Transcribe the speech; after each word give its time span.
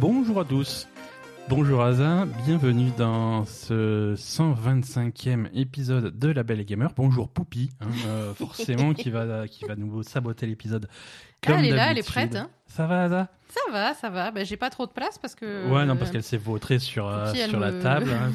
Bonjour 0.00 0.40
à 0.40 0.44
tous. 0.44 0.88
Bonjour 1.48 1.82
Aza, 1.82 2.26
bienvenue 2.44 2.90
dans 2.98 3.44
ce 3.44 4.14
125e 4.16 5.48
épisode 5.54 6.18
de 6.18 6.28
La 6.28 6.42
Belle 6.42 6.60
et 6.60 6.64
Gamer. 6.64 6.90
Bonjour 6.96 7.28
Poupie, 7.28 7.70
hein, 7.80 7.86
euh, 8.08 8.34
forcément 8.34 8.94
qui 8.94 9.10
va 9.10 9.46
qui 9.46 9.64
va 9.64 9.76
nous 9.76 10.02
saboter 10.02 10.46
l'épisode. 10.46 10.88
Ah, 10.90 11.46
comme 11.46 11.58
elle 11.58 11.66
est 11.66 11.70
là, 11.76 11.92
elle 11.92 11.98
est 11.98 12.06
prête. 12.06 12.34
hein. 12.34 12.50
Ça 12.66 12.86
va 12.88 13.04
Aza 13.04 13.28
Ça 13.48 13.60
va, 13.72 13.94
ça 13.94 14.10
va. 14.10 14.32
Bah, 14.32 14.42
j'ai 14.42 14.56
pas 14.56 14.70
trop 14.70 14.86
de 14.86 14.90
place 14.90 15.18
parce 15.18 15.36
que. 15.36 15.70
Ouais, 15.70 15.84
non, 15.86 15.96
parce 15.96 16.10
qu'elle 16.10 16.24
s'est 16.24 16.36
vautrée 16.36 16.80
sur, 16.80 17.06
euh, 17.06 17.32
Poupie, 17.32 17.48
sur 17.48 17.60
la 17.60 17.70
me- 17.70 17.80
table. 17.82 18.10
hein, 18.10 18.32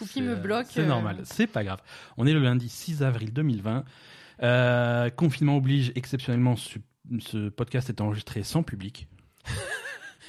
me 0.20 0.36
bloque. 0.36 0.66
C'est 0.70 0.80
euh, 0.82 0.86
normal, 0.86 1.18
c'est 1.24 1.48
pas 1.48 1.64
grave. 1.64 1.80
On 2.16 2.26
est 2.26 2.32
le 2.32 2.40
lundi 2.40 2.68
6 2.68 3.02
avril 3.02 3.32
2020. 3.32 3.84
Euh, 4.44 5.10
confinement 5.10 5.56
oblige, 5.56 5.90
exceptionnellement, 5.96 6.54
ce, 6.54 6.78
ce 7.18 7.48
podcast 7.48 7.88
est 7.88 8.00
enregistré 8.00 8.44
sans 8.44 8.62
public. 8.62 9.08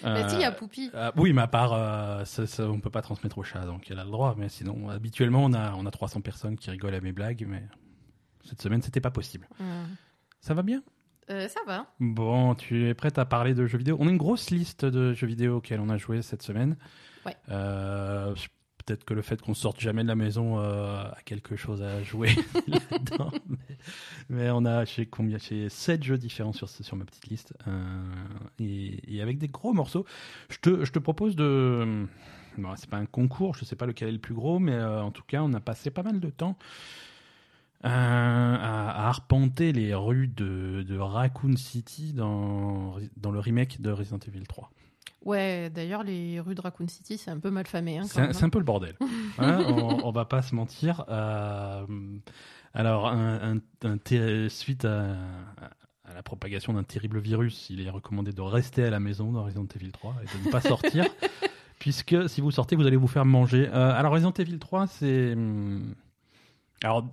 Bah, 0.04 0.30
si, 0.30 0.36
il 0.36 0.42
y 0.42 0.44
a 0.46 0.50
Euh, 0.50 0.52
Poupi. 0.56 0.90
euh, 0.94 1.12
oui, 1.18 1.34
mais 1.34 1.42
à 1.42 1.48
part, 1.48 1.74
euh, 1.74 2.24
ça, 2.26 2.46
ça, 2.48 2.70
on 2.70 2.80
peut 2.80 2.90
pas 2.90 3.02
transmettre 3.02 3.38
au 3.38 3.44
chat, 3.44 3.62
donc 3.66 3.90
elle 3.92 4.00
a 4.00 4.04
le 4.06 4.12
droit. 4.12 4.36
Mais 4.38 4.50
sinon, 4.50 4.90
habituellement, 4.90 5.44
on 5.44 5.54
a, 5.54 5.74
on 5.74 5.86
a 5.86 5.92
300 5.92 6.22
personnes 6.22 6.56
qui 6.58 6.70
rigolent 6.72 6.96
à 6.96 7.02
mes 7.02 7.12
blagues, 7.12 7.46
mais 7.48 7.64
cette 8.46 8.62
semaine, 8.62 8.82
c'était 8.82 9.02
pas 9.02 9.12
possible. 9.12 9.48
Ça 10.40 10.54
va 10.54 10.62
bien? 10.62 10.82
Euh, 11.30 11.48
ça 11.48 11.60
va. 11.68 11.86
Bon, 12.00 12.56
tu 12.56 12.88
es 12.88 12.94
prête 12.94 13.20
à 13.20 13.26
parler 13.26 13.54
de 13.54 13.66
jeux 13.68 13.78
vidéo? 13.78 13.98
On 14.00 14.08
a 14.08 14.10
une 14.10 14.18
grosse 14.18 14.50
liste 14.50 14.84
de 14.86 15.14
jeux 15.14 15.28
vidéo 15.28 15.58
auxquels 15.58 15.80
on 15.80 15.90
a 15.90 15.98
joué 15.98 16.22
cette 16.22 16.42
semaine. 16.42 16.76
Ouais. 17.26 17.36
Euh, 17.50 18.34
Peut-être 18.90 19.06
que 19.06 19.14
le 19.14 19.22
fait 19.22 19.40
qu'on 19.40 19.54
sorte 19.54 19.80
jamais 19.80 20.02
de 20.02 20.08
la 20.08 20.16
maison 20.16 20.58
euh, 20.58 21.04
a 21.04 21.18
quelque 21.24 21.56
chose 21.56 21.84
à 21.84 22.02
jouer 22.02 22.30
là-dedans. 22.68 23.30
Mais, 24.30 24.50
on 24.50 24.66
a 24.66 24.84
chez 24.84 25.06
combien 25.06 25.38
Chez 25.38 25.70
7 25.70 26.02
jeux 26.02 26.18
différents 26.18 26.54
sur, 26.54 26.68
sur 26.68 26.96
ma 26.96 27.06
petite 27.06 27.28
liste. 27.28 27.54
Euh, 27.68 28.04
et, 28.58 29.22
avec 29.22 29.38
des 29.38 29.48
gros 29.48 29.74
morceaux. 29.74 30.08
Je 30.50 30.58
te, 30.58 30.86
je 30.86 30.92
te 30.92 30.98
propose 30.98 31.36
de. 31.36 32.08
Bon, 32.58 32.76
c'est 32.78 32.90
pas 32.90 32.98
un 32.98 33.06
concours, 33.06 33.54
je 33.54 33.64
sais 33.64 33.76
pas 33.76 33.86
lequel 33.86 34.10
est 34.10 34.14
le 34.14 34.18
plus 34.18 34.34
gros, 34.34 34.58
mais 34.58 34.74
euh, 34.74 35.04
en 35.04 35.12
tout 35.12 35.22
cas, 35.28 35.44
on 35.44 35.54
a 35.54 35.60
passé 35.60 35.92
pas 35.92 36.02
mal 36.02 36.20
de 36.20 36.30
temps 36.32 36.58
à, 37.84 38.56
à 38.56 39.08
arpenter 39.08 39.72
les 39.72 39.94
rues 39.94 40.30
de, 40.30 40.82
de 40.82 40.98
Raccoon 40.98 41.58
City 41.58 42.12
dans, 42.14 42.96
dans 43.18 43.30
le 43.30 43.40
remake 43.40 43.82
de 43.82 43.92
Resident 43.92 44.18
Evil 44.28 44.48
3. 44.48 44.72
Ouais, 45.26 45.70
d'ailleurs, 45.70 46.04
les 46.04 46.40
rues 46.40 46.56
de 46.56 46.62
Raccoon 46.62 46.88
City, 46.88 47.18
c'est 47.18 47.30
un 47.32 47.40
peu 47.40 47.50
mal 47.52 47.68
famé. 47.68 47.98
Hein, 47.98 48.04
C'est 48.08 48.22
un, 48.22 48.46
un 48.46 48.50
peu 48.50 48.60
le 48.60 48.66
bordel. 48.66 48.96
Hein, 49.38 49.64
on, 49.68 50.06
on 50.06 50.12
va 50.12 50.26
pas 50.26 50.42
se 50.42 50.54
mentir. 50.56 51.06
Euh, 51.10 51.86
alors, 52.74 53.08
un, 53.08 53.58
un- 53.86 54.50
suite 54.50 54.86
à, 54.86 55.16
à 56.06 56.14
la 56.14 56.24
propagation 56.24 56.74
d'un 56.74 56.84
terrible 56.84 57.20
virus, 57.20 57.70
il 57.70 57.86
est 57.86 57.90
recommandé 57.90 58.32
de 58.34 58.42
rester 58.42 58.84
à 58.84 58.90
la 58.90 59.00
maison 59.00 59.32
dans 59.32 59.44
Resident 59.44 59.68
Evil 59.76 59.92
3 59.92 60.16
et 60.24 60.38
de 60.40 60.46
ne 60.46 60.52
pas 60.52 60.62
sortir. 60.62 61.06
puisque 61.80 62.28
si 62.30 62.42
vous 62.42 62.52
sortez, 62.52 62.76
vous 62.76 62.86
allez 62.86 62.98
vous 62.98 63.08
faire 63.08 63.26
manger. 63.26 63.70
Euh, 63.74 63.94
alors, 63.94 64.12
Resident 64.14 64.34
Evil 64.34 64.60
3, 64.60 64.88
c'est. 64.88 65.34
hum, 65.34 65.96
Alors, 66.84 67.08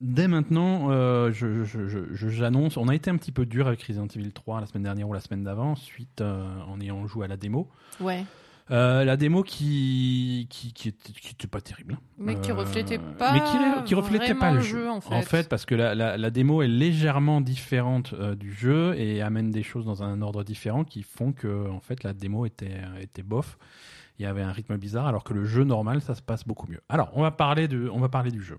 dès 0.00 0.28
maintenant, 0.28 0.90
euh, 0.90 1.30
je- 1.32 1.64
je- 1.64 1.86
je- 1.88 2.12
je- 2.12 2.28
j'annonce, 2.28 2.76
on 2.76 2.88
a 2.88 2.94
été 2.94 3.10
un 3.10 3.16
petit 3.16 3.32
peu 3.32 3.46
dur 3.46 3.66
avec 3.66 3.82
Resident 3.82 4.06
Evil 4.06 4.32
3 4.32 4.60
la 4.60 4.66
semaine 4.66 4.82
dernière 4.84 5.08
ou 5.08 5.12
la 5.12 5.20
semaine 5.20 5.44
d'avant, 5.44 5.74
suite 5.76 6.20
euh, 6.20 6.44
en 6.68 6.80
ayant 6.80 7.06
joué 7.06 7.24
à 7.24 7.28
la 7.28 7.36
démo. 7.36 7.68
Ouais. 8.00 8.24
Euh, 8.70 9.04
la 9.04 9.18
démo 9.18 9.42
qui 9.42 10.46
qui 10.48 10.72
qui 10.72 10.88
était, 10.88 11.12
qui 11.12 11.32
était 11.32 11.46
pas 11.46 11.60
terrible. 11.60 11.98
Mais 12.16 12.40
qui 12.40 12.50
Euh, 12.50 12.54
reflétait 12.54 12.98
pas. 12.98 13.32
mais 13.34 13.40
qui, 13.40 13.84
qui 13.84 13.94
reflétait 13.94 14.34
pas 14.34 14.52
le 14.52 14.60
jeu. 14.60 14.78
jeu, 14.84 14.90
en 14.90 15.00
fait. 15.02 15.50
parce 15.50 15.66
que 15.66 15.74
la, 15.74 15.94
la, 15.94 16.16
la 16.16 16.30
démo 16.30 16.62
est 16.62 16.66
légèrement 16.68 17.42
différente 17.42 18.14
du 18.14 18.52
jeu 18.54 18.94
et 18.98 19.20
amène 19.20 19.50
des 19.50 19.62
choses 19.62 19.84
dans 19.84 20.02
un 20.02 20.22
ordre 20.22 20.44
différent 20.44 20.82
qui 20.84 21.02
font 21.02 21.32
que 21.32 21.68
en 21.68 21.80
fait 21.80 22.02
la 22.04 22.14
démo 22.14 22.46
était 22.46 22.80
était 23.00 23.22
bof. 23.22 23.58
Il 24.18 24.22
y 24.22 24.26
avait 24.26 24.42
un 24.42 24.52
rythme 24.52 24.78
bizarre 24.78 25.08
alors 25.08 25.24
que 25.24 25.34
le 25.34 25.44
jeu 25.44 25.64
normal 25.64 26.00
ça 26.00 26.14
se 26.14 26.22
passe 26.22 26.44
beaucoup 26.46 26.66
mieux. 26.66 26.80
Alors 26.88 27.10
on 27.14 27.20
va 27.20 27.32
parler 27.32 27.68
de 27.68 27.90
on 27.92 27.98
va 28.00 28.08
parler 28.08 28.30
du 28.30 28.42
jeu. 28.42 28.56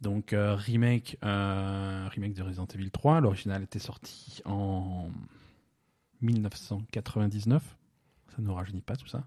Donc 0.00 0.32
euh, 0.32 0.54
remake 0.54 1.16
euh, 1.24 2.08
remake 2.10 2.34
de 2.34 2.42
Resident 2.42 2.66
Evil 2.74 2.90
3. 2.90 3.20
L'original 3.20 3.62
était 3.62 3.78
sorti 3.78 4.42
en 4.44 5.08
1999. 6.20 7.62
Ça 8.28 8.36
ne 8.38 8.46
nous 8.46 8.54
rajeunit 8.54 8.82
pas 8.82 8.96
tout 8.96 9.06
ça 9.06 9.24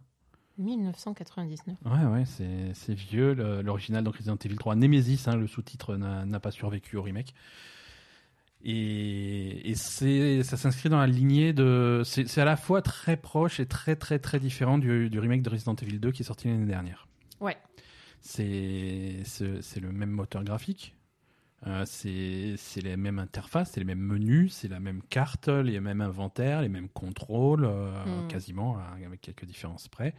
1999. 0.58 1.78
Ouais, 1.86 2.06
ouais, 2.06 2.26
c'est 2.26 2.74
c'est 2.74 2.94
vieux. 2.94 3.34
L'original, 3.62 4.04
donc 4.04 4.18
Resident 4.18 4.36
Evil 4.36 4.58
3, 4.58 4.76
Nemesis, 4.76 5.24
hein, 5.28 5.38
le 5.38 5.48
sous-titre 5.48 5.96
n'a 5.96 6.26
n'a 6.26 6.40
pas 6.42 6.52
survécu 6.52 6.98
au 6.98 7.02
remake. 7.02 7.34
Et, 8.62 9.70
et 9.70 9.76
c'est 9.76 10.44
ça 10.44 10.58
s'inscrit 10.58 10.90
dans 10.90 11.00
la 11.00 11.08
lignée 11.08 11.54
de. 11.54 12.02
C'est 12.04 12.28
c'est 12.28 12.42
à 12.42 12.46
la 12.46 12.58
fois 12.58 12.82
très 12.82 13.16
proche 13.16 13.62
et 13.62 13.66
très, 13.66 13.96
très, 13.96 14.20
très 14.20 14.40
différent 14.40 14.78
du, 14.78 15.10
du 15.10 15.20
remake 15.20 15.44
de 15.44 15.50
Resident 15.50 15.76
Evil 15.76 15.98
2 15.98 16.12
qui 16.12 16.24
est 16.24 16.26
sorti 16.26 16.50
l'année 16.50 16.66
dernière. 16.66 17.08
Ouais. 17.40 17.58
C'est 18.22 19.24
le 19.82 19.92
même 19.92 20.12
moteur 20.12 20.44
graphique. 20.44 20.96
Euh, 21.68 21.84
c'est 21.86 22.82
les 22.82 22.96
mêmes 22.96 23.20
interfaces, 23.20 23.72
c'est 23.72 23.82
les 23.82 23.86
mêmes 23.86 24.00
menus, 24.00 24.54
c'est 24.54 24.70
la 24.70 24.80
même 24.80 25.02
carte, 25.04 25.50
les 25.50 25.80
mêmes 25.82 26.00
inventaires, 26.00 26.62
les 26.62 26.70
mêmes 26.70 26.88
contrôles, 26.88 27.66
euh, 27.66 28.24
Mm. 28.24 28.28
quasiment, 28.30 28.78
hein, 28.80 28.98
avec 29.06 29.20
quelques 29.22 29.44
différences 29.46 29.90
près. 29.90 30.16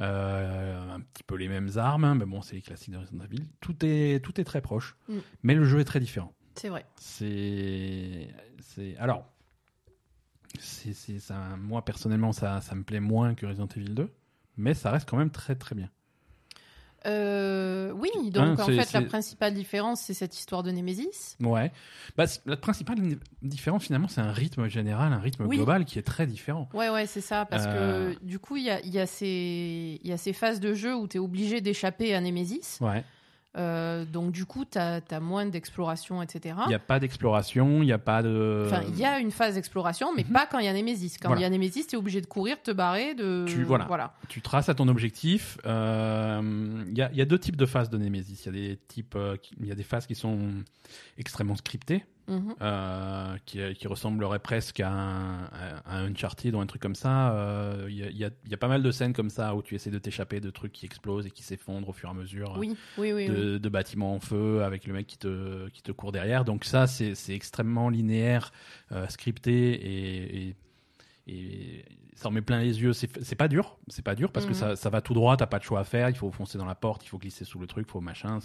Euh, 0.00 0.94
un 0.94 1.00
petit 1.00 1.22
peu 1.24 1.36
les 1.36 1.48
mêmes 1.48 1.70
armes, 1.76 2.04
hein, 2.04 2.14
mais 2.16 2.24
bon, 2.26 2.42
c'est 2.42 2.56
les 2.56 2.62
classiques 2.62 2.92
de 2.92 2.98
Resident 2.98 3.24
Evil. 3.24 3.44
Tout 3.60 3.76
est, 3.84 4.22
tout 4.24 4.40
est 4.40 4.44
très 4.44 4.60
proche, 4.60 4.96
Mm. 5.08 5.18
mais 5.44 5.54
le 5.54 5.64
jeu 5.64 5.78
est 5.80 5.84
très 5.84 6.00
différent. 6.00 6.32
C'est 6.56 6.68
vrai. 6.70 6.84
C'est, 6.96 8.28
alors, 8.98 9.30
c'est, 10.58 10.92
ça, 11.20 11.56
moi 11.56 11.84
personnellement, 11.84 12.32
ça, 12.32 12.60
ça 12.62 12.74
me 12.74 12.82
plaît 12.82 13.00
moins 13.00 13.34
que 13.34 13.46
Resident 13.46 13.68
Evil 13.76 13.94
2, 13.94 14.10
mais 14.56 14.74
ça 14.74 14.90
reste 14.90 15.08
quand 15.08 15.16
même 15.16 15.30
très 15.30 15.54
très 15.54 15.76
bien. 15.76 15.88
Euh, 17.06 17.92
oui, 17.92 18.08
Hein, 18.16 18.30
donc 18.30 18.60
en 18.60 18.66
c'est- 18.66 18.76
fait, 18.82 18.92
la 18.92 19.02
principale 19.02 19.54
différence, 19.54 20.00
c'est 20.00 20.14
cette 20.14 20.36
histoire 20.36 20.62
de 20.62 20.70
Némésis. 20.70 21.36
Ouais. 21.40 21.70
Bah, 22.16 22.24
la 22.46 22.56
principale 22.56 22.98
différence 23.42 23.84
finalement, 23.84 24.08
c'est 24.08 24.20
un 24.20 24.32
rythme 24.32 24.68
général, 24.68 25.12
un 25.12 25.18
rythme 25.18 25.46
Oui. 25.46 25.56
global 25.56 25.84
qui 25.84 25.98
est 25.98 26.02
très 26.02 26.26
différent. 26.26 26.68
Ouais, 26.74 26.88
ouais, 26.90 27.06
c'est 27.06 27.20
ça. 27.20 27.44
Parce 27.46 27.64
Euh. 27.66 28.14
que 28.14 28.24
du 28.24 28.38
coup, 28.38 28.56
il 28.56 28.64
y 28.64 28.70
a, 28.70 28.80
y 28.84 28.98
a 28.98 29.06
ces 29.06 30.32
phases 30.32 30.60
de 30.60 30.74
jeu 30.74 30.94
où 30.96 31.06
tu 31.08 31.16
es 31.18 31.20
obligé 31.20 31.60
d'échapper 31.60 32.14
à 32.14 32.20
Némésis. 32.20 32.78
Ouais. 32.80 33.04
Euh, 33.56 34.04
donc 34.04 34.30
du 34.30 34.44
coup, 34.44 34.64
tu 34.64 34.78
as, 34.78 35.00
moins 35.20 35.46
d'exploration, 35.46 36.22
etc. 36.22 36.54
Il 36.66 36.68
n'y 36.68 36.74
a 36.74 36.78
pas 36.78 37.00
d'exploration, 37.00 37.82
il 37.82 37.86
n'y 37.86 37.92
a 37.92 37.98
pas 37.98 38.22
de. 38.22 38.64
Enfin, 38.66 38.82
il 38.88 38.98
y 38.98 39.04
a 39.04 39.18
une 39.18 39.30
phase 39.30 39.54
d'exploration, 39.54 40.14
mais 40.14 40.22
Mhm. 40.24 40.32
pas 40.32 40.46
quand 40.46 40.58
il 40.58 40.66
y 40.66 40.68
a 40.68 40.72
Némésis. 40.72 41.16
Quand 41.18 41.28
il 41.28 41.32
Voilà. 41.32 41.42
y 41.42 41.44
a 41.46 41.50
Némésis, 41.50 41.86
tu 41.86 41.96
es 41.96 41.98
obligé 41.98 42.20
de 42.20 42.26
courir, 42.26 42.62
te 42.62 42.70
barrer, 42.70 43.14
de... 43.14 43.46
Tu- 43.48 43.64
voilà. 43.64 43.86
voilà. 43.86 44.14
tu 44.28 44.42
traces 44.42 44.68
à 44.68 44.74
ton 44.74 44.86
objectif. 44.88 45.58
euh, 45.66 46.84
Il 46.90 46.96
y, 46.96 47.02
a, 47.02 47.10
il 47.10 47.16
y 47.18 47.22
a 47.22 47.24
deux 47.24 47.38
types 47.38 47.56
de 47.56 47.66
phases 47.66 47.88
de 47.90 47.96
Nemesis. 47.98 48.42
Il 48.44 48.46
y 48.46 48.48
a 48.48 48.52
des 48.70 48.76
types, 48.88 49.14
euh, 49.16 49.36
y 49.62 49.72
a 49.72 49.74
des 49.74 49.82
phases 49.82 50.06
qui 50.06 50.14
sont 50.14 50.38
extrêmement 51.16 51.56
scriptées, 51.56 52.04
Mhm. 52.28 52.54
euh, 52.60 53.36
qui, 53.46 53.58
qui 53.74 53.88
ressembleraient 53.88 54.38
presque 54.38 54.80
à 54.80 54.90
un, 54.90 55.44
à 55.44 55.96
un 55.96 56.04
Uncharted 56.10 56.54
ou 56.54 56.60
un 56.60 56.66
truc 56.66 56.82
comme 56.82 56.94
ça. 56.94 57.32
Euh, 57.34 57.86
Il 57.88 57.96
y, 57.96 58.02
a, 58.04 58.10
il 58.10 58.16
y 58.18 58.24
a- 58.24 58.30
il 58.44 58.50
y 58.50 58.54
a 58.54 58.56
pas 58.58 58.68
mal 58.68 58.82
de 58.82 58.90
scènes 58.90 59.12
comme 59.14 59.30
ça 59.30 59.54
où 59.54 59.62
tu 59.62 59.74
essaies 59.74 59.90
de 59.90 59.98
t'échapper 59.98 60.40
de 60.40 60.50
trucs 60.50 60.72
qui 60.72 60.84
explosent 60.86 61.26
et 61.26 61.30
qui 61.30 61.42
s'effondrent 61.42 61.88
au 61.88 61.92
fur 61.92 62.08
et 62.08 62.12
à 62.12 62.14
mesure. 62.14 62.54
Oui, 62.58 62.76
oui, 62.98 63.12
oui. 63.12 63.26
de, 63.26 63.58
de 63.58 63.68
bâtiments 63.68 64.14
en 64.14 64.20
feu 64.20 64.62
avec 64.62 64.86
le 64.86 64.92
mec 64.92 65.06
qui 65.06 65.16
te, 65.18 65.68
qui 65.70 65.82
te 65.82 65.90
court 65.92 66.12
derrière. 66.12 66.44
Donc 66.44 66.64
ça, 66.64 66.86
c'est 66.86 67.14
c'est 67.14 67.34
extrêmement 67.34 67.88
linéaire, 67.88 68.52
euh, 68.92 69.06
scripté 69.08 69.72
et, 69.72 70.48
et, 70.48 70.56
et 71.28 71.84
ça 72.18 72.28
en 72.28 72.30
met 72.32 72.42
plein 72.42 72.58
les 72.58 72.82
yeux. 72.82 72.92
C'est 72.92 73.36
pas 73.36 73.46
dur, 73.46 73.78
c'est 73.86 74.04
pas 74.04 74.14
dur 74.16 74.32
parce 74.32 74.44
que 74.44 74.50
Mhm. 74.50 74.56
ça, 74.58 74.76
ça 74.76 74.90
va 74.90 75.00
tout 75.00 75.14
droit, 75.14 75.36
t'as 75.36 75.46
pas 75.46 75.58
de 75.60 75.64
choix 75.64 75.78
à 75.80 75.84
faire, 75.84 76.08
il 76.10 76.16
faut 76.16 76.30
foncer 76.32 76.58
dans 76.58 76.64
la 76.64 76.74
porte, 76.74 77.04
il 77.04 77.08
faut 77.08 77.18
glisser 77.18 77.44
sous 77.44 77.60
le 77.60 77.66
truc, 77.68 77.86
il 77.88 77.90
faut 77.92 78.00
machin. 78.00 78.40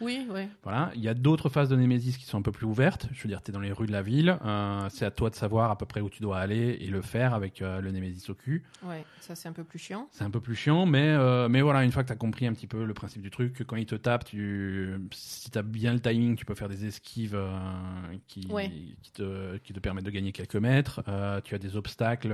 Oui, 0.00 0.26
oui. 0.28 0.42
Voilà. 0.64 0.90
Il 0.96 1.00
y 1.02 1.08
a 1.08 1.14
d'autres 1.14 1.48
phases 1.48 1.68
de 1.68 1.76
Nemesis 1.76 2.16
qui 2.18 2.24
sont 2.24 2.38
un 2.38 2.42
peu 2.42 2.50
plus 2.50 2.66
ouvertes. 2.66 3.06
Je 3.12 3.22
veux 3.22 3.28
dire, 3.28 3.40
t'es 3.40 3.52
dans 3.52 3.60
les 3.60 3.70
rues 3.70 3.86
de 3.86 3.92
la 3.92 4.02
ville, 4.02 4.36
euh, 4.44 4.88
c'est 4.90 5.04
à 5.04 5.10
toi 5.12 5.30
de 5.30 5.36
savoir 5.36 5.70
à 5.70 5.78
peu 5.78 5.86
près 5.86 6.00
où 6.00 6.10
tu 6.10 6.20
dois 6.20 6.38
aller 6.38 6.78
et 6.80 6.88
le 6.88 7.00
faire 7.00 7.32
avec 7.32 7.62
euh, 7.62 7.80
le 7.80 7.92
Nemesis 7.92 8.28
au 8.28 8.34
cul. 8.34 8.64
Ouais, 8.82 9.04
ça 9.20 9.36
c'est 9.36 9.48
un 9.48 9.52
peu 9.52 9.62
plus 9.64 9.78
chiant. 9.78 10.08
C'est 10.10 10.24
un 10.24 10.30
peu 10.30 10.40
plus 10.40 10.56
chiant, 10.56 10.84
mais, 10.84 11.08
euh, 11.10 11.48
mais 11.48 11.60
voilà, 11.62 11.84
une 11.84 11.92
fois 11.92 12.02
que 12.02 12.08
tu 12.08 12.12
as 12.12 12.16
compris 12.16 12.46
un 12.48 12.52
petit 12.54 12.66
peu 12.66 12.84
le 12.84 12.94
principe 12.94 13.22
du 13.22 13.30
truc, 13.30 13.52
que 13.52 13.62
quand 13.62 13.76
il 13.76 13.86
te 13.86 13.94
tape, 13.94 14.24
tu, 14.24 14.90
si 15.12 15.48
tu 15.50 15.56
as 15.58 15.62
bien 15.62 15.92
le 15.92 16.00
timing, 16.00 16.34
tu 16.34 16.44
peux 16.44 16.54
faire 16.56 16.68
des 16.68 16.86
esquives 16.86 17.38
qui, 18.26 18.46
Ouais. 18.50 18.68
qui, 19.02 19.12
te, 19.12 19.56
qui 19.58 19.72
te 19.72 19.78
permettent 19.80 20.04
de 20.06 20.10
gagner 20.10 20.32
quelques 20.32 20.56
mètres. 20.56 21.02
Tu 21.44 21.54
as 21.54 21.58
des 21.58 21.76
obstacles 21.76 22.32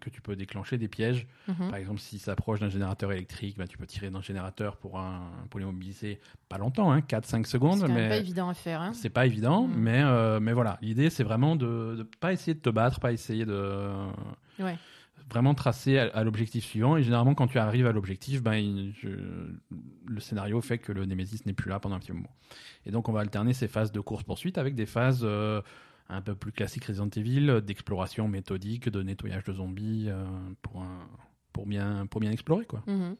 que 0.00 0.10
tu 0.10 0.20
peux 0.20 0.34
déclencher, 0.36 0.78
des 0.78 0.88
pièges. 0.88 1.26
Mhm. 1.48 1.68
Par 1.70 1.76
exemple, 1.76 2.00
si 2.00 2.18
ça 2.18 2.32
approche 2.32 2.60
d'un 2.60 2.68
générateur 2.68 3.12
électrique, 3.12 3.56
bah, 3.58 3.66
tu 3.66 3.78
peux 3.78 3.86
tirer 3.86 4.10
dans 4.10 4.18
le 4.18 4.24
générateur 4.24 4.76
pour, 4.76 4.98
un, 4.98 5.30
pour 5.50 5.60
l'immobiliser. 5.60 6.18
Pas 6.48 6.58
longtemps, 6.58 6.90
hein, 6.90 7.00
4-5 7.00 7.44
C'est 7.46 7.52
secondes, 7.52 7.86
mais 7.88 8.08
pas 8.08 8.16
évident 8.16 8.48
à 8.48 8.54
faire. 8.54 8.80
Hein. 8.80 8.92
c'est 8.92 9.10
pas 9.10 9.26
évident. 9.26 9.66
Mm. 9.68 9.74
Mais, 9.76 10.02
euh, 10.02 10.40
mais 10.40 10.52
voilà, 10.52 10.78
l'idée, 10.82 11.10
c'est 11.10 11.24
vraiment 11.24 11.54
de 11.56 11.94
ne 11.98 12.02
pas 12.02 12.32
essayer 12.32 12.54
de 12.54 12.60
te 12.60 12.70
battre, 12.70 12.98
pas 13.00 13.12
essayer 13.12 13.44
de 13.46 13.90
Ouais. 14.58 14.76
vraiment 15.30 15.54
tracer 15.54 15.98
à, 15.98 16.04
à 16.08 16.24
l'objectif 16.24 16.64
suivant. 16.64 16.96
Et 16.96 17.02
généralement, 17.02 17.34
quand 17.34 17.46
tu 17.46 17.58
arrives 17.58 17.86
à 17.86 17.92
l'objectif, 17.92 18.42
ben, 18.42 18.54
il- 18.54 18.92
je- 19.00 19.08
le 20.06 20.20
scénario 20.20 20.60
fait 20.60 20.78
que 20.78 20.92
le 20.92 21.06
Nemesis 21.06 21.42
n'est 21.46 21.52
plus 21.52 21.70
là 21.70 21.78
pendant 21.78 21.96
un 21.96 22.00
petit 22.00 22.12
moment. 22.12 22.34
Et 22.86 22.90
donc, 22.90 23.08
on 23.08 23.12
va 23.12 23.20
alterner 23.20 23.52
ces 23.52 23.68
phases 23.68 23.92
de 23.92 24.00
course-poursuite 24.00 24.58
avec 24.58 24.74
des 24.74 24.86
phases 24.86 25.20
euh, 25.22 25.62
un 26.10 26.20
peu 26.22 26.34
plus 26.34 26.52
classique 26.52 26.84
Resident 26.84 27.08
Evil, 27.16 27.60
d'exploration 27.64 28.28
méthodique, 28.28 28.88
de 28.88 29.02
nettoyage 29.02 29.44
de 29.44 29.52
zombies 29.52 30.06
euh, 30.08 30.24
pour, 30.62 30.82
un- 30.82 31.08
pour, 31.52 31.66
bien, 31.66 32.06
pour 32.06 32.20
bien 32.20 32.30
explorer. 32.30 32.64
Quoi. 32.66 32.82
Mhm. 32.86 33.16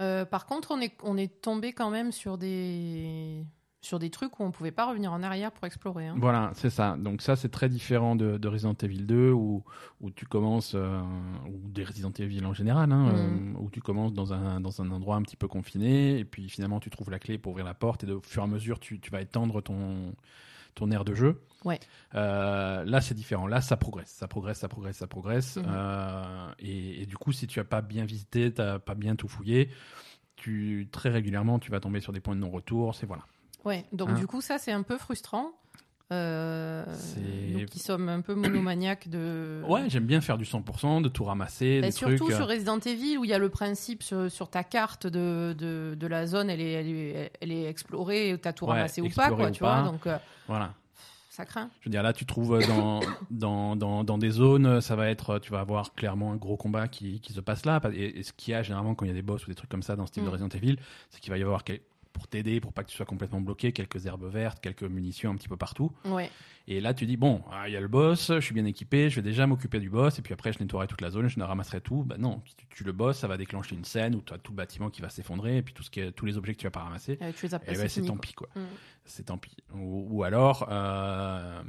Euh, 0.00 0.24
par 0.24 0.46
contre, 0.46 0.70
on 0.70 0.80
est, 0.80 0.94
on 1.02 1.16
est 1.16 1.40
tombé 1.42 1.72
quand 1.72 1.90
même 1.90 2.12
sur 2.12 2.38
des, 2.38 3.44
sur 3.80 3.98
des 3.98 4.10
trucs 4.10 4.38
où 4.38 4.44
on 4.44 4.52
pouvait 4.52 4.70
pas 4.70 4.86
revenir 4.88 5.12
en 5.12 5.24
arrière 5.24 5.50
pour 5.50 5.64
explorer. 5.66 6.06
hein. 6.06 6.14
Voilà, 6.18 6.52
c'est 6.54 6.70
ça. 6.70 6.96
Donc 6.96 7.20
ça, 7.20 7.34
c'est 7.34 7.48
très 7.48 7.68
différent 7.68 8.14
de, 8.14 8.38
de 8.38 8.48
Resident 8.48 8.74
Evil 8.80 9.02
2 9.06 9.32
où, 9.32 9.64
où 10.00 10.10
tu 10.10 10.24
commences, 10.24 10.72
euh, 10.76 11.00
ou 11.48 11.68
des 11.68 11.82
Resident 11.82 12.12
Evil 12.18 12.44
en 12.46 12.54
général, 12.54 12.92
hein, 12.92 13.06
Mhm. 13.12 13.54
euh, 13.56 13.58
où 13.58 13.70
tu 13.70 13.80
commences 13.80 14.12
dans 14.12 14.32
un, 14.32 14.60
dans 14.60 14.80
un 14.80 14.88
endroit 14.92 15.16
un 15.16 15.22
petit 15.22 15.36
peu 15.36 15.48
confiné 15.48 16.18
et 16.20 16.24
puis 16.24 16.48
finalement 16.48 16.78
tu 16.78 16.90
trouves 16.90 17.10
la 17.10 17.18
clé 17.18 17.36
pour 17.36 17.50
ouvrir 17.50 17.66
la 17.66 17.74
porte 17.74 18.04
et 18.04 18.06
de, 18.06 18.12
au 18.14 18.22
fur 18.22 18.42
et 18.42 18.44
à 18.44 18.48
mesure 18.48 18.78
tu, 18.78 19.00
tu 19.00 19.10
vas 19.10 19.20
étendre 19.20 19.60
ton, 19.62 20.14
ton 20.78 20.90
aire 20.90 21.04
de 21.04 21.14
jeu. 21.14 21.42
Ouais. 21.64 21.80
Euh, 22.14 22.84
là, 22.84 23.00
c'est 23.00 23.14
différent. 23.14 23.46
Là, 23.46 23.60
ça 23.60 23.76
progresse, 23.76 24.10
ça 24.10 24.28
progresse, 24.28 24.58
ça 24.58 24.68
progresse, 24.68 24.96
ça 24.96 25.06
progresse. 25.06 25.56
Mhm. 25.56 25.64
Euh, 25.68 26.52
et, 26.60 27.02
et 27.02 27.06
du 27.06 27.16
coup, 27.16 27.32
si 27.32 27.46
tu 27.46 27.60
as 27.60 27.64
pas 27.64 27.82
bien 27.82 28.04
visité, 28.04 28.52
tu 28.52 28.62
pas 28.84 28.94
bien 28.94 29.16
tout 29.16 29.28
fouillé, 29.28 29.70
tu, 30.36 30.88
très 30.92 31.08
régulièrement, 31.10 31.58
tu 31.58 31.70
vas 31.70 31.80
tomber 31.80 32.00
sur 32.00 32.12
des 32.12 32.20
points 32.20 32.34
de 32.36 32.40
non-retour. 32.40 32.94
C'est 32.94 33.06
voilà. 33.06 33.24
Ouais, 33.64 33.84
donc 33.92 34.10
Hein. 34.10 34.14
du 34.14 34.26
coup, 34.26 34.40
ça, 34.40 34.58
c'est 34.58 34.72
un 34.72 34.82
peu 34.82 34.96
frustrant. 34.96 35.50
Euh, 36.10 36.84
nous 37.52 37.66
qui 37.66 37.78
sommes 37.78 38.08
un 38.08 38.20
peu 38.22 38.34
monomaniaques 38.34 39.08
de. 39.08 39.62
Ouais, 39.68 39.88
j'aime 39.88 40.06
bien 40.06 40.20
faire 40.20 40.38
du 40.38 40.44
100%, 40.44 41.02
de 41.02 41.08
tout 41.08 41.24
ramasser, 41.24 41.80
Bah, 41.80 41.88
des 41.88 41.92
surtout 41.92 42.16
trucs. 42.16 42.30
euh, 42.32 42.36
sur 42.36 42.48
Resident 42.48 42.78
Evil 42.78 43.18
où 43.18 43.24
il 43.24 43.30
y 43.30 43.34
a 43.34 43.38
le 43.38 43.48
principe 43.50 44.02
sur, 44.02 44.30
sur 44.30 44.48
ta 44.48 44.64
carte 44.64 45.06
de, 45.06 45.54
de, 45.58 45.94
de 45.98 46.06
la 46.06 46.26
zone, 46.26 46.48
elle 46.50 46.60
est, 46.60 46.72
elle 46.72 46.88
est, 46.88 47.32
elle 47.40 47.52
est 47.52 47.64
explorée, 47.68 48.38
t'as 48.40 48.52
tout 48.54 48.64
Ouais, 48.66 48.72
ramassé 48.72 49.02
ou 49.02 49.08
pas, 49.10 49.30
quoi, 49.30 49.48
ou 49.48 49.50
tu 49.50 49.60
pas. 49.60 49.82
vois. 49.82 49.90
Donc 49.92 50.06
euh, 50.06 50.16
Voilà. 50.46 50.72
ça 51.28 51.44
craint. 51.44 51.68
Je 51.80 51.88
veux 51.88 51.90
dire, 51.90 52.02
là, 52.02 52.12
tu 52.14 52.24
trouves 52.24 52.66
dans, 52.66 53.00
dans, 53.30 53.76
dans, 53.76 54.02
dans 54.02 54.16
des 54.18 54.30
zones, 54.30 54.80
ça 54.80 54.96
va 54.96 55.10
être, 55.10 55.38
tu 55.40 55.52
vas 55.52 55.60
avoir 55.60 55.92
clairement 55.94 56.32
un 56.32 56.36
gros 56.36 56.56
combat 56.56 56.88
qui, 56.88 57.20
qui 57.20 57.32
se 57.34 57.40
passe 57.40 57.66
là. 57.66 57.80
Et, 57.92 58.20
et 58.20 58.22
ce 58.22 58.32
qu'il 58.32 58.52
y 58.52 58.54
a 58.54 58.62
généralement 58.62 58.94
quand 58.94 59.04
il 59.04 59.08
y 59.08 59.12
a 59.12 59.14
des 59.14 59.20
boss 59.22 59.46
ou 59.46 59.50
des 59.50 59.54
trucs 59.54 59.70
comme 59.70 59.82
ça 59.82 59.94
dans 59.94 60.06
ce 60.06 60.12
type 60.12 60.22
de 60.24 60.28
Mm. 60.28 60.32
Resident 60.32 60.48
Evil, 60.48 60.76
c'est 61.10 61.20
qu'il 61.20 61.30
va 61.30 61.36
y 61.38 61.42
avoir, 61.42 61.64
pour 62.18 62.26
t'aider, 62.28 62.60
pour 62.60 62.72
pas 62.72 62.82
que 62.82 62.90
tu 62.90 62.96
sois 62.96 63.06
complètement 63.06 63.40
bloqué, 63.40 63.72
quelques 63.72 64.06
herbes 64.06 64.28
vertes, 64.28 64.60
quelques 64.60 64.82
munitions 64.82 65.30
un 65.30 65.36
petit 65.36 65.48
peu 65.48 65.56
partout. 65.56 65.92
Ouais. 66.04 66.30
Et 66.66 66.80
là, 66.80 66.92
tu 66.92 67.06
dis, 67.06 67.16
bon, 67.16 67.42
ah, 67.52 67.68
il 67.68 67.72
y 67.72 67.76
a 67.76 67.80
le 67.80 67.88
boss, 67.88 68.32
je 68.34 68.40
suis 68.40 68.52
bien 68.52 68.64
équipé, 68.64 69.08
je 69.08 69.16
vais 69.16 69.22
déjà 69.22 69.46
m'occuper 69.46 69.78
du 69.78 69.88
boss, 69.88 70.18
et 70.18 70.22
puis 70.22 70.34
après, 70.34 70.52
je 70.52 70.58
nettoierai 70.58 70.86
toute 70.88 71.00
la 71.00 71.10
zone, 71.10 71.28
je 71.28 71.38
ne 71.38 71.44
ramasserai 71.44 71.80
tout. 71.80 72.02
Bah 72.04 72.16
non, 72.18 72.42
tu 72.44 72.66
tues 72.68 72.84
le 72.84 72.92
boss, 72.92 73.18
ça 73.18 73.28
va 73.28 73.36
déclencher 73.36 73.76
une 73.76 73.84
scène 73.84 74.14
où 74.16 74.20
tu 74.20 74.34
as 74.34 74.38
tout 74.38 74.52
le 74.52 74.56
bâtiment 74.56 74.90
qui 74.90 75.00
va 75.00 75.08
s'effondrer, 75.08 75.58
et 75.58 75.62
puis 75.62 75.72
tout 75.72 75.82
ce 75.82 75.90
qui 75.90 76.00
est, 76.00 76.12
tous 76.12 76.26
les 76.26 76.36
objets 76.36 76.54
que 76.54 76.58
tu 76.60 76.66
vas 76.66 76.70
pas 76.72 76.80
ramasser. 76.82 77.18
Euh, 77.22 77.32
tu 77.34 77.46
les 77.46 77.54
as 77.54 77.60
Eh 77.62 77.66
passés, 77.66 77.80
ouais, 77.80 77.88
c'est 77.88 78.00
fini, 78.00 78.08
tant 78.08 78.16
pis, 78.16 78.34
quoi. 78.34 78.48
Mm. 78.54 78.60
C'est 79.04 79.22
tant 79.26 79.38
pis. 79.38 79.56
Ou, 79.74 80.08
ou 80.10 80.24
alors, 80.24 80.66
euh, 80.70 81.62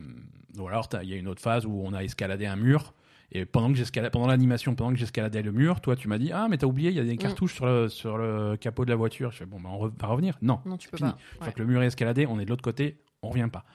ou 0.57 0.67
alors, 0.67 0.89
il 1.01 1.09
y 1.09 1.13
a 1.13 1.17
une 1.17 1.27
autre 1.27 1.41
phase 1.41 1.65
où 1.65 1.81
on 1.83 1.93
a 1.93 2.03
escaladé 2.03 2.45
un 2.45 2.57
mur. 2.57 2.93
Et 3.31 3.45
pendant 3.45 3.69
que 3.71 3.75
j'escaladais, 3.77 4.09
pendant 4.09 4.27
l'animation, 4.27 4.73
pendant 4.75 4.91
que 4.91 4.97
j'escaladais 4.97 5.41
le 5.43 5.51
mur, 5.51 5.81
toi, 5.81 5.95
tu 5.95 6.07
m'as 6.07 6.17
dit, 6.17 6.31
ah, 6.33 6.47
mais 6.49 6.57
t'as 6.57 6.65
oublié, 6.67 6.89
il 6.89 6.95
y 6.95 6.99
a 6.99 7.03
des 7.03 7.15
cartouches 7.17 7.53
sur, 7.53 7.65
le, 7.67 7.87
sur 7.89 8.17
le 8.17 8.57
capot 8.57 8.85
de 8.85 8.89
la 8.89 8.95
voiture. 8.95 9.31
Je 9.31 9.37
fais, 9.37 9.45
bon, 9.45 9.59
bah, 9.59 9.69
on 9.71 9.85
re- 9.87 9.91
va 10.01 10.07
revenir. 10.07 10.37
Non. 10.41 10.59
Non, 10.65 10.77
tu 10.77 10.89
peux 10.89 10.97
Fini. 10.97 11.11
pas. 11.39 11.45
Ouais. 11.45 11.51
que 11.53 11.59
le 11.59 11.65
mur 11.67 11.81
est 11.83 11.87
escaladé, 11.87 12.25
on 12.25 12.39
est 12.39 12.45
de 12.45 12.49
l'autre 12.49 12.63
côté, 12.63 12.97
on 13.21 13.29
revient 13.29 13.49
pas. 13.51 13.65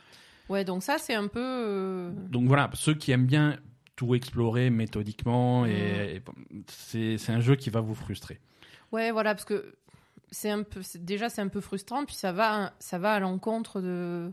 Ouais, 0.48 0.64
donc 0.64 0.82
ça, 0.82 0.98
c'est 0.98 1.14
un 1.14 1.28
peu. 1.28 1.40
euh, 1.40 2.10
Donc 2.30 2.46
voilà, 2.48 2.68
ceux 2.74 2.94
qui 2.94 3.12
aiment 3.12 3.26
bien 3.26 3.56
tout 3.96 4.14
explorer 4.16 4.70
méthodiquement, 4.70 5.62
Mm. 5.62 5.66
et, 5.68 6.16
et 6.16 6.22
c'est 6.66 7.16
c'est 7.18 7.32
un 7.32 7.40
jeu 7.40 7.54
qui 7.54 7.70
va 7.70 7.80
vous 7.80 7.94
frustrer. 7.94 8.40
Ouais, 8.92 9.12
voilà, 9.12 9.34
parce 9.34 9.44
que 9.44 9.74
c'est 10.32 10.50
un 10.50 10.64
peu. 10.64 10.80
Déjà, 10.98 11.28
c'est 11.28 11.40
un 11.42 11.48
peu 11.48 11.60
frustrant, 11.60 12.04
puis 12.04 12.16
ça 12.16 12.32
va, 12.32 12.72
ça 12.80 12.98
va 12.98 13.12
à 13.14 13.20
l'encontre 13.20 13.80
de. 13.80 14.32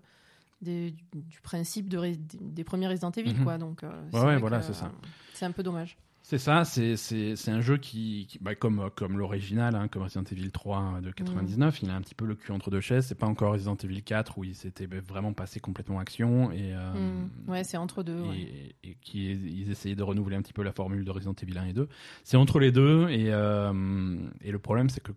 Des- 0.62 0.92
du 1.14 1.40
principe 1.42 1.90
de, 1.90 1.98
Ré- 1.98 2.20
des 2.40 2.64
premiers 2.64 2.88
Resident 2.88 3.12
Evil, 3.12 3.34
Mhm. 3.36 3.44
quoi. 3.44 3.58
Donc, 3.58 3.84
euh, 3.84 3.90
c'est 4.12 4.20
Ouais, 4.20 4.38
voilà, 4.38 4.62
c'est 4.62 4.74
ça. 4.74 4.92
C'est 5.34 5.46
un 5.46 5.52
peu 5.52 5.64
dommage. 5.64 5.98
C'est 6.24 6.38
ça, 6.38 6.64
c'est- 6.66 6.98
c'est 6.98 7.36
c'est 7.36 7.50
un 7.50 7.62
jeu 7.62 7.78
qui, 7.78 8.28
qui- 8.30 8.38
bah, 8.40 8.54
comme, 8.54 8.90
comme 8.96 9.18
l'original, 9.18 9.76
hein, 9.76 9.88
comme 9.88 10.04
Resident 10.04 10.24
Evil 10.32 10.52
3 10.52 11.02
de 11.02 11.10
99, 11.12 11.82
il 11.82 11.90
a 11.90 11.96
un 11.96 12.02
petit 12.02 12.14
peu 12.14 12.26
le 12.26 12.36
cul 12.36 12.52
entre 12.52 12.70
deux 12.70 12.80
chaises. 12.80 13.08
C'est 13.08 13.16
pas 13.18 13.26
encore 13.26 13.54
Resident 13.54 13.76
Evil 13.76 14.04
4 14.04 14.38
où 14.38 14.44
il 14.44 14.54
s'était 14.54 14.86
vraiment 14.86 15.34
passé 15.34 15.60
complètement 15.60 15.98
action 15.98 16.52
et, 16.52 16.76
euh, 16.76 16.94
Mm. 17.26 17.50
Ouais, 17.50 17.64
c'est 17.64 17.78
entre 17.78 18.04
deux. 18.04 18.22
ouais. 18.22 18.38
et, 18.84 18.90
et 18.92 18.98
qui 19.02 19.32
ils 19.32 19.72
essayaient 19.72 19.96
de 19.96 20.04
renouveler 20.04 20.36
un 20.36 20.44
petit 20.44 20.54
peu 20.54 20.62
la 20.62 20.72
formule 20.72 21.04
de 21.04 21.10
Resident 21.12 21.34
Evil 21.42 21.58
1 21.58 21.66
et 21.66 21.74
2. 21.74 21.90
C'est 22.24 22.38
entre 22.38 22.60
les 22.60 22.72
deux 22.72 23.10
et, 23.10 23.34
euh, 23.34 24.16
et 24.42 24.52
le 24.52 24.60
problème 24.60 24.90
c'est 24.90 25.02
que 25.02 25.12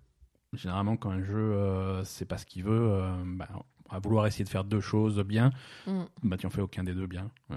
généralement 0.55 0.97
quand 0.97 1.11
un 1.11 1.23
jeu 1.23 1.37
euh, 1.37 2.03
sait 2.05 2.25
pas 2.25 2.39
ce 2.39 2.47
qu'il 2.47 2.65
veut, 2.65 3.03
bah, 3.37 3.49
à 3.91 3.99
vouloir 3.99 4.27
essayer 4.27 4.45
de 4.45 4.49
faire 4.51 4.65
deux 4.65 4.81
choses 4.81 5.19
bien, 5.21 5.51
Mm. 5.87 6.03
bah 6.25 6.37
tu 6.37 6.47
en 6.47 6.51
fais 6.51 6.61
aucun 6.63 6.85
des 6.85 6.95
deux 6.95 7.07
bien. 7.07 7.31
Euh, 7.51 7.57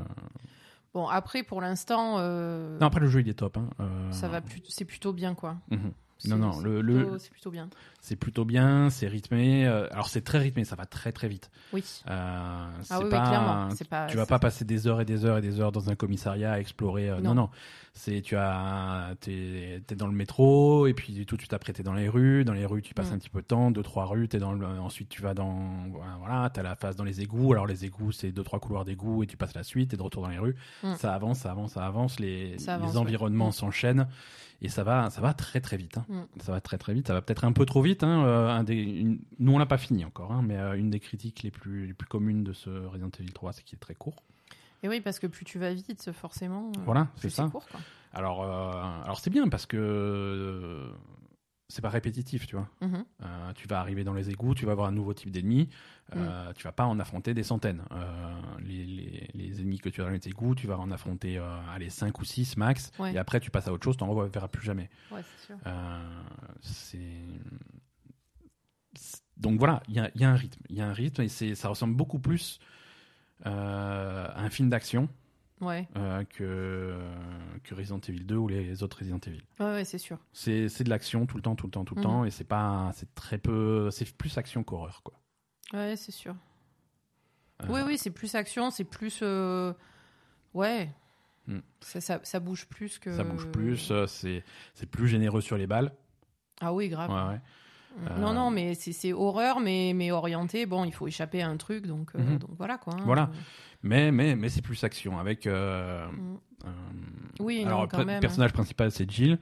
Bon, 0.94 1.08
après, 1.08 1.44
pour 1.44 1.62
l'instant, 1.62 2.16
euh, 2.18 2.80
Non 2.80 2.88
après 2.88 3.02
le 3.02 3.08
jeu 3.08 3.20
il 3.22 3.30
est 3.30 3.34
top. 3.36 3.58
Hein. 3.58 3.70
Euh, 3.80 4.12
ça 4.12 4.28
va 4.28 4.42
plus... 4.42 4.62
c'est 4.68 4.86
plutôt 4.86 5.14
bien, 5.14 5.36
quoi. 5.36 5.58
mhm. 5.70 5.92
Non, 6.26 6.38
non, 6.38 6.60
le- 6.62 6.82
plutôt- 6.82 7.12
le- 7.12 7.20
C'est 7.20 7.30
plutôt 7.30 7.52
bien. 7.52 7.70
C'est 8.02 8.16
plutôt 8.16 8.44
bien, 8.46 8.90
c'est 8.90 9.08
rythmé. 9.08 9.68
alors 9.68 10.10
c'est 10.10 10.22
très 10.22 10.40
rythmé, 10.40 10.64
ça 10.66 10.76
va 10.76 10.88
très 10.88 11.12
très 11.12 11.28
vite. 11.28 11.52
Oui. 11.74 11.84
Euh, 12.10 12.68
Ah 12.90 13.00
oui, 13.00 13.10
clairement. 13.10 13.70
Pas, 13.88 14.08
tu 14.08 14.18
vas 14.18 14.26
pas 14.26 14.40
passer 14.40 14.66
des 14.66 14.88
heures 14.88 15.00
et 15.02 15.06
des 15.06 15.26
heures 15.26 15.38
et 15.38 15.42
des 15.42 15.60
heures 15.60 15.72
dans 15.72 15.92
un 15.92 15.96
commissariat 15.96 16.54
à 16.54 16.60
explorer. 16.60 17.10
non, 17.10 17.22
Non. 17.22 17.36
non. 17.36 17.50
C'est 18.00 18.22
tu 18.22 18.36
as, 18.38 19.16
t'es, 19.22 19.82
t'es 19.88 19.96
dans 19.96 20.06
le 20.08 20.14
métro 20.14 20.86
et 20.88 20.94
puis 20.94 21.26
tout 21.26 21.36
de 21.36 21.42
suite 21.42 21.54
après 21.54 21.74
t'es 21.74 21.82
dans 21.84 21.94
les 21.96 22.08
rues. 22.08 22.46
Dans 22.46 22.54
les 22.54 22.66
rues 22.66 22.82
tu 22.84 22.94
passes 22.94 23.10
Mm. 23.12 23.14
un 23.16 23.18
petit 23.18 23.30
peu 23.30 23.42
de 23.42 23.48
temps, 23.48 23.72
deux 23.72 23.82
trois 23.84 24.06
rues. 24.06 24.28
T'es 24.28 24.38
dans 24.40 24.54
le, 24.54 24.66
ensuite 24.66 25.10
tu 25.10 25.22
vas 25.22 25.34
dans, 25.34 25.88
voilà, 26.20 26.50
t'as 26.54 26.62
la 26.64 26.76
phase 26.76 26.96
dans 26.96 27.04
les 27.04 27.22
égouts. 27.22 27.52
Alors 27.54 27.66
les 27.66 27.86
égouts 27.86 28.12
c'est 28.12 28.32
deux 28.32 28.44
trois 28.44 28.60
couloirs 28.60 28.86
d'égouts 28.86 29.24
et 29.24 29.28
tu 29.28 29.36
passes 29.36 29.56
la 29.56 29.64
suite. 29.64 29.92
T'es 29.92 29.98
de 29.98 30.02
retour 30.04 30.22
dans 30.24 30.30
les 30.30 30.38
rues. 30.38 30.56
Mm. 30.84 30.94
Ça 30.96 31.14
avance, 31.14 31.40
ça 31.40 31.52
avance, 31.52 31.74
ça 31.74 31.86
avance. 31.86 32.20
Les, 32.20 32.58
Ça 32.60 32.76
avance, 32.76 32.92
les 32.92 32.98
environnements 32.98 33.46
ouais. 33.46 33.50
Mm. 33.50 33.54
s'enchaînent 33.54 34.08
et 34.62 34.70
ça 34.70 34.84
va, 34.84 35.10
ça 35.10 35.22
va 35.22 35.34
très 35.34 35.60
très 35.62 35.78
vite. 35.78 35.98
hein. 35.98 36.06
Mm. 36.08 36.22
Ça 36.42 36.52
va 36.52 36.62
très 36.62 36.78
très 36.78 36.94
vite. 36.94 37.08
Ça 37.08 37.14
va 37.14 37.22
peut-être 37.22 37.46
un 37.46 37.52
peu 37.52 37.66
trop 37.66 37.82
vite. 37.82 38.04
hein, 38.04 38.24
euh, 38.26 38.50
un 38.50 38.64
des, 38.64 38.76
une- 38.76 39.20
nous 39.40 39.54
on 39.54 39.58
l'a 39.58 39.66
pas 39.66 39.78
fini 39.80 40.06
encore, 40.06 40.32
hein, 40.32 40.44
mais 40.46 40.58
euh, 40.58 40.74
une 40.78 40.90
des 40.92 41.00
critiques 41.00 41.42
les 41.44 41.52
plus 41.52 41.88
les 41.88 41.94
plus 41.94 42.08
communes 42.08 42.44
de 42.44 42.54
ce 42.54 42.70
Resident 42.70 43.10
Evil 43.20 43.34
3, 43.34 43.54
c'est 43.54 43.64
qu'il 43.64 43.76
est 43.76 43.80
très 43.80 43.96
court. 43.96 44.24
Et 44.84 44.90
oui, 44.90 45.02
parce 45.02 45.20
que 45.20 45.28
plus 45.28 45.44
tu 45.46 45.58
vas 45.60 45.74
vite, 45.74 46.12
forcément. 46.12 46.72
euh, 46.78 46.82
Voilà, 46.86 47.06
plus 47.20 47.30
c'est 47.30 47.36
ça. 47.38 47.50
court, 47.50 47.68
quoi. 47.68 47.80
Alors, 48.14 48.44
euh, 48.44 49.04
alors 49.04 49.20
c'est 49.20 49.30
bien 49.30 49.48
parce 49.50 49.66
que 49.66 49.78
euh, 49.78 50.90
c'est 51.68 51.82
pas 51.82 51.90
répétitif, 51.90 52.48
tu 52.48 52.56
vois. 52.56 52.70
Mhm. 52.82 53.04
Euh, 53.24 53.54
tu 53.54 53.68
vas 53.68 53.80
arriver 53.80 54.04
dans 54.04 54.14
les 54.14 54.30
égouts, 54.30 54.56
tu 54.56 54.66
vas 54.66 54.72
avoir 54.72 54.88
un 54.88 54.92
nouveau 54.92 55.14
type 55.14 55.32
d'ennemi. 55.32 55.68
Mm. 56.16 56.18
Euh, 56.20 56.54
Tu 56.54 56.64
vas 56.64 56.72
pas 56.72 56.86
en 56.86 57.00
affronter 57.00 57.34
des 57.34 57.44
centaines. 57.44 57.84
Les, 58.60 58.86
les- 58.86 59.30
les 59.34 59.60
ennemis 59.62 59.80
que 59.80 59.90
tu 59.90 60.02
as 60.02 60.06
dans 60.06 60.10
les 60.12 60.26
égouts, 60.28 60.56
tu 60.56 60.66
vas 60.68 60.78
en 60.80 60.90
affronter 60.92 61.38
allez, 61.74 61.90
5 61.90 62.18
ou 62.20 62.24
6 62.24 62.56
max. 62.56 62.92
Ouais. 62.98 63.14
Et 63.14 63.18
après, 63.18 63.40
tu 63.42 63.52
passes 63.52 63.68
à 63.68 63.74
autre 63.74 63.84
chose, 63.84 63.98
tu 63.98 64.04
n'en 64.06 64.12
reverras 64.12 64.48
plus 64.48 64.64
jamais. 64.66 64.90
Ouais, 65.12 65.22
c'est 66.62 67.10
donc 69.38 69.60
voilà, 69.60 69.84
il 69.88 69.94
y 69.96 70.00
a, 70.00 70.10
y 70.16 70.24
a 70.24 70.30
un 70.32 70.36
rythme, 70.36 70.62
il 70.70 70.76
y 70.78 70.82
a 70.82 70.88
un 70.88 70.94
rythme 70.94 71.22
et 71.22 71.28
ça 71.30 71.70
ressemble 71.70 71.96
beaucoup 71.96 72.18
plus 72.20 72.58
un 73.46 74.50
film 74.50 74.70
d'action 74.70 75.10
Ouais, 75.60 75.88
euh, 75.96 76.24
que 76.26 77.00
que 77.64 77.74
Resident 77.74 78.00
Evil 78.08 78.26
2 78.26 78.36
ou 78.36 78.48
les 78.48 78.84
autres 78.84 79.00
Resident 79.00 79.18
Evil. 79.26 79.42
ouais, 79.60 79.66
ouais, 79.66 79.86
c'est 79.86 79.98
sûr. 79.98 80.20
C'est 80.32 80.68
de 80.84 80.90
l'action 80.90 81.26
tout 81.26 81.36
le 81.36 81.42
temps, 81.42 81.56
tout 81.56 81.66
le 81.66 81.72
temps, 81.72 81.84
tout 81.84 81.96
le 81.96 82.02
Mhm. 82.02 82.06
temps 82.08 82.26
et 82.26 82.30
c'est 82.32 82.44
pas 82.44 82.92
c'est 82.94 83.14
très 83.16 83.40
peu 83.40 83.90
c'est 83.90 84.16
plus 84.16 84.38
action 84.38 84.64
qu'horreur 84.64 85.02
quoi. 85.04 85.20
Ouais, 85.74 85.96
c'est 85.96 86.12
sûr. 86.12 86.36
Euh, 87.64 87.66
Oui, 87.70 87.82
oui, 87.88 87.98
c'est 87.98 88.12
plus 88.12 88.36
action, 88.36 88.70
c'est 88.70 88.84
plus. 88.84 89.20
euh, 89.24 89.74
Ouais. 90.54 90.94
Hmm. 91.48 91.60
Ça, 91.82 92.02
ça, 92.02 92.20
ça 92.24 92.40
bouge 92.40 92.68
plus 92.68 93.00
que. 93.00 93.16
Ça 93.16 93.24
bouge 93.24 93.48
plus, 93.48 93.90
euh, 93.90 94.06
c'est 94.06 94.44
c'est 94.76 94.86
plus 94.86 95.08
généreux 95.08 95.42
sur 95.42 95.58
les 95.58 95.66
balles. 95.66 95.92
Ah 96.62 96.72
oui, 96.72 96.88
grave. 96.90 97.10
Ouais, 97.10 97.34
ouais. 97.34 97.42
Euh, 98.10 98.20
Non, 98.20 98.34
non, 98.34 98.52
mais 98.52 98.74
c'est 98.76 99.14
horreur, 99.14 99.60
mais, 99.60 99.94
mais 99.96 100.12
orienté. 100.12 100.66
Bon, 100.66 100.86
il 100.86 100.94
faut 100.94 101.08
échapper 101.08 101.42
à 101.42 101.48
un 101.50 101.58
truc, 101.58 101.88
donc, 101.88 102.12
euh, 102.16 102.20
Mhm. 102.20 102.38
donc 102.40 102.52
voilà 102.58 102.78
quoi. 102.78 102.94
hein. 102.94 103.04
Voilà. 103.06 103.30
Mais 103.84 104.12
mais 104.12 104.36
mais 104.36 104.50
c'est 104.50 104.62
plus 104.62 104.84
action 104.84 105.18
avec 105.20 105.48
euh, 105.48 106.06
Mm. 106.08 106.38
Oui, 107.40 107.64
Alors, 107.66 107.82
non, 107.82 107.88
quand 107.88 108.00
le 108.00 108.06
même. 108.06 108.18
hein. 108.18 108.20
personnage 108.22 108.52
principal, 108.52 108.92
c'est 108.92 109.10
Jill. 109.10 109.38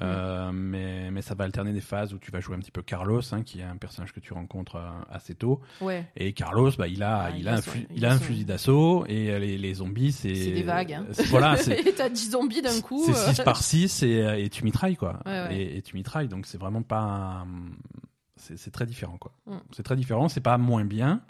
Euh, 0.00 0.52
mais, 0.52 1.10
mais 1.10 1.22
ça 1.22 1.34
va 1.34 1.44
alterner 1.44 1.72
des 1.72 1.80
phases 1.80 2.14
où 2.14 2.18
tu 2.18 2.30
vas 2.30 2.38
jouer 2.40 2.54
un 2.54 2.60
petit 2.60 2.70
peu 2.70 2.82
Carlos, 2.82 3.20
hein, 3.32 3.42
qui 3.42 3.60
est 3.60 3.64
un 3.64 3.76
personnage 3.76 4.12
que 4.12 4.20
tu 4.20 4.32
rencontres 4.32 4.76
euh, 4.76 4.88
assez 5.10 5.34
tôt. 5.34 5.60
Ouais, 5.80 6.06
Et 6.14 6.32
Carlos, 6.34 6.70
bah, 6.78 6.86
il 6.86 7.02
a, 7.02 7.22
Ah, 7.24 7.30
il 7.30 7.40
il 7.40 7.48
a, 7.48 7.54
un, 7.56 7.58
il 7.58 7.86
il 7.96 8.06
a 8.06 8.12
un 8.12 8.18
fusil 8.18 8.44
d'assaut 8.44 9.04
et 9.08 9.30
euh, 9.30 9.38
les, 9.40 9.58
les 9.58 9.74
zombies, 9.74 10.12
c'est. 10.12 10.32
Des 10.32 10.62
vagues, 10.62 10.92
hein. 10.92 11.06
Voilà. 11.30 11.56
Et 11.68 11.92
t'as 11.94 12.08
10 12.10 12.30
zombies 12.30 12.62
d'un 12.62 12.80
coup. 12.80 13.02
C'est 13.06 13.30
euh. 13.30 13.32
6 13.34 13.42
par 13.42 13.62
6 13.62 14.02
et, 14.04 14.44
et 14.44 14.48
tu 14.50 14.62
mitrailles, 14.64 14.96
quoi. 14.96 15.20
Ouais, 15.26 15.32
ouais. 15.48 15.56
Et, 15.56 15.76
et 15.78 15.82
tu 15.82 15.96
mitrailles, 15.96 16.28
donc 16.28 16.46
c'est 16.46 16.58
vraiment 16.58 16.82
pas. 16.82 17.44
C'est 18.36 18.70
très 18.70 18.86
différent, 18.86 19.16
quoi. 19.18 19.32
Mm. 19.46 19.56
C'est 19.72 19.82
très 19.82 19.96
différent, 19.96 20.28
c'est 20.28 20.40
pas 20.40 20.58
moins 20.58 20.84
bien. 20.84 21.22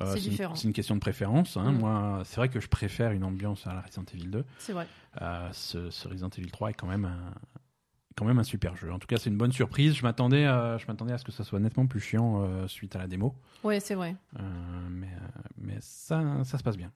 Euh, 0.00 0.14
C'est 0.14 0.24
une- 0.24 0.30
différent. 0.30 0.54
C'est 0.56 0.66
une 0.66 0.72
question 0.72 0.94
de 0.96 1.00
préférence. 1.00 1.56
Hein. 1.56 1.70
Mm. 1.72 1.78
Moi, 1.78 2.22
c'est 2.24 2.36
vrai 2.36 2.48
que 2.48 2.58
je 2.60 2.68
préfère 2.68 3.12
une 3.12 3.22
ambiance 3.24 3.66
à 3.66 3.74
la 3.74 3.82
Resident 3.82 4.04
Evil 4.12 4.26
2. 4.30 4.44
C'est 4.58 4.72
vrai. 4.72 4.86
Ce, 5.52 5.90
ce 5.90 6.08
Resident 6.08 6.30
Evil 6.36 6.50
3 6.50 6.70
est 6.70 6.74
quand 6.74 6.86
même 6.88 7.04
un, 7.04 7.32
quand 8.20 8.26
même 8.26 8.38
un 8.38 8.44
super 8.44 8.76
jeu. 8.76 8.92
En 8.92 8.98
tout 8.98 9.06
cas, 9.06 9.16
c'est 9.16 9.30
une 9.30 9.38
bonne 9.38 9.50
surprise. 9.52 9.94
Je 9.94 10.02
m'attendais, 10.02 10.44
à, 10.44 10.76
je 10.76 10.86
m'attendais 10.86 11.14
à 11.14 11.18
ce 11.18 11.24
que 11.24 11.32
ça 11.32 11.42
soit 11.42 11.58
nettement 11.58 11.86
plus 11.86 12.00
chiant 12.00 12.42
euh, 12.44 12.68
suite 12.68 12.94
à 12.94 12.98
la 12.98 13.06
démo, 13.08 13.34
Ouais, 13.64 13.80
c'est 13.80 13.94
vrai. 13.94 14.14
Euh, 14.38 14.42
mais, 14.90 15.06
euh, 15.06 15.40
mais 15.58 15.78
ça, 15.80 16.22
ça 16.44 16.58
se 16.58 16.62
passe 16.62 16.76
bien. 16.76 16.92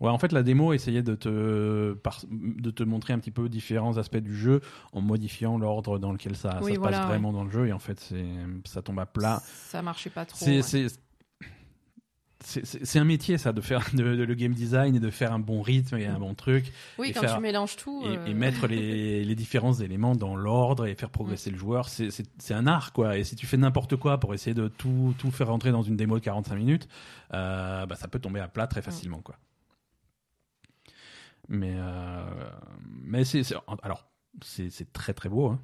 Ouais, 0.00 0.10
en 0.10 0.18
fait, 0.18 0.32
la 0.32 0.42
démo 0.42 0.72
essayait 0.72 1.02
de 1.04 1.14
te, 1.14 1.94
par- 1.94 2.20
de 2.30 2.70
te 2.70 2.82
montrer 2.82 3.12
un 3.12 3.18
petit 3.20 3.30
peu 3.30 3.48
différents 3.48 3.96
aspects 3.96 4.16
du 4.18 4.36
jeu 4.36 4.60
en 4.92 5.00
modifiant 5.00 5.56
l'ordre 5.56 5.98
dans 6.00 6.10
lequel 6.12 6.36
ça, 6.36 6.50
ça 6.50 6.60
Oui, 6.62 6.74
se 6.74 6.78
voilà, 6.80 6.98
passe 6.98 7.06
vraiment 7.08 7.32
dans 7.32 7.44
le 7.44 7.50
jeu. 7.50 7.68
Et 7.68 7.72
en 7.72 7.78
fait, 7.78 7.98
c'est, 8.00 8.26
ça 8.64 8.82
tombe 8.82 8.98
à 8.98 9.06
plat. 9.06 9.40
Ça 9.46 9.82
marchait 9.82 10.10
pas 10.10 10.26
trop. 10.26 10.44
C'est, 10.44 10.56
ouais. 10.56 10.62
C'est, 12.48 12.98
un 13.00 13.04
métier, 13.04 13.38
ça, 13.38 13.52
de 13.52 13.60
faire 13.60 13.84
de, 13.94 14.14
de- 14.14 14.22
le 14.24 14.34
game 14.34 14.52
design 14.54 14.94
et 14.94 15.00
de 15.00 15.10
faire 15.10 15.32
un 15.32 15.38
bon 15.40 15.62
rythme 15.62 15.96
et 15.96 16.06
un 16.06 16.18
bon 16.18 16.34
truc. 16.34 16.72
Oui, 16.98 17.08
et 17.08 17.12
quand 17.12 17.20
faire- 17.22 17.34
tu 17.36 17.40
mélanges 17.42 17.76
tout. 17.76 18.02
et, 18.04 18.16
euh, 18.16 18.26
et 18.26 18.34
mettre 18.34 18.66
les, 18.68 19.24
les 19.24 19.34
différents 19.34 19.74
éléments 19.74 20.14
dans 20.14 20.36
l'ordre 20.36 20.86
et 20.86 20.94
faire 20.94 21.10
progresser 21.10 21.50
le 21.50 21.58
joueur, 21.58 21.88
c'est- 21.88 22.10
un 22.50 22.66
art 22.66 22.92
quoi. 22.92 23.18
Et 23.18 23.24
si 23.24 23.34
tu 23.36 23.46
fais 23.46 23.56
n'importe 23.56 23.96
quoi 23.96 24.18
pour 24.20 24.32
essayer 24.32 24.54
de 24.54 24.68
tout, 24.68 25.14
tout 25.18 25.30
faire 25.30 25.48
rentrer 25.48 25.72
dans 25.72 25.82
une 25.82 25.96
démo 25.96 26.18
de 26.18 26.24
45 26.24 26.54
minutes, 26.56 26.88
euh, 27.34 27.84
bah, 27.86 27.96
ça 27.96 28.06
peut 28.08 28.20
tomber 28.20 28.38
à 28.40 28.48
plat 28.48 28.66
très 28.68 28.80
facilement 28.82 29.20
quoi. 29.20 29.36
Mais 31.48 31.74
euh, 31.76 32.24
mais 33.02 33.24
c'est 33.24 33.42
alors 33.82 34.06
c'est 34.42 34.70
c'est 34.70 34.92
très 34.92 35.14
très 35.14 35.28
beau. 35.28 35.48
Hein. 35.48 35.60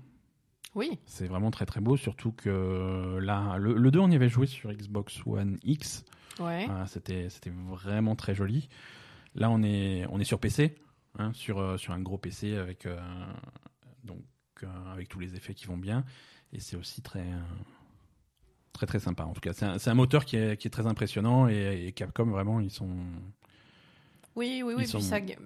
Oui, 0.74 0.98
C'est 1.04 1.26
vraiment 1.26 1.50
très 1.50 1.66
très 1.66 1.80
beau, 1.80 1.96
surtout 1.98 2.32
que 2.32 3.18
là 3.20 3.58
le, 3.58 3.74
le 3.74 3.90
2 3.90 3.98
on 3.98 4.10
y 4.10 4.14
avait 4.16 4.28
joué 4.30 4.46
sur 4.46 4.72
Xbox 4.72 5.20
One 5.26 5.58
X. 5.64 6.04
ouais. 6.40 6.66
Ah, 6.70 6.86
c'était 6.86 7.28
c'était 7.30 7.50
vraiment 7.50 8.16
très 8.16 8.34
joli. 8.34 8.68
Là, 9.34 9.50
on 9.50 9.62
est 9.62 10.04
on 10.10 10.20
est 10.20 10.24
sur 10.24 10.38
PC, 10.38 10.74
hein, 11.18 11.32
sur 11.34 11.58
euh, 11.58 11.76
sur 11.78 11.92
un 11.92 12.00
gros 12.00 12.18
PC 12.18 12.56
avec 12.56 12.86
euh, 12.86 13.00
donc 14.04 14.22
euh, 14.62 14.92
avec 14.92 15.08
tous 15.08 15.18
les 15.20 15.34
effets 15.36 15.54
qui 15.54 15.66
vont 15.66 15.78
bien, 15.78 16.04
et 16.52 16.60
c'est 16.60 16.76
aussi 16.76 17.00
très 17.02 17.24
très 18.72 18.86
très 18.86 18.98
sympa. 18.98 19.24
En 19.24 19.32
tout 19.32 19.40
cas, 19.40 19.52
c'est 19.52 19.64
un, 19.64 19.76
un 19.84 19.94
moteur 19.94 20.24
qui 20.24 20.36
est 20.36 20.56
qui 20.56 20.68
est 20.68 20.70
très 20.70 20.86
impressionnant 20.86 21.48
et, 21.48 21.86
et 21.86 21.92
Capcom 21.92 22.26
vraiment 22.26 22.60
ils 22.60 22.70
sont 22.70 22.88
Oui, 24.36 24.62
oui, 24.64 24.72
Ils 24.74 24.78
oui. 24.78 24.86
sont- 24.86 24.98
Puis 24.98 25.06
ça, 25.06 25.20
ga- 25.20 25.36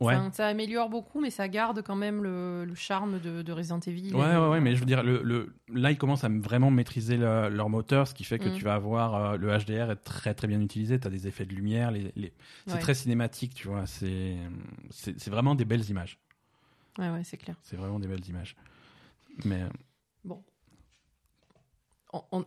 ouais 0.00 0.14
enfin, 0.14 0.30
ça 0.32 0.46
améliore 0.48 0.88
beaucoup, 0.88 1.20
mais 1.20 1.30
ça 1.30 1.48
garde 1.48 1.82
quand 1.82 1.96
même 1.96 2.22
le, 2.22 2.64
le 2.64 2.74
charme 2.74 3.18
de, 3.20 3.42
de 3.42 3.52
Resident 3.52 3.80
Evil. 3.80 4.12
Ouais, 4.14 4.36
ouais, 4.36 4.48
ouais, 4.48 4.60
mais 4.60 4.74
je 4.74 4.80
veux 4.80 4.86
dire, 4.86 5.02
le, 5.02 5.22
le, 5.22 5.54
là, 5.72 5.90
ils 5.90 5.98
commencent 5.98 6.24
à 6.24 6.28
vraiment 6.28 6.70
maîtriser 6.70 7.16
le- 7.16 7.48
leur 7.48 7.68
moteur, 7.68 8.06
ce 8.08 8.14
qui 8.14 8.24
fait 8.24 8.38
que 8.38 8.48
Mm. 8.48 8.54
tu 8.54 8.64
vas 8.64 8.74
avoir 8.74 9.14
euh, 9.14 9.36
le 9.36 9.48
HDR 9.56 9.90
est 9.90 9.96
très 9.96 10.34
très 10.34 10.46
bien 10.48 10.60
utilisé. 10.60 10.98
Tu 11.00 11.06
as 11.06 11.10
des 11.10 11.26
effets 11.26 11.46
de 11.46 11.54
lumière, 11.54 11.90
les, 11.90 12.12
les- 12.16 12.32
c'est 12.66 12.74
Ouais. 12.74 12.78
très 12.80 12.94
cinématique, 12.94 13.54
tu 13.54 13.68
vois. 13.68 13.86
C'est 13.86 14.36
vraiment 15.28 15.54
des 15.54 15.64
belles 15.64 15.88
images. 15.88 16.18
Ouais, 16.98 17.10
ouais, 17.10 17.24
c'est 17.24 17.36
clair. 17.36 17.56
C'est 17.62 17.76
vraiment 17.76 17.98
des 17.98 18.08
belles 18.08 18.26
images. 18.28 18.56
Mais 19.44 19.62
euh, 19.62 19.68
Bon. 20.24 20.42
On- 22.12 22.22
on- 22.32 22.44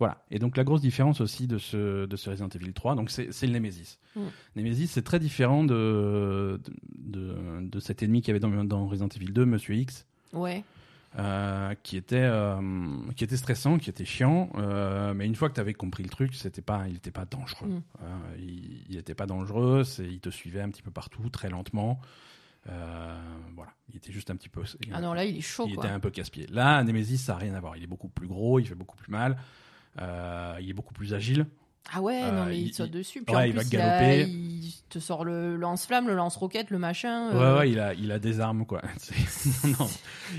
voilà. 0.00 0.24
Et 0.30 0.38
donc 0.38 0.56
la 0.56 0.64
grosse 0.64 0.80
différence 0.80 1.20
aussi 1.20 1.46
de 1.46 1.58
ce, 1.58 2.06
de 2.06 2.16
ce 2.16 2.30
Resident 2.30 2.48
Evil 2.48 2.72
3, 2.72 2.96
donc 2.96 3.10
c'est 3.10 3.32
c'est 3.32 3.46
le 3.46 3.52
Nemesis. 3.52 3.98
Mm. 4.16 4.20
Nemesis, 4.56 4.88
c'est 4.88 5.02
très 5.02 5.20
différent 5.20 5.62
de, 5.62 6.58
de, 6.96 7.78
cet 7.80 8.02
ennemi 8.02 8.22
qu'il 8.22 8.28
y 8.28 8.30
avait 8.32 8.40
dans, 8.40 8.64
dans 8.64 8.86
Resident 8.88 9.08
Evil 9.14 9.32
2, 9.32 9.44
Monsieur 9.44 9.74
X. 9.76 10.06
Ouais. 10.32 10.64
euh, 11.18 11.74
qui 11.82 11.96
était 11.96 12.16
euh, 12.16 12.60
qui 13.14 13.24
était 13.24 13.36
stressant, 13.36 13.78
qui 13.78 13.90
était 13.90 14.04
chiant, 14.04 14.48
euh, 14.56 15.12
mais 15.12 15.26
une 15.26 15.34
fois 15.34 15.50
que 15.50 15.54
tu 15.54 15.60
avais 15.60 15.74
compris 15.74 16.02
le 16.02 16.08
truc, 16.08 16.34
c'était 16.34 16.62
pas, 16.62 16.84
il 16.86 16.94
n'était 16.94 17.10
pas 17.10 17.26
dangereux. 17.26 17.68
Mm. 17.68 17.82
Il, 18.38 18.84
il 18.88 18.96
était 18.96 19.14
pas 19.14 19.26
dangereux, 19.26 19.84
c'est, 19.84 20.06
il 20.06 20.20
te 20.20 20.30
suivait 20.30 20.62
un 20.62 20.70
petit 20.70 20.82
peu 20.82 20.90
partout, 20.90 21.28
très 21.28 21.50
lentement. 21.50 22.00
Voilà, 22.64 23.72
il 23.90 23.96
était 23.96 24.12
juste 24.12 24.30
un 24.30 24.36
petit 24.36 24.48
peu. 24.48 24.62
Ah 24.92 25.00
non, 25.00 25.12
là, 25.12 25.24
il 25.24 25.36
est 25.36 25.40
chaud, 25.42 25.66
il 25.68 25.74
quoi. 25.74 25.84
était 25.84 25.92
un 25.92 26.00
peu 26.00 26.10
casse-pied. 26.10 26.46
Là, 26.46 26.82
Nemesis, 26.84 27.18
ça 27.18 27.32
n'a 27.32 27.38
rien 27.38 27.54
à 27.54 27.60
voir. 27.60 27.76
Il 27.76 27.82
est 27.82 27.88
beaucoup 27.88 28.08
plus 28.08 28.28
gros, 28.28 28.60
il 28.60 28.66
fait 28.66 28.74
beaucoup 28.74 28.96
plus 28.96 29.10
mal, 29.10 29.36
il 29.98 30.68
est 30.70 30.72
beaucoup 30.74 30.94
plus 30.94 31.14
agile. 31.14 31.46
Ah 31.92 32.00
ouais, 32.02 32.20
non, 32.20 32.38
Euh, 32.42 32.44
mais 32.48 32.58
il, 32.60 32.66
il- 32.66 32.70
te 32.70 32.76
saute 32.76 32.90
dessus. 32.90 33.22
Puis 33.22 33.34
ouais, 33.34 33.42
en 33.42 33.44
il 33.46 33.52
va 33.54 33.62
il, 33.62 33.66
a- 33.66 34.00
galoper. 34.00 34.28
il 34.30 34.72
te 34.90 34.98
sort 34.98 35.24
le 35.24 35.56
lance-flamme, 35.56 36.06
le 36.08 36.14
lance-roquette, 36.14 36.70
le 36.70 36.78
machin. 36.78 37.30
Ouais, 37.30 37.36
euh, 37.36 37.58
ouais, 37.58 37.70
il 37.70 37.80
a, 37.80 37.94
il 37.94 38.12
a 38.12 38.18
des 38.18 38.38
armes, 38.40 38.66
quoi. 38.66 38.82
Non, 39.64 39.70
non. 39.80 39.88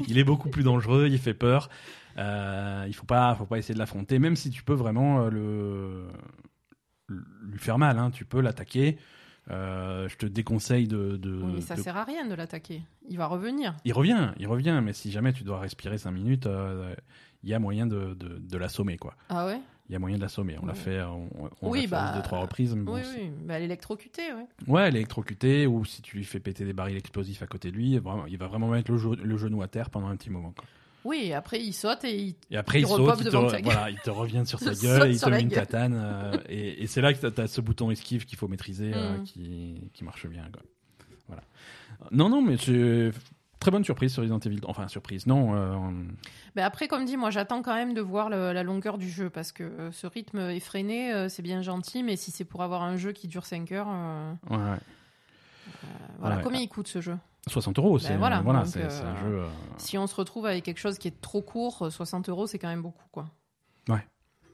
Il 0.07 0.17
est 0.17 0.23
beaucoup 0.23 0.49
plus 0.49 0.63
dangereux, 0.63 1.07
il 1.09 1.17
fait 1.17 1.33
peur. 1.33 1.69
Euh, 2.17 2.85
il 2.87 2.93
faut 2.93 3.05
pas, 3.05 3.35
faut 3.35 3.45
pas 3.45 3.57
essayer 3.57 3.73
de 3.73 3.79
l'affronter, 3.79 4.19
même 4.19 4.35
si 4.35 4.49
tu 4.49 4.63
peux 4.63 4.73
vraiment 4.73 5.23
euh, 5.25 5.29
le, 5.29 6.07
lui 7.09 7.59
faire 7.59 7.77
mal. 7.77 7.97
Hein. 7.99 8.11
Tu 8.11 8.25
peux 8.25 8.41
l'attaquer. 8.41 8.97
Euh, 9.49 10.07
je 10.07 10.17
te 10.17 10.25
déconseille 10.27 10.87
de. 10.87 11.17
de- 11.17 11.41
Oui, 11.43 11.51
mais 11.55 11.61
ça 11.61 11.75
de- 11.75 11.81
sert 11.81 11.97
à 11.97 12.03
rien 12.03 12.25
de 12.27 12.33
l'attaquer. 12.35 12.83
Il 13.09 13.17
va 13.17 13.25
revenir. 13.27 13.75
Il 13.85 13.93
revient, 13.93 14.31
il 14.37 14.47
revient, 14.47 14.79
mais 14.83 14.93
si 14.93 15.11
jamais 15.11 15.33
tu 15.33 15.43
dois 15.43 15.59
respirer 15.59 15.97
5 15.97 16.11
minutes, 16.11 16.45
euh, 16.45 16.93
il 17.43 17.49
y 17.49 17.53
a 17.53 17.59
moyen 17.59 17.87
de, 17.87 18.13
de, 18.13 18.37
de 18.39 18.57
l'assommer, 18.57 18.97
quoi. 18.97 19.15
Ah 19.29 19.45
ouais? 19.47 19.59
Il 19.89 19.93
y 19.93 19.95
a 19.95 19.99
moyen 19.99 20.15
de 20.15 20.21
l'assommer. 20.21 20.55
On 20.61 20.65
l'a 20.65 20.71
Ouais. 20.73 20.79
fait, 20.79 21.01
on, 21.01 21.27
on 21.61 21.69
Oui, 21.69 21.79
l'a 21.79 21.81
fait 21.83 21.87
bah, 21.89 22.13
deux 22.15 22.21
trois 22.21 22.39
reprises. 22.39 22.73
mais 22.75 22.83
bon, 22.83 22.95
Oui, 22.95 23.01
oui. 23.17 23.29
Bah, 23.45 23.59
l'électrocuter, 23.59 24.31
ouais. 24.33 24.45
Ouais, 24.67 24.87
électrocuté, 24.87 25.67
ou 25.67 25.83
si 25.83 26.01
tu 26.01 26.17
lui 26.17 26.23
fais 26.23 26.39
péter 26.39 26.63
des 26.63 26.71
barils 26.73 26.95
explosifs 26.97 27.41
à 27.41 27.47
côté 27.47 27.71
de 27.71 27.75
lui, 27.75 27.97
vraiment, 27.97 28.25
il 28.25 28.37
va 28.37 28.47
vraiment 28.47 28.67
mettre 28.69 28.89
le, 28.91 28.97
ge- 28.97 29.19
le 29.21 29.37
genou 29.37 29.61
à 29.61 29.67
terre 29.67 29.89
pendant 29.89 30.07
un 30.07 30.15
petit 30.15 30.29
moment. 30.29 30.53
Quoi. 30.55 30.63
Oui, 31.03 31.21
et 31.25 31.33
après, 31.33 31.59
il 31.59 31.73
saute 31.73 32.03
et 32.05 32.15
il. 32.15 32.35
Et 32.51 32.57
après, 32.57 32.79
Il 32.79 32.83
il, 32.83 32.87
saute, 32.87 33.15
il 33.19 33.25
te, 33.25 33.35
re- 33.35 33.63
voilà, 33.63 33.89
il 33.89 33.97
te 33.99 34.09
revient 34.11 34.43
sur 34.45 34.59
sa 34.59 34.73
gueule, 34.75 35.09
et 35.09 35.13
il 35.13 35.19
te 35.19 35.27
la 35.29 35.37
met 35.37 35.41
une 35.43 35.49
gueule. 35.49 35.65
tatane. 35.65 35.93
euh, 35.95 36.37
et 36.47 36.83
et 36.83 36.87
c'est 36.87 37.01
là 37.01 37.11
que 37.13 37.27
tu 37.27 37.41
as 37.41 37.47
ce 37.47 37.59
bouton 37.59 37.89
esquive 37.91 38.25
qu'il 38.25 38.37
faut 38.37 38.47
maîtriser, 38.47 38.91
euh, 38.93 39.17
Mm. 39.17 39.23
qui, 39.23 39.89
qui 39.93 40.03
marche 40.05 40.27
bien. 40.27 40.43
Quoi. 40.53 40.61
Voilà. 41.27 41.43
Non, 42.11 42.29
non, 42.29 42.41
mais 42.41 42.55
très 43.61 43.71
bonne 43.71 43.85
surprise 43.85 44.11
sur 44.11 44.21
Resident 44.23 44.39
Evil. 44.39 44.59
Enfin, 44.65 44.89
surprise, 44.89 45.25
non. 45.27 45.55
euh, 45.55 45.77
Mais 46.57 46.61
après, 46.63 46.89
comme 46.89 47.05
dit, 47.05 47.15
moi, 47.15 47.29
j'attends 47.29 47.61
quand 47.61 47.73
même 47.73 47.93
de 47.93 48.01
voir 48.01 48.29
le- 48.29 48.51
la 48.51 48.63
longueur 48.63 48.97
du 48.97 49.09
jeu 49.09 49.29
parce 49.29 49.53
que 49.53 49.63
euh, 49.63 49.91
ce 49.93 50.05
rythme 50.07 50.39
effréné, 50.49 51.13
euh, 51.13 51.29
c'est 51.29 51.41
bien 51.43 51.61
gentil, 51.61 52.03
mais 52.03 52.17
si 52.17 52.31
c'est 52.31 52.43
pour 52.43 52.63
avoir 52.63 52.81
un 52.83 52.97
jeu 52.97 53.13
qui 53.13 53.27
dure 53.29 53.45
5 53.45 53.71
heures, 53.71 53.87
euh, 53.89 54.33
ouais, 54.49 54.57
ouais. 54.57 54.61
euh, 54.63 55.87
voilà. 56.19 56.35
Ouais. 56.37 56.43
Combien 56.43 56.59
il 56.59 56.67
coûte 56.67 56.87
ce 56.87 56.99
jeu? 56.99 57.17
60 57.47 57.79
euros, 57.79 57.97
c'est 57.97 58.17
voilà, 58.17 58.41
voilà, 58.41 58.65
c'est 58.65 58.83
un 58.83 59.15
jeu. 59.23 59.41
Si 59.77 59.97
on 59.97 60.05
se 60.05 60.13
retrouve 60.15 60.45
avec 60.45 60.63
quelque 60.63 60.77
chose 60.79 60.97
qui 60.99 61.07
est 61.07 61.21
trop 61.21 61.41
court, 61.41 61.83
euh, 61.83 61.89
60 61.89 62.29
euros, 62.29 62.45
c'est 62.45 62.59
quand 62.59 62.67
même 62.67 62.83
beaucoup, 62.83 63.05
quoi. 63.11 63.29
Ouais. 63.89 64.05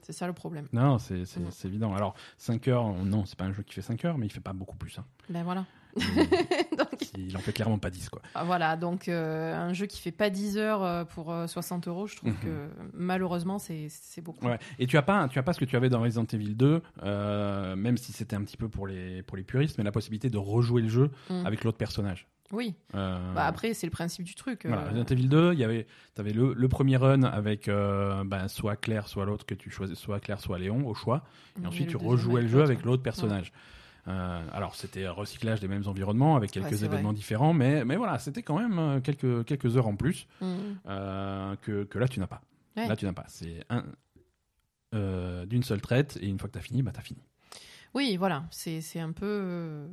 C'est 0.04 0.14
ça 0.14 0.26
le 0.26 0.32
problème. 0.32 0.68
Non, 0.72 0.98
c'est 1.00 1.24
évident. 1.66 1.94
Alors, 1.94 2.14
5 2.38 2.66
heures, 2.70 2.94
non, 2.94 3.26
c'est 3.26 3.38
pas 3.38 3.44
un 3.46 3.52
jeu 3.52 3.64
qui 3.64 3.74
fait 3.74 3.82
5 3.82 4.06
heures, 4.06 4.18
mais 4.18 4.26
il 4.28 4.32
fait 4.32 4.40
pas 4.40 4.54
beaucoup 4.54 4.78
plus. 4.78 4.98
Hein. 5.00 5.06
Ben 5.30 5.44
voilà. 5.44 5.66
Il, 5.98 6.78
Donc, 6.78 7.10
il 7.18 7.36
en 7.36 7.40
fait 7.40 7.52
clairement 7.54 7.78
pas 7.80 7.90
10, 7.90 8.10
quoi. 8.10 8.22
ah, 8.36 8.44
voilà, 8.44 8.76
donc 8.78 9.08
euh, 9.10 9.56
un 9.56 9.74
jeu 9.74 9.86
qui 9.86 10.00
fait 10.02 10.12
pas 10.12 10.30
10 10.30 10.58
heures 10.58 10.84
euh, 10.84 11.04
pour 11.06 11.32
euh, 11.32 11.48
60 11.48 11.88
euros, 11.88 12.08
je 12.08 12.16
trouve 12.16 12.32
Mhm. 12.32 12.38
que 12.44 12.68
malheureusement, 12.94 13.60
c'est 13.60 13.90
beaucoup. 14.22 14.46
Ouais. 14.48 14.60
Et 14.80 14.88
tu 14.88 14.98
as 14.98 15.02
pas, 15.02 15.28
tu 15.28 15.40
as 15.40 15.44
pas 15.44 15.54
ce 15.54 15.60
que 15.60 15.66
tu 15.66 15.76
avais 15.76 15.90
dans 15.90 16.02
Resident 16.02 16.26
Evil 16.32 16.56
2, 16.56 16.82
euh, 17.04 17.76
même 17.76 17.98
si 17.98 18.12
c'était 18.14 18.36
un 18.36 18.44
petit 18.44 18.58
peu 18.58 18.70
pour 18.70 18.88
les 18.88 19.24
pour 19.24 19.38
les 19.38 19.44
puristes, 19.44 19.78
mais 19.78 19.84
la 19.84 19.92
possibilité 19.92 20.30
de 20.30 20.38
rejouer 20.38 20.82
le 20.82 20.90
jeu 20.90 21.12
Mm. 21.30 21.46
avec 21.46 21.64
l'autre 21.64 21.78
personnage. 21.78 22.28
Oui, 22.54 22.76
Euh, 22.96 23.34
bah, 23.34 23.44
après, 23.46 23.74
c'est 23.74 23.86
le 23.88 23.92
principe 23.92 24.24
du 24.24 24.34
truc. 24.34 24.66
euh, 24.66 24.70
voilà, 24.70 24.86
Resident 24.86 25.04
Evil 25.04 25.28
2, 25.28 25.52
il 25.54 25.60
y 25.60 25.66
avait, 25.66 25.86
t'avais 26.16 26.32
le, 26.32 26.54
le 26.54 26.68
premier 26.70 26.96
run 26.96 27.24
avec 27.24 27.68
euh, 27.68 28.24
ben, 28.24 28.48
soit 28.48 28.78
Claire, 28.78 29.10
soit 29.10 29.26
l'autre 29.26 29.46
que 29.46 29.54
tu 29.54 29.70
choisis, 29.70 29.98
soit 30.00 30.22
Claire, 30.22 30.40
soit 30.40 30.58
Léon 30.58 30.88
au 30.88 30.94
choix, 30.94 31.24
et 31.62 31.68
ensuite 31.68 31.90
tu 31.90 31.98
rejouais 31.98 32.42
le 32.44 32.48
jeu 32.48 32.62
avec 32.64 32.86
l'autre 32.86 33.04
personnage. 33.04 33.52
Euh, 33.54 33.77
alors 34.08 34.76
c'était 34.76 35.06
un 35.06 35.12
recyclage 35.12 35.60
des 35.60 35.68
mêmes 35.68 35.88
environnements 35.88 36.36
avec 36.36 36.52
quelques 36.52 36.72
Ouais, 36.72 36.84
événements 36.86 37.10
vrai. 37.10 37.18
différents, 37.18 37.54
mais 37.54 37.84
mais 37.86 37.96
voilà, 37.98 38.20
c'était 38.20 38.42
quand 38.44 38.58
même 38.60 38.80
euh, 38.80 39.00
quelques 39.02 39.44
quelques 39.46 39.76
heures 39.78 39.88
en 39.88 39.96
plus 39.96 40.28
Mhm. 40.42 40.78
euh, 40.88 41.56
que 41.62 41.84
que 41.84 42.00
là 42.00 42.08
tu 42.08 42.20
n'as 42.20 42.28
pas. 42.28 42.42
Ouais. 42.76 42.88
Là 42.88 42.96
tu 42.96 43.06
n'as 43.06 43.14
pas. 43.14 43.26
C'est 43.28 43.64
un 43.70 43.84
euh, 44.96 45.46
d'une 45.46 45.64
seule 45.64 45.82
traite 45.82 46.18
et 46.22 46.28
une 46.28 46.40
fois 46.40 46.48
que 46.48 46.54
t'as 46.54 46.62
fini, 46.62 46.82
bah 46.82 46.92
t'as 46.94 47.02
fini. 47.02 47.20
Oui, 47.94 48.16
voilà, 48.18 48.46
c'est 48.52 48.80
c'est 48.82 49.00
un 49.00 49.12
peu. 49.12 49.26
euh, 49.26 49.88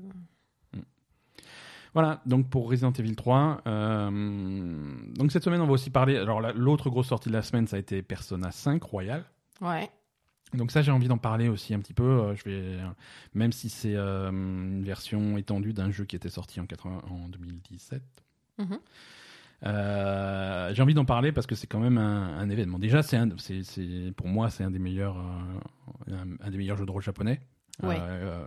Voilà, 1.94 2.20
donc 2.26 2.50
pour 2.50 2.68
Resident 2.68 2.90
Evil 2.92 3.14
3, 3.14 3.60
euh, 3.68 4.10
donc 5.14 5.30
cette 5.30 5.44
semaine 5.44 5.60
on 5.60 5.66
va 5.66 5.72
aussi 5.74 5.90
parler. 5.90 6.16
Alors 6.16 6.40
la- 6.40 6.52
l'autre 6.52 6.90
grosse 6.90 7.06
sortie 7.06 7.28
de 7.28 7.34
la 7.34 7.42
semaine, 7.42 7.68
ça 7.68 7.76
a 7.76 7.78
été 7.78 8.02
Persona 8.02 8.50
5 8.50 8.82
Royal. 8.82 9.24
Ouais. 9.60 9.88
Donc 10.52 10.70
ça 10.70 10.82
j'ai 10.82 10.92
envie 10.92 11.08
d'en 11.08 11.18
parler 11.18 11.48
aussi 11.48 11.74
un 11.74 11.80
petit 11.80 11.94
peu. 11.94 12.04
Euh, 12.04 12.36
Je 12.36 12.44
vais, 12.44 12.78
même 13.34 13.52
si 13.52 13.68
c'est 13.68 13.96
euh, 13.96 14.30
une 14.30 14.84
version 14.84 15.36
étendue 15.36 15.72
d'un 15.72 15.90
jeu 15.90 16.04
qui 16.04 16.16
était 16.16 16.28
sorti 16.28 16.60
en, 16.60 16.66
80 16.66 17.02
en 17.10 17.28
2017. 17.28 18.02
Mhm. 18.58 18.78
Euh, 19.66 20.74
j'ai 20.74 20.82
envie 20.82 20.94
d'en 20.94 21.04
parler 21.04 21.32
parce 21.32 21.46
que 21.46 21.54
c'est 21.54 21.66
quand 21.66 21.80
même 21.80 21.96
un, 21.98 22.38
un 22.38 22.48
événement. 22.50 22.78
Déjà, 22.78 23.02
c'est 23.02 23.18
pour 24.16 24.28
moi, 24.28 24.50
c'est 24.50 24.62
un 24.62 24.70
des 24.70 24.78
meilleurs, 24.78 25.16
euh, 25.18 26.12
un, 26.12 26.46
un 26.46 26.50
des 26.50 26.58
meilleurs 26.58 26.76
jeux 26.76 26.86
de 26.86 26.90
rôle 26.90 27.02
japonais. 27.02 27.40
Ouais. 27.82 27.96
Euh, 27.98 28.44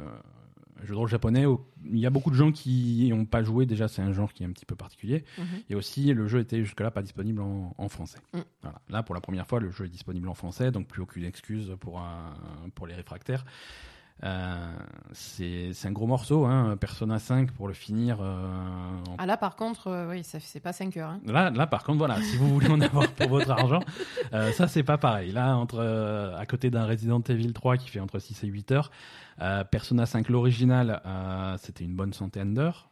jeu 0.83 0.93
de 0.93 0.97
rôle 0.99 1.09
japonais, 1.09 1.45
il 1.85 1.99
y 1.99 2.05
a 2.05 2.09
beaucoup 2.09 2.29
de 2.29 2.35
gens 2.35 2.51
qui 2.51 3.07
n'ont 3.09 3.25
pas 3.25 3.43
joué. 3.43 3.65
Déjà, 3.65 3.87
c'est 3.87 4.01
un 4.01 4.11
genre 4.13 4.33
qui 4.33 4.43
est 4.43 4.45
un 4.45 4.51
petit 4.51 4.65
peu 4.65 4.75
particulier. 4.75 5.23
Mhm. 5.37 5.45
Et 5.69 5.75
aussi, 5.75 6.13
le 6.13 6.27
jeu 6.27 6.39
était 6.39 6.61
jusque-là 6.63 6.91
pas 6.91 7.01
disponible 7.01 7.41
en, 7.41 7.73
en 7.77 7.89
français. 7.89 8.19
Mm. 8.33 8.39
Voilà. 8.61 8.81
Là, 8.89 9.03
pour 9.03 9.15
la 9.15 9.21
première 9.21 9.47
fois, 9.47 9.59
le 9.59 9.71
jeu 9.71 9.85
est 9.85 9.89
disponible 9.89 10.27
en 10.29 10.33
français, 10.33 10.71
donc 10.71 10.87
plus 10.87 11.01
aucune 11.01 11.23
excuse 11.25 11.75
pour, 11.79 11.99
un- 11.99 12.33
pour 12.75 12.87
les 12.87 12.95
réfractaires. 12.95 13.45
Euh, 14.23 14.73
c'est 15.13 15.71
un 15.85 15.91
gros 15.91 16.07
morceau, 16.07 16.45
hein, 16.45 16.75
Persona 16.79 17.19
5 17.19 17.51
pour 17.51 17.67
le 17.67 17.73
finir. 17.75 18.17
euh, 18.19 18.47
Ah 19.19 19.25
là, 19.27 19.37
par 19.37 19.55
contre, 19.55 19.87
euh, 19.87 20.09
oui, 20.09 20.23
c'est 20.23 20.59
pas 20.59 20.73
5 20.73 20.97
heures. 20.97 21.11
hein. 21.11 21.19
Là, 21.25 21.51
là, 21.51 21.67
par 21.67 21.83
contre, 21.83 21.99
voilà, 21.99 22.19
si 22.23 22.35
vous 22.35 22.49
voulez 22.49 22.69
en 22.69 22.81
avoir 22.81 23.07
pour 23.11 23.29
votre 23.29 23.51
argent, 23.51 23.81
euh, 24.33 24.51
ça 24.53 24.67
c'est 24.67 24.83
pas 24.83 24.97
pareil. 24.97 25.31
Là, 25.31 25.55
entre 25.55 25.77
euh, 25.79 26.35
à 26.37 26.45
côté 26.47 26.69
d'un 26.71 26.85
Resident 26.87 27.21
Evil 27.29 27.53
3 27.53 27.77
qui 27.77 27.89
fait 27.89 27.99
entre 27.99 28.17
6 28.19 28.43
et 28.43 28.47
8 28.47 28.71
heures, 28.71 28.91
euh, 29.41 29.63
Persona 29.63 30.07
5 30.07 30.29
l'original, 30.29 30.99
c'était 31.59 31.83
une 31.83 31.95
bonne 31.95 32.13
centaine 32.13 32.55
d'heures, 32.55 32.89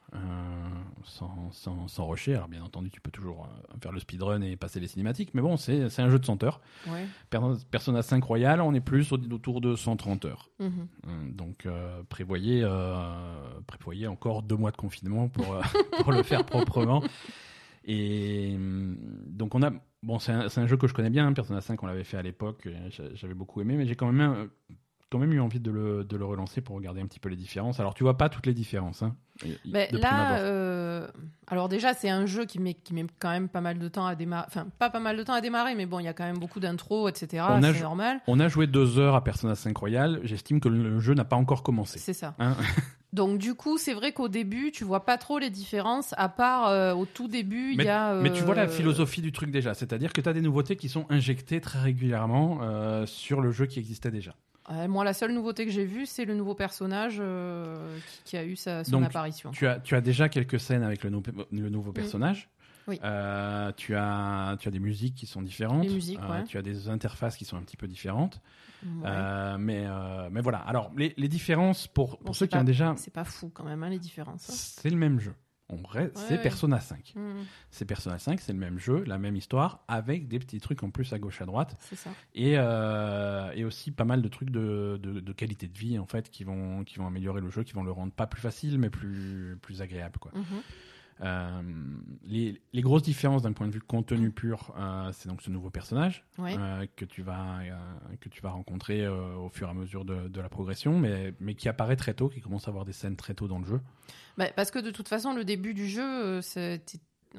sans, 1.04 1.52
sans, 1.52 1.88
sans 1.88 2.08
rusher. 2.08 2.34
Alors 2.36 2.48
bien 2.48 2.64
entendu, 2.64 2.90
tu 2.90 3.00
peux 3.02 3.12
toujours 3.12 3.46
euh, 3.46 3.78
faire 3.82 3.92
le 3.92 4.00
speedrun 4.00 4.42
et 4.42 4.56
passer 4.56 4.80
les 4.80 4.88
cinématiques, 4.88 5.32
mais 5.34 5.42
bon, 5.42 5.56
c'est 5.58 5.84
un 6.00 6.10
jeu 6.10 6.18
de 6.20 6.26
100 6.26 6.44
heures. 6.44 6.62
Ouais. 6.88 7.06
Per- 7.30 7.40
Persona 7.70 8.02
5 8.02 8.24
Royal, 8.24 8.62
on 8.62 8.74
est 8.74 8.82
plus 8.82 9.12
au- 9.12 9.16
autour 9.34 9.62
de 9.62 9.76
130 9.76 10.26
heures. 10.26 10.50
Mhm. 10.60 10.88
Euh, 11.08 11.32
Donc 11.32 11.66
euh, 11.66 12.02
prévoyez, 12.10 12.62
euh, 12.64 13.60
prévoyez 13.68 14.08
encore 14.08 14.42
deux 14.42 14.56
mois 14.58 14.72
de 14.72 14.78
confinement 14.78 15.28
pour, 15.30 15.54
euh, 15.54 15.62
pour 16.04 16.12
le 16.12 16.24
faire 16.24 16.46
proprement. 16.46 17.04
Et 17.84 18.54
hum, 18.56 18.98
donc 19.28 19.54
on 19.54 19.62
a 19.62 19.72
bon 20.02 20.18
c'est 20.20 20.32
un, 20.32 20.48
un 20.56 20.68
jeu 20.68 20.76
que 20.78 20.88
je 20.88 20.94
connais 20.94 21.10
bien, 21.12 21.28
hein, 21.28 21.34
Persona 21.34 21.62
5 21.62 21.82
on 21.84 21.86
l'avait 21.88 22.04
fait 22.04 22.18
à 22.18 22.22
l'époque, 22.24 22.68
j'avais 23.14 23.34
beaucoup 23.36 23.62
aimé, 23.62 23.76
mais 23.78 23.86
j'ai 23.86 23.96
quand 23.96 24.12
même 24.12 24.22
un- 24.32 24.48
quand 25.12 25.20
même 25.20 25.34
eu 25.34 25.40
envie 25.40 25.60
de 25.60 25.72
le, 25.72 26.04
de 26.04 26.18
le 26.18 26.26
relancer 26.26 26.62
pour 26.62 26.76
regarder 26.76 27.02
un 27.02 27.06
petit 27.06 27.20
peu 27.20 27.30
les 27.30 27.36
différences. 27.36 27.80
Alors 27.80 27.94
tu 27.94 28.04
vois 28.04 28.18
pas 28.18 28.30
toutes 28.30 28.46
les 28.46 28.54
différences. 28.54 29.04
Hein, 29.04 29.16
là, 29.92 30.40
euh, 30.40 31.08
alors 31.48 31.70
déjà, 31.70 31.94
c'est 31.94 32.10
un 32.10 32.26
jeu 32.26 32.46
qui 32.46 32.60
met, 32.60 32.74
qui 32.74 32.94
met 32.94 33.06
quand 33.20 33.30
même 33.30 33.50
pas 33.50 33.62
mal 33.62 33.78
de 33.78 33.88
temps 33.88 34.06
à 34.06 34.16
démarrer. 34.16 34.46
Enfin, 34.48 34.68
pas 34.80 34.90
pas 34.90 35.00
mal 35.00 35.18
de 35.18 35.24
temps 35.24 35.34
à 35.34 35.42
démarrer, 35.42 35.76
mais 35.76 35.86
bon, 35.86 36.00
il 36.00 36.06
y 36.06 36.08
a 36.08 36.14
quand 36.14 36.24
même 36.24 36.40
beaucoup 36.40 36.60
d'intros, 36.60 37.08
etc. 37.08 37.44
On 37.50 37.64
a 37.64 37.74
C'est 37.74 37.82
normal. 37.82 38.20
On 38.28 38.40
a 38.40 38.48
joué 38.48 38.68
deux 38.68 38.98
heures 38.98 39.16
à 39.16 39.24
Persona 39.24 39.56
5 39.56 39.76
Royal. 39.78 40.20
J'estime 40.24 40.60
que 40.60 40.70
le 40.70 41.00
jeu 41.00 41.14
n'a 41.14 41.26
pas 41.26 41.36
encore 41.36 41.64
commencé. 41.64 42.00
C'est 42.00 42.14
ça. 42.14 42.36
Hein 42.40 42.56
Donc 43.16 43.40
du 43.40 43.56
coup, 43.56 43.78
c'est 43.78 43.94
vrai 43.94 44.12
qu'au 44.12 44.28
début, 44.28 44.72
tu 44.74 44.84
vois 44.84 45.06
pas 45.06 45.18
trop 45.18 45.40
les 45.40 45.50
différences, 45.50 46.14
à 46.18 46.28
part 46.28 46.68
euh, 46.68 46.94
au 46.94 47.06
tout 47.06 47.30
début, 47.30 47.72
il 47.72 47.78
Mais, 47.78 47.86
y 47.86 47.88
a. 47.88 48.14
mais 48.16 48.30
tu 48.30 48.44
vois 48.44 48.56
la 48.56 48.64
euh, 48.64 48.68
philosophie 48.68 49.22
du 49.22 49.32
truc 49.32 49.52
déjà, 49.52 49.74
c'est-à-dire 49.74 50.12
que 50.12 50.20
tu 50.20 50.28
as 50.28 50.34
des 50.34 50.42
nouveautés 50.42 50.76
qui 50.76 50.90
sont 50.90 51.06
injectées 51.10 51.62
très 51.62 51.80
régulièrement 51.80 52.60
euh, 52.62 53.06
sur 53.06 53.40
le 53.40 53.52
jeu 53.52 53.68
qui 53.68 53.80
existait 53.80 54.12
déjà. 54.12 54.36
Ouais, 54.70 54.88
moi, 54.88 55.04
la 55.04 55.14
seule 55.14 55.34
nouveauté 55.34 55.66
que 55.66 55.72
j'ai 55.72 55.86
vue, 55.86 56.06
c'est 56.06 56.26
le 56.26 56.36
nouveau 56.36 56.56
personnage 56.56 57.18
euh, 57.20 57.98
qui, 58.24 58.32
qui 58.32 58.38
a 58.38 58.46
eu 58.46 58.56
sa, 58.56 58.84
son 58.84 58.92
Donc, 58.92 59.06
apparition. 59.06 59.52
Tu 59.52 59.68
as, 59.68 59.80
tu 59.80 59.96
as 59.96 60.02
déjà 60.02 60.30
quelques 60.30 60.60
scènes 60.60 60.84
avec 60.84 61.04
le, 61.04 61.10
nou- 61.10 61.24
le 61.52 61.70
nouveau 61.70 61.92
personnage. 61.92 62.50
Oui. 62.88 63.00
Euh, 63.04 63.72
tu, 63.76 63.96
as, 63.96 64.58
tu 64.60 64.68
as 64.68 64.72
des 64.72 64.80
musiques 64.80 65.16
qui 65.16 65.26
sont 65.26 65.42
différentes. 65.42 65.90
Musiques, 65.90 66.20
Euh, 66.22 66.32
ouais. 66.40 66.44
Tu 66.44 66.58
as 66.58 66.62
des 66.62 66.88
interfaces 66.88 67.36
qui 67.36 67.44
sont 67.46 67.58
un 67.58 67.62
petit 67.64 67.78
peu 67.78 67.88
différentes. 67.88 68.40
Ouais. 68.86 69.10
Mais, 69.58 69.86
mais 70.30 70.42
voilà. 70.42 70.60
Alors, 70.60 70.92
les, 70.96 71.14
les 71.18 71.28
différences, 71.28 71.88
pour, 71.88 72.18
pour 72.20 72.28
Bon, 72.28 72.34
ceux 72.34 72.46
qui 72.46 72.56
ont 72.58 72.64
déjà. 72.64 72.94
C'est 72.98 73.12
pas 73.14 73.24
fou 73.24 73.50
quand 73.52 73.64
même, 73.64 73.82
hein, 73.82 73.90
les 73.90 73.98
différences. 73.98 74.48
hein. 74.50 74.54
C'est 74.56 74.92
le 74.92 74.98
même 74.98 75.20
jeu. 75.20 75.34
On 75.68 75.82
reste- 75.88 76.16
c'est 76.18 76.36
ouais. 76.36 76.42
Persona 76.44 76.80
5. 76.80 77.14
Mhm, 77.16 77.44
C'est 77.72 77.86
Persona 77.86 78.20
5, 78.20 78.40
c'est 78.40 78.54
le 78.54 78.60
même 78.60 78.78
jeu, 78.78 79.04
la 79.08 79.18
même 79.18 79.36
histoire, 79.36 79.84
avec 79.88 80.28
des 80.28 80.38
petits 80.38 80.60
trucs 80.60 80.84
en 80.84 80.92
plus 80.92 81.12
à 81.12 81.18
gauche 81.18 81.42
à 81.42 81.46
droite. 81.46 81.76
c'est 81.80 81.96
ça. 81.96 82.12
Et, 82.36 82.54
euh, 82.58 83.52
et 83.56 83.64
aussi 83.66 83.90
pas 83.92 84.06
mal 84.06 84.22
de 84.22 84.28
trucs 84.28 84.52
de, 84.52 85.00
de, 85.02 85.20
de 85.20 85.34
qualité 85.34 85.68
de 85.68 85.76
vie 85.78 85.98
en 85.98 86.06
fait 86.06 86.30
qui 86.30 86.44
vont, 86.44 86.84
qui 86.84 86.98
vont 87.00 87.08
améliorer 87.08 87.42
le 87.42 87.50
jeu, 87.50 87.64
qui 87.64 87.74
vont 87.74 87.84
le 87.84 87.92
rendre 87.92 88.12
pas 88.14 88.28
plus 88.28 88.42
facile 88.42 88.78
mais 88.78 88.92
plus, 88.92 89.58
plus 89.62 89.82
agréable. 89.82 90.20
Quoi. 90.20 90.32
Mhm. 90.36 90.44
Euh, 91.22 91.62
les, 92.26 92.62
les 92.74 92.82
grosses 92.82 93.04
différences 93.04 93.42
d'un 93.42 93.54
point 93.54 93.68
de 93.68 93.72
vue 93.72 93.80
contenu 93.82 94.32
pur, 94.32 94.74
euh, 94.78 95.10
c'est 95.14 95.30
donc 95.30 95.42
ce 95.42 95.50
nouveau 95.50 95.70
personnage 95.70 96.26
Ouais. 96.38 96.56
euh, 96.58 96.86
que, 96.96 97.06
tu 97.06 97.22
vas, 97.22 97.60
que 98.20 98.28
tu 98.28 98.42
vas 98.42 98.50
rencontrer 98.50 99.08
au 99.08 99.50
fur 99.50 99.68
et 99.68 99.72
à 99.72 99.74
mesure 99.74 100.04
de, 100.04 100.28
de 100.28 100.42
la 100.42 100.50
progression, 100.50 101.00
mais, 101.00 101.34
mais 101.40 101.56
qui 101.56 101.70
apparaît 101.70 101.96
très 101.96 102.14
tôt, 102.14 102.28
qui 102.28 102.42
commence 102.42 102.68
à 102.68 102.72
avoir 102.72 102.84
des 102.86 102.92
scènes 102.94 103.16
très 103.16 103.34
tôt 103.34 103.48
dans 103.48 103.60
le 103.60 103.66
jeu. 103.66 103.80
Bah, 104.38 104.48
parce 104.56 104.72
que 104.72 104.80
de 104.80 104.92
toute 104.92 105.08
façon, 105.08 105.34
le 105.34 105.46
début 105.46 105.74
du 105.74 105.88
jeu, 105.88 106.42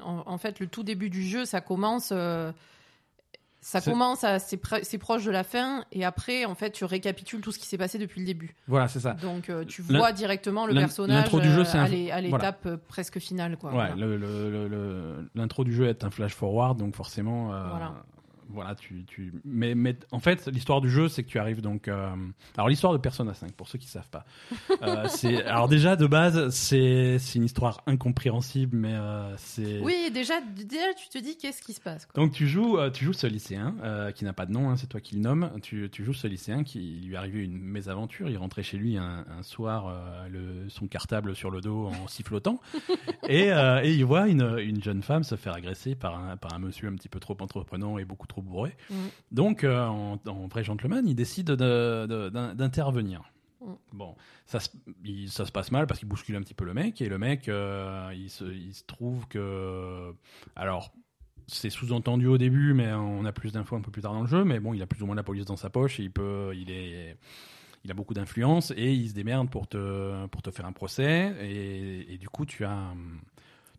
en 0.01 0.37
fait 0.37 0.59
le 0.59 0.67
tout 0.67 0.83
début 0.83 1.09
du 1.09 1.23
jeu, 1.23 1.45
ça 1.45 1.61
commence. 1.61 2.11
Ça 3.59 3.81
commence 3.81 4.23
à 4.23 4.39
c'est 4.39 4.57
proche 4.97 5.23
de 5.25 5.31
la 5.31 5.43
fin 5.43 5.83
et 5.91 6.05
après 6.05 6.45
en 6.45 6.55
fait 6.55 6.71
tu 6.71 6.85
récapitules 6.85 7.41
tout 7.41 7.51
ce 7.51 7.59
qui 7.59 7.65
s'est 7.65 7.77
passé 7.77 7.97
depuis 7.97 8.21
le 8.21 8.25
début. 8.25 8.55
Voilà, 8.67 8.87
c'est 8.87 8.99
ça. 8.99 9.13
Donc 9.13 9.49
euh, 9.49 9.65
tu 9.65 9.81
vois 9.81 10.11
directement 10.11 10.65
le 10.65 10.73
personnage 10.73 11.23
l'intro 11.23 11.39
du 11.39 11.49
jeu, 11.51 11.61
euh, 11.61 11.65
c'est 11.65 11.77
à 11.77 11.85
voilà. 11.87 12.21
l'étape 12.21 12.65
euh, 12.65 12.77
presque 12.87 13.19
finale 13.19 13.57
quoi. 13.57 13.71
Ouais, 13.71 13.75
Voilà. 13.75 13.95
le- 13.95 14.15
le- 14.17 14.49
le- 14.51 14.67
le- 14.67 15.29
l'intro 15.35 15.63
du 15.63 15.73
jeu 15.73 15.87
est 15.87 16.03
un 16.03 16.09
flash 16.11 16.33
forward, 16.33 16.77
donc 16.79 16.95
forcément, 16.95 17.53
euh, 17.53 17.67
Voilà. 17.69 17.93
Voilà, 18.49 18.75
tu, 18.75 19.03
tu, 19.05 19.33
mais, 19.45 19.75
mais 19.75 19.95
en 20.11 20.19
fait, 20.19 20.47
l'histoire 20.47 20.81
du 20.81 20.89
jeu, 20.89 21.09
c'est 21.09 21.23
que 21.23 21.29
tu 21.29 21.39
arrives 21.39 21.61
donc, 21.61 21.87
euh, 21.87 22.09
alors 22.55 22.69
l'histoire 22.69 22.93
de 22.93 22.97
Persona 22.97 23.33
5, 23.33 23.51
pour 23.53 23.67
ceux 23.67 23.77
qui 23.77 23.87
savent 23.87 24.09
pas, 24.09 24.25
Euh, 24.83 25.07
c'est, 25.07 25.43
alors 25.43 25.67
déjà 25.67 25.95
de 25.95 26.05
base, 26.05 26.49
c'est, 26.49 27.17
c'est 27.19 27.39
une 27.39 27.45
histoire 27.45 27.81
incompréhensible, 27.87 28.77
mais 28.77 28.93
euh, 28.93 29.35
c'est. 29.37 29.79
Oui, 29.79 30.11
déjà, 30.13 30.35
déjà 30.41 30.93
tu 30.95 31.09
te 31.09 31.17
dis 31.17 31.35
qu'est-ce 31.35 31.61
qui 31.61 31.73
se 31.73 31.81
passe 31.81 32.05
quoi. 32.05 32.21
Donc 32.21 32.31
tu 32.31 32.47
joues, 32.47 32.77
tu 32.91 33.05
joues 33.05 33.13
ce 33.13 33.25
lycéen 33.25 33.75
qui 34.13 34.23
n'a 34.23 34.33
pas 34.33 34.45
de 34.45 34.51
nom, 34.51 34.69
hein, 34.69 34.77
c'est 34.77 34.87
toi 34.87 35.01
qui 35.01 35.15
le 35.15 35.21
nomme. 35.21 35.51
Tu, 35.63 35.89
tu 35.91 36.05
joues 36.05 36.13
ce 36.13 36.27
lycéen 36.27 36.63
qui 36.63 37.01
lui 37.03 37.15
arrivait 37.15 37.43
une 37.43 37.57
mésaventure. 37.57 38.29
Il 38.29 38.37
rentrait 38.37 38.61
chez 38.61 38.77
lui 38.77 38.97
un, 38.97 39.25
un 39.29 39.41
soir, 39.41 39.93
le, 40.29 40.69
son 40.69 40.87
cartable 40.87 41.35
sur 41.35 41.49
le 41.49 41.59
dos 41.59 41.87
en 41.87 42.07
sifflotant, 42.07 42.59
et, 43.27 43.47
et 43.47 43.91
il 43.91 44.05
voit 44.05 44.27
une, 44.27 44.59
une 44.59 44.83
jeune 44.83 45.01
femme 45.01 45.23
se 45.23 45.35
faire 45.35 45.53
agresser 45.53 45.95
par 45.95 46.19
un, 46.19 46.37
par 46.37 46.53
un 46.53 46.59
monsieur 46.59 46.87
un 46.87 46.95
petit 46.95 47.09
peu 47.09 47.19
trop 47.19 47.37
entreprenant 47.39 47.97
et 47.97 48.05
beaucoup 48.05 48.27
trop 48.27 48.36
bourré. 48.41 48.75
Mm. 48.89 48.95
Donc 49.31 49.63
euh, 49.63 49.85
en, 49.85 50.19
en 50.25 50.47
vrai 50.47 50.63
gentleman, 50.63 51.07
il 51.07 51.15
décide 51.15 51.47
de- 51.47 52.05
de- 52.07 52.29
d'in- 52.29 52.55
d'intervenir. 52.55 53.21
Mm. 53.61 53.73
Bon, 53.93 54.15
ça 54.45 54.59
se, 54.59 54.69
il- 55.03 55.29
ça 55.29 55.45
se 55.45 55.51
passe 55.51 55.71
mal 55.71 55.87
parce 55.87 55.99
qu'il 55.99 56.07
bouscule 56.09 56.35
un 56.35 56.41
petit 56.41 56.53
peu 56.53 56.65
le 56.65 56.73
mec 56.73 57.01
et 57.01 57.09
le 57.09 57.17
mec, 57.17 57.49
euh, 57.49 58.11
il, 58.15 58.29
se, 58.29 58.45
il 58.45 58.73
se 58.73 58.83
trouve 58.85 59.27
que, 59.27 60.13
alors 60.55 60.91
c'est 61.49 61.69
sous-entendu 61.69 62.27
au 62.27 62.37
début, 62.37 62.73
mais 62.73 62.91
on 62.91 63.23
a 63.23 63.31
plus 63.31 63.53
d'infos 63.53 63.77
un 63.77 63.81
peu 63.81 63.89
plus 63.89 64.01
tard 64.01 64.11
dans 64.13 64.21
le 64.21 64.27
jeu. 64.27 64.43
Mais 64.43 64.59
bon, 64.59 64.73
il 64.73 64.81
a 64.81 64.85
plus 64.85 65.01
ou 65.01 65.05
moins 65.05 65.15
la 65.15 65.23
police 65.23 65.45
dans 65.45 65.55
sa 65.55 65.69
poche 65.69 65.97
et 65.99 66.03
il 66.03 66.11
peut, 66.11 66.51
il 66.53 66.69
est, 66.69 67.15
il 67.85 67.91
a 67.91 67.93
beaucoup 67.93 68.13
d'influence 68.13 68.71
et 68.75 68.91
il 68.93 69.07
se 69.07 69.13
démerde 69.13 69.49
pour 69.49 69.65
te, 69.65 70.25
pour 70.27 70.41
te 70.41 70.51
faire 70.51 70.65
un 70.65 70.73
procès. 70.73 71.33
Et, 71.41 72.13
et 72.13 72.17
du 72.17 72.27
coup, 72.27 72.45
tu 72.45 72.65
as, 72.65 72.93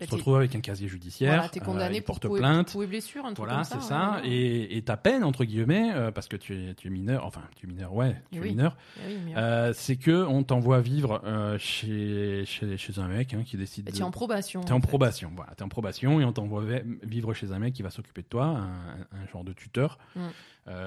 Bah, 0.01 0.05
tu 0.07 0.07
te 0.07 0.11
t'es- 0.11 0.17
retrouves 0.17 0.37
avec 0.37 0.55
un 0.55 0.61
casier 0.61 0.87
judiciaire. 0.87 1.35
Voilà, 1.35 1.49
t'es 1.49 1.61
euh, 1.61 1.65
condamné 1.65 2.01
pour 2.01 2.21
porte 2.21 2.33
plainte. 2.39 2.73
pour 2.73 2.83
un 2.83 2.87
truc 3.35 3.37
Voilà, 3.37 3.65
c'est 3.65 3.75
ça. 3.75 3.81
ça. 3.81 4.21
ouais. 4.23 4.29
Et, 4.29 4.77
et 4.77 4.83
ta 4.83 4.97
peine, 4.97 5.25
entre 5.25 5.45
guillemets, 5.45 5.91
euh, 5.93 6.11
parce 6.13 6.29
que 6.29 6.37
tu 6.37 6.55
es, 6.57 6.75
tu 6.75 6.87
es 6.87 6.91
mineur, 6.91 7.25
enfin, 7.27 7.43
tu 7.57 7.67
es 7.67 7.69
mineur, 7.69 7.93
ouais, 7.95 8.13
tu 8.31 8.35
Eh 8.35 8.37
es 8.37 8.41
oui. 8.41 8.49
mineur, 8.51 8.77
Eh 8.99 9.15
oui, 9.27 9.33
euh, 9.37 9.73
c'est 9.75 9.97
que 9.97 10.25
on 10.25 10.45
t'envoie 10.45 10.81
vivre 10.81 11.21
chez, 11.59 12.45
chez, 12.47 12.77
chez 12.77 12.99
un 12.99 13.09
mec 13.09 13.35
hein, 13.35 13.43
qui 13.45 13.57
décide 13.57 13.89
Et 13.89 13.91
de... 13.93 13.97
tu 13.97 14.03
es 14.03 14.05
en 14.05 14.11
probation. 14.11 14.61
T'es 14.63 14.73
en 14.73 14.81
fait. 14.81 14.87
probation, 14.87 15.33
voilà. 15.35 15.55
T'es 15.57 15.63
en 15.65 15.69
probation 15.69 16.21
et 16.21 16.25
on 16.25 16.33
t'envoie 16.33 16.65
vi- 16.65 16.83
vivre 17.03 17.35
chez 17.35 17.51
un 17.53 17.59
mec 17.59 17.75
qui 17.75 17.83
va 17.83 17.91
s'occuper 17.91 18.23
de 18.23 18.29
toi, 18.29 18.45
un, 18.47 19.01
un 19.17 19.27
genre 19.33 19.45
de 19.45 19.53
tuteur. 19.53 19.99
Mm. 20.17 20.21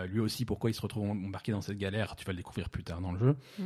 Lui 0.10 0.20
aussi, 0.20 0.46
pourquoi 0.46 0.70
il 0.70 0.74
se 0.76 0.82
retrouve 0.82 1.10
embarqué 1.10 1.52
dans 1.52 1.62
cette 1.62 1.78
galère, 1.80 2.16
tu 2.16 2.24
vas 2.24 2.34
le 2.34 2.38
découvrir 2.38 2.70
plus 2.70 2.84
tard 2.84 3.02
dans 3.02 3.12
le 3.12 3.18
jeu. 3.20 3.36
Mm. 3.60 3.64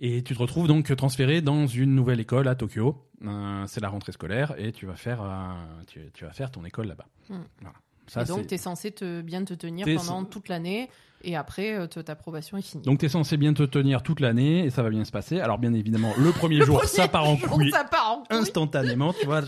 Et 0.00 0.22
tu 0.22 0.34
te 0.34 0.38
retrouves 0.38 0.66
donc 0.66 0.94
transféré 0.96 1.42
dans 1.42 1.66
une 1.66 1.94
nouvelle 1.94 2.20
école 2.20 2.48
à 2.48 2.54
Tokyo. 2.54 2.96
Euh, 3.26 3.64
c'est 3.66 3.80
la 3.82 3.88
rentrée 3.90 4.12
scolaire 4.12 4.54
et 4.56 4.72
tu 4.72 4.86
vas 4.86 4.96
faire, 4.96 5.20
euh, 5.22 5.52
tu, 5.86 6.00
tu 6.14 6.24
vas 6.24 6.32
faire 6.32 6.50
ton 6.50 6.64
école 6.64 6.86
là-bas. 6.88 7.06
Mm. 7.28 7.34
Voilà. 7.60 7.74
Ça, 8.06 8.22
et 8.22 8.24
donc, 8.24 8.46
tu 8.48 8.54
es 8.54 8.58
censé 8.58 8.90
te, 8.90 9.20
bien 9.20 9.44
te 9.44 9.54
tenir 9.54 9.84
T'es- 9.84 9.94
pendant 9.94 10.24
toute 10.24 10.48
l'année, 10.48 10.88
et 11.22 11.36
après, 11.36 11.74
euh, 11.78 11.86
te- 11.86 12.00
ta 12.00 12.16
probation 12.16 12.56
est 12.56 12.62
finie. 12.62 12.82
Donc 12.82 12.98
tu 12.98 13.06
es 13.06 13.08
censé 13.08 13.36
bien 13.36 13.52
te 13.54 13.62
tenir 13.62 14.02
toute 14.02 14.18
l'année 14.18 14.64
et 14.64 14.70
ça 14.70 14.82
va 14.82 14.90
bien 14.90 15.04
se 15.04 15.12
passer. 15.12 15.38
Alors 15.38 15.58
bien 15.58 15.72
évidemment, 15.74 16.12
le 16.18 16.32
premier 16.32 16.60
jour, 16.64 16.82
ça 16.86 17.06
part 17.06 17.28
en 17.28 17.36
Jour, 17.36 17.50
couille 17.50 17.70
ça 17.70 17.84
part 17.84 18.10
en 18.10 18.16
couille. 18.24 18.38
instantanément, 18.38 19.12
tu 19.12 19.26
vois. 19.26 19.42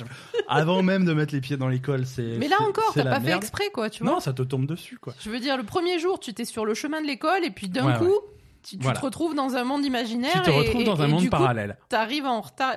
Avant 0.47 0.83
même 0.85 1.05
de 1.07 1.13
mettre 1.13 1.35
les 1.35 1.41
pieds 1.41 1.57
dans 1.57 1.69
l'école, 1.69 2.07
c'est. 2.07 2.37
Mais 2.39 2.47
là 2.47 2.57
encore, 2.61 2.93
t'as 2.95 3.05
pas 3.05 3.21
fait 3.21 3.35
exprès, 3.35 3.71
quoi, 3.73 3.91
tu 3.91 4.05
vois. 4.05 4.13
Non, 4.13 4.21
ça 4.21 4.33
te 4.33 4.43
tombe 4.43 4.67
dessus, 4.67 4.99
quoi. 4.99 5.15
Je 5.19 5.31
veux 5.31 5.41
dire, 5.41 5.57
le 5.57 5.65
premier 5.65 5.99
jour, 5.99 6.21
tu 6.21 6.31
étais 6.31 6.45
sur 6.45 6.65
le 6.65 6.75
chemin 6.75 7.01
de 7.01 7.07
l'école, 7.07 7.45
et 7.45 7.51
puis 7.51 7.69
d'un 7.69 7.87
Ouais, 7.87 7.99
coup, 7.99 8.05
ouais. 8.05 8.42
Tu, 8.63 8.77
tu 8.77 8.83
Voilà. 8.83 8.99
te 8.99 9.05
retrouves 9.05 9.35
dans 9.35 9.57
un 9.57 9.65
monde 9.65 9.85
imaginaire. 9.85 10.33
Tu 10.33 10.41
te 10.43 10.51
et- 10.51 10.59
retrouves 10.59 10.83
et- 10.83 10.85
dans 10.85 11.03
un 11.03 11.07
et 11.09 11.11
monde 11.11 11.25
coup, 11.25 11.31
parallèle. 11.31 11.77
T'arrives 11.89 12.27
en 12.27 12.41
retard, 12.41 12.75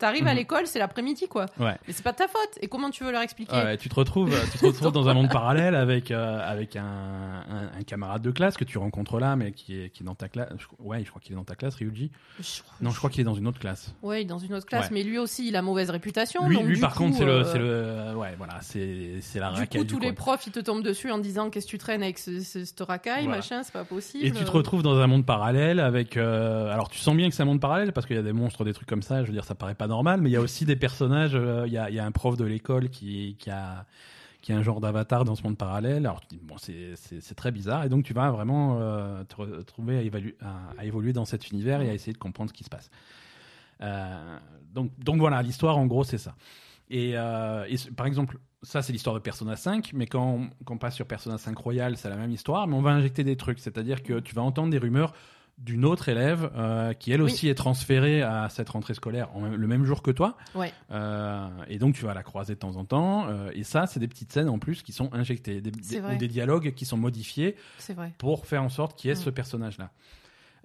à 0.00 0.12
Mhm. 0.12 0.36
l'école, 0.36 0.66
c'est 0.66 0.78
l'après-midi, 0.78 1.26
quoi. 1.28 1.46
Ouais. 1.58 1.76
Mais 1.86 1.92
c'est 1.92 2.02
pas 2.02 2.12
de 2.12 2.16
ta 2.18 2.28
faute. 2.28 2.58
Et 2.60 2.68
comment 2.68 2.90
tu 2.90 3.04
veux 3.04 3.12
leur 3.12 3.22
expliquer 3.22 3.54
Ouais, 3.56 3.76
tu 3.76 3.88
te 3.88 3.94
retrouves, 3.94 4.30
tu 4.52 4.58
te 4.58 4.66
retrouves 4.66 4.92
dans 4.92 5.08
un 5.08 5.14
monde 5.14 5.30
parallèle 5.30 5.74
avec 5.74 6.10
euh, 6.10 6.40
avec 6.42 6.76
un, 6.76 6.84
un, 6.84 7.78
un 7.78 7.82
camarade 7.84 8.22
de 8.22 8.30
classe 8.30 8.56
que 8.56 8.64
tu 8.64 8.78
rencontres 8.78 9.18
là, 9.18 9.36
mais 9.36 9.52
qui 9.52 9.80
est 9.80 9.90
qui 9.90 10.02
est 10.02 10.06
dans 10.06 10.14
ta 10.14 10.28
classe. 10.28 10.48
Ouais, 10.78 11.02
je 11.04 11.10
crois 11.10 11.20
qu'il 11.20 11.32
est 11.32 11.36
dans 11.36 11.44
ta 11.44 11.54
classe, 11.54 11.74
Ryuji. 11.76 12.10
Je- 12.40 12.60
Non, 12.80 12.90
je 12.90 12.98
crois 12.98 13.10
qu'il 13.10 13.20
est 13.20 13.24
dans 13.24 13.34
une 13.34 13.46
autre 13.46 13.58
classe. 13.58 13.94
Ouais, 14.02 14.24
dans 14.24 14.38
une 14.38 14.54
autre 14.54 14.66
classe, 14.66 14.86
Ouais. 14.86 14.90
mais 14.92 15.02
lui 15.02 15.18
aussi, 15.18 15.48
il 15.48 15.56
a 15.56 15.62
mauvaise 15.62 15.90
réputation. 15.90 16.46
Lui, 16.46 16.56
donc 16.56 16.66
lui 16.66 16.74
du 16.76 16.80
par 16.80 16.92
coup, 16.94 17.04
contre, 17.04 17.16
c'est 17.18 17.24
euh, 17.24 17.38
le, 17.38 17.44
c'est 17.44 17.58
le, 17.58 18.16
ouais, 18.18 18.34
voilà, 18.38 18.58
c'est 18.60 19.20
c'est 19.20 19.38
la 19.38 19.50
Du 19.50 19.60
racaille 19.60 19.80
coup, 19.80 19.84
du 19.84 19.94
tous 19.94 20.00
les 20.00 20.12
profs, 20.12 20.46
ils 20.46 20.52
te 20.52 20.60
tombent 20.60 20.82
dessus 20.82 21.10
en 21.10 21.18
disant 21.18 21.50
qu'est-ce 21.50 21.66
que 21.66 21.70
tu 21.70 21.78
traînes 21.78 22.02
avec 22.02 22.18
ce, 22.18 22.40
ce, 22.40 22.64
cette 22.64 22.80
racaille, 22.80 23.24
Voilà. 23.24 23.38
machin, 23.38 23.62
c'est 23.62 23.72
pas 23.72 23.84
possible. 23.84 24.24
Et 24.26 24.30
tu 24.32 24.44
te 24.44 24.50
retrouves 24.50 24.82
dans 24.82 24.98
un 24.98 25.06
monde 25.06 25.21
parallèle 25.24 25.80
avec. 25.80 26.16
euh, 26.16 26.72
alors, 26.72 26.88
tu 26.88 26.98
sens 26.98 27.16
bien 27.16 27.28
que 27.28 27.34
c'est 27.34 27.42
un 27.42 27.46
monde 27.46 27.60
parallèle 27.60 27.92
parce 27.92 28.06
qu'il 28.06 28.16
y 28.16 28.18
a 28.18 28.22
des 28.22 28.32
monstres, 28.32 28.64
des 28.64 28.72
trucs 28.74 28.88
comme 28.88 29.02
ça. 29.02 29.22
Je 29.22 29.26
veux 29.28 29.32
dire, 29.32 29.44
ça 29.44 29.54
paraît 29.54 29.74
pas 29.74 29.86
normal, 29.86 30.20
mais 30.20 30.30
il 30.30 30.32
y 30.32 30.36
a 30.36 30.40
aussi 30.40 30.64
des 30.64 30.76
personnages. 30.76 31.34
euh, 31.34 31.64
Il 31.66 31.72
y, 31.72 31.78
a, 31.78 31.90
y 31.90 31.98
a 31.98 32.04
un 32.04 32.10
prof 32.12 32.36
de 32.36 32.44
l'école 32.44 32.88
qui, 32.90 33.36
qui 33.38 33.50
a 33.50 33.84
qui 34.40 34.52
un 34.52 34.60
genre 34.62 34.80
d'avatar 34.80 35.24
dans 35.24 35.36
ce 35.36 35.44
monde 35.44 35.56
parallèle. 35.56 36.04
Alors, 36.04 36.20
tu 36.20 36.26
dis, 36.36 36.40
bon, 36.42 36.56
c'est- 36.58 36.96
très 37.36 37.52
bizarre. 37.52 37.84
Et 37.84 37.88
donc, 37.88 38.04
tu 38.04 38.12
vas 38.12 38.28
vraiment 38.32 38.78
euh, 38.80 39.22
te 39.22 39.36
retrouver 39.36 40.10
à, 40.40 40.80
à- 40.80 40.84
évoluer 40.84 41.12
dans 41.12 41.24
cet 41.24 41.50
univers 41.50 41.80
et 41.80 41.88
à 41.90 41.94
essayer 41.94 42.12
de 42.12 42.18
comprendre 42.18 42.50
ce 42.50 42.54
qui 42.54 42.64
se 42.64 42.68
passe. 42.70 42.90
Donc, 44.74 44.90
donc 44.98 45.18
voilà, 45.18 45.42
l'histoire, 45.42 45.78
en 45.78 45.86
gros, 45.86 46.04
c'est 46.04 46.18
ça. 46.18 46.34
Et, 46.90 47.14
par 47.96 48.06
exemple, 48.06 48.38
ça, 48.62 48.82
c'est 48.82 48.92
l'histoire 48.92 49.14
de 49.14 49.20
Persona 49.20 49.56
5, 49.56 49.90
mais 49.94 50.06
quand 50.06 50.24
on, 50.24 50.50
quand 50.64 50.74
on 50.74 50.78
passe 50.78 50.94
sur 50.94 51.06
Persona 51.06 51.38
5 51.38 51.56
Royal, 51.58 51.96
c'est 51.96 52.08
la 52.08 52.16
même 52.16 52.30
histoire, 52.30 52.66
mais 52.66 52.74
on 52.74 52.82
va 52.82 52.90
injecter 52.90 53.24
des 53.24 53.36
trucs. 53.36 53.58
C'est-à-dire 53.58 54.02
que 54.02 54.20
tu 54.20 54.34
vas 54.34 54.42
entendre 54.42 54.70
des 54.70 54.78
rumeurs 54.78 55.12
d'une 55.58 55.84
autre 55.84 56.08
élève 56.08 56.50
euh, 56.56 56.92
qui, 56.94 57.12
elle 57.12 57.22
Oui. 57.22 57.30
aussi, 57.30 57.48
est 57.48 57.54
transférée 57.54 58.22
à 58.22 58.48
cette 58.48 58.70
rentrée 58.70 58.94
scolaire 58.94 59.28
en 59.36 59.48
le 59.48 59.66
même 59.66 59.84
jour 59.84 60.02
que 60.02 60.10
toi. 60.10 60.36
Ouais. 60.54 60.72
Euh, 60.90 61.46
et 61.68 61.78
donc, 61.78 61.94
tu 61.94 62.04
vas 62.04 62.14
la 62.14 62.22
croiser 62.22 62.54
de 62.54 62.58
temps 62.58 62.76
en 62.76 62.84
temps. 62.84 63.26
euh, 63.28 63.50
et 63.54 63.62
ça, 63.62 63.86
c'est 63.86 64.00
des 64.00 64.08
petites 64.08 64.32
scènes 64.32 64.48
en 64.48 64.58
plus 64.58 64.82
qui 64.82 64.92
sont 64.92 65.12
injectées, 65.12 65.60
des, 65.60 65.70
ou 65.98 66.16
des 66.16 66.28
dialogues 66.28 66.72
qui 66.74 66.84
sont 66.84 66.96
modifiés 66.96 67.54
pour 68.18 68.46
faire 68.46 68.62
en 68.62 68.70
sorte 68.70 68.98
qu'il 68.98 69.08
y 69.08 69.12
ait 69.12 69.16
Mm. 69.16 69.22
ce 69.24 69.30
personnage-là. 69.30 69.90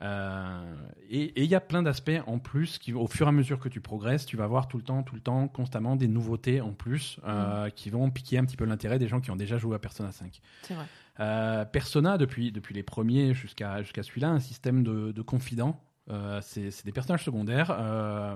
Euh, 0.02 0.76
et 1.10 1.44
il 1.44 1.50
y 1.50 1.56
a 1.56 1.60
plein 1.62 1.82
d'aspects 1.82 2.12
en 2.28 2.38
plus 2.40 2.78
qui, 2.78 2.94
au 2.94 3.08
fur 3.08 3.26
et 3.26 3.30
à 3.30 3.32
mesure 3.32 3.60
que 3.60 3.70
tu 3.70 3.82
progresses, 3.82 4.26
tu 4.26 4.38
vas 4.38 4.46
voir 4.48 4.68
tout 4.68 4.78
le 4.78 4.84
temps, 4.84 5.02
tout 5.04 5.16
le 5.16 5.22
temps, 5.22 5.48
constamment 5.48 5.96
des 5.96 6.08
nouveautés 6.08 6.62
en 6.62 6.72
plus 6.74 7.18
Mm. 7.18 7.22
euh, 7.28 7.70
qui 7.70 7.90
vont 7.90 8.10
piquer 8.12 8.38
un 8.38 8.46
petit 8.46 8.58
peu 8.58 8.66
l'intérêt 8.66 9.00
des 9.00 9.08
gens 9.08 9.20
qui 9.22 9.32
ont 9.32 9.36
déjà 9.36 9.58
joué 9.58 9.76
à 9.76 9.80
Persona 9.80 10.12
5. 10.12 10.40
C'est 10.64 10.74
vrai. 10.76 10.86
Euh, 11.20 11.66
Persona, 11.66 12.18
depuis, 12.18 12.52
depuis 12.52 12.76
les 12.76 12.84
premiers 12.84 13.34
jusqu'à 13.34 13.82
jusqu'à 13.82 14.04
celui-là, 14.04 14.30
un 14.30 14.40
système 14.40 14.84
de, 14.84 15.12
de 15.12 15.22
confidents. 15.24 15.82
Euh, 16.10 16.40
c'est 16.42 16.86
des 16.86 16.92
personnages 16.94 17.24
secondaires. 17.26 17.76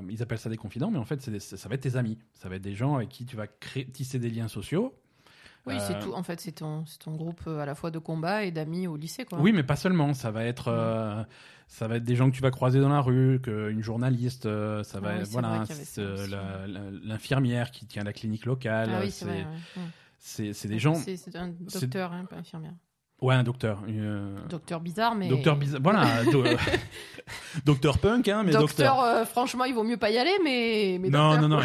ils 0.10 0.22
appellent 0.24 0.38
ça 0.40 0.50
des 0.50 0.58
confidents, 0.58 0.92
mais 0.92 0.98
en 0.98 1.06
fait, 1.06 1.30
des- 1.30 1.40
ça 1.40 1.70
va 1.70 1.76
être 1.76 1.82
tes 1.82 1.96
amis. 1.96 2.18
Ça 2.34 2.50
va 2.50 2.56
être 2.56 2.62
des 2.64 2.74
gens 2.76 2.96
avec 2.96 3.10
qui 3.10 3.26
tu 3.26 3.36
vas 3.36 3.48
créer, 3.48 3.86
tisser 3.86 4.20
des 4.20 4.30
liens 4.30 4.48
sociaux. 4.50 4.94
Oui, 5.68 5.76
Euh, 5.76 5.80
c'est 5.80 6.00
tout. 6.00 6.14
En 6.14 6.24
fait, 6.24 6.40
c'est 6.40 6.54
ton, 6.54 6.84
ton 7.00 7.12
groupe 7.16 7.42
euh, 7.48 7.60
à 7.60 7.66
la 7.66 7.76
fois 7.76 7.92
de 7.92 8.00
combat 8.00 8.44
et 8.44 8.52
d'amis 8.52 8.88
au 8.88 8.98
lycée, 8.98 9.26
quoi. 9.26 9.40
Oui, 9.40 9.52
mais 9.52 9.64
pas 9.64 9.76
seulement. 9.76 10.14
Ça 10.14 10.32
va 10.32 10.44
être, 10.46 10.70
euh, 10.70 11.24
ça 11.68 11.88
va 11.88 11.98
être 11.98 12.04
des 12.04 12.16
gens 12.16 12.30
que 12.30 12.36
tu 12.36 12.42
vas 12.42 12.52
croiser 12.52 12.80
dans 12.80 12.90
la 12.90 13.00
rue, 13.02 13.40
que, 13.42 13.70
une 13.70 13.82
journaliste, 13.84 14.46
euh, 14.46 14.84
ça 14.84 15.00
va 15.00 15.12
Ah 15.12 15.20
oui, 15.20 15.30
voilà, 15.32 15.64
euh, 16.00 17.00
l'infirmière 17.04 17.72
qui 17.72 17.86
tient 17.86 18.04
la 18.04 18.14
clinique 18.14 18.46
locale. 18.46 18.90
Ah 18.94 19.00
oui, 19.02 19.12
c'est, 19.12 19.26
ouais. 19.26 20.68
Des 20.68 20.80
gens. 20.80 20.96
C'est 20.96 21.36
un 21.36 21.50
docteur, 21.50 22.12
hein, 22.12 22.26
pas 22.26 22.38
infirmière. 22.38 22.74
Ouais, 23.22 23.36
un 23.36 23.44
docteur. 23.44 23.84
euh, 23.88 24.36
Docteur 24.50 24.80
bizarre, 24.82 25.14
mais. 25.14 25.28
Docteur 25.30 25.56
bizarre. 25.56 25.80
Voilà. 25.84 26.24
do- 26.32 26.44
docteur 27.66 28.00
punk, 28.00 28.28
hein, 28.28 28.42
mais 28.44 28.52
docteur. 28.52 28.96
Docteur, 28.96 29.00
euh, 29.04 29.26
franchement, 29.26 29.66
il 29.66 29.76
vaut 29.76 29.84
mieux 29.84 29.98
pas 29.98 30.10
y 30.10 30.18
aller, 30.18 30.36
mais. 30.44 30.98
mais 31.00 31.10
non, 31.10 31.32
docteur, 31.34 31.50
non, 31.50 31.58
non, 31.58 31.64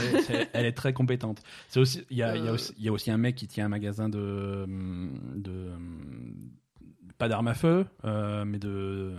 elle, 0.52 0.66
est 0.66 0.72
très 0.72 0.92
compétente. 0.92 1.42
C'est 1.68 1.80
aussi, 1.80 2.04
il 2.10 2.18
y 2.18 2.22
a, 2.22 2.36
il 2.36 2.44
y 2.44 2.46
a 2.46 2.50
Euh. 2.50 2.54
aussi, 2.54 2.74
il 2.78 2.84
y 2.84 2.88
a 2.88 2.92
aussi 2.92 3.10
un 3.10 3.16
mec 3.16 3.36
qui 3.36 3.46
tient 3.46 3.64
un 3.64 3.68
magasin 3.70 4.10
de, 4.10 4.66
de, 5.34 5.70
pas 7.16 7.28
d'armes 7.28 7.48
à 7.48 7.54
feu, 7.54 7.86
euh, 8.04 8.44
mais 8.44 8.58
de, 8.58 9.14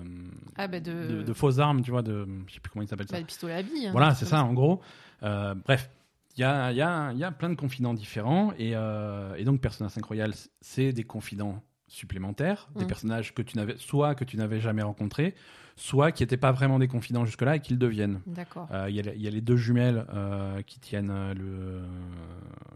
Ah, 0.58 0.67
bah, 0.67 0.80
de. 0.80 0.91
de, 1.08 1.23
de 1.23 1.34
fausses 1.34 1.58
armes, 1.58 1.82
tu 1.82 1.89
vois, 1.89 2.04
de, 2.04 2.28
je 2.47 2.54
sais 2.54 2.60
plus 2.60 2.69
comment 2.69 2.84
il 2.84 2.88
s'appelle 2.88 3.08
ça. 3.08 3.13
Bah, 3.15 3.19
le 3.19 3.26
pistolet 3.26 3.54
à 3.54 3.63
billes. 3.63 3.88
hein, 3.88 3.91
Voilà, 3.93 4.13
c'est 4.13 4.26
ça, 4.26 4.43
en 4.43 4.54
gros. 4.54 4.80
Bref, 5.21 5.89
il 6.38 6.41
y 6.41 6.43
a, 6.43 6.71
y, 6.71 6.82
a, 6.82 7.13
y 7.13 7.32
plein 7.38 7.50
de 7.50 7.56
confidents 7.56 7.95
différents. 7.95 8.54
Et, 8.60 8.73
et 8.73 9.43
donc, 9.43 9.60
Persona 9.60 9.89
5 9.89 10.06
Royal, 10.06 10.34
c'est 10.62 10.93
des 10.93 11.04
confidents 11.04 11.63
supplémentaires, 11.88 12.67
des 12.76 12.84
Mm. 12.86 12.88
personnages 12.88 13.34
que 13.34 13.41
tu 13.41 13.58
n'avais, 13.58 13.76
soit 13.78 14.15
que 14.15 14.23
tu 14.23 14.38
n'avais 14.38 14.60
jamais 14.60 14.82
rencontrés, 14.82 15.36
soit 15.76 16.12
qui 16.12 16.23
n'étaient 16.23 16.38
pas 16.38 16.52
vraiment 16.52 16.80
des 16.80 16.88
confidents 16.88 17.26
jusque-là 17.26 17.56
et 17.58 17.60
qu'ils 17.60 17.78
deviennent. 17.78 18.21
D'accord. 18.26 18.67
Euh, 18.71 18.89
Il 18.89 18.95
y, 18.95 19.00
a- 19.00 19.13
il 19.13 19.21
y 19.21 19.28
a 19.28 19.32
les 19.32 19.41
deux 19.41 19.58
jumelles 19.58 20.06
euh, 20.13 20.62
qui 20.63 20.80
tiennent 20.80 21.12
euh, 21.12 21.34
le, 21.34 21.82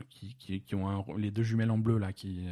qui, 0.09 0.35
qui, 0.37 0.61
qui 0.61 0.75
ont 0.75 0.87
un- 0.89 1.17
les 1.17 1.31
deux 1.31 1.43
jumelles 1.43 1.71
en 1.71 1.77
bleu 1.77 1.97
là, 1.97 2.13
qui 2.13 2.45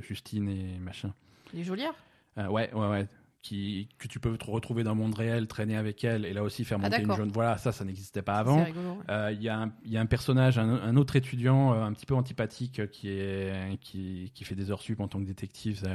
Justine 0.00 0.48
et 0.48 0.78
machin. 0.78 1.12
Les 1.54 1.64
geôlières? 1.64 1.94
Euh, 2.38 2.46
ouais, 2.48 2.72
ouais, 2.74 2.88
ouais. 2.88 3.08
Qui, 3.42 3.88
que 3.98 4.06
tu 4.06 4.20
peux 4.20 4.36
te 4.36 4.44
retrouver 4.50 4.84
dans 4.84 4.90
le 4.90 4.98
monde 4.98 5.14
réel, 5.14 5.46
traîner 5.46 5.74
avec 5.74 6.04
elle 6.04 6.26
et 6.26 6.34
là 6.34 6.42
aussi 6.42 6.62
faire 6.66 6.76
Ah, 6.82 6.90
monter 6.90 7.00
une 7.02 7.14
jaune. 7.14 7.30
Voilà, 7.32 7.56
ça, 7.56 7.72
ça 7.72 7.86
n'existait 7.86 8.20
pas 8.20 8.34
avant. 8.34 8.66
Euh, 9.08 9.30
Il 9.32 9.42
y, 9.42 9.48
a 9.48 9.58
un- 9.60 9.72
il 9.86 9.90
y 9.90 9.96
a 9.96 10.00
un 10.02 10.04
personnage, 10.06 10.58
un, 10.58 10.68
un 10.68 10.94
autre 10.96 11.16
étudiant 11.16 11.72
euh, 11.72 11.82
un 11.84 11.92
petit 11.94 12.04
peu 12.04 12.14
antipathique 12.14 12.80
euh, 12.80 12.86
qui, 12.86 13.08
est, 13.08 13.78
qui, 13.80 14.30
qui 14.34 14.44
fait 14.44 14.54
des 14.54 14.70
heures 14.70 14.82
sup 14.82 15.00
en 15.00 15.08
tant 15.08 15.18
que 15.20 15.24
détective, 15.24 15.88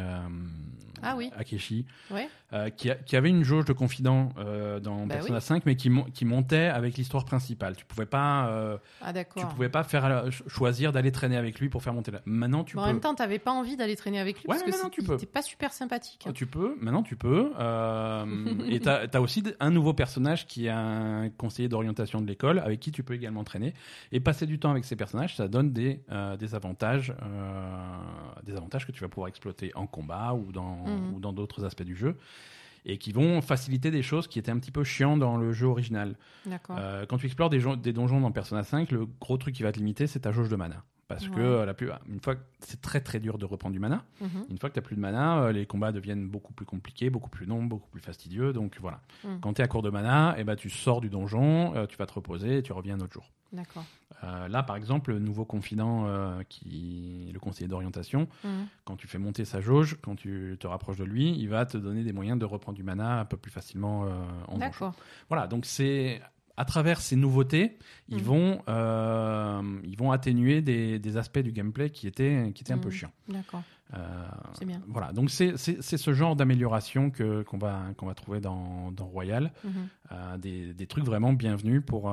Ah 1.04 1.16
oui. 1.16 1.30
Akeshi, 1.38 1.86
Ouais. 2.10 2.28
qui, 2.78 2.90
a- 2.90 2.96
qui 2.96 3.16
avait 3.16 3.30
une 3.30 3.44
jauge 3.44 3.66
de 3.66 3.74
confident 3.74 4.30
dans 4.82 5.06
Bah 5.06 5.16
Persona 5.16 5.38
oui. 5.38 5.42
5, 5.44 5.66
mais 5.68 5.76
qui, 5.76 5.92
mon- 5.92 6.06
qui 6.06 6.26
montait 6.26 6.66
avec 6.66 6.98
l'histoire 6.98 7.26
principale. 7.26 7.76
Tu 7.76 7.86
pouvais 7.86 8.08
pas, 8.08 8.80
Ah, 9.02 9.14
tu 9.14 9.46
pouvais 9.54 9.70
pas 9.70 9.84
faire 9.84 10.24
ch- 10.24 10.42
choisir 10.48 10.92
d'aller 10.92 11.12
traîner 11.12 11.38
avec 11.38 11.60
lui 11.60 11.70
pour 11.70 11.84
faire 11.84 11.94
monter 11.94 12.10
là. 12.10 12.22
Maintenant, 12.26 12.64
tu 12.64 12.76
Mais 12.76 12.82
en 12.82 12.86
peux. 12.86 12.92
même 12.94 13.02
temps, 13.02 13.14
t'avais 13.14 13.38
pas 13.40 13.52
envie 13.52 13.78
d'aller 13.78 13.96
traîner 13.96 14.20
avec 14.20 14.38
lui 14.42 14.48
Ouais, 14.50 14.58
parce 14.58 14.64
que 14.82 14.90
tu 14.90 15.04
peux. 15.04 15.18
pas 15.18 15.44
super 15.44 15.74
sympathique. 15.74 16.26
Oh, 16.28 16.32
Tu 16.32 16.48
peux, 16.48 16.76
maintenant 16.82 17.04
tu 17.04 17.16
peux. 17.16 17.35
Euh, 17.36 18.26
et 18.68 18.80
tu 18.80 18.90
as, 18.90 19.22
aussi 19.22 19.44
un 19.60 19.72
nouveau 19.72 19.94
personnage 19.94 20.46
qui 20.48 20.66
est 20.68 20.70
un 20.70 21.30
conseiller 21.38 21.70
d'orientation 21.70 22.22
de 22.22 22.28
l'école 22.28 22.60
avec 22.60 22.80
qui 22.80 22.92
tu 22.92 23.04
peux 23.04 23.14
également 23.14 23.44
traîner. 23.44 23.74
Et 24.12 24.20
passer 24.20 24.46
du 24.46 24.60
temps 24.60 24.72
avec 24.72 24.86
ces 24.86 24.96
personnages, 24.96 25.36
ça 25.36 25.48
donne 25.48 25.72
des, 25.72 26.02
euh, 26.12 26.38
des, 26.38 26.56
avantages, 26.56 27.14
euh, 27.22 27.98
des 28.44 28.56
avantages 28.56 28.86
que 28.86 28.92
tu 28.92 29.02
vas 29.02 29.10
pouvoir 29.10 29.28
exploiter 29.28 29.72
en 29.76 29.88
combat 29.88 30.34
ou 30.34 30.52
dans 30.52 30.86
Mhm. 30.86 31.14
ou 31.16 31.20
dans 31.20 31.34
d'autres 31.34 31.64
aspects 31.66 31.84
du 31.84 31.96
jeu. 31.96 32.18
Et 32.88 33.00
qui 33.00 33.12
vont 33.12 33.42
faciliter 33.42 33.90
des 33.90 34.04
choses 34.04 34.28
qui 34.28 34.38
étaient 34.38 34.52
un 34.52 34.60
petit 34.60 34.72
peu 34.72 34.84
chiants 34.84 35.18
dans 35.18 35.38
le 35.38 35.52
jeu 35.54 35.66
original. 35.66 36.16
Euh, 36.78 37.06
quand 37.08 37.18
tu 37.18 37.26
explores 37.26 37.50
des, 37.50 37.64
des 37.82 37.94
donjons 37.94 38.22
dans 38.22 38.32
Persona 38.32 38.64
5, 38.64 38.92
le 38.92 39.08
gros 39.20 39.38
truc 39.38 39.56
qui 39.56 39.64
va 39.64 39.72
te 39.72 39.80
limiter, 39.80 40.06
c'est 40.06 40.20
ta 40.20 40.32
jauge 40.32 40.50
de 40.50 40.56
mana. 40.56 40.84
Parce 41.08 41.28
que 41.28 41.36
Ouais. 41.36 41.42
euh, 41.42 41.66
la 41.66 41.76
plus, 41.76 41.90
une 42.10 42.20
fois 42.20 42.34
c'est 42.62 42.82
très 42.82 43.00
très 43.00 43.20
dur 43.20 43.38
de 43.38 43.46
reprendre 43.46 43.74
du 43.74 43.80
mana. 43.80 44.04
Mhm. 44.22 44.46
Une 44.50 44.58
fois 44.58 44.70
que 44.70 44.74
tu 44.74 44.80
n'as 44.80 44.86
plus 44.86 44.96
de 44.96 45.02
mana, 45.02 45.38
euh, 45.44 45.52
les 45.52 45.68
combats 45.68 45.92
deviennent 45.92 46.28
beaucoup 46.28 46.52
plus 46.54 46.66
compliqués, 46.66 47.12
beaucoup 47.12 47.30
plus 47.30 47.46
longs, 47.46 47.64
beaucoup 47.64 47.90
plus 47.90 48.02
fastidieux. 48.02 48.54
Donc 48.54 48.78
voilà. 48.82 49.02
Mm. 49.24 49.40
Quand 49.42 49.54
tu 49.54 49.62
es 49.62 49.64
à 49.64 49.68
court 49.68 49.84
de 49.84 49.92
mana, 49.92 50.34
eh 50.40 50.44
ben, 50.44 50.56
tu 50.56 50.70
sors 50.72 51.02
du 51.02 51.10
donjon, 51.10 51.76
euh, 51.76 51.86
tu 51.86 51.96
vas 51.98 52.08
te 52.08 52.14
reposer 52.14 52.58
et 52.58 52.64
tu 52.64 52.74
reviens 52.74 52.96
un 52.96 53.02
autre 53.02 53.14
jour. 53.14 53.30
D'accord. 53.54 53.86
Euh, 54.24 54.48
là, 54.48 54.64
par 54.64 54.76
exemple, 54.76 55.12
le 55.12 55.20
nouveau 55.20 55.46
confident, 55.46 56.08
euh, 56.08 56.42
qui 56.50 57.30
le 57.32 57.40
conseiller 57.40 57.68
d'orientation, 57.68 58.28
Mhm. 58.44 58.68
quand 58.84 58.96
tu 58.96 59.08
fais 59.08 59.20
monter 59.20 59.46
sa 59.46 59.62
jauge, 59.62 59.98
quand 60.02 60.16
tu 60.16 60.58
te 60.60 60.66
rapproches 60.66 60.98
de 60.98 61.04
lui, 61.06 61.38
il 61.38 61.48
va 61.50 61.66
te 61.68 61.78
donner 61.78 62.04
des 62.04 62.14
moyens 62.14 62.40
de 62.40 62.46
reprendre 62.46 62.76
du 62.76 62.84
mana 62.84 63.20
un 63.20 63.26
peu 63.26 63.38
plus 63.38 63.52
facilement 63.52 64.06
euh, 64.06 64.08
en 64.48 64.54
donjon. 64.54 64.60
D'accord. 64.60 64.94
Voilà, 65.30 65.46
donc 65.46 65.66
c'est 65.66 66.20
à 66.58 66.66
travers 66.66 67.02
ces 67.02 67.16
nouveautés, 67.16 67.78
ils, 68.10 68.18
Mhm. 68.18 68.24
vont, 68.24 68.62
euh, 68.70 69.80
ils 69.84 69.98
vont 69.98 70.12
atténuer 70.12 70.62
des, 70.62 71.00
des 71.00 71.18
aspects 71.18 71.40
du 71.40 71.52
gameplay 71.52 71.90
qui 71.90 72.08
étaient, 72.08 72.52
qui 72.56 72.64
étaient 72.64 72.74
un 72.74 72.78
peu 72.78 72.90
Mhm. 72.90 72.94
chiants. 72.94 73.12
D'accord. 73.28 73.64
Euh, 73.94 74.26
C'est 74.54 74.66
bien. 74.66 74.82
Voilà, 74.88 75.12
donc 75.14 75.30
c'est 75.30 75.58
c'est- 75.58 75.80
c'est 75.82 75.98
ce 75.98 76.14
genre 76.14 76.36
d'amélioration 76.36 77.12
que 77.12 77.44
qu'on 77.44 77.58
va, 77.60 77.84
qu'on 77.98 78.08
va 78.08 78.16
trouver 78.16 78.40
dans, 78.42 78.92
dans 78.92 79.06
Royal. 79.06 79.52
Mhm. 79.64 79.72
Euh, 80.12 80.38
des, 80.38 80.74
des 80.74 80.88
trucs 80.88 81.06
vraiment 81.06 81.34
bienvenus 81.34 81.84
pour, 81.86 82.12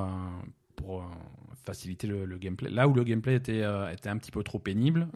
pour 0.77 1.05
faciliter 1.65 2.07
le, 2.09 2.25
le 2.27 2.39
gameplay. 2.39 2.69
Là 2.69 2.89
où 2.89 2.93
le 2.95 3.05
gameplay 3.05 3.37
était, 3.37 3.63
était 3.93 4.09
un 4.09 4.19
petit 4.19 4.31
peu 4.33 4.43
trop 4.43 4.59
pénible, 4.59 5.09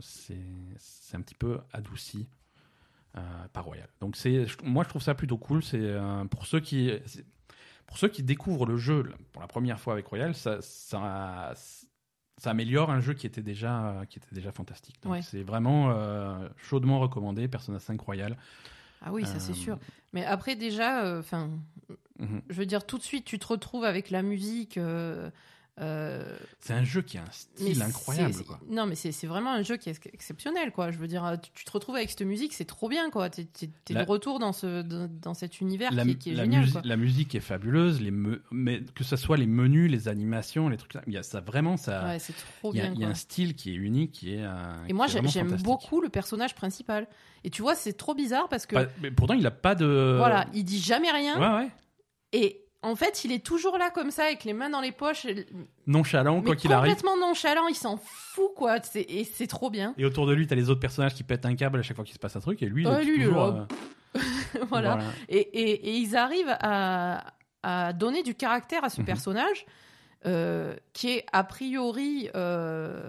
c'est 0.00 0.36
c'est 0.76 1.16
un 1.16 1.22
petit 1.22 1.34
peu 1.34 1.58
adouci 1.72 2.28
par 3.52 3.64
Royal. 3.64 3.88
Donc 4.00 4.16
moi 4.62 4.84
je 4.84 4.88
trouve 4.90 5.02
ça 5.02 5.14
plutôt 5.14 5.38
cool. 5.38 5.62
C'est 5.64 5.92
pour 6.30 6.46
ceux 6.46 6.60
qui 6.60 6.92
pour 7.88 7.98
ceux 7.98 8.08
qui 8.08 8.22
découvrent 8.22 8.66
le 8.66 8.76
jeu 8.76 9.12
pour 9.32 9.42
la 9.42 9.48
première 9.48 9.80
fois 9.80 9.94
avec 9.94 10.06
Royal, 10.06 10.34
ça, 10.34 10.58
ça, 10.60 11.52
ça 12.36 12.50
améliore 12.50 12.90
un 12.90 13.00
jeu 13.00 13.14
qui 13.14 13.26
était 13.26 13.42
déjà, 13.42 14.02
qui 14.08 14.18
était 14.20 14.32
déjà 14.34 14.52
fantastique. 14.52 15.02
Donc 15.02 15.12
Ouais. 15.14 15.22
c'est 15.22 15.42
vraiment 15.42 15.90
euh, 15.90 16.48
chaudement 16.56 17.00
recommandé, 17.00 17.48
Persona 17.48 17.80
5 17.80 18.00
Royal. 18.00 18.36
Ah 19.02 19.12
oui, 19.12 19.24
ça 19.26 19.40
c'est 19.40 19.52
Euh, 19.52 19.54
sûr. 19.54 19.78
Mais 20.12 20.24
après 20.24 20.54
déjà, 20.54 21.18
enfin, 21.18 21.50
Mhm. 22.18 22.42
je 22.48 22.54
veux 22.54 22.66
dire 22.66 22.84
tout 22.86 22.98
de 22.98 23.02
suite, 23.02 23.24
tu 23.24 23.38
te 23.38 23.46
retrouves 23.46 23.84
avec 23.84 24.10
la 24.10 24.22
musique. 24.22 24.78
Euh, 25.80 26.22
euh, 26.24 26.36
C'est 26.60 26.72
un 26.72 26.84
jeu 26.84 27.02
qui 27.02 27.18
a 27.18 27.22
un 27.22 27.24
mais 27.60 27.70
style 27.72 27.82
incroyable. 27.82 28.34
c'est- 28.34 28.44
Quoi. 28.44 28.58
Non, 28.68 28.86
mais 28.86 28.94
c'est 28.94 29.12
c'est 29.12 29.26
vraiment 29.26 29.52
un 29.52 29.62
jeu 29.62 29.76
qui 29.76 29.88
est 29.88 29.92
ex- 29.92 30.08
exceptionnel, 30.12 30.72
quoi. 30.72 30.90
Je 30.90 30.98
veux 30.98 31.06
dire, 31.06 31.36
tu, 31.42 31.50
tu 31.52 31.64
te 31.64 31.70
retrouves 31.70 31.96
avec 31.96 32.10
cette 32.10 32.22
musique, 32.22 32.52
c'est 32.52 32.64
trop 32.64 32.88
bien, 32.88 33.10
quoi. 33.10 33.30
T'es 33.30 33.44
t'es- 33.44 33.70
t'es 33.84 33.94
La- 33.94 34.04
de 34.04 34.10
retour 34.10 34.38
dans 34.38 34.52
ce 34.52 34.82
dans, 34.82 35.08
dans 35.08 35.34
cet 35.34 35.60
univers 35.60 35.92
La, 35.92 36.04
qui, 36.04 36.10
est- 36.10 36.14
qui 36.16 36.30
est 36.30 36.34
la 36.34 36.44
génial, 36.44 36.70
quoi. 36.70 36.82
la 36.84 36.96
musique 36.96 37.34
est 37.34 37.40
fabuleuse, 37.40 38.00
les 38.00 38.10
me- 38.10 38.42
mais 38.50 38.82
que 38.94 39.04
ce 39.04 39.16
soit 39.16 39.36
les 39.36 39.46
menus, 39.46 39.90
les 39.90 40.08
animations, 40.08 40.68
les 40.68 40.76
trucs, 40.76 40.94
il 41.06 41.12
y 41.12 41.16
a 41.18 41.22
ça 41.22 41.40
vraiment 41.40 41.76
ça. 41.76 42.04
Ouais, 42.06 42.18
c'est 42.18 42.34
trop 42.60 42.72
il 42.72 42.78
y, 42.78 42.80
a, 42.80 42.84
bien. 42.84 42.92
il 42.94 43.00
y 43.00 43.02
a 43.04 43.06
quoi. 43.06 43.12
un 43.12 43.14
style 43.14 43.54
qui 43.54 43.70
est 43.70 43.76
unique, 43.76 44.12
qui 44.12 44.34
est. 44.34 44.42
un- 44.42 44.84
Et 44.88 44.92
moi, 44.92 45.06
qui 45.06 45.12
est 45.12 45.22
j'ai- 45.22 45.28
vraiment 45.40 45.50
j'aime 45.56 45.62
beaucoup 45.62 46.00
le 46.00 46.08
personnage 46.08 46.54
principal. 46.54 47.06
Et 47.44 47.50
tu 47.50 47.62
vois, 47.62 47.74
c'est 47.76 47.92
trop 47.92 48.14
bizarre 48.14 48.48
parce 48.48 48.66
que 48.66 48.74
Pas- 48.74 48.86
mais 49.00 49.10
pourtant, 49.12 49.34
il 49.34 49.46
a 49.46 49.52
pas 49.52 49.74
de. 49.76 50.14
voilà, 50.18 50.46
il 50.54 50.64
dit 50.64 50.80
jamais 50.80 51.10
rien. 51.10 51.38
Ouais, 51.38 51.62
ouais. 51.64 51.70
Et 52.32 52.64
en 52.82 52.94
fait, 52.96 53.24
il 53.24 53.32
est 53.32 53.44
toujours 53.44 53.76
là 53.78 53.90
comme 53.90 54.10
ça, 54.10 54.24
avec 54.24 54.44
les 54.44 54.52
mains 54.52 54.70
dans 54.70 54.80
les 54.80 54.92
poches. 54.92 55.26
Nonchalant, 55.86 56.40
quoi 56.42 56.54
qu'il 56.56 56.72
arrive. 56.72 56.92
complètement 56.92 57.16
nonchalant, 57.18 57.66
il 57.66 57.74
s'en 57.74 57.96
fout, 57.96 58.50
quoi. 58.54 58.76
Et 58.94 59.24
c'est 59.24 59.46
trop 59.48 59.68
bien. 59.70 59.94
Et 59.98 60.04
autour 60.04 60.26
de 60.26 60.32
lui, 60.32 60.46
t'as 60.46 60.54
les 60.54 60.70
autres 60.70 60.80
personnages 60.80 61.14
qui 61.14 61.24
pètent 61.24 61.44
un 61.46 61.56
câble 61.56 61.78
à 61.80 61.82
chaque 61.82 61.96
fois 61.96 62.04
qu'il 62.04 62.14
se 62.14 62.18
passe 62.20 62.36
un 62.36 62.40
truc, 62.40 62.62
et 62.62 62.66
lui, 62.66 62.84
il 62.84 62.88
Ouais, 62.88 63.02
est 63.02 63.04
lui, 63.04 63.24
toujours. 63.24 63.42
euh, 63.44 63.64
voilà. 64.70 64.98
Et, 65.28 65.38
et- 65.38 65.88
et 65.90 65.92
ils 65.96 66.16
arrivent 66.16 66.56
à, 66.60 67.34
à 67.62 67.92
donner 67.92 68.22
du 68.22 68.34
caractère 68.34 68.84
à 68.84 68.88
ce 68.90 69.00
Mhm. 69.00 69.06
personnage 69.06 69.66
euh, 70.26 70.74
qui 70.92 71.10
est 71.10 71.26
a 71.32 71.44
priori 71.44 72.28
euh, 72.34 73.08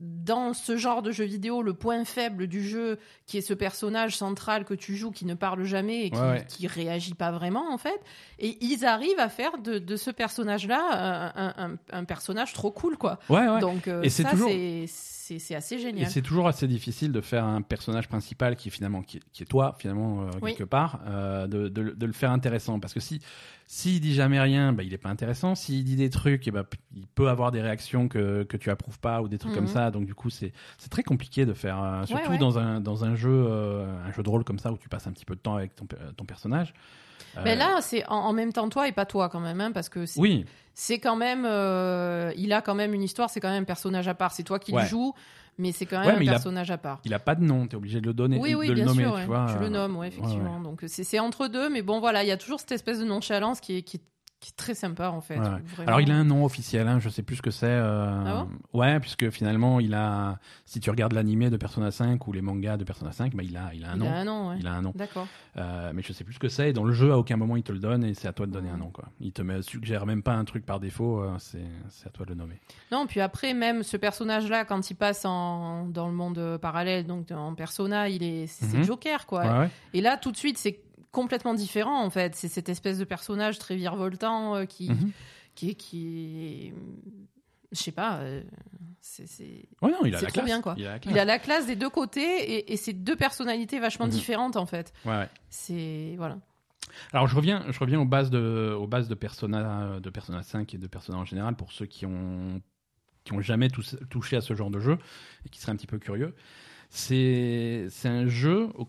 dans 0.00 0.54
ce 0.54 0.76
genre 0.78 1.02
de 1.02 1.12
jeu 1.12 1.24
vidéo, 1.24 1.62
le 1.62 1.74
point 1.74 2.04
faible 2.06 2.46
du 2.46 2.66
jeu, 2.66 2.98
qui 3.26 3.36
est 3.38 3.42
ce 3.42 3.52
personnage 3.52 4.16
central 4.16 4.64
que 4.64 4.72
tu 4.74 4.96
joues, 4.96 5.10
qui 5.10 5.26
ne 5.26 5.34
parle 5.34 5.62
jamais 5.64 6.06
et 6.06 6.10
qui, 6.10 6.18
Ouais, 6.18 6.28
ouais. 6.30 6.46
qui 6.48 6.66
réagit 6.66 7.12
pas 7.14 7.30
vraiment, 7.30 7.70
en 7.72 7.76
fait. 7.78 8.00
Et 8.38 8.56
ils 8.64 8.86
arrivent 8.86 9.18
à 9.20 9.28
faire 9.28 9.58
de, 9.58 9.78
de 9.78 9.96
ce 9.96 10.10
personnage-là 10.10 11.32
un, 11.36 11.64
un- 11.72 11.76
un 11.92 12.04
personnage 12.04 12.52
trop 12.54 12.70
cool, 12.70 12.96
quoi. 12.96 13.18
Ouais, 13.28 13.46
ouais. 13.46 13.60
Donc, 13.60 13.88
euh, 13.88 14.02
Et 14.02 14.08
c'est 14.08 14.22
ça, 14.22 14.30
toujours- 14.30 14.48
c'est- 14.50 15.38
c'est 15.38 15.54
assez 15.54 15.76
Et 15.76 15.78
génial. 15.78 16.10
c'est 16.10 16.22
toujours 16.22 16.48
assez 16.48 16.66
difficile 16.66 17.12
de 17.12 17.20
faire 17.20 17.44
un 17.44 17.62
personnage 17.62 18.08
principal 18.08 18.56
qui 18.56 18.68
est 18.68 18.72
finalement 18.72 19.02
qui 19.02 19.18
est, 19.18 19.22
qui 19.32 19.42
est 19.44 19.46
toi 19.46 19.76
finalement 19.78 20.22
euh, 20.22 20.30
Oui. 20.42 20.52
quelque 20.56 20.64
part, 20.64 21.00
euh, 21.06 21.46
de, 21.46 21.68
de 21.68 22.06
le 22.06 22.12
faire 22.12 22.32
intéressant 22.32 22.80
parce 22.80 22.94
que 22.94 23.00
si 23.00 23.20
s'il 23.72 24.00
dit 24.00 24.14
jamais 24.14 24.40
rien, 24.40 24.72
bah, 24.72 24.82
il 24.82 24.92
est 24.92 24.98
pas 24.98 25.10
intéressant. 25.10 25.54
S'il 25.54 25.84
dit 25.84 25.94
des 25.94 26.10
trucs, 26.10 26.48
eh 26.48 26.50
ben, 26.50 26.64
p- 26.64 26.76
il 26.96 27.06
peut 27.06 27.28
avoir 27.28 27.52
des 27.52 27.60
réactions 27.62 28.08
que, 28.08 28.42
que 28.42 28.56
tu 28.56 28.68
approuves 28.68 28.98
pas 28.98 29.22
ou 29.22 29.28
des 29.28 29.38
trucs 29.38 29.52
Mhm. 29.52 29.58
comme 29.58 29.68
ça. 29.68 29.92
Donc 29.92 30.06
du 30.06 30.14
coup 30.14 30.28
c'est 30.28 30.52
très 30.90 31.04
compliqué 31.04 31.46
de 31.46 31.52
faire 31.54 31.80
euh, 31.80 32.04
surtout 32.04 32.32
ouais. 32.32 32.38
dans 32.38 32.58
un 32.58 32.80
dans 32.80 33.04
un 33.04 33.14
jeu 33.14 33.30
euh, 33.32 33.86
un 34.04 34.10
jeu 34.10 34.24
de 34.24 34.28
rôle 34.28 34.42
comme 34.42 34.58
ça 34.58 34.72
où 34.72 34.76
tu 34.76 34.88
passes 34.88 35.06
un 35.06 35.12
petit 35.12 35.24
peu 35.24 35.36
de 35.36 35.40
temps 35.40 35.54
avec 35.54 35.76
ton, 35.76 35.86
ton 36.16 36.24
personnage. 36.24 36.74
Mais 37.44 37.52
Euh, 37.52 37.54
là, 37.54 37.78
c'est 37.80 38.04
en, 38.08 38.16
en 38.16 38.32
même 38.32 38.52
temps 38.52 38.68
toi 38.68 38.88
et 38.88 38.92
pas 38.92 39.06
toi 39.06 39.28
quand 39.28 39.38
même, 39.38 39.60
hein, 39.60 39.70
parce 39.70 39.88
que 39.88 40.04
c'est 40.04 40.18
oui, 40.18 40.44
c'est 40.74 40.98
quand 40.98 41.14
même, 41.14 41.44
euh, 41.46 42.32
il 42.36 42.52
a 42.52 42.62
quand 42.62 42.74
même 42.74 42.92
une 42.92 43.04
histoire, 43.04 43.30
c'est 43.30 43.38
quand 43.38 43.50
même 43.50 43.62
un 43.62 43.66
personnage 43.66 44.08
à 44.08 44.14
part. 44.14 44.32
C'est 44.32 44.42
toi 44.42 44.58
qui 44.58 44.72
Ouais. 44.72 44.82
le 44.82 44.88
joues, 44.88 45.14
mais 45.58 45.72
c'est 45.72 45.86
quand 45.86 46.00
même 46.00 46.16
Ouais, 46.18 46.24
un 46.24 46.28
a- 46.28 46.30
personnage 46.32 46.70
à 46.70 46.78
part. 46.78 47.00
il 47.04 47.12
a 47.14 47.18
pas 47.18 47.34
de 47.34 47.42
nom, 47.44 47.66
tu 47.66 47.72
es 47.72 47.76
obligé 47.76 48.00
de 48.00 48.06
le 48.06 48.14
donner, 48.14 48.38
Oui, 48.38 48.54
oui, 48.54 48.68
de 48.68 48.74
bien 48.74 48.84
le 48.84 48.90
nommer, 48.90 49.02
sûr, 49.04 49.12
tu 49.14 49.18
ouais. 49.20 49.26
vois. 49.26 49.46
tu 49.52 49.58
le 49.58 49.66
euh, 49.66 49.68
nommes, 49.70 49.96
ouais, 49.96 50.08
effectivement. 50.08 50.60
Donc 50.60 50.84
c'est 50.86 51.04
c'est 51.04 51.18
entre 51.18 51.48
deux, 51.48 51.68
mais 51.68 51.82
bon, 51.82 52.00
voilà, 52.00 52.22
il 52.24 52.28
y 52.28 52.32
a 52.32 52.36
toujours 52.36 52.60
cette 52.60 52.72
espèce 52.72 52.98
de 53.00 53.04
nonchalance 53.04 53.60
qui 53.60 53.76
est, 53.78 53.82
qui 53.82 53.98
est, 53.98 54.00
qui 54.40 54.48
est 54.52 54.56
très 54.56 54.74
sympa 54.74 55.10
en 55.10 55.20
fait. 55.20 55.38
Ouais. 55.38 55.48
Alors 55.86 56.00
il 56.00 56.10
a 56.10 56.14
un 56.16 56.24
nom 56.24 56.46
officiel, 56.46 56.88
hein, 56.88 56.98
je 56.98 57.10
sais 57.10 57.22
plus 57.22 57.36
ce 57.36 57.42
que 57.42 57.50
c'est. 57.50 57.66
euh, 57.66 58.24
Ah 58.26 58.46
ouais, 58.72 58.98
puisque 58.98 59.28
finalement 59.28 59.80
il 59.80 59.92
a, 59.92 60.38
si 60.64 60.80
tu 60.80 60.88
regardes 60.88 61.12
l'animé 61.12 61.50
de 61.50 61.58
Persona 61.58 61.90
5 61.90 62.26
ou 62.26 62.32
les 62.32 62.40
mangas 62.40 62.78
de 62.78 62.84
Persona 62.84 63.12
5, 63.12 63.34
bah, 63.36 63.42
il 63.42 63.54
a, 63.58 63.70
il 63.74 63.84
a 63.84 63.90
un 63.90 63.96
Il 63.96 63.98
nom. 64.00 64.08
a 64.08 64.14
un 64.14 64.24
nom, 64.24 64.48
ouais. 64.48 64.56
Il 64.58 64.66
a 64.66 64.72
un 64.72 64.80
nom. 64.80 64.92
D'accord. 64.94 65.26
Euh, 65.58 65.92
mais 65.94 66.00
je 66.02 66.12
sais 66.14 66.24
plus 66.24 66.32
ce 66.34 66.38
que 66.38 66.48
c'est. 66.48 66.72
Dans 66.72 66.84
le 66.84 66.92
jeu, 66.94 67.12
à 67.12 67.18
aucun 67.18 67.36
moment 67.36 67.56
il 67.56 67.62
te 67.62 67.72
le 67.72 67.78
donne 67.80 68.02
et 68.02 68.14
c'est 68.14 68.28
à 68.28 68.32
toi 68.32 68.46
de 68.46 68.52
donner 68.52 68.70
un 68.70 68.78
nom. 68.78 68.90
Quoi. 68.90 69.04
Il 69.20 69.32
te 69.32 69.42
met, 69.42 69.60
suggère 69.62 70.06
même 70.06 70.22
pas 70.22 70.32
un 70.34 70.44
truc 70.46 70.64
par 70.64 70.80
défaut. 70.80 71.20
euh, 71.22 71.34
c'est, 71.38 71.58
c'est 71.90 72.06
à 72.06 72.10
toi 72.10 72.24
de 72.24 72.30
le 72.30 72.36
nommer. 72.36 72.58
Non, 72.90 73.06
puis 73.06 73.20
après, 73.20 73.52
même 73.52 73.82
ce 73.82 73.98
personnage-là, 73.98 74.64
quand 74.64 74.90
il 74.90 74.94
passe 74.94 75.24
en, 75.26 75.84
dans 75.86 76.06
le 76.06 76.14
monde 76.14 76.38
euh, 76.38 76.56
parallèle, 76.56 77.06
donc 77.06 77.30
en 77.30 77.54
persona, 77.54 78.08
il 78.08 78.22
est, 78.22 78.46
c'est 78.46 78.78
Mhm. 78.78 78.84
Joker, 78.84 79.26
quoi. 79.26 79.60
Ouais. 79.60 79.68
Et 79.92 80.00
là, 80.00 80.16
tout 80.16 80.32
de 80.32 80.36
suite, 80.36 80.56
c'est 80.56 80.80
complètement 81.12 81.54
différent, 81.54 82.02
en 82.04 82.10
fait. 82.10 82.34
C'est 82.34 82.48
cette 82.48 82.68
espèce 82.68 82.98
de 82.98 83.04
personnage 83.04 83.58
très 83.58 83.76
virevoltant 83.76 84.56
euh, 84.56 84.64
qui, 84.64 84.90
Mhm. 84.90 85.10
qui 85.54 85.70
est, 85.70 85.74
qui 85.74 86.72
je 87.72 87.78
sais 87.78 87.92
pas, 87.92 88.16
euh, 88.18 88.42
c'est, 89.00 89.26
c'est- 89.28 89.68
Ouais, 89.80 89.90
non, 89.92 90.04
il 90.04 90.14
a 90.14 90.18
C'est 90.18 90.24
la 90.24 90.30
trop 90.30 90.34
classe. 90.40 90.44
bien, 90.46 90.60
quoi. 90.60 90.74
Il 90.76 90.86
a 90.86 90.90
la 90.92 90.98
classe. 90.98 91.14
il 91.14 91.18
a 91.18 91.24
la 91.24 91.38
classe 91.38 91.66
des 91.66 91.76
deux 91.76 91.88
côtés 91.90 92.20
et, 92.52 92.72
et 92.72 92.76
c'est 92.76 92.92
deux 92.92 93.14
personnalités 93.16 93.78
vachement 93.78 94.06
Mhm. 94.06 94.12
différentes, 94.12 94.56
en 94.56 94.66
fait. 94.66 94.92
Ouais, 95.04 95.12
ouais. 95.18 95.28
C'est, 95.50 96.14
voilà. 96.16 96.38
Alors 97.12 97.28
je 97.28 97.36
reviens, 97.36 97.64
je 97.70 97.78
reviens 97.78 98.00
aux 98.00 98.04
bases 98.04 98.30
de, 98.30 98.74
aux 98.76 98.88
bases 98.88 99.06
de 99.08 99.14
Persona, 99.14 100.00
de 100.00 100.10
Persona 100.10 100.42
5 100.42 100.74
et 100.74 100.78
de 100.78 100.86
Persona 100.88 101.18
en 101.18 101.24
général 101.24 101.54
pour 101.54 101.70
ceux 101.70 101.86
qui 101.86 102.04
ont, 102.04 102.60
qui 103.22 103.32
ont 103.32 103.40
jamais 103.40 103.68
touché 103.68 104.36
à 104.36 104.40
ce 104.40 104.54
genre 104.54 104.70
de 104.70 104.80
jeu 104.80 104.98
et 105.46 105.48
qui 105.50 105.60
seraient 105.60 105.70
un 105.70 105.76
petit 105.76 105.86
peu 105.86 105.98
curieux. 106.00 106.34
C'est, 106.88 107.86
c'est 107.90 108.08
un 108.08 108.26
jeu 108.26 108.70
où 108.76 108.88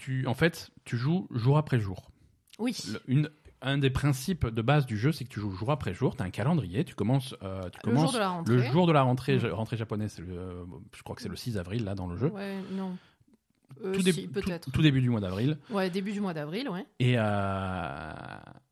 tu, 0.00 0.26
en 0.26 0.34
fait, 0.34 0.70
tu 0.84 0.96
joues 0.96 1.26
jour 1.30 1.58
après 1.58 1.78
jour. 1.80 2.10
Oui. 2.58 2.76
Le- 2.92 3.00
une, 3.06 3.30
un 3.62 3.76
des 3.78 3.90
principes 3.90 4.46
de 4.46 4.62
base 4.62 4.86
du 4.86 4.96
jeu, 4.98 5.12
c'est 5.12 5.24
que 5.24 5.28
tu 5.30 5.38
joues 5.40 5.50
jour 5.52 5.70
après 5.70 5.92
jour. 5.94 6.16
Tu 6.16 6.22
as 6.22 6.26
un 6.26 6.30
calendrier. 6.30 6.84
Tu 6.84 6.94
commences, 6.94 7.34
euh, 7.42 7.62
tu 7.70 7.78
Le 7.84 7.92
jour 7.92 8.00
commences 8.00 8.12
de 8.14 8.18
la 8.18 8.28
rentrée. 8.30 8.54
le 8.54 8.62
jour 8.62 8.86
de 8.86 8.92
la 8.92 9.02
rentrée, 9.02 9.36
Mm. 9.38 9.46
rentrée 9.52 9.76
japonaise. 9.76 10.18
le- 10.18 10.66
je 10.96 11.02
crois 11.02 11.14
que 11.16 11.22
c'est 11.22 11.28
le 11.28 11.36
6 11.36 11.58
avril 11.58 11.84
là 11.84 11.94
dans 11.94 12.06
le 12.06 12.16
jeu. 12.16 12.28
Ouais, 12.28 12.56
non. 12.72 12.96
Euh, 13.84 13.92
tout, 13.92 14.00
si, 14.00 14.04
début- 14.06 14.26
tout- 14.26 14.32
peut-être. 14.40 14.70
tout 14.72 14.82
début 14.82 15.00
du 15.00 15.10
mois 15.10 15.20
d'avril. 15.20 15.56
Ouais, 15.70 15.90
début 15.90 16.12
du 16.12 16.20
mois 16.20 16.34
d'avril, 16.34 16.68
ouais. 16.70 16.84
Et, 16.98 17.14
euh, 17.18 18.12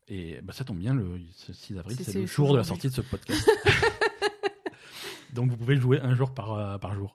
et 0.09 0.41
bah, 0.41 0.53
ça 0.53 0.63
tombe 0.65 0.77
bien, 0.79 0.93
le 0.93 1.19
ce 1.35 1.53
6 1.53 1.77
avril, 1.77 1.97
C'est- 2.01 2.19
le 2.19 2.25
jour 2.25 2.51
de 2.53 2.57
la 2.57 2.63
sortie 2.63 2.89
de 2.89 2.93
ce 2.93 3.01
podcast. 3.01 3.47
Donc 5.33 5.49
vous 5.51 5.57
pouvez 5.57 5.75
jouer 5.77 5.99
un 6.01 6.15
jour 6.15 6.33
par, 6.33 6.53
euh, 6.53 6.77
par 6.79 6.95
jour. 6.95 7.13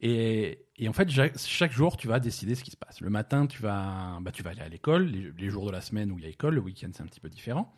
Et, 0.00 0.64
et 0.76 0.88
en 0.88 0.92
fait, 0.92 1.10
chaque, 1.10 1.72
jour, 1.72 1.96
tu 1.96 2.08
vas 2.08 2.20
décider 2.20 2.54
ce 2.54 2.64
qui 2.64 2.70
se 2.70 2.76
passe. 2.76 3.00
Le 3.00 3.10
matin, 3.10 3.46
tu 3.46 3.60
vas, 3.62 4.18
bah, 4.22 4.32
tu 4.32 4.42
vas 4.42 4.50
aller 4.50 4.62
à 4.62 4.68
l'école. 4.68 5.04
Les, 5.06 5.30
les 5.38 5.50
jours 5.50 5.66
de 5.66 5.72
la 5.72 5.80
semaine 5.80 6.10
où 6.10 6.18
il 6.18 6.24
y 6.24 6.26
a 6.26 6.30
école, 6.30 6.54
le 6.54 6.60
week-end, 6.60 6.88
c'est 6.94 7.02
un 7.02 7.06
petit 7.06 7.20
peu 7.20 7.28
différent. 7.28 7.72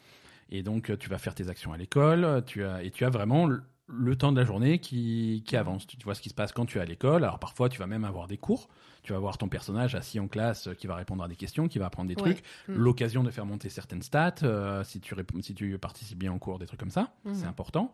Et 0.50 0.62
donc, 0.62 0.90
euh, 0.90 0.96
tu 0.96 1.08
vas 1.08 1.18
faire 1.18 1.35
tes 1.35 1.48
actions 1.48 1.72
à 1.72 1.76
l'école. 1.76 2.44
Tu 2.46 2.64
as, 2.64 2.82
et 2.85 2.90
tu 2.90 3.04
as 3.04 3.11
vraiment 3.11 3.46
le, 3.46 3.62
le 3.88 4.16
temps 4.16 4.30
de 4.30 4.38
la 4.38 4.44
journée 4.46 4.78
qui, 4.78 5.42
qui 5.46 5.56
avance. 5.56 5.87
Tu, 5.87 5.96
tu 5.96 6.04
vois 6.04 6.14
ce 6.14 6.22
qui 6.22 6.28
se 6.28 6.35
passe 6.35 6.52
quand 6.52 6.64
tu 6.66 6.78
es 6.78 6.80
à 6.80 6.85
l'école. 6.85 7.24
Alors 7.24 7.40
parfois, 7.40 7.68
tu 7.68 7.78
vas 7.80 7.87
même 7.88 8.04
avoir 8.04 8.28
des 8.28 8.37
cours. 8.38 8.68
Tu 9.02 9.12
vas 9.12 9.18
voir 9.18 9.37
ton 9.37 9.48
personnage 9.48 9.96
assis 9.96 10.20
en 10.20 10.28
classe 10.28 10.68
euh, 10.68 10.74
qui 10.74 10.87
va 10.87 10.94
répondre 10.94 11.24
à 11.24 11.28
des 11.28 11.35
questions, 11.35 11.66
qui 11.66 11.80
va 11.80 11.87
apprendre 11.87 12.08
des 12.08 12.14
Ouais. 12.22 12.35
trucs 12.35 12.44
Mm. 12.68 12.74
l'occasion 12.74 13.24
de 13.24 13.30
faire 13.32 13.46
monter 13.46 13.68
certaines 13.68 14.02
stats, 14.02 14.37
euh, 14.44 14.85
si, 14.85 15.00
tu 15.00 15.16
si 15.40 15.54
tu 15.54 15.76
participes 15.76 16.18
bien 16.18 16.30
en 16.30 16.38
cours, 16.38 16.61
des 16.61 16.66
trucs 16.66 16.78
comme 16.78 16.90
ça, 16.90 17.12
Mhm. 17.24 17.35
c'est 17.35 17.46
important. 17.46 17.92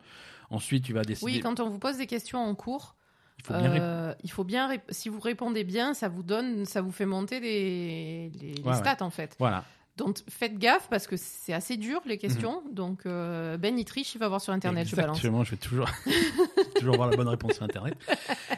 Ensuite, 0.51 0.85
tu 0.85 0.93
vas 0.93 1.05
décider. 1.05 1.33
Oui, 1.33 1.41
quand 1.41 1.61
on 1.61 1.71
vous 1.71 1.79
pose 1.79 1.97
des 1.97 2.07
questions 2.07 2.41
en 2.41 2.55
cours, 2.55 2.95
il 3.39 3.45
faut 3.45 3.55
bien 3.55 3.73
euh, 3.81 4.15
il 4.25 4.31
faut 4.31 4.45
bien, 4.45 4.69
rép- 4.73 4.83
si 4.91 5.09
vous 5.09 5.21
répondez 5.21 5.65
bien, 5.65 5.95
ça 5.95 6.09
vous 6.09 6.23
donne, 6.23 6.65
ça 6.65 6.81
vous 6.83 6.93
fait 6.93 7.07
monter 7.07 7.41
les, 7.41 8.31
les 8.41 8.63
Ouais, 8.63 8.75
stats 8.75 8.99
en 9.01 9.11
fait. 9.11 9.35
Voilà. 9.39 9.65
Donc 9.97 10.19
faites 10.29 10.57
gaffe 10.59 10.87
parce 10.89 11.09
que 11.09 11.17
c'est 11.17 11.53
assez 11.53 11.77
dur 11.77 12.01
les 12.07 12.19
questions. 12.19 12.63
Donc 12.71 13.05
euh, 13.05 13.57
Ben 13.57 13.77
il 13.77 13.85
triche, 13.85 14.15
il 14.15 14.19
va 14.19 14.29
voir 14.29 14.41
sur 14.41 14.53
internet, 14.53 14.87
je 14.87 14.95
balance. 14.95 15.17
Exactement, 15.17 15.43
je 15.43 15.51
vais 15.53 15.57
toujours, 15.57 15.89
toujours 16.77 16.95
avoir 16.95 17.11
la 17.11 17.17
bonne 17.17 17.27
réponse 17.27 17.55
sur 17.55 17.65
Internet. 17.65 17.97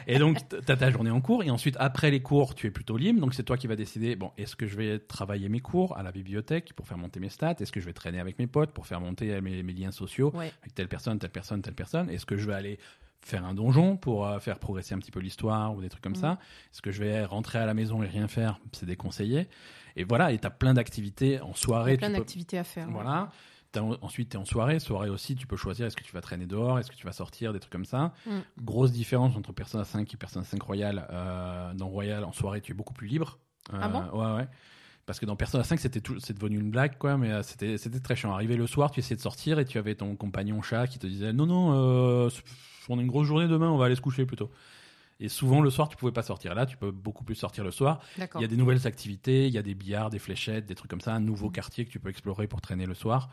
Et 0.05 0.19
donc, 0.19 0.37
tu 0.49 0.71
as 0.71 0.75
ta 0.77 0.91
journée 0.91 1.09
en 1.09 1.19
cours. 1.19 1.43
Et 1.43 1.49
ensuite, 1.49 1.75
après 1.79 2.11
les 2.11 2.21
cours, 2.21 2.53
tu 2.53 2.67
es 2.67 2.71
plutôt 2.71 2.95
libre. 2.95 3.19
Donc, 3.19 3.33
c'est 3.33 3.41
toi 3.43 3.57
qui 3.57 3.65
vas 3.65 3.75
décider 3.75 4.15
bon, 4.15 4.31
est-ce 4.37 4.55
que 4.55 4.67
je 4.67 4.75
vais 4.75 4.99
travailler 4.99 5.49
mes 5.49 5.61
cours 5.61 5.97
à 5.97 6.03
la 6.03 6.11
bibliothèque 6.11 6.73
pour 6.73 6.87
faire 6.87 6.99
monter 6.99 7.19
mes 7.19 7.29
stats? 7.29 7.55
Est-ce 7.59 7.71
que 7.71 7.79
je 7.79 7.85
vais 7.87 7.93
traîner 7.93 8.19
avec 8.19 8.37
mes 8.37 8.45
potes 8.47 8.71
pour 8.71 8.85
faire 8.85 9.01
monter 9.01 9.41
mes, 9.41 9.63
mes 9.63 9.73
liens 9.73 9.91
sociaux 9.91 10.31
Ouais. 10.35 10.51
avec 10.61 10.75
telle 10.75 10.87
personne, 10.89 11.17
telle 11.17 11.31
personne, 11.31 11.61
telle 11.63 11.73
personne? 11.75 12.07
Est-ce 12.11 12.27
que 12.27 12.37
je 12.37 12.45
vais 12.45 12.53
aller 12.53 12.77
faire 13.23 13.45
un 13.45 13.53
donjon 13.53 13.97
pour 13.97 14.25
euh, 14.25 14.39
faire 14.39 14.59
progresser 14.59 14.93
un 14.95 14.99
petit 14.99 15.11
peu 15.11 15.19
l'histoire 15.19 15.75
ou 15.75 15.81
des 15.81 15.89
trucs 15.89 16.03
comme 16.03 16.13
Mhm. 16.13 16.19
ça 16.21 16.39
Est-ce 16.73 16.81
que 16.81 16.91
je 16.91 17.03
vais 17.03 17.23
rentrer 17.25 17.59
à 17.59 17.65
la 17.65 17.73
maison 17.73 18.01
et 18.03 18.07
rien 18.07 18.27
faire 18.27 18.59
C'est 18.71 18.85
déconseillé. 18.85 19.47
Et 19.95 20.03
voilà, 20.03 20.31
et 20.31 20.39
tu 20.39 20.47
as 20.47 20.51
plein 20.51 20.73
d'activités 20.73 21.39
en 21.41 21.53
soirée. 21.53 21.97
plein 21.97 22.07
tu 22.07 22.13
peux- 22.13 22.19
d'activités 22.19 22.57
à 22.57 22.63
faire. 22.63 22.89
voilà. 22.89 23.29
T'as- 23.73 23.83
ensuite, 24.01 24.29
tu 24.31 24.37
es 24.37 24.39
en 24.39 24.43
soirée. 24.45 24.79
Soirée 24.79 25.09
aussi, 25.09 25.35
tu 25.35 25.47
peux 25.47 25.55
choisir 25.55 25.85
est-ce 25.85 25.95
que 25.95 26.03
tu 26.03 26.11
vas 26.13 26.19
traîner 26.21 26.45
dehors, 26.45 26.77
est-ce 26.79 26.91
que 26.91 26.95
tu 26.95 27.05
vas 27.05 27.13
sortir, 27.13 27.53
des 27.53 27.59
trucs 27.59 27.71
comme 27.71 27.85
ça. 27.85 28.11
Mm. 28.25 28.31
Grosse 28.63 28.91
différence 28.91 29.35
entre 29.37 29.53
Persona 29.53 29.85
5 29.85 30.13
et 30.13 30.17
Persona 30.17 30.43
5 30.43 30.61
Royal. 30.61 31.07
Euh, 31.09 31.73
dans 31.73 31.87
Royal, 31.87 32.23
en 32.25 32.33
soirée, 32.33 32.59
tu 32.59 32.71
es 32.73 32.75
beaucoup 32.75 32.93
plus 32.93 33.07
libre. 33.07 33.39
Euh, 33.73 33.77
Ah 33.81 33.87
bon? 33.87 34.03
Ouais, 34.19 34.35
ouais. 34.41 34.47
Parce 35.05 35.19
que 35.19 35.25
dans 35.25 35.35
Persona 35.37 35.63
5, 35.63 35.79
c'était 35.79 36.01
tout- 36.01 36.19
c'est 36.19 36.33
devenu 36.33 36.59
une 36.59 36.69
blague, 36.69 36.97
quoi, 36.97 37.17
mais 37.17 37.43
c'était 37.43 37.77
c'était 37.77 37.99
très 38.01 38.15
chiant. 38.15 38.33
Arrivé 38.33 38.55
le 38.57 38.67
soir, 38.67 38.91
tu 38.91 38.99
essayais 38.99 39.15
de 39.15 39.21
sortir 39.21 39.57
et 39.59 39.65
tu 39.65 39.77
avais 39.77 39.95
ton 39.95 40.15
compagnon 40.17 40.61
chat 40.61 40.87
qui 40.87 40.99
te 40.99 41.07
disait 41.07 41.31
Non, 41.31 41.45
non, 41.45 41.71
euh, 41.73 42.29
on 42.89 42.97
a 42.97 43.01
une 43.01 43.07
grosse 43.07 43.27
journée 43.27 43.47
demain, 43.47 43.69
on 43.69 43.77
va 43.77 43.85
aller 43.85 43.95
se 43.95 44.01
coucher 44.01 44.25
plutôt. 44.25 44.49
Et 45.23 45.29
souvent, 45.29 45.61
le 45.61 45.69
soir, 45.69 45.87
tu 45.87 45.97
pouvais 45.97 46.11
pas 46.11 46.23
sortir. 46.23 46.55
Là, 46.55 46.65
tu 46.65 46.77
peux 46.77 46.89
beaucoup 46.89 47.23
plus 47.23 47.35
sortir 47.35 47.63
le 47.63 47.69
soir. 47.69 47.99
Il 48.17 48.41
y 48.41 48.43
a 48.43 48.47
des 48.47 48.57
nouvelles 48.57 48.87
activités, 48.87 49.45
il 49.45 49.53
y 49.53 49.59
a 49.59 49.61
des 49.61 49.75
billards, 49.75 50.09
des 50.09 50.17
fléchettes, 50.17 50.65
des 50.65 50.73
trucs 50.73 50.89
comme 50.89 50.99
ça, 50.99 51.13
un 51.13 51.19
nouveau 51.19 51.49
Mm. 51.49 51.51
quartier 51.51 51.85
que 51.85 51.91
tu 51.91 51.99
peux 51.99 52.09
explorer 52.09 52.47
pour 52.47 52.59
traîner 52.59 52.87
le 52.87 52.95
soir 52.95 53.29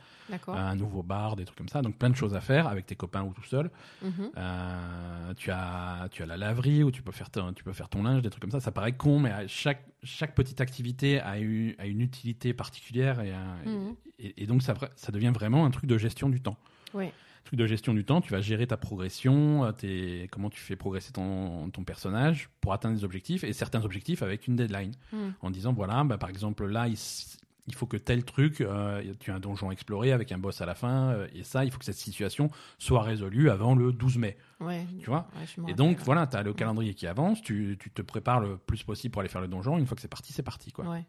un 0.52 0.76
nouveau 0.76 1.02
bar, 1.02 1.34
des 1.34 1.46
trucs 1.46 1.56
comme 1.56 1.70
ça. 1.70 1.80
Donc 1.80 1.96
plein 1.96 2.10
de 2.10 2.14
choses 2.14 2.34
à 2.34 2.42
faire 2.42 2.68
avec 2.68 2.84
tes 2.84 2.94
copains 2.94 3.22
ou 3.24 3.32
tout 3.32 3.42
seul. 3.44 3.70
Mhm. 4.02 4.30
Euh, 4.36 5.34
tu 5.38 5.50
as 5.50 6.08
tu 6.10 6.22
as 6.22 6.26
la 6.26 6.36
laverie 6.36 6.82
où 6.84 6.90
tu 6.90 7.00
peux 7.00 7.10
faire 7.12 7.30
ton, 7.30 7.54
tu 7.54 7.64
peux 7.64 7.72
faire 7.72 7.88
ton 7.88 8.02
linge, 8.02 8.20
des 8.20 8.28
trucs 8.28 8.42
comme 8.42 8.50
ça. 8.50 8.60
Ça 8.60 8.70
paraît 8.70 8.92
con, 8.92 9.18
mais 9.18 9.32
chaque 9.48 9.86
chaque 10.02 10.34
petite 10.34 10.60
activité 10.60 11.20
a 11.20 11.38
une 11.38 11.74
a 11.78 11.86
une 11.86 12.02
utilité 12.02 12.52
particulière 12.52 13.20
et, 13.20 13.32
Mhm. 13.64 13.94
et, 14.18 14.42
et 14.42 14.46
donc 14.46 14.62
ça 14.62 14.74
ça 14.96 15.10
devient 15.10 15.32
vraiment 15.34 15.64
un 15.64 15.70
truc 15.70 15.86
de 15.86 15.96
gestion 15.96 16.28
du 16.28 16.42
temps. 16.42 16.58
Oui. 16.92 17.06
Truc 17.44 17.58
de 17.58 17.66
gestion 17.66 17.94
du 17.94 18.04
temps, 18.04 18.20
tu 18.20 18.32
vas 18.32 18.40
gérer 18.40 18.66
ta 18.66 18.76
progression, 18.76 19.64
euh, 19.64 19.72
tes, 19.72 20.28
comment 20.30 20.50
tu 20.50 20.60
fais 20.60 20.76
progresser 20.76 21.12
ton, 21.12 21.70
ton 21.70 21.84
personnage 21.84 22.50
pour 22.60 22.72
atteindre 22.72 22.96
des 22.96 23.04
objectifs 23.04 23.44
et 23.44 23.52
certains 23.52 23.84
objectifs 23.84 24.22
avec 24.22 24.46
une 24.46 24.56
deadline 24.56 24.92
Mhm. 25.12 25.34
en 25.40 25.50
disant 25.50 25.72
voilà, 25.72 26.04
bah, 26.04 26.18
par 26.18 26.28
exemple 26.30 26.66
là, 26.66 26.86
il, 26.88 27.74
faut 27.74 27.86
que 27.86 27.96
tel 27.98 28.24
truc, 28.24 28.60
euh, 28.60 29.02
tu 29.20 29.30
as 29.30 29.34
un 29.34 29.40
donjon 29.40 29.68
à 29.70 29.72
explorer 29.72 30.12
avec 30.12 30.32
un 30.32 30.38
boss 30.38 30.60
à 30.60 30.66
la 30.66 30.74
fin, 30.74 31.10
euh, 31.12 31.26
et 31.34 31.42
ça, 31.42 31.64
il 31.64 31.70
faut 31.70 31.78
que 31.78 31.84
cette 31.84 31.96
situation 31.96 32.50
soit 32.78 33.02
résolue 33.02 33.50
avant 33.50 33.74
le 33.74 33.92
12 33.92 34.18
mai. 34.18 34.36
Ouais. 34.60 34.86
Tu 35.00 35.06
vois 35.06 35.28
Ouais, 35.38 35.70
Et 35.70 35.74
donc 35.74 35.98
voilà, 36.00 36.26
tu 36.26 36.36
as 36.36 36.42
le 36.42 36.52
calendrier 36.54 36.94
qui 36.94 37.06
avance, 37.06 37.40
tu, 37.42 37.76
tu 37.78 37.90
te 37.90 38.02
prépares 38.02 38.40
le 38.40 38.56
plus 38.56 38.82
possible 38.82 39.12
pour 39.12 39.20
aller 39.20 39.28
faire 39.28 39.40
le 39.42 39.48
donjon, 39.48 39.78
une 39.78 39.86
fois 39.86 39.94
que 39.96 40.00
c'est 40.02 40.08
parti, 40.08 40.32
c'est 40.32 40.42
parti. 40.42 40.72
Quoi. 40.72 40.86
Ouais. 40.86 41.04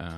Euh, 0.00 0.08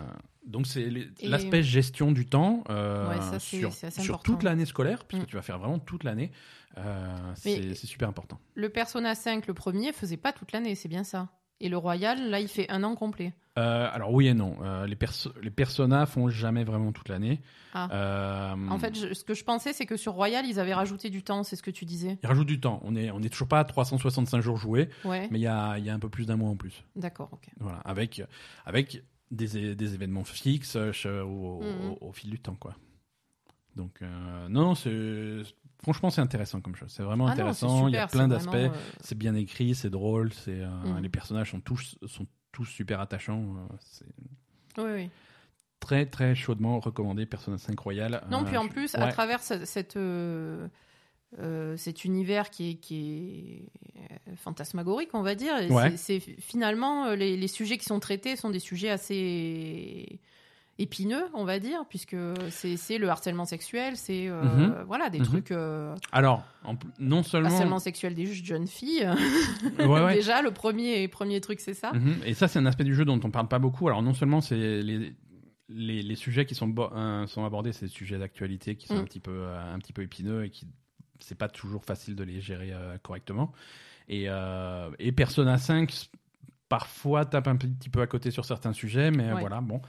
donc 0.47 0.67
c'est 0.67 0.91
l'aspect 1.23 1.62
gestion 1.62 2.11
du 2.12 2.27
temps 2.27 2.64
euh, 2.71 3.09
Ouais, 3.09 3.21
ça, 3.21 3.38
sur, 3.38 3.73
sur 3.73 4.21
toute 4.21 4.43
l'année 4.43 4.67
scolaire, 4.67 5.05
puisque 5.05 5.25
Mm. 5.25 5.27
tu 5.27 5.37
vas 5.37 5.43
faire 5.43 5.59
vraiment 5.59 5.79
toute 5.79 6.05
l'année, 6.05 6.33
euh, 6.79 7.14
c'est 7.37 7.75
super 7.75 8.09
important. 8.09 8.38
Le 8.55 8.69
Persona 8.69 9.14
5, 9.14 9.47
le 9.47 9.55
premier, 9.55 9.93
faisait 9.93 10.17
pas 10.17 10.33
toute 10.33 10.53
l'année, 10.53 10.75
c'est 10.75 10.88
bien 10.88 11.05
ça. 11.05 11.29
Et 11.61 11.69
le 11.69 11.77
Royal, 11.77 12.31
là, 12.31 12.38
il 12.41 12.47
fait 12.49 12.71
un 12.71 12.85
an 12.85 12.95
complet. 12.95 13.35
Euh, 13.59 13.88
alors 13.93 14.12
oui 14.12 14.29
et 14.29 14.35
non. 14.35 14.57
Euh, 14.62 14.87
les, 14.87 14.95
perso 14.95 15.33
les 15.43 15.51
personas 15.51 16.07
font 16.07 16.29
jamais 16.29 16.62
vraiment 16.62 16.93
toute 16.93 17.09
l'année. 17.09 17.41
Ah. 17.75 17.88
Euh, 17.93 18.69
En 18.71 18.79
fait, 18.79 18.95
je- 18.97 19.12
ce 19.12 19.25
que 19.25 19.35
je 19.35 19.43
pensais, 19.43 19.73
c'est 19.73 19.85
que 19.85 19.97
sur 19.97 20.12
Royal, 20.12 20.47
ils 20.47 20.61
avaient 20.61 20.75
rajouté 20.75 21.11
du 21.11 21.25
temps, 21.25 21.43
c'est 21.43 21.57
ce 21.57 21.62
que 21.64 21.73
tu 21.73 21.85
disais. 21.85 22.17
ils 22.23 22.27
rajoutent 22.29 22.47
du 22.47 22.61
temps. 22.61 22.81
On 22.85 22.95
est, 22.95 23.11
on 23.11 23.21
est 23.21 23.29
toujours 23.29 23.49
pas 23.49 23.59
à 23.59 23.64
365 23.64 24.41
jours 24.41 24.57
joués, 24.57 24.88
Ouais, 25.05 25.27
mais 25.33 25.41
il 25.41 25.43
y 25.43 25.49
a, 25.49 25.77
y 25.79 25.91
a 25.91 25.95
un 25.95 25.99
peu 25.99 26.09
plus 26.09 26.27
d'un 26.27 26.37
mois 26.37 26.51
en 26.51 26.57
plus. 26.57 26.85
d'accord, 26.95 27.29
ok. 27.33 27.49
Voilà, 27.59 27.79
avec, 27.79 28.23
avec 28.64 29.03
des, 29.31 29.75
événements 29.95 30.25
fixes 30.25 30.77
euh, 30.77 31.23
au, 31.23 31.62
Mhm. 31.62 31.97
au- 32.01 32.12
fil 32.12 32.31
du 32.31 32.38
temps, 32.38 32.55
quoi. 32.57 32.75
Donc 33.77 34.03
euh, 34.03 34.49
non, 34.49 34.75
c'est 34.75 35.43
franchement 35.83 36.11
c'est 36.11 36.21
intéressant 36.21 36.61
comme 36.61 36.75
chose. 36.75 36.91
C'est 36.91 37.03
vraiment 37.05 37.27
Ah 37.27 37.29
non, 37.29 37.33
intéressant. 37.35 37.88
il 37.88 37.95
y 37.95 37.97
a 37.97 38.07
plein 38.09 38.27
d'aspects. 38.27 38.55
euh, 38.55 38.71
C'est 39.01 39.17
bien 39.17 39.35
écrit, 39.35 39.75
c'est 39.75 39.91
drôle. 39.91 40.33
C'est 40.33 40.61
euh, 40.62 40.69
Mhm. 40.69 41.03
les 41.03 41.09
personnages 41.09 41.51
sont 41.53 41.61
tous 41.61 41.97
sont 42.07 42.27
tous 42.51 42.64
super 42.64 43.01
attachants. 43.01 43.43
euh, 43.57 43.77
c'est 43.81 44.07
Oui, 44.79 44.91
oui. 44.95 45.11
très 45.81 46.07
très 46.07 46.35
chaudement 46.35 46.81
recommandé 46.81 47.25
Persona 47.27 47.57
5 47.59 47.79
Royal. 47.79 48.25
Non, 48.31 48.41
Euh, 48.43 48.45
puis 48.47 48.57
en 48.57 48.67
plus, 48.69 48.95
ouais. 48.95 49.01
à 49.01 49.12
travers 49.12 49.41
ce- 49.43 49.64
cette, 49.64 49.97
euh, 51.38 51.77
cet 51.77 52.05
univers 52.05 52.49
qui 52.51 52.71
est, 52.71 52.75
qui 52.77 53.67
est 53.99 54.01
euh, 54.31 54.35
fantasmagorique, 54.37 55.11
on 55.12 55.23
va 55.23 55.35
dire, 55.35 55.55
Ouais. 55.71 55.97
c'est 55.97 56.21
finalement 56.21 57.07
euh, 57.07 57.17
les, 57.17 57.37
les 57.37 57.49
sujets 57.49 57.77
qui 57.79 57.85
sont 57.85 58.01
traités 58.01 58.35
sont 58.37 58.51
des 58.51 58.61
sujets 58.61 58.88
assez 58.91 60.21
épineux, 60.81 61.25
on 61.35 61.45
va 61.45 61.59
dire, 61.59 61.81
puisque 61.88 62.17
c'est 62.51 62.99
le 62.99 63.09
harcèlement 63.09 63.45
sexuel, 63.45 63.97
c'est 63.97 64.29
euh, 64.29 64.43
Mhm. 64.43 64.85
voilà 64.87 65.11
des 65.11 65.19
Mhm. 65.19 65.25
trucs 65.27 65.51
euh, 65.51 65.95
Alors, 66.12 66.45
en 66.64 66.77
non 67.01 67.23
seulement. 67.25 67.49
harcèlement 67.51 67.79
sexuel 67.81 68.14
des 68.14 68.27
jeunes 68.27 68.69
filles. 68.69 69.09
Ouais, 69.81 69.87
ouais. 70.05 70.14
Déjà, 70.14 70.41
le 70.41 70.53
premier 70.53 71.09
premier 71.09 71.41
truc, 71.41 71.59
c'est 71.61 71.75
ça. 71.75 71.93
Mhm. 71.93 72.19
Et 72.25 72.33
ça, 72.35 72.47
c'est 72.49 72.61
un 72.61 72.67
aspect 72.67 72.85
du 72.85 72.95
jeu 72.95 73.05
dont 73.05 73.21
on 73.25 73.31
parle 73.31 73.49
pas 73.49 73.59
beaucoup. 73.59 73.88
Alors, 73.88 74.03
non 74.03 74.14
seulement 74.14 74.41
c'est 74.41 74.57
les, 74.57 75.12
les, 75.69 76.03
les 76.03 76.14
sujets 76.17 76.47
qui 76.47 76.55
sont, 76.55 76.69
bo- 76.69 76.93
euh, 76.95 77.27
sont 77.27 77.45
abordés, 77.45 77.73
c'est 77.73 77.87
des 77.87 77.93
sujets 77.93 78.19
d'actualité 78.19 78.77
qui 78.77 78.87
sont 78.87 78.95
Mm. 78.95 78.99
un, 79.01 79.05
petit 79.05 79.21
peu, 79.21 79.33
euh, 79.33 79.75
un 79.75 79.79
petit 79.81 79.93
peu 79.93 80.03
épineux 80.03 80.45
et 80.45 80.51
qui 80.51 80.67
c'est 81.21 81.35
pas 81.37 81.49
toujours 81.49 81.85
facile 81.85 82.15
de 82.17 82.25
les 82.25 82.41
gérer 82.41 82.73
euh, 82.73 82.97
correctement. 82.99 83.53
Et, 84.09 84.25
euh, 84.29 84.91
et 84.99 85.13
Persona 85.13 85.59
5, 85.59 85.91
s- 85.91 86.11
parfois, 86.69 87.25
tape 87.25 87.49
un 87.49 87.57
petit 87.57 87.89
peu 87.91 88.01
à 88.01 88.07
côté 88.07 88.31
sur 88.31 88.45
certains 88.45 88.73
sujets, 88.73 89.11
mais 89.11 89.33
Ouais. 89.33 89.41
voilà, 89.41 89.61
bon. 89.61 89.81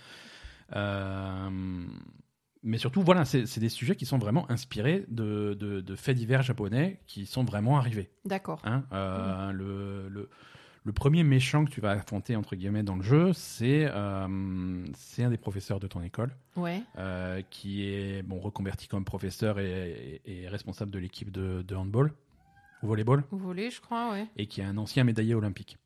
Euh, 0.75 1.49
mais 2.61 2.77
surtout, 2.77 3.01
voilà, 3.01 3.23
c'est 3.25 3.59
des 3.59 3.69
sujets 3.69 3.95
qui 3.95 4.05
sont 4.05 4.17
vraiment 4.17 4.49
inspirés 4.51 5.05
de, 5.07 5.53
de, 5.57 5.79
de 5.79 5.95
faits 5.95 6.17
divers 6.17 6.41
japonais 6.41 6.99
qui 7.07 7.25
sont 7.25 7.43
vraiment 7.45 7.77
arrivés. 7.77 8.09
D'accord. 8.25 8.59
Hein, 8.65 8.83
euh, 8.91 9.51
le, 9.53 10.09
le, 10.09 10.29
le 10.85 10.91
premier 10.93 11.23
méchant 11.23 11.65
que 11.65 11.69
tu 11.71 11.81
vas 11.81 11.91
affronter 11.91 12.35
entre 12.35 12.55
guillemets 12.55 12.83
dans 12.83 12.95
le 12.95 13.03
jeu, 13.03 13.33
c'est 13.33 13.85
euh, 13.89 14.85
c'est 14.95 15.23
un 15.23 15.29
des 15.29 15.37
professeurs 15.37 15.79
de 15.79 15.87
ton 15.87 16.01
école 16.01 16.31
Ouais. 16.55 16.81
euh, 16.97 17.41
qui 17.49 17.85
est 17.85 18.21
bon 18.23 18.39
reconverti 18.39 18.87
comme 18.87 19.05
professeur 19.05 19.59
et, 19.59 20.21
et- 20.25 20.43
et 20.43 20.47
responsable 20.47 20.91
de 20.91 20.99
l'équipe 20.99 21.31
de, 21.31 21.61
de 21.61 21.75
handball 21.75 22.11
ou 22.81 22.87
volleyball 22.87 23.23
Vous 23.31 23.37
voulez, 23.37 23.69
je 23.71 23.81
crois, 23.81 24.11
ouais. 24.11 24.27
et 24.37 24.45
qui 24.47 24.61
est 24.61 24.63
un 24.63 24.77
ancien 24.77 25.03
médaillé 25.03 25.35
olympique. 25.35 25.77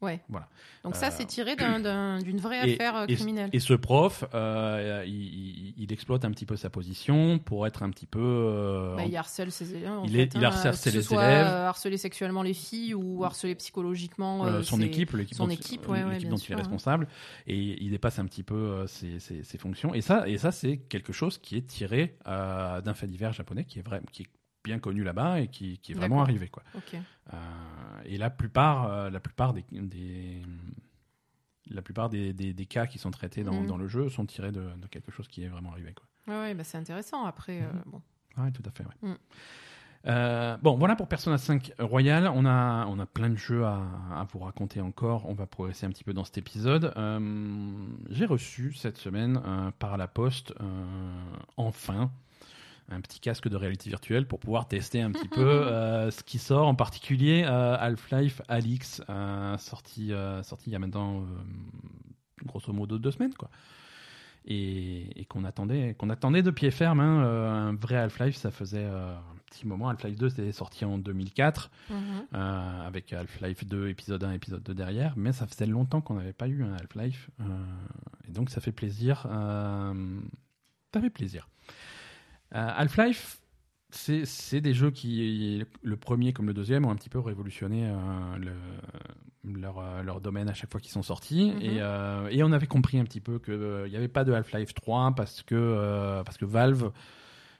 Donc 0.84 0.96
ça, 0.96 1.08
Euh, 1.08 1.12
c'est 1.12 1.26
tiré 1.26 1.56
d'un- 1.56 1.80
d'un- 1.80 2.20
d'une 2.20 2.40
vraie 2.40 2.70
Et- 2.70 2.74
affaire 2.74 2.96
euh, 2.98 3.06
et, 3.08 3.16
criminelle. 3.16 3.50
et 3.54 3.60
ce 3.60 3.74
prof, 3.74 4.24
euh, 4.34 5.04
il, 5.08 5.92
exploite 5.94 6.26
un 6.26 6.32
petit 6.32 6.46
peu 6.48 6.56
sa 6.56 6.70
position 6.72 7.38
pour 7.40 7.68
être 7.68 7.84
un 7.84 7.90
petit 7.92 8.06
peu. 8.08 8.20
euh, 8.20 8.96
Bah, 8.96 9.04
il 9.06 9.16
harcèle 9.16 9.52
ses 9.52 9.76
élèves. 9.76 9.92
en 9.92 10.04
Il 10.06 10.12
fait, 10.12 10.18
est- 10.24 10.34
il 10.36 10.44
hein, 10.44 10.48
harcèle 10.48 10.72
que 10.72 10.78
ce 10.78 10.90
les 10.90 11.02
soit, 11.04 11.24
élèves. 11.24 11.46
harceler 11.48 11.98
sexuellement 11.98 12.42
les 12.42 12.54
filles 12.54 12.94
ou 12.96 13.24
harceler 13.24 13.54
psychologiquement 13.56 14.62
son 14.64 14.82
équipe, 14.82 15.12
l'équipe 15.14 15.36
son 15.38 15.46
dont, 15.46 15.52
équipe, 15.54 15.88
ouais, 15.88 16.04
ouais, 16.04 16.20
dont 16.20 16.38
sûr, 16.38 16.50
il 16.50 16.52
est 16.52 16.56
hein. 16.56 16.58
responsable, 16.64 17.08
et 17.48 17.84
il 17.84 17.92
dépasse 17.92 18.18
un 18.20 18.26
petit 18.26 18.44
peu 18.44 18.86
ses, 18.88 19.20
ses- 19.20 19.44
ses 19.44 19.58
fonctions. 19.58 19.94
Et 19.94 20.02
ça, 20.02 20.28
et 20.28 20.38
ça 20.38 20.52
c'est 20.52 20.78
quelque 20.78 21.14
chose 21.14 21.38
qui 21.38 21.58
est 21.58 21.68
tiré 21.68 22.18
d'un 22.26 22.94
fait 22.96 23.08
divers 23.08 23.34
japonais 23.34 23.64
qui 23.66 23.80
est, 23.80 23.82
vrai, 23.84 24.02
qui 24.12 24.24
est 24.24 24.28
bien 24.64 24.80
connu 24.80 25.04
là-bas 25.04 25.42
et 25.42 25.48
qui, 25.48 25.78
qui 25.80 25.92
est 25.92 25.96
vraiment 25.96 26.22
arrivé. 26.22 26.48
Quoi. 26.48 26.64
Euh, 27.34 27.38
et 28.06 28.18
la 28.18 28.30
plupart, 28.30 28.92
euh, 28.92 29.10
la 29.10 29.20
plupart 29.20 29.54
des, 29.54 29.64
des- 29.72 30.42
la 31.70 31.82
plupart 31.82 32.10
des, 32.10 32.34
des- 32.34 32.54
des 32.54 32.66
cas 32.66 32.86
qui 32.88 32.98
sont 33.00 33.12
traités 33.12 33.44
dans, 33.44 33.62
Mhm. 33.62 33.68
dans 33.68 33.78
le 33.78 33.88
jeu 33.88 34.10
sont 34.10 34.26
tirés 34.26 34.52
de, 34.52 34.62
de 34.78 34.88
quelque 34.88 35.12
chose 35.12 35.28
qui 35.28 35.44
est 35.44 35.48
vraiment 35.48 35.72
arrivé. 35.72 35.94
Quoi. 35.94 36.06
Ouais, 36.34 36.42
ouais, 36.42 36.54
bah, 36.54 36.64
c'est 36.64 36.78
intéressant. 36.78 37.26
Après, 37.26 37.62
euh, 37.62 37.72
Mhm. 37.74 37.84
bon. 37.88 38.02
Oui, 38.38 38.52
tout 38.52 38.64
à 38.66 38.72
fait. 38.72 38.84
ouais. 38.86 39.10
Mm. 39.12 39.16
Euh, 40.06 40.58
bon, 40.62 40.76
voilà 40.76 40.98
pour 40.98 41.08
Persona 41.08 41.38
5 41.38 41.72
Royal. 41.80 42.28
On 42.36 42.46
a, 42.46 42.86
on 42.88 43.00
a 43.00 43.06
plein 43.06 43.30
de 43.30 43.38
jeux 43.38 43.64
à, 43.64 43.78
à 44.14 44.26
vous 44.30 44.40
raconter 44.40 44.82
encore. 44.82 45.30
On 45.30 45.34
va 45.34 45.46
progresser 45.48 45.86
un 45.86 45.90
petit 45.92 46.04
peu 46.04 46.14
dans 46.14 46.26
cet 46.26 46.38
épisode. 46.38 46.92
Euh, 46.98 47.72
J'ai 48.10 48.26
reçu 48.26 48.74
cette 48.74 48.98
semaine 48.98 49.42
par 49.80 49.96
la 49.96 50.08
poste, 50.10 50.54
enfin, 51.58 52.12
un 52.90 53.02
petit 53.02 53.20
casque 53.20 53.48
de 53.48 53.56
réalité 53.56 53.90
virtuelle 53.90 54.28
pour 54.28 54.40
pouvoir 54.40 54.68
tester 54.68 55.02
un 55.02 55.12
petit 55.12 55.28
peu 55.30 55.42
euh, 55.42 56.12
ce 56.12 56.24
qui 56.24 56.38
sort, 56.40 56.68
en 56.68 56.76
particulier 56.76 57.44
euh, 57.46 57.76
Half-Life 57.80 58.42
Alix, 58.48 59.02
euh, 59.10 59.58
sorti, 59.58 60.12
sorti 60.44 60.70
il 60.70 60.74
y 60.74 60.76
a 60.76 60.80
maintenant 60.80 61.26
grosso 62.46 62.74
modo 62.74 62.98
deux 63.00 63.12
semaines, 63.12 63.34
quoi 63.36 63.50
et, 64.46 65.22
et 65.22 65.24
qu'on 65.24 65.46
attendait, 65.46 65.96
qu'on 65.98 66.10
attendait 66.10 66.44
de 66.44 66.52
pied 66.52 66.70
ferme. 66.70 67.00
hein. 67.00 67.24
Euh, 67.24 67.50
un 67.50 67.76
vrai 67.76 67.96
Half-Life, 67.96 68.36
ça 68.36 68.52
faisait 68.52 68.84
euh, 68.84 69.16
un 69.16 69.38
petit 69.46 69.66
moment. 69.66 69.88
Half-Life 69.88 70.18
2, 70.18 70.28
c'était 70.30 70.52
sorti 70.52 70.84
en 70.84 70.98
2004, 70.98 71.72
Mhm. 71.90 71.96
euh, 72.34 72.86
avec 72.86 73.14
Half-Life 73.14 73.66
2, 73.66 73.88
épisode 73.88 74.22
1, 74.22 74.34
épisode 74.34 74.62
2 74.62 74.74
derrière. 74.74 75.14
Mais 75.16 75.32
ça 75.32 75.48
faisait 75.48 75.66
longtemps 75.66 76.02
qu'on 76.02 76.16
n'avait 76.16 76.34
pas 76.34 76.50
eu 76.50 76.62
un 76.66 76.74
Half-Life. 76.74 77.30
et 78.28 78.32
donc, 78.34 78.50
ça 78.50 78.60
fait 78.60 78.74
plaisir. 78.74 79.22
ça 80.94 81.00
fait 81.02 81.10
plaisir. 81.10 81.48
Euh, 82.54 82.70
Half-Life, 82.76 83.40
c'est 83.90 84.62
des 84.62 84.74
jeux 84.74 84.92
qui, 84.92 85.64
le 85.84 85.98
premier 85.98 86.34
comme 86.34 86.48
le 86.48 86.54
deuxième, 86.54 86.86
ont 86.86 86.92
un 86.92 86.96
petit 86.96 87.10
peu 87.10 87.20
révolutionné 87.20 87.86
euh, 87.88 88.38
le- 88.38 89.60
leur, 89.60 89.78
euh, 89.80 90.02
leur 90.04 90.22
domaine 90.22 90.50
à 90.50 90.54
chaque 90.54 90.72
fois 90.72 90.80
qu'ils 90.80 90.92
sont 90.92 91.04
sortis. 91.04 91.52
Mhm. 91.52 91.62
Et, 91.62 91.78
euh, 91.82 92.28
et 92.32 92.44
on 92.44 92.52
avait 92.52 92.68
compris 92.68 92.98
un 93.00 93.04
petit 93.04 93.22
peu 93.22 93.40
qu'il 93.40 93.86
n'y 93.90 93.96
avait 93.96 94.08
pas 94.08 94.24
de 94.24 94.32
Half-Life 94.34 94.74
3 94.74 95.14
parce 95.16 95.44
que, 95.44 95.54
euh, 95.56 96.24
parce 96.24 96.38
que 96.38 96.46
Valve, 96.46 96.92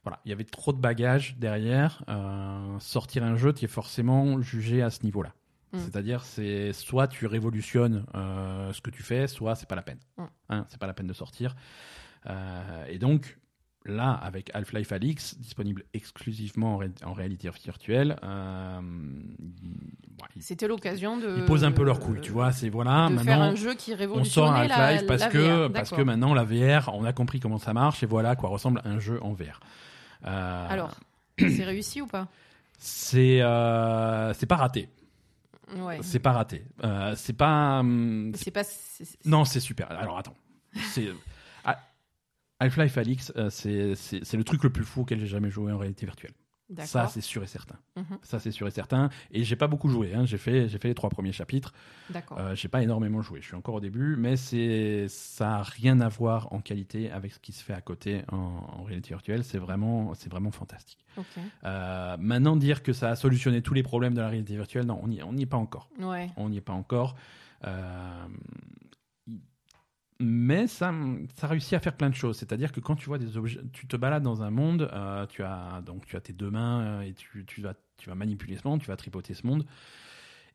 voilà, 0.04 0.20
il 0.26 0.30
y 0.30 0.32
avait 0.34 0.44
trop 0.44 0.74
de 0.74 0.80
bagages 0.80 1.36
derrière. 1.38 2.04
Euh, 2.10 2.80
sortir 2.80 3.24
un 3.24 3.36
jeu, 3.36 3.54
tu 3.54 3.66
es 3.66 3.68
forcément 3.68 4.42
jugé 4.42 4.82
à 4.82 4.90
ce 4.90 5.04
niveau-là. 5.04 5.34
Mhm. 5.74 5.80
C'est-à-dire, 5.82 6.24
c'est 6.24 6.72
soit 6.74 7.08
tu 7.08 7.26
révolutionnes 7.28 8.06
euh, 8.16 8.72
ce 8.74 8.82
que 8.82 8.90
tu 8.90 9.04
fais, 9.04 9.28
soit 9.28 9.56
c'est 9.56 9.68
pas 9.70 9.76
la 9.76 9.82
peine. 9.84 10.00
Mhm. 10.18 10.28
Hein, 10.50 10.66
c'est 10.70 10.80
pas 10.80 10.88
la 10.88 10.94
peine 10.94 11.08
de 11.08 11.14
sortir. 11.14 11.56
Euh, 12.28 12.86
et 12.88 12.98
donc, 12.98 13.38
là, 13.86 14.12
avec 14.12 14.50
Half-Life 14.54 14.92
Alix, 14.92 15.38
disponible 15.40 15.84
exclusivement 15.94 16.76
en, 16.76 16.78
ré- 16.78 16.92
en 17.06 17.14
réalité 17.14 17.50
virtuelle, 17.64 18.18
euh, 18.24 18.80
C'était 20.40 20.68
l'occasion 20.68 21.18
de. 21.18 21.36
ils 21.38 21.46
posent 21.46 21.64
un 21.64 21.72
peu 21.72 21.84
leur 21.84 22.00
couille, 22.00 22.22
tu 22.22 22.32
vois. 22.32 22.52
C'est 22.52 22.70
voilà, 22.70 23.10
De 23.10 23.16
faire 23.18 23.26
maintenant 23.40 23.42
un 23.52 23.56
jeu 23.56 23.74
qui 23.76 23.94
on 23.94 24.24
sort 24.24 24.54
Half-Life 24.54 25.06
parce 25.08 25.22
la 25.22 25.30
que 25.30 25.68
parce 25.68 25.90
que 25.92 26.02
maintenant 26.02 26.34
la 26.34 26.44
VR, 26.44 26.92
on 26.94 27.04
a 27.06 27.14
compris 27.14 27.40
comment 27.40 27.58
ça 27.60 27.74
marche 27.74 28.04
et 28.04 28.06
voilà 28.06 28.32
à 28.32 28.36
quoi 28.36 28.50
ressemble 28.50 28.82
un 28.86 29.00
jeu 29.00 29.20
en 29.24 29.34
VR. 29.34 29.60
Euh, 30.26 30.68
Alors, 30.70 30.96
c'est 31.38 31.64
réussi 31.66 32.02
ou 32.02 32.08
pas? 32.08 32.28
C'est 32.78 33.42
euh, 33.42 34.34
c'est 34.34 34.46
pas 34.46 34.56
raté, 34.58 34.90
Ouais. 35.78 36.00
c'est 36.02 36.20
pas 36.20 36.32
raté. 36.34 36.66
Euh, 36.84 37.14
c'est 37.16 37.34
pas 37.34 37.80
hum, 37.80 38.32
C'est 38.36 38.52
pas. 38.52 38.64
c'est- 38.64 39.06
c'est- 39.06 39.26
non, 39.26 39.46
c'est 39.46 39.60
super. 39.60 39.90
Alors 39.92 40.18
attends. 40.18 40.36
C'est 40.92 41.08
Half-Life 42.60 42.98
Alix, 42.98 43.34
euh, 43.36 43.50
c'est 43.50 43.96
c'est- 43.96 44.24
c'est 44.24 44.38
le 44.38 44.44
truc 44.44 44.64
le 44.64 44.70
plus 44.72 44.84
fou 44.86 45.02
auquel 45.02 45.20
j'ai 45.20 45.28
jamais 45.28 45.50
joué 45.50 45.72
en 45.72 45.78
réalité 45.78 46.06
virtuelle. 46.06 46.34
Ça, 46.86 47.08
c'est 47.08 47.22
sûr 47.22 47.44
et 47.44 47.48
certain. 47.48 47.76
Mhm. 47.98 48.18
Ça, 48.24 48.40
c'est 48.40 48.50
sûr 48.50 48.66
et 48.68 48.72
certain. 48.72 49.10
Et 49.32 49.44
j'ai 49.44 49.56
pas 49.58 49.68
beaucoup 49.68 49.90
joué. 49.90 50.14
hein. 50.16 50.26
J'ai 50.26 50.40
fait, 50.40 50.70
j'ai 50.70 50.80
fait 50.80 50.88
les 50.88 50.96
trois 50.96 51.10
premiers 51.10 51.34
chapitres. 51.34 51.72
D'accord. 52.10 52.40
Euh, 52.40 52.56
j'ai 52.56 52.68
pas 52.70 52.82
énormément 52.82 53.22
joué. 53.22 53.42
Je 53.42 53.48
suis 53.48 53.56
encore 53.56 53.76
au 53.76 53.80
début, 53.80 54.16
mais 54.16 54.38
c'est, 54.38 55.06
ça 55.08 55.58
a 55.58 55.62
rien 55.62 56.00
à 56.02 56.08
voir 56.10 56.52
en 56.52 56.62
qualité 56.62 57.12
avec 57.12 57.34
ce 57.34 57.40
qui 57.40 57.52
se 57.52 57.64
fait 57.64 57.74
à 57.74 57.82
côté 57.82 58.22
en, 58.32 58.38
en 58.38 58.84
réalité 58.84 59.10
virtuelle. 59.10 59.44
C'est 59.44 59.60
vraiment, 59.60 60.14
c'est 60.16 60.32
vraiment 60.32 60.50
fantastique. 60.52 61.06
Euh, 61.66 62.16
maintenant, 62.18 62.56
dire 62.56 62.82
que 62.82 62.94
ça 62.94 63.10
a 63.10 63.16
solutionné 63.16 63.62
tous 63.62 63.76
les 63.76 63.84
problèmes 63.84 64.16
de 64.16 64.22
la 64.22 64.30
réalité 64.30 64.56
virtuelle, 64.56 64.86
non, 64.86 65.00
on 65.04 65.10
n'y 65.10 65.22
on 65.22 65.38
est 65.38 65.46
pas 65.46 65.58
encore. 65.58 65.90
Ouais. 66.00 66.32
On 66.38 66.50
n'y 66.50 66.58
est 66.58 66.62
pas 66.62 66.74
encore. 66.74 67.16
Euh, 67.66 68.26
mais 70.24 70.68
ça, 70.68 70.94
ça 71.36 71.48
réussit 71.48 71.74
à 71.74 71.80
faire 71.80 71.96
plein 71.96 72.10
de 72.10 72.16
choses. 72.16 72.38
C'est-à-dire 72.38 72.72
que 72.72 72.80
quand 72.80 72.96
tu 72.96 73.06
vois 73.06 73.18
des 73.18 73.38
objets, 73.38 73.62
tu 73.72 73.88
te 73.88 73.98
balades 73.98 74.24
dans 74.24 74.44
un 74.44 74.50
monde, 74.52 74.90
euh, 74.94 75.26
tu 75.28 75.44
as 75.44 75.82
donc 75.86 76.06
tu 76.06 76.16
as 76.16 76.22
tes 76.22 76.34
deux 76.34 76.52
mains 76.52 76.82
euh, 76.82 77.02
et 77.02 77.14
tu, 77.14 77.46
tu 77.46 77.62
vas 77.62 77.74
tu 77.98 78.10
vas 78.10 78.16
manipuler 78.16 78.58
ce 78.58 78.68
monde, 78.68 78.82
tu 78.82 78.88
vas 78.88 78.98
tripoter 78.98 79.34
ce 79.34 79.48
monde, 79.48 79.66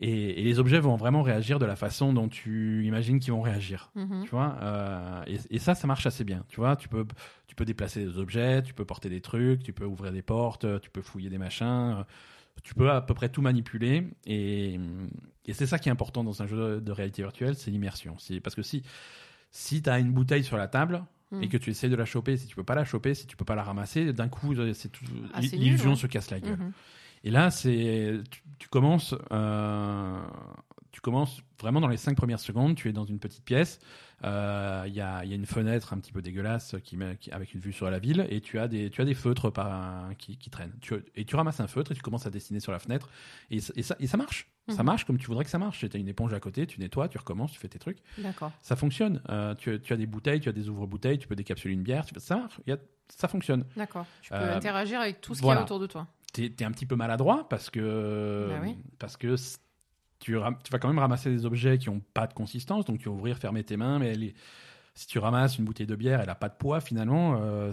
et, 0.01 0.41
et 0.41 0.45
les 0.45 0.59
objets 0.59 0.79
vont 0.79 0.97
vraiment 0.97 1.23
réagir 1.23 1.59
de 1.59 1.67
la 1.67 1.77
façon 1.77 2.13
dont 2.13 2.29
tu 2.29 2.85
imagines 2.85 3.19
qu'ils 3.19 3.33
vont 3.33 3.41
réagir. 3.41 3.91
Mhm. 3.95 4.25
Tu 4.25 4.31
vois, 4.31 4.57
euh, 4.63 5.23
et, 5.27 5.39
et 5.51 5.59
ça, 5.59 5.75
ça 5.75 5.87
marche 5.87 6.07
assez 6.07 6.25
bien. 6.25 6.45
Tu 6.49 6.57
vois, 6.57 6.77
tu 6.77 6.89
peux, 6.89 7.07
tu 7.47 7.55
peux 7.55 7.65
déplacer 7.65 8.05
des 8.05 8.19
objets, 8.19 8.63
tu 8.63 8.75
peux 8.75 8.85
porter 8.85 9.09
des 9.09 9.21
trucs, 9.21 9.63
tu 9.63 9.73
peux 9.73 9.85
ouvrir 9.85 10.13
des 10.13 10.23
portes, 10.23 10.81
tu 10.81 10.91
peux 10.91 11.03
fouiller 11.03 11.31
des 11.31 11.39
machins, 11.39 12.05
tu 12.63 12.75
peux 12.75 12.91
à 12.91 13.01
peu 13.01 13.15
près 13.15 13.29
tout 13.29 13.43
manipuler. 13.43 14.09
Et, 14.27 14.79
et 15.47 15.53
c'est 15.53 15.67
ça 15.67 15.79
qui 15.79 15.89
est 15.89 15.93
important 15.93 16.23
dans 16.23 16.43
un 16.43 16.47
jeu 16.47 16.81
de 16.81 16.93
réalité 16.93 17.23
virtuelle, 17.23 17.57
c'est 17.57 17.71
l'immersion. 17.71 18.17
Parce 18.43 18.55
que 18.55 18.63
si 18.63 18.83
Si 19.61 19.83
tu 19.83 19.91
as 19.91 19.99
une 19.99 20.13
bouteille 20.13 20.45
sur 20.45 20.57
la 20.57 20.69
table 20.69 21.05
et 21.43 21.49
que 21.49 21.57
tu 21.59 21.71
essaies 21.71 21.89
de 21.89 21.97
la 21.97 22.05
choper, 22.05 22.37
si 22.37 22.47
tu 22.47 22.55
peux 22.55 22.63
pas 22.63 22.77
la 22.77 22.85
choper, 22.85 23.13
si 23.15 23.27
tu 23.27 23.37
peux 23.37 23.45
pas 23.45 23.57
la 23.57 23.65
ramasser, 23.65 24.13
d'un 24.13 24.29
coup, 24.29 24.55
euh, 24.55 24.73
c'est 24.73 24.89
tout- 24.89 25.05
Ah, 25.35 25.41
l'illusion 25.41 25.91
ouais. 25.91 25.97
se 25.97 26.07
casse 26.07 26.31
la 26.31 26.39
gueule. 26.41 26.57
Mhm. 26.59 26.73
Et 27.25 27.31
là, 27.31 27.51
c'est 27.51 28.21
tu, 28.31 28.43
tu 28.61 28.69
commences, 28.69 29.15
euh, 29.33 30.21
tu 30.93 31.01
commences 31.01 31.43
vraiment 31.61 31.81
dans 31.81 31.89
les 31.89 31.97
cinq 31.97 32.17
premières 32.17 32.41
secondes. 32.41 32.77
Tu 32.77 32.89
es 32.89 32.93
dans 32.93 33.05
une 33.05 33.19
petite 33.19 33.45
pièce. 33.45 33.81
Euh, 34.25 34.85
Il 34.87 34.95
y, 34.95 35.01
a, 35.01 35.25
il 35.25 35.31
y 35.31 35.33
a 35.33 35.37
une 35.37 35.47
fenêtre 35.47 35.93
un 35.93 35.99
petit 35.99 36.13
peu 36.13 36.23
dégueulasse 36.23 36.75
qui, 36.85 36.97
met- 36.97 37.17
qui- 37.17 37.31
avec 37.31 37.55
une 37.55 37.61
vue 37.61 37.73
sur 37.73 37.91
la 37.91 37.99
ville, 37.99 38.27
et 38.31 38.41
tu 38.41 38.59
as 38.59 38.69
des, 38.69 38.91
tu 38.91 39.01
as 39.01 39.05
des 39.05 39.15
feutres 39.15 39.51
par, 39.51 40.11
qui, 40.19 40.37
qui 40.37 40.51
traînent. 40.51 40.75
Tu, 40.81 40.95
et 41.15 41.25
tu 41.25 41.37
ramasses 41.37 41.61
un 41.61 41.67
feutre 41.69 41.93
et 41.93 41.95
tu 41.95 42.03
commences 42.03 42.27
à 42.27 42.31
dessiner 42.31 42.61
sur 42.61 42.73
la 42.73 42.79
fenêtre, 42.79 43.09
et, 43.51 43.61
ça- 43.61 43.73
et 43.77 43.83
ça, 43.83 43.97
et 44.01 44.07
ça 44.07 44.17
marche. 44.17 44.49
Ça 44.69 44.83
Mhm. 44.83 44.87
marche 44.87 45.05
comme 45.07 45.17
tu 45.17 45.27
voudrais 45.29 45.45
que 45.45 45.51
ça 45.51 45.59
marche. 45.59 45.79
Tu 45.79 45.97
as 45.97 45.99
une 45.99 46.09
éponge 46.09 46.35
à 46.35 46.41
côté, 46.41 46.67
tu 46.67 46.79
nettoies, 46.79 47.09
tu 47.09 47.17
recommences, 47.17 47.53
tu 47.53 47.59
fais 47.59 47.69
tes 47.69 47.79
trucs. 47.79 47.99
D'accord. 48.19 48.53
Ça 48.61 48.77
fonctionne. 48.77 49.23
Euh, 49.31 49.55
tu, 49.55 49.81
tu 49.81 49.93
as 49.95 49.97
des 49.97 50.05
bouteilles, 50.07 50.41
tu 50.41 50.49
as 50.51 50.53
des 50.53 50.69
ouvre-bouteilles, 50.69 51.19
tu 51.19 51.27
peux 51.27 51.37
décapsuler 51.37 51.73
une 51.73 51.83
bière. 51.83 52.05
Tu, 52.05 52.13
ça 52.21 52.37
marche. 52.37 52.61
Il 52.67 52.71
y 52.71 52.73
a- 52.75 52.79
ça 53.09 53.29
fonctionne. 53.29 53.65
D'accord. 53.79 54.05
Tu 54.21 54.29
peux 54.29 54.37
Euh, 54.37 54.55
interagir 54.57 55.01
avec 55.01 55.23
tout 55.23 55.35
ce 55.35 55.41
voilà. 55.41 55.61
qu'il 55.63 55.71
y 55.71 55.73
a 55.73 55.75
autour 55.77 55.81
de 55.81 55.87
toi. 55.87 56.07
t'es 56.35 56.53
es 56.59 56.65
un 56.65 56.71
petit 56.71 56.85
peu 56.85 56.97
maladroit 56.97 57.49
parce 57.49 57.71
que 57.71 58.49
Bah 58.51 58.59
oui. 58.63 58.77
parce 58.99 59.17
que 59.17 59.37
tu, 60.19 60.35
vas 60.35 60.53
quand 60.81 60.89
même 60.89 60.99
ramasser 60.99 61.31
des 61.31 61.47
objets 61.47 61.79
qui 61.79 61.89
ont 61.89 62.01
pas 62.15 62.27
de 62.27 62.35
consistance 62.35 62.85
donc 62.85 62.99
tu 62.99 63.09
vas 63.09 63.15
ouvrir 63.15 63.39
fermer 63.39 63.63
tes 63.65 63.77
mains 63.77 63.99
mais 63.99 64.09
elle 64.09 64.25
est- 64.25 64.35
si 64.95 65.07
tu 65.07 65.21
ramasses 65.21 65.59
une 65.59 65.65
bouteille 65.65 65.87
de 65.87 65.95
bière 65.95 66.21
elle 66.21 66.29
a 66.31 66.35
pas 66.35 66.49
de 66.49 66.57
poids 66.57 66.81
finalement 66.81 67.39
euh, 67.41 67.73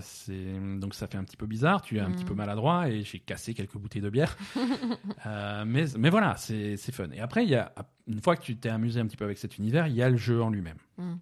donc 0.79 0.93
ça 0.93 1.07
fait 1.07 1.17
un 1.17 1.23
petit 1.23 1.37
peu 1.37 1.47
bizarre 1.47 1.81
tu 1.81 1.97
es 1.97 1.99
un 1.99 2.11
petit 2.11 2.23
peu 2.23 2.35
maladroit 2.35 2.87
et 2.89 3.01
j'ai 3.03 3.17
cassé 3.19 3.55
quelques 3.55 3.77
bouteilles 3.77 4.01
de 4.03 4.09
bière. 4.11 4.37
Euh, 5.25 5.63
mais 5.65 5.85
mais 5.97 6.11
voilà 6.11 6.35
c'est 6.37 6.77
fun. 6.91 7.07
Et 7.11 7.19
après 7.19 7.45
y 7.47 7.55
a 7.55 7.71
une 8.07 8.21
fois 8.21 8.35
que 8.35 8.43
tu 8.43 8.55
t'es 8.57 8.69
amusé 8.69 8.99
un 8.99 9.07
petit 9.07 9.17
peu 9.17 9.25
avec 9.25 9.39
cet 9.39 9.57
univers 9.57 9.87
il 9.87 9.95
y 9.95 10.03
a 10.03 10.09
le 10.09 10.17
jeu 10.17 10.39
en 10.43 10.49
lui-même. 10.51 10.77
Mhm. 10.99 11.17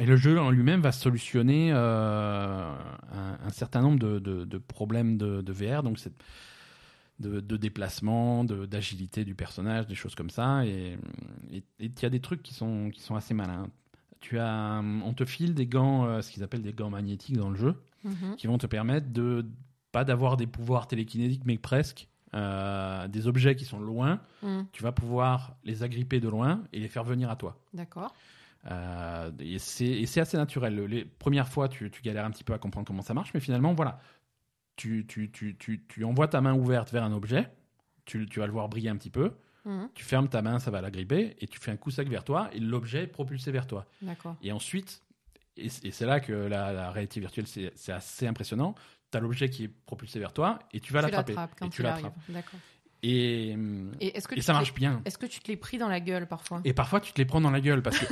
et 0.00 0.06
le 0.06 0.16
jeu 0.16 0.40
en 0.40 0.50
lui-même 0.50 0.80
va 0.80 0.90
solutionner 0.90 1.70
euh, 1.72 2.72
un, 3.12 3.38
un 3.46 3.50
certain 3.50 3.80
nombre 3.80 3.98
de, 4.00 4.18
de- 4.18 4.44
de 4.44 4.58
problèmes 4.58 5.16
de, 5.18 5.40
de 5.40 5.52
VR, 5.52 5.82
donc 5.84 5.98
c'est 6.00 6.12
de, 7.20 7.40
de 7.40 7.56
déplacement, 7.56 8.44
de- 8.44 8.66
d'agilité 8.66 9.24
du 9.24 9.34
personnage, 9.34 9.86
des 9.86 9.94
choses 9.94 10.14
comme 10.14 10.30
ça. 10.30 10.64
Et 10.66 10.96
il 11.50 11.62
y 11.80 12.04
a 12.06 12.10
des 12.10 12.20
trucs 12.20 12.42
qui 12.42 12.54
sont, 12.54 12.90
qui 12.90 13.00
sont 13.00 13.14
assez 13.16 13.34
malins. 13.34 13.68
Tu 14.20 14.38
as, 14.38 14.80
on 15.04 15.12
te 15.14 15.24
file 15.24 15.54
des 15.54 15.66
gants, 15.66 16.04
euh, 16.06 16.20
ce 16.22 16.30
qu'ils 16.32 16.42
appellent 16.42 16.62
des 16.62 16.72
gants 16.72 16.90
magnétiques 16.90 17.36
dans 17.36 17.50
le 17.50 17.56
jeu, 17.56 17.74
Mhm. 18.04 18.36
qui 18.36 18.46
vont 18.46 18.58
te 18.58 18.66
permettre 18.66 19.12
de 19.12 19.44
pas 19.90 20.04
d'avoir 20.04 20.36
des 20.36 20.46
pouvoirs 20.46 20.86
télékinétiques, 20.86 21.42
mais 21.44 21.58
presque. 21.58 22.08
euh, 22.34 23.08
des 23.08 23.26
objets 23.26 23.56
qui 23.56 23.64
sont 23.64 23.80
loin, 23.80 24.20
Mhm. 24.42 24.66
tu 24.72 24.82
vas 24.82 24.92
pouvoir 24.92 25.56
les 25.64 25.82
agripper 25.82 26.20
de 26.20 26.28
loin 26.28 26.62
et 26.74 26.78
les 26.78 26.88
faire 26.88 27.02
venir 27.02 27.30
à 27.30 27.36
toi. 27.36 27.58
D'accord. 27.72 28.14
Euh, 28.70 29.30
et 29.40 29.58
c'est 29.58 29.86
et 29.86 30.04
c'est 30.04 30.20
assez 30.20 30.36
naturel. 30.36 30.78
Les 30.84 31.06
premières 31.06 31.48
fois, 31.48 31.68
tu, 31.70 31.90
tu 31.90 32.02
galères 32.02 32.26
un 32.26 32.30
petit 32.30 32.44
peu 32.44 32.52
à 32.52 32.58
comprendre 32.58 32.86
comment 32.86 33.00
ça 33.00 33.14
marche, 33.14 33.32
mais 33.32 33.40
finalement, 33.40 33.72
voilà. 33.72 33.98
Tu, 34.78 35.04
tu, 35.08 35.28
tu, 35.32 35.56
tu, 35.58 35.84
tu 35.88 36.04
envoies 36.04 36.28
ta 36.28 36.40
main 36.40 36.54
ouverte 36.54 36.92
vers 36.92 37.02
un 37.02 37.12
objet, 37.12 37.50
tu, 38.04 38.26
tu 38.26 38.38
vas 38.38 38.46
le 38.46 38.52
voir 38.52 38.68
briller 38.68 38.88
un 38.90 38.96
petit 38.96 39.10
peu, 39.10 39.32
Mhm. 39.64 39.90
tu 39.92 40.04
fermes 40.04 40.28
ta 40.28 40.40
main, 40.40 40.60
ça 40.60 40.70
va 40.70 40.80
l'agripper, 40.80 41.36
et 41.40 41.46
tu 41.48 41.58
fais 41.58 41.72
un 41.72 41.76
coup 41.76 41.90
sec 41.90 42.08
vers 42.08 42.22
toi, 42.22 42.48
et 42.52 42.60
l'objet 42.60 43.02
est 43.02 43.06
propulsé 43.08 43.50
vers 43.50 43.66
toi. 43.66 43.86
Et 44.40 44.52
ensuite, 44.52 45.02
et, 45.56 45.68
c'est 45.68 46.06
là 46.06 46.20
que 46.20 46.32
la, 46.32 46.72
la 46.72 46.90
réalité 46.92 47.18
virtuelle, 47.18 47.46
c'est 47.48 47.92
assez 47.92 48.26
impressionnant. 48.28 48.76
Tu 49.10 49.18
as 49.18 49.20
l'objet 49.20 49.50
qui 49.50 49.64
est 49.64 49.68
propulsé 49.68 50.20
vers 50.20 50.32
toi, 50.32 50.60
et 50.72 50.78
tu 50.78 50.92
vas 50.92 51.00
tu 51.00 51.06
l'attraper. 51.06 51.32
l'attrapes 51.32 51.52
Et 51.56 51.58
quand 51.58 51.68
tu 51.70 51.82
l'attrapes. 51.82 52.14
Et, 53.02 53.56
Et 54.00 54.16
et 54.16 54.40
ça 54.40 54.52
marche 54.52 54.74
bien. 54.74 55.02
Est-ce 55.04 55.18
que 55.18 55.26
tu 55.26 55.40
te 55.40 55.48
les 55.48 55.56
pris 55.56 55.78
dans 55.78 55.88
la 55.88 56.00
gueule 56.00 56.26
parfois? 56.28 56.60
Et 56.64 56.72
parfois, 56.72 57.00
tu 57.00 57.12
te 57.12 57.18
les 57.18 57.24
prends 57.26 57.40
dans 57.40 57.50
la 57.50 57.60
gueule, 57.60 57.82
parce 57.82 57.98
que. 57.98 58.06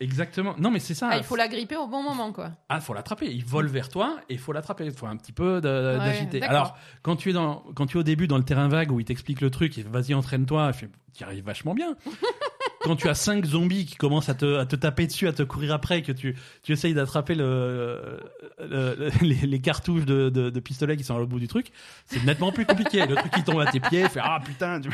Exactement. 0.00 0.54
Non, 0.58 0.70
mais 0.70 0.78
c'est 0.78 0.94
ça. 0.94 1.08
Ah, 1.12 1.16
il 1.16 1.24
faut 1.24 1.36
la 1.36 1.48
gripper 1.48 1.76
au 1.76 1.86
bon 1.86 2.02
moment, 2.02 2.32
quoi. 2.32 2.50
Ah, 2.68 2.80
faut 2.80 2.94
l'attraper. 2.94 3.26
Il 3.30 3.44
vole 3.44 3.66
vers 3.66 3.88
toi 3.88 4.18
et 4.28 4.34
il 4.34 4.38
faut 4.38 4.52
l'attraper. 4.52 4.84
Il 4.86 4.92
faut 4.92 5.06
un 5.06 5.16
petit 5.16 5.32
peu 5.32 5.60
d'agiter. 5.60 6.42
Alors, 6.42 6.76
quand 7.02 7.16
tu 7.16 7.30
es 7.30 7.32
dans, 7.32 7.64
quand 7.74 7.86
tu 7.86 7.96
es 7.96 8.00
au 8.00 8.04
début 8.04 8.26
dans 8.26 8.38
le 8.38 8.44
terrain 8.44 8.68
vague 8.68 8.92
où 8.92 9.00
il 9.00 9.04
t'explique 9.04 9.40
le 9.40 9.50
truc, 9.50 9.74
fait, 9.74 9.82
vas-y 9.82 10.14
entraîne-toi, 10.14 10.72
tu 11.14 11.24
arrives 11.24 11.44
vachement 11.44 11.74
bien. 11.74 11.96
quand 12.82 12.94
tu 12.96 13.08
as 13.08 13.14
cinq 13.14 13.44
zombies 13.46 13.84
qui 13.84 13.96
commencent 13.96 14.28
à 14.28 14.34
te, 14.34 14.58
à 14.58 14.66
te 14.66 14.76
taper 14.76 15.06
dessus, 15.08 15.26
à 15.26 15.32
te 15.32 15.42
courir 15.42 15.72
après, 15.74 16.02
que 16.02 16.12
tu, 16.12 16.36
tu 16.62 16.72
essayes 16.72 16.94
d'attraper 16.94 17.34
le, 17.34 18.20
le- 18.60 18.94
le- 18.96 19.10
les, 19.22 19.34
les 19.46 19.60
cartouches 19.60 20.04
de, 20.04 20.28
de, 20.28 20.50
de 20.50 20.60
pistolet 20.60 20.96
qui 20.96 21.02
sont 21.04 21.16
au 21.16 21.26
bout 21.26 21.40
du 21.40 21.48
truc, 21.48 21.72
c'est 22.06 22.22
nettement 22.22 22.52
plus 22.52 22.64
compliqué. 22.66 23.04
Le 23.06 23.16
truc 23.16 23.32
qui 23.32 23.42
tombe 23.42 23.60
à 23.60 23.66
tes 23.70 23.80
pieds, 23.80 24.08
fait 24.08 24.20
ah 24.22 24.38
putain. 24.44 24.80
tu- 24.80 24.90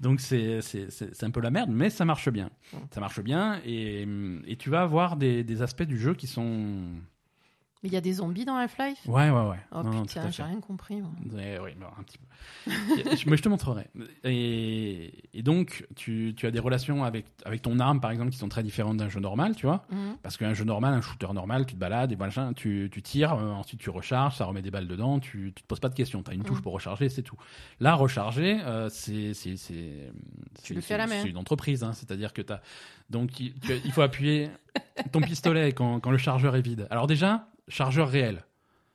Donc 0.00 0.20
c'est 0.20 0.60
un 1.22 1.30
peu 1.30 1.40
la 1.40 1.50
merde, 1.50 1.70
mais 1.70 1.90
ça 1.90 2.04
marche 2.04 2.30
bien. 2.30 2.50
Ça 2.90 3.00
marche 3.00 3.20
bien 3.20 3.60
et, 3.64 4.06
et 4.46 4.56
tu 4.56 4.70
vas 4.70 4.80
avoir 4.82 5.16
des, 5.16 5.44
des 5.44 5.62
aspects 5.62 5.82
du 5.82 5.98
jeu 5.98 6.14
qui 6.14 6.26
sont 6.26 6.84
Mais 7.82 7.88
il 7.88 7.92
y 7.94 7.96
a 7.96 8.02
des 8.02 8.12
zombies 8.14 8.44
dans 8.44 8.56
Half-Life? 8.56 8.98
Ouais, 9.06 9.30
ouais, 9.30 9.48
ouais. 9.48 9.56
Oh 9.72 9.82
Non, 9.82 10.02
putain, 10.02 10.30
j'ai 10.30 10.42
rien 10.42 10.60
compris. 10.60 11.00
moi. 11.00 11.10
Ouais, 11.32 11.58
oui, 11.62 11.70
bon, 11.80 11.86
un 11.98 12.02
petit 12.02 12.18
peu. 12.18 12.26
Je- 13.16 13.28
Mais 13.30 13.38
je 13.38 13.42
te 13.42 13.48
montrerai. 13.48 13.86
Et, 14.24 15.12
et 15.32 15.42
donc, 15.42 15.86
tu, 15.96 16.34
tu 16.36 16.46
as 16.46 16.50
des 16.50 16.58
relations 16.58 17.04
avec, 17.04 17.24
avec 17.46 17.62
ton 17.62 17.78
arme, 17.78 18.00
par 18.00 18.10
exemple, 18.10 18.30
qui 18.32 18.36
sont 18.38 18.50
très 18.50 18.62
différentes 18.62 18.98
d'un 18.98 19.08
jeu 19.08 19.20
normal, 19.20 19.56
tu 19.56 19.64
vois. 19.64 19.86
Mhm. 19.90 20.16
Parce 20.22 20.36
qu'un 20.36 20.52
jeu 20.52 20.64
normal, 20.64 20.92
un 20.92 21.00
shooter 21.00 21.32
normal, 21.32 21.64
tu 21.64 21.74
te 21.74 21.78
balades 21.80 22.12
et 22.12 22.16
machin, 22.16 22.52
tu, 22.52 22.90
tu 22.92 23.00
tires, 23.02 23.32
euh, 23.34 23.50
ensuite 23.52 23.80
tu 23.80 23.88
recharges, 23.88 24.36
ça 24.36 24.44
remet 24.44 24.60
des 24.62 24.70
balles 24.70 24.86
dedans, 24.88 25.18
tu, 25.18 25.52
tu 25.56 25.62
te 25.62 25.66
poses 25.66 25.80
pas 25.80 25.88
de 25.88 25.94
questions. 25.94 26.22
Tu 26.22 26.30
as 26.30 26.34
une 26.34 26.42
touche 26.44 26.58
Mhm. 26.58 26.62
pour 26.64 26.72
recharger, 26.74 27.08
c'est 27.08 27.22
tout. 27.22 27.36
Là, 27.80 27.94
recharger, 27.94 28.60
euh, 28.62 28.88
c'est. 28.90 29.32
une 31.26 31.36
entreprise, 31.38 31.82
hein, 31.82 31.92
c'est-à-dire 31.94 32.32
que 32.32 32.42
tu 32.42 32.52
as. 32.52 32.60
Donc, 33.08 33.40
il, 33.40 33.54
tu 33.54 33.72
as- 33.72 33.76
il 33.76 33.90
faut 33.92 34.02
appuyer 34.02 34.50
ton 35.12 35.20
pistolet 35.20 35.72
quand, 35.72 35.98
quand 36.00 36.10
le 36.10 36.18
chargeur 36.18 36.54
est 36.56 36.60
vide. 36.62 36.86
Alors, 36.90 37.06
déjà, 37.06 37.48
chargeur 37.68 38.08
réel. 38.08 38.44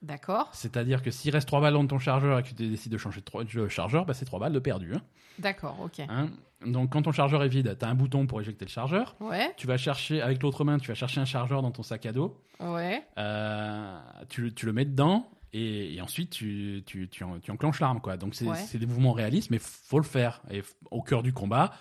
D'accord, 0.02 0.50
C'est-à-dire 0.54 1.02
que 1.02 1.10
s'il 1.10 1.32
reste 1.32 1.48
3 1.48 1.62
balles 1.62 1.74
dans 1.74 1.88
ton 1.88 1.98
chargeur 1.98 2.38
et 2.38 2.44
que 2.44 2.50
tu 2.50 2.54
décides 2.54 2.92
de 2.92 2.98
changer 2.98 3.22
de 3.22 3.68
chargeur, 3.70 4.06
bah 4.06 4.14
c'est 4.14 4.26
3 4.26 4.40
balles 4.40 4.54
de 4.54 4.60
perdu. 4.60 4.94
hein. 4.94 5.02
d'accord, 5.40 5.78
ok. 5.82 6.02
Hein 6.08 6.30
Donc 6.66 6.92
quand 6.92 7.02
ton 7.04 7.12
chargeur 7.12 7.44
est 7.44 7.48
vide, 7.48 7.76
tu 7.80 7.86
as 7.86 7.90
un 7.90 7.96
bouton 7.96 8.28
pour 8.28 8.40
éjecter 8.40 8.66
le 8.66 8.70
chargeur. 8.70 9.16
Ouais, 9.20 9.52
Tu 9.58 9.66
vas 9.66 9.78
chercher, 9.78 10.22
avec 10.22 10.44
l'autre 10.44 10.64
main, 10.64 10.78
tu 10.78 10.90
vas 10.90 10.94
chercher 10.96 11.22
un 11.22 11.26
chargeur 11.26 11.62
dans 11.64 11.72
ton 11.72 11.82
sac 11.82 12.06
à 12.06 12.12
dos. 12.12 12.38
ouais, 12.60 13.04
Euh, 13.18 13.98
tu, 14.30 14.42
le- 14.44 14.54
tu 14.54 14.66
le 14.68 14.74
mets 14.74 14.86
dedans 14.86 15.28
et, 15.54 15.96
et 15.96 16.02
ensuite 16.02 16.30
tu, 16.30 16.84
tu, 16.86 17.08
tu, 17.10 17.24
en- 17.24 17.40
tu 17.40 17.50
enclenches 17.50 17.80
l'arme. 17.80 18.00
quoi. 18.02 18.16
Donc 18.18 18.36
c'est 18.36 18.46
Ouais. 18.46 18.58
des 18.78 18.86
mouvements 18.86 19.14
réalistes, 19.14 19.50
mais 19.50 19.60
faut 19.60 19.98
le 20.00 20.06
faire. 20.06 20.42
Et 20.52 20.62
au 20.92 21.02
cœur 21.02 21.24
du 21.24 21.34
combat, 21.34 21.72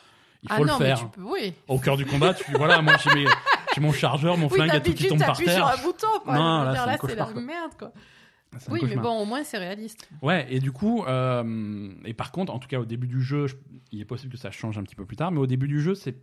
il 0.42 0.48
ah 0.50 0.56
faut 0.56 0.64
non, 0.64 0.78
le 0.78 0.84
faire. 0.84 0.96
mais 0.96 1.02
tu 1.04 1.08
peux, 1.10 1.22
oui. 1.24 1.52
Au 1.68 1.78
cœur 1.78 1.96
du 1.98 2.06
combat, 2.06 2.32
tu, 2.32 2.50
voilà, 2.52 2.80
moi 2.80 2.94
j'ai 3.02 3.12
mes- 3.14 3.26
j'ai 3.74 3.80
mon 3.80 3.92
chargeur, 3.92 4.36
mon 4.36 4.48
Oui, 4.48 4.54
flingue, 4.54 4.68
il 4.70 4.74
y 4.74 4.76
a 4.76 4.80
tout 4.80 4.94
qui 4.94 5.08
tombe 5.08 5.18
par 5.18 5.28
t'appuies 5.36 5.44
sur 5.50 5.54
terre. 5.66 5.66
un 5.78 5.82
bouton, 5.82 6.06
quoi. 6.24 6.34
Non, 6.34 6.62
là, 6.64 6.96
c'est 7.00 7.14
là, 7.16 7.28
la 7.34 7.40
merde, 7.40 7.72
quoi. 7.78 7.92
Oui, 8.70 8.80
mais 8.86 8.94
bon, 8.96 9.20
au 9.20 9.24
moins, 9.24 9.42
c'est 9.42 9.58
réaliste. 9.58 10.08
Ouais, 10.22 10.46
et 10.48 10.60
du 10.60 10.70
coup, 10.70 11.04
euh, 11.06 11.90
et 12.04 12.14
par 12.14 12.30
contre, 12.30 12.52
en 12.52 12.58
tout 12.60 12.68
cas 12.68 12.78
au 12.78 12.84
début 12.84 13.08
du 13.08 13.20
jeu, 13.20 13.48
je- 13.48 13.56
il 13.90 14.00
est 14.00 14.04
possible 14.04 14.32
que 14.32 14.38
ça 14.38 14.52
change 14.52 14.78
un 14.78 14.84
petit 14.84 14.94
peu 14.94 15.04
plus 15.04 15.16
tard, 15.16 15.32
mais 15.32 15.40
au 15.40 15.46
début 15.46 15.66
du 15.66 15.80
jeu, 15.80 15.94
c'est 15.96 16.16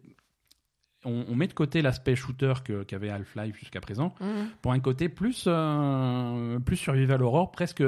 on, 1.04 1.26
on 1.28 1.36
met 1.36 1.48
de 1.48 1.54
côté 1.54 1.82
l'aspect 1.82 2.16
shooter 2.16 2.54
que- 2.64 2.84
qu'avait 2.84 3.10
Half-Life 3.10 3.58
jusqu'à 3.58 3.82
présent 3.82 4.14
Mhm. 4.22 4.50
pour 4.62 4.72
un 4.72 4.80
côté 4.80 5.10
plus 5.10 5.46
euh, 5.48 6.60
plus 6.60 6.78
survival 6.78 7.24
horror, 7.24 7.52
presque 7.52 7.84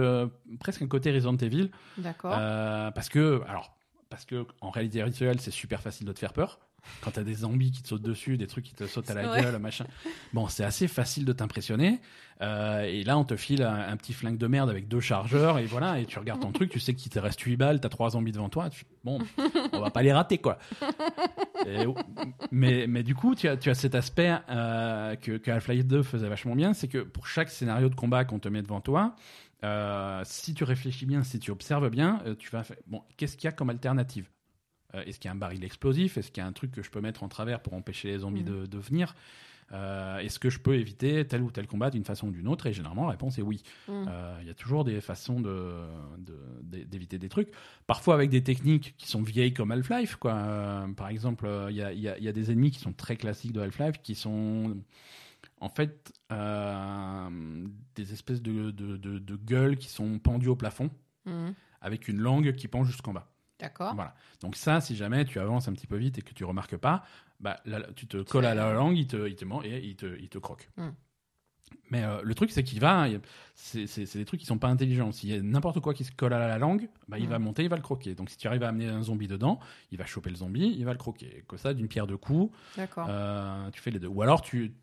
presque 0.60 0.82
un 0.82 0.88
côté 0.88 1.12
Resident 1.12 1.38
Evil, 1.38 1.70
D'accord. 2.00 2.34
euh, 2.38 2.90
parce 2.92 3.10
que 3.10 3.42
alors 3.48 3.78
parce 4.10 4.26
que 4.26 4.46
en 4.62 4.72
réalité 4.72 5.02
virtuelle, 5.04 5.40
c'est 5.40 5.52
super 5.52 5.82
facile 5.82 6.08
de 6.08 6.12
te 6.12 6.20
faire 6.20 6.34
peur. 6.34 6.60
Quand 7.02 7.12
t'as 7.12 7.24
des 7.24 7.34
zombies 7.36 7.72
qui 7.72 7.82
te 7.84 7.88
sautent 7.90 8.02
dessus, 8.02 8.38
des 8.38 8.48
trucs 8.48 8.64
qui 8.64 8.74
te 8.76 8.88
sautent 8.88 9.10
à 9.10 9.14
la 9.14 9.24
gueule, 9.42 9.58
machin. 9.60 9.86
Bon, 10.32 10.48
c'est 10.48 10.64
assez 10.64 10.88
facile 10.88 11.26
de 11.26 11.34
t'impressionner. 11.34 12.00
Euh, 12.42 12.82
et 12.84 13.04
là, 13.04 13.18
on 13.18 13.24
te 13.26 13.36
file 13.36 13.64
un, 13.64 13.90
un 13.90 13.98
petit 13.98 14.14
flingue 14.14 14.38
de 14.38 14.48
merde 14.48 14.70
avec 14.70 14.88
deux 14.88 15.00
chargeurs, 15.02 15.60
et 15.60 15.66
voilà, 15.66 16.00
et 16.00 16.06
tu 16.06 16.18
regardes 16.20 16.42
ton 16.42 16.52
truc, 16.52 16.70
tu 16.70 16.80
sais 16.80 16.94
qu'il 16.94 17.12
te 17.12 17.20
reste 17.20 17.42
8 17.42 17.58
balles, 17.58 17.80
t'as 17.82 17.90
trois 17.90 18.12
zombies 18.12 18.32
devant 18.32 18.50
toi. 18.50 18.70
tu- 18.70 18.86
bon, 19.04 19.20
on 19.74 19.80
va 19.82 19.92
pas 19.92 20.02
les 20.02 20.14
rater, 20.14 20.38
quoi. 20.38 20.58
Et- 21.66 21.86
mais, 22.52 22.88
mais 22.88 23.04
du 23.04 23.16
coup, 23.16 23.36
tu 23.36 23.48
as, 23.48 23.58
tu 23.58 23.70
as 23.70 23.76
cet 23.76 23.96
aspect 23.96 24.34
euh, 24.50 25.16
que, 25.16 25.38
que 25.38 25.52
Half-Life 25.52 25.86
2 25.86 26.04
faisait 26.04 26.28
vachement 26.30 26.56
bien, 26.56 26.74
c'est 26.74 26.88
que 26.88 27.00
pour 27.00 27.28
chaque 27.28 27.50
scénario 27.50 27.90
de 27.90 27.96
combat 27.96 28.26
qu'on 28.26 28.40
te 28.40 28.50
met 28.50 28.62
devant 28.62 28.82
toi, 28.82 29.16
euh, 29.64 30.22
si 30.26 30.54
tu 30.54 30.64
réfléchis 30.64 31.06
bien, 31.06 31.24
si 31.24 31.40
tu 31.40 31.52
observes 31.52 31.90
bien, 31.90 32.22
tu 32.40 32.50
vas 32.50 32.64
faire, 32.64 32.78
bon, 32.88 33.02
qu'est-ce 33.18 33.38
qu'il 33.38 33.46
y 33.46 33.50
a 33.50 33.52
comme 33.54 33.70
alternative? 33.70 34.30
Euh, 34.96 35.04
Est-ce 35.06 35.20
qu'il 35.20 35.28
y 35.28 35.32
a 35.32 35.34
un 35.34 35.36
baril 35.38 35.64
explosif? 35.64 36.18
Est-ce 36.18 36.32
qu'il 36.32 36.42
y 36.42 36.46
a 36.46 36.48
un 36.48 36.52
truc 36.54 36.72
que 36.72 36.82
je 36.84 36.90
peux 36.92 37.02
mettre 37.02 37.24
en 37.24 37.28
travers 37.30 37.62
pour 37.62 37.74
empêcher 37.74 38.10
les 38.10 38.20
zombies 38.20 38.44
Mhm. 38.44 38.62
de, 38.62 38.66
de 38.68 38.78
venir? 38.78 39.16
Euh, 39.72 40.20
Est-ce 40.20 40.38
que 40.40 40.50
je 40.52 40.60
peux 40.60 40.76
éviter 40.76 41.26
tel 41.26 41.42
ou 41.42 41.50
tel 41.50 41.66
combat 41.66 41.90
d'une 41.90 42.04
façon 42.04 42.28
ou 42.28 42.32
d'une 42.32 42.48
autre? 42.48 42.68
Et 42.68 42.74
généralement, 42.74 43.06
la 43.06 43.12
réponse 43.12 43.40
est 43.40 43.42
oui. 43.42 43.64
Mhm. 43.88 44.06
Euh, 44.08 44.38
Il 44.42 44.48
y 44.48 44.52
a 44.52 44.54
toujours 44.54 44.84
des 44.84 45.02
façons 45.02 45.40
de- 45.42 45.82
de- 46.20 46.38
d'é- 46.62 46.86
d'éviter 46.86 47.18
des 47.18 47.30
trucs. 47.30 47.50
Parfois 47.88 48.14
avec 48.14 48.30
des 48.30 48.44
techniques 48.44 48.94
qui 48.98 49.08
sont 49.08 49.24
vieilles 49.24 49.54
comme 49.54 49.72
Half-Life. 49.72 50.18
quoi. 50.18 50.34
Euh, 50.34 50.88
par 50.90 51.08
exemple, 51.08 51.46
euh, 51.48 51.72
il 51.72 51.78
y, 51.78 51.82
a, 51.82 51.92
il 51.94 52.00
y 52.02 52.08
a- 52.10 52.18
il 52.20 52.24
y 52.24 52.28
a 52.28 52.32
des 52.34 52.52
ennemis 52.52 52.70
qui 52.72 52.80
sont 52.80 52.94
très 52.94 53.16
classiques 53.16 53.54
de 53.54 53.62
Half-Life 53.62 54.02
qui 54.04 54.14
sont 54.16 54.78
en 55.60 55.70
fait 55.70 56.12
euh, 56.32 57.30
des 57.96 58.12
espèces 58.14 58.42
de, 58.42 58.72
gueules 59.38 59.78
qui 59.78 59.90
sont 59.90 60.20
pendues 60.20 60.50
au 60.50 60.56
plafond 60.56 60.90
Mhm. 61.26 61.54
avec 61.82 62.08
une 62.08 62.20
langue 62.20 62.54
qui 62.56 62.68
pend 62.68 62.84
jusqu'en 62.84 63.14
bas. 63.14 63.30
D'accord. 63.64 63.96
Voilà. 63.96 64.14
Donc 64.42 64.56
ça, 64.56 64.80
si 64.82 64.96
jamais 64.96 65.26
tu 65.26 65.40
avances 65.40 65.68
un 65.68 65.74
petit 65.74 65.88
peu 65.88 65.98
vite 65.98 66.18
et 66.20 66.22
que 66.22 66.34
tu 66.34 66.44
remarques 66.46 66.78
pas, 66.78 67.04
bah, 67.40 67.60
là, 67.66 67.80
tu 67.96 68.08
te 68.08 68.18
colles 68.22 68.46
à 68.46 68.54
la 68.56 68.74
langue, 68.74 68.98
il 68.98 69.08
te, 69.08 69.28
il 69.28 69.36
te 69.36 69.46
ment 69.46 69.62
et 69.64 69.80
il 69.84 69.96
te, 69.96 70.18
il 70.20 70.30
te 70.30 70.38
croque. 70.38 70.70
Hmm. 70.78 70.90
Mais 71.90 72.04
euh, 72.04 72.22
le 72.24 72.36
truc, 72.36 72.52
c'est 72.52 72.64
qu'il 72.64 72.80
va, 72.80 73.08
il- 73.08 73.20
c'est 73.56 74.14
des 74.18 74.26
trucs 74.26 74.40
qui 74.40 74.46
sont 74.46 74.58
pas 74.60 74.68
intelligents. 74.68 75.12
S'il 75.12 75.30
y 75.30 75.34
a 75.36 75.42
n'importe 75.42 75.80
quoi 75.80 75.94
qui 75.94 76.04
se 76.04 76.12
colle 76.12 76.34
à 76.34 76.40
la 76.48 76.58
langue, 76.58 76.88
bah, 77.08 77.18
il 77.18 77.26
Hmm. 77.28 77.30
va 77.32 77.40
monter, 77.40 77.64
il 77.64 77.70
va 77.70 77.76
le 77.76 77.82
croquer. 77.82 78.14
Donc 78.16 78.30
si 78.30 78.38
tu 78.38 78.48
arrives 78.48 78.64
à 78.64 78.70
amener 78.70 78.88
un 78.88 79.02
zombie 79.04 79.28
dedans, 79.28 79.60
il 79.92 79.98
va 79.98 80.06
choper 80.06 80.30
le 80.30 80.36
zombie, 80.36 80.76
il 80.78 80.86
va 80.86 80.92
le 80.92 80.98
croquer. 81.00 81.44
Que 81.48 81.58
ça, 81.58 81.74
d'une 81.74 81.88
pierre 81.88 82.06
deux 82.08 82.18
coups, 82.18 82.56
euh, 83.10 83.70
tu 83.72 83.82
fais 83.82 83.92
les 83.92 84.00
deux. 84.00 84.08
Ou 84.08 84.22
alors 84.22 84.42
tu 84.42 84.74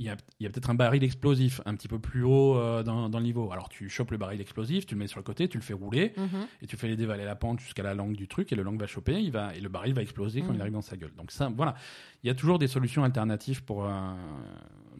il 0.00 0.06
y 0.06 0.10
a, 0.10 0.16
il 0.38 0.44
y 0.44 0.46
a 0.46 0.50
peut-être 0.50 0.70
un 0.70 0.74
baril 0.74 1.02
explosif 1.02 1.60
un 1.66 1.74
petit 1.74 1.88
peu 1.88 1.98
plus 1.98 2.22
haut 2.22 2.56
euh, 2.56 2.82
dans, 2.84 3.08
dans 3.08 3.18
le 3.18 3.24
niveau. 3.24 3.50
Alors 3.50 3.68
tu 3.68 3.88
chopes 3.88 4.12
le 4.12 4.16
baril 4.16 4.40
explosif, 4.40 4.86
tu 4.86 4.94
le 4.94 5.00
mets 5.00 5.08
sur 5.08 5.18
le 5.18 5.24
côté, 5.24 5.48
tu 5.48 5.58
le 5.58 5.62
fais 5.64 5.74
rouler 5.74 6.12
Mhm. 6.16 6.46
et 6.62 6.66
tu 6.66 6.76
fais 6.76 6.86
les 6.88 6.96
dévaler 6.96 7.24
la 7.24 7.34
pente 7.34 7.58
jusqu'à 7.60 7.82
la 7.82 7.94
langue 7.94 8.14
du 8.14 8.28
truc 8.28 8.52
et 8.52 8.56
le 8.56 8.62
langue 8.62 8.78
va 8.78 8.86
choper, 8.86 9.20
il 9.20 9.32
va 9.32 9.54
et 9.56 9.60
le 9.60 9.68
baril 9.68 9.94
va 9.94 10.02
exploser 10.02 10.42
quand 10.42 10.52
il 10.52 10.60
arrive 10.60 10.72
dans 10.74 10.82
sa 10.82 10.96
gueule. 10.96 11.12
Donc 11.16 11.30
ça, 11.32 11.50
voilà, 11.56 11.74
il 12.22 12.28
y 12.28 12.30
a 12.30 12.34
toujours 12.34 12.58
des 12.60 12.68
solutions 12.68 13.02
alternatives 13.02 13.64
pour 13.64 13.84
euh, 13.86 13.90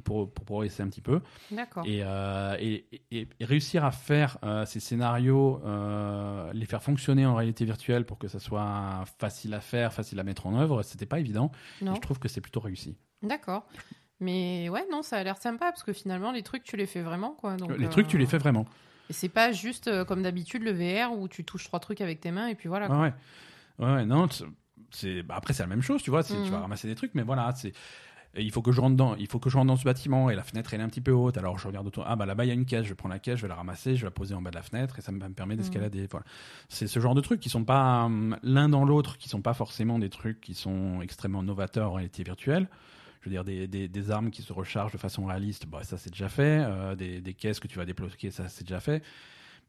pour, 0.05 0.33
pour 0.33 0.45
progresser 0.45 0.83
un 0.83 0.89
petit 0.89 1.01
peu 1.01 1.21
D'accord. 1.51 1.85
et, 1.87 2.01
euh, 2.03 2.57
et, 2.61 2.87
et- 3.11 3.29
et 3.41 3.45
réussir 3.45 3.85
à 3.85 3.91
faire 3.91 4.39
ces 4.67 4.81
scénarios, 4.81 5.61
les 6.53 6.67
faire 6.67 6.83
fonctionner 6.83 7.27
en 7.27 7.35
réalité 7.35 7.65
virtuelle 7.65 8.05
pour 8.05 8.19
que 8.19 8.29
ça 8.29 8.39
soit 8.39 9.05
facile 9.19 9.55
à 9.55 9.61
faire, 9.61 9.93
facile 9.93 10.19
à 10.21 10.25
mettre 10.25 10.47
en 10.47 10.57
œuvre, 10.59 10.83
c'était 10.83 11.07
pas 11.07 11.19
évident. 11.21 11.51
Et 11.83 11.87
je 11.87 12.01
trouve 12.01 12.19
que 12.19 12.29
c'est 12.29 12.41
plutôt 12.41 12.61
réussi. 12.61 12.97
D'accord. 13.23 13.67
Mais 14.21 14.69
ouais, 14.69 14.85
non, 14.91 15.03
ça 15.03 15.17
a 15.19 15.23
l'air 15.23 15.37
sympa 15.37 15.67
parce 15.71 15.83
que 15.85 15.93
finalement, 15.93 16.33
les 16.33 16.43
trucs, 16.43 16.65
tu 16.65 16.77
les 16.77 16.87
fais 16.87 17.03
vraiment, 17.03 17.31
quoi. 17.31 17.57
Donc, 17.57 17.77
les 17.79 17.87
euh, 17.87 17.89
trucs, 17.89 18.09
tu 18.09 18.19
les 18.19 18.27
fais 18.27 18.39
vraiment. 18.39 18.67
Et 19.11 19.13
c'est 19.13 19.29
pas 19.29 19.53
juste 19.53 19.89
euh, 19.89 20.05
comme 20.05 20.23
d'habitude 20.23 20.63
le 20.63 20.73
VR 20.73 21.13
où 21.17 21.29
tu 21.29 21.45
touches 21.45 21.65
trois 21.65 21.81
trucs 21.81 22.01
avec 22.01 22.21
tes 22.21 22.31
mains 22.31 22.49
et 22.49 22.55
puis 22.55 22.69
voilà. 22.69 22.87
Ouais, 22.89 22.95
quoi. 22.95 23.01
ouais. 23.05 23.15
Ouais, 23.79 23.95
ouais, 23.95 24.05
non, 24.05 24.27
c'est- 24.91 25.23
bah, 25.23 25.35
après 25.37 25.55
c'est 25.55 25.63
la 25.63 25.69
même 25.69 25.83
chose, 25.83 26.03
tu 26.03 26.11
vois, 26.11 26.25
tu 26.25 26.33
Mhm. 26.35 26.45
vas 26.51 26.61
ramasser 26.61 26.89
des 26.89 26.95
trucs, 26.97 27.15
mais 27.15 27.23
voilà, 27.23 27.53
c'est 27.55 27.73
et 28.35 28.43
il 28.43 28.53
faut 28.53 28.61
que 28.61 28.73
je 28.73 28.81
rentre 28.81 28.95
dans, 28.97 29.17
il 29.17 29.27
faut 29.27 29.39
que 29.39 29.49
je 29.49 29.57
rentre 29.57 29.69
dans 29.69 29.77
ce 29.77 29.85
bâtiment 29.85 30.29
et 30.29 30.35
la 30.35 30.43
fenêtre 30.43 30.75
elle 30.75 30.81
est 30.81 30.85
un 30.85 30.89
petit 30.91 31.01
peu 31.01 31.13
haute. 31.13 31.39
Alors 31.39 31.59
je 31.59 31.67
regarde 31.67 31.87
autour, 31.87 32.05
ah 32.07 32.15
bah 32.15 32.27
là-bas 32.27 32.45
il 32.45 32.49
y 32.49 32.51
a 32.51 32.55
une 32.55 32.67
caisse, 32.67 32.85
je 32.85 32.93
prends 32.93 33.09
la 33.09 33.19
caisse, 33.19 33.37
je 33.37 33.43
vais 33.43 33.49
la 33.49 33.55
ramasser, 33.55 33.97
je 33.97 34.03
vais 34.03 34.07
la 34.09 34.11
poser 34.11 34.35
en 34.35 34.43
bas 34.43 34.51
de 34.51 34.57
la 34.57 34.63
fenêtre 34.63 34.99
et 34.99 35.03
ça 35.03 35.13
me 35.13 35.19
me 35.19 35.33
permettre 35.33 35.63
d'escalader. 35.63 36.07
Voilà, 36.11 36.27
c'est 36.69 36.87
ce 36.87 37.01
genre 37.01 37.15
de 37.15 37.21
trucs 37.23 37.41
qui 37.41 37.49
sont 37.49 37.65
pas 37.65 38.05
hum, 38.05 38.37
l'un 38.43 38.69
dans 38.69 38.85
l'autre, 38.85 39.17
qui 39.17 39.29
sont 39.31 39.41
pas 39.41 39.55
forcément 39.55 39.99
des 39.99 40.11
trucs 40.11 40.41
qui 40.43 40.53
sont 40.55 41.01
extrêmement 41.01 41.43
novateurs 41.43 41.91
en 41.91 41.95
réalité 41.95 42.23
virtuelle. 42.23 42.69
Je 43.29 43.39
veux 43.39 43.45
dire, 43.45 43.45
des, 43.45 43.69
des, 43.69 43.89
des 43.89 44.11
armes 44.11 44.31
qui 44.31 44.43
se 44.43 44.53
rechargent 44.53 44.93
de 44.93 44.99
façon 44.99 45.27
réaliste, 45.27 45.67
bah, 45.67 45.83
ça 45.85 45.99
c'est 45.99 46.11
déjà 46.11 46.29
fait. 46.29 46.65
Euh, 46.65 46.95
des, 46.97 47.21
des 47.21 47.35
caisses 47.35 47.61
que 47.61 47.69
tu 47.69 47.77
vas 47.79 47.85
débloquer, 47.85 48.31
ça 48.31 48.49
c'est 48.49 48.65
déjà 48.65 48.81
fait. 48.81 49.03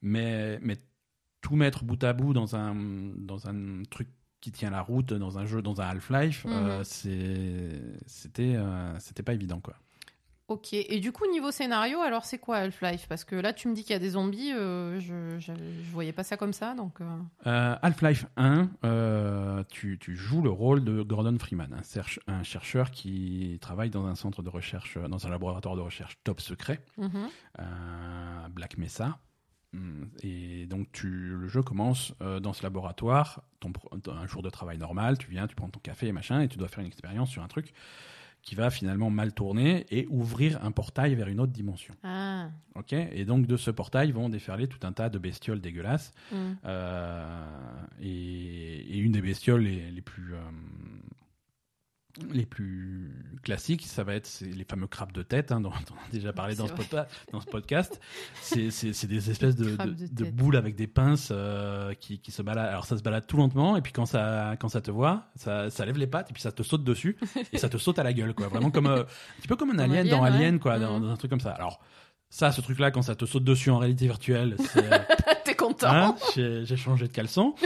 Mais, 0.01 0.59
mais 0.61 0.77
tout 1.41 1.55
mettre 1.55 1.83
bout 1.83 2.03
à 2.03 2.13
bout 2.13 2.33
dans 2.33 2.55
un, 2.55 2.75
dans 3.17 3.47
un 3.47 3.83
truc 3.89 4.09
qui 4.41 4.51
tient 4.51 4.69
la 4.69 4.81
route, 4.81 5.13
dans 5.13 5.37
un 5.37 5.45
jeu, 5.45 5.61
dans 5.61 5.81
un 5.81 5.85
Half-Life, 5.87 6.45
euh, 6.49 6.83
c'était 6.85 8.55
euh, 8.55 8.97
c'était 8.99 9.23
pas 9.23 9.33
évident. 9.33 9.59
quoi. 9.59 9.75
Ok. 10.49 10.73
Et 10.73 10.99
du 10.99 11.11
coup, 11.11 11.23
niveau 11.31 11.51
scénario, 11.51 11.99
alors 12.01 12.25
c'est 12.25 12.39
quoi 12.39 12.57
Half-Life? 12.57 13.05
Parce 13.07 13.23
que 13.23 13.35
là, 13.35 13.53
tu 13.53 13.67
me 13.67 13.73
dis 13.75 13.83
qu'il 13.83 13.93
y 13.93 13.95
a 13.95 13.99
des 13.99 14.09
zombies, 14.09 14.51
euh, 14.51 14.99
je, 14.99 15.39
je, 15.39 15.53
je 15.53 15.91
voyais 15.91 16.11
pas 16.11 16.23
ça 16.23 16.37
comme 16.37 16.53
ça, 16.53 16.73
donc. 16.73 16.99
euh, 17.01 17.05
Euh, 17.45 17.75
Half-Life 17.81 18.25
1, 18.35 18.69
euh, 18.83 19.63
tu, 19.69 19.97
tu 19.99 20.15
joues 20.15 20.41
le 20.41 20.49
rôle 20.49 20.83
de 20.83 21.01
Gordon 21.03 21.37
Freeman, 21.39 21.71
un, 21.73 21.83
cherche- 21.83 22.19
un 22.27 22.43
chercheur 22.43 22.91
qui 22.91 23.57
travaille 23.61 23.89
dans 23.91 24.05
un 24.05 24.15
centre 24.15 24.41
de 24.41 24.49
recherche, 24.49 24.97
dans 24.97 25.25
un 25.25 25.29
laboratoire 25.29 25.75
de 25.75 25.81
recherche 25.81 26.17
top 26.23 26.41
secret. 26.41 26.83
mhm. 26.97 27.29
euh, 27.59 28.47
Black 28.49 28.77
Mesa. 28.77 29.19
Hum, 29.75 30.09
Et 30.23 30.65
donc 30.65 30.91
tu, 30.91 31.07
le 31.37 31.47
jeu 31.47 31.61
commence 31.61 32.13
euh, 32.21 32.39
dans 32.39 32.53
ce 32.53 32.63
laboratoire, 32.63 33.43
ton, 33.59 33.71
un 34.11 34.25
jour 34.25 34.41
de 34.41 34.49
travail 34.49 34.79
normal, 34.79 35.19
tu 35.19 35.29
viens, 35.29 35.45
tu 35.45 35.53
prends 35.55 35.69
ton 35.69 35.79
café 35.79 36.07
et 36.07 36.11
machin, 36.11 36.41
et 36.41 36.47
tu 36.47 36.57
dois 36.57 36.67
faire 36.67 36.79
une 36.79 36.87
expérience 36.87 37.29
sur 37.29 37.43
un 37.43 37.47
truc 37.47 37.71
qui 38.49 38.55
va 38.55 38.71
finalement 38.71 39.11
mal 39.11 39.31
tourner 39.31 39.85
et 39.91 40.07
ouvrir 40.09 40.65
un 40.65 40.71
portail 40.71 41.13
vers 41.13 41.27
une 41.27 41.39
autre 41.39 41.51
dimension. 41.51 41.93
Ah. 42.03 42.47
Ok 42.73 42.93
Et 42.93 43.23
donc 43.23 43.45
de 43.45 43.57
ce 43.57 43.69
portail 43.69 44.11
vont 44.11 44.27
déferler 44.27 44.67
tout 44.67 44.79
un 44.87 44.91
tas 44.91 45.09
de 45.09 45.19
bestioles 45.19 45.61
dégueulasses. 45.61 46.13
hmm. 46.31 46.53
Euh, 46.65 47.43
et, 48.01 48.95
et 48.95 48.97
une 48.97 49.11
des 49.11 49.21
bestioles 49.21 49.61
les, 49.61 49.91
les 49.91 50.01
plus 50.01 50.33
euh, 50.33 50.39
les 52.31 52.45
plus 52.45 53.11
classiques, 53.43 53.85
ça 53.85 54.03
va 54.03 54.13
être 54.15 54.29
les 54.41 54.63
fameux 54.63 54.87
crabes 54.87 55.11
de 55.11 55.21
tête, 55.21 55.51
hein, 55.51 55.61
dont, 55.61 55.69
dont 55.69 55.75
on 55.95 56.07
a 56.07 56.11
déjà 56.11 56.33
parlé 56.33 56.55
dans 56.55 56.67
ce, 56.67 56.73
podca- 56.73 57.07
dans 57.31 57.39
ce 57.41 57.45
podcast. 57.47 57.99
C'est- 58.41 58.69
des 59.07 59.29
espèces 59.31 59.55
de, 59.55 59.75
Crabes 59.75 59.95
de- 59.95 60.05
de 60.05 60.13
de 60.13 60.23
tête. 60.25 60.35
boules 60.35 60.55
avec 60.55 60.75
des 60.75 60.87
pinces 60.87 61.29
euh, 61.31 61.93
qui, 61.93 62.19
qui 62.19 62.31
se 62.31 62.41
baladent. 62.41 62.67
Alors 62.69 62.85
ça 62.85 62.97
se 62.97 63.03
balade 63.03 63.25
tout 63.27 63.37
lentement, 63.37 63.75
et 63.77 63.81
puis 63.81 63.91
quand 63.93 64.05
ça, 64.05 64.55
quand 64.59 64.69
ça 64.69 64.81
te 64.81 64.91
voit, 64.91 65.25
ça, 65.35 65.69
ça 65.69 65.85
lève 65.85 65.97
les 65.97 66.07
pattes, 66.07 66.29
et 66.29 66.33
puis 66.33 66.41
ça 66.41 66.51
te 66.51 66.63
saute 66.63 66.83
dessus, 66.83 67.17
et 67.53 67.57
ça 67.57 67.69
te 67.69 67.77
saute 67.77 67.99
à 67.99 68.03
la 68.03 68.13
gueule, 68.13 68.33
quoi. 68.33 68.47
Vraiment 68.47 68.71
comme 68.71 68.87
euh, 68.87 69.01
un 69.03 69.05
petit 69.39 69.47
peu 69.47 69.55
comme 69.55 69.71
un 69.71 69.79
alien, 69.79 69.99
Alien, 69.99 70.09
dans 70.17 70.23
ouais. 70.23 70.29
Alien, 70.29 70.59
quoi, 70.59 70.79
dans, 70.79 70.99
Mhm. 70.99 71.05
dans 71.05 71.11
un 71.11 71.15
truc 71.17 71.31
comme 71.31 71.39
ça. 71.39 71.51
Alors 71.51 71.79
ça, 72.29 72.51
ce 72.51 72.61
truc-là, 72.61 72.91
quand 72.91 73.01
ça 73.01 73.15
te 73.15 73.25
saute 73.25 73.43
dessus 73.43 73.71
en 73.71 73.79
réalité 73.79 74.05
virtuelle, 74.05 74.55
c'est 74.59 74.87
T'es 75.45 75.55
content 75.55 75.87
Hein, 75.89 76.15
j'ai 76.35 76.77
changé 76.77 77.07
de 77.07 77.11
caleçon. 77.13 77.55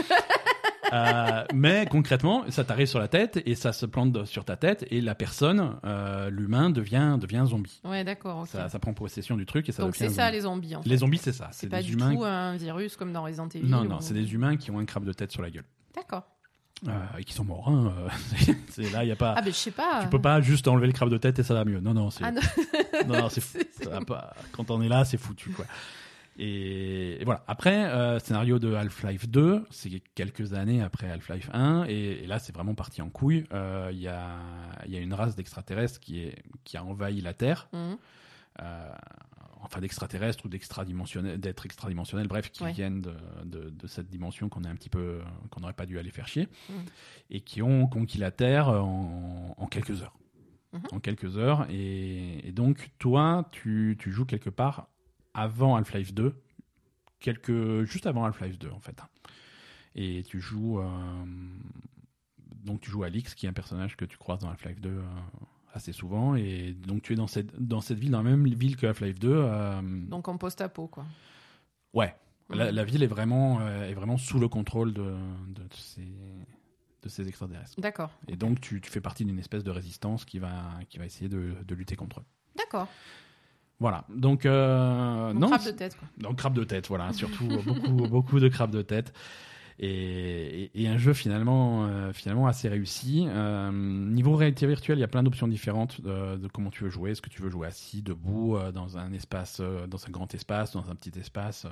Euh, 0.94 1.44
mais 1.54 1.86
concrètement, 1.90 2.44
ça 2.50 2.62
t'arrive 2.64 2.86
sur 2.86 2.98
la 3.00 3.08
tête 3.08 3.42
et 3.44 3.54
ça 3.54 3.72
se 3.72 3.84
plante 3.86 4.24
sur 4.26 4.44
ta 4.44 4.56
tête 4.56 4.86
et 4.90 5.00
la 5.00 5.14
personne, 5.14 5.76
euh, 5.84 6.30
l'humain, 6.30 6.70
devient, 6.70 7.16
devient 7.20 7.44
zombie. 7.46 7.80
Ouais, 7.84 8.04
d'accord. 8.04 8.40
ok. 8.42 8.48
Ça, 8.48 8.68
ça 8.68 8.78
prend 8.78 8.94
possession 8.94 9.36
du 9.36 9.44
truc 9.46 9.68
et 9.68 9.72
ça 9.72 9.82
Donc 9.82 9.96
c'est 9.96 10.08
ça 10.08 10.26
zombie. 10.26 10.36
les 10.36 10.40
zombies. 10.42 10.76
En 10.76 10.82
fait. 10.82 10.88
Les 10.88 10.96
zombies, 10.98 11.18
c'est 11.18 11.32
ça. 11.32 11.48
C'est 11.52 11.68
pas 11.68 11.78
des 11.82 11.88
du 11.88 11.92
humains. 11.94 12.14
tout 12.14 12.24
un 12.24 12.56
virus 12.56 12.96
comme 12.96 13.12
dans 13.12 13.24
Resident 13.24 13.48
Evil. 13.48 13.68
Non, 13.68 13.84
non, 13.84 13.96
ou- 13.96 14.00
c'est 14.00 14.14
des 14.14 14.32
humains 14.34 14.56
qui 14.56 14.70
ont 14.70 14.78
un 14.78 14.84
crabe 14.84 15.04
de 15.04 15.12
tête 15.12 15.32
sur 15.32 15.42
la 15.42 15.50
gueule 15.50 15.64
D'accord. 15.96 16.22
Euh, 16.86 16.90
et 17.18 17.24
qui 17.24 17.32
sont 17.32 17.44
morts. 17.44 17.68
hein, 17.68 17.92
c'est- 18.68 18.92
là, 18.92 19.04
il 19.04 19.08
y 19.08 19.12
a 19.12 19.16
pas. 19.16 19.34
Ah, 19.36 19.42
ben 19.42 19.52
je 19.52 19.56
sais 19.58 19.70
pas. 19.70 20.00
tu 20.02 20.08
peux 20.10 20.20
pas 20.20 20.40
juste 20.40 20.68
enlever 20.68 20.86
le 20.86 20.92
crabe 20.92 21.08
de 21.08 21.16
tête 21.16 21.38
et 21.38 21.42
ça 21.42 21.54
va 21.54 21.64
mieux. 21.64 21.80
Non, 21.80 21.94
non, 21.94 22.10
c'est 22.10 22.24
Ah, 22.24 22.30
non. 22.32 22.40
non, 23.08 23.20
non, 23.22 23.28
c'est 23.30 23.40
fou. 23.40 23.58
Ça 23.82 23.90
va 23.90 24.00
pas- 24.00 24.34
Quand 24.52 24.70
on 24.70 24.82
est 24.82 24.88
là, 24.88 25.04
c'est 25.04 25.16
foutu, 25.16 25.50
quoi. 25.50 25.64
Et, 26.36 27.20
et 27.20 27.24
voilà. 27.24 27.44
Après, 27.46 27.84
euh, 27.86 28.18
scénario 28.18 28.58
de 28.58 28.74
Half-Life 28.74 29.28
2, 29.28 29.64
c'est 29.70 29.90
quelques 30.14 30.52
années 30.54 30.82
après 30.82 31.08
Half-Life 31.10 31.48
1, 31.52 31.84
et, 31.88 32.24
et 32.24 32.26
là, 32.26 32.38
c'est 32.38 32.54
vraiment 32.54 32.74
parti 32.74 33.02
en 33.02 33.08
couille. 33.10 33.44
Euh, 33.52 33.90
Il 33.92 34.00
y, 34.00 34.08
a, 34.08 34.36
il 34.86 34.92
y 34.92 34.96
a 34.96 35.00
une 35.00 35.14
race 35.14 35.36
d'extraterrestres 35.36 36.00
qui, 36.00 36.20
est, 36.20 36.42
qui 36.64 36.76
a 36.76 36.84
envahi 36.84 37.20
la 37.20 37.34
Terre, 37.34 37.68
Mhm. 37.72 37.96
euh, 38.62 38.88
enfin 39.62 39.80
d'extraterrestres 39.80 40.44
ou 40.44 40.48
d'extradimensionnels, 40.48 41.38
d'être 41.40 41.64
extradimensionnels, 41.66 42.26
bref, 42.28 42.50
qui 42.50 42.64
Ouais. 42.64 42.72
viennent 42.72 43.00
de, 43.00 43.14
de, 43.44 43.70
de 43.70 43.86
cette 43.86 44.08
dimension 44.08 44.48
qu'on 44.48 44.64
est 44.64 44.68
un 44.68 44.74
petit 44.76 44.90
peu, 44.90 45.20
qu'on 45.50 45.60
n'aurait 45.60 45.72
pas 45.72 45.86
dû 45.86 45.98
aller 45.98 46.10
faire 46.10 46.28
chier, 46.28 46.48
Mhm. 46.68 46.84
et 47.30 47.40
qui 47.40 47.62
ont 47.62 47.86
conquis 47.86 48.18
la 48.18 48.30
Terre 48.30 48.68
en, 48.68 49.54
en 49.56 49.66
quelques 49.66 50.02
heures. 50.02 50.14
Mhm. 50.72 50.80
En 50.92 50.98
quelques 51.00 51.36
heures, 51.38 51.66
et, 51.70 52.48
et 52.48 52.50
donc 52.52 52.90
toi, 52.98 53.48
tu, 53.52 53.96
tu 54.00 54.10
joues 54.10 54.24
quelque 54.26 54.50
part 54.50 54.88
avant 55.34 55.76
Half-Life 55.76 56.14
2, 56.14 56.34
quelques, 57.20 57.84
juste 57.84 58.06
avant 58.06 58.24
Half-Life 58.24 58.58
2 58.58 58.70
en 58.70 58.80
fait. 58.80 59.00
Et 59.96 60.22
tu 60.24 60.40
joues, 60.40 60.80
euh, 60.80 60.86
donc 62.64 62.80
tu 62.80 62.90
joues 62.90 63.04
Alix, 63.04 63.34
qui 63.34 63.46
est 63.46 63.48
un 63.48 63.52
personnage 63.52 63.96
que 63.96 64.04
tu 64.04 64.16
croises 64.16 64.40
dans 64.40 64.48
Half-Life 64.50 64.80
2 64.80 64.88
euh, 64.90 65.02
assez 65.72 65.92
souvent, 65.92 66.34
et 66.36 66.72
donc 66.72 67.02
tu 67.02 67.12
es 67.12 67.16
dans 67.16 67.26
cette, 67.26 67.54
dans 67.60 67.80
cette 67.80 67.98
ville, 67.98 68.10
dans 68.12 68.22
la 68.22 68.30
même 68.30 68.46
ville 68.46 68.76
que 68.76 68.86
Half-Life 68.86 69.18
2. 69.18 69.28
euh, 69.32 69.80
Donc 70.08 70.28
en 70.28 70.36
post-apo, 70.38 70.86
quoi. 70.88 71.04
ouais, 71.94 72.14
la, 72.50 72.70
la 72.72 72.84
ville 72.84 73.02
est 73.02 73.06
vraiment, 73.08 73.60
euh, 73.60 73.88
est 73.88 73.94
vraiment 73.94 74.16
sous 74.16 74.38
le 74.38 74.48
contrôle 74.48 74.92
de, 74.92 75.02
de, 75.48 75.62
ces, 75.72 76.06
de 77.02 77.08
ces 77.08 77.26
extraterrestres. 77.28 77.80
D'accord. 77.80 78.10
Et 78.28 78.36
donc 78.36 78.60
tu, 78.60 78.80
tu 78.80 78.90
fais 78.90 79.00
partie 79.00 79.24
d'une 79.24 79.38
espèce 79.38 79.64
de 79.64 79.70
résistance 79.70 80.24
qui 80.24 80.38
va, 80.38 80.62
qui 80.88 80.98
va 80.98 81.06
essayer 81.06 81.28
de, 81.28 81.54
de 81.66 81.74
lutter 81.74 81.96
contre 81.96 82.20
eux. 82.20 82.24
D'accord. 82.56 82.88
Voilà, 83.80 84.04
donc, 84.08 84.46
euh, 84.46 85.32
Donc, 85.32 85.40
non, 85.42 85.48
crabe 85.48 85.64
de 85.66 85.70
tête, 85.72 85.96
quoi. 85.98 86.08
Donc 86.18 86.36
crabe 86.38 86.54
de 86.54 86.64
tête, 86.64 86.86
voilà, 86.88 87.12
surtout 87.12 87.46
beaucoup, 87.64 88.08
beaucoup 88.08 88.40
de 88.40 88.48
crabes 88.48 88.70
de 88.70 88.82
tête. 88.82 89.12
Et, 89.80 90.70
et- 90.74 90.82
et 90.84 90.88
un 90.88 90.96
jeu 90.98 91.12
finalement, 91.14 91.84
euh, 91.86 92.12
finalement 92.12 92.46
assez 92.46 92.68
réussi. 92.68 93.26
Euh, 93.28 93.72
niveau 93.72 94.36
réalité 94.36 94.68
virtuelle, 94.68 94.98
il 94.98 95.00
y 95.00 95.04
a 95.04 95.08
plein 95.08 95.24
d'options 95.24 95.48
différentes 95.48 96.00
de, 96.00 96.36
de 96.36 96.46
comment 96.46 96.70
tu 96.70 96.84
veux 96.84 96.90
jouer. 96.90 97.10
Est-ce 97.10 97.20
que 97.20 97.28
tu 97.28 97.42
veux 97.42 97.50
jouer 97.50 97.66
assis, 97.66 98.00
debout, 98.00 98.56
euh, 98.56 98.70
dans 98.70 98.96
un 98.98 99.12
espace, 99.12 99.58
euh, 99.60 99.88
dans 99.88 99.98
un 100.06 100.10
grand 100.10 100.32
espace, 100.32 100.72
dans 100.72 100.88
un 100.90 100.94
petit 100.94 101.18
espace 101.18 101.64
euh, 101.64 101.68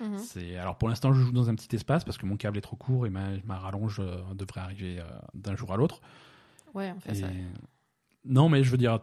Mhm. 0.00 0.18
C'est 0.18 0.56
alors 0.56 0.78
pour 0.78 0.88
l'instant, 0.88 1.12
je 1.12 1.20
joue 1.20 1.30
dans 1.32 1.48
un 1.48 1.54
petit 1.54 1.76
espace 1.76 2.02
parce 2.02 2.18
que 2.18 2.26
mon 2.26 2.36
câble 2.36 2.58
est 2.58 2.62
trop 2.62 2.74
court 2.76 3.06
et 3.06 3.10
ma, 3.10 3.28
ma 3.44 3.56
rallonge 3.58 4.00
euh, 4.00 4.16
devrait 4.34 4.60
arriver 4.62 4.98
euh, 4.98 5.04
d'un 5.34 5.54
jour 5.54 5.72
à 5.72 5.76
l'autre. 5.76 6.00
Ouais, 6.74 6.90
en 6.90 6.98
fait, 6.98 7.12
Et- 7.12 7.14
ça. 7.20 7.26
Non, 8.24 8.48
mais 8.48 8.64
je 8.64 8.70
veux 8.70 8.78
dire, 8.78 8.98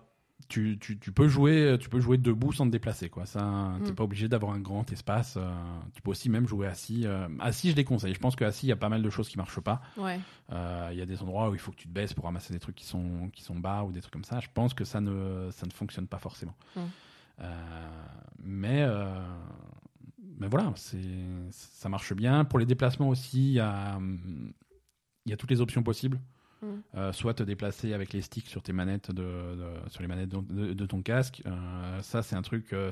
tu, 0.48 0.78
tu, 0.80 0.98
tu 0.98 1.12
peux 1.12 1.28
jouer, 1.28 1.78
tu 1.80 1.90
peux 1.90 2.00
jouer 2.00 2.18
debout 2.18 2.52
sans 2.54 2.66
te 2.66 2.72
déplacer, 2.72 3.10
quoi. 3.10 3.26
Ça, 3.28 3.74
t'es 3.84 3.92
Mm. 3.92 3.96
pas 3.96 4.04
obligé 4.04 4.28
d'avoir 4.28 4.54
un 4.54 4.60
grand 4.60 4.92
espace. 4.92 5.36
euh, 5.38 5.52
tu 5.94 6.02
peux 6.02 6.10
aussi 6.12 6.30
même 6.30 6.48
jouer 6.48 6.66
assis. 6.68 7.04
euh, 7.06 7.28
assis, 7.40 7.70
je 7.70 7.76
déconseille. 7.76 8.14
Je 8.16 8.20
pense 8.20 8.36
que 8.36 8.44
assis, 8.46 8.66
il 8.66 8.70
y 8.70 8.72
a 8.72 8.76
pas 8.76 8.90
mal 8.90 9.04
de 9.04 9.10
choses 9.12 9.30
qui 9.30 9.38
marchent 9.38 9.60
pas. 9.60 9.82
Ouais. 9.98 10.20
Euh, 10.52 10.90
Il 10.92 10.98
y 10.98 11.02
a 11.02 11.06
des 11.06 11.22
endroits 11.22 11.50
où 11.50 11.54
il 11.54 11.60
faut 11.60 11.72
que 11.72 11.78
tu 11.78 11.88
te 11.88 11.94
baisses 11.94 12.14
pour 12.14 12.26
ramasser 12.26 12.52
des 12.54 12.60
trucs 12.60 12.76
qui 12.76 12.86
sont 12.86 13.30
qui 13.34 13.44
sont 13.44 13.60
bas 13.60 13.84
ou 13.84 13.92
des 13.92 14.02
trucs 14.02 14.14
comme 14.14 14.24
ça. 14.24 14.40
Je 14.40 14.48
pense 14.54 14.74
que 14.74 14.86
ça 14.86 15.02
ne 15.02 15.50
ça 15.52 15.66
ne 15.68 15.72
fonctionne 15.72 16.08
pas 16.08 16.18
forcément. 16.20 16.56
Mm. 16.76 16.80
Mais 18.44 18.86
mais 20.38 20.48
voilà, 20.48 20.72
c'est 20.76 20.98
ça 21.52 21.90
marche 21.90 22.14
bien. 22.14 22.46
Pour 22.46 22.60
les 22.60 22.66
déplacements 22.66 23.10
aussi, 23.10 23.50
il 23.50 23.54
y 23.54 23.60
a, 23.60 24.00
il 25.26 25.30
y 25.30 25.34
a 25.34 25.38
toutes 25.38 25.52
les 25.52 25.62
options 25.62 25.84
possibles. 25.84 26.20
Mm. 26.62 26.68
Euh, 26.96 27.14
soit 27.14 27.34
te 27.34 27.44
déplacer 27.44 27.94
avec 27.94 28.12
les 28.14 28.22
sticks 28.22 28.48
sur 28.48 28.62
tes 28.62 28.74
manettes 28.74 29.12
de, 29.12 29.24
de- 29.24 29.90
sur 29.90 30.02
les 30.02 30.08
manettes 30.08 30.30
de, 30.30 30.86
ton 30.86 31.02
casque. 31.02 31.42
Euh, 31.46 32.02
ça, 32.02 32.22
c'est 32.24 32.36
un 32.36 32.42
truc. 32.42 32.74
euh, 32.74 32.92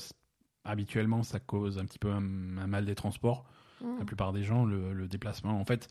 habituellement, 0.64 1.24
ça 1.24 1.40
cause 1.40 1.78
un 1.80 1.86
petit 1.86 2.00
peu 2.00 2.12
un, 2.12 2.18
un 2.58 2.68
mal 2.68 2.86
des 2.86 2.96
transports. 2.96 3.46
Mm. 3.82 4.00
La 4.00 4.06
plupart 4.06 4.34
des 4.34 4.44
gens, 4.44 4.66
le, 4.66 4.94
le 4.94 5.08
déplacement, 5.08 5.60
en 5.60 5.66
fait, 5.66 5.88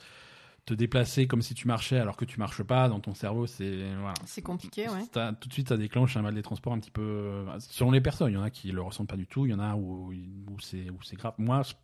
te 0.66 0.74
déplacer 0.74 1.26
comme 1.28 1.42
si 1.42 1.54
tu 1.54 1.68
marchais 1.68 1.98
alors 1.98 2.16
que 2.16 2.24
tu 2.24 2.38
marches 2.40 2.62
pas 2.62 2.88
dans 2.88 2.98
ton 3.00 3.14
cerveau, 3.14 3.46
c'est 3.46 3.94
voilà. 4.00 4.14
C'est 4.24 4.42
compliqué, 4.42 4.88
ouais. 4.88 5.04
Tout 5.40 5.48
de 5.48 5.52
suite, 5.52 5.68
ça 5.68 5.76
déclenche 5.76 6.16
un 6.16 6.22
mal 6.22 6.34
des 6.34 6.42
transports 6.42 6.72
un 6.72 6.80
petit 6.80 6.90
peu. 6.90 7.44
Selon 7.60 7.90
les 7.92 8.00
personnes, 8.00 8.32
il 8.32 8.34
y 8.34 8.38
en 8.38 8.42
a 8.42 8.50
qui 8.50 8.72
le 8.72 8.82
ressentent 8.82 9.08
pas 9.08 9.16
du 9.16 9.26
tout, 9.28 9.46
il 9.46 9.50
y 9.50 9.54
en 9.54 9.60
a 9.60 9.76
où, 9.76 10.12
où 10.12 10.60
c'est 10.60 10.90
où 10.90 11.00
c'est 11.02 11.16
grave. 11.16 11.34
Moi, 11.38 11.62
je- 11.62 11.74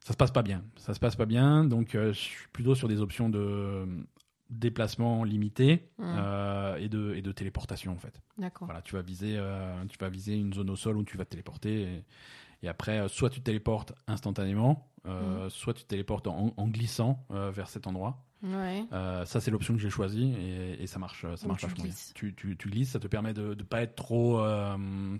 ça 0.00 0.12
se 0.12 0.16
passe 0.16 0.32
pas 0.32 0.42
bien. 0.42 0.64
Ça 0.76 0.94
se 0.94 0.98
passe 1.00 1.14
pas 1.14 1.26
bien, 1.26 1.64
donc 1.64 1.94
euh, 1.94 2.12
je 2.12 2.18
suis 2.18 2.48
plutôt 2.52 2.74
sur 2.74 2.88
des 2.88 3.00
options 3.00 3.28
de 3.28 3.86
déplacement 4.58 5.24
limité 5.24 5.90
Mm. 5.98 6.02
euh, 6.04 6.76
et 6.76 6.88
de 6.88 7.14
et 7.14 7.22
de 7.22 7.32
téléportation 7.32 7.92
en 7.92 7.98
fait. 7.98 8.20
D'accord. 8.38 8.66
Voilà, 8.66 8.82
tu 8.82 8.94
vas 8.94 9.02
viser 9.02 9.36
euh, 9.38 9.84
tu 9.88 9.98
vas 9.98 10.08
viser 10.08 10.34
une 10.36 10.52
zone 10.52 10.70
au 10.70 10.76
sol 10.76 10.96
où 10.96 11.04
tu 11.04 11.16
vas 11.16 11.24
te 11.24 11.30
téléporter 11.30 11.82
et, 11.82 12.04
et 12.62 12.68
après 12.68 12.98
euh, 12.98 13.08
soit 13.08 13.30
tu 13.30 13.40
te 13.40 13.44
téléportes 13.44 13.92
instantanément, 14.06 14.88
Mm. 15.04 15.08
euh, 15.08 15.48
soit 15.50 15.74
tu 15.74 15.82
te 15.82 15.88
téléportes 15.88 16.26
en, 16.28 16.54
en 16.56 16.68
glissant 16.68 17.26
vers 17.30 17.68
cet 17.68 17.86
endroit. 17.88 18.24
Ouais. 18.44 18.84
Ça, 19.24 19.40
c'est 19.40 19.50
l'option 19.52 19.74
que 19.74 19.80
j'ai 19.80 19.90
choisie 19.90 20.32
et, 20.34 20.82
et 20.82 20.86
ça 20.88 20.98
marche, 20.98 21.22
ça 21.36 21.46
marche 21.46 21.62
vachement 21.62 21.84
bien. 21.84 21.92
Tu, 22.14 22.34
tu, 22.34 22.56
tu 22.56 22.68
glisses, 22.68 22.90
ça 22.90 22.98
te 23.00 23.06
permet 23.08 23.32
de 23.34 23.54
ne 23.54 23.62
pas 23.64 23.82
être 23.82 23.94
trop 23.96 24.40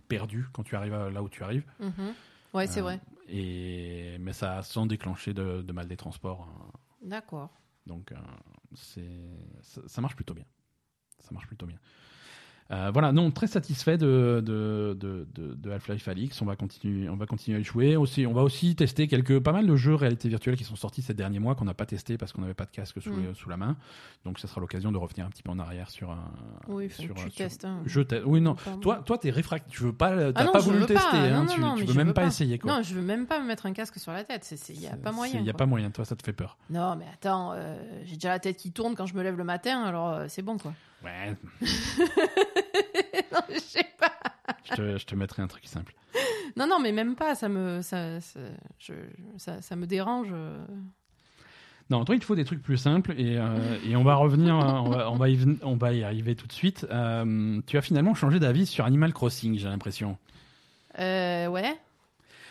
perdu 0.08 0.46
quand 0.52 0.62
tu 0.62 0.74
arrives 0.76 0.94
à- 0.94 1.10
là 1.10 1.22
où 1.22 1.28
tu 1.28 1.42
arrives. 1.44 1.64
Mhm. 1.80 2.14
Ouais, 2.54 2.66
c'est 2.66 2.80
vrai. 2.80 3.00
Et, 3.28 4.16
mais 4.20 4.32
ça 4.32 4.62
sans 4.62 4.86
déclencher 4.86 5.34
de, 5.34 5.62
de 5.62 5.72
mal 5.72 5.86
des 5.88 5.96
transports. 5.96 6.46
hein. 6.48 6.70
D'accord. 7.02 7.50
Donc, 7.86 8.12
euh, 8.12 8.16
c'est, 8.74 9.20
ça, 9.62 9.80
ça 9.86 10.00
marche 10.00 10.16
plutôt 10.16 10.34
bien. 10.34 10.46
Ça 11.18 11.30
marche 11.32 11.46
plutôt 11.46 11.66
bien. 11.66 11.78
Euh, 12.72 12.90
voilà, 12.90 13.12
non, 13.12 13.30
très 13.30 13.46
satisfait 13.46 13.98
de, 13.98 14.42
de, 14.44 14.96
de, 14.98 15.26
de, 15.34 15.70
Half-Life 15.70 16.08
Alix. 16.08 16.40
On 16.40 16.46
va 16.46 16.56
continuer, 16.56 17.08
on 17.10 17.16
va 17.16 17.26
continuer 17.26 17.58
à 17.58 17.60
y 17.60 17.64
jouer. 17.64 17.96
Aussi, 17.96 18.26
on 18.26 18.32
va 18.32 18.42
aussi 18.42 18.74
tester 18.74 19.08
quelques, 19.08 19.40
pas 19.40 19.52
mal 19.52 19.66
de 19.66 19.76
jeux 19.76 19.94
réalité 19.94 20.28
virtuelle 20.30 20.56
qui 20.56 20.64
sont 20.64 20.74
sortis 20.76 21.02
ces 21.02 21.12
derniers 21.12 21.38
mois 21.38 21.54
qu'on 21.54 21.66
n'a 21.66 21.74
pas 21.74 21.84
testé 21.84 22.16
parce 22.16 22.32
qu'on 22.32 22.40
n'avait 22.40 22.54
pas 22.54 22.64
de 22.64 22.70
casque 22.70 23.02
sous, 23.02 23.12
Mm. 23.12 23.22
les- 23.28 23.34
sous 23.34 23.50
la 23.50 23.58
main. 23.58 23.76
Donc, 24.24 24.38
ça 24.38 24.48
sera 24.48 24.60
l'occasion 24.62 24.90
de 24.90 24.96
revenir 24.96 25.26
un 25.26 25.28
petit 25.28 25.42
peu 25.42 25.50
en 25.50 25.58
arrière 25.58 25.90
sur 25.90 26.10
un. 26.12 26.30
Oui, 26.68 26.88
sur, 26.88 27.14
tu 27.14 27.20
sur- 27.20 27.32
testes. 27.34 27.66
hein. 27.66 27.80
Je 27.84 28.00
te- 28.00 28.22
Oui, 28.24 28.40
non. 28.40 28.56
Toi, 28.80 29.02
toi, 29.04 29.18
t'es 29.18 29.28
réfractaire. 29.30 29.70
Tu 29.70 29.82
veux 29.82 29.92
pas, 29.92 30.32
t'as 30.32 30.40
Ah 30.40 30.44
non, 30.44 30.52
pas 30.52 30.60
voulu 30.60 30.78
le 30.78 30.86
pas. 30.86 30.94
tester. 30.94 31.16
Non, 31.18 31.24
hein. 31.24 31.44
non, 31.44 31.52
tu, 31.54 31.60
non, 31.60 31.74
tu 31.74 31.84
veux 31.84 31.92
même 31.94 32.06
veux 32.08 32.14
pas 32.14 32.22
pas. 32.22 32.26
essayer 32.28 32.58
quoi. 32.58 32.72
Non, 32.76 32.82
je 32.82 32.94
veux 32.94 33.02
même 33.02 33.26
pas 33.26 33.38
me 33.40 33.46
mettre 33.46 33.66
un 33.66 33.72
casque 33.74 33.98
sur 33.98 34.12
la 34.12 34.24
tête. 34.24 34.50
Il 34.70 34.78
n'y 34.78 34.86
a 34.86 34.96
pas 34.96 35.12
moyen. 35.12 35.40
Il 35.40 35.44
y 35.46 35.50
a 35.50 35.54
pas 35.54 35.66
moyen. 35.66 35.90
Toi, 35.90 36.06
ça 36.06 36.16
te 36.16 36.22
fait 36.22 36.32
peur. 36.32 36.56
Non, 36.70 36.96
mais 36.96 37.04
attends, 37.12 37.52
euh, 37.52 37.76
j'ai 38.04 38.14
déjà 38.14 38.30
la 38.30 38.38
tête 38.38 38.56
qui 38.56 38.72
tourne 38.72 38.94
quand 38.94 39.04
je 39.04 39.14
me 39.14 39.22
lève 39.22 39.36
le 39.36 39.44
matin, 39.44 39.82
alors 39.82 40.08
euh, 40.08 40.24
c'est 40.28 40.40
bon 40.42 40.56
quoi. 40.56 40.72
Ouais. 41.04 41.36
non, 43.32 43.40
je 43.52 43.58
sais 43.58 43.86
pas. 43.98 44.12
je, 44.64 44.74
te, 44.74 44.98
je 44.98 45.04
te 45.06 45.14
mettrai 45.14 45.42
un 45.42 45.46
truc 45.46 45.66
simple. 45.66 45.94
Non, 46.56 46.66
non, 46.66 46.78
mais 46.80 46.92
même 46.92 47.14
pas. 47.16 47.34
Ça 47.34 47.48
me, 47.48 47.80
ça, 47.82 48.20
ça, 48.20 48.40
je- 48.78 48.92
ça, 49.38 49.60
ça 49.62 49.76
me 49.76 49.86
dérange. 49.86 50.32
Non, 51.90 52.04
toi, 52.04 52.14
il 52.14 52.20
te 52.20 52.24
faut 52.24 52.36
des 52.36 52.44
trucs 52.44 52.62
plus 52.62 52.78
simples 52.78 53.12
et, 53.18 53.36
euh, 53.38 53.78
et 53.86 53.96
on 53.96 54.04
va 54.04 54.14
revenir, 54.14 54.54
on 54.54 54.88
va, 54.88 55.10
on, 55.10 55.16
va 55.16 55.28
y, 55.28 55.36
ven- 55.36 55.58
on 55.62 55.76
va 55.76 55.92
y 55.92 56.02
arriver 56.04 56.34
tout 56.36 56.46
de 56.46 56.52
suite. 56.52 56.86
Euh, 56.90 57.60
tu 57.66 57.76
as 57.76 57.82
finalement 57.82 58.14
changé 58.14 58.38
d'avis 58.38 58.66
sur 58.66 58.84
Animal 58.86 59.12
Crossing, 59.12 59.58
j'ai 59.58 59.68
l'impression. 59.68 60.16
Euh, 60.98 61.48
ouais. 61.48 61.76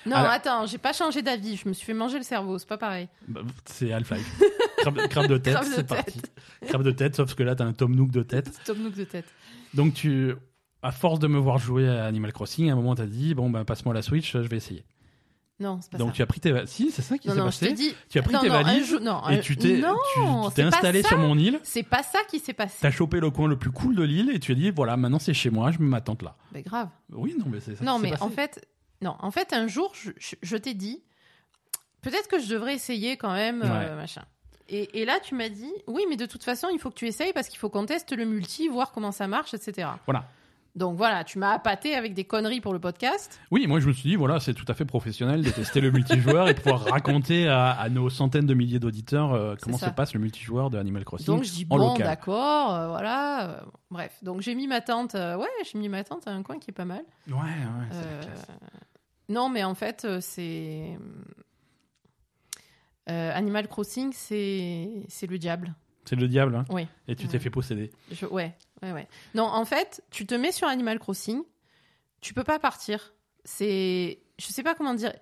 Non, 0.06 0.16
Alors- 0.18 0.32
attends, 0.32 0.66
j'ai 0.68 0.78
pas 0.78 0.94
changé 0.94 1.22
d'avis. 1.22 1.56
Je 1.56 1.68
me 1.70 1.74
suis 1.74 1.86
fait 1.86 1.94
manger 1.94 2.18
le 2.18 2.24
cerveau, 2.24 2.58
c'est 2.60 2.68
pas 2.68 2.78
pareil. 2.78 3.08
Bah, 3.28 3.42
C'est 3.66 3.92
Half-Life. 3.94 4.42
crabe, 4.78 5.08
crabe 5.08 5.28
de 5.28 5.38
tête, 5.40 5.58
c'est 5.64 5.88
parti. 5.88 6.22
Crabe 6.68 6.84
de 6.84 6.92
tête, 6.92 7.16
sauf 7.16 7.34
que 7.34 7.42
là, 7.44 7.56
tu 7.56 7.64
as 7.64 7.66
un 7.66 7.74
Tom 7.74 7.96
Nook 7.96 8.12
de 8.12 8.24
tête. 8.24 8.54
Stop 8.64 8.78
nook 8.78 8.94
de 8.96 9.04
tête. 9.06 9.26
Donc, 9.74 9.94
tu, 9.94 10.34
à 10.84 10.92
force 10.92 11.20
de 11.20 11.28
me 11.28 11.38
voir 11.40 11.58
jouer 11.58 11.88
à 11.88 12.06
Animal 12.06 12.34
Crossing, 12.34 12.70
à 12.70 12.74
un 12.74 12.76
moment, 12.76 12.96
tu 12.96 13.02
as 13.02 13.06
dit 13.08 13.34
Bon, 13.36 13.50
ben, 13.50 13.64
passe-moi 13.66 13.94
la 13.94 14.02
Switch, 14.02 14.32
je 14.34 14.38
vais 14.40 14.58
essayer. 14.58 14.84
Non, 15.60 15.78
c'est 15.80 15.92
pas 15.92 16.00
Donc, 16.00 16.10
ça. 16.10 16.14
tu 16.16 16.22
as 16.24 16.26
pris 16.26 16.40
tes. 16.40 16.52
va- 16.52 16.66
Si, 16.66 16.90
c'est 16.90 17.04
ça 17.04 17.20
qui 17.20 17.30
s'est 17.30 17.36
je 17.36 17.40
passé. 17.42 17.68
t'ai 17.68 17.74
dit. 17.74 17.94
Tu 18.10 18.18
as 18.18 18.24
pris 18.24 18.34
non, 18.34 18.40
tes 18.40 18.48
non, 18.50 18.54
valises 18.64 18.94
non, 19.00 19.30
et 19.30 19.42
tu 19.42 19.56
t'es 19.58 19.84
installé 20.64 21.04
sur 21.04 21.20
mon 21.20 21.38
île. 21.38 21.60
C'est 21.64 21.84
pas 21.84 22.02
ça 22.02 22.18
qui 22.30 22.40
s'est 22.40 22.54
passé. 22.54 22.78
T'as 22.82 22.90
chopé 22.90 23.20
le 23.20 23.30
coin 23.30 23.48
le 23.48 23.58
plus 23.60 23.70
cool 23.70 23.96
de 23.96 24.02
l'île 24.02 24.32
et 24.34 24.40
tu 24.40 24.54
as 24.54 24.56
dit 24.56 24.72
voilà 24.72 24.98
maintenant 24.98 25.20
c'est 25.20 25.36
chez 25.36 25.52
moi 25.52 25.70
je 25.72 25.78
me 25.78 25.86
m'attente 25.88 26.24
là. 26.24 26.36
Mais 26.52 26.64
grave. 26.64 26.90
Oui 27.12 27.36
non 27.38 27.46
mais 27.48 27.60
c'est 27.60 27.76
ça. 27.76 27.84
Non, 27.84 27.98
qui 27.98 28.02
s'est 28.02 28.04
mais 28.08 28.12
passé. 28.14 28.24
en 28.24 28.30
fait, 28.30 28.68
non, 29.04 29.16
en 29.20 29.30
fait, 29.30 29.54
un 29.54 29.68
jour, 29.68 29.92
je, 29.94 30.10
je- 30.18 30.36
je 30.42 30.58
t'ai 30.58 30.74
dit, 30.74 31.04
peut-être 32.02 32.28
que 32.28 32.40
je 32.40 32.48
devrais 32.50 32.74
essayer 32.74 33.18
quand 33.18 33.34
même, 33.34 33.62
euh, 33.64 33.96
machin. 33.96 34.24
Et, 34.70 35.02
et 35.02 35.06
là, 35.06 35.20
tu 35.24 35.36
m'as 35.36 35.50
dit, 35.50 35.72
oui, 35.88 36.04
mais 36.10 36.16
de 36.18 36.26
toute 36.26 36.44
façon, 36.44 36.70
il 36.74 36.80
faut 36.80 36.90
que 36.90 36.96
tu 36.96 37.06
essayes 37.08 37.34
parce 37.34 37.50
qu'il 37.50 37.60
faut 37.60 37.70
qu'on 37.70 37.86
teste 37.86 38.12
le 38.16 38.26
multi, 38.26 38.68
voir 38.68 38.92
comment 38.94 39.12
ça 39.12 39.28
marche, 39.28 39.54
etc. 39.54 39.90
Voilà. 40.06 40.28
Donc 40.74 40.96
voilà, 40.96 41.26
tu 41.26 41.38
m'as 41.38 41.52
appâté 41.52 41.96
avec 41.96 42.14
des 42.14 42.24
conneries 42.24 42.62
pour 42.62 42.72
le 42.72 42.80
podcast. 42.80 43.42
Oui, 43.52 43.68
moi 43.68 43.82
je 43.82 43.88
me 43.88 43.94
suis 43.94 44.10
dit, 44.10 44.16
voilà, 44.16 44.40
c'est 44.40 44.54
tout 44.54 44.64
à 44.70 44.74
fait 44.74 44.86
professionnel 44.86 45.42
de 45.44 45.50
tester 45.50 45.82
le 45.82 45.92
multijoueur 45.92 46.48
et 46.48 46.54
pouvoir 46.56 46.86
raconter 46.86 47.48
à, 47.50 47.72
à 47.72 47.90
nos 47.90 48.10
centaines 48.10 48.46
de 48.46 48.54
milliers 48.54 48.80
d'auditeurs 48.80 49.34
euh, 49.34 49.56
comment 49.62 49.78
ça. 49.78 49.88
se 49.90 49.92
passe 49.94 50.14
le 50.14 50.22
multijoueur 50.22 50.70
de 50.70 50.78
Animal 50.78 51.04
Crossing 51.04 51.26
Donc 51.28 51.44
je 51.44 51.52
dis, 51.52 51.68
en 51.70 51.78
bon, 51.78 51.98
d'accord, 51.98 52.74
euh, 52.74 52.88
voilà. 52.88 53.50
euh, 53.50 53.60
bref, 53.90 54.18
donc 54.24 54.40
j'ai 54.42 54.56
mis 54.56 54.68
ma 54.68 54.80
tante, 54.80 55.14
ouais, 55.16 55.48
j'ai 55.70 55.78
mis 55.78 55.90
ma 55.90 56.06
tante 56.06 56.26
à 56.28 56.32
un 56.32 56.42
coin 56.42 56.58
qui 56.58 56.70
est 56.72 56.74
pas 56.74 56.86
mal. 56.86 57.04
Ouais, 57.28 57.34
ouais, 57.36 57.88
c'est 57.92 57.98
la 58.18 58.26
classe. 58.26 58.48
non, 59.28 59.50
mais 59.50 59.64
en 59.66 59.76
fait, 59.76 60.08
c'est. 60.22 60.98
Animal 63.08 63.68
Crossing, 63.68 64.12
c'est 64.14 65.04
c'est 65.10 65.28
le 65.28 65.38
diable. 65.38 65.74
C'est 66.06 66.16
le 66.16 66.28
diable, 66.30 66.56
hein 66.56 66.64
Oui. 66.70 66.88
Et 67.10 67.16
tu 67.16 67.26
Ouais. 67.26 67.32
t'es 67.32 67.40
fait 67.40 67.50
posséder. 67.50 67.92
Je- 68.12 68.26
ouais, 68.26 68.56
ouais, 68.84 68.92
ouais. 68.92 69.08
Non, 69.36 69.44
en 69.46 69.66
fait, 69.66 70.04
tu 70.12 70.26
te 70.26 70.36
mets 70.36 70.52
sur 70.52 70.68
Animal 70.68 71.00
Crossing, 71.00 71.42
tu 72.22 72.34
peux 72.34 72.44
pas 72.44 72.60
partir. 72.60 73.14
C'est, 73.44 74.20
je 74.40 74.46
sais 74.48 74.64
pas 74.64 74.76
comment 74.76 74.94
dire. 74.94 75.14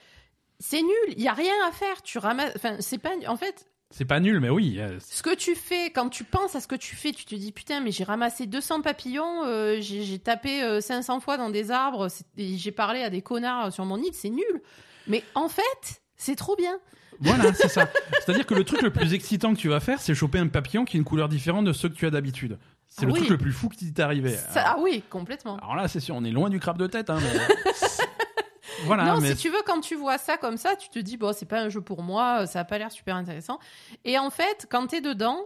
C'est 0.59 0.81
nul. 0.81 1.13
Il 1.15 1.21
y 1.21 1.27
a 1.29 1.33
rien 1.33 1.53
à 1.67 1.71
faire. 1.71 2.01
Tu 2.01 2.17
ramasses. 2.17 2.51
Enfin, 2.55 2.75
c'est 2.79 2.97
pas. 2.97 3.11
En 3.27 3.37
fait, 3.37 3.65
C'est 3.91 4.03
pas 4.05 4.19
nul, 4.19 4.39
mais 4.41 4.49
oui. 4.49 4.77
euh, 4.79 4.99
ce 4.99 5.23
que 5.23 5.33
tu 5.33 5.55
fais 5.55 5.89
quand 5.91 6.09
tu 6.09 6.25
penses 6.25 6.55
à 6.55 6.59
ce 6.61 6.67
que 6.67 6.75
tu 6.75 6.95
fais, 6.97 7.13
tu 7.13 7.23
te 7.25 7.33
dis 7.35 7.51
putain, 7.53 7.79
mais 7.79 7.91
j'ai 7.91 8.03
ramassé 8.03 8.45
200 8.45 8.81
papillons, 8.81 9.45
euh, 9.45 9.77
j'ai 9.79 10.19
tapé 10.19 10.61
euh, 10.61 10.81
500 10.81 11.21
fois 11.21 11.37
dans 11.37 11.49
des 11.49 11.71
arbres, 11.71 12.09
j'ai 12.37 12.71
parlé 12.71 13.03
à 13.03 13.09
des 13.09 13.21
connards 13.21 13.71
sur 13.71 13.85
mon 13.85 13.97
île. 14.01 14.13
C'est 14.13 14.29
nul. 14.29 14.61
Mais 15.07 15.23
en 15.33 15.47
fait, 15.47 16.01
c'est 16.17 16.35
trop 16.35 16.57
bien. 16.57 16.77
Voilà, 17.21 17.53
c'est 17.53 17.69
ça. 17.69 17.89
C'est-à-dire 18.25 18.45
que 18.45 18.53
le 18.53 18.63
truc 18.65 18.81
le 18.81 18.91
plus 18.91 19.13
excitant 19.13 19.53
que 19.53 19.59
tu 19.59 19.69
vas 19.69 19.79
faire, 19.79 20.01
c'est 20.01 20.13
choper 20.13 20.39
un 20.39 20.47
papillon 20.49 20.83
qui 20.85 20.97
a 20.97 20.99
une 20.99 21.05
couleur 21.05 21.29
différente 21.29 21.65
de 21.65 21.73
ceux 21.73 21.87
que 21.89 21.95
tu 21.95 22.05
as 22.05 22.11
d'habitude. 22.11 22.59
C'est 22.99 23.05
Ah 23.05 23.07
le 23.07 23.13
oui. 23.13 23.19
truc 23.19 23.29
le 23.31 23.37
plus 23.37 23.51
fou 23.51 23.69
qui 23.69 23.91
t'est 23.93 24.01
arrivé. 24.01 24.31
Ça- 24.35 24.63
ah 24.65 24.77
oui, 24.79 25.03
complètement. 25.09 25.57
Alors 25.57 25.75
là, 25.75 25.87
c'est 25.87 25.99
sûr, 25.99 26.15
on 26.15 26.23
est 26.23 26.31
loin 26.31 26.49
du 26.49 26.59
crabe 26.59 26.77
de 26.77 26.87
tête. 26.87 27.09
Hein, 27.09 27.17
mais... 27.21 27.39
voilà, 28.85 29.05
non, 29.05 29.19
mais 29.21 29.35
si 29.35 29.41
tu 29.43 29.49
veux, 29.49 29.61
quand 29.65 29.81
tu 29.81 29.95
vois 29.95 30.17
ça 30.17 30.37
comme 30.37 30.57
ça, 30.57 30.75
tu 30.75 30.89
te 30.89 30.99
dis, 30.99 31.17
bon, 31.17 31.33
c'est 31.33 31.45
pas 31.45 31.59
un 31.61 31.69
jeu 31.69 31.81
pour 31.81 32.03
moi, 32.03 32.45
ça 32.47 32.61
a 32.61 32.63
pas 32.65 32.77
l'air 32.77 32.91
super 32.91 33.15
intéressant. 33.15 33.59
Et 34.05 34.17
en 34.17 34.29
fait, 34.29 34.67
quand 34.69 34.87
t'es 34.87 35.01
dedans, 35.01 35.45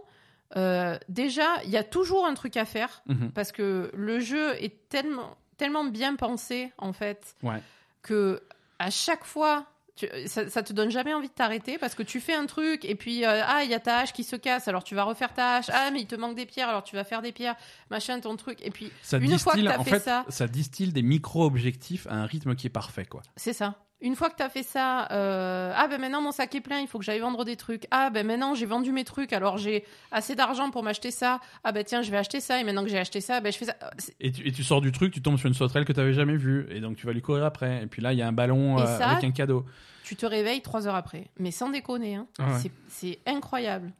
euh, 0.56 0.98
déjà, 1.08 1.46
il 1.64 1.70
y 1.70 1.76
a 1.76 1.84
toujours 1.84 2.26
un 2.26 2.34
truc 2.34 2.56
à 2.56 2.64
faire, 2.64 3.02
Mhm. 3.06 3.32
parce 3.32 3.50
que 3.52 3.90
le 3.94 4.20
jeu 4.20 4.54
est 4.62 4.88
tellement, 4.88 5.36
tellement 5.56 5.84
bien 5.84 6.16
pensé, 6.16 6.72
en 6.78 6.92
fait, 6.92 7.34
Ouais. 7.42 7.60
que 8.02 8.42
à 8.78 8.90
chaque 8.90 9.24
fois, 9.24 9.66
tu- 9.96 10.08
ça, 10.26 10.48
ça 10.50 10.62
te 10.62 10.72
donne 10.72 10.90
jamais 10.90 11.14
envie 11.14 11.28
de 11.28 11.32
t'arrêter, 11.32 11.78
parce 11.78 11.94
que 11.94 12.02
tu 12.02 12.20
fais 12.20 12.34
un 12.34 12.46
truc, 12.46 12.84
et 12.84 12.94
puis, 12.94 13.24
euh, 13.24 13.42
ah, 13.46 13.62
il 13.64 13.70
y 13.70 13.74
a 13.74 13.80
ta 13.80 13.98
hache 13.98 14.12
qui 14.12 14.24
se 14.24 14.36
casse, 14.36 14.66
alors 14.68 14.82
tu 14.84 14.94
vas 14.94 15.04
refaire 15.04 15.32
ta 15.34 15.56
hache, 15.56 15.66
ah, 15.72 15.90
mais 15.92 16.00
il 16.00 16.06
te 16.06 16.14
manque 16.16 16.34
des 16.36 16.46
pierres, 16.46 16.68
alors 16.68 16.82
tu 16.84 16.96
vas 16.96 17.04
faire 17.04 17.22
des 17.22 17.32
pierres, 17.32 17.56
machin, 17.90 18.18
ton 18.20 18.36
truc, 18.36 18.58
et 18.62 18.70
puis, 18.70 18.90
ça 19.02 19.18
Une 19.18 19.38
fois 19.38 19.52
que 19.52 19.58
distille, 19.58 19.72
t'as 19.72 19.78
en 19.78 19.84
fait 19.84 19.90
fait, 19.90 20.00
ça- 20.00 20.24
ça 20.28 20.46
distille 20.48 20.92
des 20.92 21.02
micro-objectifs 21.02 22.06
à 22.08 22.14
un 22.14 22.26
rythme 22.26 22.54
qui 22.54 22.66
est 22.66 22.70
parfait, 22.70 23.04
quoi. 23.06 23.22
C'est 23.36 23.52
ça. 23.52 23.74
Une 24.04 24.14
fois 24.16 24.28
que 24.28 24.36
tu 24.36 24.42
as 24.42 24.48
fait 24.50 24.62
ça, 24.62 25.10
euh, 25.12 25.72
ah 25.74 25.88
ben 25.88 25.98
maintenant 26.00 26.20
mon 26.20 26.30
sac 26.30 26.54
est 26.54 26.60
plein, 26.60 26.78
il 26.80 26.86
faut 26.86 26.98
que 26.98 27.04
j'aille 27.04 27.20
vendre 27.20 27.44
des 27.44 27.56
trucs. 27.56 27.86
Ah 27.90 28.10
ben 28.10 28.26
maintenant 28.26 28.54
j'ai 28.54 28.66
vendu 28.66 28.92
mes 28.92 29.02
trucs, 29.04 29.32
alors 29.32 29.56
j'ai 29.56 29.84
assez 30.12 30.34
d'argent 30.34 30.70
pour 30.70 30.82
m'acheter 30.82 31.10
ça. 31.10 31.40
Ah 31.64 31.72
ben 31.72 31.82
tiens, 31.84 32.02
je 32.02 32.10
vais 32.10 32.18
acheter 32.18 32.40
ça, 32.40 32.60
et 32.60 32.64
maintenant 32.64 32.84
que 32.84 32.90
j'ai 32.90 32.98
acheté 32.98 33.20
ça, 33.22 33.40
ben 33.40 33.50
je 33.50 33.56
fais 33.58 33.64
ça. 33.64 33.74
C'est- 33.98 34.14
Et 34.20 34.30
tu, 34.30 34.46
et 34.46 34.52
tu 34.52 34.62
sors 34.62 34.80
du 34.82 34.92
truc, 34.92 35.12
tu 35.12 35.22
tombes 35.22 35.38
sur 35.38 35.48
une 35.48 35.54
sauterelle 35.54 35.86
que 35.86 35.92
tu 35.92 35.98
n'avais 36.00 36.12
jamais 36.12 36.36
vue, 36.36 36.66
et 36.70 36.80
donc 36.80 36.96
tu 36.96 37.06
vas 37.06 37.12
lui 37.14 37.22
courir 37.22 37.44
après. 37.44 37.82
Et 37.82 37.86
puis 37.86 38.02
là, 38.02 38.12
il 38.12 38.18
y 38.18 38.22
a 38.22 38.28
un 38.28 38.32
ballon 38.32 38.78
euh, 38.78 38.84
ça- 38.98 39.08
avec 39.08 39.24
un 39.24 39.30
cadeau. 39.32 39.64
Tu 40.04 40.16
te 40.16 40.26
réveilles 40.26 40.60
trois 40.60 40.86
heures 40.86 40.96
après. 40.96 41.28
Mais 41.38 41.50
sans 41.50 41.70
déconner, 41.70 42.14
hein. 42.16 42.26
Ah 42.38 42.52
ouais. 42.52 42.70
C'est- 42.88 43.20
incroyable. 43.26 43.90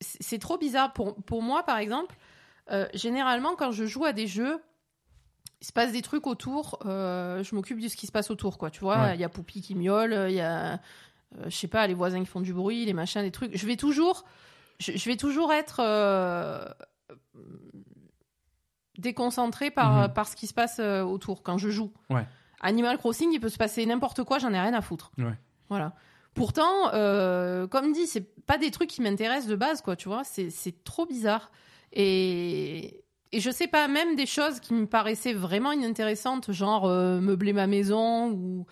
C'est 0.00 0.38
trop 0.38 0.58
bizarre. 0.58 0.92
Pour, 0.92 1.16
pour 1.22 1.42
moi, 1.42 1.62
par 1.62 1.78
exemple, 1.78 2.14
euh, 2.70 2.86
généralement, 2.94 3.54
quand 3.56 3.72
je 3.72 3.86
joue 3.86 4.04
à 4.04 4.12
des 4.12 4.26
jeux, 4.26 4.58
il 5.66 5.68
se 5.68 5.72
passe 5.72 5.90
des 5.90 6.00
trucs 6.02 6.28
autour. 6.28 6.78
euh, 6.86 7.42
je 7.42 7.52
m'occupe 7.56 7.80
de 7.80 7.88
ce 7.88 7.96
qui 7.96 8.06
se 8.06 8.12
passe 8.12 8.30
autour, 8.30 8.56
quoi. 8.56 8.70
Tu 8.70 8.78
vois, 8.80 8.98
Ouais. 8.98 9.14
il 9.16 9.20
y 9.20 9.24
a 9.24 9.28
Poupie 9.28 9.60
qui 9.62 9.74
miaule, 9.74 10.14
il 10.28 10.34
y 10.36 10.40
a, 10.40 10.74
euh, 10.74 10.76
je 11.46 11.56
sais 11.56 11.66
pas, 11.66 11.84
les 11.88 11.94
voisins 11.94 12.20
qui 12.20 12.26
font 12.26 12.40
du 12.40 12.54
bruit, 12.54 12.84
les 12.84 12.92
machins, 12.92 13.20
des 13.22 13.32
trucs. 13.32 13.56
Je 13.56 13.66
vais 13.66 13.74
toujours, 13.76 14.24
je, 14.78 14.92
je 14.96 15.08
vais 15.08 15.16
toujours 15.16 15.52
être 15.52 15.80
euh, 15.80 16.64
déconcentré 18.98 19.70
par, 19.70 20.08
Mhm. 20.08 20.14
par 20.14 20.28
ce 20.28 20.36
qui 20.36 20.46
se 20.46 20.54
passe 20.54 20.78
autour 20.80 21.42
quand 21.42 21.58
je 21.58 21.68
joue. 21.68 21.92
Ouais. 22.10 22.26
Animal 22.60 22.96
Crossing, 22.98 23.30
il 23.32 23.40
peut 23.40 23.48
se 23.50 23.58
passer 23.58 23.84
n'importe 23.86 24.22
quoi, 24.24 24.38
j'en 24.38 24.52
ai 24.52 24.60
rien 24.60 24.72
à 24.74 24.80
foutre. 24.80 25.10
Ouais. 25.18 25.34
Voilà. 25.68 25.94
Pourtant, 26.34 26.90
comme 27.68 27.92
dit, 27.92 28.06
c'est 28.06 28.34
pas 28.46 28.56
des 28.58 28.70
trucs 28.70 28.88
qui 28.90 29.02
m'intéressent 29.02 29.48
de 29.48 29.56
base, 29.56 29.82
quoi, 29.82 29.96
tu 29.96 30.08
vois. 30.08 30.22
C'est 30.24 30.50
c'est 30.50 30.84
trop 30.84 31.06
bizarre. 31.06 31.50
Et, 31.92 33.02
et 33.32 33.40
je 33.40 33.50
sais 33.50 33.66
pas, 33.66 33.88
même 33.88 34.16
des 34.16 34.26
choses 34.26 34.60
qui 34.60 34.74
me 34.74 34.86
paraissaient 34.86 35.32
vraiment 35.32 35.72
inintéressantes, 35.72 36.52
genre 36.52 36.86
euh, 36.86 37.20
meubler 37.20 37.52
ma 37.52 37.66
maison 37.66 38.30
ou, 38.30 38.66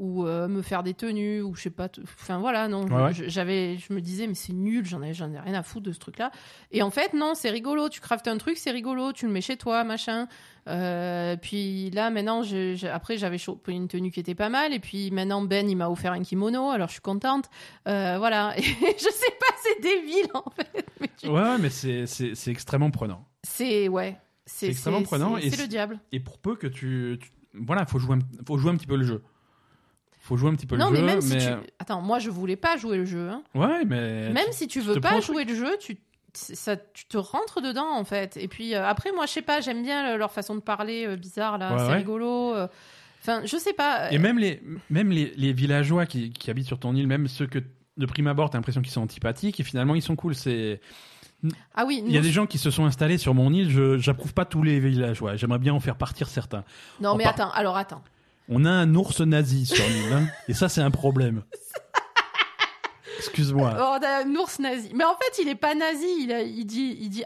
ou 0.00 0.26
euh, 0.26 0.48
me 0.48 0.62
faire 0.62 0.82
des 0.82 0.94
tenues, 0.94 1.42
ou 1.42 1.54
je 1.54 1.60
sais 1.62 1.70
pas. 1.70 1.88
Enfin 2.18 2.38
voilà, 2.38 2.68
non. 2.68 2.86
Ouais, 2.86 3.02
ouais. 3.04 3.12
je- 3.12 3.28
J'avais, 3.28 3.76
je 3.76 3.92
me 3.92 4.00
disais, 4.00 4.26
mais 4.26 4.34
c'est 4.34 4.54
nul, 4.54 4.84
j'en 4.86 5.02
ai, 5.02 5.12
j'en 5.12 5.30
ai 5.30 5.38
rien 5.38 5.52
à 5.54 5.62
foutre 5.62 5.86
de 5.86 5.92
ce 5.92 5.98
truc-là. 5.98 6.30
Et 6.72 6.80
en 6.82 6.90
fait, 6.90 7.12
non, 7.12 7.34
c'est 7.34 7.50
rigolo. 7.50 7.88
Tu 7.90 8.00
craftes 8.00 8.26
un 8.26 8.38
truc, 8.38 8.56
c'est 8.56 8.70
rigolo. 8.70 9.12
Tu 9.12 9.26
le 9.26 9.32
mets 9.32 9.42
chez 9.42 9.56
toi, 9.58 9.84
machin. 9.84 10.26
Euh, 10.68 11.36
puis 11.36 11.90
là, 11.90 12.10
maintenant, 12.10 12.42
je- 12.42 12.74
je- 12.74 12.86
après, 12.86 13.18
j'avais 13.18 13.38
chopé 13.38 13.72
une 13.72 13.88
tenue 13.88 14.10
qui 14.10 14.20
était 14.20 14.34
pas 14.34 14.48
mal. 14.48 14.72
Et 14.72 14.78
puis 14.80 15.10
maintenant, 15.10 15.42
Ben, 15.42 15.68
il 15.68 15.76
m'a 15.76 15.90
offert 15.90 16.12
un 16.12 16.22
kimono. 16.22 16.70
Alors, 16.70 16.88
je 16.88 16.92
suis 16.94 17.00
contente. 17.02 17.50
Euh, 17.86 18.16
voilà. 18.18 18.54
Et 18.58 18.62
je 18.62 19.04
sais 19.10 19.34
pas, 19.38 19.54
c'est 19.62 19.82
débile, 19.82 20.30
en 20.34 20.48
fait. 20.50 20.86
Mais 21.00 21.10
tu- 21.16 21.28
Ouais, 21.28 21.58
mais 21.58 21.70
c'est- 21.70 22.06
c'est 22.06 22.34
c'est 22.34 22.50
extrêmement 22.50 22.90
prenant. 22.90 23.26
C'est, 23.42 23.88
ouais. 23.88 24.16
C'est 24.46 24.68
extrêmement 24.68 25.02
prenant 25.02 25.36
C'est 25.36 25.46
et 25.46 25.50
c'est 25.50 25.56
c'est- 25.56 25.62
le 25.62 25.68
diable. 25.68 26.00
Et 26.12 26.20
pour 26.20 26.38
peu 26.38 26.56
que 26.56 26.66
tu. 26.66 27.18
tu- 27.20 27.30
voilà, 27.54 27.84
faut 27.86 27.98
jouer, 27.98 28.16
un, 28.16 28.44
faut 28.46 28.58
jouer 28.58 28.70
un 28.72 28.76
petit 28.76 28.86
peu 28.86 28.96
le 28.96 29.04
jeu. 29.04 29.22
Faut 30.30 30.36
jouer 30.36 30.50
un 30.50 30.54
petit 30.54 30.66
peu 30.66 30.76
Non, 30.76 30.90
le 30.90 31.02
mais 31.02 31.12
jeu. 31.14 31.20
si 31.22 31.38
tu. 31.38 31.52
Attends, 31.80 32.00
moi, 32.00 32.20
je 32.20 32.30
voulais 32.30 32.54
pas 32.56 32.76
jouer 32.76 32.96
le 32.98 33.04
jeu. 33.04 33.28
hein. 33.28 33.42
Ouais, 33.54 33.84
mais. 33.84 34.30
Même 34.30 34.46
si 34.52 34.68
tu 34.68 34.78
tu 34.78 34.86
veux 34.86 35.00
pas 35.00 35.18
jouer 35.20 35.44
le 35.44 35.54
jeu, 35.56 35.76
tu. 35.80 35.98
Ça, 36.32 36.76
tu 36.76 37.06
te 37.06 37.16
rentres 37.18 37.60
dedans 37.60 37.90
en 37.92 38.04
fait. 38.04 38.36
Et 38.36 38.46
puis 38.46 38.76
euh, 38.76 38.86
après, 38.86 39.10
moi, 39.10 39.26
je 39.26 39.32
sais 39.32 39.42
pas, 39.42 39.60
j'aime 39.60 39.82
bien 39.82 40.12
euh, 40.12 40.16
leur 40.16 40.30
façon 40.30 40.54
de 40.54 40.60
parler 40.60 41.04
euh, 41.04 41.16
bizarre 41.16 41.58
là, 41.58 41.72
Ouais, 41.72 41.78
c'est 41.80 41.86
ouais. 41.88 41.96
rigolo. 41.96 42.54
euh. 42.54 42.68
Enfin, 43.20 43.42
je 43.44 43.56
sais 43.56 43.72
pas. 43.72 44.12
Et 44.12 44.18
même 44.18 44.38
les, 44.38 44.62
même 44.90 45.10
les, 45.10 45.32
les 45.36 45.52
villageois 45.52 46.06
qui, 46.06 46.30
qui 46.30 46.48
habitent 46.48 46.68
sur 46.68 46.78
ton 46.78 46.94
île, 46.94 47.08
même 47.08 47.26
ceux 47.26 47.48
que 47.48 47.58
de 47.96 48.06
prime 48.06 48.28
abord 48.28 48.48
t'as 48.48 48.58
l'impression 48.58 48.80
qu'ils 48.80 48.92
sont 48.92 49.02
antipathiques, 49.02 49.58
et 49.58 49.64
finalement 49.64 49.96
ils 49.96 50.02
sont 50.02 50.14
cool. 50.14 50.36
C'est. 50.36 50.80
Ah 51.74 51.84
oui, 51.86 52.00
Il 52.06 52.12
y 52.12 52.18
a 52.18 52.20
des 52.20 52.30
gens 52.30 52.46
qui 52.46 52.58
se 52.58 52.70
sont 52.70 52.84
installés 52.84 53.18
sur 53.18 53.34
mon 53.34 53.52
île. 53.52 53.68
Je 53.70 53.98
j'approuve 53.98 54.32
pas 54.32 54.44
tous 54.44 54.62
les 54.62 54.78
villageois. 54.78 55.34
J'aimerais 55.34 55.58
bien 55.58 55.74
en 55.74 55.80
faire 55.80 55.96
partir 55.96 56.28
certains. 56.28 56.62
non, 57.00 57.10
on 57.12 57.16
mais 57.16 57.24
part- 57.24 57.32
attends, 57.34 57.50
alors 57.50 57.76
attends. 57.76 58.02
On 58.50 58.64
a 58.64 58.70
un 58.70 58.94
ours 58.96 59.20
nazi 59.20 59.64
sur 59.64 59.84
l'île, 59.86 60.12
hein, 60.12 60.26
et 60.48 60.54
ça 60.54 60.68
c'est 60.68 60.80
un 60.82 60.90
problème. 60.90 61.42
Excuse-moi. 63.18 63.74
On 63.78 64.02
a 64.04 64.22
un 64.24 64.34
ours 64.36 64.58
nazi. 64.58 64.90
Mais 64.94 65.04
en 65.04 65.14
fait, 65.14 65.42
il 65.42 65.48
est 65.48 65.54
pas 65.54 65.74
nazi, 65.74 66.06
il, 66.20 66.32
a- 66.32 66.42
il 66.42 66.64
dit, 66.64 66.96
il 67.00 67.10
dit. 67.10 67.24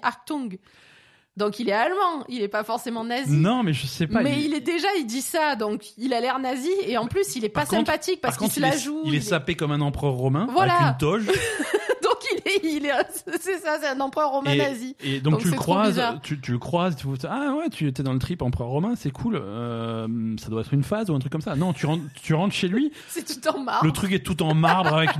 Donc 1.36 1.58
il 1.58 1.68
est 1.68 1.72
allemand, 1.72 2.24
il 2.28 2.42
est 2.42 2.48
pas 2.48 2.62
forcément 2.62 3.02
nazi. 3.02 3.32
Non, 3.32 3.64
mais 3.64 3.72
je 3.72 3.86
sais 3.88 4.06
pas. 4.06 4.22
mais 4.22 4.40
il... 4.44 4.54
est 4.54 4.60
déjà, 4.60 4.86
il 4.98 5.04
dit 5.06 5.20
ça, 5.22 5.56
donc 5.56 5.82
il 5.98 6.12
a 6.14 6.20
l'air 6.20 6.38
nazi 6.38 6.70
et 6.86 6.96
en 6.96 7.06
plus 7.08 7.34
il 7.34 7.44
est 7.44 7.48
pas 7.48 7.62
contre- 7.62 7.74
sympathique 7.78 8.20
parce 8.20 8.36
Par 8.36 8.44
qu'il 8.44 8.52
se 8.54 8.60
la 8.60 8.76
joue. 8.76 9.02
il 9.04 9.16
est 9.16 9.20
sapé 9.20 9.56
comme 9.56 9.72
un 9.72 9.80
empereur 9.80 10.12
romain 10.12 10.46
Voilà. 10.52 10.74
avec 10.74 10.92
une 10.92 10.98
toge. 10.98 11.26
donc 12.02 12.18
il 12.32 12.38
est, 12.52 12.60
il 12.76 12.86
est, 12.86 12.92
c'est 13.40 13.58
ça, 13.58 13.78
c'est 13.80 13.88
un 13.88 13.98
empereur 14.00 14.30
romain 14.30 14.52
Et, 14.52 14.58
nazi. 14.58 14.94
et 15.02 15.20
donc, 15.20 15.32
Donc 15.34 15.42
tu 15.42 15.48
le 15.50 15.56
croises, 15.56 16.00
tu, 16.22 16.40
tu 16.40 16.52
le 16.52 16.58
croises, 16.60 16.94
tu 16.94 17.08
vois, 17.08 17.16
ah 17.28 17.54
ouais, 17.58 17.68
tu 17.68 17.88
étais 17.88 18.04
dans 18.04 18.12
le 18.12 18.20
trip 18.20 18.40
empereur 18.40 18.68
romain, 18.68 18.94
c'est 18.96 19.10
cool. 19.10 19.34
euh, 19.34 20.06
ça 20.38 20.50
doit 20.50 20.60
être 20.60 20.72
une 20.72 20.84
phase 20.84 21.10
ou 21.10 21.16
un 21.16 21.18
truc 21.18 21.32
comme 21.32 21.40
ça. 21.40 21.56
Non, 21.56 21.72
tu 21.72 21.86
rentres, 21.86 22.04
tu 22.22 22.34
rentres 22.34 22.54
chez 22.54 22.68
lui, 22.68 22.92
C'est 23.08 23.40
tout 23.40 23.48
en 23.48 23.58
marbre. 23.58 23.84
le 23.84 23.90
truc 23.92 24.12
est 24.12 24.20
tout 24.24 24.40
en 24.44 24.54
marbre 24.54 24.94
avec. 24.94 25.10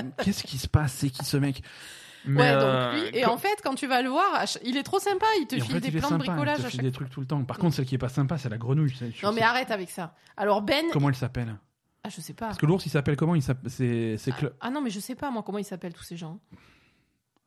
Une... 0.00 0.10
Qu'est-ce 0.24 0.42
qui 0.42 0.58
se 0.58 0.66
passe? 0.66 0.94
C'est 0.98 1.10
qui 1.10 1.24
ce 1.24 1.36
mec? 1.36 1.62
Mais, 2.24 2.40
Ouais, 2.42 2.48
euh, 2.50 2.92
donc 2.92 3.00
lui, 3.12 3.18
et 3.18 3.22
quand- 3.22 3.32
en 3.34 3.38
fait, 3.38 3.60
quand 3.62 3.74
tu 3.74 3.86
vas 3.86 4.02
le 4.02 4.08
voir, 4.10 4.44
il 4.64 4.76
est 4.76 4.82
trop 4.82 4.98
sympa, 4.98 5.26
il 5.40 5.46
te 5.46 5.54
et 5.56 5.60
file 5.60 5.74
fait, 5.74 5.80
des 5.80 5.98
plans 5.98 6.10
de 6.10 6.16
bricolage 6.16 6.58
il 6.58 6.64
te 6.64 6.68
file 6.68 6.76
chaque 6.80 6.84
des 6.84 6.92
trucs 6.92 7.10
tout 7.10 7.20
le 7.20 7.26
temps. 7.26 7.42
Par 7.44 7.58
contre, 7.58 7.76
celle 7.76 7.86
qui 7.86 7.94
est 7.94 7.98
pas 7.98 8.08
sympa, 8.08 8.38
c'est 8.38 8.48
la 8.48 8.58
grenouille. 8.58 8.94
Non, 9.22 9.32
mais 9.32 9.42
arrête 9.42 9.70
avec 9.70 9.90
ça. 9.90 10.14
Alors 10.36 10.62
Ben, 10.62 10.84
Comment 10.92 11.08
elle 11.08 11.14
s'appelle? 11.14 11.56
Ah, 12.04 12.08
je 12.10 12.20
sais 12.20 12.32
pas. 12.34 12.46
Parce 12.46 12.58
que 12.58 12.66
l'ours, 12.66 12.84
il 12.86 12.90
s'appelle 12.90 13.16
comment? 13.16 13.34
Il 13.34 13.42
s'appelle- 13.42 13.70
C'est 13.70 14.16
c'est 14.18 14.30
Cla- 14.32 14.52
Ah 14.60 14.70
non, 14.70 14.80
mais 14.80 14.90
je 14.90 15.00
sais 15.00 15.14
pas 15.14 15.30
moi 15.30 15.42
comment 15.44 15.58
ils 15.58 15.64
s'appellent 15.64 15.94
tous 15.94 16.04
ces 16.04 16.16
gens. 16.16 16.38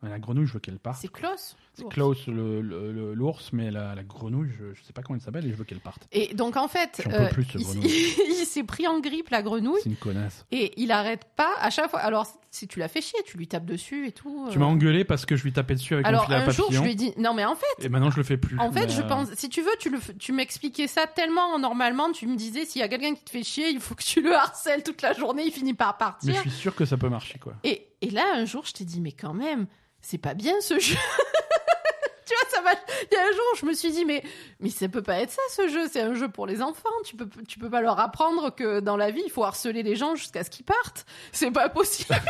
La 0.04 0.18
grenouille, 0.18 0.48
je 0.48 0.54
veux 0.54 0.60
qu'elle 0.60 0.80
parte. 0.80 0.98
C'est 1.00 1.12
Klaus. 1.12 1.56
C'est. 1.74 1.88
Klaus 1.90 2.26
l'ours, 2.28 3.54
mais 3.54 3.70
la, 3.70 3.94
la 3.94 4.04
grenouille, 4.04 4.50
je, 4.50 4.74
je 4.74 4.84
sais 4.84 4.94
pas 4.94 5.04
comment 5.04 5.16
elle 5.16 5.22
s'appelle 5.22 5.46
et 5.46 5.52
je 5.52 5.56
veux 5.56 5.64
qu'elle 5.64 5.80
parte. 5.80 6.08
Et 6.12 6.34
donc 6.34 6.58
en 6.58 6.68
fait, 6.68 7.02
euh, 7.08 7.30
plus, 7.30 7.44
ce 7.44 7.58
il, 7.60 8.46
s'est 8.46 8.64
pris 8.64 8.88
en 8.88 9.00
grippe 9.00 9.30
la 9.30 9.44
grenouille 9.44 9.80
C'est 9.84 9.90
une 9.90 9.96
connasse. 9.96 10.46
et 10.52 10.74
il 10.82 10.92
arrête 10.92 11.26
pas 11.36 11.54
à 11.60 11.70
chaque 11.70 11.92
fois. 11.92 12.00
Alors 12.00 12.28
si 12.50 12.68
tu 12.68 12.80
l'as 12.80 12.88
fait 12.88 13.02
chier, 13.02 13.20
tu 13.26 13.38
lui 13.38 13.48
tapes 13.48 13.66
dessus 13.66 14.08
et 14.08 14.12
tout. 14.12 14.48
Tu 14.52 14.58
euh. 14.58 14.60
m'as 14.60 14.66
engueulé 14.66 15.06
parce 15.06 15.26
que 15.26 15.36
je 15.36 15.44
lui 15.44 15.54
tapais 15.54 15.76
dessus 15.76 15.94
avec 15.94 16.06
mon 16.06 16.10
Alors 16.10 16.26
filet 16.26 16.38
à 16.38 16.42
un 16.42 16.50
jour, 16.50 16.66
je 16.72 16.78
papillon. 16.78 16.84
lui 16.84 16.92
ai 16.92 16.96
dit 16.96 17.14
non 17.18 17.34
mais 17.34 17.46
en 17.46 17.56
fait. 17.56 17.86
Et 17.86 17.90
maintenant, 17.90 18.10
je 18.12 18.18
le 18.18 18.24
fais 18.24 18.38
plus. 18.38 18.60
En 18.60 18.72
fait, 18.72 18.88
Mais, 18.88 18.90
je 18.90 19.02
euh, 19.02 19.08
pense, 19.08 19.32
si 19.36 19.50
tu 19.50 19.62
veux, 19.62 19.72
tu, 19.80 19.90
le, 19.90 20.00
tu 20.20 20.34
m'expliquais 20.34 20.88
ça 20.88 21.06
tellement 21.08 21.58
normalement, 21.60 22.12
tu 22.12 22.26
me 22.28 22.36
disais, 22.36 22.66
s'il 22.66 22.82
y 22.82 22.84
a 22.84 22.88
quelqu'un 22.90 23.14
qui 23.14 23.24
te 23.24 23.30
fait 23.30 23.44
chier, 23.44 23.70
il 23.70 23.80
faut 23.80 23.96
que 23.96 24.04
tu 24.04 24.22
le 24.22 24.34
harcèles 24.34 24.84
toute 24.84 25.02
la 25.02 25.14
journée, 25.14 25.44
il 25.46 25.52
finit 25.52 25.74
par 25.74 25.94
Mais 25.94 26.00
partir. 26.00 26.34
je 26.36 26.40
suis 26.42 26.50
sûr 26.50 26.76
que 26.76 26.86
ça 26.86 26.98
peut 26.98 27.10
marcher, 27.10 27.40
quoi. 27.40 27.54
Et, 27.64 27.88
et 28.02 28.10
là, 28.10 28.24
un 28.36 28.46
jour, 28.46 28.66
je 28.66 28.74
t'ai 28.74 28.84
dit, 28.84 29.00
mais 29.00 29.12
quand 29.12 29.34
même, 29.34 29.68
c'est 30.02 30.18
pas 30.18 30.34
bien 30.34 30.60
ce 30.62 30.80
jeu. 30.80 30.96
tu 32.26 32.34
vois, 32.34 32.50
ça 32.50 32.62
va. 32.62 32.72
Il 33.12 33.16
y 33.16 33.18
a 33.18 33.22
un 33.24 33.32
jour, 33.32 33.44
je 33.58 33.66
me 33.66 33.74
suis 33.74 33.92
dit, 33.92 34.06
mais, 34.06 34.24
mais 34.60 34.70
ça 34.70 34.88
peut 34.90 35.02
pas 35.04 35.20
être 35.20 35.32
ça 35.32 35.42
ce 35.56 35.68
jeu. 35.68 35.88
C'est 35.90 36.02
un 36.02 36.14
jeu 36.14 36.30
pour 36.30 36.46
les 36.48 36.62
enfants. 36.62 36.90
Tu 37.06 37.16
peux, 37.16 37.28
tu 37.48 37.60
peux 37.60 37.70
pas 37.70 37.82
leur 37.82 38.00
apprendre 38.00 38.54
que 38.56 38.80
dans 38.80 38.98
la 38.98 39.12
vie, 39.12 39.24
il 39.26 39.32
faut 39.32 39.44
harceler 39.44 39.84
les 39.84 39.96
gens 39.96 40.16
jusqu'à 40.16 40.44
ce 40.44 40.50
qu'ils 40.50 40.66
partent. 40.66 41.06
C'est 41.32 41.52
pas 41.52 41.70
possible. 41.70 42.16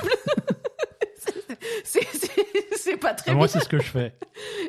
C'est- 1.84 2.98
pas 2.98 3.14
très 3.14 3.32
Ah, 3.32 3.36
moi, 3.36 3.48
c'est 3.48 3.60
ce 3.62 3.70
que 3.70 3.80
je 3.80 3.90
fais. 3.90 4.14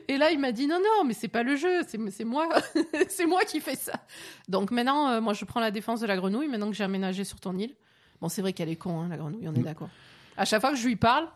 Et 0.09 0.17
là, 0.17 0.31
il 0.31 0.39
m'a 0.39 0.53
dit 0.53 0.67
non, 0.67 0.79
non, 0.79 1.05
mais 1.05 1.13
c'est 1.13 1.29
pas 1.29 1.43
le 1.43 1.57
jeu, 1.57 1.83
c'est 1.89 1.99
c'est 2.11 2.25
moi, 2.25 2.49
c'est 3.09 3.27
moi 3.27 3.43
qui 3.45 3.61
fais 3.61 3.75
ça. 3.75 3.93
Donc 4.49 4.71
maintenant, 4.71 5.09
euh, 5.11 5.21
moi, 5.21 5.33
je 5.35 5.45
prends 5.45 5.61
la 5.61 5.71
défense 5.71 6.01
de 6.01 6.07
la 6.07 6.17
grenouille. 6.17 6.49
Maintenant 6.49 6.69
que 6.71 6.77
j'ai 6.77 6.85
aménagé 6.85 7.25
sur 7.25 7.41
ton 7.41 7.57
île, 7.59 7.75
bon, 8.21 8.29
c'est 8.29 8.41
vrai 8.41 8.53
qu'elle 8.53 8.69
est 8.69 8.77
con, 8.77 9.01
hein, 9.01 9.09
la 9.11 9.17
grenouille, 9.17 9.49
on 9.49 9.55
est 9.55 9.59
Mm. 9.59 9.65
d'accord. 9.65 9.89
À 10.37 10.45
chaque 10.45 10.61
fois 10.61 10.71
que 10.71 10.77
je 10.77 10.87
lui 10.87 10.97
parle, 10.97 11.29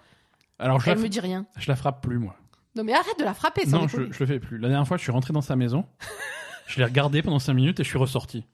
Alors, 0.59 0.81
je 0.81 0.91
elle 0.91 0.97
la, 0.97 1.03
me 1.03 1.09
dit 1.09 1.21
rien. 1.21 1.47
je 1.59 1.69
la 1.69 1.77
frappe 1.77 2.03
plus, 2.03 2.19
moi. 2.19 2.35
Non, 2.75 2.85
mais 2.85 2.93
arrête 2.95 3.19
de 3.19 3.25
la 3.25 3.35
frapper, 3.35 3.65
sans 3.67 3.81
Non, 3.83 3.89
je, 3.89 3.97
déconner. 3.97 4.13
je 4.13 4.21
le 4.21 4.27
fais 4.27 4.39
plus. 4.41 4.59
La 4.59 4.69
dernière 4.69 4.87
fois, 4.87 4.97
je 4.97 5.03
suis 5.03 5.13
rentré 5.13 5.33
dans 5.33 5.41
sa 5.41 5.57
maison. 5.57 5.87
je 6.67 6.79
l'ai 6.79 6.85
regardé 6.85 7.23
pendant 7.23 7.39
5 7.39 7.55
minutes 7.55 7.81
et 7.81 7.85
je 7.85 7.89
suis 7.89 7.99
ressorti. 7.99 8.45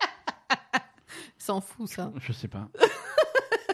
S'en 1.38 1.60
fout 1.60 1.88
ça. 1.88 2.12
Je 2.20 2.32
sais 2.32 2.48
pas. 2.48 2.68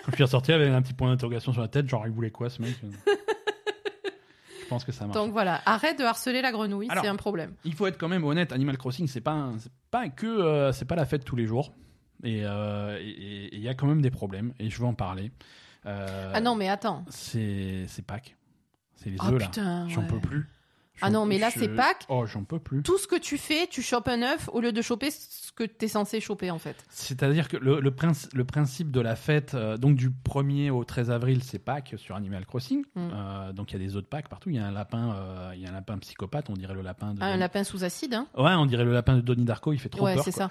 Quand 0.04 0.10
je 0.12 0.14
suis 0.14 0.24
ressorti 0.24 0.52
avec 0.52 0.70
un 0.70 0.80
petit 0.82 0.94
point 0.94 1.10
d'interrogation 1.10 1.52
sur 1.52 1.60
la 1.60 1.68
tête, 1.68 1.88
genre, 1.88 2.06
il 2.06 2.12
voulait 2.12 2.30
quoi, 2.30 2.48
ce 2.50 2.62
mec 2.62 2.74
Je 4.60 4.66
pense 4.68 4.84
que 4.84 4.92
ça 4.92 5.06
marche. 5.06 5.16
Donc 5.16 5.32
voilà, 5.32 5.60
arrête 5.64 5.98
de 5.98 6.04
harceler 6.04 6.42
la 6.42 6.52
grenouille, 6.52 6.88
Alors- 6.90 7.02
c'est 7.02 7.08
un 7.08 7.16
problème. 7.16 7.54
Il 7.64 7.74
faut 7.74 7.86
être 7.86 7.96
quand 7.98 8.08
même 8.08 8.24
honnête, 8.24 8.52
Animal 8.52 8.76
Crossing, 8.76 9.06
c'est 9.06 9.20
pas, 9.22 9.32
un- 9.32 9.58
c'est 9.58 9.72
pas 9.90 10.08
que, 10.10 10.26
euh, 10.26 10.72
c'est 10.72 10.84
pas 10.84 10.94
la 10.96 11.06
fête 11.06 11.24
tous 11.24 11.36
les 11.36 11.46
jours. 11.46 11.72
Et 12.22 12.42
euh, 12.44 12.98
et- 13.00 13.46
et 13.46 13.54
il 13.56 13.60
y 13.62 13.68
a 13.68 13.74
quand 13.74 13.86
même 13.86 14.02
des 14.02 14.10
problèmes, 14.10 14.52
et 14.58 14.68
je 14.68 14.78
veux 14.78 14.84
en 14.86 14.92
parler. 14.94 15.32
Euh, 15.86 16.32
Ah 16.34 16.40
non, 16.40 16.54
mais 16.54 16.68
attends. 16.68 17.04
C'est, 17.08 17.84
c'est 17.88 18.02
Pâques. 18.02 18.36
C'est 18.96 19.10
les 19.10 19.16
Oh 19.20 19.26
œufs, 19.32 19.38
là. 19.40 19.46
putain. 19.46 19.88
J'en 19.88 20.02
ouais. 20.02 20.06
peux 20.08 20.20
plus. 20.20 20.48
Ah 21.00 21.10
non, 21.10 21.26
mais 21.26 21.38
là, 21.38 21.48
je- 21.54 21.60
c'est 21.60 21.68
Pâques. 21.68 22.04
Oh, 22.08 22.26
j'en 22.26 22.42
peux 22.42 22.58
plus. 22.58 22.82
Tout 22.82 22.98
ce 22.98 23.06
que 23.06 23.14
tu 23.14 23.38
fais, 23.38 23.68
tu 23.68 23.82
chopes 23.82 24.08
un 24.08 24.20
œuf 24.22 24.50
au 24.52 24.60
lieu 24.60 24.72
de 24.72 24.82
choper 24.82 25.12
ce 25.12 25.52
que 25.52 25.62
t'es 25.62 25.86
censé 25.86 26.20
choper 26.20 26.50
en 26.50 26.58
fait. 26.58 26.74
C'est-à-dire 26.88 27.46
que 27.46 27.56
le, 27.56 27.78
le, 27.78 27.90
princi- 27.92 28.28
le 28.34 28.44
principe 28.44 28.90
de 28.90 29.00
la 29.00 29.14
fête, 29.14 29.54
euh, 29.54 29.76
donc 29.76 29.94
du 29.94 30.10
1er 30.10 30.70
au 30.70 30.82
13 30.82 31.12
avril, 31.12 31.44
c'est 31.44 31.60
Pâques 31.60 31.94
sur 31.98 32.16
Animal 32.16 32.44
Crossing. 32.46 32.82
Mm. 32.96 33.10
Euh, 33.14 33.52
donc 33.52 33.70
il 33.70 33.74
y 33.74 33.76
a 33.76 33.86
des 33.86 33.94
œufs 33.94 34.02
de 34.02 34.08
Pâques 34.08 34.28
partout. 34.28 34.50
Il 34.50 34.56
y 34.56 34.58
a 34.58 34.66
un 34.66 34.72
lapin, 34.72 35.12
euh, 35.14 35.52
il 35.54 35.60
y 35.60 35.66
a 35.66 35.68
un 35.68 35.72
lapin 35.72 35.96
psychopathe, 35.98 36.50
on 36.50 36.54
dirait 36.54 36.74
le 36.74 36.82
lapin 36.82 37.14
de. 37.14 37.18
Ah, 37.22 37.26
un 37.26 37.36
lapin 37.36 37.62
sous 37.62 37.84
acide, 37.84 38.14
hein 38.14 38.26
Ouais, 38.36 38.54
on 38.54 38.66
dirait 38.66 38.84
le 38.84 38.92
lapin 38.92 39.14
de 39.14 39.20
Donnie 39.20 39.44
Darko. 39.44 39.72
Il 39.72 39.78
fait 39.78 39.88
trop 39.90 40.04
Ouais, 40.04 40.14
peur. 40.16 40.24
c'est 40.24 40.32
ça. 40.32 40.50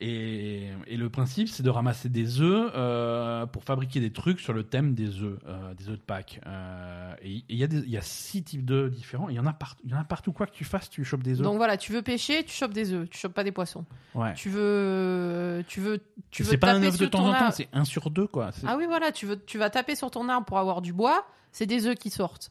Et, 0.00 0.68
et 0.86 0.96
le 0.98 1.08
principe, 1.08 1.48
c'est 1.48 1.62
de 1.62 1.70
ramasser 1.70 2.08
des 2.10 2.40
œufs 2.42 2.70
euh, 2.74 3.46
pour 3.46 3.64
fabriquer 3.64 3.98
des 4.00 4.12
trucs 4.12 4.40
sur 4.40 4.52
le 4.52 4.62
thème 4.62 4.94
des 4.94 5.22
œufs, 5.22 5.38
euh, 5.48 5.72
des 5.74 5.88
œufs 5.88 5.96
de 5.96 6.02
Pâques. 6.02 6.38
Euh, 6.46 7.14
et 7.22 7.42
il 7.48 7.56
y, 7.56 7.64
a 7.64 7.66
des- 7.66 7.78
il 7.78 7.88
y 7.90 7.96
a 7.96 8.02
six 8.02 8.42
types 8.42 8.64
d'œufs 8.64 8.90
différents. 8.90 9.30
Il 9.30 9.36
y 9.36 9.40
en 9.40 9.46
a 9.46 9.54
partout. 9.54 9.82
Il 9.84 9.90
y 9.90 9.94
en 9.94 9.98
a 9.98 10.04
partout. 10.04 10.32
Quoi 10.32 10.46
que 10.46 10.52
tu 10.54 10.64
fasses, 10.64 10.90
tu 10.90 11.02
chopes 11.04 11.22
des 11.22 11.38
œufs. 11.40 11.44
Donc 11.44 11.56
voilà, 11.56 11.78
tu 11.78 11.92
veux 11.92 12.02
pêcher, 12.02 12.44
tu 12.44 12.52
chopes 12.54 12.74
des 12.74 12.92
œufs, 12.92 13.08
tu 13.08 13.18
chopes 13.18 13.32
pas 13.34 13.44
des 13.44 13.52
poissons. 13.52 13.86
ouais. 14.14 14.34
Tu 14.34 14.50
veux, 14.50 15.64
tu 15.66 15.80
veux, 15.80 16.00
tu 16.30 16.42
veux 16.42 16.50
C'est 16.50 16.58
pas 16.58 16.72
un 16.72 16.82
œuf 16.82 16.98
de 16.98 17.06
temps 17.06 17.26
en 17.26 17.32
temps. 17.32 17.50
C'est 17.52 17.68
un 17.72 17.84
sur 17.84 18.10
deux, 18.10 18.26
quoi. 18.26 18.50
Ah 18.66 18.76
oui, 18.76 18.84
voilà, 18.86 19.12
tu 19.12 19.24
veux, 19.26 19.42
tu 19.44 19.56
vas 19.58 19.70
taper 19.70 19.94
sur 19.96 20.10
ton 20.10 20.28
arbre 20.28 20.44
pour 20.46 20.58
avoir 20.58 20.82
du 20.82 20.92
bois. 20.92 21.26
C'est 21.52 21.66
des 21.66 21.86
œufs 21.86 21.94
qui 21.94 22.10
sortent. 22.10 22.50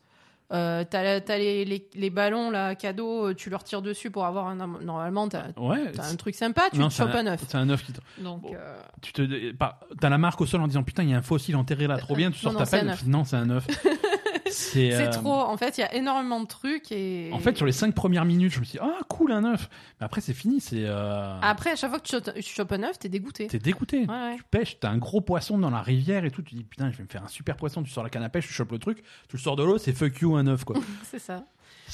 Euh, 0.54 0.84
t'as, 0.88 1.22
t'as 1.22 1.38
les, 1.40 1.66
les, 1.66 1.90
les 1.96 2.10
ballons 2.12 2.52
là 2.52 2.76
cadeaux, 2.76 3.30
euh, 3.30 3.34
tu 3.34 3.50
leur 3.50 3.64
tires 3.64 3.82
dessus 3.82 4.12
pour 4.12 4.26
avoir 4.26 4.46
un. 4.48 4.56
Normalement, 4.56 5.28
t'as, 5.28 5.46
Ouais. 5.58 5.92
un 6.00 6.16
truc 6.18 6.36
sympa, 6.36 6.64
tu 6.72 6.78
non, 6.80 6.90
te 6.90 6.94
chopes 6.94 7.16
un 7.16 7.26
œuf. 7.26 7.42
C'est 7.48 7.58
un 7.58 7.68
œuf 7.70 7.84
qui. 7.84 7.94
te- 7.94 8.02
Donc, 8.22 8.44
Bon. 8.44 8.52
euh, 8.54 8.78
Tu 9.02 9.12
te, 9.12 9.52
pas- 9.54 9.80
t'as 10.00 10.10
la 10.10 10.20
marque 10.20 10.40
au 10.42 10.46
sol 10.46 10.62
en 10.62 10.68
disant 10.68 10.84
putain, 10.84 11.02
il 11.04 11.10
y 11.10 11.14
a 11.14 11.18
un 11.18 11.24
fossile 11.24 11.56
enterré 11.56 11.88
là, 11.88 11.98
trop 11.98 12.16
bien. 12.16 12.30
Tu 12.30 12.38
sors 12.38 12.54
non, 12.54 12.60
ta 12.60 12.66
pelle. 12.68 12.94
Non, 13.08 13.24
c'est 13.24 13.38
un 13.38 13.50
œuf. 13.50 13.66
c'est 14.52 14.94
euh, 14.94 15.10
trop. 15.12 15.34
En 15.34 15.58
fait, 15.58 15.78
il 15.78 15.82
y 15.82 15.84
a 15.84 15.94
énormément 15.96 16.40
de 16.42 16.46
trucs 16.48 16.92
et. 16.92 17.30
En 17.34 17.40
fait, 17.40 17.56
sur 17.58 17.66
les 17.66 17.72
cinq 17.72 17.94
premières 17.96 18.26
minutes, 18.26 18.54
je 18.54 18.60
me 18.60 18.66
suis 18.66 18.78
dit, 18.80 18.84
ah, 18.84 19.00
cool, 19.10 19.32
un 19.32 19.44
œuf. 19.44 19.70
Mais 20.00 20.06
après, 20.06 20.22
c'est 20.22 20.34
fini. 20.34 20.60
C'est. 20.62 20.84
euh, 20.86 21.40
Après, 21.42 21.72
à 21.72 21.76
chaque 21.76 21.90
fois 21.90 22.00
que 22.00 22.06
tu 22.08 22.12
chopes, 22.16 22.34
tu 22.34 22.42
chopes 22.44 22.72
un 22.72 22.84
œuf, 22.84 23.00
t'es 23.00 23.10
dégoûté. 23.10 23.48
T'es 23.48 23.60
dégoûté. 23.60 24.00
Ouais, 24.02 24.08
ouais. 24.08 24.36
Tu 24.38 24.44
pêches, 24.44 24.80
t'as 24.80 24.90
un 24.90 24.98
gros 24.98 25.22
poisson 25.22 25.58
dans 25.58 25.70
la 25.72 25.82
rivière 25.82 26.26
et 26.26 26.32
tout. 26.32 26.42
Tu 26.42 26.56
dis, 26.56 26.64
putain, 26.64 26.92
je 26.92 26.98
vais 26.98 27.04
me 27.04 27.10
faire 27.10 27.24
un 27.24 27.28
super 27.28 27.56
poisson. 27.58 27.82
Tu 27.84 27.90
sors 27.92 28.04
la 28.04 28.10
canne 28.10 28.24
à 28.24 28.30
pêche, 28.30 28.48
tu 28.48 28.54
chopes 28.54 28.72
le 28.72 28.80
truc, 28.80 29.04
tu 29.28 29.38
le 29.38 29.42
sors 29.42 29.56
de 29.56 29.64
l'eau, 29.64 29.78
c'est 29.78 29.94
fuck 29.94 30.20
you, 30.22 30.36
un 30.36 30.48
œuf, 30.48 30.64
quoi. 30.64 30.76
C'est 31.04 31.20
ça. 31.20 31.46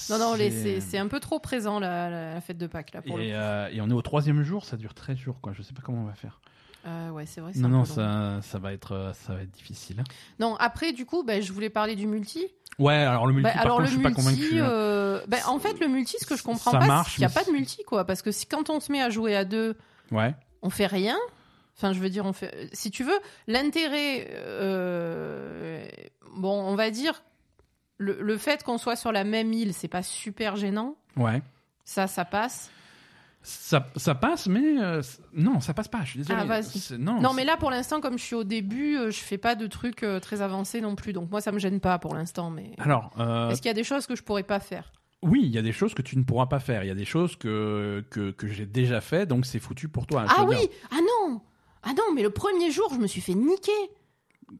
Non, 0.09 0.17
non, 0.19 0.35
C'est- 0.37 0.97
un 0.97 1.07
peu 1.07 1.19
trop 1.19 1.39
présent 1.39 1.79
la, 1.79 2.09
la- 2.09 2.33
la 2.35 2.41
fête 2.41 2.57
de 2.57 2.67
Pâques 2.67 2.93
là. 2.93 3.01
Pour 3.01 3.17
le 3.17 3.23
Et, 3.25 3.33
euh, 3.33 3.67
et 3.71 3.81
on 3.81 3.89
est 3.89 3.93
au 3.93 4.01
troisième 4.01 4.41
jour, 4.43 4.63
ça 4.65 4.77
dure 4.77 4.93
13 4.93 5.17
jours, 5.17 5.39
quoi. 5.41 5.51
Je 5.53 5.61
sais 5.61 5.73
pas 5.73 5.81
comment 5.83 6.01
on 6.01 6.05
va 6.05 6.13
faire. 6.13 6.39
Euh, 6.85 7.09
ouais, 7.11 7.25
c'est 7.25 7.41
vrai. 7.41 7.51
Non, 7.55 7.69
non, 7.69 7.83
peu 7.83 7.89
long. 7.89 7.95
ça, 7.95 8.39
ça 8.41 8.57
va 8.59 8.73
être, 8.73 8.93
euh, 8.93 9.13
ça 9.13 9.33
va 9.35 9.41
être 9.41 9.51
difficile. 9.51 9.99
hein. 9.99 10.03
Non, 10.39 10.55
après, 10.55 10.93
du 10.93 11.05
coup, 11.05 11.23
ben, 11.23 11.41
je 11.41 11.51
voulais 11.53 11.69
parler 11.69 11.95
du 11.95 12.07
multi. 12.07 12.47
Ouais, 12.79 12.93
alors 12.95 13.27
le 13.27 13.33
multi, 13.33 13.43
Bah, 13.49 13.53
par 13.53 13.61
alors 13.63 13.77
contre, 13.77 13.83
le 13.83 13.87
je 13.89 13.93
suis 13.95 14.03
pas 14.03 14.11
convaincu. 14.11 14.59
hein. 14.59 14.65
euh, 14.69 15.21
bah, 15.27 15.37
en 15.47 15.59
fait 15.59 15.79
le 15.79 15.87
multi, 15.87 16.15
ce 16.19 16.25
que 16.25 16.35
je 16.35 16.41
comprends 16.41 16.71
Ça 16.71 16.79
pas, 16.79 16.87
marche, 16.87 17.09
c'est 17.09 17.15
qu'il 17.15 17.21
n'y 17.21 17.25
a 17.25 17.27
mais 17.29 17.33
pas 17.35 17.43
de 17.43 17.51
multi 17.51 17.83
quoi, 17.83 18.05
parce 18.05 18.21
que 18.23 18.31
si 18.31 18.45
quand 18.47 18.69
on 18.71 18.79
se 18.79 18.91
met 18.91 19.01
à 19.01 19.09
jouer 19.09 19.35
à 19.35 19.45
deux, 19.45 19.77
Ouais. 20.11 20.33
on 20.63 20.69
fait 20.71 20.87
rien. 20.87 21.17
Enfin, 21.77 21.93
je 21.93 21.99
veux 21.99 22.09
dire, 22.09 22.25
on 22.25 22.33
fait. 22.33 22.69
Si 22.73 22.89
tu 22.91 23.03
veux, 23.03 23.19
l'intérêt, 23.47 24.27
euh, 24.35 25.85
bon, 26.35 26.61
on 26.63 26.75
va 26.75 26.89
dire 26.91 27.21
le, 27.97 28.19
le 28.21 28.37
fait 28.37 28.63
qu'on 28.63 28.77
soit 28.77 28.95
sur 28.95 29.11
la 29.11 29.23
même 29.23 29.53
île, 29.53 29.73
c'est 29.73 29.87
pas 29.87 30.03
super 30.03 30.55
gênant. 30.55 30.95
Ouais. 31.17 31.41
Ça, 31.85 32.07
ça 32.07 32.25
passe. 32.25 32.71
Ça, 33.43 33.87
ça 33.95 34.13
passe, 34.13 34.47
mais 34.47 34.79
euh, 34.79 35.01
non, 35.33 35.61
ça 35.61 35.73
passe 35.73 35.87
pas. 35.87 36.01
Je 36.03 36.09
suis 36.11 36.19
désolé. 36.19 36.39
Ah, 36.47 36.61
Non, 36.97 37.33
mais 37.33 37.43
là, 37.43 37.57
pour 37.57 37.71
l'instant, 37.71 37.99
comme 37.99 38.17
je 38.19 38.23
suis 38.23 38.35
au 38.35 38.43
début, 38.43 38.97
euh, 38.97 39.09
je 39.11 39.19
fais 39.19 39.39
pas 39.39 39.55
de 39.55 39.65
trucs 39.65 40.03
euh, 40.03 40.19
très 40.19 40.41
avancés 40.41 40.79
non 40.79 40.95
plus. 40.95 41.11
Donc 41.11 41.31
moi, 41.31 41.41
ça 41.41 41.51
me 41.51 41.57
gêne 41.57 41.79
pas 41.79 41.97
pour 41.97 42.13
l'instant. 42.13 42.51
Mais 42.51 42.73
Alors, 42.77 43.11
est-ce 43.49 43.61
qu'il 43.61 43.69
y 43.69 43.71
a 43.71 43.75
des 43.75 43.83
choses 43.83 44.05
que 44.05 44.15
je 44.15 44.21
pourrais 44.23 44.43
pas 44.43 44.59
faire? 44.59 44.91
Oui, 45.23 45.41
il 45.43 45.51
y 45.51 45.57
a 45.57 45.61
des 45.61 45.71
choses 45.71 45.93
que 45.93 46.01
tu 46.01 46.17
ne 46.17 46.23
pourras 46.23 46.47
pas 46.47 46.59
faire. 46.59 46.83
Il 46.83 46.87
y 46.87 46.91
a 46.91 46.95
des 46.95 47.05
choses 47.05 47.35
que, 47.35 48.03
que, 48.09 48.31
que 48.31 48.47
j'ai 48.47 48.65
déjà 48.65 49.01
fait, 49.01 49.25
donc 49.27 49.45
c'est 49.45 49.59
foutu 49.59 49.87
pour 49.87 50.07
toi. 50.07 50.25
Je 50.27 50.33
Ah 50.35 50.43
oui 50.45 50.57
Ah 50.91 50.97
non 50.97 51.41
Ah 51.83 51.89
non, 51.95 52.13
mais 52.15 52.23
le 52.23 52.31
premier 52.31 52.71
jour, 52.71 52.91
je 52.93 52.99
me 52.99 53.07
suis 53.07 53.21
fait 53.21 53.35
niquer. 53.35 53.71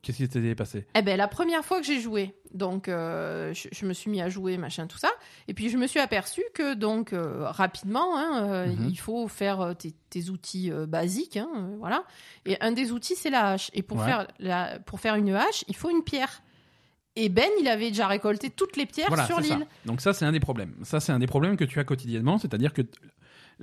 Qu'est-ce 0.02 0.18
qui 0.18 0.24
s'était 0.24 0.56
passé? 0.56 0.86
Eh 0.96 1.02
ben, 1.02 1.18
la 1.18 1.28
première 1.28 1.66
fois 1.66 1.80
que 1.80 1.86
j'ai 1.86 2.00
joué, 2.00 2.34
donc 2.54 2.88
euh, 2.88 3.54
je, 3.54 3.68
je 3.72 3.86
me 3.86 3.94
suis 3.94 4.10
mis 4.10 4.22
à 4.22 4.30
jouer, 4.30 4.58
machin, 4.58 4.88
tout 4.88 4.98
ça, 4.98 5.10
et 5.48 5.54
puis 5.54 5.70
je 5.70 5.78
me 5.78 5.86
suis 5.88 6.00
aperçu 6.00 6.42
que 6.54 6.74
donc 6.76 7.14
euh, 7.14 7.44
rapidement, 7.50 8.18
hein, 8.18 8.48
euh, 8.50 8.68
Mhm. 8.68 8.88
il 8.90 8.96
faut 8.96 9.28
faire 9.28 9.76
tes, 9.78 9.94
tes 10.10 10.30
outils 10.30 10.72
basiques, 10.88 11.38
hein, 11.38 11.50
voilà. 11.80 12.06
Et 12.46 12.58
un 12.62 12.72
des 12.72 12.92
outils 12.92 13.16
c'est 13.16 13.30
la 13.30 13.52
hache, 13.52 13.70
et 13.74 13.82
pour 13.82 13.98
Ouais. 14.00 14.06
faire 14.06 14.28
la, 14.40 14.80
pour 14.80 15.00
faire 15.00 15.16
une 15.16 15.34
hache, 15.34 15.64
il 15.68 15.76
faut 15.76 15.90
une 15.90 16.04
pierre. 16.04 16.42
Et 17.18 17.28
Ben, 17.28 17.50
il 17.60 17.68
avait 17.68 17.90
déjà 17.90 18.08
récolté 18.08 18.50
toutes 18.50 18.78
les 18.78 18.86
pierres 18.86 19.10
Voilà, 19.10 19.26
sur 19.26 19.42
l'île. 19.42 19.68
Donc 19.86 20.00
ça, 20.00 20.14
c'est 20.14 20.24
un 20.24 20.32
des 20.32 20.40
problèmes. 20.40 20.74
Ça, 20.84 21.02
c'est 21.02 21.12
un 21.12 21.20
des 21.20 21.28
problèmes 21.28 21.58
que 21.58 21.66
tu 21.66 21.78
as 21.80 21.84
quotidiennement, 21.84 22.38
c'est-à-dire 22.38 22.72
que 22.72 22.84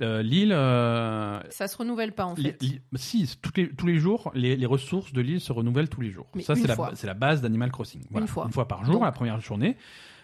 euh, 0.01 0.21
l'île, 0.21 0.51
euh, 0.53 1.39
Ça 1.49 1.67
se 1.67 1.77
renouvelle 1.77 2.13
pas 2.13 2.25
en 2.25 2.35
fait. 2.35 2.57
si 2.95 3.37
toutes 3.41 3.57
les- 3.57 3.69
tous 3.69 3.87
les 3.87 3.97
jours, 3.97 4.31
les, 4.33 4.55
les 4.55 4.65
ressources 4.65 5.11
de 5.13 5.21
l'île 5.21 5.41
se 5.41 5.51
renouvellent 5.51 5.89
tous 5.89 6.01
les 6.01 6.11
jours. 6.11 6.27
Mais 6.35 6.41
ça, 6.41 6.55
c'est 6.55 6.67
la, 6.67 6.75
la 7.03 7.13
base 7.13 7.41
d'Animal 7.41 7.71
Crossing. 7.71 8.01
Voilà. 8.09 8.25
Une 8.25 8.27
fois. 8.31 8.45
Une 8.45 8.51
fois 8.53 8.67
par 8.67 8.83
jour, 8.85 8.95
Donc- 8.95 9.03
la 9.03 9.11
première 9.11 9.39
journée. 9.41 9.75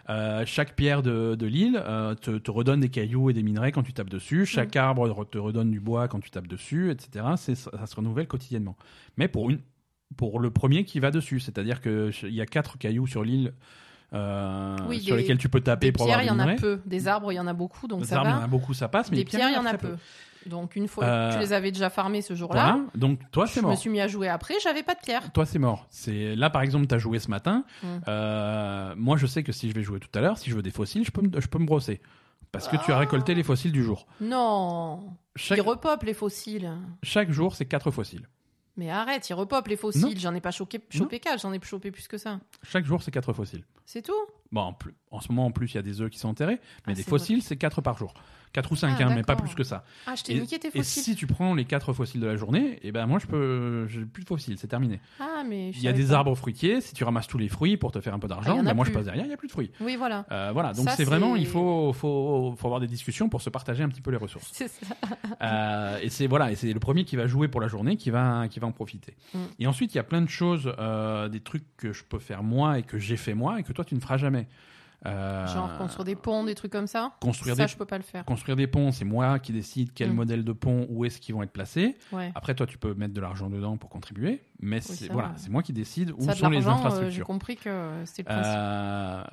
Euh, 0.07 0.43
chaque 0.45 0.75
pierre 0.75 1.01
de, 1.01 1.33
de 1.33 1.45
l'île 1.47 1.81
euh, 1.83 2.13
te, 2.13 2.37
te 2.37 2.51
redonne 2.51 2.79
des 2.79 2.89
cailloux 2.89 3.31
et 3.31 3.33
des 3.33 3.41
minerais 3.41 3.71
quand 3.71 3.81
tu 3.81 3.91
tapes 3.91 4.09
dessus. 4.11 4.45
Chaque 4.45 4.75
arbre 4.75 5.09
re- 5.09 5.27
te 5.27 5.39
redonne 5.39 5.71
du 5.71 5.79
bois 5.79 6.07
quand 6.07 6.19
tu 6.19 6.29
tapes 6.29 6.45
dessus, 6.47 6.91
etc. 6.91 7.25
C'est, 7.37 7.55
ça, 7.55 7.71
ça 7.75 7.87
se 7.87 7.95
renouvelle 7.95 8.27
quotidiennement. 8.27 8.77
Mais 9.17 9.27
pour 9.27 9.49
une, 9.49 9.61
pour 10.15 10.39
le 10.39 10.51
premier 10.51 10.85
qui 10.85 10.99
va 10.99 11.09
dessus, 11.09 11.39
c'est-à-dire 11.39 11.81
que 11.81 12.11
ch- 12.11 12.25
il 12.29 12.35
y 12.35 12.41
a 12.41 12.45
quatre 12.45 12.77
cailloux 12.77 13.07
sur 13.07 13.23
l'île 13.23 13.53
euh, 14.13 14.77
Oui, 14.87 15.01
sur 15.01 15.15
des- 15.15 15.21
lesquels 15.21 15.37
tu 15.37 15.49
peux 15.49 15.61
taper 15.61 15.87
Des 15.87 15.91
pour 15.91 16.05
pierres, 16.05 16.21
il 16.21 16.27
y 16.27 16.31
en 16.31 16.39
a 16.39 16.55
peu. 16.55 16.81
Des 16.85 17.07
arbres, 17.07 17.31
il 17.31 17.35
y 17.35 17.39
en 17.39 17.47
a 17.47 17.53
beaucoup, 17.53 17.87
donc 17.87 18.01
Des 18.01 18.05
ça 18.07 18.17
arbres, 18.17 18.29
il 18.29 18.33
y 18.33 18.35
en 18.35 18.39
va. 18.39 18.43
a 18.43 18.47
beaucoup, 18.47 18.73
ça 18.73 18.87
passe, 18.87 19.09
mais 19.11 19.17
Des 19.17 19.25
pierres, 19.25 19.49
il 19.49 19.55
y 19.55 19.57
en 19.57 19.65
a 19.65 19.75
peu. 19.75 19.95
Donc 20.45 20.75
une 20.75 20.87
fois 20.87 21.03
Euh, 21.05 21.29
que 21.29 21.33
tu 21.35 21.39
les 21.39 21.53
avais 21.53 21.71
déjà 21.71 21.89
farmés 21.89 22.21
ce 22.21 22.35
jour-là, 22.35 22.73
Voilà. 22.73 22.83
Donc 22.93 23.19
toi, 23.31 23.47
c'est 23.47 23.61
je 23.61 23.65
me 23.65 23.69
mort. 23.71 23.77
suis 23.79 23.89
mis 23.89 23.99
à 23.99 24.07
jouer 24.07 24.27
après, 24.29 24.53
j'avais 24.61 24.83
pas 24.83 24.93
de 24.93 24.99
pierre. 24.99 25.31
Toi, 25.31 25.43
c'est 25.45 25.57
mort. 25.57 25.87
C'est 25.89 26.35
là, 26.35 26.51
par 26.51 26.61
exemple, 26.61 26.85
t'as 26.85 26.99
joué 26.99 27.17
ce 27.17 27.31
matin. 27.31 27.63
Mm. 27.81 27.87
Euh, 28.07 28.93
moi, 28.95 29.17
je 29.17 29.25
sais 29.25 29.41
que 29.41 29.51
si 29.51 29.69
je 29.69 29.73
vais 29.73 29.81
jouer 29.81 29.99
tout 29.99 30.09
à 30.13 30.21
l'heure, 30.21 30.37
si 30.37 30.51
je 30.51 30.55
veux 30.55 30.61
des 30.61 30.69
fossiles, 30.69 31.03
je 31.03 31.09
peux 31.11 31.23
me, 31.23 31.41
je 31.41 31.47
peux 31.47 31.57
me 31.57 31.65
brosser 31.65 31.99
parce 32.51 32.67
que 32.67 32.75
tu 32.77 32.91
as 32.91 32.95
Ah. 32.95 32.99
récolté 32.99 33.33
les 33.33 33.41
fossiles 33.41 33.71
du 33.71 33.83
jour. 33.83 34.05
Non, 34.21 35.15
Chaque, 35.35 35.57
ils 35.57 35.61
repopent 35.61 36.03
les 36.03 36.13
fossiles. 36.13 36.71
chaque 37.01 37.31
jour, 37.31 37.55
c'est 37.55 37.65
quatre 37.65 37.89
fossiles. 37.89 38.27
Mais 38.77 38.89
arrête, 38.89 39.29
ils 39.29 39.33
repopent 39.33 39.67
les 39.69 39.77
fossiles. 39.77 40.19
J'en 40.19 40.33
ai 40.35 40.41
pas 40.41 40.51
choqué, 40.51 40.81
chopé 40.89 41.19
quatre, 41.19 41.39
j'en 41.41 41.53
ai 41.53 41.61
chopé 41.61 41.91
plus 41.91 42.07
que 42.07 42.17
ça. 42.17 42.39
Chaque 42.63 42.85
jour, 42.85 43.01
c'est 43.01 43.11
quatre 43.11 43.31
fossiles. 43.33 43.63
C'est 43.85 44.01
tout? 44.01 44.13
Bon, 44.51 44.61
en, 44.61 44.73
plus- 44.73 44.95
en 45.11 45.21
ce 45.21 45.29
moment, 45.29 45.45
en 45.45 45.51
plus, 45.51 45.71
il 45.71 45.75
y 45.75 45.77
a 45.77 45.81
des 45.81 46.01
œufs 46.01 46.09
qui 46.09 46.19
sont 46.19 46.29
enterrés, 46.29 46.59
mais 46.85 46.91
Ah, 46.91 46.93
des 46.93 47.03
c'est 47.03 47.09
fossiles, 47.09 47.41
c'est 47.41 47.55
quatre 47.57 47.81
par 47.81 47.97
jour. 47.97 48.13
Quatre 48.55 48.71
ou 48.71 48.77
cinq, 48.77 48.95
Ah, 49.01 49.03
hein, 49.03 49.11
mais 49.13 49.21
pas 49.23 49.35
plus 49.35 49.53
que 49.53 49.65
ça. 49.65 49.83
Ah, 50.07 50.15
je 50.15 50.23
t'ai 50.23 50.33
Et, 50.37 50.39
niqué 50.39 50.57
tes 50.57 50.69
et 50.69 50.71
fossiles. 50.71 51.03
si 51.03 51.15
tu 51.17 51.27
prends 51.27 51.53
les 51.53 51.65
quatre 51.65 51.91
fossiles 51.91 52.21
de 52.21 52.25
la 52.25 52.37
journée, 52.37 52.79
et 52.83 52.93
ben 52.93 53.05
moi, 53.05 53.19
je 53.19 53.27
peux, 53.27 53.85
j'ai 53.89 54.05
plus 54.05 54.23
de 54.23 54.27
fossiles, 54.29 54.57
c'est 54.57 54.69
terminé. 54.69 55.01
Ah, 55.19 55.43
mais 55.45 55.71
Il 55.71 55.81
y 55.81 55.89
a 55.89 55.91
des 55.91 56.05
pas. 56.05 56.13
arbres 56.13 56.35
fruitiers. 56.35 56.79
Si 56.79 56.93
tu 56.93 57.03
ramasses 57.03 57.27
tous 57.27 57.37
les 57.37 57.49
fruits 57.49 57.75
pour 57.75 57.91
te 57.91 57.99
faire 57.99 58.13
un 58.13 58.19
peu 58.19 58.27
Ah, 58.31 58.35
d'argent, 58.35 58.55
y 58.55 58.59
en 58.59 58.65
a 58.65 58.69
ben 58.69 58.73
moi, 58.73 58.85
je 58.85 58.91
passe 58.91 59.03
derrière, 59.03 59.25
il 59.25 59.29
y 59.29 59.33
a 59.33 59.35
plus 59.35 59.47
de 59.49 59.51
fruits. 59.51 59.71
Oui, 59.81 59.97
voilà. 59.97 60.25
Euh, 60.31 60.51
voilà, 60.53 60.71
donc 60.71 60.89
c'est 60.91 61.03
vraiment, 61.03 61.35
il 61.35 61.47
faut, 61.47 61.91
faut, 61.91 62.55
faut 62.57 62.67
avoir 62.67 62.79
des 62.79 62.87
discussions 62.87 63.27
pour 63.27 63.41
se 63.41 63.49
partager 63.49 63.83
un 63.83 63.89
petit 63.89 63.99
peu 63.99 64.11
les 64.11 64.17
ressources. 64.17 64.49
C'est 64.53 64.69
ça. 64.69 64.95
Euh, 65.41 65.99
et 66.01 66.09
c'est 66.09 66.27
voilà, 66.27 66.49
et 66.49 66.55
c'est 66.55 66.71
le 66.71 66.79
premier 66.79 67.03
qui 67.03 67.17
va 67.17 67.27
jouer 67.27 67.49
pour 67.49 67.59
la 67.59 67.67
journée 67.67 67.97
qui 67.97 68.09
va, 68.09 68.47
qui 68.49 68.61
va 68.61 68.67
en 68.67 68.71
profiter. 68.71 69.15
Mm. 69.33 69.39
Et 69.59 69.67
ensuite, 69.67 69.93
il 69.93 69.97
y 69.97 69.99
a 69.99 70.03
plein 70.03 70.21
de 70.21 70.29
choses, 70.29 70.71
euh, 70.79 71.27
des 71.27 71.41
trucs 71.41 71.65
que 71.75 71.91
je 71.91 72.05
peux 72.05 72.19
faire 72.19 72.41
moi 72.41 72.79
et 72.79 72.83
que 72.83 72.97
j'ai 72.97 73.17
fait 73.17 73.33
moi 73.33 73.59
et 73.59 73.63
que 73.63 73.73
toi 73.73 73.83
tu 73.83 73.95
ne 73.95 73.99
feras 73.99 74.15
jamais. 74.17 74.47
Euh, 75.05 75.45
Genre 75.47 75.77
construire 75.77 76.03
des 76.05 76.15
ponts, 76.15 76.43
des 76.43 76.55
trucs 76.55 76.71
comme 76.71 76.87
ça? 76.87 77.13
construire 77.21 77.55
ça, 77.55 77.65
des 77.65 77.71
je 77.71 77.77
peux 77.77 77.85
pas 77.85 77.97
le 77.97 78.03
faire. 78.03 78.25
construire 78.25 78.55
des 78.55 78.67
ponts, 78.67 78.91
c'est 78.91 79.05
moi 79.05 79.39
qui 79.39 79.51
décide 79.53 79.91
quel 79.93 80.11
Mm. 80.11 80.15
modèle 80.15 80.43
de 80.43 80.51
pont 80.51 80.87
où 80.89 81.05
est-ce 81.05 81.19
qu'ils 81.19 81.35
vont 81.35 81.43
être 81.43 81.51
placés. 81.51 81.95
Ouais. 82.11 82.31
Après, 82.35 82.55
toi, 82.55 82.65
tu 82.65 82.77
peux 82.77 82.93
mettre 82.93 83.13
de 83.13 83.21
l'argent 83.21 83.49
dedans 83.49 83.77
pour 83.77 83.89
contribuer, 83.89 84.41
mais 84.59 84.81
c'est 84.81 85.11
voilà, 85.11 85.33
c'est 85.35 85.49
moi 85.49 85.61
qui 85.63 85.73
décide 85.73 86.11
où 86.17 86.21
ça, 86.23 86.33
sont 86.33 86.49
les 86.49 86.57
euh, 86.57 86.61
J'ai 86.61 86.67
infrastructures. 86.69 87.25
compris 87.27 87.55
que 87.55 87.91
c'était 88.05 88.23
le 88.23 88.35
principe. 88.35 88.53
Euh, 88.55 89.23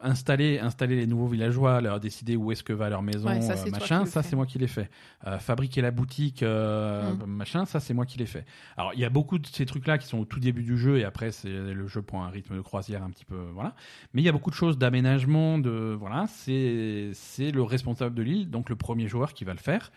installer, 0.00 0.58
installer 0.58 0.96
les 0.96 1.06
nouveaux 1.06 1.26
villageois, 1.26 1.80
leur 1.80 2.00
décider 2.00 2.36
où 2.36 2.52
est-ce 2.52 2.62
que 2.62 2.72
va 2.72 2.90
leur 2.90 3.02
maison, 3.02 3.28
Ouais, 3.28 3.40
ça, 3.40 3.54
euh, 3.54 3.70
machin, 3.70 4.04
ça 4.04 4.22
c'est 4.22 4.36
moi 4.36 4.46
qui 4.46 4.58
l'ai 4.58 4.66
fait. 4.66 4.90
Euh, 5.26 5.38
fabriquer 5.38 5.80
la 5.80 5.90
boutique, 5.90 6.42
euh, 6.42 7.14
machin, 7.26 7.64
ça 7.64 7.80
c'est 7.80 7.94
moi 7.94 8.04
qui 8.04 8.18
l'ai 8.18 8.26
fait. 8.26 8.44
Alors 8.76 8.92
il 8.94 9.00
y 9.00 9.04
a 9.04 9.10
beaucoup 9.10 9.38
de 9.38 9.46
ces 9.46 9.64
trucs-là 9.64 9.98
qui 9.98 10.06
sont 10.06 10.18
au 10.18 10.24
tout 10.24 10.40
début 10.40 10.62
du 10.62 10.76
jeu 10.76 10.98
et 10.98 11.04
après 11.04 11.30
c'est 11.32 11.48
le 11.48 11.86
jeu 11.86 12.02
prend 12.02 12.24
un 12.24 12.28
rythme 12.28 12.56
de 12.56 12.60
croisière 12.60 13.02
un 13.02 13.10
petit 13.10 13.24
peu, 13.24 13.48
voilà. 13.54 13.74
Mais 14.12 14.22
il 14.22 14.24
y 14.24 14.28
a 14.28 14.32
beaucoup 14.32 14.50
de 14.50 14.56
choses 14.56 14.78
d'aménagement, 14.78 15.58
de 15.58 15.96
voilà, 15.98 16.26
c'est 16.28 17.10
c'est 17.14 17.50
le 17.50 17.62
responsable 17.62 18.14
de 18.14 18.22
l'île, 18.22 18.50
donc 18.50 18.68
le 18.68 18.76
premier 18.76 19.08
joueur 19.08 19.32
qui 19.32 19.44
va 19.44 19.52
le 19.52 19.58
faire. 19.58 19.90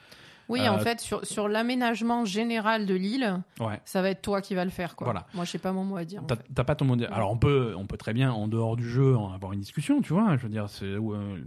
Oui, 0.49 0.61
euh, 0.61 0.71
en 0.71 0.79
fait, 0.79 0.99
sur, 0.99 1.23
sur 1.25 1.47
l'aménagement 1.47 2.25
général 2.25 2.85
de 2.87 2.95
l'île, 2.95 3.39
Ouais. 3.59 3.79
ça 3.85 4.01
va 4.01 4.09
être 4.09 4.21
toi 4.21 4.41
qui 4.41 4.55
va 4.55 4.65
le 4.65 4.71
faire. 4.71 4.95
Quoi. 4.95 5.05
Voilà. 5.05 5.25
Moi, 5.35 5.45
je 5.45 5.51
sais 5.51 5.57
pas 5.59 5.71
mon 5.71 5.83
mot 5.83 5.95
à 5.97 6.03
dire. 6.05 6.21
T'as 6.55 6.63
pas 6.63 6.75
ton 6.75 6.85
modèle. 6.85 7.09
Alors 7.13 7.31
on 7.31 7.37
peut, 7.37 7.73
on 7.77 7.85
peut 7.85 7.97
très 7.97 8.13
bien 8.13 8.31
en 8.31 8.47
dehors 8.47 8.75
du 8.75 8.89
jeu 8.89 9.15
en 9.15 9.31
avoir 9.31 9.53
une 9.53 9.59
discussion, 9.59 10.01
tu 10.01 10.11
vois. 10.13 10.35
Je 10.37 10.43
veux 10.43 10.49
dire, 10.49 10.65
c'est 10.67 10.85
euh, 10.85 10.99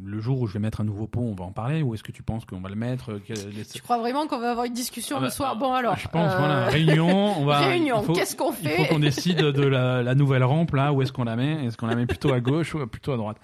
le 0.02 0.20
jour 0.20 0.40
où 0.40 0.46
je 0.46 0.52
vais 0.54 0.58
mettre 0.60 0.80
un 0.80 0.84
nouveau 0.84 1.06
pont, 1.06 1.22
on 1.22 1.34
va 1.34 1.44
en 1.44 1.52
parler. 1.52 1.82
Où 1.82 1.94
est-ce 1.94 2.02
que 2.04 2.12
tu 2.12 2.22
penses 2.22 2.44
qu'on 2.44 2.60
va 2.60 2.68
le 2.68 2.76
mettre 2.76 3.10
euh, 3.12 3.20
les- 3.28 3.64
Tu 3.64 3.82
crois 3.82 3.98
vraiment 3.98 4.26
qu'on 4.26 4.38
va 4.38 4.50
avoir 4.52 4.66
une 4.66 4.72
discussion 4.72 5.16
Ah 5.18 5.20
le 5.22 5.26
bah, 5.26 5.30
soir? 5.32 5.52
Euh, 5.54 5.58
Bon, 5.58 5.72
alors. 5.74 5.96
Je 5.96 6.08
pense, 6.08 6.32
euh, 6.32 6.38
voilà, 6.38 6.64
réunion, 6.66 7.08
on 7.40 7.44
va. 7.44 7.58
Réunion, 7.60 8.00
il 8.02 8.04
faut- 8.06 8.12
qu'est-ce 8.12 8.36
qu'on 8.36 8.52
Il 8.52 8.68
fait? 8.68 8.76
faut 8.76 8.94
qu'on 8.94 9.00
décide 9.00 9.38
de 9.38 9.66
la, 9.66 10.02
la 10.02 10.14
nouvelle 10.14 10.44
rampe 10.44 10.74
là. 10.74 10.92
Où 10.92 11.02
est-ce 11.02 11.12
qu'on 11.12 11.24
la 11.24 11.34
met? 11.36 11.66
Est-ce 11.66 11.76
qu'on 11.76 11.86
la 11.88 11.96
met 11.96 12.06
plutôt 12.06 12.32
à 12.32 12.40
gauche 12.40 12.74
ou 12.74 12.86
plutôt 12.86 13.12
à 13.12 13.16
droite? 13.16 13.36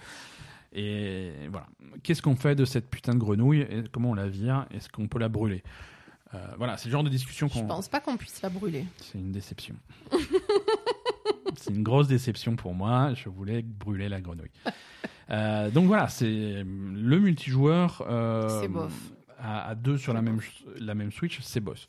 Et 0.72 1.32
voilà. 1.50 1.66
Qu'est-ce 2.02 2.20
qu'on 2.22 2.36
fait 2.36 2.54
de 2.54 2.64
cette 2.64 2.88
putain 2.90 3.14
de 3.14 3.18
grenouille 3.18 3.60
et 3.62 3.84
Comment 3.92 4.10
on 4.10 4.14
la 4.14 4.28
vire 4.28 4.66
Est-ce 4.70 4.88
qu'on 4.88 5.08
peut 5.08 5.18
la 5.18 5.28
brûler? 5.28 5.62
Euh, 6.34 6.38
Voilà, 6.58 6.76
c'est 6.76 6.86
le 6.88 6.92
genre 6.92 7.04
de 7.04 7.08
discussion 7.08 7.48
Je 7.48 7.54
qu'on. 7.54 7.66
pense 7.66 7.88
pas 7.88 8.00
qu'on 8.00 8.16
puisse 8.16 8.42
la 8.42 8.50
brûler. 8.50 8.84
C'est 8.98 9.18
une 9.18 9.32
déception. 9.32 9.74
c'est 11.56 11.70
une 11.74 11.82
grosse 11.82 12.08
déception 12.08 12.56
pour 12.56 12.74
moi. 12.74 13.14
Je 13.14 13.28
voulais 13.28 13.62
brûler 13.62 14.08
la 14.08 14.20
grenouille. 14.20 14.50
Euh, 15.30 15.70
donc 15.70 15.88
voilà, 15.88 16.08
c'est 16.08 16.24
le 16.64 17.18
multijoueur. 17.20 18.02
euh, 18.08 18.62
C'est 18.62 18.68
bof. 18.68 18.90
À, 19.38 19.68
à 19.68 19.74
deux 19.74 19.98
sur 19.98 20.14
la 20.14 20.22
même, 20.22 20.40
la 20.80 20.94
même 20.94 21.12
Switch, 21.12 21.38
c'est 21.42 21.60
bof. 21.60 21.86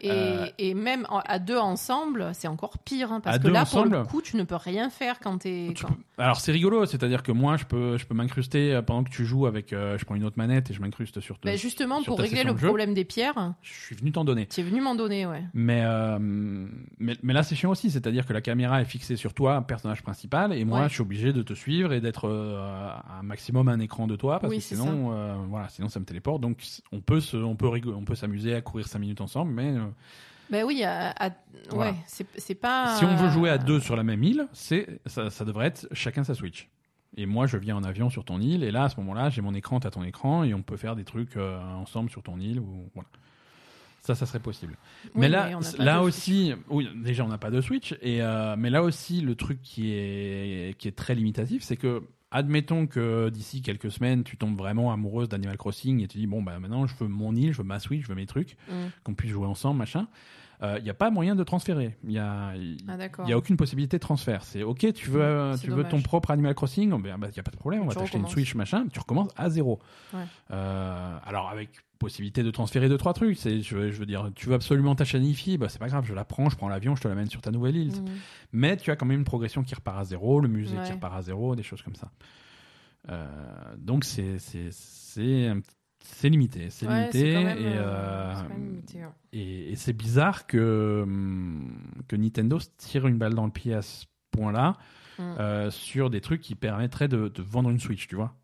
Et, 0.00 0.10
Euh, 0.10 0.46
et 0.58 0.74
même 0.74 1.06
en- 1.08 1.18
à 1.26 1.38
deux 1.38 1.56
ensemble, 1.58 2.30
c'est 2.32 2.48
encore 2.48 2.78
pire. 2.78 3.12
hein, 3.12 3.20
parce 3.20 3.36
À 3.36 3.38
que 3.38 3.48
là, 3.48 3.64
pour 3.64 3.84
le 3.84 3.90
ensemble 3.90 4.08
coup, 4.08 4.22
tu 4.22 4.36
ne 4.36 4.44
peux 4.44 4.54
rien 4.56 4.90
faire 4.90 5.18
quand 5.20 5.38
t'es. 5.38 5.72
Tu 5.74 5.84
quand- 5.84 5.92
peux- 5.92 6.22
Alors 6.22 6.40
c'est 6.40 6.52
rigolo, 6.52 6.84
c'est-à-dire 6.86 7.22
que 7.22 7.32
moi 7.32 7.56
je 7.56 7.64
peux, 7.64 7.96
je 7.98 8.06
peux 8.06 8.14
m'incruster 8.14 8.74
euh, 8.74 8.82
pendant 8.82 9.04
que 9.04 9.10
tu 9.10 9.24
joues 9.24 9.46
avec, 9.46 9.72
euh, 9.72 9.96
je 9.98 10.04
prends 10.04 10.14
une 10.14 10.24
autre 10.24 10.38
manette 10.38 10.70
et 10.70 10.74
je 10.74 10.80
m'incruste 10.80 11.20
sur. 11.20 11.36
Ben, 11.44 11.56
justement, 11.56 11.98
sur 12.00 12.06
pour 12.12 12.16
ta 12.16 12.22
régler 12.24 12.44
le 12.44 12.52
de 12.54 12.58
problème 12.58 12.94
des 12.94 13.04
pierres, 13.04 13.54
Je 13.62 13.72
suis 13.72 13.96
venu 13.96 14.12
t'en 14.12 14.24
donner. 14.24 14.46
tu 14.46 14.60
es 14.60 14.62
venu 14.64 14.80
m'en 14.80 14.94
donner, 14.94 15.26
ouais. 15.26 15.42
Mais, 15.54 15.82
euh, 15.84 16.18
mais, 16.20 17.16
mais 17.22 17.32
là, 17.32 17.42
c'est 17.42 17.54
chiant 17.54 17.70
aussi. 17.70 17.90
C'est-à-dire 17.90 18.26
que 18.26 18.32
la 18.32 18.40
caméra 18.40 18.80
est 18.80 18.84
fixée 18.84 19.16
sur 19.16 19.34
toi, 19.34 19.62
personnage 19.62 20.02
principal, 20.02 20.52
et 20.52 20.64
moi, 20.64 20.80
Ouais. 20.80 20.88
je 20.88 20.94
suis 20.94 21.02
obligé 21.02 21.32
de 21.32 21.42
te 21.42 21.54
suivre 21.54 21.92
et 21.92 22.00
d'être 22.00 22.28
un 22.28 23.22
maximum 23.22 23.68
un 23.68 23.80
écran 23.80 24.06
de 24.06 24.16
toi, 24.16 24.38
parce 24.40 24.50
Oui, 24.50 24.58
que 24.58 24.64
sinon, 24.64 25.12
voilà, 25.48 25.68
sinon 25.68 25.88
ça 25.88 26.00
me 26.00 26.04
téléporte. 26.04 26.40
Donc, 26.40 26.62
on 26.92 27.00
peut 27.00 27.20
se, 27.20 27.36
on 27.36 27.56
peut 27.56 27.68
rigoler, 27.68 27.96
on 27.96 28.04
peut 28.04 28.14
s'amuser 28.14 28.54
à 28.54 28.60
courir 28.60 28.86
5 28.86 28.98
minutes 28.98 29.20
ensemble, 29.20 29.52
mais 29.52 29.74
Ben 30.50 30.64
oui, 30.64 30.82
à- 30.82 31.10
à- 31.10 31.30
Voilà. 31.70 31.90
ouais, 31.92 31.96
c'est 32.36 32.54
pas. 32.54 32.96
si 32.96 33.04
on 33.04 33.14
veut 33.16 33.28
jouer 33.28 33.50
à 33.50 33.58
deux 33.58 33.80
sur 33.80 33.96
la 33.96 34.02
même 34.02 34.22
île, 34.24 34.46
c'est, 34.52 35.00
ça, 35.06 35.28
ça 35.30 35.44
devrait 35.44 35.66
être 35.66 35.86
chacun 35.92 36.24
sa 36.24 36.34
Switch. 36.34 36.68
Et 37.16 37.26
moi, 37.26 37.46
je 37.46 37.56
viens 37.56 37.76
en 37.76 37.84
avion 37.84 38.08
sur 38.10 38.24
ton 38.24 38.40
île, 38.40 38.62
et 38.64 38.70
là, 38.70 38.84
à 38.84 38.88
ce 38.88 38.96
moment-là, 38.98 39.28
j'ai 39.30 39.40
mon 39.42 39.54
écran, 39.54 39.80
t'as 39.80 39.90
ton 39.90 40.04
écran, 40.04 40.44
et 40.44 40.54
on 40.54 40.62
peut 40.62 40.76
faire 40.76 40.94
des 40.96 41.04
trucs 41.04 41.36
euh, 41.36 41.58
ensemble 41.74 42.10
sur 42.10 42.22
ton 42.22 42.38
île, 42.38 42.60
ou 42.60 42.88
voilà. 42.94 43.08
Ça, 44.00 44.14
ça 44.14 44.24
serait 44.24 44.38
possible. 44.38 44.76
Oui, 45.06 45.10
mais 45.16 45.28
là, 45.28 45.50
là 45.78 46.02
aussi, 46.02 46.54
oui, 46.70 46.88
déjà 46.96 47.24
on 47.24 47.28
n'a 47.28 47.36
pas 47.36 47.50
de 47.50 47.60
Switch, 47.60 47.94
et 48.00 48.22
euh, 48.22 48.54
mais 48.56 48.70
là 48.70 48.82
aussi 48.82 49.20
le 49.20 49.34
truc 49.34 49.60
qui 49.60 49.90
est 49.92 50.74
qui 50.78 50.88
est 50.88 50.96
très 50.96 51.14
limitatif, 51.14 51.62
c'est 51.62 51.76
que 51.76 52.02
admettons 52.30 52.86
que 52.86 53.28
d'ici 53.30 53.62
quelques 53.62 53.90
semaines, 53.90 54.22
tu 54.24 54.36
tombes 54.36 54.56
vraiment 54.56 54.92
amoureuse 54.92 55.28
d'Animal 55.28 55.56
Crossing 55.56 56.02
et 56.02 56.08
tu 56.08 56.18
dis 56.18 56.26
bon 56.26 56.42
bah 56.42 56.58
maintenant 56.58 56.86
je 56.86 56.94
veux 57.00 57.08
mon 57.08 57.34
île, 57.34 57.52
je 57.52 57.58
veux 57.58 57.64
ma 57.64 57.78
Switch, 57.80 58.02
je 58.02 58.08
veux 58.08 58.14
mes 58.14 58.26
trucs, 58.26 58.56
Mm. 58.68 58.72
qu'on 59.04 59.14
puisse 59.14 59.30
jouer 59.32 59.46
ensemble, 59.46 59.78
machin. 59.78 60.06
Il 60.60 60.82
n'y 60.82 60.90
a 60.90 60.94
pas 60.94 61.10
moyen 61.10 61.36
de 61.36 61.44
transférer. 61.44 61.96
Il 62.02 62.10
y 62.10 62.18
a, 62.18 62.52
il 62.56 62.78
Ah, 62.88 62.96
y 63.28 63.32
a 63.32 63.38
aucune 63.38 63.56
possibilité 63.56 63.96
de 63.96 64.00
transfert. 64.00 64.42
C'est 64.42 64.64
ok, 64.64 64.92
tu 64.92 65.08
veux, 65.08 65.20
euh, 65.22 65.52
C'est 65.56 65.66
tu 65.66 65.70
veux 65.70 65.84
ton 65.84 66.02
propre 66.02 66.32
Animal 66.32 66.52
Crossing, 66.56 66.92
il 66.92 67.00
n'y 67.00 67.08
a 67.10 67.16
pas 67.16 67.28
de 67.52 67.56
problème, 67.56 67.82
on 67.82 67.86
va 67.86 67.94
t'acheter 67.94 68.18
une. 68.18 68.26
Switch, 68.26 68.56
machin, 68.56 68.86
tu 68.92 68.98
recommences 68.98 69.30
à 69.36 69.50
zéro. 69.50 69.78
Ouais. 70.12 70.24
Euh, 70.50 71.18
alors 71.24 71.48
avec 71.48 71.70
possibilité 71.98 72.42
de 72.42 72.50
transférer 72.50 72.88
deux 72.88 72.96
trois 72.98 73.12
trucs. 73.14 73.36
C'est, 73.36 73.60
je, 73.62 73.76
veux- 73.76 73.90
je 73.90 73.98
veux 73.98 74.06
dire, 74.06 74.30
tu 74.34 74.48
veux 74.48 74.54
absolument 74.54 74.94
ta 74.94 75.04
bah 75.04 75.68
c'est 75.68 75.78
pas 75.78 75.88
grave, 75.88 76.04
je 76.06 76.14
la 76.14 76.24
prends, 76.24 76.48
je 76.48 76.56
prends 76.56 76.68
l'avion, 76.68 76.94
je 76.96 77.02
te 77.02 77.08
l'amène 77.08 77.28
sur 77.28 77.40
ta 77.40 77.50
nouvelle 77.50 77.76
île. 77.76 77.92
Mhm. 77.92 78.04
Mais 78.52 78.76
tu 78.76 78.90
as 78.90 78.96
quand 78.96 79.06
même 79.06 79.18
une 79.18 79.24
progression 79.24 79.62
qui 79.62 79.74
repart 79.74 79.98
à 79.98 80.04
zéro, 80.04 80.40
le 80.40 80.48
musée 80.48 80.76
Ouais. 80.76 80.84
qui 80.84 80.92
repart 80.92 81.14
à 81.16 81.22
zéro, 81.22 81.56
des 81.56 81.62
choses 81.62 81.82
comme 81.82 81.94
ça. 81.96 82.10
Euh, 83.10 83.26
donc 83.76 84.04
c'est 84.04 84.38
c'est 84.38 84.68
c'est 86.00 86.28
limité, 86.28 86.70
c'est 86.70 86.86
Ouais, 86.86 87.00
limité 87.10 87.30
et, 87.32 87.36
euh, 87.36 88.34
euh, 88.34 88.34
limité, 88.56 88.98
et, 89.32 89.72
et 89.72 89.76
c'est 89.76 89.92
bizarre 89.92 90.46
que 90.46 91.00
hum, 91.02 91.72
que 92.06 92.16
Nintendo 92.16 92.58
se 92.58 92.68
tire 92.76 93.06
une 93.06 93.18
balle 93.18 93.34
dans 93.34 93.44
le 93.46 93.52
pied 93.52 93.74
à 93.74 93.82
ce 93.82 94.06
point-là 94.30 94.76
Mm. 95.18 95.22
euh, 95.40 95.70
sur 95.72 96.10
des 96.10 96.20
trucs 96.20 96.40
qui 96.40 96.54
permettraient 96.54 97.08
de, 97.08 97.26
de 97.26 97.42
vendre 97.42 97.70
une 97.70 97.80
Switch, 97.80 98.06
tu 98.06 98.14
vois. 98.14 98.36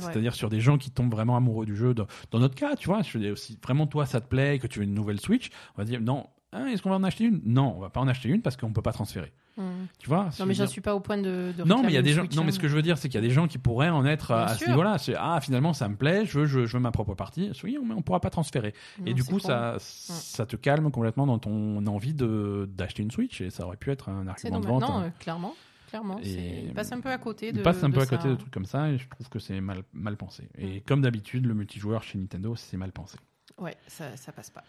C'est-à-dire 0.00 0.34
sur 0.34 0.48
des 0.48 0.60
gens 0.60 0.78
qui 0.78 0.90
tombent 0.90 1.12
vraiment 1.12 1.36
amoureux 1.36 1.66
du 1.66 1.76
jeu. 1.76 1.94
Dans, 1.94 2.06
dans 2.30 2.38
notre 2.38 2.54
cas, 2.54 2.76
tu 2.76 2.88
vois, 2.88 3.02
si 3.02 3.58
vraiment 3.62 3.86
toi 3.86 4.06
ça 4.06 4.20
te 4.20 4.26
plaît, 4.28 4.58
que 4.58 4.66
tu 4.66 4.78
veux 4.80 4.84
une 4.84 4.94
nouvelle 4.94 5.20
Switch, 5.20 5.50
on 5.76 5.78
va 5.82 5.84
dire 5.84 6.00
non. 6.00 6.26
hein, 6.52 6.66
Est-ce 6.66 6.82
qu'on 6.82 6.90
va 6.90 6.96
en 6.96 7.04
acheter 7.04 7.24
une? 7.24 7.40
Non, 7.44 7.74
on 7.76 7.80
va 7.80 7.90
pas 7.90 8.00
en 8.00 8.08
acheter 8.08 8.28
une 8.28 8.42
parce 8.42 8.56
qu'on 8.56 8.72
peut 8.72 8.82
pas 8.82 8.92
transférer. 8.92 9.32
Mhm. 9.58 9.86
Tu 9.98 10.08
vois 10.08 10.30
Non, 10.40 10.46
mais 10.46 10.54
je 10.54 10.64
suis 10.64 10.80
pas 10.80 10.94
au 10.94 11.00
point 11.00 11.18
de. 11.18 11.52
de 11.56 11.62
non, 11.64 11.82
mais 11.82 11.88
il 11.88 11.94
y 11.94 11.98
a 11.98 12.02
des 12.02 12.12
gens. 12.14 12.22
Non, 12.22 12.42
mais 12.42 12.48
hein, 12.48 12.52
ce 12.52 12.58
que 12.58 12.68
je 12.68 12.74
veux 12.74 12.80
dire, 12.80 12.96
c'est 12.96 13.08
qu'il 13.10 13.20
y 13.20 13.24
a 13.24 13.26
des 13.26 13.34
gens 13.34 13.46
qui 13.48 13.58
pourraient 13.58 13.90
en 13.90 14.06
être 14.06 14.30
à, 14.30 14.46
Bien 14.46 14.54
à 14.54 14.56
ce 14.56 14.66
niveau-là. 14.70 14.96
C'est 14.96 15.14
ah 15.14 15.40
finalement 15.42 15.74
ça 15.74 15.88
me 15.90 15.96
plaît, 15.96 16.24
je 16.24 16.38
veux, 16.38 16.46
je, 16.46 16.64
je 16.64 16.76
veux 16.76 16.82
ma 16.82 16.90
propre 16.90 17.14
partie. 17.14 17.52
Oui, 17.62 17.76
mais 17.84 17.94
on 17.94 18.00
pourra 18.00 18.20
pas 18.20 18.30
transférer. 18.30 18.72
Et 19.04 19.12
du 19.12 19.22
coup, 19.24 19.38
ça, 19.40 19.76
ça 19.78 20.46
te 20.46 20.56
calme 20.56 20.90
complètement 20.90 21.26
dans 21.26 21.38
ton 21.38 21.86
envie 21.86 22.14
de 22.14 22.66
d'acheter 22.72 23.02
une 23.02 23.10
Switch 23.10 23.42
et 23.42 23.50
ça 23.50 23.66
aurait 23.66 23.76
pu 23.76 23.90
être 23.90 24.08
un 24.08 24.26
argument 24.26 24.60
de 24.60 24.66
vente. 24.66 24.80
Non, 24.82 25.00
euh, 25.02 25.08
clairement. 25.18 25.54
Clairement. 25.92 26.18
Et- 26.24 26.64
Il 26.64 26.72
passe 26.72 26.90
un 26.92 27.00
peu 27.00 27.10
à 27.10 27.18
côté 27.18 27.52
de. 27.52 27.58
Il 27.58 27.62
passe 27.62 27.84
un 27.84 27.90
de 27.90 27.94
peu 27.94 28.00
à 28.00 28.06
ça. 28.06 28.16
côté 28.16 28.28
de 28.30 28.34
trucs 28.34 28.50
comme 28.50 28.64
ça 28.64 28.88
et 28.88 28.96
je 28.96 29.06
trouve 29.10 29.28
que 29.28 29.38
c'est 29.38 29.60
mal, 29.60 29.82
mal 29.92 30.16
pensé. 30.16 30.48
Et 30.56 30.78
Mm. 30.78 30.80
comme 30.86 31.02
d'habitude, 31.02 31.44
le 31.44 31.52
multijoueur 31.54 32.02
chez 32.02 32.18
Nintendo, 32.18 32.56
c'est 32.56 32.78
mal 32.78 32.92
pensé. 32.92 33.18
Ouais, 33.58 33.76
ça, 33.86 34.16
ça 34.16 34.32
passe 34.32 34.48
pas. 34.50 34.64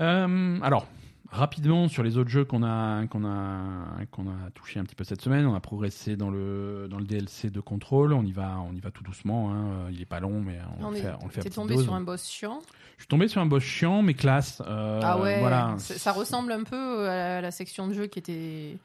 Euh, 0.00 0.58
alors, 0.62 0.86
rapidement 1.30 1.88
sur 1.88 2.02
les 2.02 2.16
autres 2.18 2.30
jeux 2.30 2.44
qu'on 2.44 2.62
a, 2.62 3.06
qu'on 3.06 3.24
a, 3.24 4.04
qu'on 4.10 4.28
a 4.28 4.50
touché 4.54 4.78
un 4.80 4.84
petit 4.84 4.94
peu 4.94 5.04
cette 5.04 5.20
semaine, 5.20 5.46
on 5.46 5.54
a 5.54 5.60
progressé 5.60 6.16
dans 6.16 6.30
le, 6.30 6.86
dans 6.90 6.98
le 6.98 7.04
DLC 7.04 7.50
de 7.50 7.60
Control. 7.60 8.12
On 8.12 8.24
y 8.24 8.32
va, 8.32 8.58
on 8.60 8.74
y 8.74 8.80
va 8.80 8.90
tout 8.90 9.02
doucement. 9.04 9.52
hein. 9.52 9.88
Il 9.90 10.00
est 10.00 10.04
pas 10.06 10.20
long, 10.20 10.40
mais 10.40 10.58
on, 10.80 10.86
On 10.86 10.90
le 10.90 10.96
est- 10.96 11.00
fait, 11.02 11.12
on 11.20 11.26
le 11.26 11.30
fait 11.30 11.40
T'es 11.42 11.50
tombé 11.50 11.74
dose. 11.74 11.84
sur 11.84 11.94
un 11.94 12.00
boss 12.00 12.28
chiant. 12.28 12.60
Je 12.96 13.02
suis 13.02 13.08
tombé 13.08 13.26
sur 13.28 13.40
un 13.40 13.46
boss 13.46 13.62
chiant, 13.62 14.02
mais 14.02 14.14
classe. 14.14 14.62
Euh, 14.66 15.00
ah 15.02 15.18
ouais. 15.20 15.40
Voilà. 15.40 15.74
Ça 15.78 16.12
ressemble 16.12 16.52
un 16.52 16.62
peu 16.64 17.08
à 17.08 17.40
la 17.40 17.50
section 17.50 17.88
de 17.88 17.92
jeu 17.94 18.06
qui 18.06 18.18
était, 18.20 18.76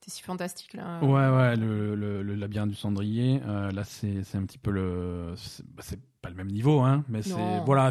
était 0.00 0.10
si 0.10 0.22
fantastique 0.22 0.74
là. 0.74 1.00
Ouais, 1.02 1.28
ouais, 1.28 1.56
le, 1.56 1.94
le, 1.94 2.22
le 2.22 2.34
labyrinthe 2.34 2.70
du 2.70 2.76
cendrier. 2.76 3.40
euh, 3.44 3.70
là, 3.70 3.84
c'est 3.84 4.22
un 4.34 4.44
petit 4.44 4.58
peu 4.58 4.70
le. 4.70 5.34
C'est 5.36 5.64
bah, 5.66 5.82
c'est 5.84 6.00
pas 6.20 6.30
le 6.30 6.34
même 6.36 6.48
niveau, 6.50 6.80
hein, 6.80 7.04
mais 7.08 7.22
c'est. 7.22 7.60
Voilà, 7.64 7.90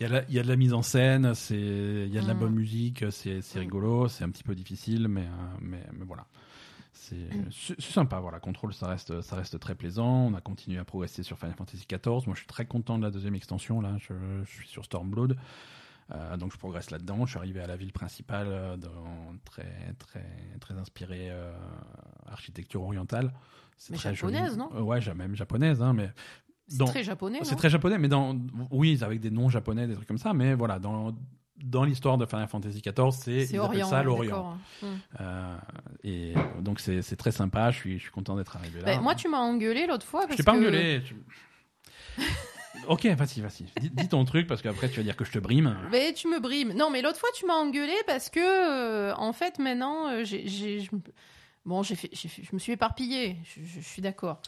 il 0.00 0.06
y, 0.06 0.32
y 0.34 0.38
a 0.38 0.42
de 0.42 0.48
la 0.48 0.56
mise 0.56 0.72
en 0.74 0.82
scène, 0.82 1.34
c'est- 1.34 1.54
il 2.06 2.12
y 2.12 2.18
a 2.18 2.22
de 2.22 2.26
la 2.26 2.34
Mm. 2.34 2.38
bonne 2.38 2.54
musique, 2.54 3.04
c'est 3.10 3.38
Mm. 3.38 3.58
rigolo, 3.58 4.08
c'est 4.08 4.24
un 4.24 4.30
petit 4.30 4.42
peu 4.42 4.54
difficile, 4.54 5.06
mais, 5.08 5.22
euh, 5.26 5.56
mais, 5.60 5.82
mais 5.92 6.04
voilà. 6.04 6.26
C'est 6.92 7.14
Mm. 7.32 7.48
c'est 7.52 7.80
sympa, 7.80 8.18
voilà. 8.18 8.40
Control, 8.40 8.72
ça 8.74 8.88
reste, 8.88 9.20
ça 9.20 9.36
reste 9.36 9.58
très 9.60 9.74
plaisant. 9.76 10.26
On 10.26 10.34
a 10.34 10.40
continué 10.40 10.78
à 10.78 10.84
progresser 10.84 11.22
sur 11.22 11.38
Final 11.38 11.54
Fantasy 11.56 11.86
XIV. 11.86 12.26
Moi, 12.26 12.34
je 12.34 12.40
suis 12.40 12.46
très 12.48 12.66
content 12.66 12.98
de 12.98 13.04
la 13.04 13.10
deuxième 13.12 13.36
extension, 13.36 13.80
là. 13.80 13.96
Je, 13.98 14.14
je 14.44 14.50
suis 14.50 14.66
sur 14.68 14.84
Stormblood. 14.84 15.36
Euh, 16.10 16.36
donc 16.38 16.52
je 16.52 16.58
progresse 16.58 16.90
là-dedans. 16.90 17.26
Je 17.26 17.30
suis 17.30 17.38
arrivé 17.38 17.60
à 17.60 17.66
la 17.66 17.76
ville 17.76 17.92
principale, 17.92 18.46
euh, 18.48 18.76
dans, 18.76 19.36
très 19.44 19.94
très 19.98 20.24
très 20.60 20.74
inspiré 20.74 21.28
euh, 21.30 21.52
architecture 22.26 22.82
orientale. 22.82 23.32
C'est 23.76 23.94
très 23.94 24.14
joli. 24.14 24.34
japonaise, 24.34 24.56
non? 24.56 24.70
Ouais, 24.82 25.00
même 25.14 25.36
japonaise, 25.36 25.82
hein, 25.82 25.92
mais 25.92 26.10
C'est 26.66 26.84
très 26.84 27.04
japonais. 27.04 27.40
c'est 27.42 27.56
très 27.56 27.70
japonais, 27.70 27.98
mais 27.98 28.08
dans 28.08 28.36
oui, 28.70 28.98
avec 29.02 29.20
des 29.20 29.30
noms 29.30 29.48
japonais, 29.48 29.86
des 29.86 29.94
trucs 29.94 30.08
comme 30.08 30.18
ça. 30.18 30.32
Mais 30.32 30.54
voilà, 30.54 30.78
dans 30.78 31.14
dans 31.62 31.84
l'histoire 31.84 32.18
de 32.18 32.24
Final 32.24 32.46
Fantasy 32.48 32.80
XIV, 32.80 33.10
c'est 33.46 33.58
appellent 33.58 33.84
ça 33.84 34.02
l'Orient. 34.02 34.56
Mm. 34.82 34.86
Euh, 35.20 35.56
et 36.04 36.34
donc 36.60 36.80
c'est 36.80 37.16
très 37.16 37.32
sympa. 37.32 37.70
Je 37.70 37.76
suis 37.76 37.98
je 37.98 38.02
suis 38.04 38.10
content 38.12 38.36
d'être 38.36 38.56
arrivé 38.56 38.78
là. 38.80 38.86
Ben, 38.86 39.00
moi, 39.00 39.14
tu 39.14 39.28
m'as 39.28 39.38
engueulé 39.40 39.86
l'autre 39.86 40.06
fois. 40.06 40.22
je 40.22 40.26
parce 40.28 40.36
t'ai 40.38 40.42
pas 40.42 40.52
que- 40.52 40.58
engueulé. 40.58 41.02
tu- 41.04 41.16
ok, 42.86 43.06
vas-y, 43.06 43.40
vas-y. 43.40 43.64
Dis, 43.80 43.90
dis 43.90 44.08
ton 44.08 44.24
truc 44.24 44.46
parce 44.46 44.62
qu'après 44.62 44.88
tu 44.88 44.96
vas 44.98 45.02
dire 45.02 45.16
que 45.16 45.24
je 45.24 45.32
te 45.32 45.38
brime. 45.38 45.76
Mais 45.90 46.12
tu 46.12 46.28
me 46.28 46.40
brimes. 46.40 46.72
Non, 46.74 46.90
mais 46.90 47.02
l'autre 47.02 47.18
fois, 47.18 47.30
tu 47.34 47.46
m'as 47.46 47.54
engueulé 47.54 47.94
parce 48.06 48.30
que, 48.30 48.38
euh, 48.40 49.14
en 49.16 49.32
fait, 49.32 49.58
maintenant, 49.58 50.08
euh, 50.08 50.24
j'ai, 50.24 50.46
j'ai- 50.48 50.80
je- 50.80 50.90
bon, 51.66 51.82
j'ai 51.82 51.94
fait, 51.96 52.10
j'ai 52.12 52.28
fait- 52.28 52.42
je 52.42 52.50
me 52.54 52.58
suis 52.58 52.72
éparpillée. 52.72 53.36
Je, 53.44 53.60
je- 53.64 53.80
je 53.80 53.86
suis 53.88 54.02
d'accord. 54.02 54.40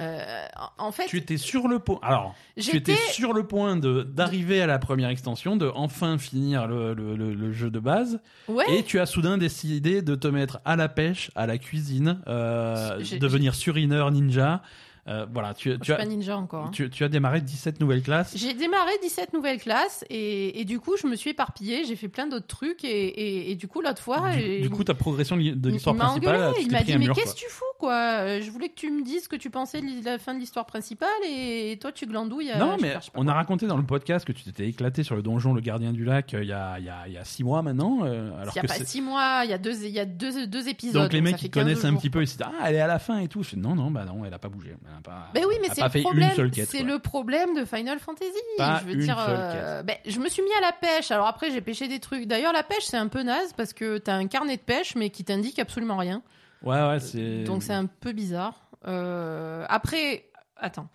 Euh, 0.00 0.46
en- 0.78 0.90
fait, 0.90 1.06
Tu 1.06 1.18
étais 1.18 1.36
sur 1.36 1.68
le 1.68 1.78
point. 1.78 2.00
Alors, 2.02 2.34
tu 2.60 2.76
étais 2.76 2.96
sur 3.12 3.32
le 3.32 3.46
point 3.46 3.76
de 3.76 4.02
d'arriver 4.02 4.60
à 4.60 4.66
la 4.66 4.80
première 4.80 5.08
extension, 5.08 5.54
de 5.56 5.70
enfin 5.72 6.18
finir 6.18 6.66
le, 6.66 6.94
le, 6.94 7.14
le- 7.14 7.32
le 7.32 7.52
jeu 7.52 7.70
de 7.70 7.78
base, 7.78 8.20
Ouais. 8.48 8.64
et 8.74 8.82
tu 8.82 8.98
as 8.98 9.06
soudain 9.06 9.38
décidé 9.38 10.02
de 10.02 10.16
te 10.16 10.26
mettre 10.26 10.58
à 10.64 10.74
la 10.74 10.88
pêche, 10.88 11.30
à 11.36 11.46
la 11.46 11.58
cuisine, 11.58 12.20
euh, 12.26 12.98
devenir 13.20 13.54
surineur 13.54 14.10
ninja. 14.10 14.62
Euh, 15.06 15.26
voilà, 15.30 15.52
tu, 15.52 15.70
as 15.72 15.76
pas 15.96 16.06
ninja 16.06 16.34
encore. 16.36 16.64
hein. 16.66 16.70
tu, 16.72 16.88
tu 16.88 17.04
as 17.04 17.08
démarré 17.08 17.42
17 17.42 17.78
nouvelles 17.80 18.00
classes. 18.02 18.32
J'ai 18.36 18.54
démarré 18.54 18.92
17 19.02 19.34
nouvelles 19.34 19.58
classes 19.60 20.02
et, 20.08 20.60
et 20.60 20.64
du 20.64 20.80
coup, 20.80 20.96
je 20.96 21.06
me 21.06 21.14
suis 21.14 21.30
éparpillée. 21.30 21.84
J'ai 21.84 21.94
fait 21.96 22.08
plein 22.08 22.26
d'autres 22.26 22.46
trucs 22.46 22.84
et, 22.84 22.88
et, 22.88 23.50
et 23.50 23.54
du 23.54 23.68
coup, 23.68 23.82
l'autre 23.82 24.00
fois, 24.00 24.30
Du, 24.34 24.70
coup, 24.70 24.82
ta 24.82 24.94
progression 24.94 25.36
de 25.36 25.68
l'histoire 25.68 25.94
il 25.94 25.98
m'a 25.98 26.04
principale, 26.06 26.36
engueulé. 26.36 26.54
tu 26.58 26.62
Il 26.66 26.72
m'a 26.72 26.82
dit 26.82 26.96
mais 26.96 27.08
qu'est-ce 27.08 27.34
que 27.34 27.38
tu 27.40 27.50
fous 27.50 27.64
quoi? 27.78 27.92
Euh, 27.94 28.40
Je 28.40 28.50
voulais 28.50 28.68
que 28.70 28.76
tu 28.76 28.90
me 28.90 29.04
dises 29.04 29.24
ce 29.24 29.28
que 29.28 29.36
tu 29.36 29.50
pensais 29.50 29.82
de 29.82 30.04
la 30.04 30.18
fin 30.18 30.32
de 30.32 30.38
l'histoire 30.38 30.64
principale 30.64 31.08
et 31.28 31.78
toi 31.80 31.92
tu 31.92 32.06
glandouilles. 32.06 32.50
à- 32.50 32.58
Non, 32.58 32.76
mais 32.80 32.94
on 33.14 33.28
a 33.28 33.34
raconté 33.34 33.66
dans 33.66 33.76
le 33.76 33.82
podcast 33.84 34.24
que 34.26 34.32
tu 34.32 34.42
t'étais 34.44 34.66
éclaté 34.68 35.02
sur 35.02 35.16
le 35.16 35.22
donjon 35.22 35.52
Le 35.52 35.60
Gardien 35.60 35.92
du 35.92 36.04
Lac 36.04 36.32
euh, 36.32 36.42
il 36.42 36.48
y 36.48 36.52
a, 36.52 36.78
il 36.78 36.84
y 36.86 36.88
a, 36.88 37.06
il 37.08 37.12
y 37.12 37.18
a 37.18 37.24
six 37.24 37.44
mois 37.44 37.60
maintenant. 37.60 38.00
euh, 38.04 38.30
alors 38.40 38.54
Il 38.54 38.56
y 38.56 38.58
a 38.60 38.62
que 38.62 38.66
pas 38.68 38.74
six 38.84 39.02
mois, 39.02 39.42
il 39.44 39.50
y 39.50 39.52
a 39.52 39.58
deux, 39.58 39.84
il 39.84 39.90
y 39.92 40.00
a 40.00 40.06
deux, 40.06 40.46
deux 40.46 40.68
épisodes. 40.68 41.02
Donc 41.02 41.12
les 41.12 41.20
mecs 41.20 41.36
qui 41.36 41.50
15 41.50 41.62
connaissent 41.62 41.84
un 41.84 41.94
petit 41.94 42.08
peu, 42.10 42.22
ils 42.22 42.26
se 42.26 42.38
disent 42.38 42.46
ah 42.46 42.64
elle 42.70 42.76
est 42.76 42.80
à 42.80 42.86
la 42.86 42.98
fin 42.98 43.18
et 43.18 43.28
tout. 43.28 43.42
Je 43.42 43.56
non 43.56 43.74
non 43.74 43.90
bah 43.90 44.04
non 44.06 44.24
elle 44.24 44.32
a 44.32 44.38
pas 44.38 44.48
bougé. 44.48 44.74
Elle 44.94 44.98
a 44.98 45.02
pas, 45.02 45.28
Ben 45.34 45.44
oui, 45.46 45.54
mais 45.60 45.68
c'est 45.74 45.82
le 45.82 45.88
fait 45.88 46.02
problème. 46.02 46.28
une 46.30 46.34
seule 46.36 46.50
quête. 46.50 46.68
C'est 46.70 46.78
quoi. 46.84 46.86
le 46.88 46.98
problème 46.98 47.54
de 47.54 47.64
Final 47.64 47.98
Fantasy. 47.98 48.30
Pas 48.56 48.80
je 48.80 48.84
veux 48.86 48.92
une 48.94 49.00
dire, 49.00 49.16
seule 49.18 49.36
euh, 49.38 49.82
ben, 49.82 49.96
je 50.06 50.18
me 50.20 50.28
suis 50.28 50.42
mis 50.42 50.52
à 50.58 50.60
la 50.60 50.72
pêche. 50.72 51.10
Alors 51.10 51.26
après, 51.26 51.50
j'ai 51.50 51.60
pêché 51.60 51.88
des 51.88 52.00
trucs. 52.00 52.26
D'ailleurs, 52.26 52.52
la 52.52 52.62
pêche, 52.62 52.84
c'est 52.84 52.96
un 52.96 53.08
peu 53.08 53.22
naze 53.22 53.52
parce 53.54 53.72
que 53.72 53.98
t'as 53.98 54.14
un 54.14 54.26
carnet 54.26 54.56
de 54.56 54.62
pêche, 54.62 54.94
mais 54.96 55.10
qui 55.10 55.24
t'indique 55.24 55.58
absolument 55.58 55.96
rien. 55.96 56.22
Ouais 56.62 56.80
ouais 56.88 57.00
c'est. 57.00 57.44
Donc 57.44 57.62
c'est 57.62 57.74
un 57.74 57.86
peu 57.86 58.12
bizarre. 58.12 58.68
Euh, 58.86 59.64
après, 59.68 60.24
attends. 60.56 60.88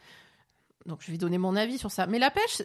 Donc 0.85 0.99
je 1.01 1.11
vais 1.11 1.17
donner 1.17 1.37
mon 1.37 1.55
avis 1.55 1.77
sur 1.77 1.91
ça. 1.91 2.07
Mais 2.07 2.19
la 2.19 2.31
pêche, 2.31 2.61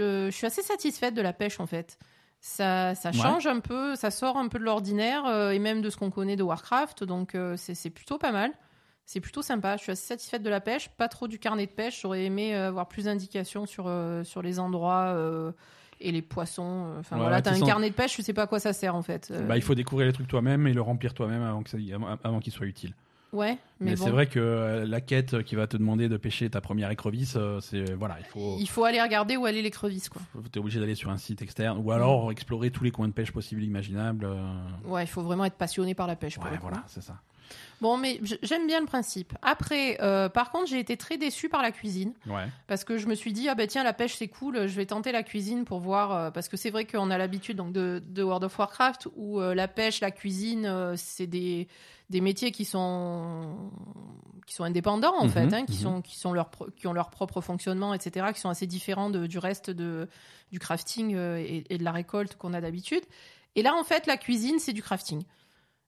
euh, 0.00 0.26
je 0.30 0.36
suis 0.36 0.46
assez 0.46 0.62
satisfaite 0.62 1.14
de 1.14 1.22
la 1.22 1.32
pêche 1.32 1.60
en 1.60 1.66
fait. 1.66 1.98
Ça, 2.40 2.94
ça 2.94 3.08
Ouais. 3.10 3.16
change 3.16 3.46
un 3.46 3.60
peu, 3.60 3.94
ça 3.96 4.10
sort 4.10 4.36
un 4.36 4.48
peu 4.48 4.58
de 4.58 4.64
l'ordinaire 4.64 5.24
euh, 5.26 5.50
et 5.52 5.58
même 5.58 5.80
de 5.80 5.88
ce 5.88 5.96
qu'on 5.96 6.10
connaît 6.10 6.36
de 6.36 6.42
Warcraft. 6.42 7.04
Donc 7.04 7.34
euh, 7.34 7.56
c'est 7.56 7.90
plutôt 7.90 8.18
pas 8.18 8.32
mal. 8.32 8.50
C'est 9.06 9.20
plutôt 9.20 9.42
sympa. 9.42 9.76
Je 9.76 9.82
suis 9.82 9.92
assez 9.92 10.06
satisfaite 10.06 10.42
de 10.42 10.50
la 10.50 10.60
pêche. 10.60 10.88
Pas 10.88 11.08
trop 11.08 11.28
du 11.28 11.38
carnet 11.38 11.66
de 11.66 11.72
pêche. 11.72 12.00
J'aurais 12.02 12.24
aimé 12.24 12.54
euh, 12.54 12.68
avoir 12.68 12.88
plus 12.88 13.04
d'indications 13.04 13.66
sur, 13.66 13.84
euh, 13.86 14.24
sur 14.24 14.40
les 14.42 14.58
endroits 14.58 15.12
euh, 15.14 15.52
et 16.00 16.10
les 16.10 16.22
poissons. 16.22 16.94
Enfin 16.98 17.16
voilà, 17.18 17.42
t'as 17.42 17.52
un 17.52 17.56
sens- 17.56 17.68
carnet 17.68 17.90
de 17.90 17.94
pêche, 17.94 18.16
je 18.16 18.22
sais 18.22 18.32
pas 18.32 18.42
à 18.42 18.46
quoi 18.46 18.60
ça 18.60 18.72
sert 18.72 18.94
en 18.94 19.02
fait. 19.02 19.28
Euh, 19.30 19.46
Bah, 19.46 19.56
il 19.56 19.62
faut 19.62 19.74
découvrir 19.74 20.06
les 20.06 20.12
trucs 20.12 20.26
toi-même 20.28 20.66
et 20.66 20.72
le 20.72 20.80
remplir 20.80 21.12
toi-même 21.14 21.42
avant 21.42 22.40
qu'il 22.40 22.52
soit 22.52 22.66
utile. 22.66 22.94
Ouais, 23.32 23.58
mais, 23.80 23.90
Mais, 23.90 23.96
bon. 23.96 24.04
c'est 24.04 24.10
vrai 24.10 24.26
que 24.28 24.84
la 24.86 25.00
quête 25.00 25.42
qui 25.42 25.56
va 25.56 25.66
te 25.66 25.76
demander 25.76 26.08
de 26.08 26.16
pêcher 26.16 26.48
ta 26.48 26.60
première 26.60 26.88
écrevisse, 26.92 27.36
c'est 27.62 27.92
voilà 27.94 28.16
il 28.20 28.24
faut. 28.26 28.56
Il 28.60 28.68
faut 28.68 28.84
aller 28.84 29.02
regarder 29.02 29.36
où 29.36 29.44
aller 29.44 29.60
l'écrevisse 29.60 30.08
quoi. 30.08 30.22
T'es 30.52 30.60
obligé 30.60 30.78
d'aller 30.78 30.94
sur 30.94 31.10
un 31.10 31.16
site 31.18 31.42
externe 31.42 31.78
ou 31.78 31.88
Mm. 31.90 31.90
alors 31.90 32.30
explorer 32.30 32.70
tous 32.70 32.84
les 32.84 32.92
coins 32.92 33.08
de 33.08 33.12
pêche 33.12 33.32
possibles 33.32 33.62
et 33.62 33.66
imaginables. 33.66 34.26
Ouais, 34.84 35.02
il 35.02 35.08
faut 35.08 35.22
vraiment 35.22 35.44
être 35.44 35.56
passionné 35.56 35.94
par 35.96 36.06
la 36.06 36.14
pêche. 36.14 36.38
Ouais, 36.38 36.44
voilà, 36.60 36.84
c'est 36.86 37.02
ça. 37.02 37.16
Bon, 37.84 37.98
mais 37.98 38.18
j'aime 38.42 38.66
bien 38.66 38.80
le 38.80 38.86
principe. 38.86 39.34
Après, 39.42 39.98
euh, 40.00 40.30
par 40.30 40.50
contre, 40.50 40.68
j'ai 40.68 40.78
été 40.78 40.96
très 40.96 41.18
déçue 41.18 41.50
par 41.50 41.60
la 41.60 41.70
cuisine 41.70 42.14
Ouais. 42.26 42.46
parce 42.66 42.82
que 42.82 42.96
je 42.96 43.06
me 43.06 43.14
suis 43.14 43.34
dit 43.34 43.46
ah 43.50 43.54
ben 43.54 43.66
tiens 43.66 43.84
la 43.84 43.92
pêche 43.92 44.14
c'est 44.16 44.28
cool, 44.28 44.66
je 44.66 44.74
vais 44.74 44.86
tenter 44.86 45.12
la 45.12 45.22
cuisine 45.22 45.66
pour 45.66 45.80
voir 45.80 46.12
euh, 46.12 46.30
parce 46.30 46.48
que 46.48 46.56
c'est 46.56 46.70
vrai 46.70 46.86
qu'on 46.86 47.10
a 47.10 47.18
l'habitude 47.18 47.58
donc 47.58 47.72
de, 47.72 48.02
de 48.04 48.22
World 48.22 48.44
of 48.44 48.58
Warcraft 48.58 49.08
où 49.16 49.38
euh, 49.38 49.54
la 49.54 49.68
pêche, 49.68 50.00
la 50.00 50.10
cuisine, 50.10 50.64
euh, 50.64 50.94
c'est 50.96 51.26
des 51.26 51.68
des 52.08 52.20
métiers 52.22 52.52
qui 52.52 52.64
sont 52.64 53.70
qui 54.46 54.54
sont 54.54 54.64
indépendants 54.64 55.14
en 55.18 55.24
Mhm, 55.24 55.30
fait, 55.30 55.52
hein, 55.54 55.64
qui 55.66 55.72
mhm. 55.76 55.78
sont 55.82 56.00
qui 56.02 56.16
sont 56.18 56.32
leur 56.32 56.48
pro- 56.50 56.68
qui 56.76 56.86
ont 56.86 56.92
leur 56.94 57.10
propre 57.10 57.40
fonctionnement, 57.42 57.92
etc., 57.92 58.28
qui 58.34 58.40
sont 58.40 58.48
assez 58.50 58.66
différents 58.66 59.10
de- 59.10 59.26
du 59.26 59.38
reste 59.38 59.68
de 59.70 60.08
du 60.52 60.58
crafting 60.58 61.14
euh, 61.14 61.36
et, 61.38 61.64
et 61.68 61.76
de 61.78 61.84
la 61.84 61.92
récolte 61.92 62.36
qu'on 62.36 62.54
a 62.54 62.60
d'habitude. 62.62 63.02
Et 63.56 63.62
là, 63.62 63.74
en 63.74 63.84
fait, 63.84 64.06
la 64.06 64.16
cuisine, 64.16 64.58
c'est 64.58 64.72
du 64.72 64.82
crafting. 64.82 65.22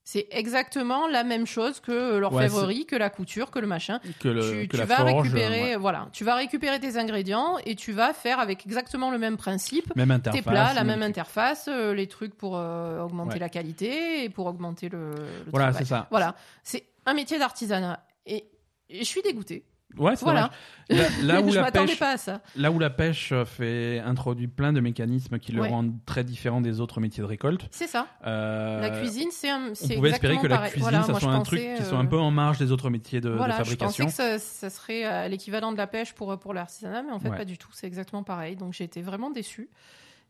C'est 0.09 0.29
exactement 0.31 1.09
la 1.09 1.25
même 1.25 1.49
chose 1.49 1.81
que 1.81 2.17
l'orfèvrerie, 2.17 2.87
que 2.87 2.95
la 2.95 3.11
couture, 3.11 3.51
que 3.51 3.59
le 3.59 3.67
machin. 3.67 3.99
Que, 4.21 4.29
le, 4.29 4.41
tu, 4.63 4.69
que 4.69 4.73
tu 4.73 4.77
la 4.77 4.85
vas 4.85 4.97
forge, 4.99 5.23
récupérer, 5.25 5.71
ouais. 5.71 5.77
voilà, 5.77 6.09
tu 6.13 6.23
vas 6.23 6.37
récupérer 6.37 6.79
tes 6.79 6.97
ingrédients 6.97 7.57
et 7.67 7.75
tu 7.75 7.91
vas 7.91 8.13
faire 8.13 8.39
avec 8.39 8.65
exactement 8.65 9.11
le 9.11 9.19
même 9.19 9.37
principe 9.37 9.95
même 9.97 10.13
interface. 10.13 10.41
tes 10.45 10.49
plats, 10.49 10.75
la 10.75 10.85
même 10.85 11.03
interface, 11.03 11.67
euh, 11.69 11.93
les 11.93 12.07
trucs 12.07 12.37
pour 12.37 12.57
euh, 12.57 13.01
augmenter 13.03 13.35
Ouais. 13.35 13.41
la 13.41 13.49
qualité 13.49 14.23
et 14.23 14.29
pour 14.29 14.47
augmenter 14.47 14.89
le, 14.89 15.11
le 15.11 15.51
Voilà, 15.51 15.73
c'est 15.73 15.85
ça. 15.85 16.07
Voilà, 16.11 16.37
c'est 16.63 16.85
un 17.05 17.13
métier 17.15 17.41
d'artisanat 17.41 18.07
et, 18.27 18.45
et 18.89 18.99
je 19.01 19.05
suis 19.05 19.23
dégoûtée. 19.23 19.65
Ouais, 19.99 20.17
c'est 20.17 20.25
Voilà. 20.25 20.51
dommage. 20.91 21.11
Là, 21.23 21.35
là 21.35 21.41
où 21.45 21.51
je 21.51 21.59
la 21.59 21.71
pêche, 21.73 21.99
pas 21.99 22.13
à 22.13 22.17
ça. 22.17 22.41
là 22.55 22.71
où 22.71 22.79
la 22.79 22.91
pêche 22.91 23.33
euh, 23.33 23.45
fait 23.45 23.99
introduit 24.01 24.47
plein 24.49 24.73
de 24.73 24.81
mécanismes 24.81 25.39
qui 25.39 25.53
le 25.53 25.63
Ouais. 25.63 25.69
rendent 25.69 25.95
très 26.07 26.23
différent 26.25 26.61
des 26.61 26.81
autres 26.81 27.01
métiers 27.01 27.23
de 27.23 27.27
récolte. 27.29 27.67
C'est 27.71 27.87
ça. 27.87 28.07
euh, 28.27 28.81
La 28.81 28.91
cuisine, 28.91 29.29
c'est 29.33 29.51
un- 29.51 29.73
On 29.83 29.89
pouvait 29.95 30.11
espérer 30.11 30.39
que 30.39 30.47
la 30.47 30.57
pareil. 30.57 30.71
cuisine, 30.73 30.91
Voilà, 30.91 31.03
ça 31.05 31.15
soit 31.19 31.33
je 31.33 31.37
un 31.37 31.43
truc 31.43 31.61
qui 31.77 31.83
soit 31.85 31.99
euh, 31.99 32.01
un 32.03 32.07
peu 32.07 32.19
en 32.19 32.31
marge 32.31 32.59
des 32.59 32.71
autres 32.73 32.91
métiers 32.91 33.21
de, 33.21 33.31
de 33.31 33.35
Voilà, 33.35 33.55
je 33.55 33.59
fabrication. 33.65 34.05
pensais 34.05 34.35
que 34.35 34.39
ça, 34.39 34.69
ça 34.69 34.71
serait 34.71 35.05
euh, 35.07 35.29
l'équivalent 35.29 35.73
de 35.73 35.77
la 35.77 35.87
pêche 35.87 36.13
pour, 36.13 36.39
pour 36.39 36.55
l'artisanat, 36.55 37.03
mais 37.03 37.13
en 37.13 37.19
fait, 37.19 37.31
Ouais. 37.31 37.37
pas 37.37 37.45
du 37.45 37.59
tout. 37.59 37.69
C'est 37.73 37.87
exactement 37.87 38.23
pareil. 38.23 38.55
Donc, 38.57 38.73
j'ai 38.75 38.85
été 38.85 39.03
vraiment 39.03 39.31
déçue. 39.31 39.69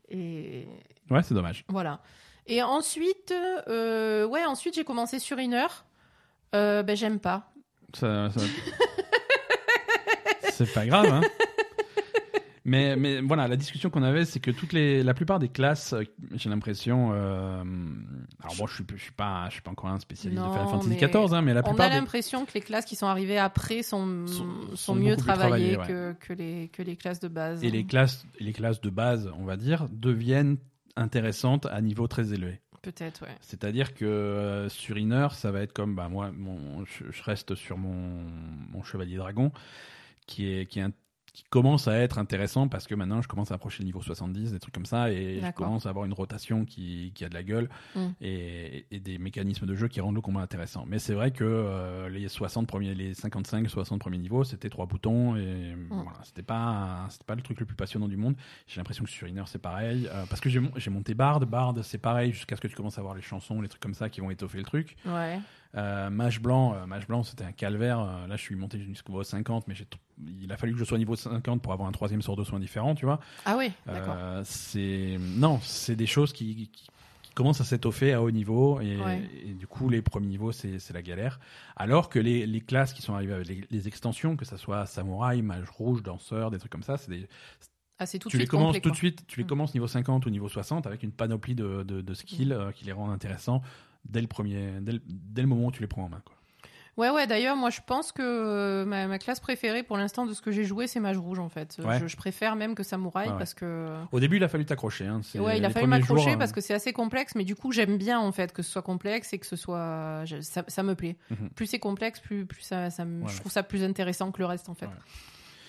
Et 0.09 0.67
Ouais, 1.09 1.21
c'est 1.23 1.33
dommage. 1.33 1.65
voilà. 1.67 1.99
Et 2.47 2.63
ensuite, 2.63 3.33
euh, 3.67 4.25
ouais, 4.25 4.45
ensuite, 4.45 4.73
j'ai 4.75 4.85
commencé 4.85 5.19
sur 5.19 5.37
une 5.37 5.53
heure. 5.53 5.83
Euh, 6.55 6.81
ben, 6.81 6.95
j'aime 6.95 7.19
pas. 7.19 7.51
Ça- 7.93 8.29
ça- 8.31 8.39
c'est 10.65 10.73
pas 10.73 10.85
grave, 10.85 11.05
hein. 11.11 11.21
Mais, 12.69 12.97
mais 12.97 13.21
voilà, 13.21 13.47
la 13.47 13.55
discussion 13.55 13.89
qu'on 13.89 14.03
avait, 14.03 14.25
c'est 14.25 14.41
que 14.41 14.51
toutes 14.51 14.73
les, 14.73 15.01
la 15.01 15.13
plupart 15.13 15.39
des 15.39 15.47
classes, 15.47 15.93
euh, 15.93 16.03
j'ai 16.35 16.49
l'impression. 16.49 17.11
euh, 17.13 17.63
alors 18.43 18.55
bon, 18.57 18.67
je 18.67 18.73
suis, 18.75 18.83
je 18.97 19.01
suis 19.03 19.13
pas, 19.13 19.45
je 19.47 19.53
suis 19.53 19.61
pas 19.61 19.71
encore 19.71 19.89
un 19.89 19.99
spécialiste 20.01 20.43
de 20.43 20.49
Final 20.49 20.67
Fantasy 20.67 20.89
mais 20.89 20.95
XIV, 20.97 21.33
hein, 21.33 21.41
mais 21.43 21.53
la 21.53 21.61
On 21.61 21.69
plupart 21.69 21.85
a 21.85 21.89
des, 21.91 21.95
l'impression 21.95 22.43
que 22.45 22.51
les 22.55 22.59
classes 22.59 22.83
qui 22.83 22.97
sont 22.97 23.07
arrivées 23.07 23.37
après 23.37 23.83
sont, 23.83 24.27
Sont- 24.27 24.33
sont, 24.71 24.75
sont 24.75 24.95
mieux 24.95 25.11
beaucoup 25.15 25.23
plus 25.27 25.33
travaillées 25.33 25.73
travaillées, 25.75 25.93
que, 26.19 26.27
que, 26.27 26.33
les, 26.33 26.67
que 26.67 26.81
les 26.81 26.97
classes 26.97 27.21
de 27.21 27.29
base. 27.29 27.63
et 27.63 27.71
les 27.71 27.85
classes, 27.85 28.25
les 28.41 28.51
classes 28.51 28.81
de 28.81 28.89
base, 28.89 29.31
on 29.39 29.45
va 29.45 29.55
dire, 29.55 29.87
deviennent 29.89 30.57
intéressantes 30.97 31.67
à 31.67 31.79
niveau 31.79 32.07
très 32.07 32.33
élevé. 32.33 32.59
Peut-être, 32.81 33.21
ouais. 33.21 33.35
C'est-à-dire 33.39 33.93
que 33.93 34.03
euh, 34.03 34.67
sur 34.67 34.97
Inner, 34.97 35.27
ça 35.31 35.51
va 35.51 35.61
être 35.61 35.71
comme 35.71 35.95
bah, 35.95 36.09
moi, 36.09 36.31
mon, 36.35 36.83
je, 36.83 37.09
je 37.09 37.23
reste 37.23 37.55
sur 37.55 37.77
mon, 37.77 38.25
mon 38.73 38.83
chevalier 38.83 39.15
dragon, 39.15 39.53
qui 40.27 40.47
est 40.47 40.65
qui 40.67 40.77
est 40.79 40.83
un- 40.83 40.91
qui 41.33 41.43
commence 41.51 41.87
à 41.87 41.95
être 41.99 42.17
intéressant 42.17 42.67
parce 42.67 42.87
que 42.87 42.95
maintenant 42.95 43.21
je 43.21 43.27
commence 43.27 43.51
à 43.51 43.53
approcher 43.55 43.83
le 43.83 43.85
niveau 43.85 44.01
70, 44.01 44.53
des 44.53 44.59
trucs 44.59 44.73
comme 44.73 44.87
ça, 44.87 45.11
et 45.11 45.39
je 45.39 45.51
commence 45.51 45.85
à 45.85 45.89
avoir 45.89 46.05
une 46.05 46.13
rotation 46.13 46.65
qui, 46.65 47.11
qui 47.13 47.23
a 47.25 47.29
de 47.29 47.35
la 47.35 47.43
gueule 47.43 47.69
Mm. 47.93 48.07
et, 48.21 48.87
et 48.89 48.99
des 48.99 49.19
mécanismes 49.19 49.67
de 49.67 49.75
jeu 49.75 49.87
qui 49.87 50.01
rendent 50.01 50.15
le 50.15 50.21
combat 50.21 50.41
intéressant. 50.41 50.85
Mais 50.87 50.97
c'est 50.97 51.13
vrai 51.13 51.29
que 51.29 51.43
euh, 51.43 52.09
les 52.09 52.27
60 52.27 52.65
premiers, 52.65 52.95
les 52.95 53.13
55, 53.13 53.69
60 53.69 53.99
premiers 53.99 54.17
niveaux, 54.17 54.43
c'était 54.45 54.69
trois 54.71 54.87
boutons 54.87 55.35
et 55.35 55.75
voilà, 55.91 56.17
c'était 56.23 56.41
pas 56.41 57.05
c'était 57.11 57.25
pas 57.25 57.35
le 57.35 57.43
truc 57.43 57.59
le 57.59 57.67
plus 57.67 57.75
passionnant 57.75 58.07
du 58.07 58.17
monde. 58.17 58.35
J'ai 58.65 58.79
l'impression 58.79 59.03
que 59.03 59.11
sur 59.11 59.27
Inner 59.27 59.43
c'est 59.45 59.61
pareil 59.61 60.09
euh, 60.11 60.25
parce 60.27 60.41
que 60.41 60.49
j'ai 60.49 60.59
mon- 60.59 60.71
j'ai 60.75 60.89
monté 60.89 61.13
Bard, 61.13 61.39
Bard 61.41 61.75
c'est 61.83 61.99
pareil 61.99 62.31
jusqu'à 62.33 62.55
ce 62.55 62.61
que 62.61 62.67
tu 62.67 62.75
commences 62.75 62.97
à 62.97 63.03
voir 63.03 63.13
les 63.13 63.21
chansons, 63.21 63.61
les 63.61 63.67
trucs 63.69 63.83
comme 63.83 63.93
ça 63.93 64.09
qui 64.09 64.21
vont 64.21 64.31
étoffer 64.31 64.57
le 64.57 64.63
truc. 64.65 64.95
Ouais. 65.05 65.39
Euh, 65.75 66.09
Mage 66.09 66.41
blanc, 66.41 66.73
euh, 66.73 66.87
Mage 66.87 67.05
blanc, 67.05 67.21
c'était 67.21 67.43
un 67.43 67.51
calvaire. 67.51 67.99
Euh, 67.99 68.25
là, 68.25 68.37
je 68.37 68.41
suis 68.41 68.55
monté 68.55 68.79
jusqu'au 68.79 69.11
niveau 69.11 69.23
50, 69.23 69.67
mais 69.67 69.75
j'ai 69.75 69.85
il 70.41 70.51
a 70.51 70.57
fallu 70.57 70.73
que 70.73 70.79
je 70.79 70.83
sois 70.85 70.97
niveau 70.97 71.15
50 71.15 71.61
pour 71.61 71.73
avoir 71.73 71.87
un 71.87 71.91
troisième 71.91 72.21
sort 72.21 72.35
de 72.35 72.43
soins 72.43 72.59
différent, 72.59 72.95
tu 72.95 73.05
vois. 73.05 73.19
Ah 73.45 73.55
oui, 73.57 73.71
d'accord. 73.85 74.15
Euh, 74.17 74.41
c'est 74.45 75.17
non, 75.19 75.59
c'est 75.61 75.95
des 75.95 76.07
choses 76.07 76.33
qui, 76.33 76.55
qui, 76.55 76.67
qui 77.21 77.31
commencent 77.35 77.61
à 77.61 77.65
s'étoffer 77.65 78.13
à 78.13 78.21
haut 78.23 78.31
niveau 78.31 78.81
et, 78.81 78.97
Ouais. 78.97 79.29
et 79.45 79.53
du 79.53 79.67
coup, 79.67 79.89
les 79.89 80.01
premiers 80.01 80.27
niveaux, 80.27 80.51
c'est 80.51 80.79
la 80.91 81.01
galère. 81.03 81.39
Alors 81.75 82.09
que 82.09 82.17
les, 82.19 82.47
les 82.47 82.61
classes 82.61 82.93
qui 82.93 83.01
sont 83.03 83.13
arrivées 83.13 83.33
avec 83.33 83.47
les, 83.47 83.67
les 83.69 83.87
extensions, 83.87 84.35
que 84.35 84.45
ça 84.45 84.57
soit 84.57 84.85
samouraï, 84.87 85.41
mage 85.43 85.69
rouge, 85.69 86.01
danseur, 86.01 86.49
des 86.49 86.57
trucs 86.57 86.71
comme 86.71 86.81
ça, 86.83 86.97
c'est 86.97 87.11
des, 87.11 87.27
Ah, 87.99 88.05
de 88.05 88.09
tu 88.09 88.17
les 88.23 88.29
suite 88.39 88.49
commences 88.49 88.67
complet, 88.75 88.81
tout 88.81 88.89
de 88.91 88.95
suite, 88.95 89.27
tu 89.27 89.39
les 89.39 89.43
Mm. 89.43 89.47
commences 89.47 89.73
niveau 89.75 89.87
50 89.87 90.25
ou 90.25 90.29
niveau 90.31 90.49
60 90.49 90.87
avec 90.87 91.03
une 91.03 91.11
panoplie 91.11 91.53
de, 91.55 91.83
de, 91.83 92.01
de 92.01 92.13
skills 92.15 92.53
euh, 92.53 92.71
qui 92.71 92.85
les 92.85 92.91
rendent 92.91 93.11
intéressants 93.11 93.61
dès 94.05 94.21
le 94.21 94.27
premier, 94.27 94.79
dès 94.81 94.93
le, 94.93 95.01
dès 95.05 95.41
le 95.41 95.47
moment 95.47 95.67
où 95.67 95.71
tu 95.71 95.81
les 95.81 95.87
prends 95.87 96.05
en 96.05 96.09
main. 96.09 96.21
Quoi. 96.25 96.35
Ouais, 96.97 97.11
ouais, 97.11 97.27
d'ailleurs, 97.27 97.55
moi 97.55 97.69
je 97.69 97.79
pense 97.85 98.11
que 98.11 98.23
euh, 98.23 98.83
ma, 98.85 99.05
ma 99.05 99.19
classe 99.19 99.39
préférée 99.39 99.83
pour 99.83 99.97
l'instant 99.97 100.25
de 100.25 100.33
ce 100.33 100.41
que 100.41 100.51
j'ai 100.51 100.63
joué, 100.63 100.87
c'est 100.87 100.99
Mage 100.99 101.17
Rouge 101.17 101.37
en 101.37 101.47
fait. 101.49 101.75
Euh, 101.79 101.83
Ouais. 101.87 101.99
Je, 101.99 102.07
je 102.07 102.17
préfère 102.17 102.55
même 102.55 102.73
que 102.73 102.81
Samouraï 102.81 103.29
ouais. 103.29 103.37
parce 103.37 103.53
que. 103.53 103.87
Au 104.11 104.19
début, 104.19 104.37
il 104.37 104.43
a 104.43 104.47
fallu 104.47 104.65
t'accrocher. 104.65 105.05
Hein. 105.05 105.21
Ouais, 105.35 105.59
il 105.59 105.65
a 105.65 105.69
fallu 105.69 105.85
m'accrocher 105.87 106.33
euh, 106.33 106.37
parce 106.37 106.51
que 106.51 106.59
c'est 106.59 106.73
assez 106.73 106.93
complexe, 106.93 107.35
mais 107.35 107.43
du 107.43 107.55
coup 107.55 107.71
j'aime 107.71 107.97
bien 107.97 108.19
en 108.19 108.31
fait 108.31 108.51
que 108.51 108.63
ce 108.63 108.71
soit 108.71 108.81
complexe 108.81 109.31
et 109.33 109.37
que 109.37 109.45
ce 109.45 109.55
soit. 109.55 110.23
ça, 110.41 110.63
ça 110.67 110.81
me 110.83 110.95
plaît. 110.95 111.17
Mhm. 111.29 111.49
Plus 111.55 111.67
c'est 111.67 111.79
complexe, 111.79 112.19
plus, 112.19 112.45
plus 112.47 112.61
ça, 112.63 112.89
ça 112.89 113.05
me- 113.05 113.27
je 113.27 113.39
trouve 113.39 113.51
ça 113.51 113.61
plus 113.63 113.83
intéressant 113.83 114.31
que 114.31 114.39
le 114.39 114.45
reste 114.47 114.67
en 114.69 114.73
fait. 114.73 114.89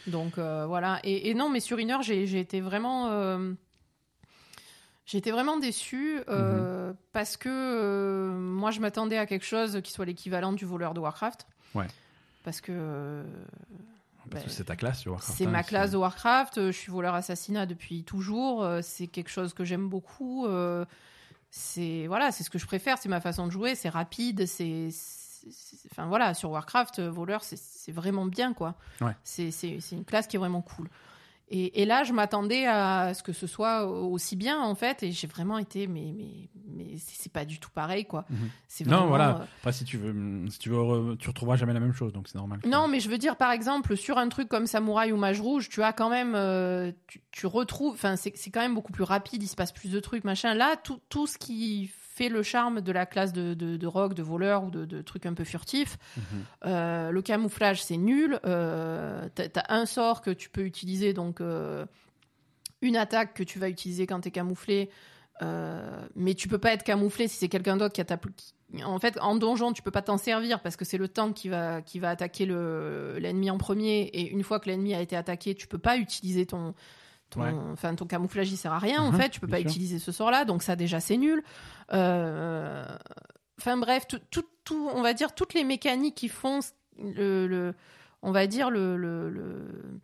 Donc 0.06 0.38
euh, 0.38 0.64
voilà. 0.66 0.98
Et, 1.04 1.28
et 1.28 1.34
non, 1.34 1.50
mais 1.50 1.60
sur 1.60 1.78
heure, 1.90 2.00
j'ai 2.02 2.26
j'ai 2.26 2.40
été 2.40 2.62
vraiment. 2.62 3.08
euh, 3.10 3.52
J'ai 5.08 5.16
été 5.18 5.30
vraiment 5.30 5.56
déçue 5.56 6.20
euh, 6.28 6.90
Mhm. 6.90 6.96
parce 7.14 7.38
que 7.38 7.48
euh, 7.48 8.30
moi 8.38 8.70
je 8.70 8.80
m'attendais 8.80 9.16
à 9.16 9.24
quelque 9.24 9.46
chose 9.46 9.80
qui 9.82 9.90
soit 9.90 10.04
l'équivalent 10.04 10.52
du 10.52 10.66
voleur 10.66 10.92
de 10.92 11.00
Warcraft. 11.00 11.46
Ouais. 11.74 11.86
Parce 12.44 12.60
que 12.60 12.72
euh, 12.72 13.22
que 14.24 14.34
bah, 14.34 14.38
c'est 14.48 14.64
ta 14.64 14.76
classe 14.76 15.00
sur 15.00 15.12
Warcraft. 15.12 15.38
c'est 15.38 15.46
hein, 15.46 15.50
ma 15.50 15.62
classe 15.62 15.92
de 15.92 15.96
Warcraft, 15.96 16.66
je 16.66 16.70
suis 16.72 16.92
voleur 16.92 17.14
assassinat 17.14 17.64
depuis 17.64 18.04
toujours, 18.04 18.68
c'est 18.82 19.06
quelque 19.06 19.30
chose 19.30 19.54
que 19.54 19.64
j'aime 19.64 19.88
beaucoup. 19.88 20.46
c'est 21.50 22.06
voilà, 22.06 22.30
c'est 22.30 22.44
ce 22.44 22.50
que 22.50 22.58
je 22.58 22.66
préfère, 22.66 22.98
c'est 22.98 23.08
ma 23.08 23.22
façon 23.22 23.46
de 23.46 23.50
jouer, 23.52 23.74
c'est 23.74 23.88
rapide, 23.88 24.44
c'est 24.46 24.90
enfin 25.90 26.06
voilà, 26.06 26.34
sur 26.34 26.50
Warcraft, 26.50 27.00
voleur, 27.00 27.42
c'est- 27.44 27.92
vraiment 27.92 28.26
bien 28.26 28.52
quoi. 28.52 28.74
Ouais. 29.00 29.16
C'est 29.24 29.48
une 29.92 30.04
classe 30.04 30.26
qui 30.26 30.36
est 30.36 30.38
vraiment 30.38 30.60
cool. 30.60 30.90
Et, 31.50 31.80
et 31.82 31.84
là, 31.86 32.04
je 32.04 32.12
m'attendais 32.12 32.66
à 32.66 33.14
ce 33.14 33.22
que 33.22 33.32
ce 33.32 33.46
soit 33.46 33.86
aussi 33.86 34.36
bien 34.36 34.60
en 34.60 34.74
fait, 34.74 35.02
et 35.02 35.12
j'ai 35.12 35.26
vraiment 35.26 35.56
été 35.58 35.86
mais 35.86 36.12
mais 36.16 36.48
mais 36.70 36.96
c'est 36.98 37.32
pas 37.32 37.44
du 37.46 37.58
tout 37.58 37.70
pareil 37.70 38.04
quoi. 38.04 38.26
Mhm. 38.28 38.50
C'est 38.68 38.86
Non, 38.86 39.06
voilà. 39.06 39.30
euh, 39.40 39.44
Après, 39.60 39.72
si 39.72 39.84
tu 39.84 39.96
veux, 39.96 40.14
si 40.50 40.58
tu 40.58 40.68
veux, 40.68 41.16
tu 41.18 41.28
retrouveras 41.28 41.56
jamais 41.56 41.72
la 41.72 41.80
même 41.80 41.94
chose, 41.94 42.12
donc 42.12 42.28
c'est 42.28 42.36
normal. 42.36 42.60
non, 42.66 42.86
mais 42.86 43.00
je 43.00 43.08
veux 43.08 43.16
dire, 43.18 43.36
par 43.36 43.50
exemple, 43.52 43.96
sur 43.96 44.18
un 44.18 44.28
truc 44.28 44.48
comme 44.48 44.66
Samouraï 44.66 45.10
ou 45.12 45.16
Mage 45.16 45.40
Rouge, 45.40 45.68
tu 45.70 45.82
as 45.82 45.92
quand 45.94 46.10
même. 46.10 46.34
euh, 46.34 46.92
tu, 47.06 47.22
tu 47.30 47.46
retrouves. 47.46 47.94
Enfin, 47.94 48.16
c'est 48.16 48.32
c'est 48.36 48.50
quand 48.50 48.60
même 48.60 48.74
beaucoup 48.74 48.92
plus 48.92 49.04
rapide, 49.04 49.42
il 49.42 49.48
se 49.48 49.56
passe 49.56 49.72
plus 49.72 49.90
de 49.90 50.00
trucs, 50.00 50.24
machin. 50.24 50.52
Là, 50.54 50.76
tout, 50.76 51.00
tout 51.08 51.26
ce 51.26 51.38
qui 51.38 51.90
fait 52.18 52.28
le 52.28 52.42
charme 52.42 52.80
de 52.80 52.92
la 52.92 53.06
classe 53.06 53.32
de, 53.32 53.54
de, 53.54 53.76
de 53.76 53.86
rogue, 53.86 54.14
de 54.14 54.22
voleur 54.22 54.64
ou 54.64 54.70
de, 54.70 54.84
de 54.84 55.02
trucs 55.02 55.24
un 55.26 55.34
peu 55.34 55.44
furtifs, 55.44 55.96
Mhm. 56.16 56.22
euh, 56.66 57.10
le 57.10 57.22
camouflage, 57.22 57.82
c'est 57.82 57.96
nul. 57.96 58.38
Euh, 58.44 59.28
T'as 59.34 59.48
as 59.68 59.74
un 59.74 59.86
sort 59.86 60.20
que 60.20 60.30
tu 60.30 60.48
peux 60.50 60.64
utiliser, 60.64 61.12
donc. 61.14 61.40
euh, 61.40 61.86
une 62.80 62.96
attaque 62.96 63.34
que 63.34 63.42
tu 63.42 63.58
vas 63.58 63.68
utiliser 63.68 64.06
quand 64.06 64.20
tu 64.20 64.28
es 64.28 64.30
camouflé, 64.30 64.88
euh, 65.42 66.00
mais 66.14 66.34
tu 66.34 66.46
peux 66.46 66.58
pas 66.58 66.72
être 66.72 66.84
camouflé 66.84 67.26
si 67.26 67.36
c'est 67.36 67.48
quelqu'un 67.48 67.76
d'autre 67.76 67.92
qui 67.94 68.00
a 68.00 68.04
ta. 68.04 68.16
qui- 68.16 68.52
En 68.84 68.98
fait, 69.00 69.18
en 69.20 69.34
donjon, 69.34 69.72
tu 69.72 69.82
peux 69.82 69.90
pas 69.90 70.02
t'en 70.02 70.16
servir 70.18 70.60
parce 70.60 70.76
que 70.76 70.84
c'est 70.84 70.98
le 70.98 71.08
tank 71.08 71.34
qui 71.34 71.48
va, 71.48 71.82
qui 71.82 71.98
va 71.98 72.10
attaquer 72.10 72.46
le- 72.46 73.16
l'ennemi 73.18 73.50
en 73.50 73.58
premier, 73.58 74.02
et 74.12 74.30
une 74.30 74.44
fois 74.44 74.60
que 74.60 74.68
l'ennemi 74.70 74.94
a 74.94 75.00
été 75.00 75.16
attaqué, 75.16 75.54
tu 75.56 75.66
peux 75.66 75.78
pas 75.78 75.96
utiliser 75.96 76.46
ton. 76.46 76.72
Ton, 77.30 77.42
Ouais. 77.42 77.52
enfin, 77.72 77.94
ton 77.94 78.06
camouflage, 78.06 78.50
il 78.50 78.56
sert 78.56 78.72
à 78.72 78.78
rien, 78.78 79.02
en 79.02 79.12
Mhm, 79.12 79.20
fait. 79.20 79.28
Tu 79.28 79.40
peux 79.40 79.46
pas 79.48 79.58
sûr. 79.58 79.66
utiliser 79.68 79.98
ce 79.98 80.12
sort-là, 80.12 80.44
donc 80.44 80.62
ça, 80.62 80.76
déjà, 80.76 81.00
c'est 81.00 81.16
nul. 81.16 81.42
Euh, 81.92 82.84
Enfin, 83.60 83.76
bref, 83.76 84.06
tout, 84.06 84.20
tout, 84.30 84.44
tout- 84.62 84.88
on 84.94 85.02
va 85.02 85.12
dire 85.14 85.34
toutes 85.34 85.52
les 85.52 85.64
mécaniques 85.64 86.14
qui 86.14 86.28
font 86.28 86.60
le, 87.02 87.48
le- 87.48 87.74
on 88.22 88.30
va 88.30 88.46
dire 88.46 88.70
le, 88.70 88.96
le, 88.96 89.28
le, 89.30 90.00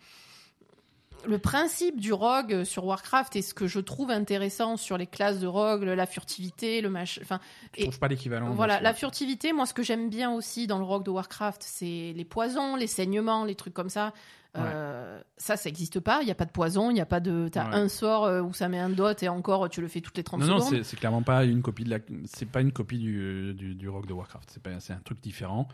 le 1.27 1.39
principe 1.39 2.01
du 2.01 2.13
rogue 2.13 2.65
sur 2.65 2.85
Warcraft 2.85 3.37
et 3.37 3.43
ce 3.43 3.55
que 3.55 3.67
je 3.67 3.81
trouve 3.81 4.11
intéressant 4.11 4.77
sur 4.77 4.97
les 4.99 5.07
classes 5.07 5.41
de 5.41 5.47
rogue, 5.47 5.83
la 5.83 6.07
furtivité, 6.07 6.81
le 6.81 6.91
machin. 6.91 7.21
Enfin, 7.23 7.41
Je 7.77 7.83
trouve 7.83 7.99
pas 7.99 8.09
l'équivalent. 8.09 8.51
voilà, 8.53 8.81
la 8.81 8.95
furtivité, 8.95 9.53
moi, 9.53 9.67
ce 9.67 9.75
que 9.75 9.83
j'aime 9.83 10.09
bien 10.11 10.33
aussi 10.33 10.67
dans 10.67 10.79
le 10.79 10.85
rogue 10.85 11.05
de 11.05 11.11
Warcraft, 11.11 11.63
c'est 11.65 12.13
les 12.17 12.25
poisons, 12.25 12.77
les 12.77 12.87
saignements, 12.87 13.45
les 13.45 13.55
trucs 13.55 13.75
comme 13.75 13.91
ça. 13.91 14.13
Euh, 14.57 15.21
ça, 15.37 15.57
ça 15.57 15.69
n'existe 15.69 15.99
pas. 15.99 16.21
Il 16.23 16.27
n'y 16.27 16.31
a 16.31 16.35
pas 16.37 16.45
de 16.45 16.53
poison, 16.53 16.89
il 16.91 16.95
n'y 16.95 17.01
a 17.01 17.07
pas 17.07 17.19
de. 17.19 17.49
T'as 17.51 17.69
Ouais. 17.71 17.75
un 17.75 17.89
sort 17.89 18.25
euh, 18.25 18.41
où 18.41 18.53
ça 18.55 18.69
met 18.69 18.79
un 18.79 18.89
dot 18.89 19.21
et 19.25 19.29
encore, 19.29 19.69
tu 19.69 19.81
le 19.81 19.89
fais 19.89 20.01
toutes 20.01 20.17
les 20.17 20.23
30 20.23 20.41
Non, 20.43 20.47
non, 20.47 20.59
secondes. 20.61 20.75
c'est 20.75 20.85
c'est 20.85 20.97
clairement 20.97 21.23
pas 21.23 21.45
une 21.45 21.61
copie 21.61 21.83
de 21.83 21.91
la. 21.91 21.99
C'est 22.27 22.47
pas 22.49 22.61
une 22.61 22.71
copie 22.71 22.99
du, 22.99 23.53
du, 23.55 23.75
du 23.75 23.89
rock 23.89 24.07
de 24.07 24.13
Warcraft. 24.13 24.59
C'est 24.79 24.93
un 24.93 25.01
truc 25.05 25.21
différent. 25.21 25.67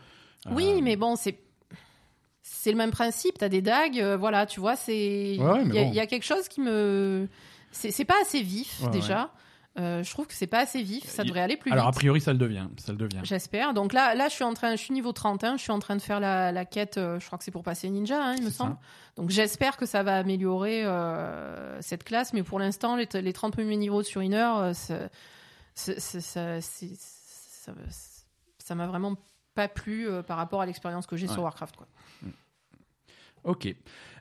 Oui, 0.49 0.65
Euh, 0.67 0.79
mais 0.81 0.95
bon, 0.95 1.15
c'est 1.15 1.37
c'est 2.41 2.71
le 2.71 2.77
même 2.77 2.91
principe. 2.91 3.37
T'as 3.37 3.49
des 3.49 3.61
dagues, 3.61 3.99
euh, 3.99 4.17
voilà, 4.17 4.45
tu 4.45 4.59
vois, 4.59 4.75
c'est 4.75 4.91
ouais, 4.93 5.61
il 5.65 5.73
y, 5.73 5.79
a- 5.79 5.83
bon. 5.83 5.89
il 5.89 5.93
y 5.93 5.99
a 5.99 6.07
quelque 6.07 6.23
chose 6.25 6.47
qui 6.47 6.61
me 6.61 7.27
c'est 7.71 8.03
pas 8.05 8.15
assez 8.21 8.41
vif 8.41 8.81
Ouais, 8.83 8.89
déjà. 8.89 9.31
Euh, 9.79 10.03
je 10.03 10.11
trouve 10.11 10.27
que 10.27 10.33
c'est 10.33 10.47
pas 10.47 10.59
assez 10.59 10.83
vif. 10.83 11.05
Ça 11.05 11.23
devrait 11.23 11.39
aller 11.39 11.55
plus 11.55 11.71
Alors, 11.71 11.85
a 11.87 11.91
vite. 11.91 11.95
priori, 11.99 12.19
ça 12.19 12.33
le 12.33 12.37
devient. 12.37 12.67
Ça 12.75 12.91
le 12.91 12.97
devient. 12.97 13.21
J'espère. 13.23 13.73
Donc 13.73 13.93
là, 13.93 14.15
là, 14.15 14.27
je 14.27 14.33
suis 14.33 14.43
en 14.43 14.53
train, 14.53 14.71
je 14.75 14.81
suis 14.81 14.93
niveau 14.93 15.13
31, 15.13 15.55
je 15.55 15.61
suis 15.61 15.71
en 15.71 15.79
train 15.79 15.95
de 15.95 16.01
faire 16.01 16.19
la, 16.19 16.51
la 16.51 16.65
quête. 16.65 16.97
euh, 16.97 17.21
je 17.21 17.25
crois 17.25 17.37
que 17.37 17.45
c'est 17.45 17.51
pour 17.51 17.63
passer 17.63 17.89
ninja, 17.89 18.21
hein, 18.21 18.35
il 18.37 18.43
me 18.43 18.49
semble. 18.49 18.75
Donc 19.15 19.29
j'espère 19.29 19.77
que 19.77 19.85
ça 19.85 20.03
va 20.03 20.17
améliorer 20.17 20.83
euh, 20.83 21.81
cette 21.81 22.03
classe, 22.03 22.33
mais 22.33 22.43
pour 22.43 22.59
l'instant, 22.59 22.97
les, 22.97 23.07
les 23.13 23.31
30 23.33 23.53
premiers 23.53 23.77
niveaux 23.77 24.03
sur 24.03 24.19
une 24.19 24.33
heure, 24.33 24.75
ça- 24.75 25.07
ça 28.59 28.75
m'a 28.75 28.87
vraiment 28.87 29.15
pas 29.55 29.67
plu 29.67 30.07
euh, 30.07 30.23
par 30.23 30.37
rapport 30.37 30.61
à 30.61 30.65
l'expérience 30.65 31.05
que 31.07 31.15
j'ai 31.17 31.27
sur. 31.27 31.43
Warcraft. 31.43 31.75
Quoi. 31.75 31.87
Ok. 33.43 33.73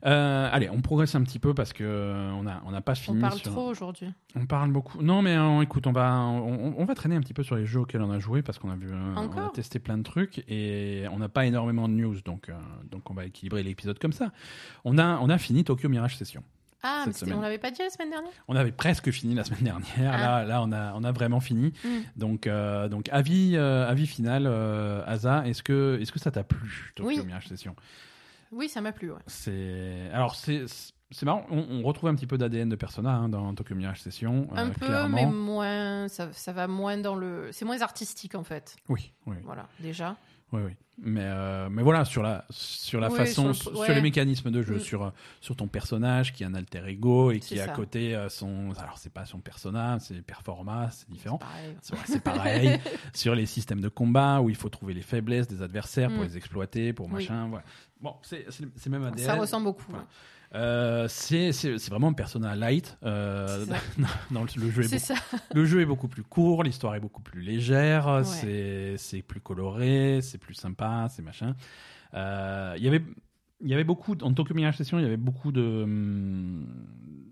Euh, 0.07 0.49
allez, 0.51 0.71
on 0.71 0.81
progresse 0.81 1.15
un 1.15 1.23
petit 1.23 1.39
peu 1.39 1.53
parce 1.53 1.75
que 1.75 1.85
euh, 1.85 2.31
on 2.33 2.47
a 2.47 2.63
on 2.65 2.71
n'a 2.71 2.81
pas 2.81 2.93
On 2.93 2.95
fini. 2.95 3.21
parle 3.21 3.39
sur- 3.39 3.53
trop 3.53 3.69
aujourd'hui. 3.69 4.09
On 4.35 4.47
parle 4.47 4.73
beaucoup. 4.73 5.03
Non, 5.03 5.21
mais 5.21 5.37
euh, 5.37 5.61
écoute, 5.61 5.87
on 5.87 5.93
va 5.93 6.17
on, 6.21 6.75
on 6.79 6.85
va 6.87 6.95
traîner 6.95 7.17
un 7.17 7.21
petit 7.21 7.35
peu 7.35 7.43
sur 7.43 7.55
les 7.57 7.67
jeux 7.67 7.81
auxquels 7.81 8.01
on 8.01 8.11
a 8.11 8.19
joué 8.19 8.41
parce 8.41 8.59
qu'on 8.59 8.71
a 8.71 8.77
vu 8.77 8.91
on 8.95 9.31
a 9.39 9.51
testé 9.51 9.79
plein 9.79 9.99
de 9.99 10.03
trucs 10.05 10.43
et 10.49 11.05
on 11.13 11.19
n'a 11.19 11.29
pas 11.29 11.45
énormément 11.45 11.87
de 11.87 11.93
news, 11.95 12.19
donc 12.23 12.51
donc 12.91 13.11
on 13.11 13.15
va 13.15 13.27
équilibrer 13.27 13.63
l'épisode 13.63 13.99
comme 13.99 14.15
ça. 14.15 14.33
On 14.87 14.97
a 14.97 15.19
on 15.19 15.29
a 15.29 15.37
fini 15.37 15.65
Tokyo 15.65 15.91
Mirage 15.91 16.17
Session. 16.17 16.43
Ah, 16.83 17.05
Cette 17.13 17.29
mais 17.29 17.35
on 17.35 17.41
l'avait 17.41 17.59
pas 17.59 17.71
dit 17.71 17.83
la 17.83 17.91
semaine 17.91 18.11
dernière? 18.11 18.31
On 18.49 18.57
avait 18.57 18.73
presque 18.73 19.11
fini 19.11 19.35
la 19.35 19.45
semaine 19.45 19.63
dernière. 19.65 20.13
Ah. 20.15 20.19
Là, 20.19 20.45
là, 20.45 20.63
on 20.63 20.73
a, 20.73 20.93
on 20.95 21.05
a 21.05 21.13
vraiment 21.13 21.41
fini. 21.41 21.73
Mm. 21.85 21.89
Donc, 22.17 22.47
euh, 22.47 22.89
donc 22.89 23.09
avis, 23.11 23.53
euh, 23.57 23.87
avis 23.89 24.07
final, 24.07 24.45
euh, 24.47 25.03
Asa, 25.07 25.47
est-ce 25.47 25.63
que, 25.63 25.99
est-ce 26.01 26.11
que 26.13 26.19
ça 26.19 26.31
t'a 26.31 26.43
plu 26.45 26.93
Tokyo 26.97 27.09
Oui. 27.09 27.25
Mirage 27.27 27.49
Session? 27.49 27.77
Oui, 28.53 28.69
ça 28.69 28.81
m'a 28.81 28.93
plu. 28.93 29.11
Ouais. 29.13 29.19
C'est, 29.27 30.09
alors 30.13 30.35
c'est, 30.35 30.65
c'est 31.11 31.25
marrant. 31.27 31.45
On, 31.51 31.65
on 31.71 31.83
retrouve 31.83 32.09
un 32.09 32.15
petit 32.15 32.27
peu 32.27 32.39
d'ADN 32.39 32.69
de 32.69 32.77
Persona 32.77 33.11
hein, 33.11 33.29
dans 33.29 33.55
Tokyo 33.55 33.75
Mirage 33.75 34.01
Session. 34.01 34.49
euh, 34.53 34.57
Un 34.57 34.71
peu, 34.71 34.87
clairement. 34.87 35.09
mais 35.17 35.27
moins. 35.27 36.09
Ça, 36.09 36.33
ça 36.33 36.53
va 36.53 36.67
moins 36.67 36.97
dans 36.99 37.15
le. 37.15 37.51
C'est 37.53 37.65
moins 37.65 37.81
artistique 37.83 38.35
en 38.35 38.43
fait. 38.45 38.77
Oui, 38.89 39.13
oui, 39.27 39.37
Voilà, 39.45 39.69
déjà. 39.81 40.17
Oui, 40.53 40.61
oui. 40.67 40.73
Mais, 41.03 41.23
euh, 41.25 41.71
mais 41.71 41.83
voilà, 41.83 42.05
sur 42.05 42.23
la, 42.23 42.45
sur 42.51 43.01
la 43.01 43.09
Oui, 43.11 43.17
façon, 43.17 43.55
sur 43.55 43.79
ouais. 43.79 43.95
les 43.95 44.03
mécanismes 44.03 44.51
de 44.51 44.61
jeu, 44.61 44.77
Mm. 44.77 44.81
sur, 44.81 45.03
euh, 45.05 45.11
sur 45.41 45.57
ton 45.57 45.67
personnage 45.67 46.35
qui 46.35 46.43
est 46.43 46.47
un 46.47 46.55
alter 46.55 46.83
ego 46.89 47.31
et 47.31 47.39
qui 47.41 47.55
est 47.55 47.61
à 47.63 47.69
côté 47.69 48.15
euh, 48.15 48.29
son, 48.29 48.73
alors 48.79 48.99
c'est 48.99 49.13
pas 49.13 49.25
son 49.25 49.39
persona, 49.41 49.97
c'est 50.01 50.21
Performa, 50.21 50.91
c'est 50.91 51.09
différent. 51.09 51.39
C'est 52.05 52.23
pareil 52.23 52.79
sur 53.15 53.35
les 53.35 53.47
systèmes 53.47 53.81
de 53.81 53.89
combat 53.89 54.43
où 54.43 54.51
il 54.51 54.57
faut 54.57 54.69
trouver 54.69 54.93
les 54.93 55.01
faiblesses 55.01 55.49
des 55.49 55.63
adversaires 55.63 56.11
pour 56.11 56.21
Mm. 56.21 56.27
les 56.27 56.37
exploiter, 56.37 56.93
pour 56.93 57.09
machin. 57.09 57.49
Voilà. 57.49 57.65
Bon, 58.03 58.17
c'est 58.23 58.87
même 58.89 59.05
ADN. 59.05 59.27
Ça 59.27 59.35
ressemble 59.37 59.65
beaucoup. 59.65 59.85
Voilà. 59.89 60.05
ouais. 60.05 60.11
Euh, 60.55 61.07
c'est 61.09 61.51
vraiment 61.89 62.09
un 62.09 62.13
persona 62.13 62.57
light. 62.57 62.99
euh, 63.05 63.65
dans 64.31 64.43
le, 64.57 64.61
le 64.61 64.71
jeu 64.71 64.83
est 64.83 64.89
C'est 64.99 65.15
beaucoup, 65.15 65.21
ça. 65.37 65.39
le 65.55 65.65
jeu 65.65 65.81
est 65.81 65.87
beaucoup 65.87 66.09
plus 66.09 66.23
court, 66.25 66.65
l'histoire 66.65 66.95
est 66.97 67.01
beaucoup 67.01 67.23
plus 67.23 67.41
légère, 67.41 68.07
Ouais. 68.43 68.97
c'est 68.99 69.23
plus 69.23 69.41
coloré, 69.41 70.21
c'est 70.23 70.39
plus 70.39 70.55
sympa, 70.55 71.07
c'est 71.11 71.23
machin. 71.23 71.55
Euh, 72.15 72.75
Il 72.79 72.83
y 72.85 72.89
avait 72.89 73.03
il 73.63 73.69
y 73.69 73.75
avait 73.75 73.85
beaucoup 73.85 74.17
en 74.23 74.33
Tokyo 74.33 74.55
Mirage 74.55 74.79
Session, 74.79 74.99
il 74.99 75.03
y 75.03 75.07
avait 75.07 75.17
beaucoup 75.19 75.53
de 75.53 75.83
hum, 75.85 76.67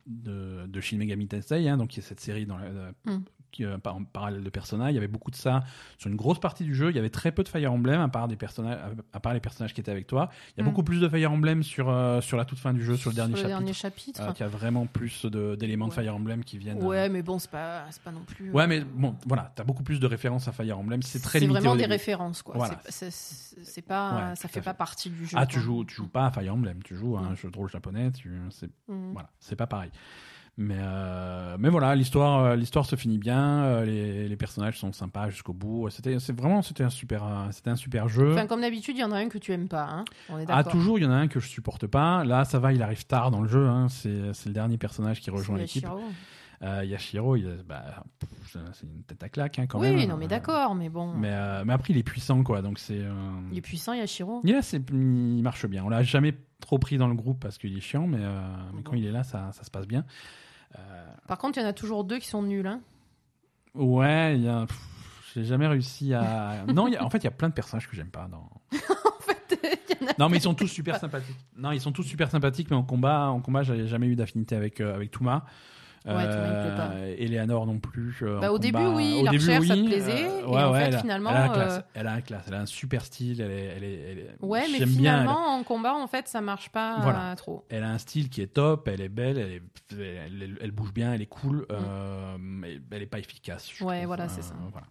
de, 0.06 0.66
de 0.66 0.80
Shin 0.80 0.98
Megami 0.98 1.26
Tensei, 1.26 1.66
hein, 1.68 1.76
donc 1.78 1.94
il 1.96 2.00
y 2.00 2.04
a 2.04 2.06
cette 2.06 2.20
série 2.20 2.46
dans 2.46 2.56
la, 2.58 2.68
Mm. 3.06 3.18
Euh, 3.60 3.78
par- 3.78 3.96
en 3.96 4.04
parallèle 4.04 4.42
de 4.44 4.50
Persona. 4.50 4.90
Il 4.90 4.94
y 4.94 4.98
avait 4.98 5.08
beaucoup 5.08 5.30
de 5.30 5.36
ça 5.36 5.64
sur 5.98 6.08
une 6.10 6.16
grosse 6.16 6.38
partie 6.40 6.64
du 6.64 6.74
jeu. 6.74 6.90
Il 6.90 6.96
y 6.96 6.98
avait 6.98 7.10
très 7.10 7.32
peu 7.32 7.42
de 7.42 7.48
Fire 7.48 7.72
Emblem 7.72 8.00
à 8.00 8.08
part 8.08 8.28
des 8.28 8.36
personnages, 8.36 8.78
à 9.12 9.20
part 9.20 9.34
les 9.34 9.40
personnages 9.40 9.74
qui 9.74 9.80
étaient 9.80 9.90
avec 9.90 10.06
toi. 10.06 10.28
Il 10.56 10.60
y 10.60 10.60
a 10.60 10.64
Mm. 10.64 10.70
beaucoup 10.70 10.82
plus 10.82 11.00
de 11.00 11.08
Fire 11.08 11.32
Emblem 11.32 11.62
sur 11.62 11.88
euh, 11.88 12.20
sur 12.20 12.36
la 12.36 12.44
toute 12.44 12.58
fin 12.58 12.72
du 12.74 12.84
jeu, 12.84 12.96
sur 12.96 13.10
le 13.10 13.16
dernier 13.16 13.32
le 13.32 13.36
chapitre. 13.38 13.58
dernier 13.58 13.72
chapitre. 13.72 14.20
Euh, 14.22 14.32
qu'il 14.32 14.40
y 14.44 14.48
a 14.48 14.48
vraiment 14.50 14.86
plus 14.86 15.24
d'éléments 15.26 15.88
de 15.88 15.92
Ouais. 15.94 16.02
Fire 16.02 16.14
Emblem 16.14 16.44
qui 16.44 16.58
viennent. 16.58 16.82
euh, 16.82 16.86
ouais, 16.86 17.08
mais 17.08 17.22
bon, 17.22 17.38
c'est 17.38 17.50
pas, 17.50 17.84
c'est 17.90 18.02
pas 18.02 18.12
non 18.12 18.22
plus. 18.26 18.50
Ouais, 18.52 18.64
euh, 18.64 18.66
mais 18.68 18.80
bon, 18.80 19.16
voilà, 19.26 19.52
t'as 19.54 19.64
beaucoup 19.64 19.82
plus 19.82 20.00
de 20.00 20.06
références 20.06 20.46
à 20.48 20.52
Fire 20.52 20.78
Emblem. 20.78 21.02
C'est 21.02 21.20
très 21.20 21.38
C'est 21.38 21.46
limité. 21.46 21.60
vraiment 21.60 21.72
au 21.72 21.76
des 21.76 21.82
début. 21.82 21.92
références, 21.92 22.42
quoi. 22.42 22.54
Voilà. 22.56 22.80
C'est- 22.88 23.10
C'est 23.10 23.64
c'est 23.64 23.82
pas, 23.82 24.14
Ouais, 24.30 24.36
ça 24.36 24.48
fait 24.48 24.60
à 24.60 24.62
pas 24.62 24.70
fait. 24.72 24.76
partie 24.76 25.10
du 25.10 25.26
jeu. 25.26 25.36
Ah, 25.36 25.46
tu 25.46 25.58
joues, 25.60 25.84
tu 25.84 25.94
joues 25.96 26.08
pas 26.08 26.26
à 26.26 26.30
Fire 26.30 26.54
Emblem, 26.54 26.82
tu 26.82 26.94
joues 26.96 27.16
à 27.16 27.20
un 27.20 27.34
jeu 27.34 27.50
de 27.50 27.56
rôle 27.56 27.68
japonais. 27.68 28.10
Tu, 28.12 28.30
c'est 28.50 28.70
Mm. 28.88 29.12
voilà, 29.12 29.30
c'est 29.40 29.56
pas 29.56 29.66
pareil. 29.66 29.90
Mais 30.60 30.74
euh, 30.76 31.56
mais 31.60 31.68
voilà, 31.68 31.94
l'histoire 31.94 32.42
euh, 32.42 32.56
l'histoire 32.56 32.84
se 32.84 32.96
finit 32.96 33.18
bien. 33.18 33.62
euh, 33.62 33.84
les, 33.84 34.28
les 34.28 34.36
personnages 34.36 34.76
sont 34.76 34.92
sympas 34.92 35.30
jusqu'au 35.30 35.52
bout. 35.52 35.88
C'était 35.88 36.18
c'est 36.18 36.36
vraiment 36.36 36.62
c'était 36.62 36.82
un 36.82 36.90
super 36.90 37.22
c'était 37.52 37.70
un 37.70 37.76
super 37.76 38.08
jeu. 38.08 38.32
Enfin, 38.32 38.48
comme 38.48 38.60
d'habitude, 38.62 38.96
il 38.96 39.00
y 39.00 39.04
en 39.04 39.12
a 39.12 39.18
un 39.18 39.28
que 39.28 39.38
tu 39.38 39.52
aimes 39.52 39.68
pas. 39.68 39.84
Hein 39.88 40.04
On 40.28 40.36
est 40.36 40.46
Ah, 40.48 40.64
toujours, 40.64 40.98
il 40.98 41.04
y 41.04 41.06
en 41.06 41.12
a 41.12 41.16
un 41.16 41.28
que 41.28 41.38
je 41.38 41.46
supporte 41.46 41.86
pas. 41.86 42.24
Là, 42.24 42.44
ça 42.44 42.58
va, 42.58 42.72
il 42.72 42.82
arrive 42.82 43.06
tard 43.06 43.30
dans 43.30 43.40
le 43.40 43.48
jeu. 43.48 43.68
Hein. 43.68 43.88
C'est 43.88 44.32
c'est 44.34 44.48
le 44.48 44.52
dernier 44.52 44.78
personnage 44.78 45.20
qui 45.20 45.30
rejoint 45.30 45.58
l'équipe. 45.58 45.84
Yashiro. 45.84 46.02
Euh, 46.64 46.84
Yashiro, 46.84 47.36
il 47.36 47.48
bah, 47.68 47.84
c'est 48.42 48.58
une 48.82 49.04
tête 49.04 49.22
à 49.22 49.28
claque 49.28 49.60
hein, 49.60 49.66
quand 49.68 49.78
oui, 49.78 49.94
même. 49.94 50.08
non, 50.08 50.16
mais 50.16 50.26
d'accord, 50.26 50.74
mais 50.74 50.88
bon. 50.88 51.12
Mais, 51.14 51.30
euh, 51.30 51.62
mais 51.64 51.72
après, 51.72 51.92
il 51.92 51.98
est 51.98 52.02
puissant, 52.02 52.42
quoi. 52.42 52.62
Donc 52.62 52.80
c'est. 52.80 52.98
euh, 52.98 53.12
Il 53.52 53.58
est 53.58 53.60
puissant, 53.60 53.92
Yashiro. 53.92 54.40
Il 54.42 54.50
est 54.50 54.54
là, 54.54 54.62
c'est- 54.62 54.82
il 54.90 55.42
marche 55.42 55.66
bien. 55.66 55.84
On 55.84 55.88
l'a 55.88 56.02
jamais 56.02 56.34
trop 56.60 56.80
pris 56.80 56.98
dans 56.98 57.06
le 57.06 57.14
groupe 57.14 57.38
parce 57.38 57.58
qu'il 57.58 57.76
est 57.76 57.80
chiant, 57.80 58.08
mais, 58.08 58.18
mais 58.74 58.82
quand 58.82 58.90
Bon. 58.90 58.98
il 58.98 59.06
est 59.06 59.12
là, 59.12 59.22
ça, 59.22 59.52
ça 59.52 59.62
se 59.62 59.70
passe 59.70 59.86
bien. 59.86 60.04
Par 61.26 61.38
contre, 61.38 61.58
il 61.58 61.62
y 61.62 61.64
en 61.64 61.68
a 61.68 61.72
toujours 61.72 62.04
deux 62.04 62.18
qui 62.18 62.28
sont 62.28 62.42
nuls. 62.42 62.66
Hein. 62.66 62.80
ouais, 63.74 64.36
il 64.36 64.44
y 64.44 64.48
a. 64.48 64.66
pff, 64.66 64.78
J'ai 65.34 65.44
jamais 65.44 65.66
réussi 65.66 66.14
à. 66.14 66.64
non, 66.74 66.88
y 66.88 66.96
a- 66.96 67.04
en 67.04 67.10
fait, 67.10 67.18
il 67.18 67.24
y 67.24 67.28
a 67.28 67.32
plein 67.32 67.48
de 67.48 67.54
personnages 67.54 67.88
que 67.88 67.94
j'aime 67.96 68.10
pas. 68.10 68.26
Dans... 68.28 68.48
en 68.72 69.22
fait, 69.22 69.58
y 70.00 70.04
en 70.04 70.08
a. 70.08 70.14
Non, 70.18 70.28
mais 70.28 70.38
ils 70.38 70.42
sont 70.42 70.54
tous 70.54 70.66
super 70.78 70.98
sympathiques. 70.98 71.36
Non, 71.56 71.72
ils 71.72 71.80
sont 71.80 71.92
tous 71.92 72.02
super 72.02 72.30
sympathiques, 72.30 72.70
mais 72.70 72.76
en 72.76 72.82
combat, 72.82 73.28
en 73.28 73.40
combat, 73.40 73.62
j'avais 73.62 73.86
jamais 73.86 74.06
eu 74.06 74.16
d'affinité 74.16 74.56
avec 74.56 74.80
euh, 74.80 74.94
avec 74.94 75.10
Touma. 75.10 75.44
Ouais, 76.06 76.12
pas. 76.76 76.90
Eleanor 77.18 77.66
non 77.66 77.78
plus. 77.78 78.16
euh, 78.22 78.40
Bah, 78.40 78.52
au 78.52 78.58
début, 78.58 78.78
oui, 78.86 79.18
Au 79.20 79.24
la 79.24 79.30
début, 79.32 79.44
recherche, 79.44 79.66
ça 79.66 79.74
te 79.76 79.84
plaisait, 79.84 80.24
euh, 80.28 80.40
et 80.40 80.44
ouais, 80.44 80.62
en 80.62 80.72
ouais, 80.72 80.78
fait, 80.80 80.84
elle 80.86 80.94
a- 80.94 80.98
finalement, 81.00 81.30
elle 81.30 81.36
a 81.36 81.42
un 81.44 81.48
classe. 81.48 81.78
euh, 81.78 81.82
Elle 81.94 82.06
a 82.06 82.12
un 82.12 82.20
classe. 82.20 82.44
Elle 82.48 82.54
a 82.54 82.60
un 82.60 82.66
super 82.66 83.04
style. 83.04 83.40
Elle 83.40 83.50
est, 83.50 83.64
elle 83.76 83.84
est, 83.84 83.94
elle 84.12 84.18
est- 84.18 84.30
Ouais, 84.40 84.62
mais 84.70 84.78
j'aime 84.78 84.88
bien, 84.90 85.12
elle- 85.20 85.20
finalement, 85.26 85.46
en 85.58 85.62
combat, 85.64 85.94
en 85.94 86.06
fait, 86.06 86.28
ça 86.28 86.40
marche 86.40 86.68
pas 86.70 86.96
Voilà. 87.00 87.32
euh, 87.32 87.34
trop. 87.34 87.64
Elle 87.68 87.82
a 87.84 87.90
un 87.90 87.98
style 87.98 88.28
qui 88.30 88.40
est 88.42 88.46
top, 88.54 88.88
elle 88.88 89.00
est 89.00 89.08
belle, 89.08 89.38
elle, 89.38 89.62
est, 90.62 90.70
bouge 90.70 90.92
bien, 90.92 91.12
elle 91.12 91.22
est 91.22 91.26
cool, 91.26 91.66
euh, 91.72 92.36
mais 92.38 92.80
elle 92.90 93.02
est 93.02 93.06
pas 93.06 93.18
efficace. 93.18 93.68
je 93.74 93.82
Mm. 93.82 93.86
Ouais, 93.86 93.96
trouve. 93.96 94.06
voilà, 94.06 94.24
Euh, 94.24 94.28
c'est 94.30 94.42
ça. 94.42 94.54
voilà. 94.70 94.86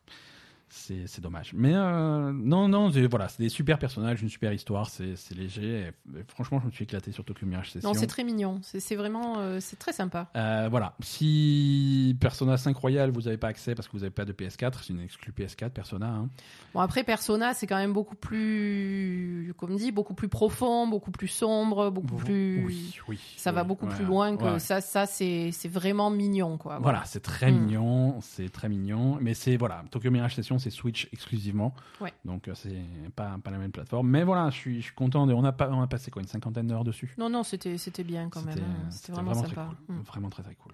C'est 0.70 1.22
dommage. 1.22 1.54
Mais 1.56 1.74
euh, 1.74 2.32
non, 2.34 2.68
non, 2.68 2.90
voilà, 3.10 3.30
c'est 3.30 3.42
des 3.42 3.50
super 3.50 3.80
personnages, 3.80 4.22
une 4.22 4.30
super 4.30 4.52
histoire, 4.52 4.90
c'est 4.90 5.16
léger. 5.36 5.92
et- 6.14 6.18
et 6.20 6.24
franchement, 6.28 6.60
je 6.60 6.66
me 6.66 6.72
suis 6.72 6.84
éclaté 6.84 7.12
sur 7.12 7.24
Tokyo 7.24 7.46
Mirage 7.46 7.72
Session. 7.72 7.90
Non, 7.90 7.94
c'est 7.94 8.06
très 8.08 8.24
mignon. 8.24 8.60
C'est 8.64 8.96
vraiment, 8.96 9.36
euh, 9.38 9.60
c'est 9.62 9.78
très 9.78 9.94
sympa. 9.94 10.30
Euh, 10.36 10.68
voilà. 10.70 10.94
Si 11.02 12.16
Persona 12.20 12.58
5 12.58 12.76
Royal, 12.78 13.12
vous 13.12 13.22
n'avez 13.22 13.38
pas 13.38 13.48
accès 13.48 13.76
parce 13.76 13.88
que 13.88 13.94
vous 13.94 14.00
n'avez 14.00 14.10
pas 14.12 14.26
de 14.26 14.34
PS4, 14.34 14.84
c'est 14.84 14.94
une 14.94 15.00
exclue 15.00 15.32
PS4, 15.32 15.70
Persona. 15.72 16.08
hein. 16.08 16.30
Bon, 16.74 16.82
après, 16.82 17.04
Persona, 17.04 17.54
c'est 17.54 17.66
quand 17.68 17.78
même 17.78 17.94
beaucoup 17.94 18.16
plus, 18.16 19.54
comme 19.58 19.76
dit, 19.78 19.92
beaucoup 19.92 20.14
plus 20.14 20.28
profond, 20.28 20.88
beaucoup 20.88 21.12
plus 21.12 21.28
sombre, 21.28 21.90
beaucoup 21.90 22.16
plus. 22.18 22.64
Oui, 22.66 23.00
oui. 23.08 23.20
Ça 23.38 23.52
va 23.52 23.64
beaucoup 23.64 23.86
ouais, 23.88 23.96
plus 23.96 24.06
loin 24.06 24.36
que 24.38 24.44
ouais. 24.44 24.60
ça. 24.60 24.82
Ça, 24.82 25.06
c'est 25.06 25.52
c'est 25.52 25.68
vraiment 25.70 26.10
mignon, 26.10 26.58
quoi. 26.58 26.80
Voilà, 26.80 27.04
c'est 27.06 27.22
très 27.22 27.52
Mm. 27.52 27.60
mignon, 27.60 28.22
c'est 28.22 28.50
très 28.50 28.70
mignon, 28.70 29.18
mais 29.22 29.34
c'est 29.34 29.58
voilà, 29.58 29.84
Tokyo 29.92 30.12
Mirage 30.12 30.36
Session, 30.36 30.57
c'est 30.60 30.70
Switch 30.70 31.08
exclusivement, 31.14 31.74
Ouais. 32.02 32.14
donc 32.26 32.48
euh, 32.48 32.56
c'est 32.56 32.82
pas, 33.16 33.38
pas 33.44 33.52
la 33.52 33.58
même 33.58 33.72
plateforme, 33.72 34.10
mais 34.10 34.24
voilà, 34.24 34.50
je 34.50 34.56
suis, 34.56 34.78
je 34.82 34.86
suis 34.86 34.96
content, 34.96 35.26
de, 35.28 35.34
on 35.34 35.44
a 35.44 35.52
pas, 35.52 35.70
on 35.72 35.82
a 35.82 35.88
passé 35.88 36.12
quoi, 36.12 36.22
une 36.22 36.28
cinquantaine 36.28 36.68
d'heures 36.68 36.84
dessus? 36.84 37.14
Non, 37.18 37.30
non, 37.30 37.44
c'était 37.44 37.78
c'était 37.78 38.04
bien 38.04 38.30
quand 38.30 38.42
même. 38.44 38.56
C'était- 38.56 38.66
hein. 38.68 38.90
c'était 38.90 39.12
vraiment, 39.14 39.32
très 39.34 39.48
sympa. 39.50 39.70
cool, 39.88 39.96
Mm. 39.96 40.02
vraiment 40.02 40.30
très 40.30 40.44
très 40.44 40.56
cool. 40.56 40.74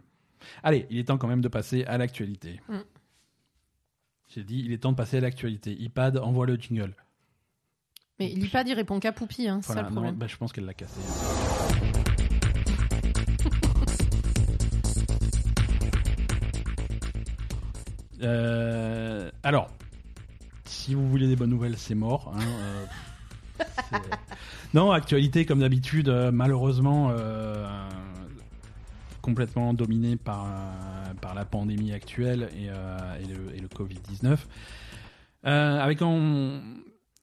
Allez, 0.64 0.85
il 0.89 0.97
est 0.99 1.05
temps 1.05 1.18
quand 1.18 1.27
même 1.27 1.41
de 1.41 1.47
passer 1.47 1.84
à 1.85 1.97
l'actualité. 1.97 2.60
Mm. 2.69 2.77
J'ai 4.30 4.43
dit, 4.43 4.60
il 4.65 4.72
est 4.72 4.80
temps 4.80 4.91
de 4.91 4.97
passer 4.97 5.18
à 5.18 5.22
l'actualité. 5.22 5.73
iPad 5.80 6.18
envoie 6.18 6.45
le 6.47 6.55
jingle. 6.55 6.95
Mais 8.19 8.30
l'IPAD, 8.30 8.68
il 8.68 8.73
répond 8.73 8.99
qu'à 8.99 9.11
Poupie, 9.11 9.47
hein, 9.47 9.60
c'est 9.61 9.68
Voilà, 9.68 9.81
ça 9.84 9.89
le 9.89 9.95
non, 9.95 10.01
problème. 10.01 10.15
bah, 10.15 10.27
je 10.27 10.38
pense 10.38 10.51
qu'elle 10.53 10.65
l'a 10.65 10.73
cassé. 10.73 10.99
Euh, 18.23 19.29
alors, 19.43 19.69
si 20.65 20.95
vous 20.95 21.07
voulez 21.09 21.27
des 21.27 21.35
bonnes 21.35 21.49
nouvelles, 21.49 21.77
c'est 21.77 21.95
mort. 21.95 22.33
hein, 22.35 22.85
euh, 23.61 23.65
non, 24.73 24.91
actualité 24.91 25.45
comme 25.45 25.59
d'habitude, 25.59 26.09
euh, 26.09 26.31
malheureusement 26.31 27.13
complètement 29.21 29.73
dominée 29.73 30.17
par, 30.17 30.47
la 31.33 31.45
pandémie 31.45 31.93
actuelle 31.93 32.49
et, 32.57 32.67
le, 33.25 33.55
et 33.55 33.59
le 33.59 33.67
Covid-19. 33.67 34.37
Euh, 35.45 35.79
avec 35.79 36.01
un, 36.01 36.61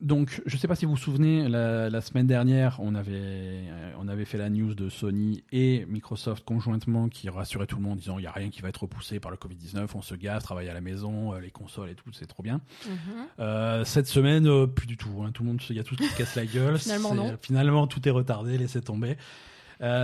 donc, 0.01 0.41
je 0.47 0.55
ne 0.57 0.59
sais 0.61 0.67
pas 0.69 0.75
si 0.75 0.85
vous 0.87 0.93
vous 0.93 0.97
souvenez, 0.97 1.49
la, 1.49 1.91
la 1.91 2.01
semaine 2.01 2.27
dernière, 2.27 2.79
on 2.81 2.95
avait, 2.95 3.13
euh, 3.15 3.93
on 3.99 4.09
avait 4.09 4.25
fait 4.25 4.39
la 4.39 4.49
news 4.49 4.75
de 4.75 4.89
Sony 4.89 5.45
et 5.53 5.85
Microsoft 5.87 6.45
conjointement 6.45 7.09
qui 7.09 7.29
rassuraient 7.29 7.67
tout 7.67 7.77
le 7.77 7.83
monde 7.83 7.93
en 7.93 7.97
disant 7.97 8.19
il 8.19 8.23
n'y 8.23 8.27
a 8.27 8.33
rien 8.33 8.49
qui 8.51 8.63
va 8.63 8.69
être 8.71 8.83
repoussé 8.83 9.21
par 9.21 9.31
le 9.31 9.37
Covid-19, 9.37 9.87
on 9.95 10.03
se 10.03 10.15
gaffe, 10.15 10.43
travaille 10.43 10.69
à 10.69 10.75
la 10.75 10.81
maison, 10.81 11.35
euh, 11.35 11.41
les 11.41 11.51
consoles 11.51 11.91
et 11.91 11.95
tout, 11.95 12.11
c'est 12.13 12.27
trop 12.27 12.43
bien. 12.43 12.61
Mhm. 12.87 12.95
Euh, 13.41 13.85
cette 13.85 14.07
semaine, 14.07 14.67
plus 14.69 14.87
du 14.87 14.97
tout. 14.97 15.23
hein. 15.23 15.31
Tout 15.33 15.43
le 15.43 15.49
monde, 15.51 15.61
il 15.69 15.77
y 15.77 15.81
a 15.81 15.85
tout 15.85 15.97
qui 15.97 16.05
se 16.07 16.17
casse 16.17 16.35
la 16.35 16.47
gueule. 16.47 16.79
Finalement, 16.81 17.15
non. 17.15 17.37
Finalement, 17.43 17.87
tout 17.87 18.07
est 18.09 18.13
retardé, 18.13 18.57
laissez 18.59 18.81
tomber. 18.81 19.17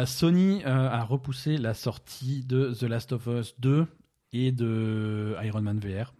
Sony 0.06 0.62
a 0.64 1.02
repoussé 1.04 1.58
la 1.58 1.74
sortie 1.74 2.42
de 2.44 2.72
The 2.72 2.84
Last 2.84 3.12
of 3.12 3.26
Us 3.26 3.54
2 3.60 3.86
et 4.32 4.52
de 4.52 5.36
Iron 5.44 5.60
Man 5.62 5.78
VR. 5.78 6.12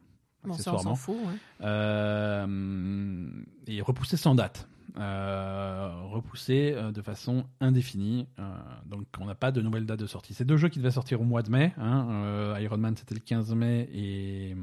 Bon, 0.47 0.55
ça, 0.55 0.75
on 0.75 0.79
s'en 0.79 0.95
fout. 0.95 1.17
ouais. 1.17 1.67
Euh, 1.67 3.27
et 3.67 3.81
repoussé 3.81 4.17
sans 4.17 4.35
date. 4.35 4.69
Euh, 4.99 5.91
repoussé 6.11 6.73
euh, 6.75 6.91
de 6.91 7.03
façon 7.03 7.45
indéfinie. 7.61 8.27
Euh, 8.39 8.43
donc 8.87 9.07
on 9.21 9.27
n'a 9.27 9.35
pas 9.35 9.53
de 9.53 9.61
nouvelle 9.61 9.85
date 9.85 10.01
de 10.01 10.07
sortie. 10.07 10.33
C'est 10.33 10.45
deux 10.47 10.57
jeux 10.57 10.69
qui 10.69 10.79
devaient 10.79 10.91
sortir 10.91 11.21
au 11.21 11.25
mois 11.25 11.43
de 11.43 11.51
mai. 11.51 11.73
hein. 11.77 12.07
Euh, 12.11 12.59
Iron 12.61 12.79
Man 12.79 12.97
c'était 12.97 13.15
le 13.15 13.21
15 13.21 13.55
mai 13.55 13.89
et, 13.93 14.57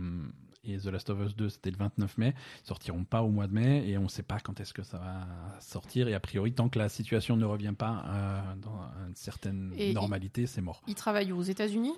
et 0.66 0.78
The 0.80 0.86
Last 0.88 1.10
of 1.12 1.20
Us 1.24 1.36
2 1.36 1.50
c'était 1.50 1.70
le 1.70 1.78
29 1.78 2.18
mai. 2.18 2.34
Ils 2.64 2.68
sortiront 2.68 3.04
pas 3.04 3.22
au 3.22 3.30
mois 3.30 3.46
de 3.46 3.54
mai 3.54 3.88
et 3.88 3.98
on 4.00 4.04
ne 4.04 4.08
sait 4.08 4.24
pas 4.24 4.40
quand 4.40 4.60
est-ce 4.60 4.74
que 4.74 4.82
ça 4.82 4.98
va 4.98 5.28
sortir. 5.60 6.08
Et 6.08 6.16
a 6.16 6.20
priori, 6.20 6.52
tant 6.54 6.68
que 6.68 6.80
la 6.80 6.90
situation 6.90 7.38
ne 7.38 7.46
revient 7.46 7.74
pas 7.78 8.04
dans 8.62 8.80
une 9.08 9.16
certaine 9.16 9.72
Et- 9.78 9.94
normalité, 9.94 10.48
c'est 10.48 10.62
mort. 10.62 10.82
Ils 10.88 10.96
travaillent 10.96 11.32
aux 11.34 11.44
États-Unis? 11.44 11.94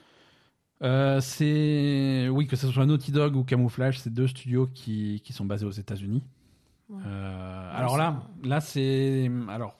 Euh, 0.83 1.21
c'est 1.21 2.27
oui 2.29 2.47
que 2.47 2.55
ce 2.55 2.67
soit 2.69 2.85
Naughty 2.85 3.11
Dog 3.11 3.35
ou 3.35 3.43
Camouflage, 3.43 3.99
c'est 3.99 4.13
deux 4.13 4.27
studios 4.27 4.67
qui, 4.67 5.21
qui 5.23 5.31
sont 5.33 5.45
basés 5.45 5.65
aux 5.65 5.71
États-Unis. 5.71 6.23
Ouais. 6.89 7.01
Euh, 7.05 7.71
Ouais, 7.71 7.77
alors 7.77 7.97
là, 7.97 8.23
là 8.43 8.61
c'est 8.61 9.29
alors 9.49 9.79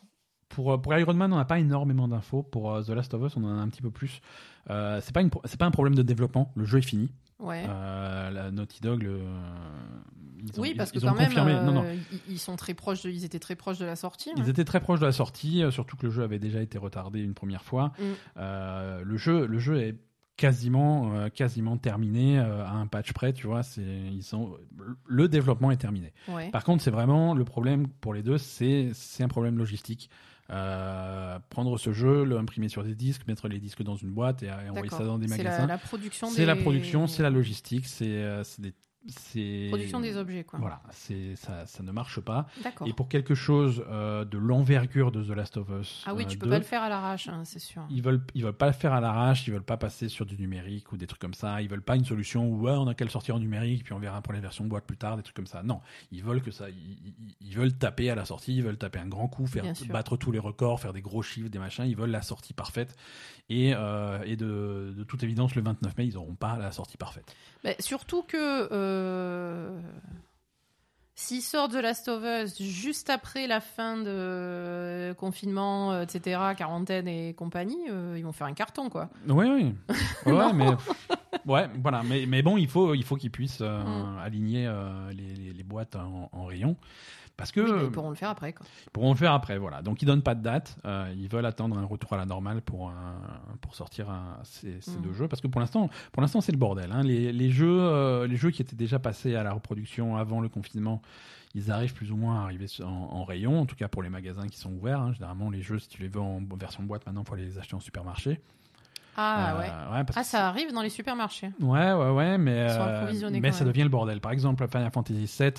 pour 0.49 0.81
pour 0.81 0.95
Iron 0.95 1.13
Man, 1.13 1.31
on 1.33 1.37
n'a 1.37 1.45
pas 1.45 1.59
énormément 1.59 2.07
d'infos. 2.07 2.43
Pour 2.43 2.73
euh, 2.73 2.81
The 2.81 2.89
Last 2.89 3.13
of 3.13 3.23
Us, 3.23 3.35
on 3.37 3.43
en 3.43 3.57
a 3.57 3.61
un 3.61 3.67
petit 3.69 3.81
peu 3.81 3.91
plus. 3.91 4.21
Euh, 4.69 4.99
c'est 5.01 5.13
pas 5.13 5.21
une 5.21 5.29
c'est 5.45 5.59
pas 5.59 5.65
un 5.65 5.71
problème 5.71 5.95
de 5.95 6.01
développement. 6.01 6.51
Le 6.55 6.65
jeu 6.65 6.79
est 6.79 6.81
fini. 6.83 7.11
Ouais. 7.39 7.65
Euh, 7.67 8.31
la 8.31 8.51
Naughty 8.51 8.79
Dog, 8.81 9.03
le, 9.03 9.19
ils 10.39 10.57
ont, 10.57 10.61
oui, 10.63 10.69
ils- 10.71 10.77
parce 10.77 10.91
que 10.91 10.97
ils 10.99 11.05
ont 11.05 11.09
quand 11.09 11.15
même, 11.17 11.25
confirmé. 11.27 11.53
non, 11.55 11.73
non, 11.73 11.85
ils, 12.29 12.39
sont 12.39 12.55
très 12.55 12.73
proches, 12.73 13.03
de- 13.03 13.09
ils 13.09 13.25
étaient 13.25 13.39
très 13.39 13.55
proches 13.55 13.77
de 13.79 13.85
la 13.85 13.97
sortie. 13.97 14.31
Ils 14.37 14.47
étaient 14.49 14.63
très 14.63 14.79
proches 14.79 15.01
de 15.01 15.05
la 15.05 15.11
sortie, 15.11 15.61
surtout 15.71 15.97
que 15.97 16.05
le 16.05 16.11
jeu 16.11 16.23
avait 16.23 16.39
déjà 16.39 16.61
été 16.61 16.77
retardé 16.77 17.19
une 17.21 17.33
première 17.33 17.63
fois. 17.63 17.91
Mm. 17.99 18.03
Euh, 18.37 19.03
le 19.03 19.17
jeu, 19.17 19.45
le 19.47 19.59
jeu 19.59 19.77
est 19.81 19.95
quasiment, 20.37 21.13
euh, 21.13 21.29
quasiment 21.29 21.77
terminé 21.77 22.39
euh, 22.39 22.65
à 22.65 22.71
un 22.71 22.87
patch 22.87 23.13
près. 23.13 23.33
Tu 23.33 23.47
vois, 23.47 23.63
c'est 23.63 23.81
ils 23.81 24.23
sont 24.23 24.57
le 25.05 25.27
développement 25.27 25.71
est 25.71 25.77
terminé. 25.77 26.13
Ouais. 26.27 26.49
Par 26.51 26.63
contre, 26.63 26.83
c'est 26.83 26.91
vraiment 26.91 27.33
le 27.33 27.45
problème 27.45 27.87
pour 27.87 28.13
les 28.13 28.23
deux, 28.23 28.37
c'est 28.37 28.91
c'est 28.93 29.23
un 29.23 29.27
problème 29.27 29.57
logistique. 29.57 30.09
Euh, 30.51 31.39
prendre 31.49 31.75
ce 31.79 31.91
jeu, 31.91 32.23
l'imprimer 32.23 32.69
sur 32.69 32.83
des 32.83 32.93
disques, 32.93 33.27
mettre 33.27 33.47
les 33.47 33.59
disques 33.59 33.81
dans 33.81 33.95
une 33.95 34.11
boîte 34.11 34.43
et, 34.43 34.45
et 34.45 34.69
envoyer 34.69 34.89
ça 34.89 35.03
dans 35.03 35.17
des 35.17 35.27
C'est 35.27 35.37
magasins. 35.37 35.61
la, 35.61 35.73
la 35.73 35.77
production 35.79 36.27
C'est 36.27 36.41
des... 36.41 36.45
la 36.45 36.55
production, 36.55 37.07
c'est 37.07 37.23
la 37.23 37.31
logistique, 37.31 37.87
c'est 37.87 38.43
c'est 38.43 38.61
des 38.61 38.73
c'est 39.07 39.67
production 39.69 39.99
des 39.99 40.17
objets, 40.17 40.43
quoi. 40.43 40.59
Voilà, 40.59 40.81
c'est 40.91 41.35
ça, 41.35 41.65
ça 41.65 41.83
ne 41.83 41.91
marche 41.91 42.19
pas. 42.19 42.47
D'accord. 42.63 42.87
Et 42.87 42.93
pour 42.93 43.07
quelque 43.07 43.35
chose 43.35 43.83
euh, 43.89 44.25
de 44.25 44.37
l'envergure 44.37 45.11
de 45.11 45.23
The 45.23 45.35
Last 45.35 45.57
of 45.57 45.69
Us, 45.69 46.03
Ah 46.05 46.13
oui, 46.13 46.23
euh, 46.23 46.27
tu 46.27 46.37
peux 46.37 46.45
2, 46.45 46.51
pas 46.51 46.57
le 46.57 46.63
faire 46.63 46.81
à 46.81 46.89
l'arrache, 46.89 47.27
hein, 47.27 47.43
c'est 47.45 47.59
sûr. 47.59 47.83
Ils 47.89 48.01
veulent, 48.01 48.21
ils 48.33 48.43
veulent 48.43 48.53
pas 48.53 48.67
le 48.67 48.73
faire 48.73 48.93
à 48.93 49.01
l'arrache, 49.01 49.47
ils 49.47 49.51
veulent 49.51 49.63
pas 49.63 49.77
passer 49.77 50.09
sur 50.09 50.25
du 50.25 50.37
numérique 50.37 50.91
ou 50.91 50.97
des 50.97 51.07
trucs 51.07 51.21
comme 51.21 51.33
ça. 51.33 51.61
Ils 51.61 51.69
veulent 51.69 51.81
pas 51.81 51.95
une 51.95 52.05
solution 52.05 52.47
où 52.47 52.61
ouais, 52.61 52.71
on 52.71 52.87
a 52.87 52.93
qu'à 52.95 53.05
le 53.05 53.11
sortir 53.11 53.35
en 53.35 53.39
numérique 53.39 53.83
puis 53.83 53.93
on 53.93 53.99
verra 53.99 54.21
pour 54.21 54.33
les 54.33 54.39
versions 54.39 54.65
boîte 54.65 54.85
plus 54.85 54.97
tard, 54.97 55.17
des 55.17 55.23
trucs 55.23 55.35
comme 55.35 55.47
ça. 55.47 55.63
Non, 55.63 55.81
ils 56.11 56.23
veulent 56.23 56.41
que 56.41 56.51
ça, 56.51 56.65
ils, 57.41 57.55
veulent 57.55 57.73
taper 57.73 58.09
à 58.09 58.15
la 58.15 58.25
sortie, 58.25 58.55
ils 58.55 58.63
veulent 58.63 58.77
taper 58.77 58.99
un 58.99 59.07
grand 59.07 59.27
coup, 59.27 59.45
faire 59.47 59.65
battre 59.89 60.17
tous 60.17 60.31
les 60.31 60.39
records, 60.39 60.79
faire 60.79 60.93
des 60.93 61.01
gros 61.01 61.21
chiffres, 61.21 61.49
des 61.49 61.59
machins. 61.59 61.85
Ils 61.85 61.95
veulent 61.95 62.11
la 62.11 62.21
sortie 62.21 62.53
parfaite. 62.53 62.95
Et, 63.47 63.73
euh, 63.75 64.23
et 64.25 64.35
de, 64.35 64.93
de 64.97 65.03
toute 65.03 65.21
évidence, 65.23 65.53
le 65.53 65.61
29 65.61 65.97
mai, 65.97 66.07
ils 66.07 66.17
auront 66.17 66.33
pas 66.33 66.57
la 66.57 66.71
sortie 66.71 66.97
parfaite. 66.97 67.35
Mais 67.63 67.75
surtout 67.79 68.23
que 68.23 68.37
euh, 68.95 69.79
s'ils 71.15 71.41
sortent 71.41 71.71
The 71.71 71.75
Last 71.81 72.07
of 72.09 72.23
Us 72.23 72.61
juste 72.61 73.09
après 73.09 73.47
la 73.47 73.61
fin 73.61 73.97
de 73.97 74.03
euh, 74.07 75.13
confinement, 75.13 75.93
euh, 75.93 76.03
etc., 76.03 76.39
quarantaine 76.57 77.07
et 77.07 77.33
compagnie, 77.33 77.77
euh, 77.89 78.15
ils 78.17 78.23
vont 78.23 78.31
faire 78.33 78.47
un 78.47 78.53
carton, 78.53 78.89
quoi. 78.89 79.09
Oui, 79.27 79.47
oui. 79.49 79.73
Ouais, 80.25 80.53
mais 80.53 80.69
ouais, 81.45 81.69
voilà. 81.81 82.01
Mais, 82.03 82.25
mais 82.25 82.41
bon, 82.41 82.57
il 82.57 82.67
faut, 82.67 82.93
il 82.95 83.03
faut 83.03 83.15
qu'ils 83.15 83.31
puissent 83.31 83.61
euh, 83.61 83.83
Mm. 83.83 84.17
aligner 84.19 84.73
les, 85.11 85.33
les- 85.35 85.53
les 85.53 85.63
boîtes 85.63 85.95
en, 85.95 86.29
en 86.31 86.45
rayon. 86.45 86.75
Parce 87.37 87.51
que 87.51 87.59
Oui, 87.59 87.81
ils 87.85 87.91
pourront 87.91 88.09
le 88.11 88.15
faire 88.15 88.29
après, 88.29 88.53
quoi. 88.53 88.65
ils 88.87 88.89
pourront 88.91 89.11
le 89.11 89.17
faire 89.17 89.33
après, 89.33 89.57
voilà. 89.57 89.81
Donc 89.81 90.01
ils 90.01 90.05
donnent 90.05 90.21
pas 90.21 90.35
de 90.35 90.41
date. 90.41 90.77
euh, 90.85 91.13
ils 91.17 91.27
veulent 91.27 91.45
attendre 91.45 91.77
un 91.77 91.83
retour 91.83 92.13
à 92.13 92.17
la 92.17 92.25
normale 92.25 92.61
pour 92.61 92.89
euh, 92.89 92.91
pour 93.59 93.75
sortir 93.75 94.09
un- 94.09 94.37
ces, 94.43 94.79
ces 94.79 94.99
deux 94.99 95.11
jeux, 95.13 95.27
parce 95.27 95.41
que 95.41 95.47
pour 95.47 95.59
l'instant, 95.59 95.89
pour 96.13 96.21
l'instant 96.21 96.39
c'est 96.39 96.53
le 96.53 96.57
bordel. 96.57 96.91
hein. 96.93 97.03
Les, 97.03 97.33
les 97.33 97.49
jeux, 97.51 97.67
euh, 97.81 98.25
les 98.25 98.37
jeux 98.37 98.51
qui 98.51 98.61
étaient 98.61 98.75
déjà 98.77 98.99
passés 98.99 99.35
à 99.35 99.43
la 99.43 99.51
reproduction 99.51 100.15
avant 100.15 100.39
le 100.39 100.47
confinement, 100.47 101.01
ils 101.55 101.71
arrivent 101.71 101.93
plus 101.93 102.11
ou 102.11 102.15
moins 102.17 102.39
à 102.39 102.43
arriver 102.43 102.67
en, 102.81 102.85
en 102.87 103.23
rayon, 103.25 103.59
en 103.61 103.65
tout 103.65 103.75
cas 103.75 103.87
pour 103.89 104.01
les 104.01 104.09
magasins 104.09 104.47
qui 104.47 104.57
sont 104.57 104.71
ouverts. 104.71 105.01
hein. 105.01 105.11
Généralement, 105.13 105.49
les 105.49 105.61
jeux, 105.61 105.79
si 105.79 105.89
tu 105.89 106.01
les 106.01 106.07
veux 106.07 106.21
en 106.21 106.39
version 106.57 106.83
boîte, 106.83 107.05
maintenant, 107.05 107.23
il 107.23 107.27
faut 107.27 107.33
aller 107.33 107.45
les 107.45 107.57
acheter 107.57 107.75
en 107.75 107.79
supermarché. 107.81 108.39
Ah 109.17 109.53
Euh, 109.55 109.59
ouais. 109.97 110.03
parce 110.05 110.17
Ah, 110.17 110.23
ça 110.23 110.47
arrive 110.47 110.73
dans 110.73 110.81
les 110.81 110.89
supermarchés. 110.89 111.49
Ouais, 111.61 111.93
ouais, 111.93 112.09
ouais, 112.11 112.37
mais, 112.37 112.67
euh, 112.69 113.11
mais 113.41 113.51
ça 113.53 113.63
devient 113.63 113.83
le 113.83 113.89
bordel. 113.89 114.19
Par 114.19 114.31
exemple, 114.33 114.67
Final 114.69 114.91
Fantasy 114.91 115.25
VII 115.39 115.47
euh, 115.47 115.51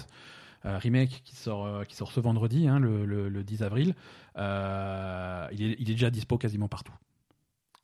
Remake 0.79 1.23
qui 1.25 1.37
sort, 1.37 1.65
euh, 1.67 1.85
qui 1.85 1.95
sort 1.97 2.11
ce 2.13 2.21
vendredi, 2.21 2.67
hein, 2.69 2.79
le, 2.79 3.05
le- 3.07 3.29
le 3.29 3.45
10 3.45 3.63
avril, 3.63 3.95
euh, 4.57 5.47
il, 5.53 5.63
est, 5.63 5.77
il 5.79 5.91
est 5.91 5.95
déjà 5.95 6.11
dispo 6.11 6.39
quasiment 6.39 6.69
partout. 6.69 6.93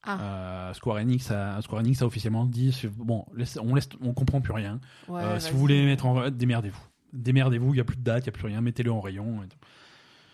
Ah, 0.05 0.19
Euh, 0.21 0.73
Square, 0.75 0.97
Enix 0.97 1.31
a, 1.31 1.61
Square 1.63 1.81
Enix 1.83 2.03
a 2.03 2.07
officiellement 2.07 2.45
dit 2.45 2.77
bon, 2.97 3.25
laisse- 3.35 3.59
on, 3.63 3.75
laisse, 3.75 3.89
on 4.03 4.13
comprend 4.15 4.41
plus 4.41 4.53
rien. 4.53 4.81
ouais. 5.09 5.23
Euh, 5.23 5.39
si 5.41 5.53
vous 5.53 5.59
voulez 5.59 5.85
mettre 5.87 6.07
en. 6.07 6.29
Démerdez-vous. 6.31 6.81
Démerdez-vous, 7.13 7.69
il 7.69 7.75
n'y 7.75 7.81
a 7.81 7.85
plus 7.85 7.97
de 7.97 8.03
date, 8.03 8.25
il 8.25 8.31
n'y 8.31 8.31
a 8.31 8.33
plus 8.33 8.47
rien, 8.47 8.61
mettez-le 8.61 8.91
en 8.91 9.01
rayon. 9.01 9.43
et 9.45 9.49
tout. 9.49 9.59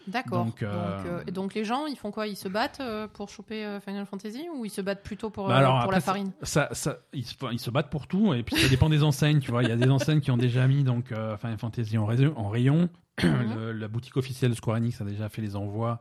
D'accord. 0.09 0.45
donc, 0.47 0.63
euh, 0.63 1.03
euh, 1.07 1.25
donc 1.31 1.55
les 1.55 1.65
gens, 1.65 1.87
ils 1.87 1.97
font 1.97 2.11
quoi? 2.11 2.27
Ils 2.27 2.37
se 2.37 2.49
battent 2.49 2.81
euh, 2.81 3.07
pour 3.09 3.29
choper 3.29 3.79
Final 3.85 4.05
Fantasy 4.07 4.47
ou 4.55 4.65
ils 4.65 4.71
se 4.71 4.81
battent 4.81 5.03
plutôt 5.03 5.31
pour, 5.31 5.49
Bah 5.49 5.57
alors, 5.57 5.75
pour 5.75 5.83
après, 5.85 5.97
la 5.97 6.01
farine? 6.01 6.33
Ça, 6.43 6.69
ça, 6.73 6.97
ils, 7.13 7.25
se, 7.25 7.35
ils 7.53 7.61
se 7.61 7.71
battent 7.71 7.91
pour 7.91 8.07
tout, 8.07 8.35
et 8.35 8.43
puis 8.43 8.57
ça 8.57 8.69
dépend 8.69 8.89
des 8.89 9.03
enseignes, 9.05 9.41
tu 9.41 9.51
vois. 9.51 9.63
Il 9.63 9.69
y 9.69 9.73
a 9.73 9.77
des 9.77 9.91
enseignes 9.91 10.21
qui 10.21 10.31
ont 10.31 10.37
déjà 10.37 10.67
mis 10.67 10.83
donc, 10.85 11.09
Final 11.09 11.59
Fantasy 11.59 11.97
en, 11.99 12.07
rayon- 12.07 12.35
en 12.37 12.49
rayon. 12.49 12.89
Mhm. 13.23 13.55
Le- 13.57 13.73
la 13.73 13.89
boutique 13.89 14.17
officielle 14.17 14.55
Square 14.55 14.77
Enix 14.77 15.01
a 15.01 15.05
déjà 15.05 15.29
fait 15.29 15.43
les 15.43 15.57
envois 15.57 16.01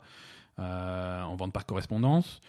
en 0.58 1.34
vente 1.36 1.52
par 1.52 1.66
correspondance. 1.66 2.40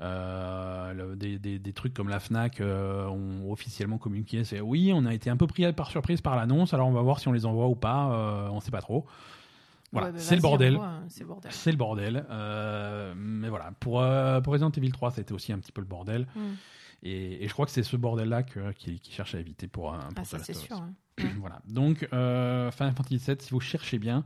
Euh, 0.00 0.92
le- 0.92 1.14
des, 1.16 1.38
des- 1.38 1.58
des 1.60 1.72
trucs 1.72 1.94
comme 1.94 2.08
la 2.08 2.18
Fnac 2.18 2.60
euh, 2.60 3.06
ont 3.06 3.52
officiellement 3.52 3.96
communiqué 3.96 4.42
c'est 4.42 4.60
oui 4.60 4.90
on 4.92 5.06
a 5.06 5.14
été 5.14 5.30
un 5.30 5.36
peu 5.36 5.46
pris 5.46 5.72
par 5.72 5.88
surprise 5.88 6.20
par 6.20 6.34
l'annonce 6.34 6.74
alors 6.74 6.88
on 6.88 6.92
va 6.92 7.00
voir 7.00 7.20
si 7.20 7.28
on 7.28 7.32
les 7.32 7.46
envoie 7.46 7.68
ou 7.68 7.76
pas 7.76 8.10
euh, 8.10 8.48
on 8.50 8.58
sait 8.58 8.72
pas 8.72 8.80
trop 8.80 9.06
voilà 9.94 10.08
Ouais, 10.08 10.12
bah, 10.12 10.18
c'est 10.18 10.36
le 10.36 10.40
vas-y, 10.42 10.50
bordel 10.50 10.74
envoie, 10.76 10.86
hein, 10.88 11.04
C'est 11.08 11.20
le 11.20 11.26
bordel. 11.26 11.52
c'est 11.52 11.70
le 11.70 11.76
bordel 11.78 12.26
Euh, 12.30 13.14
mais 13.16 13.48
voilà 13.48 13.72
pour, 13.80 14.02
euh, 14.02 14.40
pour 14.42 14.52
Resident 14.52 14.70
Evil 14.70 14.92
3 14.92 15.10
c'était 15.12 15.32
aussi 15.32 15.52
un 15.52 15.58
petit 15.58 15.72
peu 15.72 15.80
le 15.80 15.86
bordel 15.86 16.26
Mm. 16.36 16.40
et, 17.04 17.44
et 17.44 17.48
je 17.48 17.52
crois 17.54 17.64
que 17.64 17.72
c'est 17.72 17.82
ce 17.82 17.96
bordel 17.96 18.28
là 18.28 18.42
qui, 18.42 19.00
qui 19.00 19.10
cherche 19.12 19.34
à 19.34 19.40
éviter 19.40 19.66
pour 19.68 19.94
un 19.94 20.00
pour 20.00 20.08
Ah, 20.18 20.22
The 20.22 20.26
ça 20.26 20.38
c'est 20.40 20.54
sûr. 20.54 20.76
hein. 20.76 20.92
voilà. 21.38 21.60
Donc, 21.66 22.06
euh, 22.12 22.70
Final 22.72 22.92
Fantasy 22.94 23.18
VII, 23.18 23.36
si 23.40 23.50
vous 23.52 23.60
cherchez 23.60 23.98
bien, 24.00 24.24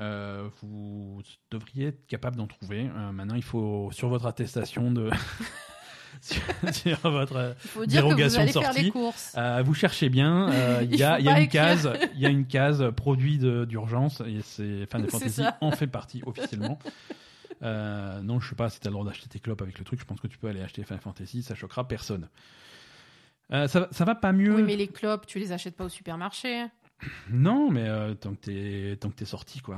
euh, 0.00 0.48
vous 0.60 1.22
devriez 1.52 1.86
être 1.86 2.06
capable 2.08 2.34
d'en 2.36 2.48
trouver. 2.48 2.90
Euh, 2.96 3.12
maintenant, 3.12 3.36
il 3.36 3.44
faut, 3.44 3.90
sur 3.92 4.08
votre 4.08 4.26
attestation 4.26 4.90
de. 4.90 5.08
sur, 6.20 6.42
sur 6.74 7.10
votre. 7.10 7.36
euh, 7.36 7.54
faut 7.58 7.86
dire 7.86 8.02
que 8.02 8.06
vous 8.08 8.14
Dérogation 8.14 8.40
allez 8.42 8.52
de 8.52 8.58
faire 8.58 8.72
les 8.72 8.76
sortie. 8.78 8.90
courses. 8.92 9.32
euh, 9.36 9.62
vous 9.64 9.74
cherchez 9.74 10.08
bien. 10.08 10.48
euh, 10.52 10.80
Il 10.84 10.96
y, 10.96 11.02
a, 11.02 11.18
y 11.20 11.28
une 11.28 11.48
case, 11.48 11.90
il 12.14 12.20
y 12.20 12.26
a 12.26 12.28
une 12.28 12.46
case 12.46 12.84
produit 12.96 13.38
d'urgence 13.66 14.20
et 14.26 14.40
c'est 14.42 14.86
Final 14.90 15.08
Fantasy 15.10 15.42
en 15.60 15.70
fait 15.72 15.86
partie 15.86 16.22
officiellement. 16.26 16.78
Euh, 17.62 18.20
non, 18.22 18.38
je 18.40 18.48
sais 18.50 18.54
pas 18.54 18.68
si 18.68 18.80
tu 18.80 18.86
as 18.86 18.90
le 18.90 18.94
droit 18.94 19.06
d'acheter 19.06 19.28
tes 19.28 19.40
clopes 19.40 19.62
avec 19.62 19.78
le 19.78 19.84
truc. 19.84 19.98
Je 20.00 20.04
pense 20.04 20.20
que 20.20 20.26
tu 20.26 20.36
peux 20.38 20.48
aller 20.48 20.60
acheter 20.62 20.82
Final 20.84 21.00
Fantasy, 21.00 21.42
ça 21.42 21.54
choquera 21.54 21.86
personne. 21.88 22.28
Ça, 23.50 23.66
va- 23.66 23.88
ça 23.92 24.04
va 24.04 24.14
pas 24.16 24.32
mieux. 24.32 24.56
Oui, 24.56 24.62
mais 24.62 24.76
les 24.76 24.88
clopes, 24.88 25.26
tu 25.26 25.38
les 25.38 25.52
achètes 25.52 25.76
pas 25.76 25.84
au 25.84 25.88
supermarché. 25.88 26.66
Non, 27.30 27.70
mais 27.70 27.86
euh, 27.86 28.14
tant 28.14 28.30
que 28.34 28.40
t'es 28.40 28.96
tant 28.96 29.10
que 29.10 29.16
t'es 29.16 29.26
sorti, 29.26 29.60
quoi. 29.60 29.76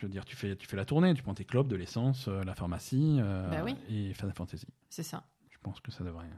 Je 0.00 0.06
veux 0.06 0.10
dire, 0.10 0.24
tu 0.24 0.34
fais 0.34 0.56
tu 0.56 0.66
fais 0.66 0.76
la 0.76 0.84
tournée, 0.84 1.14
tu 1.14 1.22
prends 1.22 1.32
tes 1.32 1.44
clopes, 1.44 1.68
de 1.68 1.76
l'essence, 1.76 2.26
euh, 2.26 2.42
la 2.42 2.54
pharmacie 2.56 3.18
euh, 3.20 3.48
Bah 3.50 3.58
oui. 3.64 3.76
et 3.88 4.12
Final 4.14 4.32
Fantasy. 4.36 4.66
C'est 4.90 5.04
ça. 5.04 5.22
Je 5.66 5.70
pense 5.72 5.80
que 5.80 5.90
ça 5.90 6.04
devrait 6.04 6.28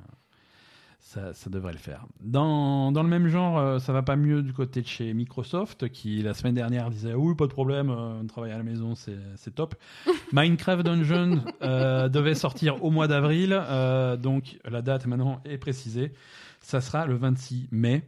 ça, 1.00 1.34
ça 1.34 1.50
devrait 1.50 1.72
le 1.72 1.78
faire. 1.78 2.06
Dans, 2.20 2.92
dans 2.92 3.02
le 3.02 3.10
même 3.10 3.28
genre, 3.28 3.59
euh, 3.59 3.78
ça 3.78 3.92
va 3.92 4.02
pas 4.02 4.16
mieux 4.16 4.42
du 4.42 4.55
côté 4.55 4.80
de 4.80 4.86
chez 4.86 5.12
Microsoft, 5.12 5.90
qui 5.90 6.22
la 6.22 6.32
semaine 6.32 6.55
dernière 6.55 6.88
disait 6.88 7.12
oui, 7.12 7.34
pas 7.34 7.46
de 7.46 7.52
problème, 7.52 7.90
euh, 7.90 8.22
travailler 8.24 8.55
à 8.55 8.56
la 8.56 8.62
maison, 8.62 8.94
c'est 8.94 9.55
top. 9.55 9.74
Minecraft 10.32 10.82
Dungeon 10.82 11.42
euh, 11.60 12.09
devait 12.09 12.34
sortir 12.34 12.82
au 12.82 12.90
mois 12.90 13.06
d'avril, 13.06 13.55
euh, 13.55 14.16
donc 14.16 14.59
la 14.64 14.80
date 14.80 15.06
maintenant 15.06 15.42
est 15.44 15.59
précisée. 15.59 16.12
Ça 16.60 16.80
sera 16.80 17.06
le 17.06 17.16
26 17.16 17.68
mai. 17.70 18.02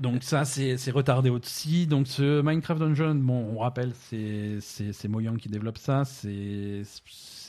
Donc 0.00 0.22
ça, 0.22 0.44
c'est 0.46 0.90
retardé 0.90 1.28
aussi. 1.28 1.86
Donc 1.86 2.06
ce 2.06 2.40
Minecraft 2.40 2.80
Dungeon, 2.80 3.14
bon, 3.16 3.52
on 3.54 3.58
rappelle, 3.58 3.92
c'est 3.94 5.08
Mojang 5.08 5.36
qui 5.36 5.48
développe 5.48 5.78
ça. 5.78 6.04
C'est 6.04 6.82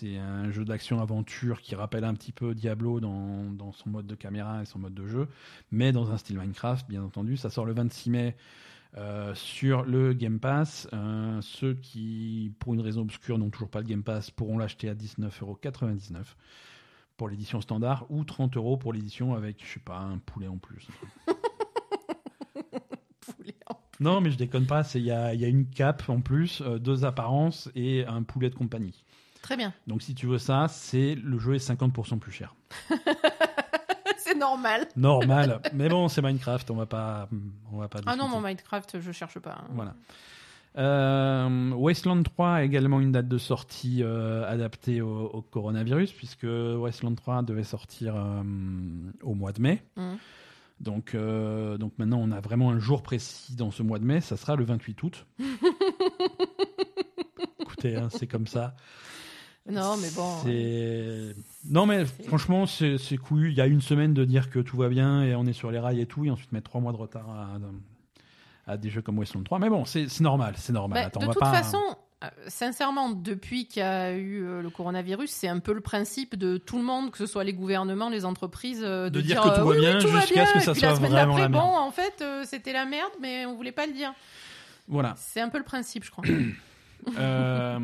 c'est 0.02 0.18
un 0.18 0.50
jeu 0.52 0.66
d'action-aventure 0.66 1.62
qui 1.62 1.76
rappelle 1.76 2.04
un 2.06 2.14
petit 2.16 2.32
peu 2.32 2.56
Diablo 2.56 3.00
dans, 3.00 3.44
dans 3.52 3.72
son 3.72 3.90
mode 3.92 4.08
de 4.08 4.16
caméra 4.16 4.64
et 4.64 4.66
son 4.66 4.80
mode 4.80 4.96
de 4.96 5.06
jeu, 5.08 5.28
mais 5.72 5.92
dans 5.92 6.12
un 6.12 6.18
style 6.18 6.40
Minecraft, 6.40 6.90
bien 6.90 7.04
entendu. 7.04 7.38
Ça 7.38 7.52
sort 7.52 7.66
le 7.66 7.74
26 7.74 8.10
mai 8.10 8.36
euh, 8.98 9.36
sur 9.36 9.84
le 9.84 10.14
Game 10.14 10.40
Pass. 10.40 10.88
Euh, 10.92 11.40
ceux 11.42 11.76
qui, 11.76 12.52
pour 12.60 12.74
une 12.74 12.82
raison 12.82 13.02
obscure, 13.02 13.38
n'ont 13.38 13.52
toujours 13.52 13.70
pas 13.70 13.82
le 13.82 13.86
Game 13.88 14.02
Pass 14.04 14.32
pourront 14.32 14.58
l'acheter 14.58 14.90
à 14.90 14.96
19,99€ 14.96 16.24
pour 17.18 17.30
l'édition 17.30 17.62
standard 17.62 18.08
ou 18.10 18.24
30 18.24 18.58
euros 18.58 18.78
pour 18.78 18.94
l'édition 18.94 19.36
avec, 19.36 19.64
je 19.64 19.74
sais 19.74 19.80
pas, 19.80 20.00
un 20.00 20.18
poulet 20.18 20.48
en 20.48 20.58
plus. 20.58 20.88
Poulet 23.36 23.56
en- 23.70 23.78
Non, 24.00 24.20
mais 24.22 24.32
je 24.32 24.38
déconne 24.38 24.66
pas, 24.66 24.84
c'est- 24.84 25.00
il 25.00 25.06
y 25.06 25.12
a, 25.12 25.34
il 25.36 25.40
y 25.40 25.46
a 25.46 25.48
une 25.48 25.68
cape 25.70 26.10
en 26.10 26.22
plus, 26.22 26.62
euh, 26.62 26.80
deux 26.80 27.06
apparences 27.06 27.70
et 27.76 28.04
un 28.08 28.24
poulet 28.24 28.50
de 28.50 28.56
compagnie. 28.56 29.04
Très 29.42 29.58
bien. 29.58 29.74
Donc 29.88 30.02
si 30.02 30.14
tu 30.16 30.28
veux 30.28 30.38
ça, 30.38 30.68
c'est 30.70 31.16
le 31.16 31.40
jeu 31.40 31.56
est 31.56 31.70
50% 31.70 32.20
plus 32.20 32.32
cher. 32.32 32.56
c'est 34.18 34.36
Normal. 34.38 34.88
Normal. 34.96 35.62
Mais 35.74 35.90
bon, 35.90 36.08
c'est 36.08 36.22
Minecraft, 36.22 36.70
on 36.72 36.76
va 36.76 36.86
pas, 36.86 37.28
on 37.72 37.78
va 37.80 37.88
pas. 37.88 38.00
Ah 38.06 38.16
non, 38.16 38.28
mon 38.28 38.40
Minecraft, 38.42 39.00
je 39.00 39.12
cherche 39.12 39.40
pas. 39.40 39.58
hein. 39.62 39.68
Voilà. 39.72 39.96
Euh, 40.78 41.72
Wasteland 41.72 42.24
3 42.24 42.50
a 42.54 42.64
également 42.64 43.02
une 43.02 43.12
date 43.12 43.28
de 43.28 43.38
sortie 43.38 44.04
euh, 44.04 44.50
adaptée 44.50 45.02
au, 45.02 45.26
au 45.26 45.42
coronavirus, 45.42 46.14
puisque 46.14 46.46
Wasteland 46.46 47.16
3 47.16 47.44
devait 47.44 47.66
sortir 47.66 48.16
euh, 48.16 48.42
au 49.22 49.34
mois 49.34 49.52
de 49.52 49.62
mai. 49.62 49.84
Mhm. 49.98 50.18
Donc, 50.80 51.14
euh, 51.14 51.78
donc 51.78 51.92
maintenant, 52.00 52.20
on 52.24 52.32
a 52.32 52.40
vraiment 52.40 52.72
un 52.72 52.80
jour 52.80 53.04
précis 53.04 53.56
dans 53.56 53.70
ce 53.70 53.84
mois 53.84 54.00
de 54.00 54.06
mai, 54.06 54.22
ça 54.22 54.38
sera 54.38 54.56
le 54.56 54.64
28 54.64 55.04
août. 55.04 55.26
Écoutez, 57.60 57.96
hein, 57.98 58.08
c'est 58.10 58.28
comme 58.28 58.48
ça. 58.48 58.76
Non, 59.70 59.96
mais 59.98 60.10
bon. 60.10 60.38
Non, 61.70 61.86
mais 61.86 62.06
franchement, 62.28 62.66
c'est 62.66 63.18
cool. 63.18 63.50
Il 63.52 63.54
y 63.58 63.62
a 63.62 63.68
une 63.68 63.82
semaine 63.82 64.14
de 64.14 64.26
dire 64.26 64.50
que 64.50 64.60
tout 64.60 64.78
va 64.78 64.90
bien 64.90 65.24
et 65.24 65.36
on 65.36 65.46
est 65.46 65.54
sur 65.54 65.72
les 65.72 65.80
rails 65.80 66.02
et 66.02 66.06
tout, 66.06 66.26
et 66.26 66.32
ensuite 66.32 66.52
mettre 66.52 66.70
trois 66.70 66.82
mois 66.82 66.92
de 66.92 66.98
retard 66.98 67.30
à, 67.30 68.72
à 68.72 68.78
des 68.78 68.90
jeux 68.90 69.02
comme 69.02 69.20
Wasteland 69.20 69.44
3. 69.44 69.60
Mais 69.60 69.70
bon, 69.70 69.86
c'est 69.86 70.08
normal, 70.20 70.56
c'est 70.58 70.74
normal. 70.74 71.02
Bah, 71.02 71.08
Attends, 71.08 71.20
de 71.20 71.26
on 71.26 71.28
va 71.28 71.34
toute 71.34 71.42
pas... 71.42 71.54
façon, 71.54 71.82
euh, 72.24 72.28
sincèrement, 72.48 73.10
depuis 73.10 73.68
qu'il 73.68 73.82
y 73.82 73.86
a 73.86 74.12
eu 74.14 74.44
euh, 74.44 74.62
le 74.62 74.70
coronavirus, 74.70 75.30
c'est 75.30 75.48
un 75.48 75.60
peu 75.60 75.74
le 75.74 75.82
principe 75.82 76.36
de 76.36 76.58
tout 76.58 76.78
le 76.78 76.84
monde, 76.84 77.12
que 77.12 77.18
ce 77.18 77.26
soit 77.26 77.44
les 77.44 77.54
gouvernements, 77.54 78.10
les 78.10 78.26
entreprises, 78.26 78.82
euh, 78.84 79.06
de, 79.06 79.20
De 79.20 79.22
dire 79.22 79.42
que 79.42 79.50
tout 79.50 79.56
va 79.56 79.66
oui, 79.66 79.78
oui, 79.78 79.82
bien 79.82 79.94
va 80.00 80.22
jusqu'à 80.22 80.46
ce 80.46 80.54
que 80.54 80.58
Et 80.58 80.62
ça 80.62 80.72
puis 80.72 80.82
soit 80.82 80.90
la 80.90 80.96
semaine 80.96 81.12
vraiment 81.12 81.38
la 81.38 81.50
merde. 81.50 81.64
bon, 81.64 81.78
en 81.78 81.92
fait, 81.92 82.24
c'était 82.46 82.74
la 82.74 82.86
merde, 82.86 83.12
mais 83.20 83.46
on 83.46 83.56
voulait 83.56 83.72
pas 83.72 83.86
le 83.88 83.94
dire. 83.94 84.14
Voilà. 84.88 85.14
C'est 85.18 85.42
un 85.42 85.50
peu 85.50 85.58
le 85.58 85.64
principe, 85.64 86.04
je 86.04 86.12
crois. 86.12 86.24
Euh, 87.18 87.80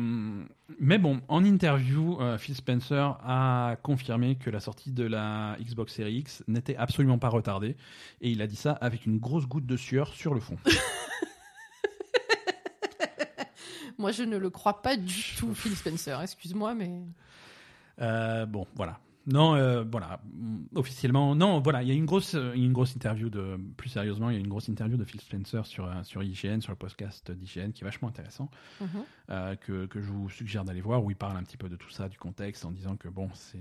mais 0.78 0.98
bon, 0.98 1.20
en 1.28 1.44
interview, 1.44 2.20
euh, 2.20 2.38
Phil 2.38 2.54
Spencer 2.54 3.18
a 3.24 3.76
confirmé 3.82 4.36
que 4.36 4.50
la 4.50 4.60
sortie 4.60 4.92
de 4.92 5.04
la 5.04 5.56
Xbox 5.60 5.94
Series 5.94 6.18
X 6.18 6.44
n'était 6.46 6.76
absolument 6.76 7.18
pas 7.18 7.28
retardée. 7.28 7.76
Et 8.20 8.30
il 8.30 8.42
a 8.42 8.46
dit 8.46 8.56
ça 8.56 8.72
avec 8.72 9.06
une 9.06 9.18
grosse 9.18 9.46
goutte 9.46 9.66
de 9.66 9.76
sueur 9.76 10.14
sur 10.14 10.34
le 10.34 10.40
front. 10.40 10.58
Moi, 13.98 14.12
je 14.12 14.22
ne 14.22 14.36
le 14.36 14.50
crois 14.50 14.80
pas 14.80 14.96
du 14.96 15.24
tout, 15.36 15.52
Phil 15.54 15.74
Spencer. 15.74 16.20
Excuse-moi, 16.22 16.74
mais. 16.74 17.02
Euh, 18.00 18.46
bon, 18.46 18.64
voilà. 18.76 19.00
Non, 19.30 19.54
euh, 19.56 19.84
voilà. 19.84 20.20
Officiellement, 20.74 21.34
non, 21.34 21.60
voilà. 21.60 21.82
Il 21.82 21.88
y 21.88 21.90
a 21.90 21.94
une 21.94 22.06
grosse, 22.06 22.34
euh, 22.34 22.54
une 22.54 22.72
grosse 22.72 22.94
interview 22.94 23.28
de, 23.28 23.58
plus 23.76 23.90
sérieusement, 23.90 24.30
il 24.30 24.34
y 24.34 24.36
a 24.36 24.40
une 24.40 24.48
grosse 24.48 24.68
interview 24.68 24.96
de 24.96 25.04
Phil 25.04 25.20
Spencer 25.20 25.66
sur, 25.66 25.84
euh, 25.84 26.02
sur 26.02 26.22
IGN, 26.22 26.60
sur 26.60 26.72
le 26.72 26.76
podcast 26.76 27.30
d'IGN, 27.30 27.72
qui 27.72 27.82
est 27.82 27.84
vachement 27.84 28.08
intéressant, 28.08 28.50
Mhm. 28.80 28.88
euh, 29.30 29.54
que, 29.56 29.84
que 29.86 30.00
je 30.00 30.10
vous 30.10 30.30
suggère 30.30 30.64
d'aller 30.64 30.80
voir, 30.80 31.04
où 31.04 31.10
il 31.10 31.16
parle 31.16 31.36
un 31.36 31.42
petit 31.42 31.58
peu 31.58 31.68
de 31.68 31.76
tout 31.76 31.90
ça, 31.90 32.08
du 32.08 32.16
contexte, 32.18 32.64
en 32.64 32.70
disant 32.70 32.96
que 32.96 33.08
bon, 33.08 33.28
c'est, 33.34 33.58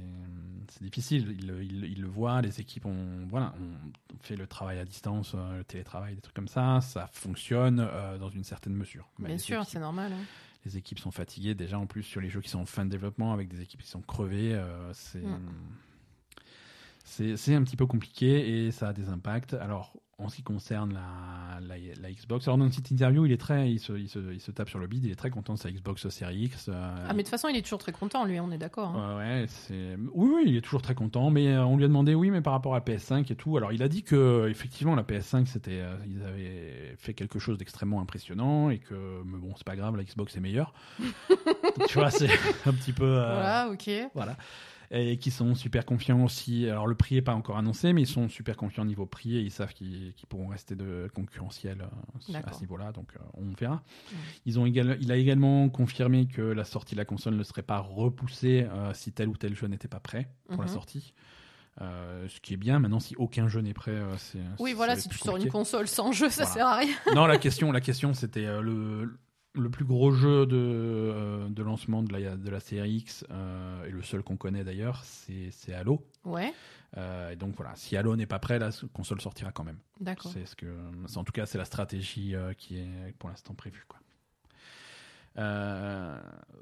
difficile. 0.81 1.35
Il, 1.39 1.48
le- 1.48 1.64
il, 1.64 1.84
il 1.85 2.02
le 2.02 2.07
voit, 2.07 2.41
les 2.41 2.61
équipes 2.61 2.85
ont, 2.85 3.26
voilà, 3.30 3.53
on 3.60 4.18
fait 4.23 4.35
le 4.38 4.48
travail 4.48 4.80
à 4.80 4.85
distance, 4.85 5.34
le 5.35 5.64
télétravail, 5.65 6.15
des 6.15 6.22
trucs 6.22 6.35
comme 6.35 6.48
ça, 6.48 6.80
ça 6.81 7.07
fonctionne 7.11 7.80
euh, 7.91 8.18
dans 8.18 8.30
une 8.30 8.44
certaine 8.45 8.73
mesure. 8.73 9.10
Bien 9.19 9.38
sûr, 9.38 9.65
c'est 9.65 9.80
normal. 9.80 10.14
hein. 10.14 10.23
Les 10.68 10.77
équipes 10.77 10.99
sont 10.99 11.11
fatiguées 11.11 11.56
déjà 11.56 11.80
en 11.80 11.88
plus 11.88 12.03
sur 12.03 12.19
les 12.19 12.30
jeux 12.30 12.41
qui 12.41 12.49
sont 12.49 12.60
en 12.60 12.65
fin 12.65 12.85
de 12.85 12.89
développement 12.89 13.34
avec 13.34 13.48
des 13.48 13.61
équipes 13.61 13.81
qui 13.81 13.89
sont 13.89 14.02
crevées 14.02 14.53
euh, 14.53 14.91
c'est 14.94 15.23
Mm. 15.23 17.35
c'est 17.35 17.56
un 17.56 17.64
petit 17.64 17.77
peu 17.77 17.85
compliqué 17.85 18.65
et 18.65 18.72
ça 18.72 18.89
a 18.89 18.94
des 18.94 19.07
impacts 19.07 19.53
alors 19.53 19.95
en 20.19 20.30
ce 20.30 20.38
qui 20.38 20.41
concerne 20.44 20.94
la, 20.95 21.60
la, 21.61 21.76
la 22.02 22.11
Xbox 22.11 22.48
alors 22.48 22.57
dans 22.57 22.64
une 22.65 22.72
petite 22.72 22.89
interview 22.89 23.27
il 23.27 23.31
est 23.31 23.38
très 23.39 23.72
il 23.72 23.80
se, 23.80 23.94
il, 23.94 24.10
se, 24.10 24.18
il 24.34 24.41
se 24.41 24.49
tape 24.49 24.68
sur 24.68 24.80
le 24.80 24.88
bide 24.88 25.06
il 25.06 25.11
est 25.11 25.15
très 25.15 25.30
content 25.30 25.53
de 25.53 25.60
sa 25.60 25.69
Xbox 25.72 26.10
Series 26.10 26.45
X 26.45 26.69
euh, 26.69 26.73
Ah, 27.07 27.10
mais 27.14 27.18
de 27.18 27.22
toute 27.22 27.30
façon, 27.30 27.49
il 27.49 27.56
est 27.56 27.61
toujours 27.61 27.77
très 27.77 27.91
content, 27.91 28.26
lui, 28.26 28.39
on 28.39 28.52
est 28.52 28.57
d'accord. 28.57 28.95
hein. 28.95 29.18
Ouais, 29.18 29.23
ouais, 29.41 29.45
c'est... 29.48 29.95
Oui, 30.14 30.30
oui, 30.34 30.44
il 30.48 30.56
est 30.57 30.61
toujours 30.61 30.81
très 30.81 30.95
content, 30.95 31.30
mais 31.30 31.48
euh, 31.49 31.64
on 31.65 31.77
lui 31.77 31.84
a 31.84 31.88
demandé, 31.88 32.15
oui, 32.15 32.31
mais 32.31 32.41
par 32.41 32.53
rapport 32.53 32.73
à 32.73 32.80
la 32.80 32.84
PS5 32.84 33.31
et 33.31 33.35
tout. 33.35 33.57
Alors, 33.57 33.73
il 33.73 33.84
a 33.84 33.88
dit 33.88 34.03
que 34.03 34.48
effectivement 34.49 34.95
la 34.95 35.03
PS5, 35.03 35.45
c'était, 35.45 35.81
euh, 35.81 35.95
ils 36.07 36.22
avaient 36.23 36.95
fait 36.98 37.14
quelque 37.14 37.38
chose 37.39 37.57
d'extrêmement 37.57 38.02
impressionnant 38.02 38.69
et 38.69 38.80
que, 38.80 39.22
mais 39.26 39.38
bon, 39.38 39.53
c'est 39.56 39.65
pas 39.65 39.76
grave, 39.76 39.95
la 39.98 40.03
Xbox 40.03 40.35
est 40.35 40.39
meilleure. 40.39 40.73
tu 41.88 41.98
vois, 41.99 42.10
c'est 42.10 42.30
un 42.65 42.73
petit 42.73 42.94
peu. 42.94 43.06
Voilà, 43.07 43.69
ok. 43.72 43.89
voilà. 44.15 44.35
Et 44.89 45.18
qui 45.18 45.31
sont 45.31 45.53
super 45.53 45.85
confiants 45.85 46.23
aussi. 46.23 46.69
Alors, 46.69 46.88
le 46.88 46.95
prix 46.95 47.18
est 47.18 47.22
pas 47.22 47.34
encore 47.35 47.57
annoncé, 47.57 47.91
mais 47.91 48.03
ils 48.03 48.07
sont 48.07 48.30
super 48.30 48.55
confiants 48.55 48.84
au 48.84 48.85
niveau 48.85 49.05
prix 49.05 49.35
et 49.35 49.41
ils 49.41 49.51
savent 49.51 49.73
qu'ils, 49.73 50.14
pourront 50.30 50.47
rester 50.47 50.76
de 50.76 51.09
concurrentiels 51.14 51.81
euh, 51.81 52.39
à 52.45 52.53
ce 52.53 52.61
niveau-là. 52.61 52.93
Donc, 52.93 53.09
euh, 53.15 53.19
on 53.34 53.51
verra. 53.53 53.84
Ils 54.45 54.59
ont 54.59 54.65
égal- 54.65 54.97
il 55.01 55.11
a 55.11 55.18
également 55.18 55.68
confirmé 55.68 56.27
que 56.27 56.41
la 56.41 56.64
sortie 56.64 56.95
de 56.95 56.99
la 56.99 57.05
console 57.05 57.35
ne 57.35 57.43
serait 57.43 57.64
pas 57.64 57.80
repoussée 57.80 58.65
euh, 58.72 58.93
si 58.93 59.11
tel 59.11 59.27
ou 59.27 59.35
tel 59.35 59.55
jeu 59.55 59.68
n'était 59.68 59.89
pas 59.89 59.99
prêt 59.99 60.30
pour 60.49 60.61
la 60.61 60.68
Mhm. 60.69 60.73
sortie. 60.73 61.14
Euh, 61.81 62.27
ce 62.27 62.39
qui 62.39 62.53
est 62.53 62.57
bien. 62.57 62.80
Maintenant, 62.80 62.99
si 62.99 63.15
aucun 63.18 63.47
jeu 63.47 63.59
n'est 63.61 63.73
prêt, 63.73 63.91
euh, 63.91 64.15
c'est. 64.18 64.39
Oui, 64.57 64.73
voilà, 64.73 64.95
si 64.95 65.09
tu 65.09 65.18
sors 65.18 65.38
une 65.38 65.49
console 65.49 65.88
sans 65.88 66.11
jeu, 66.11 66.30
ça 66.30 66.45
Voilà. 66.45 66.53
sert 66.53 66.68
à 66.68 66.76
rien. 66.77 66.95
Non, 67.14 67.26
la 67.27 67.38
question, 67.38 67.72
la 67.72 67.81
question, 67.81 68.14
c'était 68.14 68.45
euh, 68.47 68.61
le 68.61 69.18
le 69.60 69.70
plus 69.70 69.86
gros 69.86 70.12
jeu 70.12 70.46
de, 70.46 70.56
euh, 70.58 71.48
de 71.50 71.64
lancement 71.64 72.04
de 72.04 72.12
la, 72.14 72.36
de 72.38 72.50
la 72.50 72.60
série 72.60 72.92
X, 72.98 73.26
euh, 73.32 73.86
et 73.86 73.92
le 73.92 74.02
seul 74.02 74.24
qu'on 74.24 74.38
connaît 74.38 74.64
d'ailleurs, 74.64 75.04
c'est 75.04 75.74
Halo. 75.74 76.06
Ouais, 76.26 76.54
Euh, 76.96 77.32
et 77.32 77.36
donc 77.36 77.54
voilà, 77.56 77.74
si 77.76 77.98
Halo 77.98 78.16
n'est 78.16 78.26
pas 78.26 78.40
prêt, 78.40 78.60
la 78.60 78.70
console 78.94 79.20
sortira 79.20 79.52
quand 79.52 79.64
même. 79.66 79.78
d'accord. 80.00 80.32
C'est 80.32 80.46
ce 80.46 80.56
que, 80.56 80.68
c'est- 81.08 81.18
en 81.18 81.24
tout 81.26 81.34
cas, 81.34 81.46
c'est 81.46 81.58
la 81.58 81.66
stratégie 81.66 82.34
qui 82.58 82.78
est 82.78 83.14
pour 83.20 83.30
l'instant 83.30 83.54
prévue. 83.54 83.84
Quoi. 83.90 84.00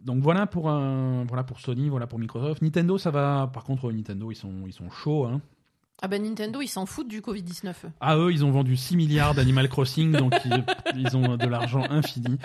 Donc 0.02 0.22
voilà 0.22 0.48
pour 0.48 0.70
un, 0.70 1.24
voilà 1.26 1.44
pour 1.44 1.60
Sony, 1.60 1.90
voilà 1.90 2.08
pour 2.08 2.20
Microsoft. 2.20 2.62
Nintendo, 2.62 2.98
ça 2.98 3.12
va. 3.12 3.50
Par 3.54 3.64
contre, 3.64 3.92
Nintendo, 3.92 4.32
ils 4.32 4.36
sont, 4.36 4.64
ils 4.68 4.74
sont 4.74 4.90
chauds. 4.90 5.26
Hein. 5.26 5.42
Ah 6.02 6.08
ben 6.10 6.22
Nintendo, 6.22 6.62
ils 6.62 6.68
s'en 6.68 6.86
foutent 6.86 7.08
du 7.08 7.22
Covid-19. 7.22 7.70
eux. 7.86 7.92
Ah 8.02 8.18
eux, 8.18 8.32
ils 8.32 8.44
ont 8.44 8.52
vendu 8.52 8.76
6 8.76 8.98
milliards 8.98 9.34
d'Animal 9.34 9.70
Crossing, 9.70 10.12
donc 10.12 10.34
ils, 10.46 10.64
ils 10.96 11.16
ont 11.16 11.38
de 11.38 11.48
l'argent 11.48 11.84
infini. 11.90 12.38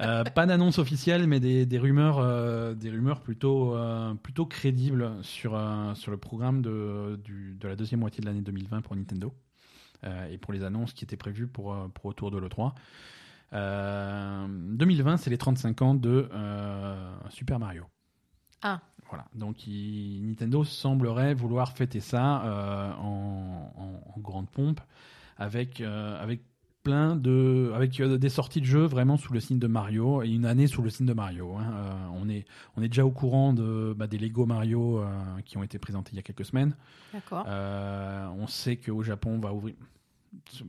Euh, 0.00 0.24
pas 0.24 0.44
d'annonce 0.46 0.78
officielle, 0.78 1.26
mais 1.26 1.40
des, 1.40 1.64
des 1.64 1.78
rumeurs, 1.78 2.18
euh, 2.18 2.74
des 2.74 2.90
rumeurs 2.90 3.20
plutôt, 3.20 3.74
euh, 3.74 4.12
plutôt 4.14 4.44
crédibles 4.46 5.10
sur, 5.22 5.58
sur 5.94 6.10
le 6.10 6.16
programme 6.18 6.60
de, 6.60 7.18
du- 7.24 7.54
de 7.58 7.66
la 7.68 7.76
deuxième 7.76 8.00
moitié 8.00 8.20
de 8.20 8.26
l'année 8.26 8.42
2020 8.42 8.82
pour 8.82 8.94
Nintendo 8.94 9.32
et 10.30 10.36
pour 10.36 10.52
les 10.52 10.64
annonces 10.64 10.92
qui 10.92 11.04
étaient 11.04 11.16
prévues 11.16 11.46
pour, 11.46 11.76
pour 11.94 12.06
autour 12.06 12.30
de 12.32 12.38
l'E3. 12.38 12.72
Euh, 13.52 14.46
2020, 14.48 15.16
c'est 15.16 15.30
les 15.30 15.38
35 15.38 15.82
ans 15.82 15.94
de 15.94 16.28
Super 17.30 17.58
Mario. 17.58 17.84
Ah. 18.62 18.80
Voilà. 19.12 19.26
Donc 19.34 19.66
il- 19.66 20.26
Nintendo 20.26 20.64
semblerait 20.64 21.34
vouloir 21.34 21.72
fêter 21.72 22.00
ça 22.00 22.42
euh, 22.44 22.92
en, 22.94 23.72
en- 23.76 24.12
en 24.16 24.20
grande 24.20 24.48
pompe 24.48 24.80
avec, 25.36 25.80
euh, 25.82 26.20
avec 26.22 26.40
plein 26.82 27.14
de 27.14 27.70
avec 27.76 28.00
euh, 28.00 28.18
des 28.18 28.28
sorties 28.28 28.60
de 28.60 28.66
jeux 28.66 28.86
vraiment 28.86 29.16
sous 29.16 29.32
le 29.32 29.38
signe 29.38 29.58
de 29.60 29.66
Mario 29.68 30.22
et 30.22 30.30
une 30.30 30.44
année 30.46 30.66
sous 30.66 30.82
le 30.82 30.90
signe 30.90 31.06
de 31.06 31.12
Mario. 31.12 31.54
hein. 31.56 31.72
Euh, 31.74 31.92
on 32.20 32.28
est 32.28 32.44
on 32.76 32.82
est 32.82 32.88
déjà 32.88 33.04
au 33.06 33.10
courant 33.12 33.52
de 33.52 33.94
bah, 33.96 34.06
des 34.08 34.18
Lego 34.18 34.46
Mario 34.46 34.98
euh, 34.98 35.04
qui 35.44 35.56
ont 35.58 35.62
été 35.62 35.78
présentés 35.78 36.10
il 36.14 36.16
y 36.16 36.18
a 36.18 36.22
quelques 36.22 36.44
semaines. 36.46 36.74
D'accord. 37.12 37.46
On 37.46 38.46
sait 38.48 38.76
qu'au 38.76 39.02
Japon 39.02 39.32
on 39.34 39.40
va 39.40 39.52
ouvrir 39.52 39.74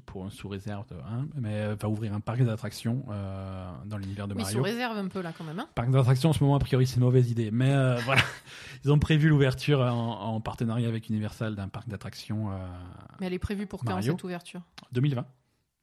pour 0.05 0.31
sous 0.31 0.47
réserve, 0.49 0.85
de- 0.89 0.95
hein, 0.95 1.27
mais 1.35 1.61
euh, 1.61 1.75
va 1.75 1.87
ouvrir 1.89 2.13
un 2.13 2.19
parc 2.19 2.41
d'attractions 2.43 3.05
euh, 3.09 3.71
dans 3.85 3.97
l'univers 3.97 4.27
de 4.27 4.33
Oui, 4.33 4.41
Mario. 4.41 4.57
sous 4.57 4.63
réserve 4.63 4.97
un 4.97 5.07
peu 5.07 5.21
là 5.21 5.31
quand 5.37 5.43
même. 5.43 5.59
hein. 5.59 5.67
Parc 5.75 5.89
d'attractions 5.91 6.29
en 6.29 6.33
ce 6.33 6.43
moment, 6.43 6.55
a 6.55 6.59
priori, 6.59 6.85
c'est 6.87 6.95
une 6.97 7.03
mauvaise 7.03 7.31
idée. 7.31 7.49
Mais 7.51 7.71
euh, 7.71 7.95
voilà, 8.05 8.21
ils 8.83 8.91
ont 8.91 8.99
prévu 8.99 9.29
l'ouverture 9.29 9.79
en, 9.81 10.21
en 10.35 10.41
partenariat 10.41 10.87
avec 10.87 11.09
Universal 11.09 11.55
d'un 11.55 11.67
parc 11.69 11.87
d'attractions 11.87 12.51
euh, 12.51 12.55
Mais 13.19 13.27
elle 13.27 13.33
est 13.33 13.39
prévue 13.39 13.65
pour 13.67 13.83
quand 13.83 14.01
cette 14.01 14.23
ouverture? 14.23 14.61
2020, 14.91 15.25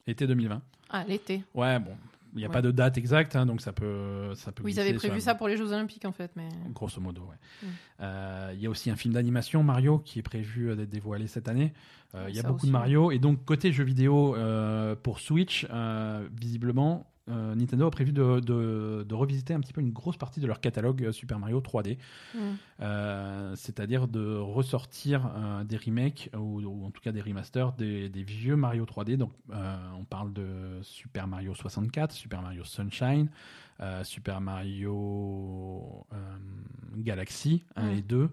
été 0.06 0.26
2020. 0.26 0.60
Ah, 0.90 1.04
l'été. 1.04 1.42
Ouais, 1.54 1.78
bon, 1.78 1.96
il 2.34 2.38
n'y 2.38 2.44
a 2.44 2.48
Ouais. 2.48 2.52
pas 2.52 2.62
de 2.62 2.70
date 2.70 2.96
exacte, 2.98 3.34
hein, 3.36 3.46
donc 3.46 3.60
ça 3.60 3.72
peut, 3.72 4.32
ça 4.34 4.52
peut. 4.52 4.62
Oui, 4.64 4.72
ils 4.72 4.80
avaient 4.80 4.94
prévu 4.94 5.16
un- 5.16 5.20
ça 5.20 5.34
pour 5.34 5.48
les 5.48 5.56
Jeux 5.56 5.72
Olympiques 5.72 6.04
en 6.04 6.12
fait, 6.12 6.30
mais. 6.36 6.48
Grosso 6.72 7.00
modo, 7.00 7.22
ouais. 7.22 7.36
Mm. 7.62 7.66
Euh, 8.02 8.50
Il 8.54 8.60
y 8.60 8.66
a 8.66 8.70
aussi 8.70 8.90
un 8.90 8.96
film 8.96 9.14
d'animation 9.14 9.62
Mario 9.62 9.98
qui 9.98 10.18
est 10.18 10.22
prévu 10.22 10.70
euh, 10.70 10.76
d'être 10.76 10.90
dévoilé 10.90 11.26
cette 11.26 11.48
année. 11.48 11.72
Euh, 12.14 12.26
Il 12.28 12.34
y 12.36 12.38
a 12.38 12.42
beaucoup 12.42 12.56
aussi, 12.56 12.66
de 12.66 12.72
ouais. 12.72 12.78
Mario 12.78 13.10
et 13.10 13.18
donc 13.18 13.44
côté 13.44 13.72
jeux 13.72 13.84
vidéo 13.84 14.36
pour 15.02 15.20
Switch, 15.20 15.66
visiblement. 16.40 17.09
Euh, 17.28 17.54
Nintendo 17.54 17.86
a 17.86 17.90
prévu 17.90 18.12
de, 18.12 18.40
de- 18.40 19.04
de 19.08 19.14
revisiter 19.14 19.54
un 19.54 19.60
petit 19.60 19.72
peu 19.72 19.80
une 19.80 19.92
grosse 19.92 20.16
partie 20.16 20.40
de 20.40 20.46
leur 20.46 20.60
catalogue 20.60 21.04
euh, 21.04 21.12
Super 21.12 21.38
Mario 21.38 21.60
3D. 21.60 21.98
Hmm. 22.34 22.38
Euh, 22.80 23.54
c'est-à-dire 23.56 24.08
de 24.08 24.36
ressortir 24.36 25.30
euh, 25.36 25.62
des 25.64 25.76
remakes 25.76 26.30
ou, 26.36 26.60
ou 26.62 26.86
en 26.86 26.90
tout 26.90 27.00
cas 27.00 27.12
des 27.12 27.20
remasters 27.20 27.72
des, 27.74 28.08
des 28.08 28.22
vieux 28.22 28.56
Mario 28.56 28.84
3D. 28.84 29.16
Donc, 29.16 29.32
on 29.50 30.04
parle 30.04 30.32
de 30.32 30.78
Super 30.82 31.26
Mario 31.26 31.54
64, 31.54 32.12
Super 32.12 32.42
Mario 32.42 32.64
Sunshine, 32.64 33.28
Super 34.02 34.40
Mario 34.40 36.06
Galaxy 36.96 37.64
1 37.76 37.82
Mm. 37.86 37.90
et 37.98 38.02
2. 38.02 38.30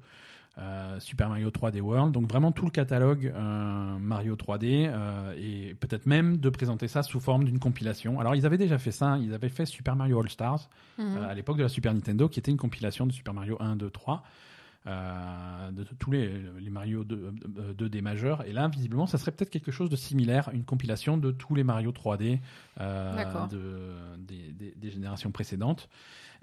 Euh, 0.60 1.00
Super 1.00 1.30
Mario 1.30 1.50
3D 1.50 1.80
World, 1.82 2.12
donc 2.14 2.28
vraiment 2.30 2.52
tout 2.52 2.66
le 2.66 2.72
catalogue 2.72 3.32
euh, 3.36 3.98
Mario 4.00 4.36
3D 4.36 4.90
euh, 4.90 5.34
et 5.38 5.76
peut-être 5.76 6.06
même 6.08 6.38
de 6.38 6.50
présenter 6.50 6.88
ça 6.88 7.04
sous 7.04 7.20
forme 7.20 7.44
d'une 7.44 7.60
compilation. 7.60 8.20
Alors 8.20 8.34
ils 8.36 8.46
avaient 8.46 8.58
déjà 8.58 8.78
fait 8.80 8.92
ça, 8.92 9.18
ils 9.20 9.34
avaient 9.34 9.50
fait 9.50 9.66
Super 9.66 9.96
Mario 9.96 10.20
All 10.20 10.30
Stars, 10.30 10.70
euh, 11.00 11.30
à 11.30 11.34
l'époque 11.36 11.58
de 11.58 11.64
la 11.64 11.70
Super 11.70 11.94
Nintendo, 11.94 12.28
qui 12.28 12.40
était 12.40 12.50
une 12.52 12.58
compilation 12.58 13.06
de 13.06 13.12
Super 13.12 13.34
Mario 13.36 13.58
1, 13.60 13.76
2, 13.76 13.90
3. 13.92 14.24
euh, 14.88 15.72
de, 15.72 15.84
tous 16.00 16.12
les, 16.12 16.32
les 16.60 16.70
Mario 16.70 17.04
2, 17.04 17.34
euh, 17.60 17.74
2D 17.74 18.02
majeurs. 18.02 18.46
Et 18.48 18.54
là, 18.54 18.68
visiblement, 18.70 19.06
ça 19.06 19.18
serait 19.18 19.32
peut-être 19.32 19.50
quelque 19.50 19.72
chose 19.72 19.90
de 19.90 19.96
similaire, 19.98 20.50
une 20.54 20.64
compilation 20.64 21.18
de 21.18 21.32
tous 21.32 21.56
les 21.56 21.64
Mario 21.66 21.92
3D 21.92 22.40
euh, 22.80 23.16
D'accord. 23.16 23.48
de, 23.50 23.60
des, 24.20 24.54
des- 24.54 24.74
des 24.78 24.90
générations 24.92 25.30
précédentes. 25.32 25.90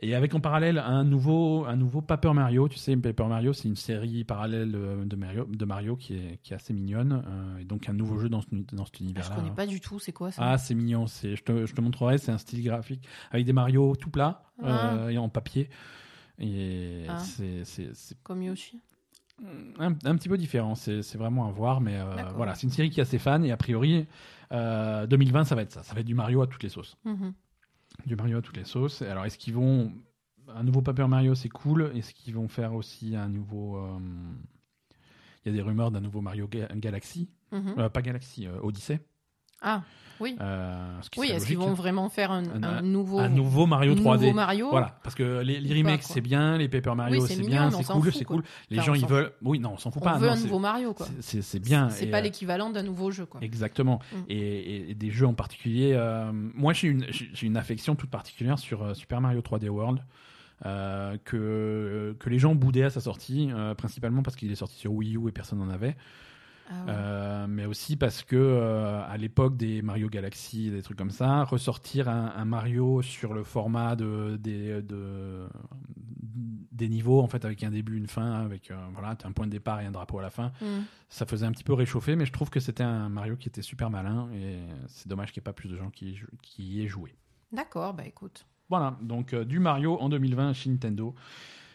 Et 0.00 0.14
avec 0.14 0.34
en 0.34 0.40
parallèle 0.40 0.78
un 0.78 1.04
nouveau, 1.04 1.64
un 1.66 1.76
nouveau 1.76 2.02
Paper 2.02 2.32
Mario. 2.32 2.68
Tu 2.68 2.78
sais, 2.78 2.96
Paper 2.96 3.26
Mario, 3.26 3.52
c'est 3.52 3.68
une 3.68 3.76
série 3.76 4.24
parallèle 4.24 4.72
de 4.72 5.16
Mario, 5.16 5.44
de 5.46 5.64
Mario 5.64 5.96
qui, 5.96 6.14
est, 6.14 6.38
qui 6.42 6.52
est 6.52 6.56
assez 6.56 6.72
mignonne. 6.74 7.22
euh, 7.26 7.58
et 7.58 7.64
donc 7.64 7.88
un 7.88 7.92
nouveau 7.92 8.18
jeu 8.18 8.28
dans, 8.28 8.40
ce, 8.42 8.46
dans 8.50 8.84
cet 8.84 8.94
Ah, 8.96 8.98
Je 8.98 9.04
univers-là. 9.04 9.36
connais 9.36 9.50
pas 9.54 9.66
du 9.66 9.80
tout, 9.80 9.98
c'est 9.98 10.12
quoi 10.12 10.30
ça? 10.30 10.42
Ah, 10.44 10.58
c'est 10.58 10.74
mignon. 10.74 11.06
Je, 11.06 11.40
te, 11.42 11.64
je 11.66 11.74
te 11.74 11.80
montrerai. 11.80 12.18
C'est 12.18 12.32
un 12.32 12.38
style 12.38 12.62
graphique 12.64 13.06
avec 13.30 13.46
des 13.46 13.52
Mario 13.52 13.94
tout 13.96 14.10
plats 14.10 14.42
euh, 14.62 15.08
et 15.08 15.18
en 15.18 15.28
papier. 15.28 15.70
Et 16.38 17.06
Ah. 17.08 17.18
c'est, 17.18 17.62
Comme 18.22 18.42
Yoshi? 18.42 18.80
un, 19.78 19.88
un 20.04 20.16
petit 20.16 20.28
peu 20.28 20.36
différent. 20.38 20.74
C'est, 20.74 21.00
vraiment 21.16 21.48
à 21.48 21.50
voir. 21.52 21.80
Mais 21.80 21.96
euh, 21.96 22.04
voilà, 22.36 22.54
c'est 22.54 22.64
une 22.64 22.72
série 22.72 22.90
qui 22.90 23.00
a 23.00 23.04
ses 23.04 23.18
fans. 23.18 23.42
Et 23.42 23.52
a 23.52 23.56
priori, 23.56 24.06
euh, 24.52 25.06
2020, 25.06 25.44
ça 25.44 25.54
va 25.54 25.62
être 25.62 25.72
ça. 25.72 25.82
Ça 25.82 25.94
va 25.94 26.00
être 26.00 26.06
du 26.06 26.14
Mario 26.14 26.42
à 26.42 26.46
toutes 26.46 26.62
les 26.62 26.68
sauces. 26.68 26.96
Mhm. 27.04 27.32
Du 28.06 28.16
Mario 28.16 28.38
à 28.38 28.42
toutes 28.42 28.56
les 28.56 28.64
sauces. 28.64 29.02
Alors, 29.02 29.24
est-ce 29.24 29.38
qu'ils 29.38 29.54
vont. 29.54 29.92
Un 30.48 30.62
nouveau 30.62 30.82
Paper 30.82 31.06
Mario, 31.08 31.34
c'est 31.34 31.48
cool. 31.48 31.90
Est-ce 31.94 32.12
qu'ils 32.12 32.34
vont 32.34 32.48
faire 32.48 32.74
aussi 32.74 33.16
un 33.16 33.28
nouveau. 33.28 33.78
euh, 33.78 33.98
Il 35.44 35.48
y 35.52 35.54
a 35.54 35.56
des 35.56 35.62
rumeurs 35.62 35.90
d'un 35.90 36.00
nouveau 36.00 36.20
Mario 36.20 36.46
Ga- 36.48 36.68
Galaxy. 36.74 37.30
Mhm. 37.52 37.74
Euh, 37.78 37.88
pas 37.88 38.02
Galaxy, 38.02 38.46
euh, 38.46 38.58
Odyssey. 38.62 39.00
Ah, 39.62 39.82
oui. 40.20 40.36
Euh, 40.40 41.00
ce 41.02 41.20
Oui, 41.20 41.30
est-ce 41.30 41.46
qu'ils 41.46 41.58
vont 41.58 41.74
vraiment 41.74 42.08
faire 42.08 42.30
un, 42.30 42.44
Un- 42.44 42.62
un 42.62 42.82
nouveau, 42.82 43.18
un 43.18 43.28
nouveau 43.28 43.66
Mario 43.66 43.94
3D. 43.94 44.20
nouveau 44.20 44.32
Mario 44.32 44.70
Voilà, 44.70 44.96
parce 45.02 45.14
que 45.16 45.40
les, 45.40 45.58
remakes 45.76 46.04
c'est 46.04 46.20
bien, 46.20 46.56
les 46.56 46.68
Paper 46.68 46.94
Mario 46.94 47.20
Oui, 47.22 47.26
c'est 47.28 47.40
bien, 47.44 47.66
on 47.66 47.70
c'est 47.82 47.92
cool, 47.92 48.12
c'est 48.12 48.24
cool. 48.24 48.42
Les 48.70 48.78
Enfin, 48.78 48.86
gens 48.86 48.92
on 48.92 48.94
ils 48.94 49.06
veulent, 49.06 49.32
oui 49.42 49.58
non, 49.58 49.72
on 49.74 49.78
s'en 49.78 49.90
fout 49.90 50.00
On 50.02 50.04
pas. 50.04 50.16
veut 50.18 50.28
non, 50.28 50.34
un 50.34 50.36
nouveau 50.40 50.58
Mario, 50.60 50.94
quoi. 50.94 51.06
c'est- 51.20 51.58
bien. 51.58 51.90
C'est 51.90 52.06
pas 52.06 52.18
euh, 52.18 52.22
l'équivalent 52.22 52.70
d'un 52.70 52.84
nouveau 52.84 53.10
jeu, 53.10 53.26
quoi. 53.26 53.40
Exactement. 53.42 54.00
Mm. 54.12 54.16
Et, 54.28 54.36
et- 54.38 54.90
et 54.90 54.94
des 54.94 55.10
jeux 55.10 55.26
en 55.26 55.34
particulier. 55.34 55.92
euh, 55.94 56.30
moi, 56.32 56.72
j'ai 56.74 56.88
une, 56.88 57.56
affection 57.56 57.96
toute 57.96 58.10
particulière 58.10 58.58
sur 58.58 58.94
Super 58.94 59.20
Mario 59.20 59.40
3D 59.40 59.68
World. 59.68 60.00
euh, 60.64 61.16
que, 61.24 62.16
que 62.20 62.30
les 62.30 62.38
gens 62.38 62.54
boudaient 62.54 62.84
à 62.84 62.90
sa 62.90 63.00
sortie, 63.00 63.50
euh, 63.52 63.74
principalement 63.74 64.22
parce 64.22 64.36
qu'il 64.36 64.50
est 64.52 64.54
sorti 64.54 64.76
sur 64.76 64.92
Wii 64.92 65.16
U 65.16 65.28
et 65.28 65.32
personne 65.32 65.58
n'en 65.58 65.68
avait. 65.68 65.96
Ah 66.70 66.72
ouais. 66.72 66.84
Euh, 66.88 67.46
mais 67.48 67.66
aussi 67.66 67.96
parce 67.96 68.22
que 68.22 68.36
euh, 68.36 69.02
à 69.06 69.16
l'époque 69.18 69.56
des 69.56 69.82
Mario 69.82 70.08
Galaxy, 70.08 70.70
des 70.70 70.82
trucs 70.82 70.96
comme 70.98 71.10
ça, 71.10 71.44
ressortir 71.44 72.08
un, 72.08 72.32
un 72.36 72.44
Mario 72.44 73.02
sur 73.02 73.34
le 73.34 73.44
format 73.44 73.96
de, 73.96 74.36
des, 74.40 74.80
de, 74.82 75.46
des 76.72 76.88
niveaux, 76.88 77.20
en 77.20 77.26
fait, 77.26 77.44
avec 77.44 77.62
un 77.64 77.70
début, 77.70 77.96
une 77.96 78.06
fin, 78.06 78.32
avec 78.32 78.70
euh, 78.70 78.76
voilà, 78.92 79.16
un 79.24 79.32
point 79.32 79.46
de 79.46 79.52
départ 79.52 79.80
et 79.80 79.86
un 79.86 79.90
drapeau 79.90 80.18
à 80.18 80.22
la 80.22 80.30
fin, 80.30 80.52
Mhm. 80.60 80.84
ça 81.08 81.26
faisait 81.26 81.46
un 81.46 81.52
petit 81.52 81.64
peu 81.64 81.74
réchauffer, 81.74 82.16
mais 82.16 82.26
je 82.26 82.32
trouve 82.32 82.50
que 82.50 82.60
c'était 82.60 82.82
un 82.82 83.08
Mario 83.08 83.36
qui 83.36 83.48
était 83.48 83.62
super 83.62 83.90
malin 83.90 84.28
et 84.34 84.58
c'est 84.88 85.08
dommage 85.08 85.32
qu'il 85.32 85.40
n'y 85.40 85.44
ait 85.44 85.50
pas 85.50 85.52
plus 85.52 85.68
de 85.68 85.76
gens 85.76 85.90
qui, 85.90 86.18
qui 86.42 86.64
y 86.64 86.82
aient 86.82 86.88
joué. 86.88 87.14
D'accord, 87.52 87.94
bah 87.94 88.04
écoute. 88.06 88.46
Voilà, 88.70 88.96
donc 89.02 89.34
euh, 89.34 89.44
du 89.44 89.58
Mario 89.58 89.98
en 90.00 90.08
2020 90.08 90.54
chez 90.54 90.70
Nintendo. 90.70 91.14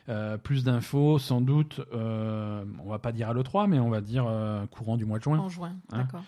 Euh, 0.10 0.38
plus 0.38 0.64
d'infos, 0.64 1.20
sans 1.20 1.40
doute, 1.40 1.82
euh, 1.94 2.66
on 2.84 2.90
va 2.90 2.98
pas 2.98 3.12
dire 3.12 3.30
à 3.30 3.34
l'E3, 3.34 3.68
mais 3.68 3.78
on 3.80 3.90
va 3.92 4.02
dire 4.02 4.26
euh, 4.28 4.66
courant 4.68 4.98
du 4.98 5.06
mois 5.06 5.20
de 5.20 5.24
juin. 5.24 5.38
En 5.38 5.50
juin, 5.50 5.76
Hein 5.92 5.98
d'accord. 6.00 6.24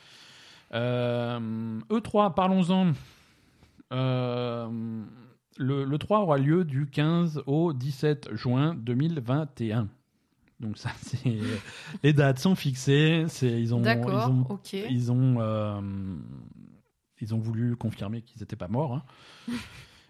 Euh, 0.73 1.79
E3, 1.89 2.33
parlons-en. 2.35 2.93
Le, 5.57 5.83
le 5.83 5.97
3 5.97 6.19
aura 6.21 6.37
lieu 6.37 6.63
du 6.63 6.87
15 6.87 7.43
au 7.45 7.73
17 7.73 8.33
juin 8.33 8.73
2021. 8.75 9.87
Donc 10.59 10.77
ça, 10.77 10.91
c'est 11.01 11.37
les 12.03 12.13
dates 12.13 12.39
sont 12.39 12.55
fixées. 12.55 13.25
C'est 13.27 13.61
ils 13.61 13.73
ont 13.73 13.83
ils 13.83 14.07
ont 14.31 14.45
ok. 14.49 14.73
ils 14.73 15.11
ont 15.11 15.37
euh, 15.39 15.81
ils 17.19 17.35
ont 17.35 17.39
voulu 17.39 17.75
confirmer 17.75 18.21
qu'ils 18.21 18.41
n'étaient 18.41 18.55
pas 18.55 18.67
morts. 18.69 18.95
hein. 18.95 19.53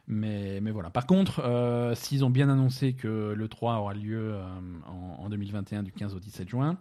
Mais, 0.07 0.59
mais 0.61 0.71
voilà. 0.71 0.89
Par 0.89 1.05
contre, 1.05 1.41
euh, 1.43 1.95
s'ils 1.95 2.25
ont 2.25 2.29
bien 2.29 2.49
annoncé 2.49 2.93
que 2.93 3.33
le 3.35 3.47
3 3.47 3.75
aura 3.75 3.93
lieu 3.93 4.33
euh, 4.33 4.43
en, 4.87 5.23
en 5.23 5.29
2021 5.29 5.83
du 5.83 5.91
15 5.91 6.15
au 6.15 6.19
17 6.19 6.49
juin, 6.49 6.77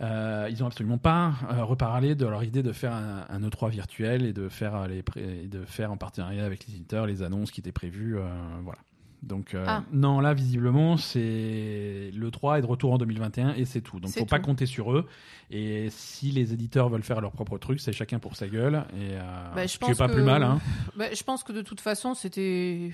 euh, 0.00 0.48
ils 0.50 0.60
n'ont 0.60 0.66
absolument 0.66 0.98
pas 0.98 1.30
reparlé 1.50 2.14
de 2.14 2.26
leur 2.26 2.44
idée 2.44 2.62
de 2.62 2.72
faire 2.72 2.92
un, 2.92 3.26
un 3.28 3.40
E3 3.40 3.70
virtuel 3.70 4.24
et 4.24 4.32
de 4.32 4.48
faire, 4.48 4.86
les 4.88 5.02
et 5.16 5.48
de 5.48 5.64
faire 5.64 5.90
en 5.90 5.96
partenariat 5.96 6.44
avec 6.44 6.66
les 6.66 6.74
éditeurs 6.74 7.06
les 7.06 7.22
annonces 7.22 7.50
qui 7.50 7.60
étaient 7.60 7.72
prévues. 7.72 8.18
voilà. 8.62 8.78
Donc, 9.26 9.54
euh, 9.54 9.64
Ah. 9.66 9.82
non, 9.92 10.20
là, 10.20 10.32
visiblement, 10.34 10.96
c'est 10.96 12.10
le 12.14 12.30
3 12.30 12.58
est 12.58 12.62
de 12.62 12.66
retour 12.66 12.92
en 12.92 12.98
2021 12.98 13.54
et 13.54 13.64
c'est 13.64 13.80
tout. 13.80 13.98
Donc, 14.00 14.12
faut 14.12 14.24
pas 14.24 14.38
compter 14.38 14.66
sur 14.66 14.92
eux. 14.92 15.06
Et 15.50 15.88
si 15.90 16.30
les 16.30 16.52
éditeurs 16.52 16.88
veulent 16.88 17.02
faire 17.02 17.20
leur 17.20 17.32
propre 17.32 17.58
truc, 17.58 17.80
c'est 17.80 17.92
chacun 17.92 18.18
pour 18.18 18.36
sa 18.36 18.46
gueule. 18.48 18.84
Et 18.94 19.12
euh, 19.16 19.20
Bah, 19.54 19.66
je 19.66 19.78
pense 19.78 19.96
pas 19.98 20.06
que- 20.08 20.12
plus 20.14 20.22
mal. 20.22 20.42
Hein. 20.42 20.58
Bah, 20.96 21.06
je 21.12 21.22
pense 21.24 21.42
que 21.42 21.52
de 21.52 21.62
toute 21.62 21.80
façon, 21.80 22.14
c'était. 22.14 22.92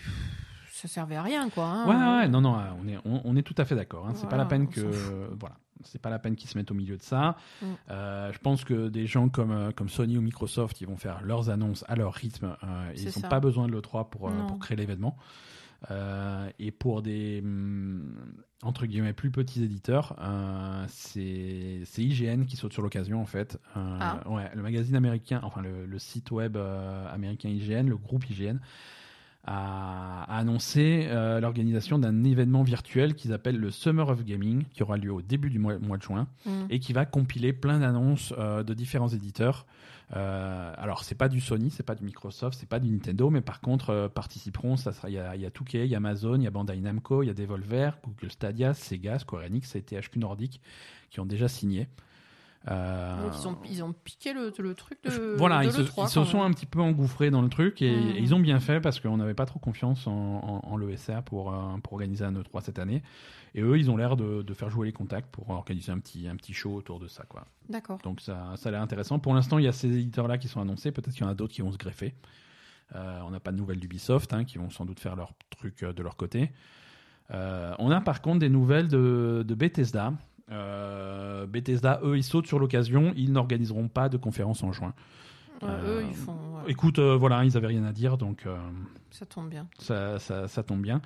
Ça 0.70 0.88
servait 0.88 1.16
à 1.16 1.22
rien, 1.22 1.48
quoi. 1.50 1.64
hein. 1.66 1.86
Ouais, 1.86 2.22
ouais, 2.22 2.28
non, 2.28 2.40
non, 2.40 2.56
on 2.82 2.88
est, 2.88 2.96
on, 3.04 3.20
on 3.24 3.36
est 3.36 3.42
tout 3.42 3.54
à 3.58 3.64
fait 3.64 3.76
d'accord. 3.76 4.06
Hein. 4.08 4.12
C'est 4.14 4.22
pas 4.22 4.30
Voilà, 4.30 4.44
la 4.44 4.48
peine 4.48 4.68
que, 4.68 4.80
voilà, 5.38 5.54
c'est 5.84 6.00
pas 6.00 6.08
la 6.10 6.18
peine 6.18 6.34
qu'ils 6.34 6.48
se 6.48 6.56
mettent 6.58 6.70
au 6.70 6.74
milieu 6.74 6.96
de 6.96 7.02
ça. 7.02 7.36
Mm. 7.60 7.66
Euh, 7.90 8.32
je 8.32 8.38
pense 8.38 8.64
que 8.64 8.88
des 8.88 9.06
gens 9.06 9.28
comme, 9.28 9.52
euh, 9.52 9.70
comme 9.70 9.88
Sony 9.90 10.16
ou 10.16 10.22
Microsoft, 10.22 10.80
ils 10.80 10.86
vont 10.88 10.96
faire 10.96 11.20
leurs 11.22 11.50
annonces 11.50 11.84
à 11.88 11.94
leur 11.94 12.14
rythme. 12.14 12.56
euh, 12.64 12.92
ils 12.96 13.04
n'ont 13.04 13.28
pas 13.28 13.38
besoin 13.38 13.66
de 13.68 13.72
l'E3 13.72 14.08
pour, 14.08 14.28
euh, 14.28 14.32
pour 14.48 14.58
créer 14.58 14.76
l'événement. 14.76 15.16
Euh, 15.90 16.48
et 16.58 16.70
pour 16.70 17.02
des 17.02 17.40
hum, 17.42 18.14
entre 18.62 18.86
guillemets 18.86 19.12
plus 19.12 19.30
petits 19.32 19.64
éditeurs, 19.64 20.14
euh, 20.20 20.84
c'est 20.88 21.82
IGN 21.98 22.44
qui 22.44 22.56
saute 22.56 22.72
sur 22.72 22.82
l'occasion 22.82 23.20
en 23.20 23.26
fait. 23.26 23.58
Euh, 23.76 23.98
Ah. 24.00 24.22
ouais, 24.30 24.48
le 24.54 24.62
magazine 24.62 24.94
américain, 24.94 25.40
enfin 25.42 25.60
le, 25.62 25.84
le 25.86 25.98
site 25.98 26.30
web 26.30 26.56
américain 27.12 27.48
IGN, 27.48 27.88
le 27.88 27.96
groupe 27.96 28.28
IGN, 28.30 28.58
a, 29.44 30.22
a 30.28 30.38
annoncé 30.38 31.08
l'organisation 31.40 31.98
d'un 31.98 32.22
événement 32.22 32.62
virtuel 32.62 33.14
qu'ils 33.14 33.32
appellent 33.32 33.58
le 33.58 33.70
Summer 33.72 34.08
of 34.08 34.24
Gaming, 34.24 34.64
qui 34.72 34.82
aura 34.84 34.96
lieu 34.96 35.12
au 35.12 35.20
début 35.22 35.50
du 35.50 35.58
mois, 35.58 35.78
mois 35.80 35.96
de 35.96 36.02
juin 36.02 36.28
Mhm. 36.46 36.66
et 36.70 36.78
qui 36.78 36.92
va 36.92 37.06
compiler 37.06 37.52
plein 37.52 37.80
d'annonces 37.80 38.32
de 38.32 38.74
différents 38.74 39.08
éditeurs. 39.08 39.66
Euh, 40.14 40.74
alors 40.76 41.04
c'est 41.04 41.14
pas 41.14 41.28
du 41.28 41.40
Sony, 41.40 41.70
c'est 41.70 41.82
pas 41.82 41.94
du 41.94 42.04
Microsoft, 42.04 42.58
c'est 42.60 42.68
pas 42.68 42.78
du 42.78 42.90
Nintendo, 42.90 43.30
mais 43.30 43.40
par 43.40 43.60
contre 43.60 43.90
euh, 43.90 44.08
participeront, 44.08 44.76
ça 44.76 44.92
sera 44.92 45.08
il 45.08 45.14
y 45.14 45.18
a, 45.18 45.34
y 45.36 45.46
a 45.46 45.50
2K, 45.50 45.78
il 45.84 45.86
y 45.86 45.94
a 45.94 45.96
Amazon, 45.96 46.36
il 46.36 46.42
y 46.42 46.46
a 46.46 46.50
Bandai 46.50 46.76
Namco, 46.80 47.22
il 47.22 47.26
y 47.26 47.30
a 47.30 47.34
Devolver, 47.34 47.92
Google 48.04 48.30
Stadia, 48.30 48.74
Sega, 48.74 49.18
Square 49.18 49.44
Enix 49.44 49.74
et 49.74 49.80
THQ 49.82 50.18
Nordic 50.18 50.60
qui 51.10 51.20
ont 51.20 51.26
déjà 51.26 51.48
signé. 51.48 51.88
Euh, 52.70 53.22
Donc, 53.24 53.32
ils, 53.40 53.48
ont, 53.48 53.58
ils 53.70 53.82
ont 53.82 53.92
piqué 53.92 54.32
le, 54.32 54.52
le 54.56 54.74
truc 54.74 54.98
de. 55.02 55.34
voilà, 55.36 55.62
de 55.62 55.66
ils 55.66 55.72
se, 55.72 55.80
l'E3, 55.80 56.04
ils 56.04 56.08
se 56.08 56.14
quand 56.20 56.24
sont 56.26 56.42
un 56.42 56.50
petit 56.52 56.66
peu 56.66 56.80
engouffrés 56.80 57.30
dans 57.30 57.42
le 57.42 57.48
truc 57.48 57.82
et, 57.82 57.90
Mhm. 57.96 58.10
et 58.10 58.18
ils 58.20 58.34
ont 58.34 58.38
bien 58.38 58.60
fait 58.60 58.80
parce 58.80 59.00
qu'on 59.00 59.16
n'avait 59.16 59.34
pas 59.34 59.46
trop 59.46 59.58
confiance 59.58 60.06
en, 60.06 60.12
en, 60.12 60.60
en 60.70 60.76
l'ESA 60.76 61.22
pour, 61.22 61.52
pour 61.82 61.92
organiser 61.94 62.24
un 62.24 62.32
E3 62.32 62.60
cette 62.62 62.78
année. 62.78 63.02
Et 63.54 63.60
eux, 63.62 63.78
ils 63.78 63.90
ont 63.90 63.96
l'air 63.96 64.16
de, 64.16 64.42
de 64.42 64.54
faire 64.54 64.70
jouer 64.70 64.86
les 64.86 64.92
contacts 64.92 65.30
pour 65.30 65.50
organiser 65.50 65.92
un 65.92 65.98
petit, 65.98 66.26
un 66.26 66.36
petit 66.36 66.54
show 66.54 66.74
autour 66.74 66.98
de 66.98 67.06
ça. 67.08 67.24
Quoi. 67.28 67.44
D'accord. 67.68 67.98
Donc 68.02 68.20
ça, 68.20 68.52
ça 68.56 68.68
a 68.70 68.72
l'air 68.72 68.80
intéressant. 68.82 69.18
Pour 69.18 69.34
l'instant, 69.34 69.58
il 69.58 69.64
y 69.64 69.68
a 69.68 69.72
ces 69.72 69.88
éditeurs-là 69.88 70.38
qui 70.38 70.48
sont 70.48 70.60
annoncés. 70.60 70.90
Peut-être 70.90 71.12
qu'il 71.12 71.22
y 71.22 71.26
en 71.26 71.30
a 71.30 71.34
d'autres 71.34 71.52
qui 71.52 71.60
vont 71.62 71.72
se 71.72 71.76
greffer. 71.78 72.14
Euh, 72.94 73.20
on 73.26 73.30
n'a 73.30 73.40
pas 73.40 73.52
de 73.52 73.56
nouvelles 73.58 73.78
d'Ubisoft, 73.80 74.32
hein, 74.32 74.44
qui 74.44 74.58
vont 74.58 74.70
sans 74.70 74.84
doute 74.84 75.00
faire 75.00 75.16
leur 75.16 75.32
truc 75.50 75.82
euh, 75.82 75.92
de 75.92 76.02
leur 76.02 76.16
côté. 76.16 76.50
Euh, 77.30 77.74
on 77.78 77.90
a 77.90 78.00
par 78.00 78.20
contre 78.22 78.38
des 78.40 78.48
nouvelles 78.50 78.88
de, 78.88 79.44
de 79.46 79.54
Bethesda. 79.54 80.12
Euh, 80.50 81.46
Bethesda, 81.46 82.00
eux, 82.02 82.16
ils 82.16 82.24
sautent 82.24 82.46
sur 82.46 82.58
l'occasion. 82.58 83.12
Ils 83.16 83.32
n'organiseront 83.32 83.88
pas 83.88 84.08
de 84.08 84.16
conférence 84.16 84.62
en 84.62 84.72
juin. 84.72 84.92
Euh, 85.62 86.00
Eux, 86.00 86.04
ils 86.08 86.14
font. 86.16 86.32
ouais, 86.32 86.62
Écoute, 86.70 86.98
euh, 86.98 87.16
voilà, 87.16 87.44
ils 87.44 87.56
avaient 87.56 87.68
rien 87.68 87.84
à 87.84 87.92
dire, 87.92 88.18
donc 88.18 88.46
euh, 88.46 88.56
Ça 89.10 89.24
tombe 89.26 89.48
bien. 89.48 89.68
ça, 89.78 90.18
ça, 90.18 90.48
ça 90.48 90.62
tombe 90.64 90.82
bien. 90.82 91.00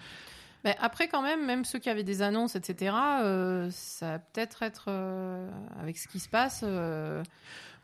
Après, 0.81 1.09
quand 1.09 1.23
même, 1.23 1.45
même 1.47 1.65
ceux 1.65 1.79
qui 1.79 1.89
avaient 1.91 2.03
des 2.05 2.23
annonces, 2.23 2.57
etc., 2.57 2.95
euh, 3.23 3.69
ça 3.71 4.13
va 4.13 4.19
peut-être 4.19 4.63
être. 4.63 4.87
euh, 4.89 5.49
avec 5.81 5.99
ce 5.99 6.09
qui 6.09 6.19
se 6.21 6.29
passe, 6.29 6.61
euh, 6.65 7.23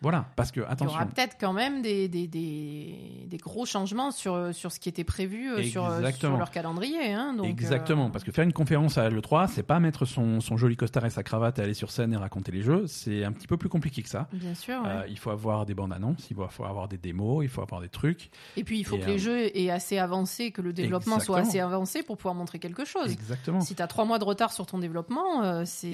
Voilà, 0.02 0.26
parce 0.34 0.50
que 0.50 0.60
il 0.60 0.62
y 0.62 0.64
aura 0.64 0.72
attention. 0.72 1.06
peut-être 1.06 1.36
quand 1.40 1.52
même 1.52 1.80
des, 1.80 2.08
des, 2.08 2.26
des, 2.26 3.26
des 3.26 3.36
gros 3.36 3.64
changements 3.66 4.10
sur, 4.10 4.52
sur 4.52 4.72
ce 4.72 4.80
qui 4.80 4.88
était 4.88 5.04
prévu 5.04 5.48
euh, 5.50 5.62
sur, 5.62 5.88
sur 6.12 6.36
leur 6.36 6.50
calendrier. 6.50 7.12
Hein, 7.12 7.34
donc, 7.34 7.46
Exactement, 7.46 8.06
euh, 8.06 8.08
parce 8.10 8.24
que 8.24 8.32
faire 8.32 8.44
une 8.44 8.52
conférence 8.52 8.98
à 8.98 9.08
l'E3, 9.08 9.48
c'est 9.48 9.62
pas 9.62 9.78
mettre 9.78 10.04
son, 10.04 10.40
son 10.40 10.56
joli 10.56 10.76
costard 10.76 11.06
et 11.06 11.10
sa 11.10 11.22
cravate 11.22 11.58
et 11.58 11.62
aller 11.62 11.74
sur 11.74 11.90
scène 11.90 12.12
et 12.12 12.16
raconter 12.16 12.50
les 12.50 12.62
jeux. 12.62 12.86
C'est 12.88 13.24
un 13.24 13.32
petit 13.32 13.46
peu 13.46 13.56
plus 13.56 13.68
compliqué 13.68 14.02
que 14.02 14.08
ça. 14.08 14.28
Bien 14.32 14.54
sûr. 14.54 14.82
ouais. 14.82 14.88
Euh, 14.88 15.06
il 15.08 15.18
faut 15.18 15.30
avoir 15.30 15.66
des 15.66 15.74
bandes 15.74 15.92
annonces, 15.92 16.28
il 16.30 16.36
faut 16.50 16.64
avoir 16.64 16.88
des 16.88 16.98
démos, 16.98 17.44
il 17.44 17.48
faut 17.48 17.62
avoir 17.62 17.80
des 17.80 17.88
trucs. 17.88 18.30
Et 18.56 18.64
puis, 18.64 18.80
il 18.80 18.84
faut 18.84 18.96
et, 18.96 19.00
que 19.00 19.04
euh, 19.04 19.12
les 19.12 19.18
jeux 19.18 19.56
aient 19.56 19.70
assez 19.70 19.98
avancé, 19.98 20.50
que 20.50 20.62
le 20.62 20.72
développement 20.72 21.20
soit 21.20 21.38
assez 21.38 21.60
avancé 21.60 22.02
pour 22.02 22.16
pouvoir 22.16 22.34
montrer 22.34 22.58
quelque 22.58 22.84
chose. 22.84 23.12
Exactement. 23.12 23.60
Si 23.60 23.76
tu 23.76 23.82
as 23.82 23.86
trois 23.86 24.04
mois 24.04 24.18
de 24.18 24.24
retard 24.24 24.52
sur 24.52 24.66
ton 24.66 24.78
développement, 24.78 25.64
c'est 25.64 25.92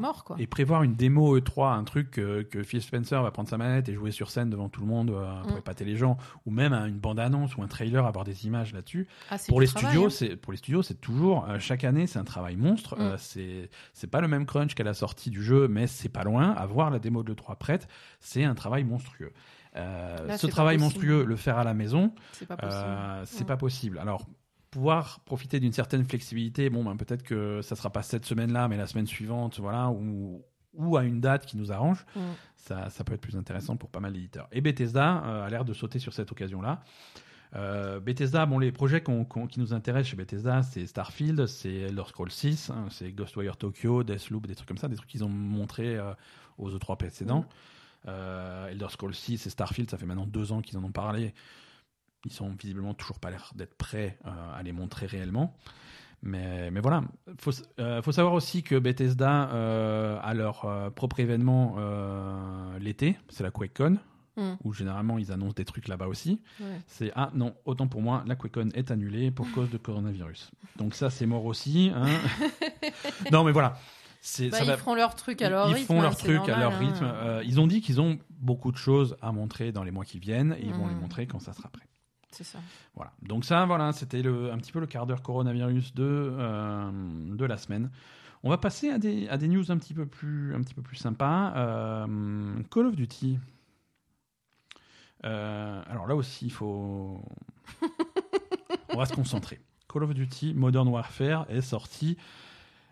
mort. 0.00 0.24
Quoi. 0.24 0.36
Et 0.38 0.46
prévoir 0.46 0.82
une 0.82 0.94
démo 0.94 1.38
E3, 1.38 1.76
un 1.78 1.84
truc 1.84 2.10
que, 2.10 2.42
que 2.42 2.62
Phil 2.62 2.82
Spencer 2.82 3.22
va 3.22 3.30
prendre 3.36 3.50
sa 3.50 3.58
manette 3.58 3.90
et 3.90 3.94
jouer 3.94 4.12
sur 4.12 4.30
scène 4.30 4.48
devant 4.48 4.70
tout 4.70 4.80
le 4.80 4.86
monde 4.86 5.10
euh, 5.10 5.42
pour 5.42 5.56
Mm. 5.56 5.58
épater 5.58 5.84
les 5.84 5.94
gens, 5.96 6.16
ou 6.46 6.50
même 6.50 6.72
à 6.72 6.86
une 6.88 6.98
bande-annonce 6.98 7.54
ou 7.56 7.62
un 7.62 7.68
trailer, 7.68 8.06
avoir 8.06 8.24
des 8.24 8.46
images 8.46 8.72
là-dessus. 8.72 9.06
Ah, 9.30 9.36
Pour 9.46 9.60
les 9.60 9.66
travail, 9.66 9.90
studios, 9.90 10.06
hein. 10.06 10.10
c'est 10.10 10.36
pour 10.36 10.52
les 10.52 10.56
studios, 10.56 10.82
c'est 10.82 10.98
toujours 11.00 11.46
euh, 11.48 11.58
chaque 11.58 11.84
année, 11.84 12.06
c'est 12.06 12.18
un 12.18 12.24
travail 12.24 12.56
monstre. 12.56 12.96
Mm. 12.96 13.02
Euh, 13.02 13.16
c'est 13.18 13.68
c'est 13.92 14.06
pas 14.06 14.22
le 14.22 14.28
même 14.28 14.46
crunch 14.46 14.74
qu'à 14.74 14.84
la 14.84 14.94
sortie 14.94 15.28
du 15.28 15.42
jeu, 15.42 15.68
mais 15.68 15.86
c'est 15.86 16.08
pas 16.08 16.24
loin. 16.24 16.52
Avoir 16.52 16.88
la 16.90 16.98
démo 16.98 17.22
de 17.22 17.34
3 17.34 17.56
prête, 17.56 17.88
c'est 18.20 18.44
un 18.44 18.54
travail 18.54 18.84
monstrueux. 18.84 19.32
Euh, 19.76 20.26
Là, 20.26 20.38
ce 20.38 20.46
travail 20.46 20.78
monstrueux, 20.78 21.24
le 21.24 21.36
faire 21.36 21.58
à 21.58 21.64
la 21.64 21.74
maison, 21.74 22.14
C'est 22.32 22.46
pas 22.46 22.56
possible. 22.56 23.42
Mm. 23.42 23.46
pas 23.46 23.56
possible. 23.58 23.98
Alors, 23.98 24.24
pouvoir 24.70 25.20
profiter 25.26 25.60
d'une 25.60 25.72
certaine 25.72 26.04
flexibilité, 26.04 26.70
bon, 26.70 26.84
ben, 26.84 26.96
peut-être 26.96 27.22
que 27.22 27.60
ça 27.62 27.76
sera 27.76 27.90
pas 27.90 28.02
cette 28.02 28.24
semaine-là, 28.24 28.68
mais 28.68 28.76
la 28.78 28.86
semaine 28.86 29.06
suivante, 29.06 29.60
voilà, 29.60 29.90
ou, 29.90 30.42
ou 30.76 30.96
à 30.96 31.04
une 31.04 31.20
date 31.20 31.46
qui 31.46 31.56
nous 31.56 31.72
arrange, 31.72 32.04
Mm. 32.14 32.20
ça, 32.56 32.90
ça 32.90 33.04
peut 33.04 33.14
être 33.14 33.20
plus 33.20 33.36
intéressant 33.36 33.76
pour 33.76 33.90
pas 33.90 34.00
mal 34.00 34.12
d'éditeurs. 34.12 34.48
Et 34.52 34.60
Bethesda 34.60 35.22
euh, 35.24 35.46
a 35.46 35.50
l'air 35.50 35.64
de 35.64 35.72
sauter 35.72 35.98
sur 35.98 36.12
cette 36.12 36.30
occasion-là. 36.32 36.82
Euh, 37.54 38.00
Bethesda, 38.00 38.44
bon, 38.44 38.58
les 38.58 38.72
projets 38.72 39.02
qui 39.02 39.60
nous 39.60 39.72
intéressent 39.72 40.10
chez 40.10 40.16
Bethesda, 40.16 40.62
c'est 40.62 40.86
Starfield, 40.86 41.46
c'est 41.46 41.72
Elder 41.72 42.02
Scrolls 42.06 42.30
6, 42.30 42.70
hein, 42.70 42.86
c'est 42.90 43.12
Ghostwire 43.12 43.56
Tokyo, 43.56 44.02
Deathloop, 44.02 44.46
des 44.46 44.54
trucs 44.54 44.68
comme 44.68 44.78
ça, 44.78 44.88
des 44.88 44.96
trucs 44.96 45.08
qu'ils 45.08 45.24
ont 45.24 45.28
montrés 45.28 45.96
euh, 45.96 46.12
aux 46.58 46.70
E3 46.70 46.96
précédents. 46.96 47.40
Mm. 48.04 48.10
Elder 48.70 48.86
Scrolls 48.90 49.14
6 49.14 49.46
et 49.46 49.50
Starfield, 49.50 49.90
ça 49.90 49.98
fait 49.98 50.06
maintenant 50.06 50.26
deux 50.26 50.52
ans 50.52 50.62
qu'ils 50.62 50.78
en 50.78 50.84
ont 50.84 50.92
parlé. 50.92 51.34
Ils 52.24 52.32
sont 52.32 52.50
visiblement 52.50 52.94
toujours 52.94 53.18
pas 53.18 53.30
l'air 53.30 53.50
d'être 53.56 53.74
prêts 53.74 54.16
à 54.24 54.62
les 54.62 54.70
montrer 54.72 55.06
réellement. 55.06 55.56
Mais, 56.22 56.70
mais 56.70 56.80
voilà, 56.80 57.02
faut, 57.38 57.50
s- 57.50 57.62
euh, 57.78 58.02
faut 58.02 58.10
savoir 58.12 58.34
aussi 58.34 58.62
que 58.62 58.76
Bethesda 58.78 59.50
euh, 59.52 60.18
a 60.22 60.34
leur 60.34 60.64
euh, 60.64 60.90
propre 60.90 61.20
événement 61.20 61.76
l'été, 62.80 63.16
c'est 63.28 63.42
la 63.42 63.50
QuakeCon, 63.50 63.98
Mm. 64.38 64.56
où 64.64 64.74
généralement 64.74 65.16
ils 65.16 65.32
annoncent 65.32 65.54
des 65.54 65.64
trucs 65.64 65.88
là-bas 65.88 66.08
aussi. 66.08 66.42
Ouais. 66.60 66.66
C'est 66.86 67.10
ah 67.16 67.30
non, 67.32 67.54
autant 67.64 67.86
pour 67.86 68.02
moi, 68.02 68.22
la 68.26 68.36
QuakeCon 68.36 68.68
est 68.74 68.90
annulée 68.90 69.30
pour 69.30 69.50
cause 69.52 69.70
de 69.70 69.78
coronavirus. 69.78 70.50
Donc 70.76 70.94
ça 70.94 71.08
c'est 71.08 71.24
mort 71.24 71.46
aussi. 71.46 71.90
hein. 71.94 72.04
non 73.32 73.44
mais 73.44 73.52
voilà, 73.52 73.70
Bah, 73.70 73.78
ça 74.20 74.44
ils 74.44 74.50
va- 74.50 74.76
feront 74.76 74.94
leur 74.94 75.14
truc 75.14 75.40
à 75.40 75.48
leur 75.48 75.70
ils 75.70 75.74
rythme. 75.76 75.86
font 75.86 76.00
hein, 76.00 76.02
leur 76.02 76.16
truc 76.18 76.48
à 76.50 76.58
leur 76.58 76.74
hein. 76.74 76.78
rythme. 76.78 77.04
Euh, 77.14 77.42
ils 77.46 77.60
ont 77.60 77.66
dit 77.66 77.80
qu'ils 77.80 77.98
ont 77.98 78.18
beaucoup 78.28 78.72
de 78.72 78.76
choses 78.76 79.16
à 79.22 79.32
montrer 79.32 79.72
dans 79.72 79.84
les 79.84 79.90
mois 79.90 80.04
qui 80.04 80.18
viennent 80.18 80.54
et 80.58 80.66
ils 80.66 80.74
vont 80.74 80.84
Mhm. 80.84 80.90
les 80.94 81.00
montrer 81.00 81.26
quand 81.26 81.38
ça 81.40 81.54
sera 81.54 81.70
prêt. 81.70 81.86
C'est 82.36 82.44
ça. 82.44 82.58
Voilà. 82.94 83.12
Donc 83.22 83.44
ça, 83.44 83.64
voilà, 83.64 83.92
c'était 83.92 84.20
le- 84.22 84.52
un 84.52 84.58
petit 84.58 84.72
peu 84.72 84.80
le 84.80 84.86
quart 84.86 85.06
d'heure 85.06 85.22
coronavirus 85.22 85.94
de, 85.94 86.04
euh, 86.04 86.90
de 87.34 87.44
la 87.44 87.56
semaine. 87.56 87.90
On 88.42 88.50
va 88.50 88.58
passer 88.58 88.90
à 88.90 88.98
des, 88.98 89.26
à 89.28 89.38
des 89.38 89.48
news 89.48 89.70
un 89.72 89.78
petit 89.78 89.94
peu 89.94 90.04
plus, 90.06 90.54
un 90.54 90.60
petit 90.60 90.74
peu 90.74 90.82
plus 90.82 90.96
sympas. 90.96 91.54
Euh, 91.56 92.62
Call 92.70 92.86
of 92.86 92.94
Duty. 92.96 93.38
Euh, 95.24 95.82
alors 95.86 96.06
là 96.06 96.14
aussi, 96.14 96.46
il 96.46 96.52
faut... 96.52 97.20
On 98.90 98.96
va 98.98 99.06
se 99.06 99.14
concentrer. 99.14 99.60
Call 99.88 100.04
of 100.04 100.14
Duty 100.14 100.54
Modern 100.54 100.88
Warfare 100.88 101.46
est 101.48 101.60
sorti 101.62 102.16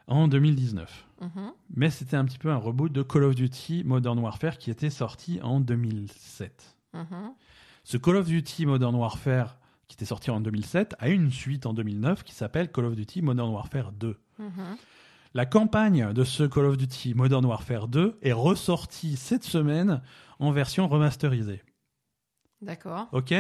en 0.07 0.27
2019. 0.29 1.07
Mhm. 1.21 1.53
Mais 1.77 1.91
c'était 1.91 2.17
un 2.17 2.25
petit 2.25 2.39
peu 2.39 2.51
un 2.51 2.57
reboot 2.57 2.91
de 2.93 3.03
Call 3.03 3.25
of 3.25 3.35
Duty 3.35 3.85
Modern 3.85 4.19
Warfare 4.19 4.59
qui 4.59 4.71
était 4.71 4.91
sorti 4.91 5.41
en 5.43 5.61
2007. 5.61 6.77
Mhm. 6.95 7.33
Ce 7.85 7.97
Call 7.97 8.17
of 8.17 8.27
Duty 8.27 8.67
Modern 8.67 8.95
Warfare 8.95 9.59
qui 9.87 9.95
était 9.97 10.07
sorti 10.07 10.31
en 10.31 10.41
2007 10.41 10.95
a 10.99 11.09
une 11.11 11.31
suite 11.31 11.67
en 11.67 11.75
2009 11.75 12.25
qui 12.25 12.35
s'appelle 12.35 12.73
Call 12.73 12.87
of 12.87 12.97
Duty 12.97 13.21
Modern 13.23 13.51
Warfare 13.51 13.93
2. 13.93 14.19
Mhm. 14.39 14.77
La 15.35 15.47
campagne 15.47 16.13
de 16.13 16.25
ce 16.25 16.45
Call 16.45 16.65
of 16.67 16.77
Duty 16.79 17.15
Modern 17.15 17.45
Warfare 17.45 17.89
2 17.89 18.19
est 18.23 18.33
ressortie 18.33 19.17
cette 19.17 19.45
semaine 19.45 20.01
en 20.39 20.51
version 20.53 20.89
remasterisée. 20.89 21.63
D'accord. 22.63 23.09
Ok? 23.13 23.35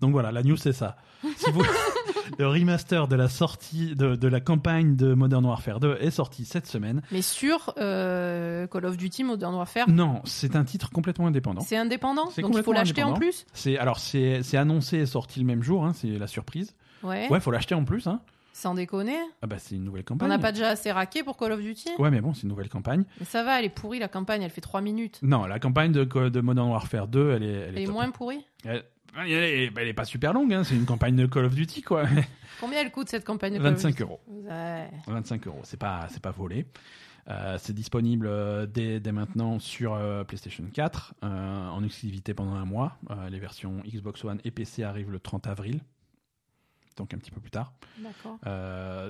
Donc 0.00 0.12
voilà, 0.12 0.30
la 0.30 0.42
news 0.44 0.56
c'est 0.56 0.72
ça. 0.72 0.96
Si 1.36 1.50
vous- 1.50 1.64
le 2.38 2.48
remaster 2.48 3.08
de 3.08 3.16
la 3.16 3.28
sortie 3.28 3.94
de, 3.94 4.16
de 4.16 4.28
la 4.28 4.40
campagne 4.40 4.96
de 4.96 5.14
Modern 5.14 5.44
Warfare 5.44 5.80
2 5.80 5.98
est 6.00 6.10
sorti 6.10 6.44
cette 6.44 6.66
semaine. 6.66 7.02
Mais 7.12 7.22
sur 7.22 7.74
euh, 7.78 8.66
Call 8.66 8.84
of 8.86 8.96
Duty 8.96 9.24
Modern 9.24 9.54
Warfare, 9.54 9.88
Non, 9.88 10.20
c'est 10.24 10.56
un 10.56 10.64
titre 10.64 10.90
complètement 10.90 11.26
indépendant. 11.26 11.60
c'est 11.60 11.76
indépendant 11.76 12.30
Donc 12.38 12.54
il 12.56 12.62
faut 12.62 12.72
l'acheter 12.72 13.02
en 13.02 13.14
plus 13.14 13.46
C'est 13.52 13.78
alors 13.78 13.98
c'est 13.98 14.56
annoncé 14.56 14.98
et 14.98 15.06
sorti 15.06 15.40
le 15.40 15.46
même 15.46 15.62
jour, 15.62 15.84
hein, 15.84 15.92
c'est 15.94 16.18
la 16.18 16.26
surprise. 16.26 16.74
Ouais. 17.02 17.28
Ouais, 17.30 17.40
faut 17.40 17.50
l'acheter 17.50 17.74
en 17.74 17.84
plus. 17.84 18.06
Hein. 18.06 18.20
Sans 18.52 18.74
déconner. 18.74 19.16
Ah 19.40 19.46
bah 19.46 19.56
c'est 19.58 19.76
une 19.76 19.84
nouvelle 19.84 20.02
On 20.02 20.14
campagne. 20.14 20.28
n'a 20.30 20.38
pas 20.40 20.50
déjà 20.50 20.70
assez 20.70 20.90
raqué 20.90 21.22
pour 21.22 21.36
Call 21.36 21.52
of 21.52 21.60
Duty 21.60 21.90
Ouais, 22.00 22.10
mais 22.10 22.20
bon, 22.20 22.34
c'est 22.34 22.42
une 22.42 22.48
nouvelle 22.48 22.68
campagne. 22.68 23.04
Mais 23.20 23.24
ça 23.24 23.44
va, 23.44 23.60
elle 23.60 23.66
est 23.66 23.68
pourrie 23.68 24.00
la 24.00 24.08
campagne, 24.08 24.42
elle 24.42 24.50
fait 24.50 24.60
3 24.60 24.80
minutes. 24.80 25.20
Non, 25.22 25.46
la 25.46 25.60
campagne 25.60 25.92
de, 25.92 26.02
de 26.02 26.40
Modern 26.40 26.68
Warfare 26.70 27.06
2, 27.06 27.30
elle 27.36 27.42
est, 27.44 27.46
elle 27.46 27.74
Elle 27.76 27.82
est, 27.82 27.86
moins 27.86 28.10
pourrie 28.10 28.44
Elle, 28.64 28.82
elle 29.26 29.44
est, 29.44 29.72
elle 29.76 29.88
est 29.88 29.94
pas 29.94 30.04
super 30.04 30.32
longue, 30.32 30.52
hein, 30.52 30.64
c'est 30.64 30.74
une 30.74 30.86
campagne 30.86 31.16
de 31.16 31.26
Call 31.26 31.44
of 31.44 31.54
Duty, 31.54 31.82
quoi. 31.82 32.04
Combien 32.60 32.80
elle 32.80 32.90
coûte 32.90 33.08
cette 33.08 33.24
campagne 33.24 33.54
de 33.54 33.58
Call 33.58 33.66
of 33.66 33.72
25 33.74 33.88
Duty 33.90 34.02
euros. 34.02 34.20
Ouais. 34.26 34.90
25 35.06 35.46
euros, 35.46 35.60
c'est 35.64 35.78
pas, 35.78 36.06
c'est 36.10 36.22
pas 36.22 36.30
volé. 36.30 36.66
Euh, 37.30 37.56
c'est 37.58 37.74
disponible 37.74 38.26
euh, 38.26 38.66
dès, 38.66 39.00
dès 39.00 39.12
maintenant 39.12 39.58
sur 39.58 39.92
euh, 39.94 40.24
PlayStation 40.24 40.64
4, 40.72 41.14
euh, 41.22 41.68
en 41.68 41.84
exclusivité 41.84 42.32
pendant 42.32 42.54
un 42.54 42.64
mois. 42.64 42.96
Les 43.30 43.38
versions 43.38 43.82
Xbox 43.86 44.24
One 44.24 44.40
et 44.44 44.50
PC 44.50 44.82
arrivent 44.82 45.10
le 45.10 45.20
30 45.20 45.46
avril, 45.46 45.80
donc 46.96 47.12
un 47.12 47.18
petit 47.18 47.30
peu 47.30 47.40
plus 47.40 47.50
tard. 47.50 47.74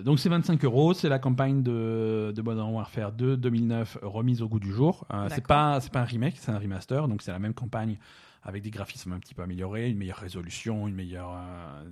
Donc 0.05 0.19
c'est 0.19 0.29
25 0.29 0.65
euros, 0.65 0.95
c'est 0.95 1.09
la 1.09 1.19
campagne 1.21 1.63
de, 1.63 2.33
de 2.35 2.43
Modern 2.43 2.73
Warfare 2.73 3.13
2 3.13 3.37
2009 3.37 3.99
remise 4.03 4.43
au 4.43 4.49
goût 4.49 4.61
du 4.61 4.73
jour. 4.73 5.07
C'est 5.29 5.47
pas 5.47 5.81
c'est 5.81 5.93
pas 5.93 6.01
un 6.01 6.05
remake, 6.05 6.37
c'est 6.39 6.51
un 6.51 6.59
remaster, 6.59 7.07
donc 7.07 7.23
c'est 7.23 7.33
la 7.33 7.39
même 7.39 7.55
campagne 7.55 7.99
avec 8.43 8.63
des 8.63 8.71
graphismes 8.71 9.13
un 9.13 9.19
petit 9.19 9.35
peu 9.35 9.43
améliorés, 9.43 9.91
une 9.91 9.99
meilleure 9.99 10.19
résolution, 10.19 10.89
une 10.89 10.95
meilleure 10.95 11.31
euh, 11.35 11.85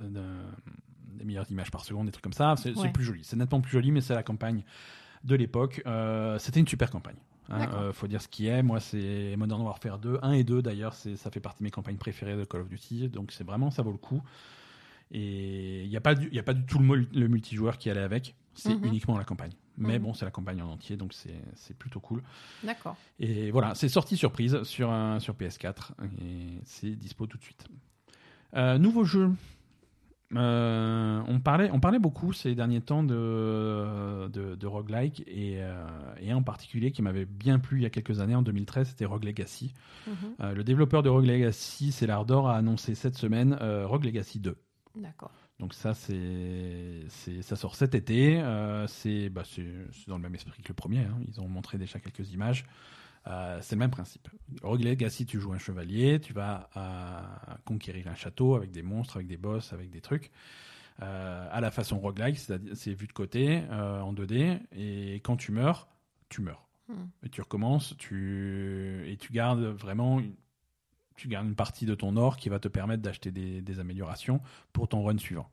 de- 0.00 0.08
de- 0.08 0.20
des 1.18 1.24
meilleures 1.24 1.50
images 1.50 1.70
par 1.70 1.84
seconde, 1.84 2.06
des 2.06 2.12
trucs 2.12 2.22
comme 2.24 2.32
ça. 2.32 2.54
C'est 2.56 2.76
Ouais. 2.76 2.90
plus 2.92 3.04
joli, 3.04 3.20
c'est 3.24 3.36
nettement 3.36 3.60
plus 3.60 3.72
joli, 3.72 3.90
mais 3.90 4.00
c'est 4.00 4.14
la 4.14 4.22
campagne 4.22 4.62
de 5.24 5.34
l'époque. 5.34 5.82
Euh, 5.86 6.38
C'était 6.38 6.60
une 6.60 6.68
super 6.68 6.90
campagne. 6.90 7.16
Hein, 7.48 7.68
euh, 7.74 7.92
faut 7.92 8.08
dire 8.08 8.20
ce 8.20 8.26
qui 8.28 8.48
est. 8.48 8.62
Moi, 8.62 8.80
c'est 8.80 9.36
Modern 9.36 9.62
Warfare 9.62 9.98
2, 10.00 10.18
1 10.22 10.32
et 10.32 10.42
2 10.44 10.62
d'ailleurs. 10.62 10.94
Ça 10.94 11.30
fait 11.30 11.38
partie 11.40 11.60
de 11.60 11.64
mes 11.64 11.70
campagnes 11.70 11.96
préférées 11.96 12.36
de 12.36 12.44
Call 12.44 12.62
of 12.62 12.68
Duty. 12.68 13.08
Donc, 13.08 13.30
c'est 13.32 13.44
vraiment, 13.44 13.70
ça 13.70 13.82
vaut 13.82 13.92
le 13.92 13.98
coup. 13.98 14.20
Et 15.12 15.84
il 15.84 15.88
n'y 15.88 15.96
a, 15.96 16.00
pas 16.00 16.14
du- 16.16 16.28
y 16.32 16.38
a 16.38 16.42
pas 16.42 16.54
du 16.54 16.64
tout 16.66 16.80
le, 16.80 17.06
le 17.14 17.28
multijoueur 17.28 17.78
qui 17.78 17.88
allait 17.90 18.00
avec. 18.02 18.34
C'est 18.56 18.74
Mhm. 18.74 18.84
uniquement 18.86 19.16
la 19.18 19.24
campagne. 19.24 19.52
Mais 19.78 19.98
Mhm. 19.98 20.04
bon, 20.06 20.14
c'est 20.14 20.24
la 20.24 20.30
campagne 20.30 20.60
en 20.62 20.70
entier, 20.70 20.96
donc 20.96 21.12
c'est 21.12 21.76
plutôt 21.78 22.00
cool. 22.00 22.22
D'accord. 22.64 22.96
Et 23.20 23.50
voilà, 23.50 23.74
c'est 23.74 23.88
sorti 23.88 24.16
surprise 24.16 24.62
sur, 24.64 24.90
un, 24.90 25.20
sur 25.20 25.34
PS4 25.34 25.92
et 26.22 26.60
c'est 26.64 26.90
dispo 26.96 27.26
tout 27.26 27.36
de 27.38 27.42
suite. 27.42 27.66
Euh, 28.54 28.78
nouveau 28.78 29.04
jeu. 29.04 29.30
Euh, 30.34 31.22
on, 31.28 31.38
parlait, 31.38 31.70
on 31.72 31.78
parlait 31.78 32.00
beaucoup 32.00 32.32
ces 32.32 32.56
derniers 32.56 32.80
temps 32.80 33.04
de, 33.04 34.26
de, 34.28 34.56
de 34.56 34.66
roguelike 34.66 35.22
et, 35.28 35.58
euh, 35.62 35.86
et 36.20 36.32
un 36.32 36.36
en 36.38 36.42
particulier 36.42 36.90
qui 36.90 37.00
m'avait 37.00 37.26
bien 37.26 37.60
plu 37.60 37.78
il 37.78 37.82
y 37.82 37.86
a 37.86 37.90
quelques 37.90 38.18
années, 38.18 38.34
en 38.34 38.42
2013, 38.42 38.88
c'était 38.88 39.04
Rogue 39.04 39.22
Legacy. 39.24 39.72
Mhm. 40.08 40.54
Le 40.54 40.64
développeur 40.64 41.02
de 41.04 41.08
Rogue 41.08 41.26
Legacy, 41.26 41.92
c'est 41.92 42.06
l'Ardor, 42.08 42.48
a 42.48 42.56
annoncé 42.56 42.94
cette 42.96 43.16
semaine 43.16 43.54
Rogue 43.84 44.04
Legacy 44.04 44.40
2. 44.40 44.56
D'accord. 44.96 45.30
Donc 45.58 45.72
ça, 45.72 45.94
c'est, 45.94 47.06
ça 47.42 47.56
sort 47.56 47.76
cet 47.76 47.94
été. 47.94 48.38
Euh, 48.40 48.86
c'est, 48.86 49.30
bah, 49.30 49.42
c'est, 49.44 49.64
dans 50.06 50.16
le 50.16 50.22
même 50.22 50.34
esprit 50.34 50.62
que 50.62 50.68
le 50.68 50.74
premier. 50.74 51.00
hein. 51.00 51.18
Ils 51.28 51.40
ont 51.40 51.48
montré 51.48 51.78
déjà 51.78 51.98
quelques 51.98 52.30
images. 52.32 52.66
Euh, 53.26 53.58
c'est 53.62 53.74
le 53.74 53.80
même 53.80 53.90
principe. 53.90 54.28
Rogue 54.62 54.82
Legacy, 54.84 55.26
tu 55.26 55.40
joues 55.40 55.52
un 55.52 55.58
chevalier, 55.58 56.20
tu 56.20 56.32
vas 56.32 56.68
euh, 56.76 57.54
conquérir 57.64 58.06
un 58.08 58.14
château 58.14 58.54
avec 58.54 58.70
des 58.70 58.82
monstres, 58.82 59.16
avec 59.16 59.26
des 59.26 59.36
boss, 59.38 59.72
avec 59.72 59.90
des 59.90 60.00
trucs. 60.00 60.30
Euh, 61.02 61.48
à 61.50 61.60
la 61.60 61.70
façon 61.70 61.98
roguelike, 61.98 62.38
c'est 62.38 62.94
vu 62.94 63.06
de 63.06 63.12
côté, 63.12 63.62
en 63.70 64.12
2D, 64.12 64.60
et 64.72 65.14
quand 65.16 65.36
tu 65.36 65.52
meurs, 65.52 65.88
tu 66.28 66.40
meurs. 66.40 66.68
Hmm. 66.88 67.06
Et 67.24 67.28
tu 67.28 67.40
recommences, 67.40 67.96
tu 67.98 69.04
et 69.10 69.16
tu 69.16 69.32
gardes 69.32 69.64
vraiment, 69.64 70.20
une- 70.20 70.34
tu 71.16 71.28
gardes 71.28 71.46
une 71.46 71.54
partie 71.54 71.86
de 71.86 71.94
ton 71.94 72.16
or 72.16 72.36
qui 72.36 72.48
va 72.48 72.58
te 72.58 72.68
permettre 72.68 73.02
d'acheter 73.02 73.30
des, 73.30 73.60
des 73.60 73.80
améliorations 73.80 74.40
pour 74.72 74.88
ton 74.88 75.02
run 75.02 75.18
suivant. 75.18 75.48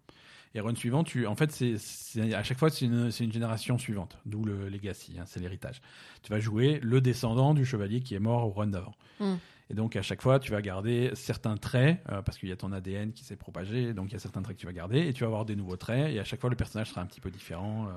Et 0.56 0.60
run 0.60 0.76
suivant, 0.76 1.04
tu, 1.04 1.26
en 1.26 1.36
fait, 1.36 1.52
c'est, 1.52 2.34
à 2.34 2.44
chaque 2.44 2.60
fois, 2.60 2.70
c'est 2.70 2.86
une, 2.86 3.10
c'est 3.10 3.24
une 3.24 3.32
génération 3.32 3.78
suivante, 3.80 4.20
d'où 4.26 4.46
le 4.46 4.70
legacy, 4.70 5.16
hein, 5.20 5.24
c'est 5.26 5.40
l'héritage. 5.40 5.82
Tu 6.22 6.32
vas 6.32 6.40
jouer 6.40 6.80
le 6.84 7.02
descendant 7.02 7.56
du 7.56 7.66
chevalier 7.66 8.02
qui 8.02 8.14
est 8.14 8.20
mort 8.20 8.46
au 8.46 8.52
run 8.52 8.68
d'avant. 8.68 8.94
Hmm. 9.20 9.36
Et 9.72 9.74
donc, 9.74 9.96
à 9.96 10.04
chaque 10.04 10.22
fois, 10.22 10.40
tu 10.40 10.52
vas 10.52 10.62
garder 10.62 11.10
certains 11.16 11.58
traits, 11.58 12.04
euh, 12.12 12.22
parce 12.22 12.38
qu'il 12.38 12.50
y 12.50 12.52
a 12.52 12.56
ton 12.56 12.72
ADN 12.72 13.14
qui 13.14 13.24
s'est 13.24 13.36
propagé, 13.36 13.94
donc 13.94 14.10
il 14.10 14.14
y 14.14 14.16
a 14.16 14.20
certains 14.20 14.44
traits 14.44 14.58
que 14.58 14.62
tu 14.62 14.68
vas 14.68 14.74
garder, 14.74 15.08
et 15.08 15.14
tu 15.14 15.22
vas 15.22 15.28
avoir 15.28 15.46
des 15.46 15.56
nouveaux 15.56 15.78
traits, 15.78 16.14
et 16.14 16.20
à 16.20 16.24
chaque 16.24 16.42
fois, 16.42 16.52
le 16.52 16.56
personnage 16.56 16.90
sera 16.90 17.02
un 17.02 17.08
petit 17.08 17.22
peu 17.22 17.32
différent. 17.32 17.88
euh, 17.88 17.92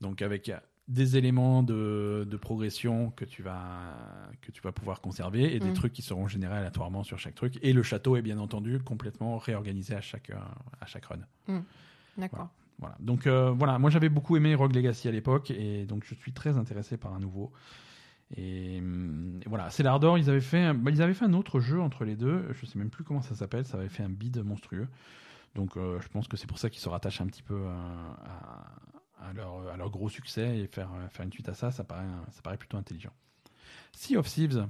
donc, 0.00 0.22
avec 0.22 0.50
des 0.90 1.16
éléments 1.16 1.62
de, 1.62 2.26
de 2.28 2.36
progression 2.36 3.10
que 3.12 3.24
tu, 3.24 3.42
vas, 3.42 3.96
que 4.42 4.50
tu 4.50 4.60
vas 4.60 4.72
pouvoir 4.72 5.00
conserver, 5.00 5.54
et 5.54 5.60
des 5.60 5.70
Mm. 5.70 5.74
trucs 5.74 5.92
qui 5.92 6.02
seront 6.02 6.26
générés 6.28 6.56
aléatoirement 6.56 7.04
sur 7.04 7.18
chaque 7.18 7.36
truc. 7.36 7.58
Et 7.62 7.72
le 7.72 7.82
château 7.82 8.16
est 8.16 8.22
bien 8.22 8.38
entendu 8.38 8.78
complètement 8.80 9.38
réorganisé 9.38 9.94
à 9.94 10.00
chaque, 10.00 10.30
euh, 10.30 10.36
à 10.80 10.86
chaque 10.86 11.06
run. 11.06 11.20
D'accord. 12.18 12.48
Voilà. 12.80 12.96
Donc 13.00 13.26
euh, 13.26 13.50
voilà, 13.50 13.78
moi 13.78 13.88
j'avais 13.90 14.08
beaucoup 14.08 14.36
aimé 14.36 14.54
Rogue 14.54 14.74
Legacy 14.74 15.06
à 15.06 15.12
l'époque 15.12 15.50
et 15.50 15.84
donc 15.86 16.04
je 16.04 16.14
suis 16.14 16.32
très 16.32 16.56
intéressé 16.58 16.96
par 16.96 17.14
un 17.14 17.20
nouveau. 17.20 17.52
Et, 18.36 18.76
et 18.78 18.82
voilà, 19.46 19.70
c'est 19.70 19.82
l'Ardor, 19.82 20.18
ils 20.18 20.28
avaient 20.30 20.40
fait, 20.40 20.60
un- 20.60 20.74
bah, 20.74 20.90
ils 20.90 21.02
avaient 21.02 21.14
fait 21.14 21.24
un 21.24 21.34
autre 21.34 21.60
jeu 21.60 21.80
entre 21.80 22.04
les 22.04 22.16
deux. 22.16 22.46
Je 22.52 22.64
sais 22.66 22.78
même 22.78 22.90
plus 22.90 23.04
comment 23.04 23.22
ça 23.22 23.34
s'appelle. 23.34 23.64
Ça 23.64 23.76
avait 23.78 23.88
fait 23.88 24.02
un 24.02 24.08
bid 24.08 24.38
monstrueux. 24.42 24.88
Donc, 25.56 25.76
euh, 25.76 25.98
je 26.00 26.08
pense 26.08 26.28
que 26.28 26.36
c'est 26.36 26.46
pour 26.46 26.58
ça 26.58 26.70
qu'ils 26.70 26.80
se 26.80 26.88
rattachent 26.88 27.20
un 27.20 27.26
petit 27.26 27.42
peu 27.42 27.66
à, 27.66 27.74
à- 28.24 28.99
à 29.28 29.32
leur, 29.32 29.68
à 29.72 29.76
leur 29.76 29.90
gros 29.90 30.08
succès 30.08 30.58
et 30.58 30.66
faire, 30.66 30.88
euh, 30.94 31.08
faire 31.10 31.24
une 31.26 31.32
suite 31.32 31.48
à 31.48 31.54
ça, 31.54 31.70
ça 31.70 31.84
paraît, 31.84 32.04
ça 32.32 32.42
paraît 32.42 32.56
plutôt 32.56 32.76
intelligent. 32.76 33.12
Sea 33.92 34.16
of 34.16 34.28
Thieves, 34.28 34.66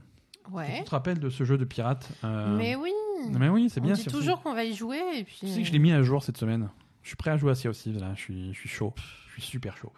Ouais. 0.51 0.79
tu 0.79 0.85
te 0.85 0.91
rappelles 0.91 1.19
de 1.21 1.29
ce 1.31 1.45
jeu 1.45 1.59
de 1.59 1.65
pirate 1.65 2.09
euh, 2.25 2.57
Mais 2.57 2.75
oui. 2.75 2.91
mais 3.33 3.49
oui, 3.49 3.69
c'est 3.71 3.81
On 3.81 3.85
bien. 3.85 3.93
dit 3.95 4.07
of 4.07 4.13
toujours 4.13 4.41
qu'on 4.43 4.55
va 4.55 4.65
y 4.65 4.75
jouer 4.75 4.99
et 5.17 5.25
puis. 5.25 5.37
tu 5.41 5.49
sais 5.49 5.61
que 5.61 5.67
je 5.67 5.73
l'ai 5.73 5.79
mis 5.79 5.93
à 5.93 6.03
jour 6.03 6.23
cette 6.25 6.39
semaine. 6.39 6.69
Je 7.03 7.09
suis 7.09 7.17
prêt 7.17 7.31
à 7.31 7.37
jouer 7.37 7.53
à 7.53 7.55
Sea 7.55 7.69
of 7.69 7.77
Thieves 7.77 7.99
là. 8.01 8.13
Je 8.15 8.21
suis, 8.21 8.53
je 8.55 8.59
suis 8.59 8.69
chaud. 8.69 8.95
Je 9.29 9.43
suis 9.43 9.51
super 9.53 9.77
chaud. 9.77 9.93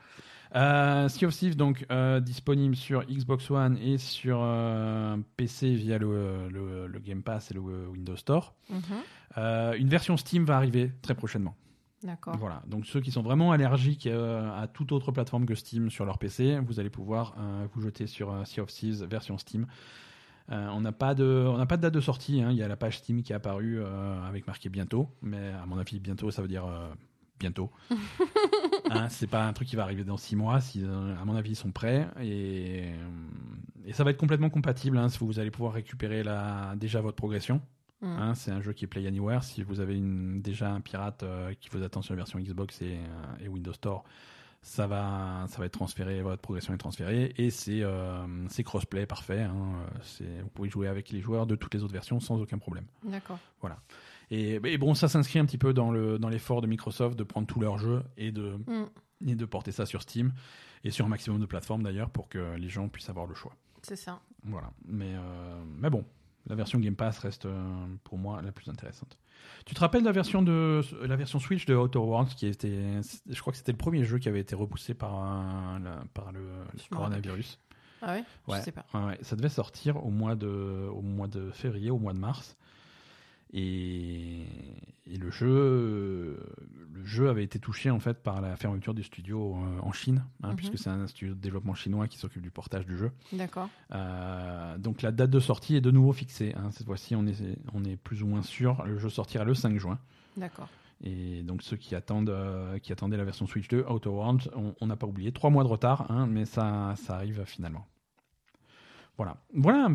Euh, 0.54 1.08
sea 1.08 1.24
of 1.24 1.34
Thieves 1.34 1.56
donc 1.56 1.86
euh, 1.90 2.20
disponible 2.20 2.76
sur 2.76 3.02
Xbox 3.06 3.50
One 3.50 3.78
et 3.78 3.96
sur 3.96 4.40
euh, 4.42 5.16
PC 5.38 5.74
via 5.74 5.96
le, 5.96 6.48
le- 6.50 6.86
le 6.86 6.98
Game 6.98 7.22
Pass 7.22 7.50
et 7.50 7.54
le 7.54 7.60
Windows 7.88 8.16
Store. 8.16 8.54
Mhm. 8.68 8.80
Euh, 9.38 9.72
une 9.78 9.88
version 9.88 10.16
Steam 10.18 10.44
va 10.44 10.56
arriver 10.56 10.92
très 11.00 11.14
prochainement. 11.14 11.54
D'accord. 12.02 12.36
Voilà. 12.36 12.62
Donc 12.66 12.86
ceux 12.86 13.00
qui 13.00 13.10
sont 13.12 13.22
vraiment 13.22 13.52
allergiques 13.52 14.06
euh, 14.06 14.60
à 14.60 14.66
toute 14.66 14.92
autre 14.92 15.12
plateforme 15.12 15.46
que 15.46 15.54
Steam 15.54 15.90
sur 15.90 16.04
leur 16.04 16.18
PC, 16.18 16.58
vous 16.58 16.80
allez 16.80 16.90
pouvoir 16.90 17.34
euh, 17.38 17.66
vous 17.72 17.80
jeter 17.82 18.06
sur 18.06 18.32
euh, 18.32 18.44
Sea 18.44 18.60
of 18.60 18.72
Thieves 18.72 19.04
version 19.04 19.38
Steam. 19.38 19.66
On 20.48 20.80
n'a 20.82 20.92
pas 20.92 21.14
de, 21.14 21.46
on 21.48 21.56
n'a 21.56 21.64
pas 21.64 21.78
de 21.78 21.82
date 21.82 21.94
de 21.94 22.00
sortie. 22.00 22.42
hein. 22.42 22.50
Il 22.50 22.56
y 22.58 22.62
a 22.62 22.68
la 22.68 22.76
page 22.76 22.98
Steam 22.98 23.22
qui 23.22 23.32
est 23.32 23.36
apparue 23.36 23.82
avec 24.26 24.46
marqué 24.46 24.68
bientôt, 24.68 25.08
mais 25.22 25.50
à 25.50 25.64
mon 25.64 25.78
avis 25.78 25.98
bientôt 25.98 26.30
ça 26.30 26.42
veut 26.42 26.48
dire 26.48 26.64
bientôt. 27.40 27.70
hein, 28.90 29.08
c'est 29.08 29.28
pas 29.28 29.46
un 29.46 29.52
truc 29.54 29.68
qui 29.68 29.76
va 29.76 29.84
arriver 29.84 30.04
dans 30.04 30.18
six 30.18 30.36
mois. 30.36 30.60
Si, 30.60 30.84
à 30.84 31.24
mon 31.24 31.36
avis 31.36 31.52
ils 31.52 31.56
sont 31.56 31.70
prêts 31.70 32.06
et, 32.20 32.90
et 33.86 33.92
ça 33.94 34.04
va 34.04 34.10
être 34.10 34.18
complètement 34.18 34.50
compatible. 34.50 34.98
Hein, 34.98 35.08
si 35.08 35.18
vous 35.20 35.38
allez 35.38 35.50
pouvoir 35.50 35.72
récupérer 35.72 36.22
la, 36.22 36.74
déjà 36.76 37.00
votre 37.00 37.16
progression. 37.16 37.62
Mm. 38.02 38.06
Hein, 38.18 38.34
c'est 38.34 38.50
un 38.50 38.60
jeu 38.60 38.72
qui 38.72 38.84
est 38.84 38.88
Play 38.88 39.06
Anywhere. 39.06 39.42
Si 39.44 39.62
vous 39.62 39.80
avez 39.80 39.96
une, 39.96 40.42
déjà 40.42 40.70
un 40.72 40.80
pirate 40.80 41.22
euh, 41.22 41.54
qui 41.60 41.68
vous 41.70 41.82
attend 41.82 42.02
sur 42.02 42.12
la 42.14 42.18
version 42.18 42.38
Xbox 42.38 42.82
et, 42.82 42.96
euh, 42.98 43.44
et 43.44 43.48
Windows 43.48 43.72
Store, 43.72 44.04
ça 44.64 44.86
va, 44.86 45.44
ça 45.48 45.58
va 45.58 45.66
être 45.66 45.72
transféré, 45.72 46.22
votre 46.22 46.40
progression 46.42 46.72
est 46.72 46.78
transférée 46.78 47.32
et 47.36 47.50
c'est 47.50 47.82
euh, 47.82 48.24
c'est 48.48 48.62
crossplay 48.62 49.06
parfait. 49.06 49.40
hein, 49.42 49.56
euh, 50.20 50.40
vous 50.42 50.48
pouvez 50.50 50.68
jouer 50.68 50.86
avec 50.86 51.10
les 51.10 51.20
joueurs 51.20 51.46
de 51.48 51.56
toutes 51.56 51.74
les 51.74 51.82
autres 51.82 51.92
versions 51.92 52.20
sans 52.20 52.40
aucun 52.40 52.58
problème. 52.58 52.84
D'accord. 53.04 53.38
Et, 54.30 54.60
et 54.64 54.78
bon, 54.78 54.94
ça 54.94 55.08
s'inscrit 55.08 55.38
un 55.40 55.46
petit 55.46 55.58
peu 55.58 55.74
dans 55.74 55.90
le 55.90 56.18
dans 56.18 56.28
l'effort 56.28 56.60
de 56.62 56.66
Microsoft 56.68 57.18
de 57.18 57.24
prendre 57.24 57.46
tous 57.46 57.60
leurs 57.60 57.78
jeux 57.78 58.02
et 58.16 58.30
de 58.32 58.56
Mm. 58.66 58.84
et 59.28 59.34
de 59.34 59.44
porter 59.44 59.72
ça 59.72 59.84
sur 59.84 60.00
Steam 60.02 60.32
et 60.84 60.90
sur 60.90 61.04
un 61.06 61.08
maximum 61.08 61.40
de 61.40 61.46
plateformes 61.46 61.82
d'ailleurs 61.82 62.10
pour 62.10 62.28
que 62.28 62.54
les 62.56 62.68
gens 62.68 62.88
puissent 62.88 63.08
avoir 63.10 63.26
le 63.26 63.34
choix. 63.34 63.54
C'est 63.82 63.96
ça. 63.96 64.20
Voilà. 64.44 64.70
Mais, 64.86 65.12
euh, 65.14 65.62
mais 65.76 65.90
bon, 65.90 66.04
la 66.46 66.54
version 66.54 66.78
Game 66.78 66.96
Pass 66.96 67.18
reste 67.18 67.46
euh, 67.46 67.86
pour 68.04 68.18
moi 68.18 68.42
la 68.42 68.52
plus 68.52 68.68
intéressante. 68.68 69.18
Tu 69.66 69.74
te 69.74 69.80
rappelles 69.80 70.04
la 70.04 70.12
version, 70.12 70.42
de, 70.42 70.80
la 71.04 71.16
version 71.16 71.38
Switch 71.38 71.66
de 71.66 71.74
Outer 71.74 71.98
Worlds 71.98 72.34
qui 72.34 72.46
était, 72.46 73.00
je 73.28 73.40
crois 73.40 73.52
que 73.52 73.56
c'était 73.56 73.72
le 73.72 73.78
premier 73.78 74.04
jeu 74.04 74.18
qui 74.18 74.28
avait 74.28 74.40
été 74.40 74.54
repoussé 74.54 74.94
par, 74.94 75.14
un- 75.14 75.78
la- 75.80 76.04
par 76.14 76.32
le, 76.32 76.48
coronavirus. 76.90 77.58
Ah 78.02 78.14
ouais? 78.14 78.24
Ouais. 78.48 78.58
Je 78.58 78.64
sais 78.64 78.72
pas. 78.72 78.84
Ouais. 78.94 79.18
Ça 79.22 79.36
devait 79.36 79.48
sortir 79.48 80.04
au 80.04 80.10
mois, 80.10 80.34
de, 80.34 80.88
au 80.92 81.02
mois 81.02 81.28
de 81.28 81.50
février, 81.50 81.90
au 81.90 81.98
mois 81.98 82.12
de 82.12 82.18
mars. 82.18 82.56
Et, 83.54 84.42
et 85.06 85.16
le 85.18 85.30
jeu, 85.30 86.40
le 86.92 87.04
jeu 87.04 87.28
avait 87.28 87.44
été 87.44 87.58
touché 87.58 87.90
en 87.90 88.00
fait 88.00 88.22
par 88.22 88.40
la 88.40 88.56
fermeture 88.56 88.94
du 88.94 89.02
studio 89.02 89.56
euh, 89.56 89.80
en 89.82 89.92
Chine, 89.92 90.24
hein, 90.42 90.50
Mhm. 90.50 90.56
puisque 90.56 90.78
c'est 90.78 90.88
un 90.90 91.06
studio 91.06 91.34
de 91.34 91.40
développement 91.40 91.74
chinois 91.74 92.08
qui 92.08 92.16
s'occupe 92.18 92.40
du 92.42 92.50
portage 92.50 92.86
du 92.86 92.96
jeu. 92.96 93.10
D'accord. 93.32 93.68
Euh, 93.92 94.78
donc 94.78 95.02
la 95.02 95.12
date 95.12 95.30
de 95.30 95.40
sortie 95.40 95.76
est 95.76 95.80
de 95.82 95.90
nouveau 95.90 96.12
fixée. 96.12 96.54
hein. 96.56 96.70
Cette 96.70 96.86
fois-ci, 96.86 97.14
on 97.14 97.26
est, 97.26 97.36
on 97.74 97.84
est 97.84 97.96
plus 97.96 98.22
ou 98.22 98.26
moins 98.26 98.42
sûr. 98.42 98.82
Le 98.84 98.96
jeu 98.98 99.10
sortira 99.10 99.44
le 99.44 99.54
5 99.54 99.76
juin. 99.78 99.98
D'accord. 100.36 100.68
Et 101.04 101.42
donc 101.42 101.62
ceux 101.62 101.76
qui 101.76 101.94
attendent, 101.94 102.30
euh, 102.30 102.78
qui 102.78 102.92
attendaient 102.92 103.16
la 103.16 103.24
version 103.24 103.46
Switch 103.46 103.68
2, 103.68 103.84
Outer 103.90 104.08
Worlds, 104.08 104.48
on 104.54 104.74
on 104.80 104.86
n'a 104.86 104.96
pas 104.96 105.06
oublié. 105.06 105.32
Trois 105.32 105.50
mois 105.50 105.64
de 105.64 105.68
retard, 105.68 106.10
hein, 106.10 106.26
mais 106.26 106.44
ça, 106.46 106.94
ça 106.96 107.16
arrive 107.16 107.42
finalement. 107.44 107.84
Voilà. 109.18 109.36
Voilà, 109.52 109.88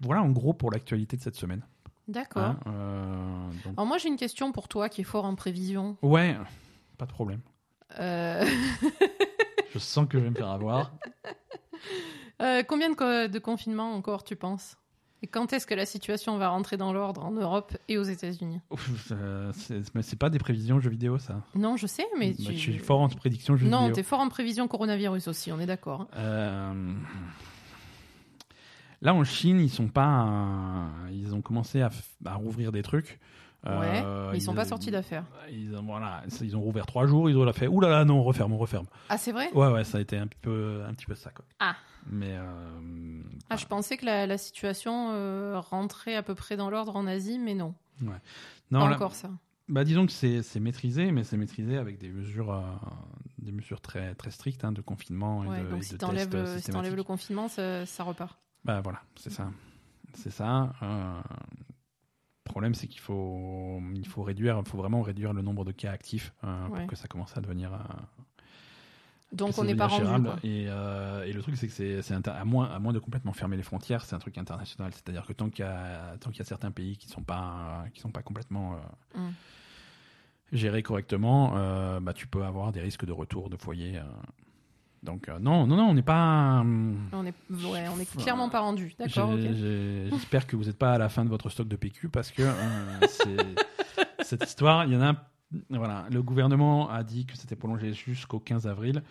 voilà 0.00 0.22
en 0.22 0.30
gros 0.30 0.54
pour 0.54 0.70
l'actualité 0.72 1.16
de 1.16 1.22
cette 1.22 1.36
semaine. 1.36 1.62
D'accord. 2.08 2.42
hein. 2.42 2.58
Euh, 2.66 3.48
donc- 3.64 3.72
Alors 3.76 3.86
moi 3.86 3.98
j'ai 3.98 4.08
une 4.08 4.16
question 4.16 4.52
pour 4.52 4.68
toi 4.68 4.88
qui 4.88 5.00
est 5.00 5.04
fort 5.04 5.24
en 5.24 5.34
prévision. 5.34 5.96
Ouais, 6.02 6.36
pas 6.98 7.06
de 7.06 7.12
problème. 7.12 7.40
Euh, 8.00 8.44
Je 9.72 9.78
sens 9.78 10.06
que 10.08 10.18
je 10.18 10.24
vais 10.24 10.30
me 10.30 10.34
faire 10.34 10.48
avoir. 10.50 10.92
euh, 12.42 12.62
combien 12.62 12.90
de, 12.90 12.94
co- 12.94 13.28
de 13.28 13.38
confinements 13.38 13.92
encore 13.94 14.24
tu 14.24 14.36
penses? 14.36 14.76
Et 15.22 15.26
quand 15.26 15.52
est-ce 15.52 15.66
que 15.66 15.74
la 15.74 15.86
situation 15.86 16.36
va 16.36 16.48
rentrer 16.50 16.76
dans 16.76 16.92
l'ordre 16.92 17.24
en 17.24 17.30
Europe 17.30 17.76
et 17.88 17.96
aux 17.98 18.02
États-Unis? 18.02 18.60
Euh, 19.10 19.50
c'est 19.54 19.82
mais 19.94 20.02
c'est 20.02 20.16
pas 20.16 20.28
des 20.30 20.38
prévisions 20.38 20.78
jeux 20.78 20.90
vidéo, 20.90 21.18
ça. 21.18 21.40
Non, 21.54 21.76
je 21.76 21.86
sais, 21.86 22.04
mais 22.18 22.30
Bah, 22.32 22.36
tu... 22.46 22.52
Je 22.52 22.58
suis 22.58 22.78
fort 22.78 23.00
en 23.00 23.08
prédiction 23.08 23.56
jeux 23.56 23.66
Non, 23.66 23.80
vidéo. 23.80 23.94
t'es 23.94 24.02
fort 24.02 24.20
en 24.20 24.28
prévision 24.28 24.68
coronavirus 24.68 25.26
aussi, 25.28 25.50
on 25.52 25.58
est 25.58 25.66
d'accord. 25.66 26.02
hein. 26.02 26.08
Euh, 26.16 26.92
Là, 29.06 29.14
en 29.14 29.22
Chine, 29.22 29.60
ils 29.60 29.70
sont 29.70 29.86
pas. 29.86 30.26
euh, 30.26 31.10
Ils 31.12 31.32
ont 31.32 31.40
commencé 31.40 31.80
à, 31.80 31.90
rouvrir 32.34 32.72
des 32.72 32.82
trucs. 32.82 33.20
Ouais, 33.64 34.02
Euh, 34.04 34.32
mais 34.32 34.38
ils 34.38 34.40
sont 34.40 34.52
pas 34.52 34.64
sortis 34.64 34.90
d'affaires. 34.90 35.24
Ils 35.48 35.76
ont, 35.76 35.82
voilà, 35.84 36.24
ils 36.40 36.56
ont 36.56 36.60
rouvert 36.60 36.86
trois 36.86 37.06
jours, 37.06 37.30
ils 37.30 37.36
ont 37.36 37.52
fait 37.52 37.68
Ouh 37.68 37.80
là 37.80 37.88
là, 37.88 38.04
non, 38.04 38.18
on 38.18 38.24
referme, 38.24 38.52
on 38.54 38.58
referme. 38.58 38.86
Ah, 39.08 39.16
c'est 39.16 39.30
vrai? 39.30 39.48
Ouais, 39.52 39.68
ouais, 39.68 39.84
ça 39.84 39.98
a 39.98 40.00
été 40.00 40.16
un 40.18 40.26
petit 40.26 40.40
peu, 40.42 40.82
un 40.84 40.92
petit 40.92 41.06
peu 41.06 41.14
ça, 41.14 41.30
quoi. 41.30 41.44
Ah. 41.60 41.76
Mais. 42.10 42.34
euh, 42.36 43.22
Ah, 43.48 43.56
je 43.56 43.66
pensais 43.66 43.96
que 43.96 44.04
la, 44.06 44.26
la 44.26 44.38
situation 44.38 45.10
euh, 45.12 45.60
rentrait 45.60 46.16
à 46.16 46.24
peu 46.24 46.34
près 46.34 46.56
dans 46.56 46.68
l'ordre 46.68 46.96
en 46.96 47.06
Asie, 47.06 47.38
mais 47.38 47.54
non. 47.54 47.74
non, 48.00 48.10
pas 48.80 48.88
là- 48.88 48.96
encore 48.96 49.14
ça. 49.14 49.30
bah, 49.68 49.84
disons 49.84 50.06
que 50.06 50.12
c'est 50.12 50.42
maîtrisé, 50.60 51.12
mais 51.12 51.22
c'est 51.22 51.36
maîtrisé 51.36 51.76
avec 51.76 51.98
des 51.98 52.08
mesures, 52.08 52.60
des 53.38 53.52
mesures 53.52 53.80
très, 53.80 54.16
très 54.16 54.32
strictes 54.32 54.64
hein, 54.64 54.72
de 54.72 54.80
confinement 54.80 55.44
et 55.44 55.48
Ouais, 55.48 55.62
de, 55.62 55.70
donc 55.70 55.80
et 55.80 55.84
si 55.84 55.96
t'enlèves 55.96 56.58
si 56.58 56.72
le 56.72 57.04
confinement, 57.04 57.46
ça, 57.46 57.86
ça 57.86 58.02
repart. 58.02 58.36
Bah 58.66 58.80
voilà, 58.82 59.00
c'est 59.16 59.30
ça. 59.30 59.50
C'est 60.14 60.30
ça. 60.30 60.72
euh, 60.82 61.20
Le 62.46 62.50
problème, 62.50 62.74
c'est 62.74 62.88
qu'il 62.88 63.00
faut, 63.00 63.80
il 63.94 64.06
faut 64.06 64.22
réduire, 64.22 64.60
il 64.64 64.68
faut 64.68 64.78
vraiment 64.78 65.02
réduire 65.02 65.32
le 65.32 65.42
nombre 65.42 65.64
de 65.64 65.72
cas 65.72 65.92
actifs 65.92 66.32
euh, 66.44 66.68
Ouais. 66.68 66.78
pour 66.80 66.86
que 66.88 66.96
ça 66.96 67.06
commence 67.06 67.36
à 67.36 67.40
devenir. 67.40 67.72
euh, 67.72 67.78
Donc 69.32 69.56
on 69.58 69.64
n'est 69.64 69.74
pas 69.76 69.86
rendu. 69.86 70.28
Et, 70.42 70.66
euh, 70.68 71.24
et 71.26 71.32
le 71.32 71.42
truc, 71.42 71.56
c'est 71.56 71.68
que 71.68 72.02
c'est, 72.02 72.28
à 72.28 72.44
moins, 72.44 72.66
à 72.70 72.78
moins 72.78 72.92
de 72.92 72.98
complètement 72.98 73.32
fermer 73.32 73.56
les 73.56 73.62
frontières, 73.62 74.04
c'est 74.04 74.14
un 74.14 74.18
truc 74.18 74.38
international. 74.38 74.92
C'est-à-dire 74.92 75.26
que 75.26 75.32
tant 75.32 75.48
qu'il 75.50 75.64
y 75.64 75.68
a, 75.68 76.16
tant 76.18 76.30
qu'il 76.30 76.38
y 76.38 76.42
a 76.42 76.46
certains 76.46 76.70
pays 76.72 76.96
qui 76.96 77.08
sont 77.08 77.22
pas, 77.22 77.84
qui 77.94 78.00
sont 78.00 78.10
pas 78.10 78.22
complètement 78.22 78.76
Mm. 79.14 79.28
gérés 80.52 80.82
correctement, 80.82 81.50
bah 82.00 82.12
tu 82.14 82.26
peux 82.26 82.44
avoir 82.44 82.72
des 82.72 82.80
risques 82.80 83.04
de 83.04 83.12
retour 83.12 83.50
de 83.50 83.56
foyer. 83.56 84.00
Donc 85.06 85.28
euh, 85.28 85.38
non, 85.38 85.66
non, 85.66 85.76
non, 85.76 85.84
on 85.84 85.94
n'est 85.94 86.02
pas. 86.02 86.58
hum, 86.60 87.08
On 87.12 87.24
est, 87.24 87.32
ouais, 87.50 87.86
on 87.94 87.98
est 87.98 88.16
clairement 88.20 88.48
pas 88.50 88.60
rendu. 88.60 88.94
D'accord, 88.98 89.34
J'espère 89.38 90.46
que 90.46 90.56
vous 90.56 90.64
n'êtes 90.64 90.76
pas 90.78 90.92
à 90.92 90.98
la 90.98 91.08
fin 91.08 91.24
de 91.24 91.30
votre 91.30 91.48
stock 91.48 91.68
de 91.68 91.76
PQ 91.76 92.08
parce 92.10 92.30
que 92.30 92.42
euh, 92.42 93.54
cette 94.22 94.44
histoire, 94.44 94.84
il 94.84 94.92
y 94.92 94.96
en 94.96 95.02
a. 95.02 95.14
Voilà, 95.70 96.06
le 96.10 96.22
gouvernement 96.22 96.90
a 96.90 97.04
dit 97.04 97.24
que 97.24 97.36
c'était 97.36 97.54
prolongé 97.56 97.92
jusqu'au 97.94 98.40
15 98.40 98.66
avril. 98.66 99.02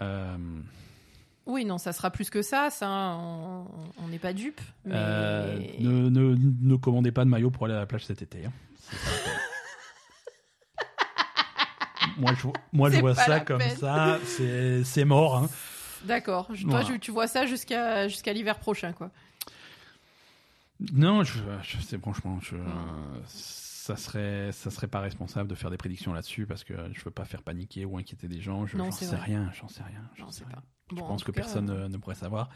Euh, 0.00 0.36
Oui, 1.46 1.64
non, 1.64 1.78
ça 1.78 1.92
sera 1.92 2.10
plus 2.10 2.30
que 2.30 2.42
ça. 2.42 2.70
Ça, 2.70 2.88
on 3.18 4.08
n'est 4.08 4.20
pas 4.20 4.32
dupe. 4.32 4.60
Mais... 4.84 4.94
ne, 5.80 6.08
ne, 6.08 6.36
ne 6.38 6.76
commandez 6.76 7.10
pas 7.10 7.24
de 7.24 7.30
maillot 7.30 7.50
pour 7.50 7.66
aller 7.66 7.74
à 7.74 7.78
la 7.80 7.86
plage 7.86 8.04
cet 8.06 8.22
été. 8.22 8.46
hein. 8.46 8.52
C'est 8.78 8.96
pas 8.98 9.10
la 9.10 9.22
peine. 9.24 9.40
Moi, 12.20 12.32
je, 12.34 12.46
moi, 12.72 12.90
je 12.90 12.94
C'est 12.96 13.00
vois 13.00 13.14
ça 13.14 13.40
comme 13.40 13.58
peine. 13.58 13.76
ça. 13.76 14.18
C'est 14.84 15.04
mort. 15.04 15.36
hein. 15.36 15.48
D'accord. 16.04 16.48
Toi, 16.68 16.82
tu, 17.00 17.10
vois 17.10 17.26
ça 17.26 17.46
jusqu'à 17.46 18.08
jusqu'à 18.08 18.32
l'hiver 18.32 18.58
prochain, 18.58 18.92
quoi. 18.92 19.10
Non, 20.94 21.22
je, 21.24 21.38
je 21.62 21.78
sais 21.82 21.98
franchement, 21.98 22.38
je, 22.40 22.56
ça 23.26 23.96
serait, 23.96 24.50
ça 24.52 24.70
serait 24.70 24.86
pas 24.86 25.00
responsable 25.00 25.48
de 25.48 25.54
faire 25.54 25.70
des 25.70 25.76
prédictions 25.76 26.14
là-dessus 26.14 26.46
parce 26.46 26.64
que 26.64 26.72
je 26.92 27.04
veux 27.04 27.10
pas 27.10 27.26
faire 27.26 27.42
paniquer 27.42 27.84
ou 27.84 27.98
inquiéter 27.98 28.28
des 28.28 28.40
gens. 28.40 28.66
Je 28.66 28.78
j'en 28.78 28.90
sais 28.90 29.04
vrai. 29.06 29.16
rien, 29.18 29.50
j'en 29.52 29.68
sais 29.68 29.82
rien, 29.82 30.02
j'en 30.16 30.30
sais 30.30 30.44
pas. 30.44 30.62
Je 30.90 30.96
Bon, 30.96 31.06
pense 31.06 31.22
que 31.22 31.32
cas, 31.32 31.42
personne 31.42 31.68
euh, 31.70 31.84
ne, 31.84 31.88
ne 31.88 31.96
pourrait 31.98 32.14
savoir. 32.14 32.48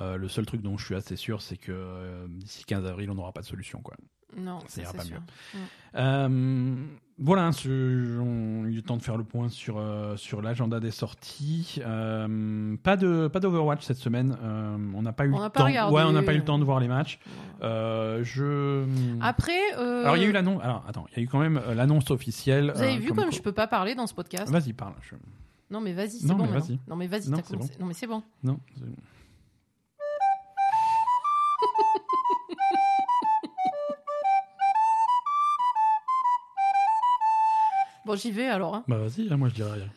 Euh, 0.00 0.16
le 0.16 0.28
seul 0.28 0.46
truc 0.46 0.62
dont 0.62 0.78
je 0.78 0.84
suis 0.86 0.94
assez 0.94 1.16
sûr, 1.16 1.42
c'est 1.42 1.56
que 1.56 1.72
euh, 1.72 2.26
d'ici 2.28 2.64
15 2.64 2.86
avril, 2.86 3.10
on 3.10 3.14
n'aura 3.16 3.32
pas 3.32 3.40
de 3.40 3.46
solution, 3.46 3.80
quoi. 3.82 3.96
Non, 4.36 4.60
Ça 4.60 4.66
ça, 4.68 4.80
ira 4.82 4.90
c'est 4.92 4.96
pas 4.98 5.04
sûr. 5.04 5.16
Euh, 5.96 6.74
voilà, 7.18 7.50
ce- 7.52 8.18
on 8.20 8.64
eu 8.66 8.72
le 8.72 8.82
temps 8.82 8.98
de 8.98 9.02
faire 9.02 9.16
le 9.16 9.24
point 9.24 9.48
sur, 9.48 9.78
euh, 9.78 10.16
sur 10.16 10.42
l'agenda 10.42 10.78
des 10.80 10.90
sorties. 10.90 11.80
Euh, 11.84 12.76
pas 12.82 12.96
de 12.98 13.28
pas 13.28 13.40
d'Overwatch 13.40 13.82
cette 13.84 13.96
semaine. 13.96 14.36
On 14.94 15.00
n'a 15.02 15.12
pas 15.12 15.24
eu 15.24 15.32
On 15.32 15.42
le 15.42 15.48
temps. 15.48 15.64
regardé. 15.64 15.94
Ouais, 15.94 16.02
on 16.02 16.12
n'a 16.12 16.22
pas 16.22 16.34
eu 16.34 16.38
le 16.38 16.44
temps 16.44 16.58
de 16.58 16.64
voir 16.64 16.80
les 16.80 16.88
matchs. 16.88 17.18
Je. 17.62 18.84
Après, 19.20 19.58
Alors 19.74 20.16
il 20.16 20.22
y 20.22 20.26
a 20.26 20.28
eu 20.28 20.32
l'annonce. 20.32 20.60
Alors 20.62 20.84
attends, 20.86 21.06
il 21.12 21.16
y 21.16 21.20
a 21.20 21.22
eu 21.24 21.28
quand 21.28 21.38
même 21.40 21.60
l'annonce 21.74 22.10
officielle. 22.10 22.72
vous 22.74 22.82
avez 22.82 22.98
vu 22.98 23.08
comme, 23.08 23.16
quoi- 23.16 23.30
je 23.30 23.40
peux 23.40 23.52
pas 23.52 23.66
parler 23.66 23.94
dans 23.94 24.06
ce 24.06 24.14
podcast. 24.14 24.52
Vas-y, 24.52 24.72
parle. 24.74 24.94
je- 25.02 25.14
Non, 25.70 25.80
mais 25.80 25.92
vas-y, 25.94 26.10
c'est 26.20 26.26
Non, 26.26 26.34
bon. 26.36 26.46
mais 26.46 26.58
vas-y. 26.60 26.78
Non, 26.86 26.96
mais 26.96 27.06
vas-y, 27.06 27.28
Non, 27.30 27.38
t'as 27.38 27.42
commencé. 27.42 27.72
Non, 27.80 27.86
mais 27.86 27.94
c'est 27.94 28.06
bon. 28.06 28.22
Non. 28.44 28.58
Bon, 38.06 38.14
j'y 38.16 38.30
vais 38.30 38.46
alors. 38.46 38.74
hein. 38.76 38.84
Bah 38.88 38.96
vas-y, 38.98 39.28
hein, 39.30 39.36
moi 39.36 39.48
je 39.50 39.54
dirais 39.54 39.72
rien. 39.72 39.88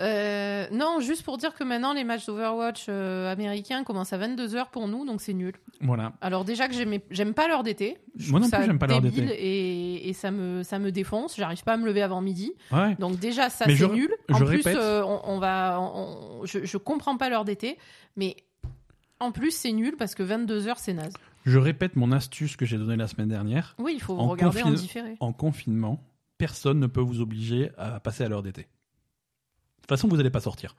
Euh, 0.00 0.66
non, 0.72 1.00
juste 1.00 1.24
pour 1.24 1.36
dire 1.36 1.52
que 1.52 1.64
maintenant, 1.64 1.92
les 1.92 2.04
matchs 2.04 2.24
d'Overwatch 2.24 2.86
euh, 2.88 3.30
américains 3.30 3.82
commencent 3.84 4.12
à 4.12 4.18
22h 4.18 4.70
pour 4.70 4.88
nous, 4.88 5.04
donc 5.04 5.20
c'est 5.20 5.34
nul. 5.34 5.52
Voilà. 5.80 6.12
Alors 6.20 6.44
déjà 6.44 6.68
que 6.68 6.74
j'aime 7.10 7.34
pas 7.34 7.48
l'heure 7.48 7.64
d'été. 7.64 7.98
Moi 8.28 8.40
non 8.40 8.48
plus, 8.48 8.64
j'aime 8.64 8.78
pas 8.78 8.86
l'heure 8.86 9.02
d'été. 9.02 9.22
Et, 9.24 10.08
et 10.08 10.12
ça, 10.12 10.30
me, 10.30 10.62
ça 10.62 10.78
me 10.78 10.90
défonce. 10.92 11.36
J'arrive 11.36 11.64
pas 11.64 11.72
à 11.72 11.76
me 11.76 11.84
lever 11.84 12.02
avant 12.02 12.20
midi. 12.22 12.52
Ouais. 12.72 12.94
Donc 12.98 13.18
déjà, 13.18 13.50
ça 13.50 13.64
c'est 13.66 13.88
nul. 13.92 14.10
je 14.28 14.34
en 14.34 14.46
plus, 14.46 14.62
euh, 14.66 15.02
on, 15.02 15.20
on 15.24 15.38
va, 15.38 15.80
on- 15.80 16.46
je, 16.46 16.64
je 16.64 16.76
comprends 16.78 17.16
pas 17.16 17.28
l'heure 17.28 17.44
d'été, 17.44 17.76
mais 18.16 18.36
en 19.18 19.32
plus 19.32 19.50
c'est 19.50 19.72
nul 19.72 19.96
parce 19.98 20.14
que 20.14 20.22
22h 20.22 20.74
c'est 20.78 20.94
naze. 20.94 21.12
Je 21.46 21.58
répète 21.58 21.96
mon 21.96 22.12
astuce 22.12 22.56
que 22.56 22.64
j'ai 22.64 22.78
donnée 22.78 22.96
la 22.96 23.08
semaine 23.08 23.28
dernière. 23.28 23.74
Oui, 23.78 23.92
il 23.96 24.00
faut 24.00 24.16
En 24.16 24.28
regarder 24.28 24.62
en 24.62 24.70
différé. 24.70 25.16
En 25.20 25.32
confinement, 25.32 26.00
personne 26.40 26.80
ne 26.80 26.86
peut 26.86 27.02
vous 27.02 27.20
obliger 27.20 27.70
à 27.76 28.00
passer 28.00 28.24
à 28.24 28.28
l'heure 28.28 28.42
d'été. 28.42 28.62
De 28.62 28.66
toute 29.82 29.88
façon, 29.90 30.08
vous 30.08 30.16
n'allez 30.16 30.30
pas 30.30 30.40
sortir. 30.40 30.74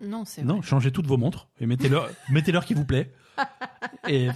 Non, 0.00 0.24
c'est 0.24 0.42
Non, 0.42 0.54
vrai. 0.58 0.66
changez 0.66 0.90
toutes 0.90 1.06
vos 1.06 1.16
montres 1.16 1.46
et 1.60 1.66
mettez 1.66 1.88
l'heure 1.88 2.08
mettez 2.30 2.50
l'heure 2.50 2.64
qui 2.64 2.74
vous 2.74 2.84
plaît. 2.84 3.14
Et 4.08 4.26
de 4.28 4.32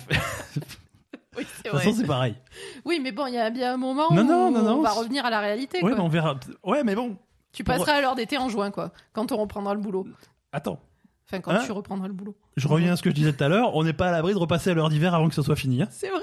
Oui, 1.36 1.44
c'est 1.56 1.62
toute 1.68 1.78
façon, 1.78 1.92
c'est 1.94 2.06
pareil. 2.06 2.36
Oui, 2.84 3.00
mais 3.02 3.10
bon, 3.10 3.26
il 3.26 3.34
y 3.34 3.38
a 3.38 3.50
bien 3.50 3.74
un 3.74 3.76
moment 3.76 4.08
Non, 4.12 4.22
où 4.22 4.24
non, 4.24 4.50
non, 4.52 4.62
non, 4.62 4.78
on 4.78 4.82
va 4.82 4.90
revenir 4.92 5.26
à 5.26 5.30
la 5.30 5.40
réalité. 5.40 5.78
Ouais, 5.78 5.90
quoi. 5.90 5.94
mais 5.96 6.00
on 6.00 6.08
verra. 6.08 6.38
Ouais, 6.62 6.84
mais 6.84 6.94
bon, 6.94 7.16
Tu 7.52 7.64
pour- 7.64 7.74
passeras 7.74 7.94
à 7.94 8.00
l'heure 8.00 8.14
d'été 8.14 8.38
en 8.38 8.48
juin, 8.48 8.70
quoi, 8.70 8.92
quand 9.12 9.32
on 9.32 9.36
reprendra 9.36 9.74
le 9.74 9.80
boulot. 9.80 10.06
attends. 10.52 10.80
Enfin, 11.26 11.40
quand 11.40 11.50
Hein 11.50 11.62
tu 11.66 11.72
reprendras 11.72 12.06
le 12.06 12.14
boulot. 12.14 12.36
Je 12.56 12.66
reviens 12.68 12.92
à 12.92 12.96
ce 12.96 13.02
que 13.02 13.10
je 13.10 13.14
disais 13.14 13.32
tout 13.34 13.44
à 13.44 13.48
l'heure. 13.48 13.74
On 13.76 13.84
n'est 13.84 13.92
pas 13.92 14.08
à 14.08 14.12
l'abri 14.12 14.32
de 14.32 14.38
repasser 14.38 14.70
à 14.70 14.74
l'heure 14.74 14.88
d'hiver 14.88 15.12
avant 15.14 15.28
que 15.28 15.34
ce 15.34 15.42
soit 15.42 15.56
fini. 15.56 15.82
hein. 15.82 15.88
C'est 15.90 16.08
vrai. 16.08 16.22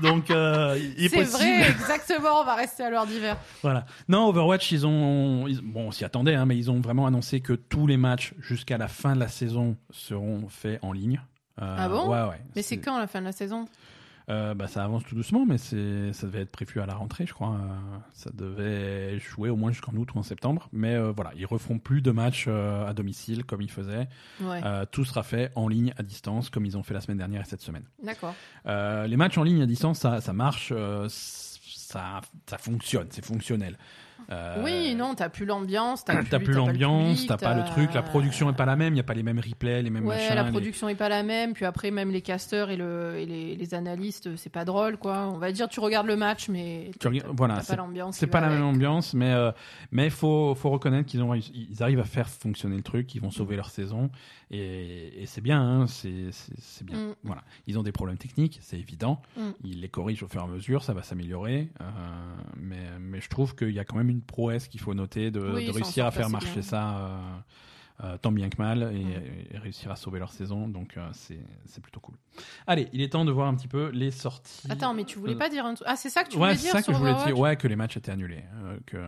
Donc, 0.00 0.30
euh, 0.30 0.78
il 0.96 1.04
est, 1.04 1.08
C'est 1.08 1.16
possible. 1.16 1.38
vrai, 1.38 1.70
exactement. 1.70 2.40
On 2.40 2.44
va 2.44 2.54
rester 2.54 2.82
à 2.82 2.90
l'heure 2.90 3.06
d'hiver. 3.06 3.36
Voilà. 3.62 3.84
Non, 4.08 4.28
Overwatch, 4.28 4.72
ils 4.72 4.86
ont, 4.86 5.46
ils- 5.46 5.60
bon, 5.60 5.88
on 5.88 5.90
s'y 5.90 6.04
attendait, 6.04 6.34
hein, 6.34 6.46
mais 6.46 6.56
ils 6.56 6.70
ont 6.70 6.80
vraiment 6.80 7.06
annoncé 7.06 7.40
que 7.40 7.52
tous 7.52 7.86
les 7.86 7.96
matchs 7.96 8.32
jusqu'à 8.40 8.78
la 8.78 8.88
fin 8.88 9.14
de 9.14 9.20
la 9.20 9.28
saison 9.28 9.76
seront 9.90 10.46
faits 10.48 10.78
en 10.82 10.92
ligne. 10.92 11.20
Euh, 11.60 11.76
Ah 11.78 11.88
bon? 11.88 12.08
Ouais, 12.08 12.22
ouais. 12.30 12.40
Mais 12.56 12.62
c'est 12.62 12.78
quand 12.78 12.98
la 12.98 13.06
fin 13.06 13.20
de 13.20 13.26
la 13.26 13.32
saison? 13.32 13.66
Euh, 14.32 14.54
bah, 14.54 14.66
ça 14.66 14.82
avance 14.82 15.04
tout 15.04 15.14
doucement, 15.14 15.44
mais 15.46 15.58
c'est, 15.58 16.12
ça 16.12 16.26
devait 16.26 16.40
être 16.40 16.50
prévu 16.50 16.80
à 16.80 16.86
la 16.86 16.94
rentrée, 16.94 17.26
je 17.26 17.34
crois. 17.34 17.50
Euh, 17.50 17.98
ça 18.14 18.30
devait 18.32 19.18
jouer 19.18 19.50
au 19.50 19.56
moins 19.56 19.70
jusqu'en 19.70 19.92
août 19.92 20.08
ou 20.14 20.18
en 20.18 20.22
septembre. 20.22 20.68
Mais 20.72 20.94
euh, 20.94 21.12
voilà, 21.14 21.32
ils 21.36 21.44
referont 21.44 21.78
plus 21.78 22.00
de 22.00 22.10
matchs 22.10 22.48
à 22.48 22.92
domicile 22.94 23.44
comme 23.44 23.60
ils 23.60 23.70
faisaient. 23.70 24.08
Ouais. 24.40 24.60
Tout 24.90 25.04
sera 25.04 25.22
fait 25.22 25.52
en 25.54 25.68
ligne 25.68 25.92
à 25.98 26.02
distance, 26.02 26.50
comme 26.50 26.64
ils 26.64 26.76
ont 26.76 26.82
fait 26.82 26.94
la 26.94 27.00
semaine 27.00 27.18
dernière 27.18 27.42
et 27.42 27.44
cette 27.44 27.60
semaine. 27.60 27.84
D'accord. 28.02 28.34
Les 28.64 29.16
matchs 29.16 29.38
en 29.38 29.42
ligne 29.42 29.62
à 29.62 29.66
distance, 29.66 29.98
ça, 29.98 30.20
ça 30.20 30.32
marche, 30.32 30.72
ça, 31.08 32.20
ça 32.46 32.58
fonctionne, 32.58 33.08
c'est 33.10 33.24
fonctionnel. 33.24 33.76
Euh, 34.30 34.62
Oui, 34.62 34.94
non, 34.94 35.14
t'as 35.14 35.28
plus 35.28 35.44
l'ambiance. 35.46 36.04
T'as 36.04 36.16
plus, 36.16 36.28
T'as 36.28 36.38
plus 36.38 36.52
l'ambiance, 36.54 37.26
t'as 37.26 37.36
pas 37.36 37.54
le 37.54 37.64
truc, 37.64 37.92
la 37.94 38.02
production 38.02 38.50
est 38.50 38.56
pas 38.56 38.66
la 38.66 38.76
même, 38.76 38.94
il 38.94 38.96
y 38.96 39.00
a 39.00 39.04
pas 39.04 39.14
les 39.14 39.22
mêmes 39.22 39.40
replays, 39.40 39.82
les 39.82 39.90
mêmes 39.90 40.06
Ouais, 40.06 40.16
machins. 40.16 40.34
la 40.34 40.42
les- 40.44 40.50
production 40.50 40.88
est 40.88 40.94
pas 40.94 41.08
la 41.08 41.22
même. 41.22 41.52
Puis 41.54 41.64
après, 41.64 41.90
même 41.90 42.10
les 42.10 42.22
casteurs 42.22 42.70
et, 42.70 42.76
le, 42.76 43.16
et 43.18 43.26
les, 43.26 43.56
les 43.56 43.74
analystes, 43.74 44.36
c'est 44.36 44.50
pas 44.52 44.64
drôle, 44.64 44.96
quoi. 44.96 45.28
On 45.32 45.38
va 45.38 45.52
dire, 45.52 45.68
tu 45.68 45.80
regardes 45.80 46.06
le 46.06 46.16
match, 46.16 46.48
mais 46.48 46.90
Tu 47.00 47.08
voilà, 47.34 47.60
pas 47.66 47.76
l'ambiance. 47.76 48.16
C'est 48.16 48.26
pas 48.26 48.40
la 48.40 48.48
même 48.48 48.64
ambiance, 48.64 49.14
mais 49.14 49.32
euh, 49.32 49.50
mais 49.90 50.10
faut 50.10 50.54
faut 50.54 50.70
reconnaître 50.70 51.08
qu'ils 51.08 51.22
ont 51.22 51.34
ils 51.34 51.82
arrivent 51.82 52.00
à 52.00 52.04
faire 52.04 52.28
fonctionner 52.28 52.76
le 52.76 52.82
truc, 52.82 53.14
ils 53.14 53.20
vont 53.20 53.30
sauver 53.30 53.56
leur 53.56 53.70
saison 53.70 54.10
et, 54.52 55.22
et 55.22 55.26
c'est 55.26 55.40
bien, 55.40 55.60
hein, 55.60 55.86
c'est 55.86 56.30
c'est 56.32 56.52
c'est 56.60 56.84
bien. 56.84 57.08
Mm. 57.08 57.14
Voilà, 57.24 57.42
ils 57.66 57.78
ont 57.78 57.82
des 57.82 57.92
problèmes 57.92 58.18
techniques, 58.18 58.58
c'est 58.62 58.78
évident, 58.78 59.20
Mm. 59.36 59.50
ils 59.64 59.80
les 59.80 59.88
corrigent 59.88 60.22
au 60.22 60.28
fur 60.28 60.40
et 60.40 60.44
à 60.44 60.46
mesure, 60.46 60.84
ça 60.84 60.92
va 60.94 61.02
s'améliorer, 61.02 61.70
euh, 61.80 61.84
mais 62.56 62.98
mais 63.00 63.20
je 63.20 63.28
trouve 63.28 63.54
qu'il 63.56 63.70
y 63.72 63.78
a 63.78 63.84
quand 63.84 63.96
même 63.96 64.10
une 64.10 64.22
prouesse 64.22 64.68
qu'il 64.68 64.80
faut 64.80 64.94
noter 64.94 65.30
de, 65.30 65.40
Oui, 65.40 65.70
réussir 65.70 66.06
à 66.06 66.10
faire 66.10 66.30
marcher 66.30 66.52
bien. 66.60 66.62
ça. 66.62 66.96
euh, 66.98 67.18
euh, 68.04 68.16
tant 68.16 68.32
bien 68.32 68.48
que 68.48 68.56
mal 68.60 68.82
et, 68.94 69.04
Mm. 69.04 69.22
et 69.54 69.58
réussir 69.58 69.90
à 69.92 69.96
sauver 69.96 70.18
leur 70.18 70.32
saison 70.32 70.66
donc 70.66 70.96
euh, 70.96 71.08
c'est 71.12 71.38
c'est 71.66 71.80
plutôt 71.80 72.00
cool. 72.00 72.16
Allez, 72.66 72.88
il 72.92 73.00
est 73.00 73.10
temps 73.10 73.24
de 73.24 73.30
voir 73.30 73.46
un 73.46 73.54
petit 73.54 73.68
peu 73.68 73.90
les 73.90 74.10
sorties. 74.10 74.66
Attends, 74.70 74.92
mais 74.94 75.04
tu 75.04 75.18
voulais 75.20 75.36
pas 75.36 75.48
dire 75.48 75.64
un 75.66 75.74
truc? 75.74 75.86
Ah, 75.88 75.94
c'est 75.94 76.08
ça 76.10 76.24
que 76.24 76.30
tu 76.30 76.36
ouais, 76.36 76.40
voulais 76.48 76.54
c'est 76.56 76.62
dire 76.62 76.72
ça 76.72 76.82
que 76.82 76.92
je 76.92 76.98
voulais 76.98 77.14
dire. 77.26 77.38
Ouais, 77.38 77.54
que 77.56 77.68
les 77.68 77.76
matchs 77.76 77.98
étaient 77.98 78.10
annulés. 78.10 78.42
euh, 78.64 78.76
que, 78.86 78.96
que, 78.96 79.06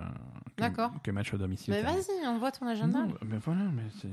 D'accord. 0.58 0.92
que 1.02 1.06
les 1.06 1.12
matchs 1.12 1.34
à 1.34 1.38
domicile. 1.38 1.74
Mais 1.74 1.82
vas-y, 1.82 2.26
envoie 2.26 2.52
ton 2.52 2.66
agenda. 2.68 3.00
Non, 3.00 3.14
mais 3.24 3.38
voilà, 3.38 3.62
mais 3.74 3.82
c'est. 4.00 4.08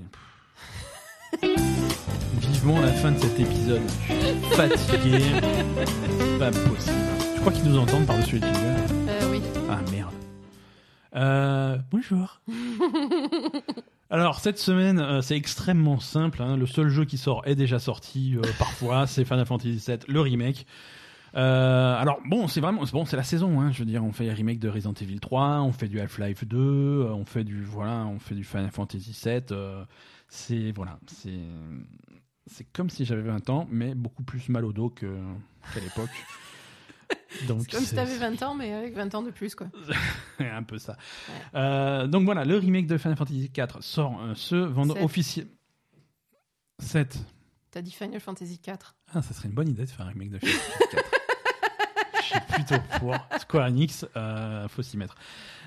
Vivement 2.39 2.79
la 2.81 2.91
fin 2.91 3.11
de 3.11 3.17
cet 3.17 3.39
épisode. 3.39 3.81
Je 4.07 4.13
suis 4.13 4.55
fatigué. 4.55 5.19
Pas 6.39 6.51
possible. 6.51 6.97
Je 7.35 7.39
crois 7.39 7.51
qu'ils 7.51 7.65
nous 7.65 7.77
entendent 7.77 8.05
par-dessus 8.05 8.35
les 8.35 8.41
jingles. 8.41 9.07
Euh, 9.07 9.31
oui. 9.31 9.41
Ah 9.69 9.79
merde. 9.91 10.13
Euh, 11.15 11.77
bonjour. 11.89 12.41
Alors 14.09 14.39
cette 14.39 14.59
semaine, 14.59 14.99
euh, 14.99 15.21
c'est 15.21 15.37
extrêmement 15.37 15.99
simple. 15.99 16.41
Hein. 16.41 16.57
Le 16.57 16.65
seul 16.65 16.89
jeu 16.89 17.05
qui 17.05 17.17
sort 17.17 17.41
est 17.45 17.55
déjà 17.55 17.79
sorti 17.79 18.35
parfois. 18.59 19.07
C'est 19.07 19.23
Final 19.23 19.45
Fantasy 19.45 19.81
VII, 19.85 19.99
le 20.07 20.19
remake. 20.19 20.65
Alors 21.33 22.19
bon, 22.25 22.49
c'est 22.49 22.59
vraiment 22.59 22.83
bon, 22.91 23.05
c'est 23.05 23.15
la 23.15 23.23
saison. 23.23 23.61
Hein, 23.61 23.71
je 23.71 23.79
veux 23.79 23.85
dire, 23.85 24.03
on 24.03 24.11
fait 24.11 24.25
les 24.25 24.33
remakes 24.33 24.59
de 24.59 24.67
Resident 24.67 24.93
Evil 24.99 25.21
3, 25.21 25.61
on 25.61 25.71
fait 25.71 25.87
du 25.87 26.01
Half-Life 26.01 26.45
2, 26.45 27.07
on 27.09 27.23
fait 27.23 27.45
du 27.45 27.63
voilà, 27.63 28.05
on 28.05 28.19
fait 28.19 28.35
du 28.35 28.43
Final 28.43 28.69
Fantasy 28.69 29.13
7 29.13 29.53
c'est 30.31 30.71
voilà, 30.71 30.97
c'est 31.07 31.39
c'est 32.47 32.63
comme 32.71 32.89
si 32.89 33.03
j'avais 33.03 33.21
20 33.21 33.49
ans, 33.49 33.67
mais 33.69 33.93
beaucoup 33.93 34.23
plus 34.23 34.47
mal 34.49 34.63
au 34.65 34.71
dos 34.71 34.89
que 34.89 35.05
qu'à 35.73 35.79
l'époque. 35.81 36.09
Donc 37.47 37.67
comme 37.67 37.83
si 37.83 37.93
t'avais 37.93 38.17
20 38.17 38.41
ans, 38.41 38.55
mais 38.55 38.71
avec 38.71 38.95
20 38.95 39.13
ans 39.15 39.21
de 39.23 39.31
plus, 39.31 39.55
quoi. 39.55 39.67
un 40.39 40.63
peu 40.63 40.77
ça. 40.77 40.97
Euh, 41.55 42.07
donc 42.07 42.23
voilà, 42.23 42.45
le 42.45 42.57
remake 42.57 42.87
de 42.87 42.97
Final 42.97 43.17
Fantasy 43.17 43.51
IV 43.55 43.81
sort 43.81 44.21
euh, 44.21 44.33
ce 44.35 44.55
vendredi 44.55 45.03
officiel. 45.03 45.47
7. 46.79 47.19
T'as 47.69 47.81
dit 47.81 47.91
Final 47.91 48.19
Fantasy 48.19 48.57
4. 48.57 48.95
Ah, 49.13 49.21
ça 49.21 49.33
serait 49.33 49.49
une 49.49 49.55
bonne 49.55 49.69
idée 49.69 49.83
de 49.83 49.89
faire 49.89 50.05
un 50.05 50.09
remake 50.09 50.29
de 50.29 50.39
Final 50.39 50.55
Fantasy 50.55 50.95
IV. 50.95 51.20
Suis 52.31 52.39
plutôt 52.65 52.81
pour 52.99 53.15
Square 53.39 53.67
Enix, 53.67 54.05
euh, 54.15 54.67
faut 54.67 54.81
s'y 54.81 54.97
mettre. 54.97 55.15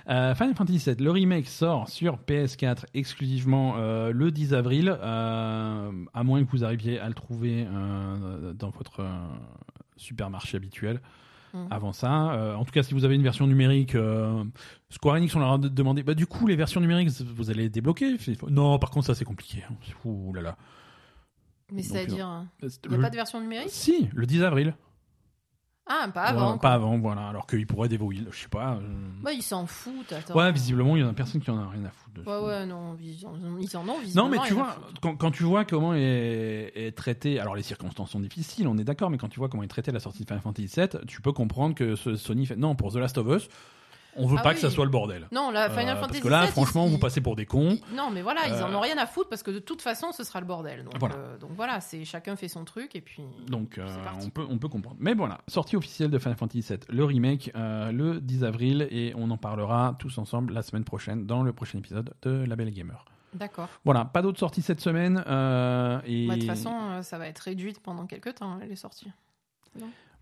Euh, 0.08 0.34
Final 0.34 0.54
Fantasy 0.54 0.78
VII, 0.90 1.02
le 1.02 1.10
remake 1.10 1.46
sort 1.48 1.88
sur 1.88 2.18
PS4 2.18 2.84
exclusivement 2.92 3.74
euh, 3.78 4.12
le 4.12 4.30
10 4.30 4.52
avril, 4.54 4.94
euh, 5.00 5.90
à 6.12 6.24
moins 6.24 6.44
que 6.44 6.50
vous 6.50 6.62
arriviez 6.64 6.98
à 7.00 7.08
le 7.08 7.14
trouver 7.14 7.66
dans 8.54 8.70
votre 8.70 9.02
supermarché 9.96 10.56
habituel. 10.56 11.00
Mhm. 11.54 11.68
Avant 11.70 11.92
ça, 11.92 12.56
en 12.58 12.64
tout 12.64 12.72
cas, 12.72 12.82
si 12.82 12.94
vous 12.94 13.04
avez 13.04 13.14
une 13.14 13.22
version 13.22 13.46
numérique, 13.46 13.96
Square 14.90 15.16
Enix, 15.16 15.34
on 15.36 15.38
leur 15.40 15.52
a 15.52 15.58
de- 15.58 15.68
demandé, 15.68 16.02
bah 16.02 16.14
du 16.14 16.26
coup, 16.26 16.46
les 16.48 16.56
versions 16.56 16.80
numériques, 16.80 17.08
vous 17.20 17.48
allez 17.50 17.62
les 17.62 17.68
débloquer? 17.70 18.16
Non, 18.50 18.78
par 18.78 18.90
contre, 18.90 19.06
ça 19.06 19.14
c'est 19.14 19.24
compliqué. 19.24 19.62
hein. 19.70 19.74
Ouh 20.04 20.32
là 20.34 20.42
là. 20.42 20.56
Mais 21.72 21.82
c'est-à-dire. 21.82 22.26
hein, 22.26 22.48
Il 22.62 22.68
n'y 22.90 22.96
a 22.96 23.00
pas 23.00 23.10
de 23.10 23.16
version 23.16 23.40
numérique? 23.40 23.70
Si, 23.70 24.08
le 24.14 24.26
10 24.26 24.42
avril. 24.42 24.74
Ah, 25.86 26.08
pas 26.12 26.22
avant. 26.22 26.52
Ouais, 26.52 26.58
pas 26.58 26.72
avant, 26.72 26.98
voilà. 26.98 27.28
Alors 27.28 27.46
qu'ils 27.46 27.66
pourraient 27.66 27.88
dévoiler, 27.90 28.22
je 28.30 28.38
sais 28.38 28.48
pas. 28.48 28.76
euh, 28.76 28.80
Bah, 29.22 29.32
ils 29.32 29.42
s'en 29.42 29.66
foutent, 29.66 30.12
attends. 30.12 30.34
Ouais, 30.34 30.50
visiblement, 30.50 30.96
il 30.96 31.02
y 31.02 31.04
en 31.04 31.10
a 31.10 31.12
personne 31.12 31.42
qui 31.42 31.50
en 31.50 31.58
a 31.58 31.68
rien 31.68 31.84
à 31.84 31.90
foutre. 31.90 32.14
de 32.14 32.22
Ouais, 32.22 32.46
ouais, 32.46 32.64
non, 32.66 32.96
ils 33.02 33.26
en, 33.26 33.34
ils 33.60 33.76
en 33.76 33.80
ont, 33.82 33.84
Non, 33.86 33.98
visiblement. 34.00 34.28
mais 34.30 34.38
tu 34.46 34.54
vois, 34.54 34.76
quand, 35.02 35.14
quand 35.16 35.30
tu 35.30 35.42
vois 35.42 35.66
comment 35.66 35.92
est, 35.94 36.72
est 36.74 36.96
traité, 36.96 37.38
alors 37.38 37.54
les 37.54 37.62
circonstances 37.62 38.12
sont 38.12 38.20
difficiles, 38.20 38.66
on 38.66 38.78
est 38.78 38.84
d'accord, 38.84 39.10
mais 39.10 39.18
quand 39.18 39.28
tu 39.28 39.38
vois 39.38 39.50
comment 39.50 39.62
est 39.62 39.68
traité 39.68 39.92
la 39.92 40.00
sortie 40.00 40.22
de 40.22 40.26
Final 40.28 40.40
Fantasy 40.42 40.72
VII, 40.74 40.88
tu 41.06 41.20
peux 41.20 41.32
comprendre 41.32 41.74
que 41.74 41.96
ce- 41.96 42.16
Sony 42.16 42.46
fait 42.46 42.56
non 42.56 42.74
pour 42.76 42.90
The 42.92 42.96
Last 42.96 43.18
of 43.18 43.26
Us, 43.28 43.48
on 44.16 44.26
veut 44.26 44.36
Ah 44.38 44.42
pas 44.42 44.48
oui. 44.50 44.54
que 44.56 44.60
ça 44.60 44.70
soit 44.70 44.84
le 44.84 44.90
bordel. 44.90 45.28
Non, 45.32 45.50
la 45.50 45.68
Final 45.70 45.96
Euh, 45.96 46.00
Fantasy 46.00 46.20
parce 46.20 46.24
que 46.24 46.28
là, 46.28 46.46
franchement, 46.48 46.86
ils- 46.86 46.90
vous 46.92 46.98
passez 46.98 47.20
pour 47.20 47.36
des 47.36 47.46
cons. 47.46 47.78
Non, 47.94 48.10
mais 48.12 48.22
voilà, 48.22 48.40
ils 48.46 48.54
en 48.62 48.70
Euh, 48.72 48.76
ont 48.76 48.80
rien 48.80 48.96
à 48.98 49.06
foutre 49.06 49.28
parce 49.28 49.42
que 49.42 49.50
de 49.50 49.58
toute 49.58 49.82
façon, 49.82 50.12
ce 50.12 50.24
sera 50.24 50.40
le 50.40 50.46
bordel. 50.46 50.84
Donc 50.84 50.98
Voilà. 50.98 51.14
euh, 51.16 51.38
donc 51.38 51.50
voilà, 51.56 51.80
c'est 51.80 52.04
chacun 52.04 52.36
fait 52.36 52.48
son 52.48 52.64
truc 52.64 52.94
et 52.96 53.00
puis. 53.00 53.22
Donc 53.48 53.78
euh, 53.78 53.86
on 54.22 54.28
peut 54.30 54.46
on 54.48 54.58
peut 54.58 54.68
comprendre. 54.68 54.96
Mais 55.00 55.14
voilà, 55.14 55.38
sortie 55.48 55.76
officielle 55.76 56.10
de 56.10 56.18
Final 56.18 56.36
Fantasy 56.36 56.60
VII, 56.60 56.78
le 56.88 57.04
remake 57.04 57.50
euh, 57.56 57.92
le 57.92 58.20
10 58.20 58.44
avril 58.44 58.86
et 58.90 59.12
on 59.16 59.30
en 59.30 59.36
parlera 59.36 59.96
tous 59.98 60.18
ensemble 60.18 60.52
la 60.52 60.62
semaine 60.62 60.84
prochaine 60.84 61.26
dans 61.26 61.42
le 61.42 61.52
prochain 61.52 61.78
épisode 61.78 62.12
de 62.22 62.44
La 62.46 62.56
Belle 62.56 62.70
Gamer. 62.72 63.04
D'accord. 63.34 63.68
Voilà, 63.84 64.04
pas 64.04 64.22
d'autres 64.22 64.38
sorties 64.38 64.62
cette 64.62 64.80
semaine 64.80 65.22
euh, 65.26 65.98
Bah, 65.98 66.34
De 66.34 66.38
toute 66.38 66.44
façon, 66.46 66.72
euh, 66.72 67.02
ça 67.02 67.18
va 67.18 67.26
être 67.26 67.40
réduite 67.40 67.80
pendant 67.82 68.06
quelques 68.06 68.36
temps, 68.36 68.52
hein, 68.52 68.60
les 68.68 68.76
sorties. 68.76 69.10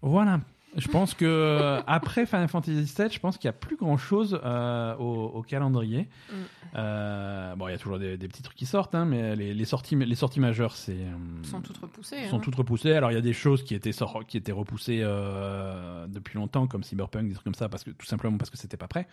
Voilà. 0.01 0.41
Je 0.77 0.89
pense 0.89 1.15
que 1.15 1.25
euh, 1.25 1.83
après 1.87 2.25
Final 2.25 2.49
Fantasy 2.49 2.73
VII, 2.73 3.11
je 3.11 3.19
pense 3.19 3.37
qu'il 3.37 3.49
n'y 3.49 3.55
a 3.55 3.59
plus 3.59 3.77
grand 3.77 3.99
chose 3.99 4.35
au, 4.35 5.31
au 5.35 5.43
calendrier. 5.43 6.09
Mm. 6.31 6.35
Euh, 6.75 7.57
bon, 7.57 7.69
il 7.69 7.73
y 7.73 7.75
a 7.75 7.79
toujours 7.79 7.99
des, 7.99 8.17
des 8.17 8.29
petits 8.29 8.43
trucs 8.43 8.57
qui 8.57 8.65
sortent, 8.65 8.95
hein, 8.95 9.05
mais 9.05 9.37
les, 9.37 9.53
les 9.53 9.65
sorties, 9.65 9.97
les 9.97 10.15
sorties 10.15 10.41
majeures, 10.41 10.75
c'est 10.75 10.93
euh, 10.93 11.43
sont 11.45 11.61
toutes 11.61 11.77
repoussées. 11.77 12.29
sont 12.29 12.37
hein. 12.37 12.41
toutes 12.41 12.55
repoussées. 12.55 12.93
Alors 12.93 13.11
il 13.11 13.15
y 13.15 13.19
a 13.19 13.23
des 13.23 13.35
choses 13.35 13.63
qui 13.63 13.75
étaient 13.75 13.91
qui 14.27 14.37
étaient 14.39 14.53
repoussées 14.53 15.01
euh, 15.03 16.07
depuis 16.07 16.39
longtemps, 16.39 16.67
comme 16.67 16.83
Cyberpunk, 16.83 17.29
des 17.29 17.35
trucs 17.35 17.45
comme 17.45 17.55
ça, 17.55 17.69
parce 17.69 17.85
que 17.85 17.91
tout 17.91 18.07
simplement 18.07 18.39
parce 18.39 18.51
que 18.51 18.57
c'était 18.57 18.79
pas 18.79 18.89
prêt. 18.89 19.07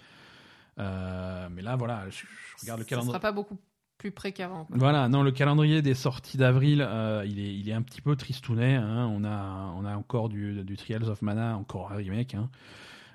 Euh, 0.80 1.50
mais 1.52 1.62
là, 1.62 1.76
voilà, 1.76 2.06
je, 2.10 2.20
je 2.20 2.62
regarde 2.62 2.80
le 2.80 2.86
Ça 2.86 2.90
calendrier. 2.90 3.12
sera 3.12 3.20
pas 3.20 3.34
beaucoup 3.34 3.58
plus 4.00 4.10
près 4.12 4.32
qu'avant. 4.32 4.66
Voilà, 4.72 5.08
non, 5.10 5.22
le 5.22 5.32
calendrier 5.32 5.84
des 5.84 5.94
sorties 5.94 6.38
d'avril, 6.38 6.82
euh, 6.82 7.24
il, 7.28 7.38
est, 7.40 7.54
il 7.54 7.70
est 7.70 7.74
un 7.74 7.84
petit 7.84 8.02
peu 8.02 8.16
tristounet. 8.16 8.76
hein. 8.76 9.06
On, 9.14 9.24
a, 9.26 9.72
on 9.76 9.86
a 9.86 9.96
encore 9.96 10.30
du, 10.30 10.64
du 10.64 10.78
Trials 10.78 11.04
of 11.10 11.22
Mana, 11.22 11.56
encore 11.58 11.92
un 11.92 11.96
remake. 11.98 12.34
hein. 12.34 12.50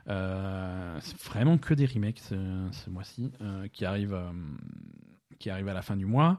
Euh, 0.09 0.97
c'est 1.01 1.19
vraiment 1.23 1.57
que 1.57 1.73
des 1.73 1.87
remakes 1.87 2.21
ce, 2.21 2.35
ce 2.71 2.91
mois-ci 2.91 3.33
euh, 3.41 3.67
qui 3.73 3.87
arrivent, 3.87 4.21
qui 5.39 5.49
arrivent 5.49 5.69
à 5.69 5.75
la 5.75 5.83
fin 5.83 5.97
du 5.97 6.07
mois. 6.07 6.39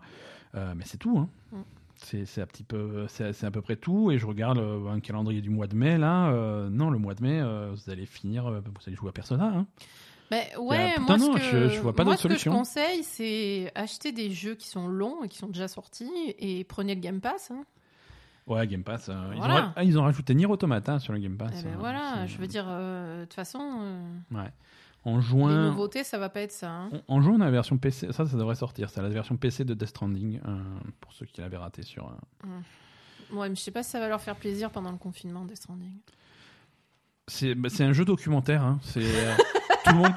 Mais 0.54 0.86
c'est 0.86 0.98
tout. 1.00 1.18
Hein. 1.18 1.28
Mm. 1.52 1.62
C'est 1.98 2.26
c'est 2.26 2.42
un 2.42 2.46
petit 2.46 2.64
peu, 2.64 3.06
c'est 3.10 3.34
c'est 3.34 3.46
à 3.46 3.52
peu 3.52 3.62
près 3.62 3.76
tout. 3.78 4.12
Et 4.12 4.20
je 4.20 4.26
regarde 4.26 4.58
un 4.60 5.00
calendrier 5.02 5.42
du 5.42 5.50
mois 5.50 5.68
de 5.68 5.76
mai 5.76 5.98
là. 5.98 6.30
non, 6.70 6.90
le 6.92 6.98
mois 7.00 7.14
de 7.16 7.24
mai, 7.24 7.42
vous 7.74 7.90
allez 7.90 8.06
finir, 8.06 8.50
vous 8.52 8.72
allez 8.88 8.96
jouer 8.96 9.10
à 9.10 9.12
Persona. 9.12 9.66
Hein. 10.32 10.38
Ben, 10.56 10.58
ouais, 10.60 10.90
putain, 10.96 11.02
moi, 11.02 11.18
non, 11.18 11.34
ce 11.34 11.38
que, 11.38 11.44
je- 11.70 11.70
je 11.76 11.80
vois 11.82 11.94
pas 11.96 12.04
moi, 12.04 12.18
ce 12.18 12.24
que 12.24 12.30
je 12.30 12.34
solution. 12.34 12.52
conseille, 12.54 13.04
c'est 13.04 13.72
acheter 13.76 14.12
des 14.12 14.32
jeux 14.32 14.56
qui 14.56 14.68
sont 14.68 14.88
longs 14.88 15.24
et 15.24 15.28
qui 15.30 15.38
sont 15.38 15.48
déjà 15.48 15.68
sortis 15.68 16.10
et 16.40 16.64
prenez 16.64 16.96
le 16.96 17.02
Game 17.02 17.22
Pass. 17.22 17.52
hein. 17.52 17.64
Ouais, 18.48 18.66
Game 18.68 18.84
Pass. 18.84 19.10
euh, 19.10 19.14
ils, 19.36 19.42
ont, 19.42 19.72
ah, 19.76 19.84
ils 19.84 19.98
ont 20.00 20.04
rajouté 20.04 20.36
Nier 20.36 20.46
Automata 20.46 21.00
sur 21.00 21.14
le 21.14 21.20
Game 21.20 21.38
Pass. 21.38 21.52
Eh 21.60 21.64
ben 21.64 21.74
euh, 21.74 21.78
voilà, 21.80 22.26
je 22.28 22.38
veux 22.38 22.48
dire, 22.48 22.66
euh, 22.68 23.22
de 23.22 23.26
toute 23.26 23.34
façon, 23.34 23.60
euh, 23.62 24.08
Ouais. 24.32 24.52
En 25.04 25.18
les 25.18 25.22
juin, 25.22 25.70
nouveautés, 25.70 26.04
ça 26.04 26.18
va 26.18 26.30
pas 26.30 26.42
être 26.42 26.52
ça. 26.52 26.72
hein. 26.72 26.90
En- 27.08 27.18
En 27.18 27.22
juin, 27.22 27.36
on 27.38 27.42
a 27.42 27.46
la 27.46 27.52
version 27.52 27.78
PC. 27.78 28.12
Ça, 28.12 28.26
ça 28.26 28.38
devrait 28.38 28.56
sortir. 28.56 28.90
C'est 28.90 29.04
la 29.04 29.10
version 29.10 29.38
PC 29.38 29.64
de 29.64 29.76
Death 29.76 29.90
Stranding. 29.90 30.40
euh, 30.48 30.58
pour 31.00 31.14
ceux 31.14 31.28
qui 31.28 31.42
l'avaient 31.42 31.58
raté 31.58 31.84
sur. 31.84 32.08
euh. 32.44 33.36
Ouais, 33.36 33.50
mais 33.50 33.56
je 33.56 33.62
sais 33.62 33.70
pas 33.72 33.84
si 33.84 33.92
ça 33.92 34.00
va 34.00 34.08
leur 34.08 34.22
faire 34.22 34.36
plaisir 34.36 34.72
pendant 34.72 34.92
le 34.92 34.98
confinement, 34.98 35.46
Death 35.46 35.58
Stranding. 35.58 35.94
C'est 37.28 37.56
bah, 37.56 37.70
un 37.80 37.94
jeu 37.94 38.06
documentaire. 38.06 38.64
hein. 38.64 38.80
C'est 38.84 39.04
euh, 39.04 39.34
tout 39.86 39.92
le 39.94 39.98
monde. 40.00 40.14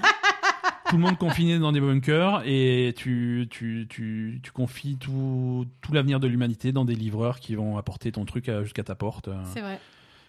Tout 0.90 0.96
le 0.96 1.02
monde 1.02 1.18
confiné 1.18 1.58
dans 1.58 1.70
des 1.70 1.80
bunkers 1.80 2.42
et 2.46 2.94
tu, 2.96 3.46
tu, 3.50 3.86
tu, 3.90 4.40
tu 4.42 4.52
confies 4.52 4.96
tout, 4.96 5.66
tout 5.82 5.92
l'avenir 5.92 6.18
de 6.18 6.26
l'humanité 6.26 6.72
dans 6.72 6.86
des 6.86 6.94
livreurs 6.94 7.40
qui 7.40 7.54
vont 7.56 7.76
apporter 7.76 8.10
ton 8.10 8.24
truc 8.24 8.50
jusqu'à 8.62 8.84
ta 8.84 8.94
porte 8.94 9.28
euh, 9.28 9.34
C'est 9.52 9.60
vrai. 9.60 9.78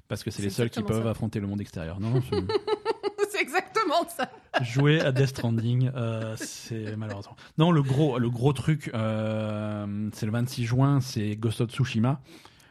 parce 0.10 0.22
que 0.22 0.32
c'est 0.32 0.41
les 0.41 0.49
seuls 0.49 0.70
qui 0.70 0.84
peuvent 0.84 1.03
ça. 1.06 1.11
affronter 1.11 1.40
le 1.40 1.48
monde 1.48 1.61
extérieur. 1.61 2.02
Non, 2.02 2.20
je- 2.20 2.36
c'est 3.32 3.41
exactement 3.41 4.06
ça. 4.10 4.30
jouer 4.61 4.99
à 4.99 5.14
Death 5.14 5.28
Stranding, 5.28 5.91
euh, 5.95 6.36
c'est 6.36 6.98
malheureusement. 6.98 7.38
Non, 7.57 7.72
le 7.72 7.82
gros, 7.82 8.20
le 8.20 8.30
gros 8.30 8.52
truc, 8.52 8.91
euh, 8.94 10.10
c'est 10.11 10.26
le 10.26 10.32
26 10.34 10.66
juin, 10.66 10.99
c'est 10.99 11.38
Ghost 11.38 11.61
of 11.61 11.70
Tsushima. 11.72 12.20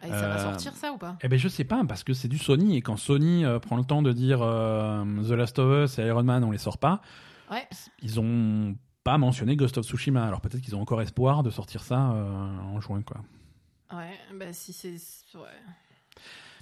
Et 0.05 0.09
ça 0.11 0.29
va 0.29 0.35
Euh, 0.37 0.43
sortir 0.43 0.75
ça 0.75 0.93
ou 0.93 0.99
pas? 0.99 1.17
Eh 1.23 1.29
ben 1.29 1.39
je 1.39 1.49
sais 1.49 1.65
pas 1.65 1.83
parce 1.87 2.05
que 2.05 2.13
c'est 2.15 2.29
du 2.29 2.39
Sony 2.39 2.77
et 2.77 2.83
quand 2.83 2.97
Sony 2.97 3.45
euh, 3.45 3.59
prend 3.59 3.77
le 3.77 3.85
temps 3.85 4.03
de 4.03 4.13
dire 4.13 4.41
euh, 4.43 5.05
The 5.27 5.33
Last 5.33 5.59
of 5.59 5.85
Us 5.85 5.99
et 5.99 6.07
Iron 6.07 6.23
Man 6.23 6.45
on 6.45 6.51
les 6.51 6.59
sort 6.59 6.79
pas, 6.79 7.01
Ouais. 7.51 7.67
ils 8.03 8.21
ont 8.21 8.77
pas 9.05 9.19
mentionné 9.19 9.57
Ghost 9.57 9.79
of 9.79 9.87
Tsushima. 9.87 10.25
Alors 10.27 10.41
peut-être 10.41 10.61
qu'ils 10.63 10.77
ont 10.77 10.81
encore 10.83 11.03
espoir 11.03 11.43
de 11.43 11.51
sortir 11.51 11.83
ça 11.83 11.99
en 11.99 12.81
juin 12.81 13.03
quoi. 13.03 13.23
Ouais, 13.93 14.19
bah 14.39 14.53
si 14.53 14.73
c'est. 14.73 14.95
Ouais. 15.35 15.47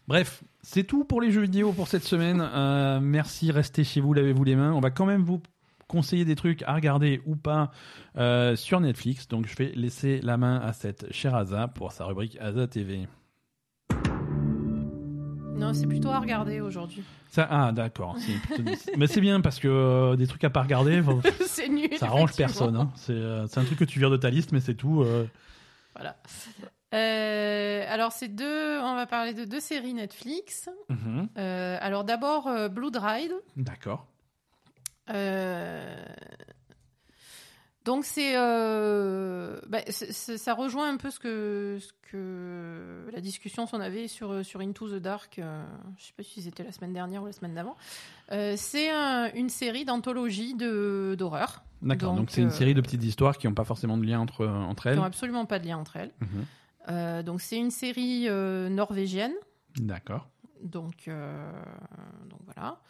Bref, 0.09 0.45
c'est 0.63 0.85
tout 0.85 1.05
pour 1.05 1.21
les 1.21 1.33
jeux 1.33 1.43
vidéo 1.43 1.73
pour 1.73 1.89
cette 1.89 2.05
semaine. 2.05 2.41
Euh, 2.55 3.01
merci, 3.01 3.51
restez 3.51 3.83
chez 3.85 4.01
vous, 4.01 4.13
lavez-vous 4.15 4.45
les 4.45 4.55
mains. 4.57 4.73
On 4.73 4.81
va 4.81 4.91
quand 4.91 5.07
même 5.07 5.25
vous 5.25 5.43
conseiller 5.89 6.25
des 6.25 6.37
trucs 6.37 6.63
à 6.63 6.75
regarder 6.75 7.21
ou 7.27 7.35
pas 7.37 7.71
euh, 8.17 8.55
sur 8.57 8.81
Netflix. 8.81 9.27
Donc 9.29 9.47
je 9.49 9.57
vais 9.57 9.73
laisser 9.75 10.21
la 10.23 10.37
main 10.37 10.59
à 10.61 10.73
cette 10.73 11.13
chère 11.13 11.35
Aza 11.35 11.69
pour 11.69 11.91
sa 11.93 12.05
rubrique 12.05 12.39
Aza 12.41 12.67
TV. 12.69 13.09
Non, 15.57 15.73
c'est 15.75 15.87
plutôt 15.87 16.11
à 16.11 16.19
regarder 16.21 16.61
aujourd'hui. 16.61 17.03
Ça, 17.31 17.47
ah 17.51 17.73
d'accord. 17.73 18.17
c'est 18.19 18.97
Mais 18.97 19.07
c'est 19.07 19.21
bien 19.21 19.41
parce 19.41 19.59
que 19.59 19.69
euh, 19.69 20.17
des 20.17 20.27
trucs 20.27 20.45
à 20.45 20.51
pas 20.51 20.63
regarder, 20.63 21.01
bon, 21.01 21.21
c'est 21.47 21.69
nul. 21.69 21.89
ça 21.99 22.07
arrange 22.07 22.31
effectivement. 22.31 22.47
personne. 22.47 22.77
hein. 22.77 22.91
C'est 22.97 23.13
euh, 23.13 23.47
c'est 23.47 23.61
un 23.61 23.65
truc 23.65 23.79
que 23.79 23.85
tu 23.85 23.99
vires 23.99 24.11
de 24.11 24.17
ta 24.17 24.31
liste, 24.31 24.53
mais 24.53 24.61
c'est 24.61 24.75
tout. 24.75 25.03
euh. 25.03 25.27
Voilà. 25.95 26.17
Euh, 26.95 27.85
alors, 27.89 28.13
c'est 28.13 28.29
deux. 28.29 28.79
On 28.81 28.95
va 28.95 29.07
parler 29.07 29.35
de 29.35 29.45
deux 29.45 29.61
séries 29.61 29.95
Netflix. 29.95 30.69
Mhm. 30.89 31.29
Euh, 31.39 31.79
alors, 31.81 32.05
d'abord, 32.05 32.47
euh, 32.47 32.69
Blood 32.69 32.97
Ride. 32.97 33.33
D'accord. 33.57 34.07
Euh, 35.11 35.97
Donc 37.87 38.05
c'est, 38.05 38.37
euh, 38.37 39.59
bah, 39.69 39.79
c'est- 39.89 40.37
ça 40.37 40.55
rejoint 40.55 40.89
un 40.93 40.97
peu 40.97 41.11
ce 41.11 41.19
que, 41.21 41.79
ce 41.81 41.93
que 42.11 43.09
la 43.13 43.21
discussion 43.21 43.67
qu'on 43.67 43.81
avait 43.81 44.09
sur 44.09 44.45
sur 44.45 44.61
Into 44.61 44.89
the 44.89 45.01
Dark. 45.01 45.39
euh, 45.39 45.65
je 45.97 46.05
sais 46.07 46.13
pas 46.17 46.23
si 46.25 46.43
c'était 46.43 46.65
la 46.65 46.73
semaine 46.73 46.93
dernière 46.93 47.23
ou 47.23 47.27
la 47.27 47.33
semaine 47.33 47.55
d'avant. 47.55 47.77
Euh, 48.33 48.55
c'est 48.57 48.91
un- 48.91 49.33
une 49.35 49.49
série 49.49 49.85
d'anthologie 49.85 50.55
de 50.55 51.15
d'horreur 51.19 51.63
D'accord. 51.83 52.15
Donc 52.15 52.31
c'est 52.31 52.41
une 52.43 52.49
euh, 52.49 52.51
série 52.51 52.75
de 52.75 52.81
petites 52.81 53.05
histoires 53.05 53.39
qui 53.39 53.47
n'ont 53.47 53.55
pas 53.55 53.65
forcément 53.65 53.97
de 53.99 54.05
lien 54.05 54.19
entre 54.19 54.47
entre 54.47 54.83
qui 54.85 54.89
elles. 54.89 54.97
n'ont 54.97 55.05
absolument 55.05 55.47
pas 55.47 55.59
de 55.59 55.67
lien 55.67 55.79
entre 55.79 55.97
elles. 55.97 56.13
Mhm. 56.21 56.45
Euh, 56.89 57.23
donc 57.23 57.41
c'est 57.41 57.57
une 57.59 57.71
série 57.71 58.27
euh, 58.29 58.69
norvégienne. 58.69 59.35
D'accord. 59.77 60.29
Donc, 60.63 61.07
euh, 61.09 61.53
donc 62.31 62.41
voilà. 62.47 62.81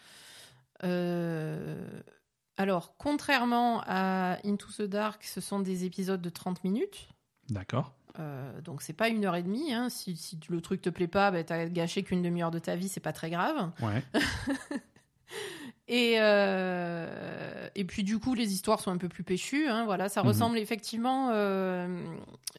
Euh, 0.84 1.84
alors, 2.56 2.94
contrairement 2.98 3.82
à 3.86 4.38
Into 4.44 4.68
the 4.78 4.82
Dark, 4.82 5.22
ce 5.24 5.40
sont 5.40 5.60
des 5.60 5.84
épisodes 5.84 6.20
de 6.22 6.30
30 6.30 6.64
minutes. 6.64 7.08
D'accord. 7.50 7.92
Euh, 8.18 8.60
donc, 8.62 8.80
c'est 8.82 8.94
pas 8.94 9.08
une 9.08 9.24
heure 9.26 9.36
et 9.36 9.42
demie. 9.42 9.74
hein. 9.74 9.88
Si, 9.90 10.16
si 10.16 10.38
le 10.48 10.60
truc 10.62 10.80
te 10.80 10.88
plaît 10.90 11.06
pas, 11.06 11.30
bah, 11.30 11.44
t'as 11.44 11.66
gâché 11.66 12.02
qu'une 12.02 12.22
demi-heure 12.22 12.50
de 12.50 12.58
ta 12.58 12.74
vie, 12.74 12.88
c'est 12.88 13.00
pas 13.00 13.12
très 13.12 13.28
grave. 13.30 13.70
Ouais. 13.82 14.02
Et, 15.88 16.14
euh, 16.18 17.68
et 17.76 17.84
puis, 17.84 18.02
du 18.02 18.18
coup, 18.18 18.34
les 18.34 18.52
histoires 18.52 18.80
sont 18.80 18.90
un 18.90 18.96
peu 18.96 19.08
plus 19.08 19.22
péchues. 19.22 19.68
hein. 19.68 19.84
Voilà, 19.84 20.08
ça 20.08 20.22
Mhm. 20.22 20.28
ressemble 20.28 20.58
effectivement. 20.58 21.30
euh, 21.30 22.04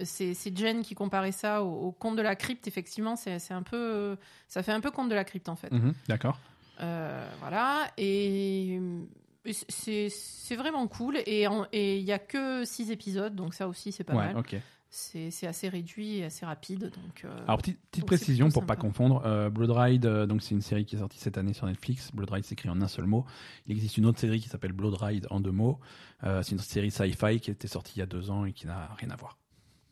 c'est 0.02 0.56
Jen 0.58 0.82
qui 0.82 0.96
comparait 0.96 1.34
ça 1.34 1.62
au, 1.64 1.88
au 1.88 1.92
conte 1.92 2.16
de 2.16 2.22
la 2.22 2.38
crypte. 2.38 2.68
Effectivement, 2.68 3.18
c'est 3.18 3.52
un 3.52 3.64
peu. 3.64 4.16
Ça 4.48 4.64
fait 4.64 4.72
un 4.72 4.80
peu 4.80 4.92
conte 4.92 5.10
de 5.10 5.16
la 5.16 5.26
crypte, 5.26 5.50
en 5.50 5.58
fait. 5.58 5.72
Mhm. 5.72 5.94
D'accord. 6.08 6.40
Euh, 6.80 7.28
voilà, 7.42 7.92
et 7.98 8.80
c'est 9.54 10.56
vraiment 10.56 10.88
cool. 10.88 11.18
Et 11.26 11.44
il 11.44 12.04
y 12.04 12.12
a 12.12 12.20
que 12.20 12.66
six 12.66 12.92
épisodes, 12.92 13.36
donc 13.36 13.54
ça 13.54 13.68
aussi 13.68 13.92
c'est 13.92 14.04
pas 14.04 14.14
Ouais. 14.16 14.34
mal. 14.34 14.44
C'est 14.90 15.46
assez 15.46 15.68
réduit 15.68 16.20
et 16.20 16.24
assez 16.26 16.46
rapide. 16.46 16.84
Donc, 17.04 17.26
euh, 17.26 17.44
Alors 17.46 17.58
petite, 17.58 17.78
petite 17.92 18.02
donc 18.04 18.10
c'est 18.12 18.16
précision 18.18 18.50
pour 18.50 18.66
pas 18.66 18.76
sympa. 18.76 18.82
confondre. 18.88 19.22
euh, 19.26 19.50
Blood 19.50 19.72
Ride, 19.72 20.06
euh, 20.06 20.26
donc 20.26 20.42
c'est 20.42 20.56
une 20.56 20.62
série 20.62 20.86
qui 20.86 20.96
est 20.96 21.00
sortie 21.00 21.20
cette 21.20 21.38
année 21.38 21.52
sur 21.52 21.68
Netflix. 21.68 22.10
Blood 22.14 22.32
Ride 22.32 22.46
s'écrit 22.46 22.70
en 22.70 22.82
un 22.82 22.88
seul 22.88 23.06
mot. 23.06 23.26
Il 23.66 23.74
existe 23.74 23.98
une 23.98 24.06
autre 24.06 24.18
série 24.18 24.40
qui 24.40 24.48
s'appelle 24.48 24.72
Blood 24.72 24.94
Ride 24.96 25.28
en 25.30 25.42
deux 25.42 25.52
mots. 25.52 25.78
Euh, 26.24 26.42
c'est 26.42 26.52
une 26.54 26.60
série 26.60 26.90
sci-fi 26.90 27.42
qui 27.42 27.52
était 27.52 27.68
sortie 27.68 27.94
il 27.98 28.00
y 28.00 28.02
a 28.02 28.06
deux 28.06 28.32
ans 28.32 28.46
et 28.46 28.54
qui 28.54 28.66
n'a 28.66 28.88
rien 28.96 29.10
à 29.10 29.18
voir. 29.18 29.38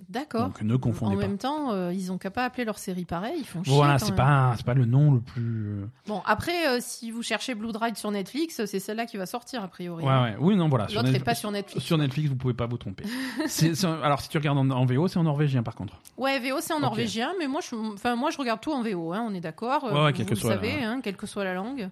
D'accord. 0.10 0.46
Donc 0.48 0.62
ne 0.62 0.76
confondez 0.76 1.16
En 1.16 1.20
pas. 1.20 1.28
même 1.28 1.38
temps, 1.38 1.72
euh, 1.72 1.92
ils 1.94 2.12
ont 2.12 2.18
qu'à 2.18 2.30
pas 2.32 2.46
appeler 2.46 2.66
leur 2.66 2.78
série 2.78 3.06
pareil. 3.06 3.36
Ils 3.40 3.46
font 3.46 3.64
chier. 3.64 3.74
Voilà, 3.74 3.98
c'est 4.00 4.16
pas 4.16 4.54
c'est 4.58 4.66
pas 4.66 4.74
le 4.74 4.86
nom 4.86 5.12
le 5.14 5.20
plus. 5.20 5.68
euh, 5.82 5.86
Bon, 6.08 6.22
après, 6.26 6.68
euh, 6.68 6.78
si 6.82 7.12
vous 7.12 7.24
cherchez 7.24 7.56
Blood 7.56 7.76
Ride 7.76 7.98
sur 7.98 8.12
Netflix, 8.12 8.64
c'est 8.66 8.80
celle-là 8.80 9.06
qui 9.06 9.18
va 9.18 9.26
sortir 9.26 9.64
a 9.64 9.68
priori. 9.68 10.04
Ouais 10.04 10.22
ouais. 10.22 10.36
Oui 10.40 10.56
non 10.56 10.70
voilà. 10.70 10.88
Sur 10.88 10.98
L'autre 11.00 11.10
est 11.10 11.12
Netflix- 11.14 11.26
pas 11.26 11.36
sur 11.36 11.52
Netflix. 11.52 11.86
Sur 11.86 11.98
Netflix, 11.98 12.30
vous 12.30 12.36
pouvez 12.36 12.54
pas 12.54 12.68
vous 12.68 12.78
tromper. 12.78 13.04
Alors 14.04 14.22
si 14.22 14.30
tu 14.30 14.38
regardes 14.38 14.58
en, 14.58 14.70
en 14.70 14.86
VO, 14.86 15.08
c'est 15.08 15.18
en 15.20 15.24
norvégien 15.24 15.64
par 15.64 15.76
contre. 15.76 16.00
Ouais, 16.18 16.40
VO 16.40 16.58
c'est 16.62 16.74
en 16.74 16.80
norvégien, 16.80 17.32
mais 17.40 17.48
moi 17.48 17.62
je, 17.62 17.76
enfin, 17.94 18.16
moi 18.16 18.30
je 18.32 18.38
regarde 18.38 18.62
tout 18.62 18.72
en 18.74 18.82
VO, 18.82 19.14
hein, 19.14 19.26
on 19.28 19.34
est 19.34 19.40
d'accord. 19.42 19.84
Ouais, 19.86 19.92
ouais, 19.92 20.12
vous, 20.14 20.30
le 20.30 20.36
soit 20.36 20.52
savez, 20.54 20.84
hein, 20.84 21.00
quelle 21.04 21.18
que 21.18 21.28
soit 21.28 21.44
la 21.44 21.54
langue. 21.54 21.90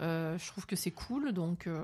Euh, 0.00 0.38
je 0.38 0.46
trouve 0.46 0.64
que 0.66 0.76
c'est 0.76 0.92
cool, 0.92 1.32
donc, 1.32 1.66
euh, 1.66 1.80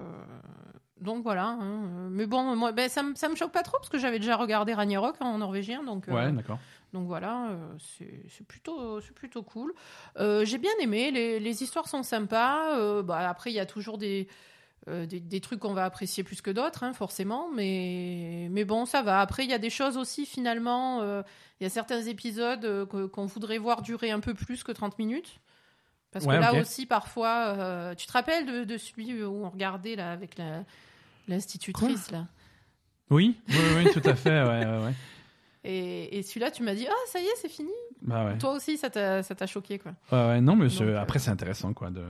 donc 1.00 1.22
voilà. 1.24 1.46
hein, 1.46 2.08
Mais 2.10 2.26
bon, 2.26 2.54
moi, 2.56 2.70
ben, 2.72 2.88
ça, 2.88 3.02
me- 3.02 3.14
ça 3.16 3.28
me 3.28 3.34
choque 3.34 3.50
pas 3.52 3.62
trop 3.62 3.76
parce 3.78 3.88
que 3.88 3.98
j'avais 3.98 4.18
déjà 4.20 4.36
regardé 4.36 4.72
Ragnarok 4.72 5.16
en 5.20 5.38
norvégien, 5.38 5.82
donc, 5.82 6.08
euh, 6.08 6.12
Ouais 6.14 6.30
d'accord. 6.32 6.58
donc 6.92 7.06
voilà, 7.08 7.48
euh, 7.50 7.74
c'est 8.30 8.46
plutôt, 8.46 9.00
plutôt 9.16 9.42
cool. 9.42 9.74
Euh, 10.18 10.44
J'ai 10.44 10.58
bien 10.58 10.70
aimé, 10.80 11.10
les, 11.10 11.40
les 11.40 11.62
histoires 11.64 11.88
sont 11.88 12.02
sympas. 12.04 12.76
euh, 12.78 13.02
bah, 13.02 13.28
après, 13.28 13.50
il 13.50 13.54
y 13.54 13.60
a 13.60 13.66
toujours 13.66 13.98
des, 13.98 14.28
des, 14.86 15.18
des 15.18 15.40
trucs 15.40 15.58
qu'on 15.60 15.74
va 15.74 15.84
apprécier 15.86 16.22
plus 16.22 16.40
que 16.42 16.50
d'autres, 16.52 16.84
hein, 16.84 16.92
forcément, 16.92 17.48
mais, 17.52 18.48
mais 18.52 18.64
bon, 18.64 18.84
ça 18.86 19.02
va. 19.02 19.20
Après, 19.20 19.42
il 19.42 19.50
y 19.50 19.54
a 19.54 19.58
des 19.58 19.70
choses 19.70 19.96
aussi, 19.96 20.24
finalement, 20.26 21.02
il 21.02 21.64
y 21.64 21.66
a 21.66 21.70
certains 21.70 22.02
épisodes 22.02 22.84
qu'on 23.10 23.26
voudrait 23.26 23.58
voir 23.58 23.82
durer 23.82 24.10
un 24.12 24.20
peu 24.20 24.34
plus 24.34 24.62
que 24.62 24.70
30 24.72 24.98
minutes. 25.00 25.40
Parce 26.14 26.24
Ouais, 26.24 26.36
que 26.36 26.40
là 26.40 26.54
aussi, 26.54 26.86
parfois, 26.86 27.54
euh, 27.58 27.94
tu 27.94 28.06
te 28.06 28.12
rappelles 28.12 28.46
de, 28.46 28.64
de 28.64 28.78
celui 28.78 29.22
où 29.22 29.44
on 29.44 29.50
regardait 29.50 29.96
là, 29.96 30.12
avec 30.12 30.36
l'institutrice 31.28 32.10
là? 32.10 32.26
Oui 33.10 33.36
oui 33.50 33.56
oui 33.76 33.92
tout 33.92 34.08
à 34.08 34.14
fait 34.14 34.30
ouais 34.42 34.64
ouais. 34.64 34.84
ouais. 34.84 34.94
Et, 35.66 36.18
et 36.18 36.22
celui-là, 36.22 36.50
tu 36.50 36.62
m'as 36.62 36.74
dit, 36.74 36.86
ah, 36.86 36.92
ça 37.06 37.18
y 37.20 37.24
est, 37.24 37.36
c'est 37.36 37.48
fini. 37.48 37.72
Bah 38.02 38.26
ouais. 38.26 38.36
Toi 38.36 38.52
aussi, 38.52 38.76
ça 38.76 38.90
t'a 38.90 39.46
choqué, 39.46 39.78
quoi. 39.78 39.94
Ouais, 40.12 40.28
ouais, 40.28 40.40
non 40.42 40.56
mais 40.56 40.68
Donc, 40.68 40.80
euh, 40.82 40.98
après 41.00 41.18
c'est 41.18 41.30
intéressant 41.30 41.72
quoi 41.72 41.88
de. 41.90 42.04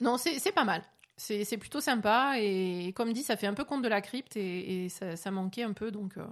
Non, 0.00 0.16
c'est 0.16 0.52
pas 0.54 0.62
mal. 0.64 0.82
C'est 1.16 1.58
plutôt 1.58 1.80
sympa. 1.80 2.34
Et 2.38 2.92
comme 2.94 3.12
dit, 3.12 3.24
ça 3.24 3.36
fait 3.36 3.48
un 3.48 3.54
peu 3.54 3.64
compte 3.64 3.82
de 3.82 3.88
la 3.88 4.00
crypte 4.00 4.36
et, 4.36 4.84
et 4.84 4.88
ça, 4.88 5.16
ça 5.16 5.32
manquait 5.32 5.64
un 5.64 5.72
peu. 5.72 5.90
Donc 5.90 6.16
euh, 6.16 6.24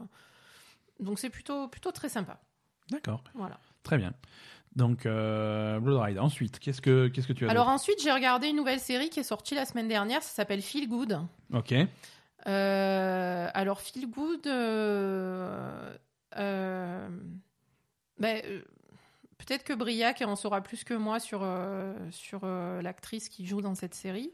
donc 1.01 1.19
c'est 1.19 1.31
plutôt, 1.31 1.67
plutôt 1.67 1.91
très 1.91 2.09
sympa. 2.09 2.41
D'accord. 2.91 3.25
Voilà. 3.35 3.59
Très 3.83 3.99
bien. 3.99 4.13
Donc, 4.75 5.05
euh, 5.07 5.79
Blood 5.81 6.01
Ride. 6.01 6.19
Ensuite, 6.19 6.59
qu'est-ce 6.59 6.81
que, 6.81 7.09
qu'est-ce 7.09 7.27
que 7.29 7.33
tu 7.35 7.47
as 7.47 7.51
Alors 7.51 7.69
ensuite, 7.69 8.01
j'ai 8.03 8.13
regardé 8.13 8.49
une 8.49 8.57
nouvelle 8.57 8.81
série 8.81 9.11
qui 9.11 9.21
est 9.21 9.25
sortie 9.25 9.55
la 9.55 9.65
semaine 9.67 9.89
dernière. 9.89 10.23
Ça 10.23 10.31
s'appelle 10.35 10.63
Feel 10.63 10.89
Good. 10.89 11.21
Ok. 11.53 11.75
Euh, 12.49 13.49
alors 13.55 13.81
Feel 13.81 14.11
Good, 14.11 14.47
euh, 14.47 15.95
euh, 16.39 17.09
ben, 18.19 18.43
euh, 18.47 18.63
peut-être 19.39 19.63
que 19.65 19.73
Briac 19.75 20.23
en 20.23 20.35
saura 20.37 20.61
plus 20.61 20.83
que 20.85 20.95
moi 20.95 21.21
sur, 21.21 21.47
sur 22.11 22.45
l'actrice 22.47 23.29
qui 23.29 23.47
joue 23.47 23.61
dans 23.63 23.75
cette 23.75 23.95
série. 23.95 24.33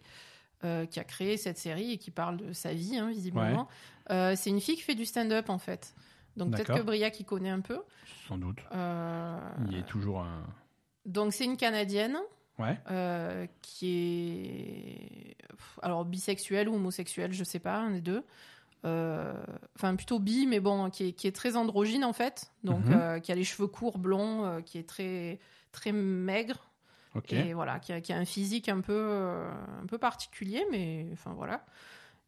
euh, 0.65 0.87
qui 0.87 0.99
a 0.99 1.05
créé 1.05 1.37
cette 1.37 1.57
série 1.59 1.93
et 1.93 1.99
qui 1.99 2.11
parle 2.11 2.37
de 2.37 2.53
sa 2.53 2.73
vie, 2.73 2.99
hein, 2.99 3.11
visiblement. 3.11 3.69
Euh, 4.11 4.35
c'est 4.37 4.51
une 4.51 4.61
fille 4.61 4.75
qui 4.75 4.83
fait 4.83 4.97
du 4.97 5.05
stand-up, 5.05 5.51
en 5.51 5.59
fait. 5.59 5.95
Donc 6.37 6.53
peut-être 6.53 6.75
que 6.75 6.83
Briac 6.83 7.19
y 7.21 7.25
connaît 7.25 7.51
un 7.51 7.61
peu. 7.61 7.81
Sans 8.29 8.39
doute. 8.39 8.59
Euh, 8.73 9.39
Il 9.67 9.77
y 9.77 9.81
a 9.81 9.83
toujours 9.83 10.21
un. 10.21 10.45
Donc 11.07 11.33
c'est 11.33 11.45
une 11.45 11.57
Canadienne 11.57 12.19
Ouais. 12.59 12.77
euh, 12.91 13.47
qui 13.63 14.47
est 15.31 15.37
alors 15.83 16.05
bisexuelle 16.05 16.69
ou 16.69 16.75
homosexuelle, 16.75 17.33
je 17.33 17.45
sais 17.45 17.61
pas, 17.61 17.77
un 17.79 17.91
des 17.93 18.01
deux. 18.01 18.25
Euh, 18.85 19.33
Enfin 19.77 19.95
plutôt 19.97 20.19
bi, 20.19 20.47
mais 20.47 20.61
bon, 20.61 20.91
qui 20.91 21.09
est, 21.09 21.13
qui 21.13 21.27
est 21.27 21.33
très 21.35 21.57
androgyne 21.57 22.05
en 22.05 22.13
fait. 22.13 22.53
Donc 22.65 22.85
Mhm. 22.87 22.93
euh, 22.93 23.19
qui 23.21 23.33
a 23.33 23.35
les 23.35 23.45
cheveux 23.45 23.69
courts, 23.69 23.99
blonds, 23.99 24.61
qui 24.63 24.79
est 24.79 24.89
très 24.89 25.39
très 25.73 25.93
maigre 25.93 26.65
et 27.31 27.53
voilà, 27.55 27.79
qui 27.81 27.93
a, 27.93 28.01
qui 28.01 28.13
a 28.13 28.17
un 28.17 28.25
physique 28.25 28.69
un 28.69 28.81
peu 28.81 29.47
un 29.83 29.87
peu 29.87 29.99
particulier, 29.99 30.65
mais 30.71 31.07
enfin 31.13 31.33
voilà. 31.35 31.65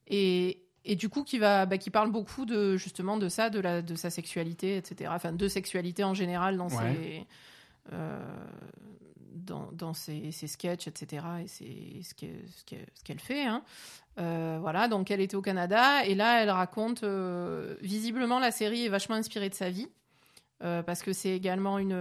Et 0.09 0.65
et 0.85 0.97
du 0.97 1.09
coup, 1.09 1.25
qui 1.25 1.39
va, 1.39 1.67
bah, 1.67 1.79
qui 1.79 1.91
parle 1.91 2.11
beaucoup 2.11 2.47
de 2.47 2.77
justement 2.77 3.17
de 3.17 3.29
ça, 3.29 3.51
de 3.51 3.61
la 3.61 3.83
de 3.83 3.95
sa 3.95 4.11
sexualité, 4.11 4.77
etc. 4.77 5.11
Enfin, 5.15 5.33
de 5.33 5.49
sexualité 5.49 6.05
en 6.05 6.15
général 6.15 6.57
dans 6.57 6.69
Ouais. 6.69 6.95
ses 6.95 7.27
euh, 7.93 8.21
dans, 9.33 9.71
dans 9.73 9.95
ses, 9.95 10.33
ses 10.33 10.47
sketchs, 10.49 10.87
etc. 10.89 11.25
Et 11.45 11.47
c'est 11.49 12.03
ce 12.03 12.15
qu'elle 12.15 12.43
ce 12.49 12.63
ce 12.95 13.05
qu'elle 13.05 13.21
fait. 13.21 13.45
Hein. 13.47 13.63
Euh, 14.19 14.59
voilà, 14.61 14.89
donc 14.89 15.11
elle 15.11 15.21
était 15.21 15.37
au 15.37 15.43
Canada 15.43 16.05
et 16.05 16.15
là, 16.15 16.43
elle 16.43 16.51
raconte. 16.51 17.05
euh, 17.05 17.77
visiblement, 17.81 18.39
la 18.39 18.51
série 18.51 18.85
est 18.85 18.89
vachement 18.89 19.15
inspirée 19.17 19.49
de 19.49 19.55
sa 19.55 19.71
vie 19.71 19.89
euh, 20.63 20.83
parce 20.83 21.03
que 21.03 21.13
c'est 21.13 21.31
également 21.31 21.79
une, 21.79 21.93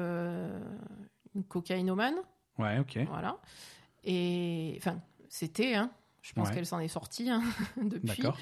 une 1.35 1.43
cocaïnomane. 1.43 2.15
Ouais, 2.57 2.79
ok. 2.79 2.99
Voilà. 3.09 3.37
Et 4.03 4.75
enfin, 4.77 4.99
c'était, 5.29 5.75
hein. 5.75 5.91
Je 6.21 6.33
pense 6.33 6.49
Ouais. 6.49 6.55
qu'elle 6.55 6.65
s'en 6.65 6.79
est 6.79 6.87
sortie 6.89 7.29
hein, 7.29 7.41
depuis. 7.81 8.07
D'accord. 8.21 8.37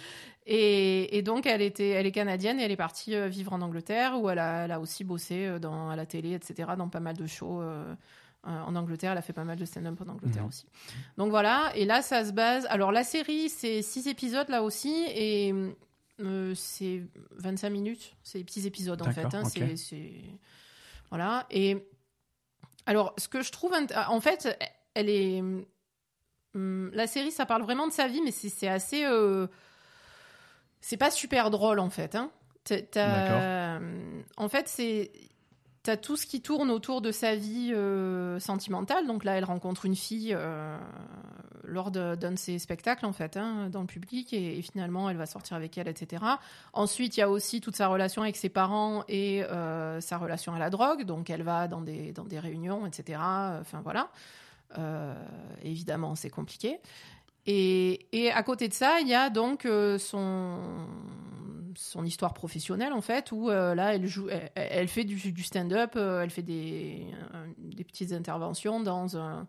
Et, 0.45 1.17
et 1.17 1.21
donc, 1.21 1.45
elle, 1.45 1.61
était, 1.61 1.89
elle 1.89 2.05
est 2.05 2.11
canadienne 2.11 2.59
et 2.59 2.63
elle 2.63 2.71
est 2.71 2.75
partie 2.77 3.13
euh, 3.15 3.27
vivre 3.27 3.53
en 3.53 3.61
Angleterre 3.61 4.19
où 4.19 4.29
elle 4.29 4.39
a, 4.39 4.65
elle 4.65 4.71
a 4.71 4.79
aussi 4.79 5.03
bossé 5.03 5.45
euh, 5.45 5.59
dans, 5.59 5.89
à 5.89 5.95
la 5.95 6.05
télé, 6.05 6.33
etc., 6.33 6.69
dans 6.77 6.89
pas 6.89 6.99
mal 7.01 7.15
de 7.17 7.27
shows. 7.27 7.61
euh, 7.61 7.93
en 8.43 8.75
Angleterre, 8.77 9.11
elle 9.11 9.17
a 9.17 9.21
fait 9.21 9.33
pas 9.33 9.43
mal 9.43 9.57
de 9.57 9.65
stand-up 9.65 9.99
en 10.01 10.09
Angleterre 10.09 10.43
Mhm. 10.43 10.47
aussi. 10.47 10.65
Donc 11.17 11.31
voilà, 11.31 11.71
et 11.75 11.83
là 11.83 12.01
ça 12.01 12.23
se 12.23 12.31
base. 12.31 12.65
Alors 12.69 12.93
la 12.93 13.03
série, 13.03 13.49
c'est 13.49 13.81
six 13.81 14.07
épisodes 14.07 14.47
là 14.47 14.63
aussi, 14.63 15.03
et 15.09 15.53
euh, 16.21 16.53
c'est 16.55 17.01
25 17.31 17.69
minutes, 17.69 18.15
c'est 18.23 18.37
des 18.37 18.43
petits 18.45 18.65
épisodes 18.65 19.01
en 19.01 19.11
fait. 19.11 19.25
Hein, 19.35 19.43
c'est 19.75 20.13
voilà. 21.09 21.45
Et 21.51 21.77
alors, 22.85 23.13
ce 23.17 23.27
que 23.27 23.41
je 23.41 23.51
trouve, 23.51 23.73
int- 23.73 24.07
en 24.07 24.21
fait, 24.21 24.57
elle 24.93 25.09
est 25.09 25.43
hum, 26.57 26.89
la 26.93 27.07
série, 27.07 27.31
ça 27.31 27.45
parle 27.45 27.61
vraiment 27.63 27.87
de 27.87 27.93
sa 27.93 28.07
vie, 28.07 28.21
mais 28.23 28.31
c'est 28.31 28.67
assez. 28.67 29.05
euh, 29.05 29.47
C'est 30.81 30.97
pas 30.97 31.11
super 31.11 31.49
drôle 31.49 31.79
en 31.79 31.89
fait. 31.89 32.15
Hein. 32.15 32.29
T'as- 32.63 33.79
En 34.37 34.49
fait, 34.49 34.67
c'est. 34.67 35.11
T'as 35.83 35.95
tout 35.95 36.17
ce 36.17 36.25
qui 36.25 36.41
tourne 36.41 36.69
autour 36.69 36.99
de 37.01 37.13
sa 37.13 37.33
vie 37.35 37.71
euh, 37.73 38.41
sentimentale. 38.41 39.07
Donc 39.07 39.23
là, 39.23 39.37
elle 39.37 39.45
rencontre 39.45 39.85
une 39.85 39.95
fille 39.95 40.33
euh, 40.37 40.77
lors 41.63 41.91
de- 41.91 42.15
d'un 42.15 42.31
de 42.33 42.35
ses 42.37 42.59
spectacles, 42.59 43.05
en 43.05 43.13
fait, 43.13 43.37
hein, 43.37 43.69
dans 43.69 43.79
le 43.79 43.87
public, 43.87 44.33
et, 44.33 44.57
et 44.57 44.61
finalement, 44.61 45.09
elle 45.09 45.15
va 45.15 45.25
sortir 45.25 45.55
avec 45.55 45.77
elle, 45.77 45.87
etc. 45.87 46.21
Ensuite, 46.73 47.15
il 47.15 47.21
y 47.21 47.23
a 47.23 47.29
aussi 47.29 47.61
toute 47.61 47.77
sa 47.77 47.87
relation 47.87 48.21
avec 48.21 48.35
ses 48.35 48.49
parents 48.49 49.05
et 49.07 49.45
euh, 49.45 50.01
sa 50.01 50.17
relation 50.17 50.53
à 50.53 50.59
la 50.59 50.69
drogue. 50.69 51.03
Donc, 51.05 51.29
elle 51.29 51.43
va 51.43 51.69
dans 51.69 51.79
des, 51.79 52.11
dans 52.11 52.25
des 52.25 52.39
réunions, 52.39 52.85
etc. 52.85 53.19
Enfin, 53.61 53.79
voilà. 53.81 54.09
Euh, 54.77 55.13
évidemment, 55.61 56.15
c'est 56.15 56.29
compliqué. 56.29 56.79
Et, 57.45 58.07
et 58.11 58.31
à 58.31 58.43
côté 58.43 58.67
de 58.67 58.73
ça, 58.73 58.99
il 58.99 59.07
y 59.07 59.13
a 59.15 59.29
donc 59.29 59.65
euh, 59.65 59.97
son, 59.97 60.59
son 61.75 62.03
histoire 62.03 62.33
professionnelle, 62.33 62.91
en 62.91 62.99
fait, 63.01 63.31
où 63.31 63.49
euh, 63.49 63.73
là, 63.75 63.95
elle, 63.95 64.05
joue, 64.07 64.27
elle, 64.29 64.51
elle 64.55 64.87
fait 64.89 65.05
du, 65.05 65.31
du 65.31 65.43
stand-up, 65.43 65.93
euh, 65.95 66.21
elle 66.23 66.29
fait 66.29 66.41
des, 66.41 67.05
un- 67.33 67.47
des 67.57 67.85
petites 67.85 68.11
interventions 68.11 68.81
dans 68.81 69.15
un, 69.17 69.47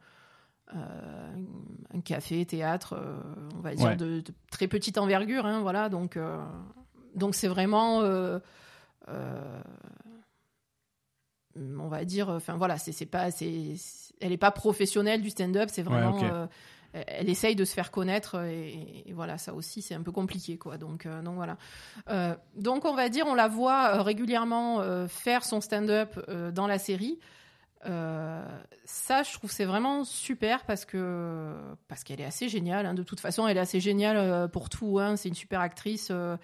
euh, 0.77 1.35
un 1.93 2.01
café, 2.01 2.47
théâtre, 2.47 2.95
on 3.57 3.61
va 3.61 3.75
dire, 3.75 3.87
Ouais. 3.87 3.97
de, 3.97 4.21
de 4.21 4.33
très 4.53 4.69
petite 4.69 4.97
envergure. 4.99 5.45
Hein, 5.47 5.61
voilà, 5.63 5.89
donc 5.89 6.17
donc 7.17 7.35
c'est 7.35 7.49
vraiment. 7.49 8.03
on 11.57 11.89
va 11.89 12.05
dire, 12.05 12.29
enfin 12.29 12.57
voilà, 12.57 12.79
c'est 12.79 13.07
pas, 13.07 13.31
c'est- 13.31 14.08
elle 14.21 14.33
est 14.33 14.37
pas 14.37 14.51
professionnelle 14.51 15.23
du 15.23 15.31
stand-up, 15.31 15.69
c'est 15.73 15.83
vraiment, 15.83 16.19
euh, 16.33 16.47
elle 17.07 17.29
essaye 17.29 17.55
de 17.55 17.65
se 17.65 17.75
faire 17.75 17.91
connaître 17.91 18.43
et, 18.45 19.05
et 19.07 19.13
voilà, 19.13 19.37
ça 19.39 19.53
aussi 19.55 19.83
c'est 19.83 19.95
un 19.95 20.03
peu 20.03 20.13
compliqué 20.13 20.57
quoi. 20.59 20.79
Donc 20.79 21.05
euh, 21.07 21.23
donc 21.23 21.35
voilà, 21.37 21.57
Euh, 22.09 22.35
donc 22.57 22.85
on 22.85 22.95
va 22.95 23.09
dire, 23.09 23.27
on 23.27 23.35
la 23.35 23.49
voit 23.49 23.97
euh, 23.97 24.03
régulièrement 24.03 24.81
euh, 24.81 25.07
faire 25.09 25.45
son 25.45 25.61
stand-up 25.61 26.19
euh, 26.29 26.51
dans 26.51 26.67
la 26.67 26.79
série. 26.79 27.19
Euh, 27.87 28.45
ça, 28.85 29.23
je 29.23 29.33
trouve 29.35 29.53
c'est 29.53 29.65
vraiment 29.65 30.03
super 30.05 30.65
parce 30.65 30.85
que 30.85 31.55
parce 31.87 32.03
qu'elle 32.03 32.21
est 32.21 32.25
assez 32.25 32.49
géniale. 32.49 32.87
hein. 32.87 32.95
De 32.95 33.05
toute 33.05 33.21
façon, 33.21 33.47
elle 33.47 33.57
est 33.57 33.61
assez 33.61 33.79
géniale 33.81 34.17
euh, 34.17 34.49
pour 34.49 34.69
tout. 34.69 34.99
hein. 34.99 35.17
C'est 35.17 35.29
une 35.29 35.35
super 35.37 35.61
actrice. 35.61 36.09
euh, 36.11 36.37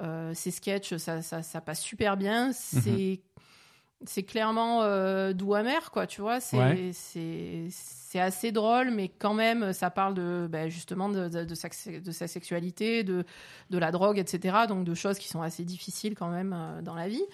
euh, 0.00 0.32
ses 0.34 0.50
sketchs, 0.50 0.96
ça, 0.96 1.20
ça, 1.20 1.42
ça 1.42 1.60
passe 1.60 1.80
super 1.82 2.16
bien. 2.16 2.52
C'est 2.52 3.20
c'est 4.06 4.22
clairement 4.22 4.82
euh, 4.82 5.32
doux 5.32 5.54
amer, 5.54 5.90
quoi. 5.90 6.06
Tu 6.06 6.20
vois, 6.20 6.40
c'est 6.40 6.56
Ouais. 6.58 6.90
c'est 6.92 7.66
c'est 7.70 8.20
assez 8.20 8.52
drôle, 8.52 8.90
mais 8.90 9.08
quand 9.08 9.32
même, 9.32 9.72
ça 9.72 9.88
parle 9.88 10.12
de 10.12 10.46
ben, 10.50 10.68
justement 10.68 11.08
de, 11.08 11.28
de, 11.28 11.44
de 11.44 11.54
sa, 11.54 11.68
de 11.68 12.10
sa 12.10 12.28
sexualité, 12.28 13.04
de 13.04 13.24
de 13.70 13.78
la 13.78 13.90
drogue, 13.90 14.18
etc. 14.18 14.56
Donc 14.68 14.84
de 14.84 14.94
choses 14.94 15.18
qui 15.18 15.28
sont 15.28 15.40
assez 15.40 15.64
difficiles 15.64 16.14
quand 16.14 16.28
même 16.28 16.52
euh, 16.54 16.82
dans 16.82 16.94
la 16.94 17.08
vie. 17.08 17.24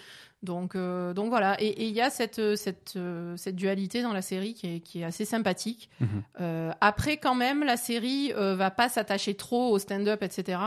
Donc, 0.45 0.77
euh, 0.77 1.15
donc 1.15 1.31
voilà. 1.31 1.57
Et 1.61 1.89
il 1.89 1.93
y 1.95 2.01
a 2.01 2.11
cette, 2.11 2.55
cette, 2.55 2.97
cette 3.37 3.57
dualité 3.57 4.03
dans 4.03 4.13
la 4.13 4.23
série 4.23 4.55
qui 4.55 4.77
est, 4.77 4.81
qui 4.81 5.01
est 5.01 5.05
assez 5.05 5.25
sympathique. 5.25 5.91
Mhm. 6.01 6.75
Après, 6.81 7.17
quand 7.17 7.35
même, 7.35 7.65
la 7.65 7.77
série 7.77 8.33
va 8.37 8.71
pas 8.71 8.89
s'attacher 8.89 9.35
trop 9.35 9.73
au 9.73 9.81
stand-up, 9.81 10.23
etc. 10.23 10.61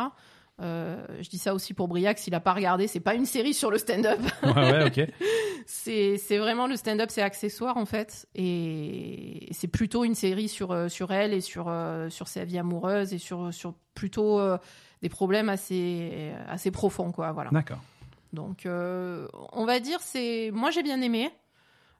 Euh, 0.62 0.96
je 1.20 1.30
dis 1.30 1.38
ça 1.40 1.54
aussi 1.56 1.74
pour 1.74 1.88
Briac, 1.88 2.20
s'il 2.20 2.36
a 2.36 2.40
pas 2.40 2.54
regardé, 2.54 2.88
c'est 2.88 3.00
pas 3.00 3.16
une 3.16 3.26
série 3.26 3.54
sur 3.54 3.72
le 3.72 3.78
stand-up. 3.78 4.20
Ouais, 4.44 4.72
ouais, 4.72 4.86
ok. 4.86 5.08
c'est 5.66 6.38
vraiment 6.38 6.68
le 6.68 6.76
stand-up, 6.76 7.10
c'est 7.10 7.22
accessoire 7.22 7.78
en 7.78 7.86
fait. 7.86 8.28
Et 8.36 9.48
c'est 9.52 9.68
plutôt 9.68 10.04
une 10.04 10.16
série 10.16 10.50
sur, 10.50 10.72
euh, 10.72 10.88
sur 10.88 11.12
elle 11.12 11.34
et 11.34 11.42
sur, 11.42 11.66
euh, 11.68 12.10
sur 12.10 12.28
sa 12.28 12.44
vie 12.44 12.60
amoureuse 12.60 13.14
et 13.14 13.18
sur, 13.18 13.54
sur 13.54 13.74
plutôt 13.96 14.40
euh, 14.40 14.58
des 15.02 15.10
problèmes 15.10 15.50
assez, 15.50 16.32
assez 16.48 16.70
profonds, 16.70 17.12
quoi. 17.12 17.32
Voilà. 17.32 17.50
D'accord. 17.52 17.80
Donc, 18.34 18.66
euh, 18.66 19.28
on 19.52 19.66
va 19.66 19.80
dire, 19.80 20.00
c'est. 20.02 20.52
Moi, 20.54 20.70
j'ai 20.72 20.84
bien 20.84 21.02
aimé. 21.02 21.32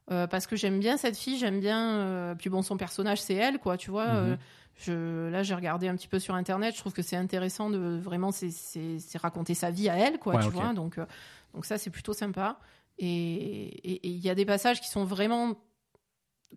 parce 0.08 0.46
que 0.46 0.56
j'aime 0.56 0.78
bien 0.78 0.96
cette 0.96 1.16
fille, 1.16 1.38
j'aime 1.38 1.60
bien. 1.60 2.34
Puis 2.38 2.48
bon, 2.50 2.62
son 2.62 2.76
personnage, 2.76 3.20
c'est 3.20 3.34
elle, 3.34 3.58
quoi, 3.58 3.76
tu 3.76 3.90
vois. 3.90 4.06
Mhm. 4.06 4.38
Je... 4.76 5.28
Là, 5.28 5.42
j'ai 5.42 5.54
regardé 5.54 5.88
un 5.88 5.94
petit 5.96 6.08
peu 6.08 6.18
sur 6.18 6.34
internet. 6.34 6.74
Je 6.74 6.80
trouve 6.80 6.92
que 6.92 7.02
c'est 7.02 7.16
intéressant 7.16 7.70
de 7.70 7.98
vraiment, 8.02 8.30
c'est- 8.32 9.16
raconter 9.18 9.54
sa 9.54 9.70
vie 9.70 9.88
à 9.88 9.96
elle, 9.96 10.18
quoi, 10.18 10.34
Ouais, 10.36 10.42
tu 10.44 10.50
vois. 10.50 10.72
Donc, 10.72 10.98
euh, 10.98 11.06
donc 11.54 11.64
ça, 11.66 11.78
c'est 11.78 11.90
plutôt 11.90 12.12
sympa. 12.12 12.58
Et 12.98 14.06
il 14.08 14.18
y 14.18 14.28
a 14.30 14.34
des 14.34 14.44
passages 14.44 14.80
qui 14.80 14.88
sont 14.88 15.04
vraiment 15.04 15.54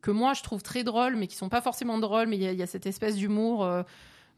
que 0.02 0.12
moi 0.12 0.34
je 0.34 0.44
trouve 0.44 0.62
très 0.62 0.84
drôles, 0.84 1.16
mais 1.16 1.28
qui 1.28 1.36
sont 1.36 1.48
pas 1.50 1.62
forcément 1.62 1.98
drôles. 2.00 2.28
Mais 2.28 2.36
il 2.38 2.44
y, 2.44 2.48
a- 2.48 2.52
il 2.52 2.60
y 2.60 2.64
a 2.64 2.68
cette 2.68 2.86
espèce 2.86 3.16
d'humour, 3.16 3.64
euh, 3.64 3.84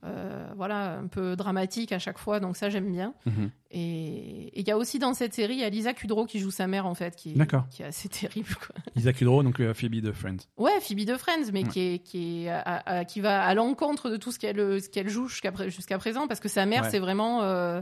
euh, 0.05 0.47
voilà, 0.55 0.97
un 0.99 1.07
peu 1.07 1.35
dramatique 1.35 1.91
à 1.91 1.99
chaque 1.99 2.17
fois. 2.19 2.39
Donc 2.39 2.55
ça, 2.57 2.69
j'aime 2.69 2.91
bien. 2.91 3.13
Mhm. 3.25 3.49
Et 3.71 4.47
et 4.57 4.61
il 4.61 4.67
y 4.67 4.71
a 4.71 4.77
aussi 4.77 4.97
dans 4.99 5.13
cette 5.13 5.33
série, 5.33 5.53
il 5.55 5.59
y 5.59 5.63
a 5.63 5.69
Lisa 5.69 5.93
Kudrow 5.93 6.25
qui 6.25 6.39
joue 6.39 6.51
sa 6.51 6.67
mère 6.67 6.85
en 6.85 6.95
fait, 6.95 7.15
qui 7.15 7.31
est, 7.31 7.47
qui 7.71 7.81
est 7.83 7.85
assez 7.85 8.07
terrible. 8.09 8.55
Quoi. 8.55 8.75
Isaac 8.95 9.15
Kudrow, 9.17 9.43
donc 9.43 9.59
euh, 9.59 9.73
Phoebe 9.73 9.95
de 10.01 10.11
Friends. 10.11 10.37
Ouais, 10.57 10.79
Phoebe 10.81 11.05
de 11.05 11.15
Friends, 11.17 11.51
mais 11.51 11.63
Ouais. 11.63 11.69
qui 11.69 11.79
est 11.81 11.99
qui 11.99 12.45
est 12.45 12.49
à- 12.49 12.81
à- 12.85 13.05
qui 13.05 13.21
va 13.21 13.43
à 13.43 13.53
l'encontre 13.53 14.09
de 14.09 14.17
tout 14.17 14.31
ce 14.31 14.39
qu'elle 14.39 15.09
joue 15.09 15.27
jusqu'à 15.27 15.51
pré- 15.51 15.69
jusqu'à 15.69 15.97
présent, 15.97 16.27
parce 16.27 16.39
que 16.39 16.49
sa 16.49 16.65
mère 16.65 16.83
Ouais. 16.83 16.89
c'est 16.89 16.99
vraiment 16.99 17.43
euh, 17.43 17.81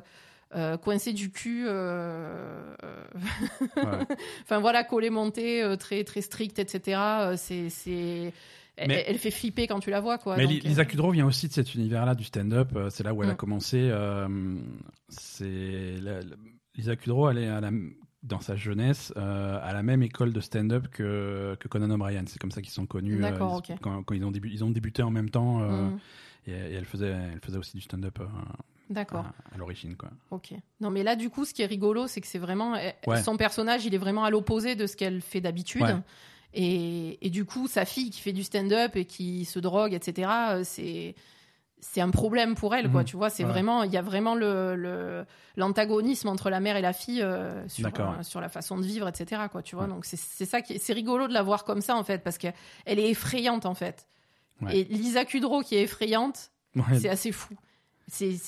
euh, 0.55 0.77
coincée 0.77 1.13
du 1.13 1.31
cul. 1.31 1.65
euh, 1.67 2.75
Ouais. 3.77 3.83
enfin 4.43 4.59
voilà, 4.59 4.83
collée 4.83 5.09
montée, 5.09 5.61
euh, 5.63 5.75
très 5.75 6.03
très 6.03 6.21
stricte, 6.21 6.59
etc. 6.59 6.99
C'est 7.37 8.33
elle, 8.77 9.17
fait 9.17 9.31
flipper 9.31 9.67
quand 9.67 9.79
tu 9.79 9.89
la 9.89 10.01
vois 10.01 10.17
quoi. 10.17 10.35
Mais 10.37 10.45
donc, 10.47 10.63
Lisa 10.63 10.85
Kudrow 10.85 11.11
vient 11.11 11.25
aussi 11.25 11.47
de 11.47 11.53
cet 11.53 11.75
univers-là 11.75 12.15
du 12.15 12.23
stand-up. 12.23 12.69
euh, 12.75 12.89
C'est 12.89 13.03
là 13.03 13.13
où 13.13 13.23
elle 13.23 13.29
a 13.29 13.33
Mm. 13.33 13.37
commencé. 13.37 13.77
euh, 13.91 14.27
c'est 15.09 15.95
la- 16.01 16.21
la- 16.21 16.35
Lisa 16.75 16.95
Kudrow, 16.95 17.29
elle 17.29 17.37
est 17.39 17.47
à 17.47 17.61
la- 17.61 17.71
dans 18.23 18.41
sa 18.41 18.55
jeunesse 18.55 19.13
euh, 19.17 19.59
à 19.61 19.71
la 19.73 19.83
même 19.83 20.01
école 20.03 20.33
de 20.33 20.39
stand-up 20.41 20.87
que, 20.89 21.55
que 21.59 21.67
Conan 21.67 21.89
O'Brien. 21.91 22.23
C'est 22.27 22.39
comme 22.39 22.51
ça 22.51 22.61
qu'ils 22.61 22.71
sont 22.71 22.85
connus. 22.87 23.17
euh, 23.17 23.21
D'accord, 23.21 23.61
ils- 23.67 23.73
ok. 23.73 23.77
quand, 23.81 24.03
quand 24.03 24.15
ils, 24.15 24.25
ont 24.25 24.31
débu- 24.31 24.49
ils 24.51 24.63
ont 24.63 24.71
débuté 24.71 25.03
en 25.03 25.11
même 25.11 25.29
temps. 25.29 25.61
euh, 25.61 25.65
euh, 25.69 25.83
mm, 25.89 25.99
et, 26.47 26.51
et 26.51 26.73
elle, 26.73 26.85
faisait, 26.85 27.09
elle 27.33 27.39
faisait 27.41 27.57
aussi 27.57 27.77
du 27.77 27.81
stand-up 27.81 28.19
euh, 28.19 28.25
D'accord. 28.89 29.25
à, 29.51 29.55
à 29.55 29.57
l'origine. 29.57 29.95
quoi. 29.95 30.09
Ok. 30.31 30.53
Non, 30.81 30.89
mais 30.91 31.03
là, 31.03 31.15
du 31.15 31.29
coup, 31.29 31.45
ce 31.45 31.53
qui 31.53 31.61
est 31.61 31.65
rigolo, 31.67 32.07
c'est 32.07 32.21
que 32.21 32.27
c'est 32.27 32.39
vraiment. 32.39 32.73
Ouais. 33.07 33.21
Son 33.23 33.37
personnage, 33.37 33.85
il 33.85 33.93
est 33.95 33.99
vraiment 33.99 34.23
à 34.25 34.29
l'opposé 34.29 34.75
de 34.75 34.85
ce 34.87 34.95
qu'elle 34.97 35.21
fait 35.21 35.41
d'habitude. 35.41 35.81
Ouais. 35.83 35.95
Et, 36.57 37.17
et 37.25 37.29
du 37.29 37.43
coup, 37.45 37.67
sa 37.67 37.85
fille 37.85 38.09
qui 38.09 38.21
fait 38.21 38.31
du 38.33 38.43
stand-up 38.43 38.95
et 38.95 39.05
qui 39.05 39.45
se 39.45 39.59
drogue, 39.59 39.93
etc., 39.93 40.29
euh, 40.51 40.61
c'est. 40.63 41.13
c'est 41.81 42.01
un 42.01 42.09
problème 42.09 42.55
pour 42.55 42.73
elle, 42.73 42.89
quoi. 42.89 43.01
Mhm. 43.01 43.05
Tu 43.07 43.17
vois, 43.17 43.29
c'est 43.29 43.43
Ouais. 43.43 43.49
vraiment, 43.51 43.83
il 43.83 43.91
y 43.91 43.97
a 43.97 44.01
vraiment 44.01 44.33
le 44.35 45.25
l'antagonisme 45.57 46.27
entre 46.29 46.49
la 46.49 46.59
mère 46.59 46.75
et 46.77 46.81
la 46.81 46.93
fille 46.93 47.21
euh, 47.21 47.67
sur, 47.67 47.87
euh, 47.87 48.41
la 48.41 48.49
façon 48.49 48.77
de 48.77 48.83
vivre, 48.83 49.07
etc. 49.07 49.43
Quoi, 49.51 49.61
tu 49.61 49.75
vois. 49.75 49.85
Ouais. 49.85 49.89
Donc 49.91 50.05
c'est 50.05 50.45
ça 50.45 50.61
qui, 50.61 50.73
est- 50.73 50.77
c'est 50.79 50.93
rigolo 50.93 51.27
de 51.27 51.33
la 51.33 51.43
voir 51.43 51.63
comme 51.63 51.81
ça 51.81 51.95
en 51.95 52.03
fait, 52.03 52.23
parce 52.23 52.37
qu'elle 52.37 52.53
elle 52.85 52.99
est 52.99 53.09
effrayante 53.09 53.65
en 53.65 53.73
fait. 53.75 54.07
Ouais. 54.61 54.79
Et 54.79 54.83
Lisa 54.85 55.25
Kudrow 55.25 55.61
qui 55.61 55.75
est 55.75 55.83
effrayante, 55.83 56.51
c'est 56.99 57.09
assez 57.09 57.31
fou. 57.31 57.53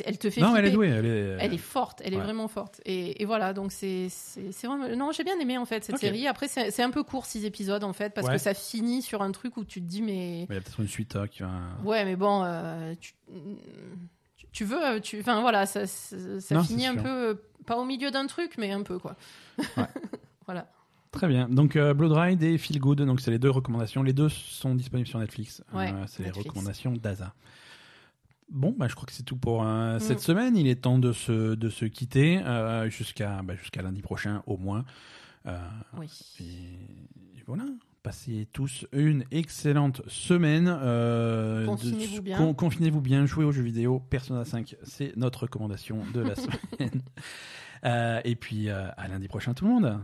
Elle 0.06 0.18
te 0.20 0.30
fait 0.30 0.40
Non, 0.42 0.56
elle 0.56 0.66
est 0.66 0.72
douée. 0.72 0.88
Elle 0.90 1.06
est, 1.06 1.38
Elle 1.40 1.54
est 1.54 1.58
forte, 1.58 2.02
elle 2.06 2.14
est 2.14 2.20
vraiment 2.20 2.48
forte. 2.48 2.80
Et, 2.86 3.22
et 3.22 3.26
voilà, 3.26 3.54
donc 3.54 3.72
c'est 3.72 4.08
vraiment. 4.64 4.88
Non, 4.96 5.12
j'ai 5.12 5.24
bien 5.24 5.40
aimé 5.40 5.58
en 5.58 5.66
fait 5.66 5.84
cette 5.84 5.98
série. 5.98 6.28
Après, 6.28 6.48
c'est 6.48 6.84
un 6.84 6.92
peu 6.92 7.04
court, 7.04 7.26
six 7.26 7.44
épisodes 7.46 7.84
en 7.84 7.94
fait, 7.94 8.14
parce 8.14 8.28
Ouais. 8.28 8.34
que 8.34 8.40
ça 8.40 8.54
finit 8.54 9.02
sur 9.02 9.22
un 9.22 9.32
truc 9.32 9.58
où 9.58 9.66
tu 9.66 9.82
te 9.82 9.86
dis, 9.88 10.02
mais. 10.02 10.44
Il 10.50 10.54
y 10.54 10.58
a 10.58 10.62
peut-être 10.62 10.80
une 10.80 10.88
suite 10.88 11.16
euh, 11.16 11.28
qui 11.28 11.42
va. 11.44 11.50
Ouais, 11.84 12.06
mais 12.06 12.16
bon, 12.16 12.44
euh, 12.44 12.94
tu, 14.52 14.64
veux. 14.64 14.84
euh, 14.84 15.00
Tu, 15.00 15.20
enfin 15.20 15.42
voilà, 15.42 15.66
ça, 15.66 15.88
ça, 15.88 16.16
ça 16.40 16.56
Non, 16.56 16.64
finit 16.64 16.86
un 16.88 16.94
sûr. 16.94 17.04
peu. 17.04 17.10
euh, 17.10 17.34
Pas 17.66 17.78
au 17.78 17.86
milieu 17.86 18.12
d'un 18.12 18.28
truc, 18.28 18.54
mais 18.58 18.72
un 18.72 18.84
peu 18.84 19.00
quoi. 19.00 19.16
voilà. 20.46 20.70
Très 21.12 21.28
bien. 21.28 21.48
Donc 21.50 21.76
euh, 21.76 21.94
Blood 21.94 22.12
Ride 22.12 22.44
et 22.44 22.58
Feel 22.58 22.80
Good, 22.80 23.02
donc 23.02 23.22
c'est 23.22 23.32
les 23.32 23.40
deux 23.40 23.50
recommandations. 23.50 24.04
Les 24.04 24.14
deux 24.14 24.30
sont 24.30 24.76
disponibles 24.76 25.08
sur 25.08 25.20
Netflix. 25.20 25.64
Euh, 25.74 26.04
c'est 26.08 26.24
les 26.24 26.32
recommandations 26.32 26.92
d'Aza. 26.92 27.34
Bon, 28.50 28.74
bah, 28.78 28.88
je 28.88 28.96
crois 28.96 29.06
que 29.06 29.12
c'est 29.14 29.24
tout 29.24 29.36
pour 29.38 29.64
euh, 29.64 29.98
Mm. 29.98 30.00
cette 30.00 30.20
semaine. 30.22 30.56
Il 30.56 30.68
est 30.68 30.82
temps 30.82 31.00
de 31.00 31.12
se, 31.12 31.56
de 31.56 31.70
se 31.70 31.86
quitter 31.86 32.40
euh, 32.46 32.90
jusqu'à 32.90 33.42
bah, 33.44 33.56
jusqu'à 33.56 33.82
lundi 33.82 34.02
prochain 34.02 34.42
au 34.48 34.58
moins. 34.58 34.86
Euh, 35.46 35.58
Oui. 35.98 36.10
et, 36.40 36.44
et 37.40 37.44
voilà. 37.46 37.66
Passez 38.04 38.48
tous 38.54 38.86
une 38.94 39.26
excellente 39.32 40.02
semaine. 40.08 40.68
Confinez-vous 41.66 42.22
bien. 42.22 42.38
con- 42.38 42.54
confinez-vous 42.54 43.02
bien. 43.02 43.26
Jouez 43.26 43.44
aux 43.44 43.52
jeux 43.52 43.64
vidéo. 43.64 44.00
Persona 44.00 44.46
5, 44.46 44.76
c'est 44.84 45.16
notre 45.18 45.42
recommandation 45.44 46.04
de 46.14 46.22
la 46.22 46.36
semaine. 46.36 47.02
Et 48.24 48.36
puis 48.36 48.70
à 48.70 49.08
lundi 49.10 49.28
prochain 49.28 49.54
tout 49.54 49.66
le 49.66 49.72
monde. 49.72 50.00